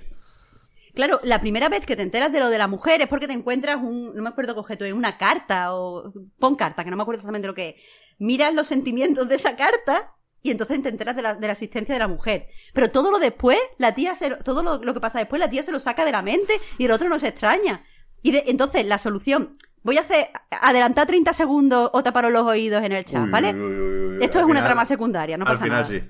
Claro, 0.94 1.20
la 1.24 1.42
primera 1.42 1.68
vez 1.68 1.86
que 1.86 1.98
te 1.98 2.04
enteras 2.04 2.32
de 2.32 2.40
lo 2.40 2.50
de 2.50 2.58
la 2.58 2.70
mujer 2.70 3.02
es 3.02 3.08
porque 3.08 3.28
te 3.28 3.34
encuentras 3.34 3.78
un, 3.84 4.16
no 4.16 4.22
me 4.24 4.30
acuerdo 4.30 4.54
qué 4.54 4.62
objeto 4.62 4.86
es, 4.86 4.94
una 4.94 5.18
carta 5.18 5.74
o 5.76 6.14
pon 6.40 6.56
carta, 6.56 6.86
que 6.86 6.90
no 6.90 6.96
me 6.96 7.02
acuerdo 7.04 7.18
exactamente 7.18 7.48
lo 7.48 7.54
que 7.54 7.70
es. 7.76 7.84
Miras 8.18 8.54
los 8.54 8.68
sentimientos 8.68 9.28
de 9.28 9.36
esa 9.36 9.58
carta 9.58 10.14
y 10.48 10.52
entonces 10.52 10.82
te 10.82 10.90
enteras 10.90 11.16
de 11.16 11.22
la, 11.22 11.36
de 11.36 11.48
la 11.48 11.54
existencia 11.54 11.94
de 11.96 12.00
la 12.00 12.08
mujer. 12.08 12.48
Pero 12.74 12.92
todo 12.92 13.12
lo 13.12 13.20
después, 13.20 13.58
la 13.78 13.96
tía 13.96 14.14
se, 14.16 14.30
lo- 14.30 14.38
todo 14.38 14.62
lo, 14.64 14.78
lo 14.78 14.94
que 14.94 15.00
pasa 15.00 15.20
después, 15.20 15.40
la 15.40 15.50
tía 15.50 15.64
se 15.64 15.72
lo 15.72 15.80
saca 15.80 16.06
de 16.06 16.12
la 16.12 16.22
mente 16.22 16.54
y 16.78 16.86
el 16.86 16.92
otro 16.92 17.10
no 17.10 17.18
se 17.20 17.28
extraña. 17.30 17.82
Y 18.22 18.32
de- 18.32 18.44
entonces 18.48 18.86
la 18.86 18.98
solución, 18.98 19.58
voy 19.84 19.98
a 19.98 20.02
hacer, 20.02 20.28
adelantar 20.62 21.08
30 21.08 21.34
segundos 21.34 21.90
o 21.94 22.04
taparos 22.04 22.32
los 22.32 22.46
oídos 22.46 22.84
en 22.84 22.92
el 22.92 23.06
chat, 23.06 23.24
Uy, 23.24 23.30
¿vale? 23.30 23.54
uy, 23.54 24.16
uy. 24.18 24.24
Esto 24.24 24.40
Al 24.40 24.46
es 24.46 24.50
una 24.52 24.64
trama 24.64 24.86
secundaria, 24.86 25.36
no 25.38 25.46
Al 25.46 25.54
pasa 25.54 25.64
final 25.64 25.82
nada. 25.82 25.86
sí. 25.86 26.04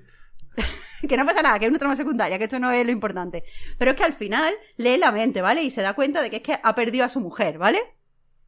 que 1.07 1.17
no 1.17 1.25
pasa 1.25 1.41
nada, 1.41 1.59
que 1.59 1.65
es 1.65 1.69
una 1.69 1.79
trama 1.79 1.95
secundaria, 1.95 2.37
que 2.37 2.43
esto 2.45 2.59
no 2.59 2.71
es 2.71 2.85
lo 2.85 2.91
importante. 2.91 3.43
Pero 3.77 3.91
es 3.91 3.97
que 3.97 4.03
al 4.03 4.13
final 4.13 4.53
lee 4.77 4.97
la 4.97 5.11
mente, 5.11 5.41
¿vale? 5.41 5.61
Y 5.63 5.71
se 5.71 5.81
da 5.81 5.93
cuenta 5.93 6.21
de 6.21 6.29
que 6.29 6.37
es 6.37 6.41
que 6.41 6.59
ha 6.61 6.75
perdido 6.75 7.05
a 7.05 7.09
su 7.09 7.19
mujer, 7.19 7.57
¿vale? 7.57 7.79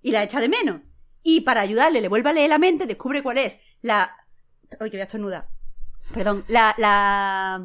Y 0.01 0.11
la 0.11 0.23
echa 0.23 0.39
de 0.39 0.49
menos. 0.49 0.81
Y 1.23 1.41
para 1.41 1.61
ayudarle, 1.61 1.99
le 2.01 2.07
vuelve 2.07 2.29
a 2.29 2.33
leer 2.33 2.49
la 2.49 2.57
mente, 2.57 2.85
descubre 2.85 3.21
cuál 3.21 3.37
es 3.39 3.59
la... 3.81 4.15
Uy, 4.79 4.89
que 4.89 4.97
voy 4.97 5.01
a 5.01 5.03
estornudar. 5.03 5.47
Perdón, 6.13 6.43
la, 6.47 6.73
la 6.77 7.61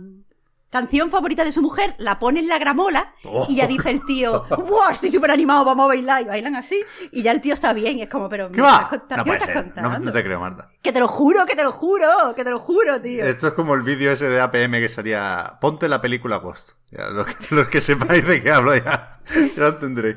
canción 0.70 1.10
favorita 1.10 1.44
de 1.44 1.52
su 1.52 1.60
mujer, 1.60 1.94
la 1.98 2.18
pone 2.18 2.40
en 2.40 2.48
la 2.48 2.58
gramola 2.58 3.14
Oh. 3.24 3.46
y 3.48 3.56
ya 3.56 3.66
dice 3.66 3.90
el 3.90 4.04
tío, 4.06 4.44
¡wow! 4.48 4.88
Estoy 4.90 5.10
súper 5.10 5.30
animado, 5.30 5.64
vamos 5.64 5.84
a 5.84 5.88
bailar. 5.88 6.22
Y 6.22 6.24
bailan 6.24 6.56
así. 6.56 6.82
Y 7.12 7.22
ya 7.22 7.30
el 7.32 7.40
tío 7.40 7.52
está 7.52 7.72
bien 7.72 7.98
y 7.98 8.02
es 8.02 8.08
como, 8.08 8.28
pero... 8.28 8.50
¿Qué 8.50 8.56
¿me 8.56 8.62
va? 8.62 8.88
estás 8.90 8.98
contando? 8.98 9.16
No 9.16 9.24
¿Qué 9.24 9.30
estás 9.38 9.46
ser. 9.84 10.00
No, 10.00 10.12
te 10.12 10.24
creo, 10.24 10.40
Marta. 10.40 10.70
Que 10.82 10.92
te 10.92 10.98
lo 11.00 11.08
juro, 11.08 11.44
que 11.46 11.54
te 11.54 11.62
lo 11.62 11.72
juro, 11.72 12.08
que 12.34 12.42
te 12.44 12.50
lo 12.50 12.58
juro, 12.58 13.00
tío. 13.00 13.24
Esto 13.24 13.48
es 13.48 13.54
como 13.54 13.74
el 13.74 13.82
vídeo 13.82 14.12
ese 14.12 14.28
de 14.28 14.40
APM 14.40 14.72
que 14.72 14.88
salía. 14.88 15.58
Ponte 15.60 15.88
la 15.88 16.00
película 16.00 16.36
Ghost. 16.38 16.70
Ya, 16.90 17.08
los, 17.10 17.26
que, 17.26 17.54
los 17.54 17.68
que 17.68 17.80
sepáis 17.80 18.26
de 18.26 18.42
qué 18.42 18.50
hablo 18.50 18.74
ya, 18.74 19.20
ya 19.56 19.62
lo 19.62 19.76
tendréis. 19.76 20.16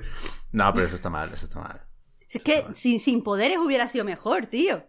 No, 0.52 0.73
pero 0.73 0.88
eso 0.88 0.95
está 0.95 1.10
mal, 1.10 1.31
eso 1.34 1.45
está 1.45 1.60
mal. 1.60 1.81
Es 2.30 2.41
que 2.41 2.65
sin, 2.73 2.99
sin 2.99 3.23
poderes 3.23 3.57
hubiera 3.57 3.88
sido 3.88 4.03
mejor, 4.06 4.45
tío. 4.47 4.85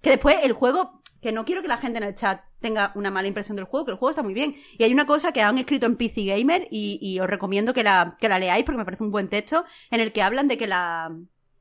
Que 0.00 0.10
después 0.10 0.36
el 0.44 0.52
juego, 0.52 0.97
que 1.20 1.32
no 1.32 1.44
quiero 1.44 1.62
que 1.62 1.68
la 1.68 1.78
gente 1.78 1.98
en 1.98 2.04
el 2.04 2.14
chat 2.14 2.42
tenga 2.60 2.92
una 2.94 3.10
mala 3.10 3.28
impresión 3.28 3.56
del 3.56 3.64
juego, 3.64 3.86
que 3.86 3.92
el 3.92 3.98
juego 3.98 4.10
está 4.10 4.22
muy 4.22 4.34
bien. 4.34 4.54
Y 4.78 4.84
hay 4.84 4.92
una 4.92 5.06
cosa 5.06 5.32
que 5.32 5.42
han 5.42 5.58
escrito 5.58 5.86
en 5.86 5.96
PC 5.96 6.24
Gamer 6.24 6.68
y, 6.70 7.18
os 7.20 7.28
recomiendo 7.28 7.74
que 7.74 7.82
la, 7.82 8.16
que 8.20 8.28
la 8.28 8.38
leáis 8.38 8.64
porque 8.64 8.78
me 8.78 8.84
parece 8.84 9.04
un 9.04 9.10
buen 9.10 9.28
texto, 9.28 9.64
en 9.90 10.00
el 10.00 10.12
que 10.12 10.22
hablan 10.22 10.48
de 10.48 10.58
que 10.58 10.66
la, 10.66 11.16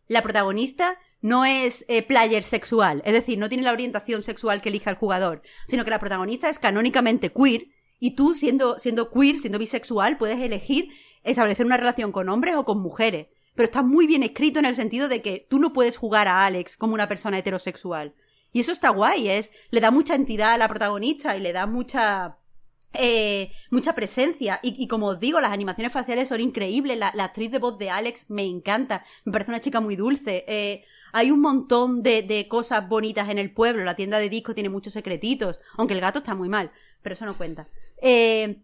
la 0.07 0.21
protagonista 0.21 0.97
no 1.21 1.45
es 1.45 1.85
eh, 1.87 2.03
player 2.03 2.43
sexual, 2.43 3.01
es 3.05 3.13
decir, 3.13 3.37
no 3.37 3.49
tiene 3.49 3.63
la 3.63 3.71
orientación 3.71 4.21
sexual 4.21 4.61
que 4.61 4.69
elija 4.69 4.89
el 4.89 4.95
jugador, 4.95 5.41
sino 5.67 5.83
que 5.83 5.89
la 5.89 5.99
protagonista 5.99 6.49
es 6.49 6.59
canónicamente 6.59 7.31
queer 7.31 7.67
y 7.99 8.15
tú 8.15 8.35
siendo, 8.35 8.77
siendo 8.79 9.09
queer, 9.11 9.39
siendo 9.39 9.59
bisexual, 9.59 10.17
puedes 10.17 10.39
elegir 10.39 10.89
establecer 11.23 11.65
una 11.65 11.77
relación 11.77 12.11
con 12.11 12.29
hombres 12.29 12.55
o 12.55 12.65
con 12.65 12.79
mujeres. 12.79 13.27
Pero 13.55 13.65
está 13.65 13.81
muy 13.81 14.05
bien 14.05 14.21
escrito 14.21 14.59
en 14.59 14.65
el 14.65 14.75
sentido 14.75 15.09
de 15.09 15.23
que 15.23 15.47
tú 15.49 15.57
no 15.57 15.73
puedes 15.73 15.97
jugar 15.97 16.27
a 16.27 16.45
Alex 16.45 16.77
como 16.77 16.93
una 16.93 17.07
persona 17.07 17.39
heterosexual. 17.39 18.13
Y 18.57 18.61
eso 18.61 18.71
está 18.71 18.89
guay, 18.89 19.29
es, 19.29 19.51
le 19.69 19.81
da 19.81 19.91
mucha 19.91 20.15
entidad 20.15 20.53
a 20.53 20.57
la 20.57 20.67
protagonista 20.67 21.37
y 21.37 21.41
le 21.41 21.53
da 21.53 21.67
mucha, 21.67 22.37
eh, 22.91 23.51
mucha 23.69 23.93
presencia. 23.93 24.59
Y, 24.63 24.83
y 24.83 24.87
como 24.87 25.09
os 25.09 25.19
digo, 25.19 25.39
las 25.39 25.51
animaciones 25.51 25.93
faciales 25.93 26.29
son 26.29 26.41
increíbles. 26.41 26.97
La, 26.97 27.11
la 27.13 27.25
actriz 27.25 27.51
de 27.51 27.59
voz 27.59 27.77
de 27.77 27.91
Alex 27.91 28.31
me 28.31 28.45
encanta. 28.45 29.03
Me 29.25 29.31
parece 29.31 29.51
una 29.51 29.61
chica 29.61 29.79
muy 29.79 29.95
dulce. 29.95 30.43
Eh, 30.47 30.83
hay 31.13 31.29
un 31.29 31.39
montón 31.39 32.01
de, 32.01 32.23
de 32.23 32.47
cosas 32.47 32.89
bonitas 32.89 33.29
en 33.29 33.37
el 33.37 33.53
pueblo. 33.53 33.83
La 33.83 33.95
tienda 33.95 34.17
de 34.17 34.27
disco 34.27 34.55
tiene 34.55 34.69
muchos 34.69 34.93
secretitos. 34.93 35.59
Aunque 35.75 35.93
el 35.93 36.01
gato 36.01 36.17
está 36.17 36.33
muy 36.33 36.49
mal. 36.49 36.71
Pero 37.03 37.13
eso 37.13 37.27
no 37.27 37.37
cuenta. 37.37 37.67
Eh, 38.01 38.63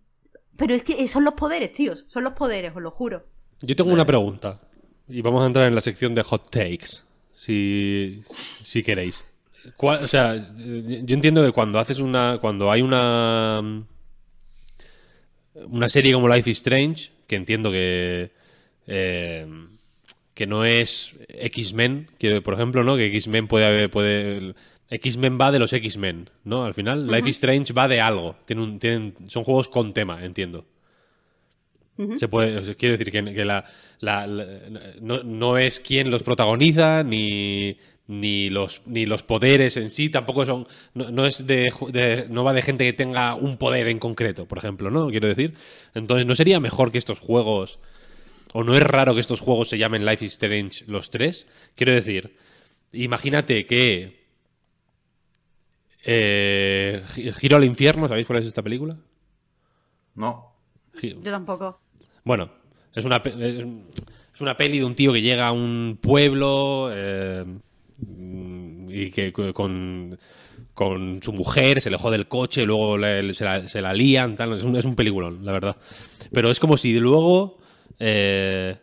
pero 0.57 0.73
es 0.73 0.81
que 0.81 1.07
son 1.07 1.23
los 1.23 1.35
poderes, 1.35 1.71
tíos. 1.71 2.07
Son 2.07 2.23
los 2.23 2.33
poderes, 2.33 2.75
os 2.75 2.81
lo 2.81 2.89
juro. 2.89 3.27
Yo 3.61 3.75
tengo 3.75 3.91
una 3.91 4.07
pregunta. 4.07 4.59
Y 5.07 5.21
vamos 5.21 5.43
a 5.43 5.45
entrar 5.45 5.67
en 5.67 5.75
la 5.75 5.81
sección 5.81 6.15
de 6.15 6.23
hot 6.23 6.49
takes. 6.49 7.03
Si, 7.35 8.23
si 8.63 8.81
queréis. 8.81 9.23
¿Cuál- 9.77 10.03
o 10.03 10.07
sea, 10.07 10.35
yo 10.35 11.15
entiendo 11.15 11.43
que 11.43 11.51
cuando 11.51 11.79
haces 11.79 11.99
una. 11.99 12.37
Cuando 12.41 12.71
hay 12.71 12.81
una. 12.81 13.61
Una 15.55 15.87
serie 15.89 16.13
como 16.13 16.27
Life 16.27 16.49
is 16.49 16.57
Strange, 16.57 17.11
que 17.27 17.35
entiendo 17.35 17.71
que. 17.71 18.31
eh, 18.87 19.47
que 20.33 20.47
no 20.47 20.65
es 20.65 21.13
X-Men, 21.27 22.07
quiero, 22.17 22.41
por 22.41 22.55
ejemplo, 22.55 22.83
¿no? 22.83 22.95
Que 22.97 23.05
X-Men 23.05 23.47
puede 23.47 23.65
haber. 23.65 23.91
Puede, 23.91 24.55
X-Men 24.89 25.37
va 25.39 25.51
de 25.51 25.59
los 25.59 25.71
X-Men, 25.73 26.29
¿no? 26.43 26.65
Al 26.65 26.73
final, 26.73 27.07
Life 27.07 27.29
is 27.29 27.35
Strange 27.37 27.71
va 27.73 27.87
de 27.87 28.01
algo. 28.01 28.35
Tiene 28.45 28.63
un, 28.63 28.79
tienen, 28.79 29.13
son 29.27 29.43
juegos 29.43 29.67
con 29.69 29.93
tema, 29.93 30.23
entiendo. 30.25 30.65
Se 32.17 32.27
puede, 32.27 32.75
quiero 32.75 32.93
decir 32.97 33.11
que, 33.11 33.23
que 33.35 33.45
la, 33.45 33.63
la- 33.99 34.25
la- 34.25 34.45
no, 34.99 35.21
no 35.21 35.59
es 35.59 35.79
quien 35.79 36.09
los 36.09 36.23
protagoniza 36.23 37.03
ni, 37.03 37.77
ni 38.07 38.49
los 38.49 38.81
ni 38.85 39.05
los 39.05 39.23
poderes 39.23 39.77
en 39.77 39.89
sí 39.89 40.09
tampoco 40.09 40.45
son 40.45 40.67
no, 40.93 41.09
no 41.09 41.25
es 41.25 41.47
de, 41.47 42.25
no 42.29 42.43
va 42.43 42.51
de 42.53 42.61
gente 42.61 42.83
que 42.83 42.91
tenga 42.93 43.33
un 43.35 43.55
poder 43.57 43.87
en 43.87 43.97
concreto 43.99 44.45
por 44.45 44.57
ejemplo 44.57 44.91
no 44.91 45.07
quiero 45.09 45.29
decir 45.29 45.53
entonces 45.93 46.25
no 46.25 46.35
sería 46.35 46.59
mejor 46.59 46.91
que 46.91 46.97
estos 46.97 47.19
juegos 47.19 47.79
o 48.51 48.63
no 48.65 48.75
es 48.75 48.83
raro 48.83 49.13
que 49.13 49.21
estos 49.21 49.39
juegos 49.39 49.69
se 49.69 49.77
llamen 49.77 50.05
Life 50.05 50.25
is 50.25 50.33
Strange 50.33 50.83
los 50.87 51.11
tres 51.11 51.47
quiero 51.75 51.93
decir 51.93 52.35
imagínate 52.91 53.65
que 53.65 54.21
eh, 56.03 57.01
Gi- 57.13 57.31
Giro 57.33 57.55
al 57.57 57.63
infierno 57.63 58.07
sabéis 58.07 58.27
cuál 58.27 58.39
es 58.39 58.45
esta 58.47 58.61
película 58.61 58.97
No. 60.15 60.53
Gi- 60.99 61.15
Yo 61.23 61.31
tampoco. 61.31 61.79
bueno, 62.23 62.51
es 62.93 63.05
una, 63.05 63.17
es 63.25 63.65
es 64.35 64.41
una 64.41 64.57
peli 64.57 64.79
de 64.79 64.85
un 64.85 64.95
tío 64.95 65.13
que 65.13 65.21
llega 65.21 65.47
a 65.47 65.51
un 65.51 65.97
pueblo 66.01 66.89
eh, 66.91 67.45
y 68.89 69.09
que 69.11 69.31
co- 69.33 69.53
con, 69.53 70.17
con 70.73 71.19
su 71.23 71.33
mujer 71.33 71.81
se 71.81 71.89
le 71.89 71.97
jode 71.97 72.15
el 72.17 72.27
coche, 72.27 72.63
luego 72.65 72.97
le- 72.97 73.33
se, 73.33 73.43
la, 73.45 73.67
se 73.67 73.81
la 73.81 73.93
lían, 73.93 74.35
tal. 74.35 74.53
Es 74.53 74.63
un, 74.63 74.75
es 74.75 74.85
un 74.85 74.95
peliculón, 74.95 75.45
la 75.45 75.51
verdad. 75.51 75.77
Pero 76.31 76.49
es 76.51 76.59
como 76.59 76.77
si 76.77 76.93
luego 76.99 77.57
eh, 77.99 78.75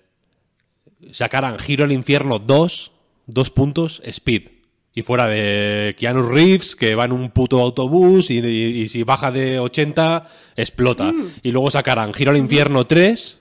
sacaran 1.12 1.58
Giro 1.58 1.84
al 1.84 1.92
Infierno 1.92 2.38
2, 2.38 2.92
dos 3.26 3.50
puntos, 3.50 4.02
Speed. 4.04 4.48
Y 4.92 5.02
fuera 5.02 5.28
de 5.28 5.94
Keanu 5.98 6.22
Reeves, 6.22 6.74
que 6.74 6.96
va 6.96 7.04
en 7.04 7.12
un 7.12 7.30
puto 7.30 7.60
autobús 7.60 8.28
y, 8.30 8.38
y- 8.40 8.82
y 8.82 8.88
si 8.88 9.04
baja 9.04 9.30
de 9.30 9.60
80, 9.60 10.28
explota. 10.56 11.12
Y 11.44 11.52
luego 11.52 11.70
sacarán 11.70 12.12
Giro 12.12 12.32
al 12.32 12.36
Infierno 12.36 12.86
3, 12.86 13.38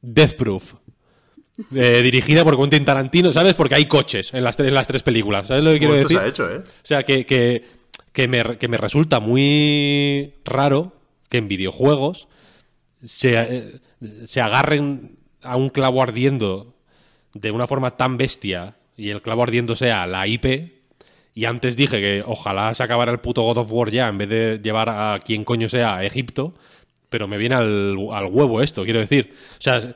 Death 0.00 0.36
Proof. 0.36 0.74
Eh, 1.74 2.00
dirigida 2.02 2.44
por 2.44 2.58
Quentin 2.58 2.84
Tarantino, 2.84 3.32
¿sabes? 3.32 3.54
Porque 3.54 3.74
hay 3.74 3.86
coches 3.86 4.32
en 4.34 4.44
las, 4.44 4.56
tres- 4.56 4.68
en 4.68 4.74
las 4.74 4.86
tres 4.86 5.02
películas. 5.02 5.46
¿Sabes 5.48 5.62
lo 5.64 5.72
que 5.72 5.78
quiero 5.78 5.94
decir? 5.94 6.16
se 6.18 6.22
ha 6.22 6.26
hecho, 6.28 6.50
¿eh? 6.50 6.58
O 6.58 6.86
sea, 6.86 7.02
que, 7.02 7.26
que, 7.26 7.64
que 8.12 8.28
me, 8.28 8.56
que 8.58 8.68
me 8.68 8.76
resulta 8.76 9.20
muy 9.20 10.34
raro 10.44 10.92
que 11.28 11.38
en 11.38 11.48
videojuegos 11.48 12.28
se, 13.02 13.32
eh, 13.38 13.72
se 14.26 14.40
agarren 14.40 15.16
a 15.42 15.56
un 15.56 15.70
clavo 15.70 16.02
ardiendo 16.02 16.74
de 17.34 17.50
una 17.50 17.66
forma 17.66 17.96
tan 17.96 18.16
bestia 18.16 18.74
y 18.96 19.10
el 19.10 19.22
clavo 19.22 19.42
ardiendo 19.42 19.76
sea 19.76 20.06
la 20.06 20.26
IP. 20.26 20.72
Y 21.32 21.44
antes 21.44 21.76
dije 21.76 22.00
que 22.00 22.22
ojalá 22.26 22.74
se 22.74 22.82
acabara 22.82 23.12
el 23.12 23.20
puto 23.20 23.42
God 23.42 23.58
of 23.58 23.72
War 23.72 23.90
ya 23.90 24.08
en 24.08 24.18
vez 24.18 24.28
de 24.28 24.60
llevar 24.62 24.88
a 24.88 25.20
quien 25.24 25.44
coño 25.44 25.68
sea 25.68 25.96
a 25.96 26.04
Egipto. 26.04 26.54
Pero 27.08 27.26
me 27.26 27.38
viene 27.38 27.54
al, 27.56 27.96
al 28.12 28.26
huevo 28.26 28.60
esto, 28.62 28.84
quiero 28.84 28.98
decir. 29.00 29.34
O 29.58 29.60
sea, 29.62 29.94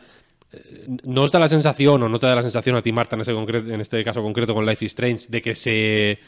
¿No 1.04 1.22
os 1.22 1.30
da 1.30 1.38
la 1.38 1.48
sensación, 1.48 2.02
o 2.02 2.08
no 2.08 2.18
te 2.18 2.26
da 2.26 2.36
la 2.36 2.42
sensación 2.42 2.76
a 2.76 2.82
ti, 2.82 2.92
Marta, 2.92 3.16
en, 3.16 3.22
ese 3.22 3.32
concreto, 3.32 3.70
en 3.70 3.80
este 3.80 4.02
caso 4.04 4.22
concreto 4.22 4.54
con 4.54 4.66
Life 4.66 4.84
is 4.84 4.92
Strange, 4.92 5.26
de 5.28 5.42
que 5.42 5.54
se. 5.54 6.18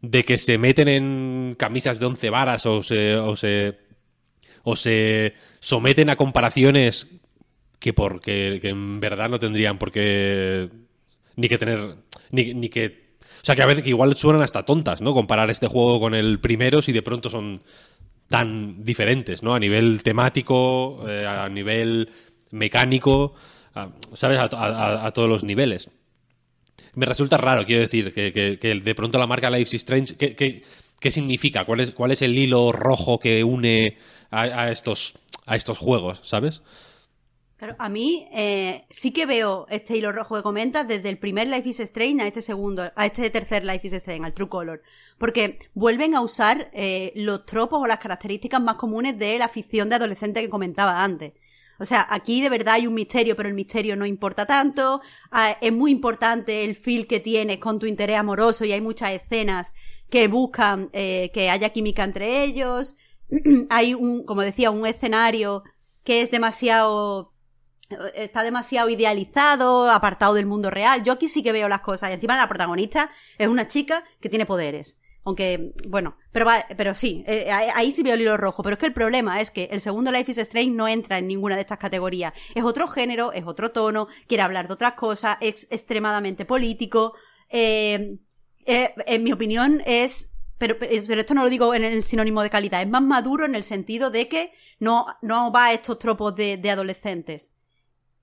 de 0.00 0.24
que 0.24 0.38
se 0.38 0.58
meten 0.58 0.88
en 0.88 1.56
camisas 1.58 1.98
de 2.00 2.06
once 2.06 2.30
varas 2.30 2.66
o 2.66 2.82
se. 2.82 3.16
o 3.16 3.36
se. 3.36 3.78
o 4.62 4.76
se 4.76 5.34
someten 5.60 6.10
a 6.10 6.16
comparaciones 6.16 7.06
que 7.78 7.92
porque 7.92 8.58
que 8.60 8.68
en 8.68 9.00
verdad 9.00 9.28
no 9.28 9.38
tendrían 9.38 9.78
por 9.78 9.90
qué. 9.90 10.68
ni 11.36 11.48
que 11.48 11.58
tener. 11.58 11.96
ni, 12.30 12.54
ni 12.54 12.68
que. 12.68 13.10
O 13.42 13.44
sea, 13.44 13.56
que 13.56 13.62
a 13.62 13.66
veces 13.66 13.82
que 13.82 13.90
igual 13.90 14.14
suenan 14.16 14.42
hasta 14.42 14.64
tontas, 14.64 15.00
¿no? 15.00 15.14
Comparar 15.14 15.48
este 15.50 15.66
juego 15.66 15.98
con 15.98 16.14
el 16.14 16.40
primero 16.40 16.82
si 16.82 16.92
de 16.92 17.02
pronto 17.02 17.30
son 17.30 17.62
tan 18.30 18.84
diferentes, 18.84 19.42
¿no? 19.42 19.54
A 19.54 19.58
nivel 19.58 20.02
temático, 20.04 21.04
eh, 21.08 21.26
a 21.26 21.48
nivel 21.48 22.08
mecánico, 22.50 23.34
¿sabes? 24.14 24.38
A, 24.40 25.10
todos 25.12 25.28
los 25.28 25.44
niveles. 25.44 25.90
Me 26.94 27.06
resulta 27.06 27.36
raro, 27.36 27.64
quiero 27.64 27.82
decir, 27.82 28.12
que, 28.12 28.56
de 28.58 28.94
pronto 28.94 29.18
la 29.18 29.26
marca 29.26 29.50
Life 29.50 29.76
is 29.76 29.82
Strange, 29.82 30.16
¿qué, 30.16 31.10
significa? 31.10 31.64
¿Cuál 31.64 31.80
es, 31.80 31.90
¿Cuál 31.92 32.10
es 32.10 32.22
el 32.22 32.36
hilo 32.36 32.72
rojo 32.72 33.18
que 33.18 33.44
une 33.44 33.96
a, 34.30 34.42
a 34.42 34.70
estos, 34.70 35.14
a 35.46 35.56
estos 35.56 35.78
juegos, 35.78 36.20
¿sabes? 36.22 36.62
Claro, 37.60 37.76
a 37.78 37.90
mí 37.90 38.26
eh, 38.32 38.86
sí 38.88 39.12
que 39.12 39.26
veo 39.26 39.66
este 39.68 39.94
hilo 39.94 40.12
rojo 40.12 40.34
que 40.34 40.42
comentas 40.42 40.88
desde 40.88 41.10
el 41.10 41.18
primer 41.18 41.46
Life 41.46 41.68
is 41.68 41.80
Strange 41.80 42.22
a 42.22 42.26
este 42.26 42.40
segundo, 42.40 42.90
a 42.96 43.04
este 43.04 43.28
tercer 43.28 43.66
Life 43.66 43.86
is 43.86 43.92
Strange, 43.92 44.24
al 44.24 44.32
True 44.32 44.48
Color. 44.48 44.82
Porque 45.18 45.58
vuelven 45.74 46.14
a 46.14 46.22
usar 46.22 46.70
eh, 46.72 47.12
los 47.16 47.44
tropos 47.44 47.82
o 47.82 47.86
las 47.86 47.98
características 47.98 48.62
más 48.62 48.76
comunes 48.76 49.18
de 49.18 49.36
la 49.36 49.50
ficción 49.50 49.90
de 49.90 49.96
adolescente 49.96 50.40
que 50.40 50.48
comentaba 50.48 51.04
antes. 51.04 51.34
O 51.80 51.84
sea, 51.86 52.06
aquí 52.10 52.42
de 52.42 52.50
verdad 52.50 52.74
hay 52.74 52.86
un 52.86 52.94
misterio, 52.94 53.34
pero 53.34 53.48
el 53.48 53.54
misterio 53.54 53.96
no 53.96 54.04
importa 54.04 54.44
tanto. 54.46 55.00
Ah, 55.30 55.56
es 55.60 55.72
muy 55.72 55.90
importante 55.90 56.64
el 56.64 56.74
feel 56.74 57.06
que 57.06 57.20
tienes 57.20 57.58
con 57.58 57.78
tu 57.78 57.86
interés 57.86 58.18
amoroso 58.18 58.66
y 58.66 58.72
hay 58.72 58.82
muchas 58.82 59.12
escenas 59.12 59.72
que 60.10 60.28
buscan 60.28 60.90
eh, 60.92 61.30
que 61.32 61.48
haya 61.48 61.70
química 61.70 62.04
entre 62.04 62.44
ellos. 62.44 62.96
hay 63.70 63.94
un, 63.94 64.24
como 64.24 64.42
decía, 64.42 64.70
un 64.70 64.86
escenario 64.86 65.62
que 66.04 66.20
es 66.20 66.30
demasiado 66.30 67.32
está 68.14 68.42
demasiado 68.42 68.88
idealizado, 68.88 69.90
apartado 69.90 70.34
del 70.34 70.46
mundo 70.46 70.70
real. 70.70 71.02
Yo 71.02 71.12
aquí 71.12 71.28
sí 71.28 71.42
que 71.42 71.52
veo 71.52 71.68
las 71.68 71.80
cosas. 71.80 72.10
Y 72.10 72.12
encima 72.12 72.36
la 72.36 72.48
protagonista 72.48 73.10
es 73.38 73.48
una 73.48 73.68
chica 73.68 74.04
que 74.20 74.28
tiene 74.28 74.46
poderes. 74.46 74.98
Aunque, 75.24 75.72
bueno, 75.86 76.16
pero, 76.32 76.46
va- 76.46 76.64
pero 76.76 76.94
sí, 76.94 77.22
eh, 77.26 77.50
ahí 77.50 77.92
sí 77.92 78.02
veo 78.02 78.14
el 78.14 78.22
hilo 78.22 78.36
rojo. 78.36 78.62
Pero 78.62 78.74
es 78.74 78.80
que 78.80 78.86
el 78.86 78.92
problema 78.94 79.40
es 79.40 79.50
que 79.50 79.64
el 79.70 79.80
segundo 79.80 80.10
Life 80.10 80.30
is 80.32 80.38
Strange 80.38 80.70
no 80.70 80.88
entra 80.88 81.18
en 81.18 81.26
ninguna 81.28 81.56
de 81.56 81.60
estas 81.62 81.78
categorías. 81.78 82.32
Es 82.54 82.64
otro 82.64 82.88
género, 82.88 83.32
es 83.32 83.44
otro 83.46 83.70
tono, 83.70 84.08
quiere 84.26 84.42
hablar 84.42 84.66
de 84.66 84.74
otras 84.74 84.94
cosas, 84.94 85.36
es 85.40 85.66
extremadamente 85.70 86.44
político. 86.44 87.14
eh, 87.50 88.18
eh, 88.66 88.94
en 89.06 89.22
mi 89.22 89.32
opinión 89.32 89.82
es 89.86 90.30
pero, 90.58 90.78
pero 90.78 91.20
esto 91.20 91.32
no 91.32 91.42
lo 91.42 91.48
digo 91.48 91.74
en 91.74 91.84
el 91.84 92.04
sinónimo 92.04 92.42
de 92.42 92.50
calidad, 92.50 92.82
es 92.82 92.88
más 92.88 93.00
maduro 93.02 93.46
en 93.46 93.54
el 93.54 93.62
sentido 93.62 94.10
de 94.10 94.28
que 94.28 94.52
no, 94.78 95.06
no 95.22 95.50
va 95.50 95.66
a 95.66 95.72
estos 95.72 95.98
tropos 95.98 96.36
de, 96.36 96.58
de 96.58 96.70
adolescentes. 96.70 97.50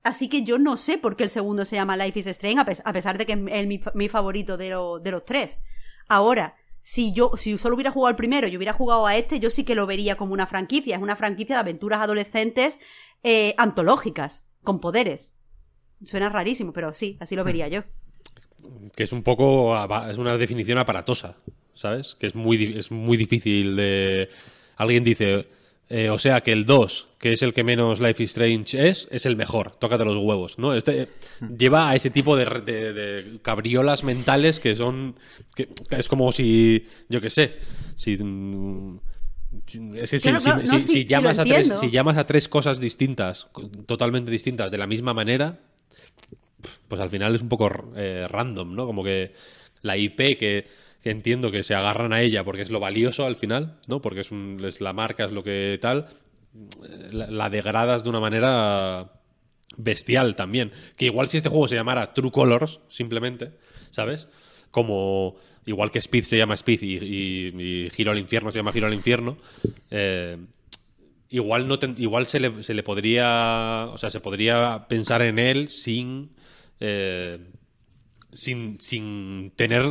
Así 0.03 0.30
que 0.30 0.44
yo 0.44 0.57
no 0.60 0.78
sé 0.78 0.98
por 0.98 1.15
qué 1.15 1.24
el 1.24 1.30
segundo 1.30 1.65
se 1.65 1.76
llama 1.76 1.98
Life 1.98 2.19
is 2.19 2.28
Strange, 2.28 2.60
a, 2.61 2.65
pes- 2.65 2.82
a 2.86 2.94
pesar 2.94 3.18
de 3.18 3.26
que 3.26 3.34
es 3.34 3.68
mi, 3.68 3.80
mi 3.95 4.10
favorito 4.10 4.56
de, 4.57 4.68
de 5.02 5.11
los 5.11 5.26
tres. 5.26 5.60
Ahora, 6.07 6.56
si 6.88 7.11
yo, 7.11 7.31
si 7.35 7.57
solo 7.57 7.76
hubiera 7.76 7.91
jugado 7.91 8.07
al 8.07 8.15
primero 8.15 8.47
y 8.47 8.55
hubiera 8.55 8.72
jugado 8.72 9.05
a 9.05 9.18
este, 9.18 9.41
yo 9.41 9.49
sí 9.49 9.65
que 9.65 9.76
lo 9.76 9.85
vería 9.85 10.15
como 10.15 10.31
una 10.31 10.47
franquicia. 10.47 10.95
Es 10.95 11.01
una 11.01 11.18
franquicia 11.18 11.57
de 11.57 11.59
aventuras 11.59 11.99
adolescentes 11.99 12.80
eh, 13.23 13.53
antológicas, 13.57 14.45
con 14.64 14.80
poderes. 14.80 15.35
Suena 16.05 16.30
rarísimo, 16.30 16.72
pero 16.72 16.93
sí, 16.93 17.18
así 17.19 17.35
lo 17.35 17.43
vería 17.43 17.68
yo. 17.68 17.84
Que 18.95 19.03
es 19.03 19.11
un 19.11 19.22
poco. 19.22 19.76
es 20.09 20.18
una 20.18 20.38
definición 20.38 20.77
aparatosa, 20.77 21.35
¿sabes? 21.73 22.15
Que 22.15 22.27
es 22.27 22.35
muy, 22.35 22.77
es 22.77 22.89
muy 22.89 23.18
difícil 23.18 23.76
de. 23.76 24.30
Alguien 24.77 25.03
dice. 25.03 25.45
Eh, 25.89 26.09
o 26.09 26.19
sea 26.19 26.41
que 26.41 26.51
el 26.51 26.65
2, 26.65 27.07
que 27.18 27.31
es 27.34 27.41
el 27.41 27.53
que 27.53 27.64
menos 27.64 27.99
Life 27.99 28.22
is 28.23 28.31
Strange 28.31 28.89
es, 28.89 29.07
es 29.11 29.26
el 29.26 29.35
mejor. 29.35 29.72
Tócate 29.77 30.03
los 30.05 30.18
huevos, 30.18 30.57
¿no? 30.59 30.73
Este 30.73 31.03
eh, 31.03 31.07
lleva 31.57 31.89
a 31.89 31.95
ese 31.95 32.09
tipo 32.09 32.35
de, 32.35 32.45
re- 32.45 32.61
de- 32.61 32.93
de 32.93 33.39
cabriolas 33.41 34.03
mentales 34.03 34.59
que 34.59 34.76
son. 34.76 35.15
que 35.55 35.69
es 35.91 36.07
como 36.07 36.31
si. 36.31 36.85
Yo 37.09 37.22
qué 37.22 37.30
sé. 37.30 37.55
Si. 37.95 38.18
mm, 38.18 38.99
si- 39.65 39.89
Es 39.95 40.11
que 40.11 40.19
si, 40.19 40.23
Claro, 40.30 40.39
si- 40.39 40.45
claro, 40.45 40.61
no, 40.64 40.68
si- 40.68 40.81
sí, 40.81 40.88
si 40.88 40.93
sí 40.93 41.03
lo 41.03 41.09
llamas 41.09 41.39
a 41.39 41.43
tres, 41.45 41.73
si 41.80 41.89
llamas 41.91 42.18
a 42.18 42.26
tres 42.26 42.47
cosas 42.49 42.80
distintas, 42.80 43.47
totalmente 43.85 44.30
distintas, 44.30 44.72
de 44.72 44.77
la 44.77 44.88
misma 44.88 45.14
manera, 45.14 45.59
pues 46.88 46.99
al 47.01 47.09
final 47.09 47.34
es 47.35 47.41
un 47.41 47.49
poco 47.49 47.69
eh, 47.95 48.26
random, 48.30 48.76
¿no? 48.76 48.85
Como 48.85 49.03
que 49.03 49.34
la 49.84 49.95
IP 49.95 50.38
que, 50.38 50.68
que 51.02 51.11
entiendo 51.11 51.52
que 51.52 51.64
se 51.64 51.76
agarran 51.76 52.14
a 52.14 52.22
ella 52.22 52.44
porque 52.44 52.61
es 52.64 52.69
lo 52.69 52.80
valioso 52.80 53.26
al 53.26 53.36
final, 53.36 53.78
¿no? 53.88 54.02
Porque 54.02 54.22
es, 54.22 54.32
un- 54.32 54.61
la 54.80 54.94
marca, 54.94 55.26
es 55.26 55.32
lo 55.32 55.44
que 55.44 55.78
tal, 55.82 56.07
eh, 56.84 57.10
la, 57.11 57.49
degradas 57.49 58.03
de 58.03 58.10
una 58.10 58.19
manera 58.19 59.11
bestial 59.78 60.36
también. 60.36 60.72
Que 60.98 61.06
igual 61.06 61.28
si 61.28 61.38
este 61.38 61.49
juego 61.49 61.68
se 61.68 61.76
llamara 61.76 62.14
True 62.14 62.32
Colors, 62.32 62.80
simplemente, 62.88 63.52
¿sabes? 63.91 64.28
Como 64.72 65.36
igual 65.65 65.91
que 65.91 65.99
Speed 65.99 66.24
se 66.24 66.38
llama 66.38 66.53
Speed 66.56 66.82
y, 66.82 66.95
y, 67.86 67.90
Giro 67.90 68.11
al 68.11 68.19
Infierno 68.19 68.52
se 68.52 68.60
llama 68.60 68.72
Giro 68.72 68.88
al 68.88 68.94
Infierno, 68.94 69.38
eh, 69.91 70.38
igual 71.30 71.68
no 71.68 71.78
ten- 71.78 71.95
igual 71.98 72.26
se 72.26 72.40
le, 72.40 72.64
se 72.64 72.74
le 72.74 72.84
podría 72.84 73.90
o 73.91 73.98
sea 73.98 74.10
se 74.10 74.22
podría 74.22 74.88
pensar 74.88 75.22
en 75.22 75.40
él 75.40 75.68
sin 75.68 76.30
eh, 76.80 77.38
sin, 78.32 78.80
sin 78.80 79.52
tener 79.57 79.84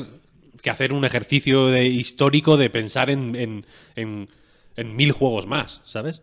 que 0.63 0.71
hacer 0.71 0.93
un 0.93 1.05
ejercicio 1.05 1.67
de 1.67 1.87
histórico 1.87 2.57
de 2.57 2.71
pensar 2.71 3.11
en, 3.11 3.35
en, 3.37 3.67
en, 3.95 4.29
en 4.77 4.97
mil 4.97 5.13
juegos 5.13 5.47
más 5.47 5.81
¿sabes? 5.85 6.23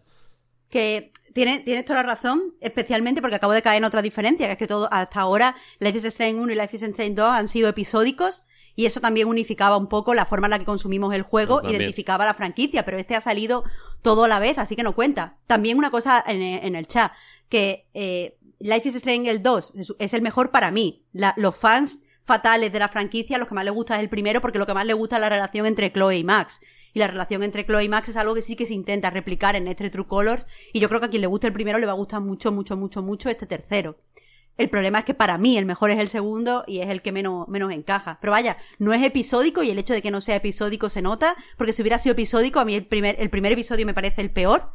que 0.69 1.11
tiene, 1.33 1.59
tienes 1.59 1.85
toda 1.85 2.01
la 2.03 2.09
razón, 2.09 2.53
especialmente 2.61 3.19
porque 3.21 3.35
acabo 3.37 3.53
de 3.53 3.61
caer 3.63 3.77
en 3.79 3.85
otra 3.85 4.01
diferencia, 4.03 4.45
que 4.47 4.51
es 4.53 4.57
que 4.57 4.67
todo, 4.67 4.87
hasta 4.91 5.19
ahora 5.21 5.55
Life 5.79 5.97
is 5.97 6.03
Strange 6.05 6.39
1 6.39 6.51
y 6.51 6.55
Life 6.55 6.75
is 6.75 6.83
Strange 6.83 7.15
2 7.15 7.27
han 7.29 7.47
sido 7.47 7.69
episódicos 7.69 8.43
Y 8.75 8.85
eso 8.85 9.01
también 9.01 9.27
unificaba 9.27 9.77
un 9.77 9.87
poco 9.87 10.13
la 10.13 10.25
forma 10.25 10.47
en 10.47 10.51
la 10.51 10.59
que 10.59 10.65
consumimos 10.65 11.13
el 11.13 11.21
juego, 11.23 11.61
También. 11.61 11.81
identificaba 11.81 12.25
la 12.25 12.33
franquicia, 12.33 12.85
pero 12.85 12.97
este 12.97 13.15
ha 13.15 13.21
salido 13.21 13.63
todo 14.01 14.23
a 14.23 14.27
la 14.27 14.39
vez, 14.39 14.57
así 14.57 14.75
que 14.75 14.81
no 14.83 14.93
cuenta. 14.95 15.37
También 15.47 15.77
una 15.77 15.89
cosa 15.91 16.23
en, 16.25 16.41
en 16.41 16.75
el 16.75 16.87
chat, 16.87 17.11
que 17.49 17.87
eh, 17.93 18.37
Life 18.59 18.89
is 18.89 18.95
Strange 18.95 19.29
el 19.29 19.43
2 19.43 19.73
es- 19.75 19.93
es 19.99 20.13
el 20.13 20.21
mejor 20.23 20.49
para 20.51 20.71
mí. 20.71 21.03
La- 21.13 21.33
los 21.37 21.55
fans 21.55 21.99
fatales 22.25 22.71
de 22.71 22.79
la 22.79 22.87
franquicia, 22.87 23.37
los 23.37 23.47
que 23.47 23.55
más 23.55 23.65
les 23.65 23.73
gusta 23.73 23.95
es 23.95 24.01
el 24.01 24.09
primero, 24.09 24.41
porque 24.41 24.59
lo 24.59 24.65
que 24.65 24.73
más 24.73 24.85
les 24.85 24.95
gusta 24.95 25.17
es 25.17 25.21
la 25.21 25.29
relación 25.29 25.65
entre 25.65 25.91
Chloe 25.91 26.17
y 26.17 26.23
Max. 26.23 26.61
Y 26.93 26.99
la 26.99 27.07
relación 27.07 27.43
entre 27.43 27.65
Chloe 27.65 27.83
y 27.83 27.89
Max 27.89 28.09
es 28.09 28.17
algo 28.17 28.33
que 28.33 28.41
sí 28.41 28.55
que 28.55 28.65
se 28.65 28.73
intenta 28.73 29.09
replicar 29.09 29.55
en 29.55 29.67
este 29.67 29.89
True 29.89 30.07
Colors, 30.07 30.45
y 30.71 30.79
yo 30.79 30.87
creo 30.89 30.99
que 30.99 31.07
a 31.07 31.09
quien 31.09 31.21
le 31.21 31.27
guste 31.27 31.47
el 31.47 31.53
primero 31.53 31.79
le 31.79 31.85
va 31.85 31.93
a 31.93 31.95
gustar 31.95 32.21
mucho, 32.21 32.51
mucho, 32.51 32.77
mucho, 32.77 33.01
mucho 33.01 33.29
este 33.29 33.45
tercero. 33.45 33.97
El 34.55 34.69
problema 34.69 34.99
es 34.99 35.05
que 35.05 35.15
para 35.15 35.39
mí 35.39 35.57
el 35.57 35.65
mejor 35.65 35.89
es 35.89 35.99
el 35.99 36.09
segundo 36.09 36.63
y 36.67 36.79
es 36.79 36.89
el 36.89 37.01
que 37.01 37.11
menos, 37.11 37.47
menos 37.47 37.71
encaja. 37.71 38.19
Pero 38.21 38.31
vaya, 38.31 38.57
no 38.77 38.93
es 38.93 39.01
episódico 39.01 39.63
y 39.63 39.71
el 39.71 39.79
hecho 39.79 39.93
de 39.93 40.03
que 40.03 40.11
no 40.11 40.21
sea 40.21 40.35
episódico 40.35 40.89
se 40.89 41.01
nota, 41.01 41.35
porque 41.57 41.73
si 41.73 41.81
hubiera 41.81 41.97
sido 41.97 42.13
episódico, 42.13 42.59
a 42.59 42.65
mí 42.65 42.75
el 42.75 42.85
primer, 42.85 43.15
el 43.19 43.31
primer 43.31 43.51
episodio 43.51 43.85
me 43.85 43.95
parece 43.95 44.21
el 44.21 44.29
peor. 44.29 44.71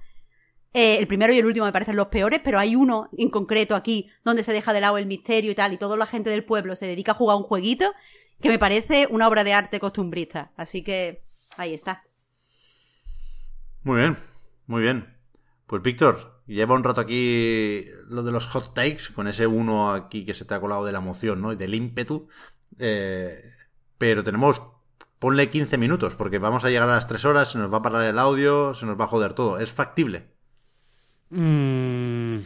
Eh, 0.72 0.98
el 0.98 1.06
primero 1.06 1.32
y 1.32 1.38
el 1.38 1.46
último 1.46 1.66
me 1.66 1.72
parecen 1.72 1.96
los 1.96 2.08
peores, 2.08 2.40
pero 2.44 2.58
hay 2.58 2.76
uno 2.76 3.08
en 3.16 3.30
concreto 3.30 3.74
aquí 3.74 4.10
donde 4.24 4.42
se 4.42 4.52
deja 4.52 4.72
de 4.72 4.80
lado 4.80 4.98
el 4.98 5.06
misterio 5.06 5.50
y 5.50 5.54
tal, 5.54 5.72
y 5.72 5.78
toda 5.78 5.96
la 5.96 6.06
gente 6.06 6.30
del 6.30 6.44
pueblo 6.44 6.76
se 6.76 6.86
dedica 6.86 7.12
a 7.12 7.14
jugar 7.14 7.36
un 7.36 7.42
jueguito 7.42 7.92
que 8.40 8.48
me 8.48 8.58
parece 8.58 9.06
una 9.10 9.26
obra 9.26 9.44
de 9.44 9.54
arte 9.54 9.80
costumbrista. 9.80 10.52
Así 10.56 10.82
que 10.82 11.24
ahí 11.56 11.74
está. 11.74 12.04
Muy 13.82 14.00
bien, 14.00 14.16
muy 14.66 14.82
bien. 14.82 15.16
Pues 15.66 15.82
Víctor, 15.82 16.42
lleva 16.46 16.74
un 16.74 16.84
rato 16.84 17.00
aquí 17.00 17.84
lo 18.08 18.22
de 18.22 18.32
los 18.32 18.46
hot 18.46 18.74
takes, 18.74 19.12
con 19.14 19.28
ese 19.28 19.46
uno 19.46 19.92
aquí 19.92 20.24
que 20.24 20.34
se 20.34 20.44
te 20.44 20.54
ha 20.54 20.60
colado 20.60 20.84
de 20.84 20.92
la 20.92 20.98
emoción, 20.98 21.40
¿no? 21.40 21.52
Y 21.52 21.56
del 21.56 21.74
ímpetu. 21.74 22.28
Eh, 22.78 23.42
pero 23.96 24.22
tenemos, 24.22 24.62
ponle 25.18 25.50
15 25.50 25.78
minutos, 25.78 26.14
porque 26.14 26.38
vamos 26.38 26.64
a 26.64 26.70
llegar 26.70 26.88
a 26.88 26.94
las 26.94 27.08
3 27.08 27.24
horas, 27.24 27.52
se 27.52 27.58
nos 27.58 27.72
va 27.72 27.78
a 27.78 27.82
parar 27.82 28.04
el 28.04 28.18
audio, 28.18 28.74
se 28.74 28.86
nos 28.86 28.98
va 28.98 29.04
a 29.04 29.08
joder 29.08 29.34
todo. 29.34 29.58
¿Es 29.58 29.72
factible? 29.72 30.37
Mm, 31.30 32.38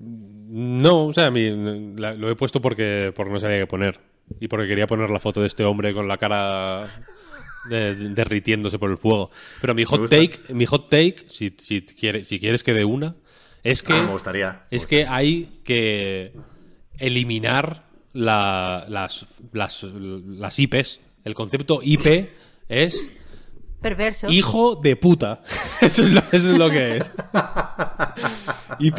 no, 0.00 1.06
o 1.06 1.12
sea, 1.12 1.26
a 1.26 1.30
mí 1.30 1.50
la- 1.96 2.12
lo 2.12 2.30
he 2.30 2.36
puesto 2.36 2.60
porque, 2.60 3.12
porque 3.14 3.32
no 3.32 3.40
sabía 3.40 3.58
qué 3.58 3.66
poner. 3.66 4.00
Y 4.40 4.48
porque 4.48 4.68
quería 4.68 4.86
poner 4.86 5.10
la 5.10 5.18
foto 5.18 5.40
de 5.40 5.46
este 5.48 5.64
hombre 5.64 5.92
con 5.92 6.06
la 6.06 6.16
cara 6.16 6.88
de- 7.68 7.94
de- 7.94 8.08
derritiéndose 8.10 8.78
por 8.78 8.90
el 8.90 8.96
fuego. 8.96 9.30
Pero 9.60 9.74
mi 9.74 9.84
hot 9.84 10.08
take, 10.08 10.38
mi 10.54 10.66
hot 10.66 10.88
take, 10.88 11.16
si, 11.28 11.54
si, 11.58 11.82
quieres, 11.82 12.28
si 12.28 12.38
quieres 12.38 12.62
que 12.62 12.72
dé 12.72 12.84
una, 12.84 13.16
es 13.62 13.82
que, 13.82 13.92
Ah, 13.92 14.02
me 14.02 14.12
gustaría. 14.12 14.62
es 14.70 14.86
que 14.86 15.06
hay 15.06 15.60
que 15.64 16.32
eliminar 16.98 17.84
la- 18.12 18.86
las, 18.88 19.26
las, 19.52 19.82
las 19.82 20.58
IPs. 20.58 21.00
El 21.24 21.34
concepto 21.34 21.80
IP 21.82 22.28
es 22.68 23.08
Perverso. 23.80 24.30
Hijo 24.30 24.76
de 24.76 24.96
puta. 24.96 25.42
Eso 25.80 26.02
es 26.02 26.10
lo, 26.12 26.20
eso 26.32 26.52
es 26.52 26.58
lo 26.58 26.68
que 26.70 26.98
es. 26.98 27.10
IP, 28.78 28.98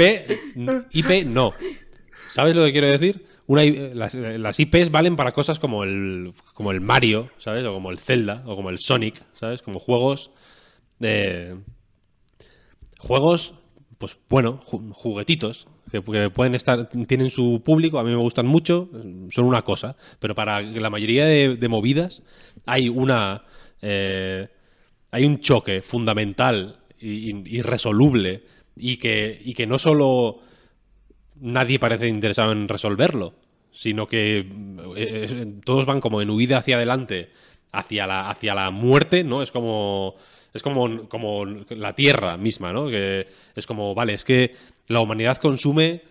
IP 0.91 1.25
no. 1.27 1.53
¿Sabes 2.33 2.55
lo 2.55 2.63
que 2.65 2.71
quiero 2.71 2.87
decir? 2.87 3.25
Una, 3.47 3.63
las, 3.65 4.13
las 4.13 4.59
IPs 4.59 4.91
valen 4.91 5.15
para 5.15 5.31
cosas 5.33 5.59
como 5.59 5.83
el, 5.83 6.33
como 6.53 6.71
el 6.71 6.81
Mario, 6.81 7.29
¿sabes? 7.37 7.63
O 7.65 7.73
como 7.73 7.91
el 7.91 7.99
Zelda, 7.99 8.43
o 8.45 8.55
como 8.55 8.69
el 8.69 8.79
Sonic, 8.79 9.21
¿sabes? 9.33 9.61
Como 9.61 9.79
juegos 9.79 10.31
de... 10.99 11.57
Juegos, 12.97 13.53
pues 13.97 14.17
bueno, 14.29 14.61
ju- 14.65 14.91
juguetitos, 14.93 15.67
que, 15.91 16.01
que 16.03 16.29
pueden 16.29 16.55
estar, 16.55 16.87
tienen 17.07 17.29
su 17.29 17.61
público, 17.65 17.99
a 17.99 18.03
mí 18.03 18.11
me 18.11 18.15
gustan 18.17 18.45
mucho, 18.45 18.89
son 19.31 19.45
una 19.45 19.63
cosa, 19.63 19.97
pero 20.19 20.33
para 20.35 20.61
la 20.61 20.89
mayoría 20.89 21.25
de, 21.25 21.57
de 21.57 21.67
movidas 21.67 22.21
hay 22.65 22.89
una... 22.89 23.43
eh, 23.81 24.47
hay 25.11 25.25
un 25.25 25.39
choque 25.39 25.81
fundamental 25.81 26.79
irresoluble 26.99 28.43
y 28.75 28.97
que, 28.97 29.41
y 29.43 29.53
que 29.53 29.67
no 29.67 29.77
solo 29.77 30.39
nadie 31.39 31.79
parece 31.79 32.07
interesado 32.07 32.51
en 32.51 32.67
resolverlo, 32.67 33.33
sino 33.71 34.07
que 34.07 34.39
eh, 34.39 34.45
eh, 34.95 35.53
todos 35.63 35.85
van 35.85 35.99
como 35.99 36.21
en 36.21 36.29
huida 36.29 36.57
hacia 36.57 36.77
adelante, 36.77 37.31
hacia 37.71 38.07
la, 38.07 38.29
hacia 38.29 38.53
la 38.53 38.71
muerte, 38.71 39.23
¿no? 39.23 39.41
Es 39.41 39.51
como. 39.51 40.15
Es 40.53 40.63
como, 40.63 41.07
como 41.07 41.45
la 41.45 41.95
Tierra 41.95 42.35
misma, 42.35 42.73
¿no? 42.73 42.89
Que 42.89 43.25
es 43.55 43.65
como, 43.65 43.95
vale, 43.95 44.15
es 44.15 44.25
que 44.25 44.53
la 44.87 44.99
humanidad 44.99 45.37
consume 45.37 46.01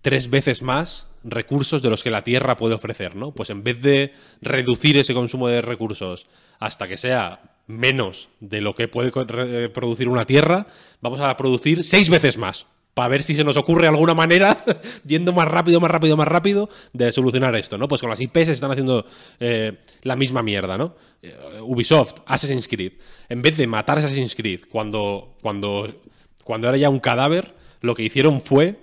tres 0.00 0.30
veces 0.30 0.62
más 0.62 1.08
recursos 1.22 1.80
de 1.80 1.88
los 1.88 2.02
que 2.02 2.10
la 2.10 2.24
Tierra 2.24 2.56
puede 2.56 2.74
ofrecer, 2.74 3.14
¿no? 3.14 3.30
Pues 3.30 3.50
en 3.50 3.62
vez 3.62 3.80
de 3.80 4.14
reducir 4.40 4.96
ese 4.96 5.14
consumo 5.14 5.46
de 5.46 5.62
recursos 5.62 6.26
hasta 6.58 6.88
que 6.88 6.96
sea 6.96 7.51
menos 7.72 8.28
de 8.40 8.60
lo 8.60 8.74
que 8.74 8.88
puede 8.88 9.10
re- 9.24 9.68
producir 9.70 10.08
una 10.08 10.26
Tierra, 10.26 10.66
vamos 11.00 11.20
a 11.20 11.36
producir 11.36 11.82
seis 11.82 12.08
veces 12.08 12.38
más. 12.38 12.66
Para 12.94 13.08
ver 13.08 13.22
si 13.22 13.34
se 13.34 13.42
nos 13.42 13.56
ocurre 13.56 13.86
alguna 13.86 14.12
manera, 14.12 14.54
yendo 15.06 15.32
más 15.32 15.48
rápido, 15.48 15.80
más 15.80 15.90
rápido, 15.90 16.14
más 16.14 16.28
rápido, 16.28 16.68
de 16.92 17.10
solucionar 17.10 17.54
esto, 17.56 17.78
¿no? 17.78 17.88
Pues 17.88 18.02
con 18.02 18.10
las 18.10 18.20
IPs 18.20 18.48
están 18.50 18.70
haciendo 18.70 19.06
eh, 19.40 19.78
la 20.02 20.14
misma 20.14 20.42
mierda, 20.42 20.76
¿no? 20.76 20.94
Eh, 21.22 21.34
Ubisoft, 21.62 22.16
Assassin's 22.26 22.68
Creed. 22.68 22.92
En 23.30 23.40
vez 23.40 23.56
de 23.56 23.66
matar 23.66 23.96
a 23.96 24.00
Assassin's 24.00 24.34
Creed 24.34 24.64
cuando, 24.70 25.36
cuando, 25.40 26.02
cuando 26.44 26.68
era 26.68 26.76
ya 26.76 26.90
un 26.90 27.00
cadáver, 27.00 27.54
lo 27.80 27.94
que 27.94 28.02
hicieron 28.02 28.42
fue 28.42 28.76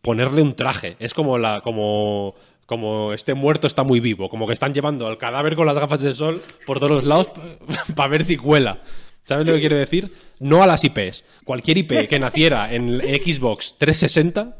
ponerle 0.00 0.42
un 0.42 0.56
traje. 0.56 0.96
Es 0.98 1.14
como 1.14 1.38
la, 1.38 1.60
como, 1.60 2.34
como 2.66 3.12
este 3.12 3.34
muerto 3.34 3.66
está 3.66 3.82
muy 3.82 4.00
vivo, 4.00 4.28
como 4.28 4.46
que 4.46 4.52
están 4.54 4.72
llevando 4.74 5.06
al 5.06 5.18
cadáver 5.18 5.54
con 5.56 5.66
las 5.66 5.76
gafas 5.76 6.00
de 6.00 6.12
sol 6.14 6.40
por 6.66 6.78
todos 6.78 6.92
los 6.92 7.04
lados 7.04 7.28
para 7.96 8.08
ver 8.08 8.24
si 8.24 8.36
cuela. 8.36 8.80
¿Sabes 9.24 9.46
lo 9.46 9.54
que 9.54 9.60
quiero 9.60 9.76
decir? 9.76 10.12
No 10.38 10.62
a 10.62 10.66
las 10.66 10.84
IPs. 10.84 11.24
Cualquier 11.44 11.78
IP 11.78 12.08
que 12.08 12.18
naciera 12.18 12.72
en 12.74 13.00
Xbox 13.00 13.74
360 13.78 14.56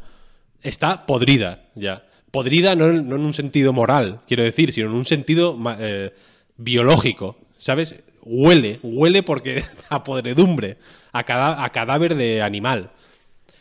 está 0.63 1.05
podrida 1.07 1.67
ya. 1.75 2.07
Podrida 2.31 2.75
no, 2.75 2.89
en- 2.89 3.13
un 3.13 3.35
sentido 3.35 3.73
moral, 3.73 4.21
quiero 4.27 4.43
decir, 4.43 4.73
sino 4.73 4.89
en 4.89 4.95
un 4.95 5.05
sentido 5.07 5.57
eh, 5.79 6.15
biológico. 6.57 7.37
¿Sabes? 7.59 7.95
Huele, 8.23 8.81
huele 8.83 9.23
porque 9.23 9.65
a 9.91 10.03
podredumbre, 10.03 10.79
a, 11.13 11.25
cada- 11.25 11.63
a 11.63 11.69
cadáver 11.71 12.15
de 12.15 12.41
animal. 12.43 12.91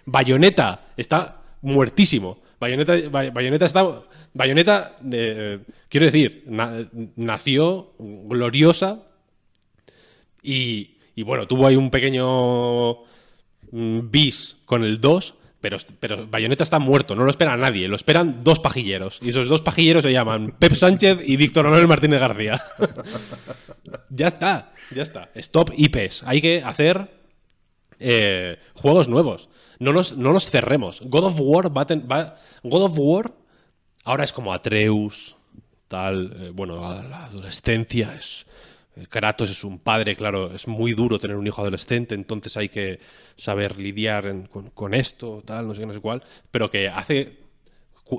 Bayonetta 0.05 0.85
está 0.97 1.41
muertísimo. 1.61 2.39
Bayonetta, 2.63 2.93
Bay- 3.09 3.29
Bayonetta 3.29 3.65
está. 3.65 4.03
Bayonetta, 4.33 4.95
eh, 5.11 5.59
quiero 5.89 6.05
decir, 6.07 6.43
na- 6.47 6.87
nació 7.15 7.91
gloriosa 7.99 9.03
y, 10.41 10.97
y 11.15 11.23
bueno, 11.23 11.47
tuvo 11.47 11.67
ahí 11.67 11.75
un 11.75 11.89
pequeño 11.91 12.93
mm, 13.71 14.09
bis 14.11 14.57
con 14.65 14.83
el 14.83 14.99
2, 14.99 15.35
pero, 15.61 15.77
pero 15.99 16.27
Bayonetta 16.27 16.63
está 16.63 16.79
muerto, 16.79 17.15
no 17.15 17.23
lo 17.23 17.31
espera 17.31 17.55
nadie, 17.55 17.87
lo 17.87 17.95
esperan 17.95 18.43
dos 18.43 18.59
pajilleros. 18.59 19.19
Y 19.21 19.29
esos 19.29 19.47
dos 19.47 19.61
pajilleros 19.61 20.03
se 20.03 20.11
llaman 20.11 20.55
Pep 20.59 20.73
Sánchez 20.73 21.19
y 21.25 21.37
Víctor 21.37 21.65
Manuel 21.65 21.87
Martínez 21.87 22.19
García. 22.19 22.61
ya 24.09 24.27
está, 24.27 24.73
ya 24.93 25.03
está. 25.03 25.29
Stop 25.35 25.71
IPs. 25.77 26.23
Hay 26.25 26.41
que 26.41 26.61
hacer 26.63 27.07
eh, 27.99 28.57
juegos 28.75 29.09
nuevos. 29.09 29.49
No 29.79 29.91
los, 29.91 30.17
no 30.17 30.39
cerremos. 30.39 31.01
God 31.01 31.25
of 31.25 31.35
War 31.39 31.75
va, 31.75 31.81
a 31.81 32.35
God 32.63 32.83
of 32.83 32.93
War 32.97 33.33
ahora 34.03 34.23
es 34.23 34.31
como 34.31 34.53
Atreus, 34.53 35.35
tal. 35.87 36.35
eh, 36.39 36.51
bueno, 36.53 36.79
la, 36.79 37.25
adolescencia 37.25 38.13
es. 38.15 38.45
eh, 38.95 39.05
Kratos 39.09 39.49
es 39.49 39.63
un 39.63 39.79
padre, 39.79 40.15
claro, 40.15 40.53
es 40.53 40.67
muy 40.67 40.93
duro 40.93 41.19
tener 41.19 41.37
un 41.37 41.47
hijo 41.47 41.61
adolescente, 41.61 42.15
entonces 42.15 42.55
hay 42.57 42.69
que 42.69 42.99
saber 43.35 43.77
lidiar 43.77 44.47
con, 44.49 44.69
con 44.69 44.93
esto, 44.93 45.41
tal, 45.45 45.67
no 45.67 45.73
sé 45.73 45.81
qué, 45.81 45.87
no 45.87 45.93
sé 45.93 45.99
cuál. 45.99 46.23
Pero 46.51 46.69
que 46.69 46.89
hace 46.89 47.42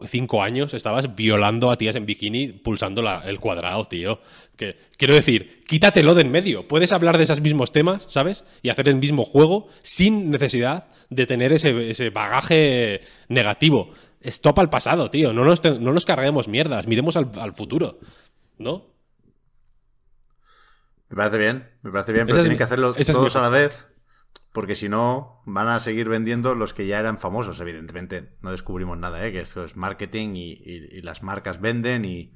cinco 0.06 0.42
años 0.42 0.74
estabas 0.74 1.14
violando 1.14 1.70
a 1.70 1.76
tías 1.78 1.94
en 1.96 2.06
bikini 2.06 2.48
pulsando 2.48 3.02
la- 3.02 3.20
el 3.28 3.38
cuadrado, 3.40 3.84
tío. 3.84 4.20
Que, 4.56 4.76
quiero 4.96 5.14
decir, 5.14 5.62
quítatelo 5.66 6.14
de 6.14 6.22
en 6.22 6.30
medio. 6.30 6.66
Puedes 6.68 6.92
hablar 6.92 7.18
de 7.18 7.24
esos 7.24 7.40
mismos 7.40 7.70
temas, 7.72 8.04
¿sabes? 8.08 8.44
Y 8.62 8.70
hacer 8.70 8.88
el 8.88 8.96
mismo 8.96 9.24
juego 9.24 9.68
sin 9.82 10.30
necesidad 10.30 10.86
de 11.10 11.26
tener 11.26 11.52
ese, 11.52 11.90
ese 11.90 12.10
bagaje 12.10 13.02
negativo. 13.28 13.90
Stop 14.20 14.58
al 14.58 14.70
pasado, 14.70 15.10
tío. 15.10 15.32
No 15.34 15.44
nos, 15.44 15.60
te- 15.60 15.78
no 15.78 15.92
nos 15.92 16.06
carguemos 16.06 16.48
mierdas. 16.48 16.86
Miremos 16.86 17.16
al, 17.16 17.30
al 17.38 17.52
futuro. 17.54 17.98
¿No? 18.58 18.86
Me 21.10 21.16
parece 21.16 21.38
bien, 21.38 21.68
me 21.82 21.90
parece 21.92 22.12
bien, 22.12 22.26
pero 22.26 22.40
tienen 22.40 22.56
que 22.58 22.64
hacerlo 22.64 22.94
todos 22.94 23.34
mi- 23.34 23.38
a 23.38 23.42
la 23.42 23.48
vez, 23.50 23.86
porque 24.54 24.76
si 24.76 24.88
no, 24.88 25.42
van 25.46 25.66
a 25.66 25.80
seguir 25.80 26.08
vendiendo 26.08 26.54
los 26.54 26.72
que 26.74 26.86
ya 26.86 27.00
eran 27.00 27.18
famosos, 27.18 27.58
evidentemente. 27.58 28.36
No 28.40 28.52
descubrimos 28.52 28.96
nada, 28.96 29.26
¿eh? 29.26 29.32
que 29.32 29.40
esto 29.40 29.64
es 29.64 29.74
marketing 29.74 30.34
y, 30.36 31.02
las 31.02 31.24
marcas 31.24 31.60
venden 31.60 32.04
y, 32.04 32.32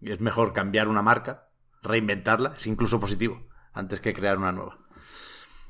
es 0.00 0.18
mejor 0.18 0.52
cambiar 0.52 0.88
una 0.88 1.00
marca, 1.00 1.50
reinventarla, 1.80 2.54
es 2.56 2.66
incluso 2.66 2.98
positivo, 2.98 3.46
antes 3.72 4.00
que 4.00 4.12
crear 4.12 4.36
una 4.36 4.50
nueva. 4.50 4.80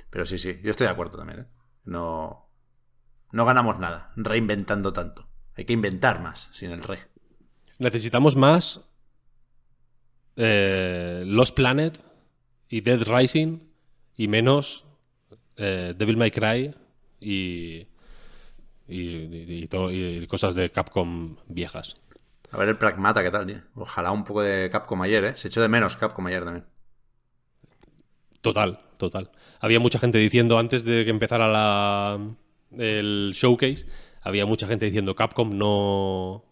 Pero 0.09 0.25
sí, 0.25 0.39
sí, 0.39 0.59
yo 0.63 0.71
estoy 0.71 0.87
de 0.87 0.93
acuerdo 0.95 1.19
también. 1.19 1.41
¿eh? 1.41 1.47
No, 1.85 2.49
no 3.31 3.45
ganamos 3.45 3.79
nada 3.79 4.11
reinventando 4.17 4.95
tanto. 4.95 5.29
Hay 5.55 5.67
que 5.67 5.75
inventar 5.75 6.23
más 6.23 6.49
sin 6.53 6.71
el 6.71 6.83
re. 6.83 7.01
Necesitamos 7.79 8.37
más 8.37 8.81
eh, 10.37 11.25
Lost 11.27 11.55
Planet 11.55 12.03
y 12.71 12.81
Dead 12.81 13.03
Rising 13.03 13.59
y 14.17 14.29
menos 14.29 14.87
eh, 15.57 15.95
Devil 15.97 16.17
May 16.17 16.31
Cry 16.31 16.75
y, 17.21 17.87
y, 18.89 18.99
y- 18.99 19.63
y 19.65 19.69
to- 19.69 19.91
y 19.91 20.27
cosas 20.27 20.55
de 20.55 20.71
Capcom 20.71 21.37
viejas. 21.49 21.95
A 22.53 22.57
ver 22.57 22.71
el 22.71 22.79
Pragmata, 22.79 23.23
¿qué 23.23 23.31
tal, 23.31 23.45
tío? 23.47 23.61
Ojalá 23.75 24.11
un 24.11 24.25
poco 24.25 24.41
de 24.41 24.71
Capcom 24.71 25.03
ayer, 25.03 25.25
¿eh? 25.25 25.37
Se 25.37 25.49
echó 25.49 25.61
de 25.61 25.69
menos 25.69 25.97
Capcom 25.99 26.27
ayer 26.27 26.43
también. 26.45 26.65
Total, 28.41 28.79
total. 28.99 29.31
Había 29.61 29.81
mucha 29.81 29.99
gente 29.99 30.19
diciendo 30.19 30.59
antes 30.59 30.85
de 30.85 31.05
que 31.05 31.11
empezara 31.11 31.49
la, 31.49 32.19
el 32.77 33.33
showcase, 33.35 33.87
había 34.21 34.45
mucha 34.45 34.67
gente 34.67 34.85
diciendo 34.87 35.15
Capcom 35.15 35.57
no 35.57 36.45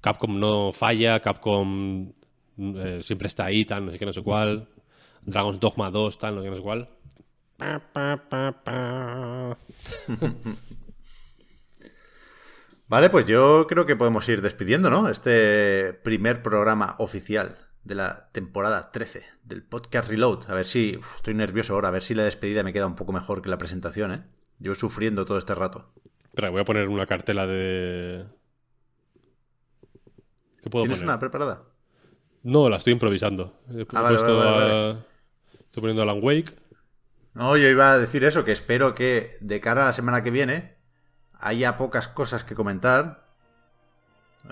Capcom 0.00 0.38
no 0.38 0.72
falla, 0.72 1.18
Capcom 1.20 2.12
eh, 2.58 3.00
siempre 3.02 3.26
está 3.26 3.46
ahí, 3.46 3.64
tal, 3.64 3.86
no 3.86 3.90
sé 3.92 3.98
qué, 3.98 4.06
no 4.06 4.12
sé 4.12 4.22
cuál. 4.22 4.68
Dragon's 5.22 5.58
Dogma 5.60 5.90
2, 5.90 6.18
tal, 6.18 6.36
no 6.36 6.40
sé 6.42 6.46
qué, 6.46 6.50
no 6.50 6.56
sé 6.58 6.62
cuál. 6.62 6.88
Pa, 7.62 7.78
pa, 7.94 8.16
pa, 8.28 8.50
pa. 8.64 9.56
Vale, 12.88 13.08
pues 13.08 13.24
yo 13.26 13.66
creo 13.68 13.86
que 13.86 13.94
podemos 13.94 14.28
ir 14.28 14.42
despidiendo, 14.42 14.90
¿no? 14.90 15.08
Este 15.08 15.92
primer 16.02 16.42
programa 16.42 16.96
oficial 16.98 17.56
de 17.84 17.94
la 17.94 18.30
temporada 18.32 18.90
13 18.90 19.24
del 19.44 19.62
podcast 19.62 20.08
Reload. 20.10 20.50
A 20.50 20.54
ver 20.54 20.66
si... 20.66 20.96
uf, 20.98 21.16
estoy 21.16 21.34
nervioso 21.34 21.74
ahora, 21.74 21.86
a 21.88 21.92
ver 21.92 22.02
si 22.02 22.14
la 22.16 22.24
despedida 22.24 22.64
me 22.64 22.72
queda 22.72 22.88
un 22.88 22.96
poco 22.96 23.12
mejor 23.12 23.42
que 23.42 23.48
la 23.48 23.58
presentación, 23.58 24.12
¿eh? 24.12 24.24
Yo 24.58 24.74
sufriendo 24.74 25.24
todo 25.24 25.38
este 25.38 25.54
rato. 25.54 25.92
Espera, 26.24 26.50
voy 26.50 26.62
a 26.62 26.64
poner 26.64 26.88
una 26.88 27.06
cartela 27.06 27.46
de... 27.46 28.24
¿Qué 30.64 30.68
puedo 30.68 30.82
¿Tienes 30.82 30.98
poner? 30.98 31.10
una 31.10 31.18
preparada? 31.20 31.62
No, 32.42 32.68
la 32.68 32.78
estoy 32.78 32.92
improvisando. 32.94 33.60
He 33.70 33.86
Ah, 33.94 34.02
vale, 34.02 34.16
puesto 34.18 34.36
vale, 34.36 34.50
vale, 34.50 34.72
a- 34.72 35.06
Estoy 35.66 35.80
poniendo 35.80 36.02
Alan 36.02 36.18
Wake. 36.20 36.60
No, 37.34 37.56
yo 37.56 37.68
iba 37.68 37.92
a 37.92 37.98
decir 37.98 38.24
eso, 38.24 38.44
que 38.44 38.52
espero 38.52 38.94
que 38.94 39.30
de 39.40 39.60
cara 39.60 39.82
a 39.82 39.86
la 39.86 39.92
semana 39.92 40.22
que 40.22 40.30
viene 40.30 40.76
haya 41.40 41.78
pocas 41.78 42.06
cosas 42.06 42.44
que 42.44 42.54
comentar, 42.54 43.26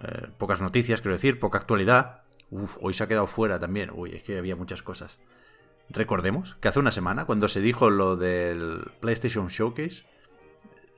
eh, 0.03 0.29
pocas 0.39 0.61
noticias, 0.61 1.01
quiero 1.03 1.15
decir, 1.15 1.39
poca 1.39 1.59
actualidad. 1.59 2.23
Uf, 2.51 2.79
hoy 2.81 2.95
se 2.95 3.05
ha 3.05 3.07
quedado 3.07 3.27
fuera 3.27 3.61
también. 3.61 3.91
Uy, 3.93 4.17
es 4.17 4.23
que 4.23 4.39
había 4.39 4.57
muchas 4.57 4.83
cosas. 4.83 5.19
Recordemos 5.91 6.57
que 6.61 6.69
hace 6.69 6.79
una 6.79 6.93
semana, 6.93 7.27
cuando 7.27 7.49
se 7.49 7.61
dijo 7.61 7.91
lo 7.91 8.17
del 8.17 8.91
PlayStation 9.01 9.49
Showcase, 9.49 10.05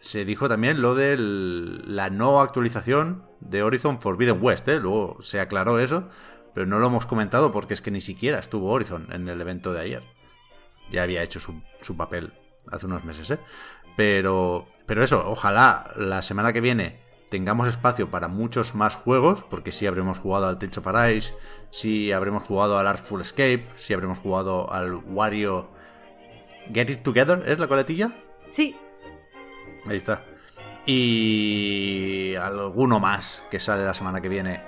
se 0.01 0.25
dijo 0.25 0.49
también 0.49 0.83
lo 0.83 0.94
de 0.94 1.17
la 1.19 2.11
no 2.11 2.41
actualización 2.41 3.25
de 3.41 3.62
Horizon 3.62 4.01
Forbidden 4.01 4.39
West, 4.41 4.69
¿eh? 4.69 4.78
Luego 4.78 5.19
se 5.23 5.41
aclaró 5.41 5.78
eso, 5.78 6.09
pero 6.55 6.67
no 6.67 6.78
lo 6.78 6.86
hemos 6.89 7.07
comentado 7.07 7.51
porque 7.51 7.75
es 7.75 7.83
que 7.83 7.91
ni 7.91 8.01
siquiera 8.01 8.39
estuvo 8.39 8.70
Horizon 8.70 9.09
en 9.12 9.28
el 9.28 9.41
evento 9.41 9.73
de 9.73 9.81
ayer 9.81 10.11
ya 10.91 11.02
había 11.02 11.23
hecho 11.23 11.41
su, 11.41 11.62
su 11.81 11.97
papel 11.97 12.33
hace 12.70 12.86
unos 12.86 13.05
meses, 13.05 13.31
¿eh? 13.31 13.39
Pero, 13.97 14.67
pero 14.86 15.02
eso, 15.05 15.23
ojalá 15.27 15.93
la 15.97 16.23
semana 16.23 16.52
que 16.52 16.61
viene 16.61 17.01
tengamos 17.28 17.69
espacio 17.69 18.11
para 18.11 18.28
muchos 18.28 18.75
más 18.75 18.94
juegos, 18.94 19.44
porque 19.44 19.73
sí 19.73 19.86
habremos 19.86 20.19
jugado 20.19 20.49
al 20.49 20.59
Tales 20.59 20.78
of 20.78 20.86
Arise, 20.86 21.35
sí 21.70 22.12
habremos 22.12 22.43
jugado 22.43 22.78
al 22.78 22.86
Artful 22.86 23.23
Escape, 23.23 23.67
sí 23.77 23.94
habremos 23.94 24.19
jugado 24.19 24.70
al 24.73 24.94
Wario 24.94 25.70
Get 26.73 26.91
It 26.91 27.02
Together, 27.02 27.43
¿es 27.47 27.59
la 27.59 27.69
coletilla? 27.69 28.15
Sí, 28.49 28.77
Ahí 29.86 29.97
está. 29.97 30.25
Y 30.86 32.35
alguno 32.36 33.01
más 33.01 33.43
que 33.51 33.61
sale 33.61 33.85
la 33.85 33.94
semana 33.94 34.20
que 34.20 34.28
viene. 34.28 34.62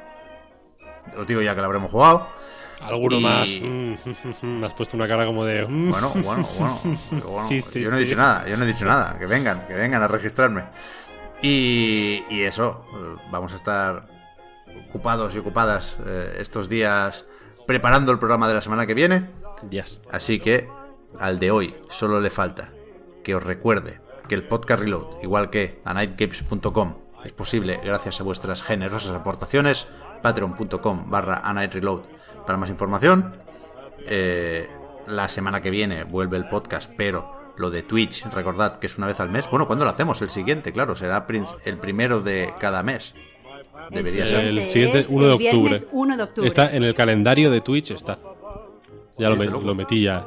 Os 1.16 1.26
digo 1.26 1.40
ya 1.42 1.54
que 1.54 1.60
lo 1.60 1.66
habremos 1.66 1.90
jugado. 1.90 2.28
¿Alguno 2.80 3.16
Y- 3.18 3.22
más? 3.22 3.48
Mm, 3.62 3.94
Me 4.60 4.66
has 4.66 4.74
puesto 4.74 4.96
una 4.96 5.06
cara 5.08 5.24
como 5.26 5.44
de... 5.44 5.66
mm. 5.66 5.90
Bueno, 5.90 6.10
bueno, 6.22 6.48
bueno. 6.58 6.78
pero 7.10 7.28
bueno, 7.28 7.48
Sí, 7.48 7.60
sí, 7.60 7.82
yo 7.82 7.90
no 7.90 7.96
he 7.96 8.00
sí. 8.00 8.04
dicho 8.06 8.16
nada, 8.16 8.46
yo 8.48 8.56
no 8.56 8.64
he 8.64 8.66
dicho 8.66 8.84
nada. 8.84 9.16
Que 9.18 9.26
vengan, 9.26 9.66
que 9.66 9.74
vengan 9.74 10.02
a 10.02 10.08
registrarme. 10.08 10.64
Y, 11.42 12.24
y 12.30 12.42
eso, 12.42 12.84
eh, 12.94 13.16
vamos 13.30 13.52
a 13.52 13.56
estar 13.56 14.06
ocupados 14.88 15.34
y 15.34 15.38
ocupadas 15.38 15.98
eh, 16.06 16.36
estos 16.38 16.68
días 16.68 17.26
preparando 17.66 18.12
el 18.12 18.18
programa 18.18 18.48
de 18.48 18.54
la 18.54 18.60
semana 18.60 18.86
que 18.86 18.94
viene. 18.94 19.30
Yes. 19.70 20.00
Así 20.10 20.40
que 20.40 20.68
al 21.18 21.38
de 21.38 21.50
hoy 21.50 21.74
solo 21.90 22.20
le 22.20 22.30
falta 22.30 22.70
que 23.22 23.34
os 23.34 23.42
recuerde 23.42 24.00
que 24.28 24.34
el 24.34 24.42
podcast 24.44 24.80
Reload, 24.80 25.22
igual 25.22 25.50
que 25.50 25.80
a 25.84 25.92
nightgames.com, 25.94 26.94
es 27.24 27.32
posible 27.32 27.80
gracias 27.84 28.20
a 28.20 28.24
vuestras 28.24 28.62
generosas 28.62 29.14
aportaciones. 29.14 29.86
Patreon.com 30.22 31.10
barra 31.10 31.40
a 31.44 31.52
nightreload 31.52 32.02
para 32.46 32.58
más 32.58 32.70
información. 32.70 33.36
Eh, 34.06 34.68
la 35.06 35.28
semana 35.28 35.60
que 35.60 35.70
viene 35.70 36.04
vuelve 36.04 36.36
el 36.36 36.48
podcast, 36.48 36.90
pero 36.96 37.52
lo 37.56 37.70
de 37.70 37.82
Twitch, 37.82 38.24
recordad 38.32 38.76
que 38.78 38.86
es 38.86 38.98
una 38.98 39.06
vez 39.06 39.20
al 39.20 39.28
mes. 39.30 39.48
Bueno, 39.50 39.66
¿cuándo 39.66 39.84
lo 39.84 39.90
hacemos? 39.90 40.20
El 40.22 40.30
siguiente, 40.30 40.72
claro, 40.72 40.96
será 40.96 41.26
el 41.64 41.78
primero 41.78 42.20
de 42.20 42.52
cada 42.58 42.82
mes. 42.82 43.14
Debería 43.90 44.24
el 44.24 44.28
ser. 44.30 44.44
El 44.46 44.60
siguiente, 44.62 45.00
es 45.00 45.06
1 45.08 45.26
de 45.26 45.32
octubre. 45.32 45.80
1 45.92 46.16
de 46.16 46.22
octubre. 46.22 46.48
Está 46.48 46.74
en 46.74 46.82
el 46.84 46.94
calendario 46.94 47.50
de 47.50 47.60
Twitch, 47.60 47.90
está. 47.90 48.18
Ya 49.18 49.28
lo, 49.30 49.36
me- 49.36 49.74
metí 49.74 50.02
ya. 50.02 50.26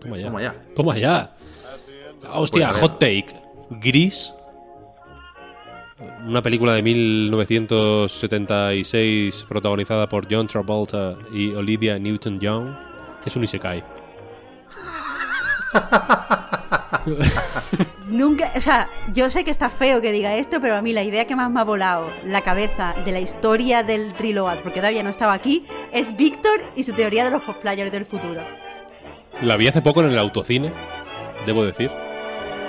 Toma 0.00 0.16
ya. 0.16 0.24
Toma 0.26 0.40
ya. 0.42 0.54
Toma 0.74 0.96
ya. 0.98 1.36
Hostia, 2.32 2.68
Pues 2.70 2.80
hot 2.80 2.98
take. 2.98 3.26
Gris. 3.70 4.32
Una 6.26 6.42
película 6.42 6.74
de 6.74 6.82
1976 6.82 9.46
protagonizada 9.48 10.06
por 10.08 10.28
John 10.30 10.46
Travolta 10.46 11.16
y 11.32 11.54
Olivia 11.54 11.98
Newton-John. 11.98 12.78
Es 13.24 13.34
un 13.34 13.44
isekai. 13.44 13.82
Nunca, 18.06 18.52
o 18.56 18.60
sea, 18.60 18.88
yo 19.12 19.28
sé 19.28 19.44
que 19.44 19.50
está 19.50 19.70
feo 19.70 20.00
que 20.00 20.12
diga 20.12 20.36
esto, 20.36 20.60
pero 20.60 20.76
a 20.76 20.82
mí 20.82 20.92
la 20.92 21.02
idea 21.02 21.26
que 21.26 21.34
más 21.34 21.50
me 21.50 21.60
ha 21.60 21.64
volado 21.64 22.12
la 22.24 22.42
cabeza 22.42 22.94
de 23.04 23.12
la 23.12 23.20
historia 23.20 23.82
del 23.82 24.12
Reload, 24.12 24.62
porque 24.62 24.80
todavía 24.80 25.02
no 25.02 25.10
estaba 25.10 25.32
aquí, 25.32 25.64
es 25.92 26.16
Víctor 26.16 26.60
y 26.76 26.84
su 26.84 26.92
teoría 26.92 27.24
de 27.24 27.30
los 27.30 27.42
cosplayers 27.42 27.90
del 27.90 28.06
futuro. 28.06 28.42
La 29.42 29.56
vi 29.56 29.66
hace 29.68 29.82
poco 29.82 30.02
en 30.02 30.10
el 30.10 30.18
autocine, 30.18 30.72
debo 31.44 31.64
decir. 31.64 31.90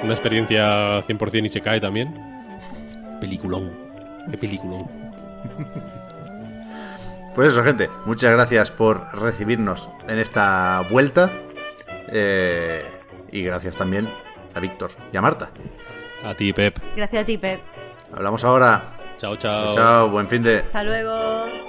Una 0.04 0.14
experiencia 0.14 1.02
100% 1.02 1.46
isekai 1.46 1.82
también. 1.82 2.29
Peliculón. 3.20 3.72
Qué 4.32 4.38
peliculón. 4.38 4.88
Pues 7.36 7.50
eso, 7.54 7.64
gente. 7.64 7.90
Muchas 8.06 8.32
gracias 8.32 8.72
por 8.72 9.18
recibirnos 9.18 9.90
en 10.08 10.20
esta 10.20 10.82
vuelta. 10.90 11.32
Eh, 12.10 12.84
y 13.32 13.44
gracias 13.44 13.78
también 13.78 14.10
a 14.56 14.60
Víctor 14.60 14.92
y 15.14 15.18
a 15.18 15.22
Marta. 15.22 15.50
A 16.24 16.36
ti, 16.36 16.52
Pep. 16.54 16.78
Gracias 16.96 17.22
a 17.24 17.26
ti, 17.26 17.38
Pep. 17.38 17.62
Hablamos 18.14 18.44
ahora. 18.44 18.98
Chao, 19.18 19.36
Chao, 19.38 19.56
chao. 19.56 19.72
chao. 19.72 20.10
Buen 20.10 20.28
fin 20.28 20.44
de. 20.44 20.58
Hasta 20.60 20.84
luego. 20.84 21.69